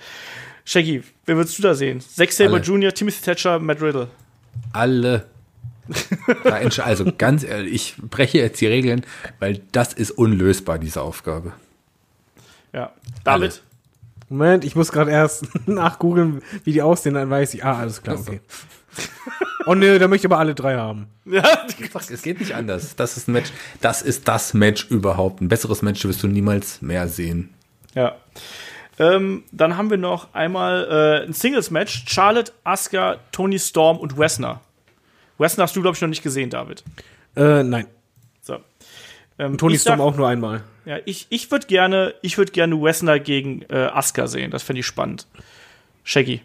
Shaggy, 0.65 1.03
wer 1.27 1.37
würdest 1.37 1.59
du 1.59 1.62
da 1.62 1.75
sehen? 1.75 2.01
Zack 2.01 2.33
Saber 2.33 2.55
Alle. 2.55 2.62
Jr., 2.62 2.93
Timothy 2.93 3.23
Thatcher, 3.23 3.59
Matt 3.59 3.81
Riddle. 3.81 4.09
Alle. 4.73 5.27
Also 6.83 7.12
ganz 7.19 7.45
ehrlich, 7.45 7.75
ich 7.75 7.97
breche 7.99 8.39
jetzt 8.39 8.59
die 8.61 8.66
Regeln, 8.66 9.05
weil 9.39 9.61
das 9.73 9.93
ist 9.93 10.12
unlösbar, 10.12 10.79
diese 10.79 11.03
Aufgabe. 11.03 11.53
Ja. 12.73 12.93
David? 13.23 13.62
Moment, 14.31 14.65
ich 14.65 14.75
muss 14.75 14.91
gerade 14.91 15.11
erst 15.11 15.47
nachgoogeln, 15.66 16.43
wie 16.65 16.73
die 16.73 16.83
aussehen, 16.83 17.15
dann 17.15 17.29
weiß 17.29 17.55
ich. 17.55 17.65
Ah, 17.65 17.79
alles 17.81 18.03
klar, 18.03 18.19
okay. 18.19 18.41
Oh 19.66 19.74
nee, 19.74 19.99
da 19.99 20.09
möchte 20.09 20.27
ich 20.27 20.32
aber 20.32 20.39
alle 20.39 20.55
drei 20.55 20.77
haben. 20.77 21.09
Es 22.11 22.23
geht 22.23 22.41
nicht 22.41 22.55
anders. 22.55 22.97
Das 22.97 23.16
ist 23.16 23.28
ein 23.28 23.32
Match. 23.32 23.51
Das 23.81 24.03
ist 24.03 24.28
das 24.28 24.55
Match 24.55 24.86
überhaupt. 24.91 25.41
Ein 25.41 25.49
besseres 25.49 25.82
Match 25.82 26.05
wirst 26.05 26.23
du 26.23 26.28
niemals 26.28 26.82
mehr 26.82 27.09
sehen. 27.09 27.55
Ja. 27.95 28.16
Ähm, 28.99 29.45
dann 29.51 29.77
haben 29.77 29.91
wir 29.91 29.97
noch 29.97 30.32
einmal 30.35 31.23
äh, 31.23 31.27
ein 31.27 31.32
Singles-Match. 31.32 32.05
Charlotte, 32.07 32.53
Asuka, 32.62 33.19
Tony 33.32 33.59
Storm 33.59 33.99
und 33.99 34.19
Wessner. 34.19 34.61
Wessner 35.39 35.65
hast 35.65 35.74
du, 35.74 35.82
glaube 35.82 35.97
ich, 35.97 36.01
noch 36.01 36.09
nicht 36.09 36.23
gesehen, 36.23 36.51
David. 36.51 36.85
Äh, 37.36 37.65
nein. 37.65 37.86
So. 38.41 38.59
Ähm, 39.39 39.59
Tony 39.59 39.78
Storm 39.78 40.01
auch 40.01 40.16
nur 40.16 40.28
einmal. 40.28 40.62
Ja, 40.85 40.99
ich, 41.07 41.27
ich 41.31 41.51
würde 41.51 41.66
gerne, 41.66 42.15
ich 42.23 42.39
würde 42.39 42.53
gerne 42.53 42.81
Wessner 42.81 43.19
gegen 43.19 43.62
äh, 43.62 43.91
Asuka 43.93 44.27
sehen. 44.28 44.51
Das 44.51 44.62
fände 44.62 44.81
ich 44.81 44.86
spannend. 44.86 45.27
Shaggy. 46.05 46.43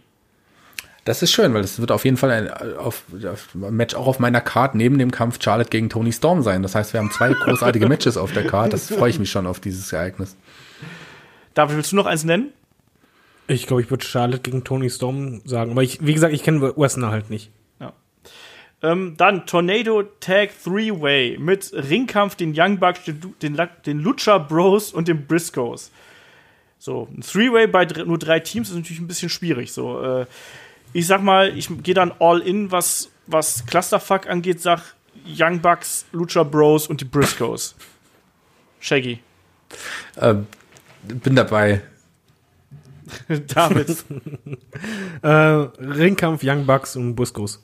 Das 1.05 1.23
ist 1.23 1.31
schön, 1.31 1.53
weil 1.53 1.61
das 1.61 1.79
wird 1.79 1.91
auf 1.91 2.05
jeden 2.05 2.17
Fall 2.17 2.31
ein, 2.31 2.77
auf, 2.77 3.03
ein 3.11 3.75
Match 3.75 3.95
auch 3.95 4.07
auf 4.07 4.19
meiner 4.19 4.41
Card 4.41 4.75
neben 4.75 4.97
dem 4.97 5.11
Kampf 5.11 5.39
Charlotte 5.41 5.69
gegen 5.69 5.89
Tony 5.89 6.11
Storm 6.11 6.43
sein. 6.43 6.61
Das 6.61 6.75
heißt, 6.75 6.93
wir 6.93 6.99
haben 6.99 7.11
zwei 7.11 7.33
großartige 7.33 7.87
Matches 7.87 8.17
auf 8.17 8.33
der 8.33 8.45
Card. 8.45 8.73
Das 8.73 8.89
freue 8.89 9.09
ich 9.09 9.19
mich 9.19 9.31
schon 9.31 9.47
auf 9.47 9.59
dieses 9.59 9.91
Ereignis. 9.93 10.35
David, 11.53 11.77
willst 11.77 11.91
du 11.91 11.95
noch 11.95 12.05
eins 12.05 12.23
nennen? 12.23 12.51
Ich 13.47 13.65
glaube, 13.65 13.81
ich 13.81 13.89
würde 13.89 14.05
Charlotte 14.05 14.41
gegen 14.43 14.63
Tony 14.63 14.89
Storm 14.89 15.41
sagen. 15.45 15.71
Aber 15.71 15.81
ich, 15.81 16.05
wie 16.05 16.13
gesagt, 16.13 16.33
ich 16.33 16.43
kenne 16.43 16.61
Wessner 16.77 17.09
halt 17.09 17.29
nicht. 17.29 17.49
Ja. 17.79 17.93
Ähm, 18.83 19.15
dann 19.17 19.47
Tornado 19.47 20.03
Tag 20.03 20.51
Three-Way 20.63 21.37
mit 21.39 21.71
Ringkampf, 21.73 22.35
den 22.35 22.53
Young 22.55 22.77
Bucks, 22.77 23.05
den, 23.05 23.33
den, 23.41 23.59
den 23.85 23.99
Lucha 23.99 24.37
Bros 24.37 24.93
und 24.93 25.07
den 25.07 25.25
Briscoes. 25.25 25.91
So, 26.77 27.07
ein 27.11 27.21
Three-Way 27.21 27.67
bei 27.67 27.85
dr 27.85 28.05
nur 28.05 28.19
drei 28.19 28.39
Teams 28.39 28.69
ist 28.69 28.75
natürlich 28.75 29.01
ein 29.01 29.07
bisschen 29.07 29.29
schwierig. 29.29 29.73
So, 29.73 30.01
äh, 30.01 30.25
ich 30.93 31.07
sag 31.07 31.21
mal, 31.21 31.57
ich 31.57 31.69
gehe 31.83 31.93
dann 31.93 32.11
all 32.19 32.39
in, 32.39 32.71
was, 32.71 33.09
was 33.27 33.65
Clusterfuck 33.65 34.27
angeht, 34.27 34.61
sag 34.61 34.81
Young 35.25 35.61
Bucks, 35.61 36.05
Lucha 36.11 36.43
Bros 36.43 36.87
und 36.87 37.01
die 37.01 37.05
Briscoes. 37.05 37.75
Shaggy. 38.79 39.19
Ähm, 40.19 40.47
bin 41.03 41.35
dabei. 41.35 41.81
David. 43.47 44.03
Äh, 45.21 45.27
Ringkampf, 45.27 46.41
Young 46.43 46.65
Bucks 46.65 46.95
und 46.95 47.15
Buscos. 47.15 47.61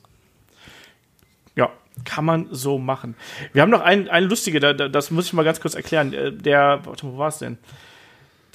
Ja, 1.55 1.69
kann 2.03 2.25
man 2.25 2.47
so 2.51 2.77
machen. 2.77 3.15
Wir 3.53 3.61
haben 3.61 3.69
noch 3.69 3.79
ein, 3.79 4.09
eine 4.09 4.25
lustige, 4.25 4.59
da, 4.59 4.73
da, 4.73 4.89
das 4.89 5.09
muss 5.09 5.27
ich 5.27 5.33
mal 5.33 5.45
ganz 5.45 5.61
kurz 5.61 5.73
erklären. 5.73 6.11
Äh, 6.11 6.33
Der, 6.33 6.81
warte, 6.83 7.07
wo 7.07 7.17
war 7.17 7.29
es 7.29 7.37
denn? 7.37 7.57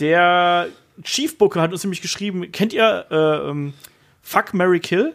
Der 0.01 0.69
Chief 1.03 1.39
Booker 1.39 1.63
hat 1.63 1.73
uns 1.73 1.83
nämlich 1.83 2.03
geschrieben, 2.03 2.53
kennt 2.53 2.75
ihr 2.75 3.07
äh, 3.11 3.51
ähm, 3.51 3.73
Fuck, 4.23 4.55
Mary 4.55 4.81
Kill? 4.81 5.15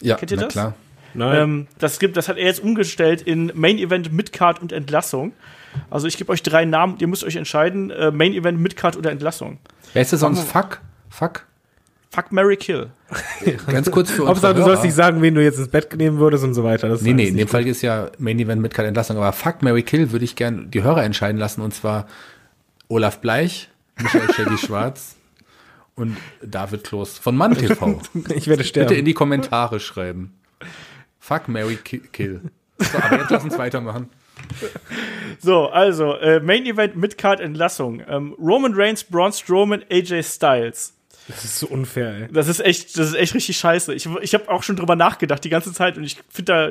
Ja, 0.00 0.16
Kennt 0.16 0.30
ihr 0.30 0.36
na 0.36 0.44
das? 0.44 0.52
klar. 0.52 0.74
Nein. 1.14 1.40
Ähm, 1.42 1.66
das, 1.78 1.98
gibt, 1.98 2.16
das 2.16 2.28
hat 2.28 2.38
er 2.38 2.44
jetzt 2.44 2.62
umgestellt 2.62 3.22
in 3.22 3.52
Main 3.54 3.78
Event, 3.78 4.12
Midcard 4.12 4.60
und 4.60 4.72
Entlassung. 4.72 5.32
Also 5.90 6.06
ich 6.06 6.16
gebe 6.16 6.30
euch 6.32 6.42
drei 6.42 6.64
Namen, 6.64 6.96
ihr 6.98 7.06
müsst 7.06 7.24
euch 7.24 7.36
entscheiden, 7.36 7.90
äh, 7.90 8.10
Main 8.10 8.32
Event, 8.32 8.58
Midcard 8.58 8.96
oder 8.96 9.10
Entlassung. 9.10 9.58
Wer 9.92 10.02
ist 10.02 10.12
das 10.12 10.20
sonst? 10.20 10.42
Fuck? 10.44 10.80
Fuck? 11.08 11.46
Fuck, 12.10 12.30
Mary 12.30 12.56
Kill. 12.56 12.90
Ganz 13.66 13.90
kurz 13.90 14.10
für 14.10 14.22
uns. 14.22 14.30
Hauptsache, 14.30 14.54
du 14.54 14.62
sollst 14.62 14.84
nicht 14.84 14.94
sagen, 14.94 15.22
wen 15.22 15.34
du 15.34 15.42
jetzt 15.42 15.58
ins 15.58 15.68
Bett 15.68 15.96
nehmen 15.96 16.18
würdest 16.18 16.44
und 16.44 16.52
so 16.52 16.62
weiter. 16.62 16.88
Das 16.88 17.00
Nee, 17.00 17.14
nee, 17.14 17.24
in 17.24 17.28
dem 17.28 17.36
nicht 17.36 17.50
Fall 17.50 17.66
ist 17.66 17.80
ja 17.80 18.10
Main 18.18 18.38
Event 18.38 18.60
mit 18.60 18.74
keine 18.74 18.88
Entlassung, 18.88 19.16
aber 19.16 19.32
Fuck 19.32 19.62
Mary 19.62 19.82
Kill 19.82 20.12
würde 20.12 20.24
ich 20.24 20.36
gern 20.36 20.70
die 20.70 20.82
Hörer 20.82 21.04
entscheiden 21.04 21.38
lassen 21.38 21.62
und 21.62 21.72
zwar 21.72 22.06
Olaf 22.88 23.20
Bleich, 23.20 23.70
Michael 23.98 24.30
Shaggy 24.34 24.58
Schwarz 24.58 25.16
und 25.94 26.16
David 26.42 26.84
Kloß 26.84 27.18
von 27.18 27.36
Mann 27.36 27.54
TV. 27.54 28.00
Ich 28.34 28.46
werde 28.48 28.64
sterben. 28.64 28.88
Bitte 28.88 28.98
in 28.98 29.04
die 29.04 29.14
Kommentare 29.14 29.80
schreiben. 29.80 30.34
Fuck 31.18 31.48
Mary 31.48 31.76
Ki- 31.76 32.00
Kill. 32.12 32.40
So, 32.78 32.98
aber 32.98 33.18
jetzt 33.20 33.30
lass 33.30 33.44
uns 33.44 33.58
weitermachen. 33.58 34.08
So, 35.40 35.66
also, 35.68 36.14
äh, 36.16 36.40
Main 36.40 36.66
Event, 36.66 36.96
Midcard, 36.96 37.40
Entlassung. 37.40 38.02
Ähm, 38.08 38.34
Roman 38.38 38.72
Reigns, 38.74 39.04
Braun 39.04 39.32
Strowman, 39.32 39.84
AJ 39.90 40.22
Styles. 40.24 40.94
das 41.28 41.44
ist 41.44 41.58
so 41.60 41.68
unfair, 41.68 42.22
ey. 42.22 42.28
Das 42.32 42.48
ist 42.48 42.60
echt, 42.60 42.98
das 42.98 43.08
ist 43.10 43.14
echt 43.14 43.34
richtig 43.34 43.56
scheiße. 43.56 43.94
Ich, 43.94 44.06
ich 44.22 44.34
habe 44.34 44.48
auch 44.50 44.62
schon 44.62 44.76
drüber 44.76 44.96
nachgedacht 44.96 45.44
die 45.44 45.48
ganze 45.50 45.72
Zeit 45.72 45.96
und 45.96 46.04
ich 46.04 46.16
finde 46.28 46.52
da, 46.52 46.70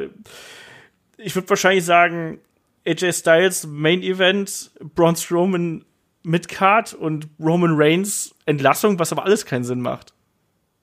ich 1.18 1.36
würde 1.36 1.50
wahrscheinlich 1.50 1.86
sagen, 1.86 2.40
AJ 2.86 3.14
Styles 3.14 3.68
Main 3.68 4.02
Event, 4.02 4.72
Braun 4.96 5.16
Strowman 5.16 5.86
Midcard 6.24 6.94
und 6.94 7.28
Roman 7.40 7.74
Reigns 7.76 8.36
Entlassung, 8.46 9.00
was 9.00 9.12
aber 9.12 9.26
alles 9.26 9.46
keinen 9.46 9.64
Sinn 9.64 9.82
macht. 9.82 10.14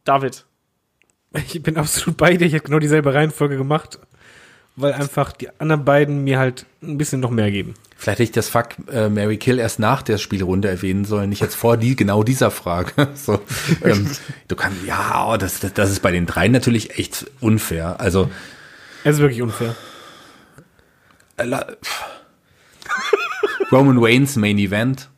David. 0.04 0.44
Ich 1.32 1.62
bin 1.62 1.76
absolut 1.76 2.16
bei 2.16 2.36
dir. 2.36 2.46
Ich 2.46 2.54
habe 2.54 2.64
genau 2.64 2.78
dieselbe 2.78 3.12
Reihenfolge 3.12 3.56
gemacht, 3.56 3.98
weil 4.76 4.94
einfach 4.94 5.32
die 5.32 5.50
anderen 5.60 5.84
beiden 5.84 6.24
mir 6.24 6.38
halt 6.38 6.64
ein 6.82 6.96
bisschen 6.96 7.20
noch 7.20 7.30
mehr 7.30 7.50
geben. 7.50 7.74
Vielleicht 7.96 8.20
hätte 8.20 8.22
ich 8.22 8.32
das 8.32 8.48
Fuck 8.48 8.68
äh, 8.90 9.08
Mary 9.08 9.36
Kill 9.38 9.58
erst 9.58 9.80
nach 9.80 10.02
der 10.02 10.18
Spielrunde 10.18 10.68
erwähnen 10.68 11.04
sollen, 11.04 11.30
nicht 11.30 11.42
jetzt 11.42 11.56
vor 11.56 11.76
die, 11.76 11.96
genau 11.96 12.22
dieser 12.22 12.50
Frage. 12.50 13.08
so, 13.14 13.40
ähm, 13.82 14.08
du 14.46 14.56
kannst, 14.56 14.84
ja, 14.86 15.26
oh, 15.28 15.36
das, 15.36 15.60
das, 15.60 15.74
das 15.74 15.90
ist 15.90 16.00
bei 16.00 16.12
den 16.12 16.24
dreien 16.24 16.52
natürlich 16.52 16.98
echt 16.98 17.26
unfair. 17.40 18.00
Also, 18.00 18.30
Es 19.04 19.16
ist 19.16 19.20
wirklich 19.20 19.42
unfair. 19.42 19.74
äh. 21.36 21.48
Roman 23.72 23.98
Reigns 23.98 24.36
Main 24.36 24.58
Event, 24.58 25.10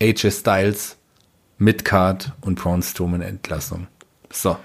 AJ 0.00 0.30
Styles, 0.30 0.96
Midcard 1.58 2.32
und 2.40 2.58
Braun 2.60 2.82
Strowman 2.82 3.22
Entlassung. 3.22 3.86
So. 4.30 4.56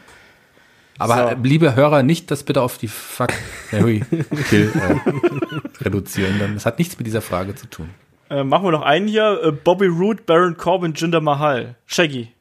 Aber 0.97 1.31
So. 1.31 1.37
liebe 1.43 1.75
Hörer, 1.75 2.03
nicht 2.03 2.29
das 2.29 2.43
bitte 2.43 2.61
auf 2.61 2.77
die 2.77 2.87
Fuck 2.87 3.31
Mary 3.71 4.03
Kill 4.49 4.71
äh, 4.75 5.83
reduzieren, 5.83 6.37
denn 6.37 6.53
das 6.53 6.65
hat 6.65 6.77
nichts 6.79 6.97
mit 6.97 7.07
dieser 7.07 7.21
Frage 7.21 7.55
zu 7.55 7.67
tun. 7.67 7.89
Äh, 8.29 8.43
machen 8.43 8.65
wir 8.65 8.71
noch 8.71 8.83
einen 8.83 9.07
hier. 9.07 9.41
Äh, 9.43 9.51
Bobby 9.51 9.87
Roode, 9.87 10.23
Baron 10.23 10.57
Corbin, 10.57 10.93
Jinder 10.93 11.21
Mahal. 11.21 11.75
Shaggy. 11.85 12.31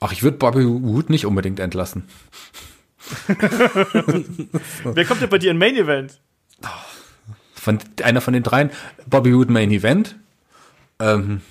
Ach, 0.00 0.12
ich 0.12 0.22
würde 0.22 0.38
Bobby 0.38 0.64
Wood 0.64 1.10
nicht 1.10 1.26
unbedingt 1.26 1.60
entlassen. 1.60 2.04
Wer 4.84 5.04
kommt 5.04 5.20
denn 5.22 5.28
bei 5.30 5.38
dir 5.38 5.50
in 5.50 5.58
Main 5.58 5.76
Event? 5.76 6.20
Von, 7.68 7.78
einer 8.02 8.20
von 8.22 8.32
den 8.32 8.42
dreien, 8.42 8.70
Bobby 9.06 9.34
Wood 9.34 9.50
Main 9.50 9.70
Event, 9.70 10.16
ähm, 11.00 11.42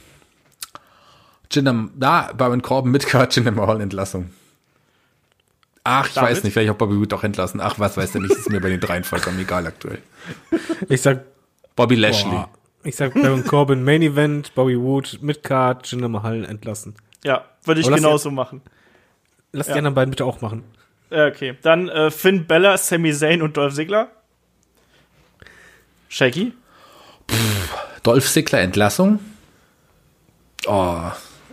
Jinder, 1.52 1.90
da, 1.96 2.32
Baron 2.36 2.62
Corbin, 2.62 2.92
Midcard, 2.92 3.36
Jinder 3.36 3.52
Mahal 3.52 3.82
Entlassung. 3.82 4.32
Ach, 5.84 6.08
ich 6.08 6.14
David? 6.16 6.30
weiß 6.32 6.44
nicht, 6.44 6.54
vielleicht 6.54 6.72
auch 6.72 6.76
Bobby 6.76 7.00
Wood 7.00 7.14
auch 7.14 7.24
entlassen. 7.24 7.62
Ach, 7.62 7.78
was 7.80 7.96
weiß 7.96 8.14
der 8.14 8.22
nicht, 8.22 8.34
ist 8.36 8.50
mir 8.50 8.60
bei 8.60 8.70
den 8.70 8.80
dreien 8.80 9.04
vollkommen 9.04 9.40
egal 9.40 9.68
aktuell. 9.68 10.00
Ich 10.90 11.02
sag, 11.02 11.24
Bobby 11.76 11.96
Lashley. 11.96 12.32
boah, 12.32 12.50
ich 12.84 12.96
sag 12.96 13.14
Baron 13.14 13.44
Corbin 13.46 13.84
Main 13.84 14.02
Event, 14.02 14.54
Bobby 14.56 14.78
Wood, 14.80 15.20
Midcard, 15.22 15.86
Jinder 15.90 16.10
Mahal 16.10 16.46
entlassen. 16.46 16.96
Ja, 17.24 17.46
würde 17.64 17.82
ich 17.82 17.88
genauso 17.88 18.32
machen. 18.32 18.62
Lass 19.54 19.68
Ja. 19.68 19.74
die 19.74 19.78
anderen 19.80 19.96
beiden 19.96 20.10
bitte 20.12 20.26
auch 20.26 20.42
machen. 20.42 20.64
Okay, 21.10 21.56
dann 21.62 21.88
äh, 21.90 22.10
Finn 22.12 22.48
Bella, 22.48 22.78
Sami 22.78 23.14
Zayn 23.14 23.42
und 23.42 23.56
Dolph 23.56 23.76
Ziggler. 23.76 24.10
Shaggy. 26.08 26.54
Dolph 28.04 28.30
Ziggler 28.30 28.62
Entlassung. 28.62 29.20
Oh, 30.66 31.12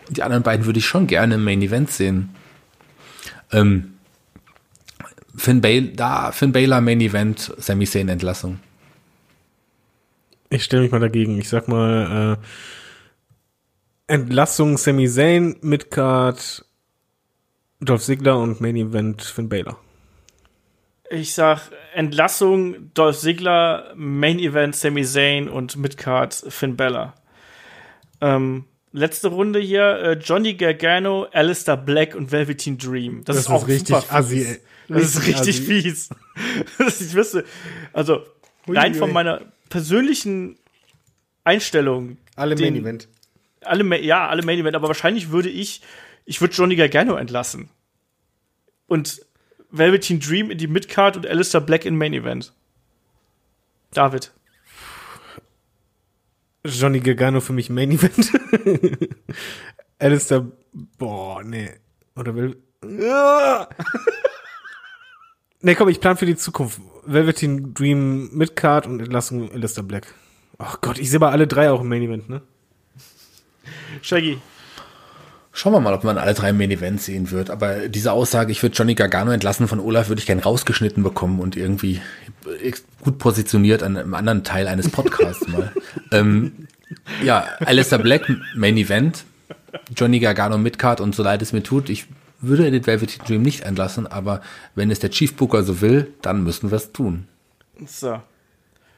die 0.09 0.23
anderen 0.23 0.43
beiden 0.43 0.67
würde 0.67 0.79
ich 0.79 0.87
schon 0.87 1.07
gerne 1.07 1.37
im 1.37 1.45
Main 1.45 1.63
Event 1.63 1.91
sehen. 1.91 2.35
Ähm, 3.53 3.95
Finn 5.37 5.61
Balor, 5.61 5.89
da, 5.95 6.33
Finn 6.33 6.53
Balor 6.53 6.81
Main 6.81 7.01
Event, 7.01 7.53
Sami 7.59 7.87
Zayn 7.87 8.09
Entlassung. 8.09 8.61
Ich 10.51 10.65
stelle 10.65 10.83
mich 10.83 10.93
mal 10.93 11.01
dagegen. 11.01 11.39
Ich 11.39 11.49
sag 11.49 11.69
mal, 11.69 12.39
äh, 12.39 14.13
Entlassung 14.13 14.77
Sami 14.77 15.09
Zayn, 15.09 15.57
Midcard, 15.63 16.65
Dolph 17.81 18.03
Ziggler 18.03 18.39
und 18.39 18.61
Main 18.61 18.77
Event 18.77 19.23
Finn 19.23 19.49
Balor. 19.49 19.79
Ich 21.11 21.35
sag 21.35 21.71
Entlassung 21.95 22.93
Dolph 22.95 23.19
Ziggler, 23.19 23.93
Main 23.95 24.39
Event 24.39 24.75
Sami 24.75 25.05
Zayn 25.05 25.49
und 25.49 25.77
Midcard 25.77 26.35
Finn 26.49 26.77
Balor. 26.77 27.15
Ähm, 28.21 28.65
letzte 28.93 29.29
Runde 29.29 29.59
hier 29.61 29.83
äh, 29.97 30.13
Johnny 30.15 30.55
Gargano, 30.55 31.27
Alistair 31.33 31.77
Black 31.77 32.15
und 32.15 32.33
Velveteen 32.33 32.79
Dream. 32.79 33.23
Das, 33.25 33.37
ist 33.37 33.51
auch 33.51 33.69
richtig 33.69 33.97
super 33.97 34.13
assi, 34.15 34.37
fies. 34.41 34.49
ey. 34.49 34.61
Das 34.89 35.03
ist 35.03 35.19
Richtig 35.27 35.35
richtig 35.41 35.55
assi. 35.57 35.63
fies. 35.83 36.09
Das- 36.79 37.01
ich 37.01 37.15
wüsste, 37.15 37.45
also 37.93 38.23
rein 38.67 38.93
Ui, 38.93 38.99
von 38.99 39.09
ui. 39.11 39.15
meiner 39.15 39.41
persönlichen 39.69 40.57
Einstellung, 41.45 42.17
Alle 42.37 42.55
Den- 42.55 42.75
Main 42.75 42.83
Event. 42.83 43.09
alle, 43.63 44.01
ja, 44.01 44.27
alle 44.29 44.43
Main 44.43 44.59
Event, 44.59 44.75
aber 44.77 44.89
wahrscheinlich 44.89 45.31
würde 45.31 45.49
ich, 45.51 45.83
ich 46.25 46.41
würde 46.41 46.55
Johnny 46.55 46.77
Gargano 46.77 47.17
entlassen. 47.17 47.69
Und 48.87 49.21
Velveteen 49.77 50.21
Dream 50.21 50.51
in 50.51 50.59
die 50.59 50.69
Midcard 50.69 51.17
und 51.17 51.27
Alistair 51.27 51.61
Black 51.61 51.85
in 51.85 51.97
Main 51.97 52.15
Event. 52.15 52.53
David. 53.93 54.33
Johnny 56.65 57.01
Gargano 57.01 57.41
für 57.41 57.53
mich 57.53 57.71
Main 57.71 57.91
Event. 57.91 58.33
Alistair, 59.99 60.47
boah, 60.97 61.43
nee. 61.43 61.71
Oder. 62.15 62.55
Ah! 63.03 63.69
nee, 65.61 65.75
komm, 65.75 65.89
ich 65.89 66.01
plan 66.01 66.17
für 66.17 66.27
die 66.27 66.37
Zukunft. 66.37 66.81
Velveteen 67.05 67.75
Dream 67.75 68.31
Midcard 68.33 68.87
und 68.87 69.01
Entlassung 69.01 69.51
Alistair 69.51 69.83
Black. 69.83 70.15
Ach 70.59 70.81
Gott, 70.81 70.99
ich 70.99 71.11
sehe 71.11 71.19
mal 71.19 71.33
alle 71.33 71.49
drei 71.49 71.71
auch 71.71 71.81
im 71.81 71.89
Main 71.89 72.03
Event, 72.03 72.29
ne? 72.29 72.43
Shaggy. 74.03 74.39
Schauen 75.57 75.73
wir 75.73 75.79
mal, 75.79 75.95
ob 75.95 76.03
man 76.03 76.19
alle 76.19 76.35
drei 76.35 76.53
Main 76.53 76.73
Events 76.73 77.05
sehen 77.05 77.31
wird. 77.31 77.49
Aber 77.49 77.89
diese 77.89 78.11
Aussage, 78.11 78.51
ich 78.51 78.61
würde 78.65 78.75
Johnny 78.75 78.97
Gargano 78.97 79.31
entlassen 79.31 79.69
von 79.69 79.79
Olaf, 79.79 80.09
würde 80.09 80.19
ich 80.19 80.27
gern 80.27 80.41
rausgeschnitten 80.41 81.05
bekommen 81.05 81.39
und 81.39 81.57
irgendwie 81.57 82.01
gut 83.01 83.19
positioniert 83.19 83.85
an 83.85 83.97
einem 83.97 84.15
anderen 84.15 84.43
Teil 84.43 84.67
eines 84.67 84.91
Podcasts 84.91 85.47
mal. 85.47 85.73
ähm, 86.11 86.67
ja, 87.23 87.47
Alistair 87.61 88.01
Black, 88.01 88.29
Main 88.57 88.77
Event, 88.77 89.25
Johnny 89.97 90.19
Gargano 90.19 90.59
Midcard 90.59 91.01
und 91.01 91.15
so 91.15 91.23
leid 91.23 91.41
es 91.41 91.53
mir 91.53 91.63
tut, 91.63 91.89
ich 91.89 92.07
würde 92.41 92.69
den 92.69 92.85
Velveteen 92.85 93.25
Dream 93.25 93.43
nicht 93.43 93.61
entlassen, 93.63 94.09
aber 94.09 94.41
wenn 94.75 94.91
es 94.91 94.99
der 94.99 95.11
Chief 95.11 95.35
Booker 95.37 95.63
so 95.63 95.81
will, 95.81 96.13
dann 96.21 96.43
müssen 96.43 96.73
wir 96.73 96.77
es 96.77 96.91
tun. 96.91 97.29
So. 97.87 98.21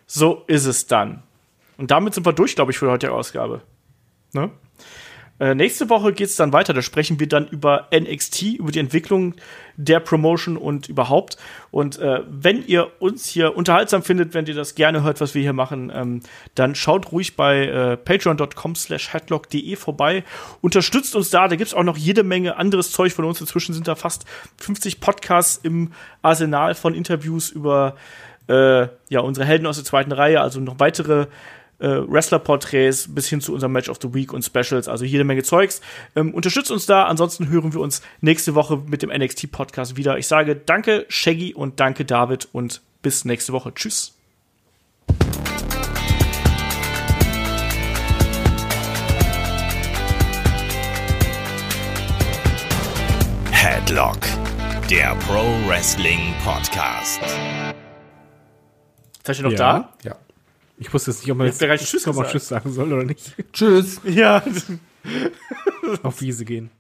So 0.07 0.43
ist 0.47 0.65
es 0.65 0.87
dann. 0.87 1.23
Und 1.77 1.91
damit 1.91 2.15
sind 2.15 2.24
wir 2.24 2.33
durch, 2.33 2.55
glaube 2.55 2.73
ich, 2.73 2.78
für 2.78 2.87
die 2.87 2.93
heutige 2.93 3.12
Ausgabe. 3.12 3.61
Ne? 4.33 4.51
Äh, 5.39 5.55
nächste 5.55 5.91
Woche 5.91 6.13
geht 6.13 6.29
es 6.29 6.37
dann 6.37 6.53
weiter. 6.53 6.73
Da 6.73 6.83
sprechen 6.83 7.21
wir 7.21 7.29
dann 7.29 7.47
über 7.49 7.89
NXT, 7.95 8.43
über 8.55 8.73
die 8.73 8.79
Entwicklung 8.79 9.35
der 9.77 10.01
Promotion 10.01 10.57
und 10.57 10.89
überhaupt. 10.89 11.37
Und 11.71 11.99
äh, 11.99 12.21
wenn 12.29 12.67
ihr 12.67 12.91
uns 13.01 13.27
hier 13.27 13.57
unterhaltsam 13.57 14.03
findet, 14.03 14.33
wenn 14.33 14.47
ihr 14.47 14.55
das 14.55 14.75
gerne 14.75 15.03
hört, 15.03 15.21
was 15.21 15.35
wir 15.35 15.43
hier 15.43 15.53
machen, 15.53 15.93
ähm, 15.95 16.21
dann 16.55 16.75
schaut 16.75 17.13
ruhig 17.13 17.37
bei 17.37 17.67
äh, 17.67 17.97
patreon.com 17.97 18.75
slash 18.75 19.13
headlock.de 19.13 19.77
vorbei. 19.77 20.25
Unterstützt 20.63 21.15
uns 21.15 21.31
da. 21.31 21.49
Da 21.49 21.57
gibt's 21.57 21.75
auch 21.75 21.85
noch 21.85 21.99
jede 21.99 22.23
Menge 22.23 22.57
anderes 22.57 22.91
Zeug 22.91 23.13
von 23.13 23.27
uns. 23.27 23.41
Inzwischen 23.41 23.75
sind 23.75 23.89
da 23.89 23.95
fast 23.95 24.25
50 24.59 25.01
Podcasts 25.01 25.61
im 25.63 25.93
Arsenal 26.23 26.75
von 26.75 26.95
Interviews 26.95 27.51
über 27.51 27.97
äh, 28.49 28.89
ja, 29.09 29.21
unsere 29.21 29.47
Helden 29.47 29.67
aus 29.67 29.77
der 29.77 29.85
zweiten 29.85 30.13
Reihe, 30.13 30.41
also 30.41 30.61
noch 30.61 30.79
weitere 30.79 31.27
äh, 31.78 31.86
Wrestler-Porträts 31.89 33.15
bis 33.15 33.28
hin 33.28 33.40
zu 33.40 33.53
unserem 33.53 33.73
Match 33.73 33.89
of 33.89 33.98
the 34.01 34.12
Week 34.15 34.32
und 34.32 34.44
Specials, 34.44 34.89
also 34.89 35.05
jede 35.05 35.24
Menge 35.24 35.43
Zeugs. 35.43 35.81
Ähm, 36.15 36.32
unterstützt 36.35 36.70
uns 36.70 36.86
da, 36.86 37.05
ansonsten 37.05 37.48
hören 37.48 37.73
wir 37.73 37.81
uns 37.81 38.03
nächste 38.20 38.55
Woche 38.55 38.78
mit 38.86 39.03
dem 39.03 39.11
NXT-Podcast 39.11 39.97
wieder. 39.97 40.19
Ich 40.19 40.27
sage 40.27 40.57
danke, 40.57 41.05
Shaggy 41.09 41.55
und 41.55 41.81
danke, 41.81 42.05
David 42.05 42.48
und 42.53 42.81
bis 43.03 43.24
nächste 43.24 43.53
Woche. 43.53 43.73
Tschüss. 43.74 44.15
Headlock, 53.51 54.19
der 54.90 55.15
Pro 55.27 55.43
Wrestling 55.69 56.35
Podcast. 56.44 57.20
Seid 59.24 59.39
ihr 59.39 59.43
noch 59.43 59.51
Ja. 59.53 59.57
da? 59.57 59.93
Ja. 60.05 60.16
Ich 60.78 60.93
wusste 60.93 61.11
jetzt 61.11 61.23
nicht, 61.23 61.31
ob 61.32 61.39
man 61.39 61.47
jetzt 61.47 61.59
bereits 61.59 61.85
Tschüss. 61.85 62.05
Tschüss 62.05 62.48
sagen 62.48 62.73
soll 62.73 62.93
oder 62.93 63.05
nicht. 63.05 63.35
Tschüss. 63.53 64.01
Ja. 64.05 64.43
Auf 66.03 66.20
Wiese 66.20 66.44
gehen. 66.44 66.70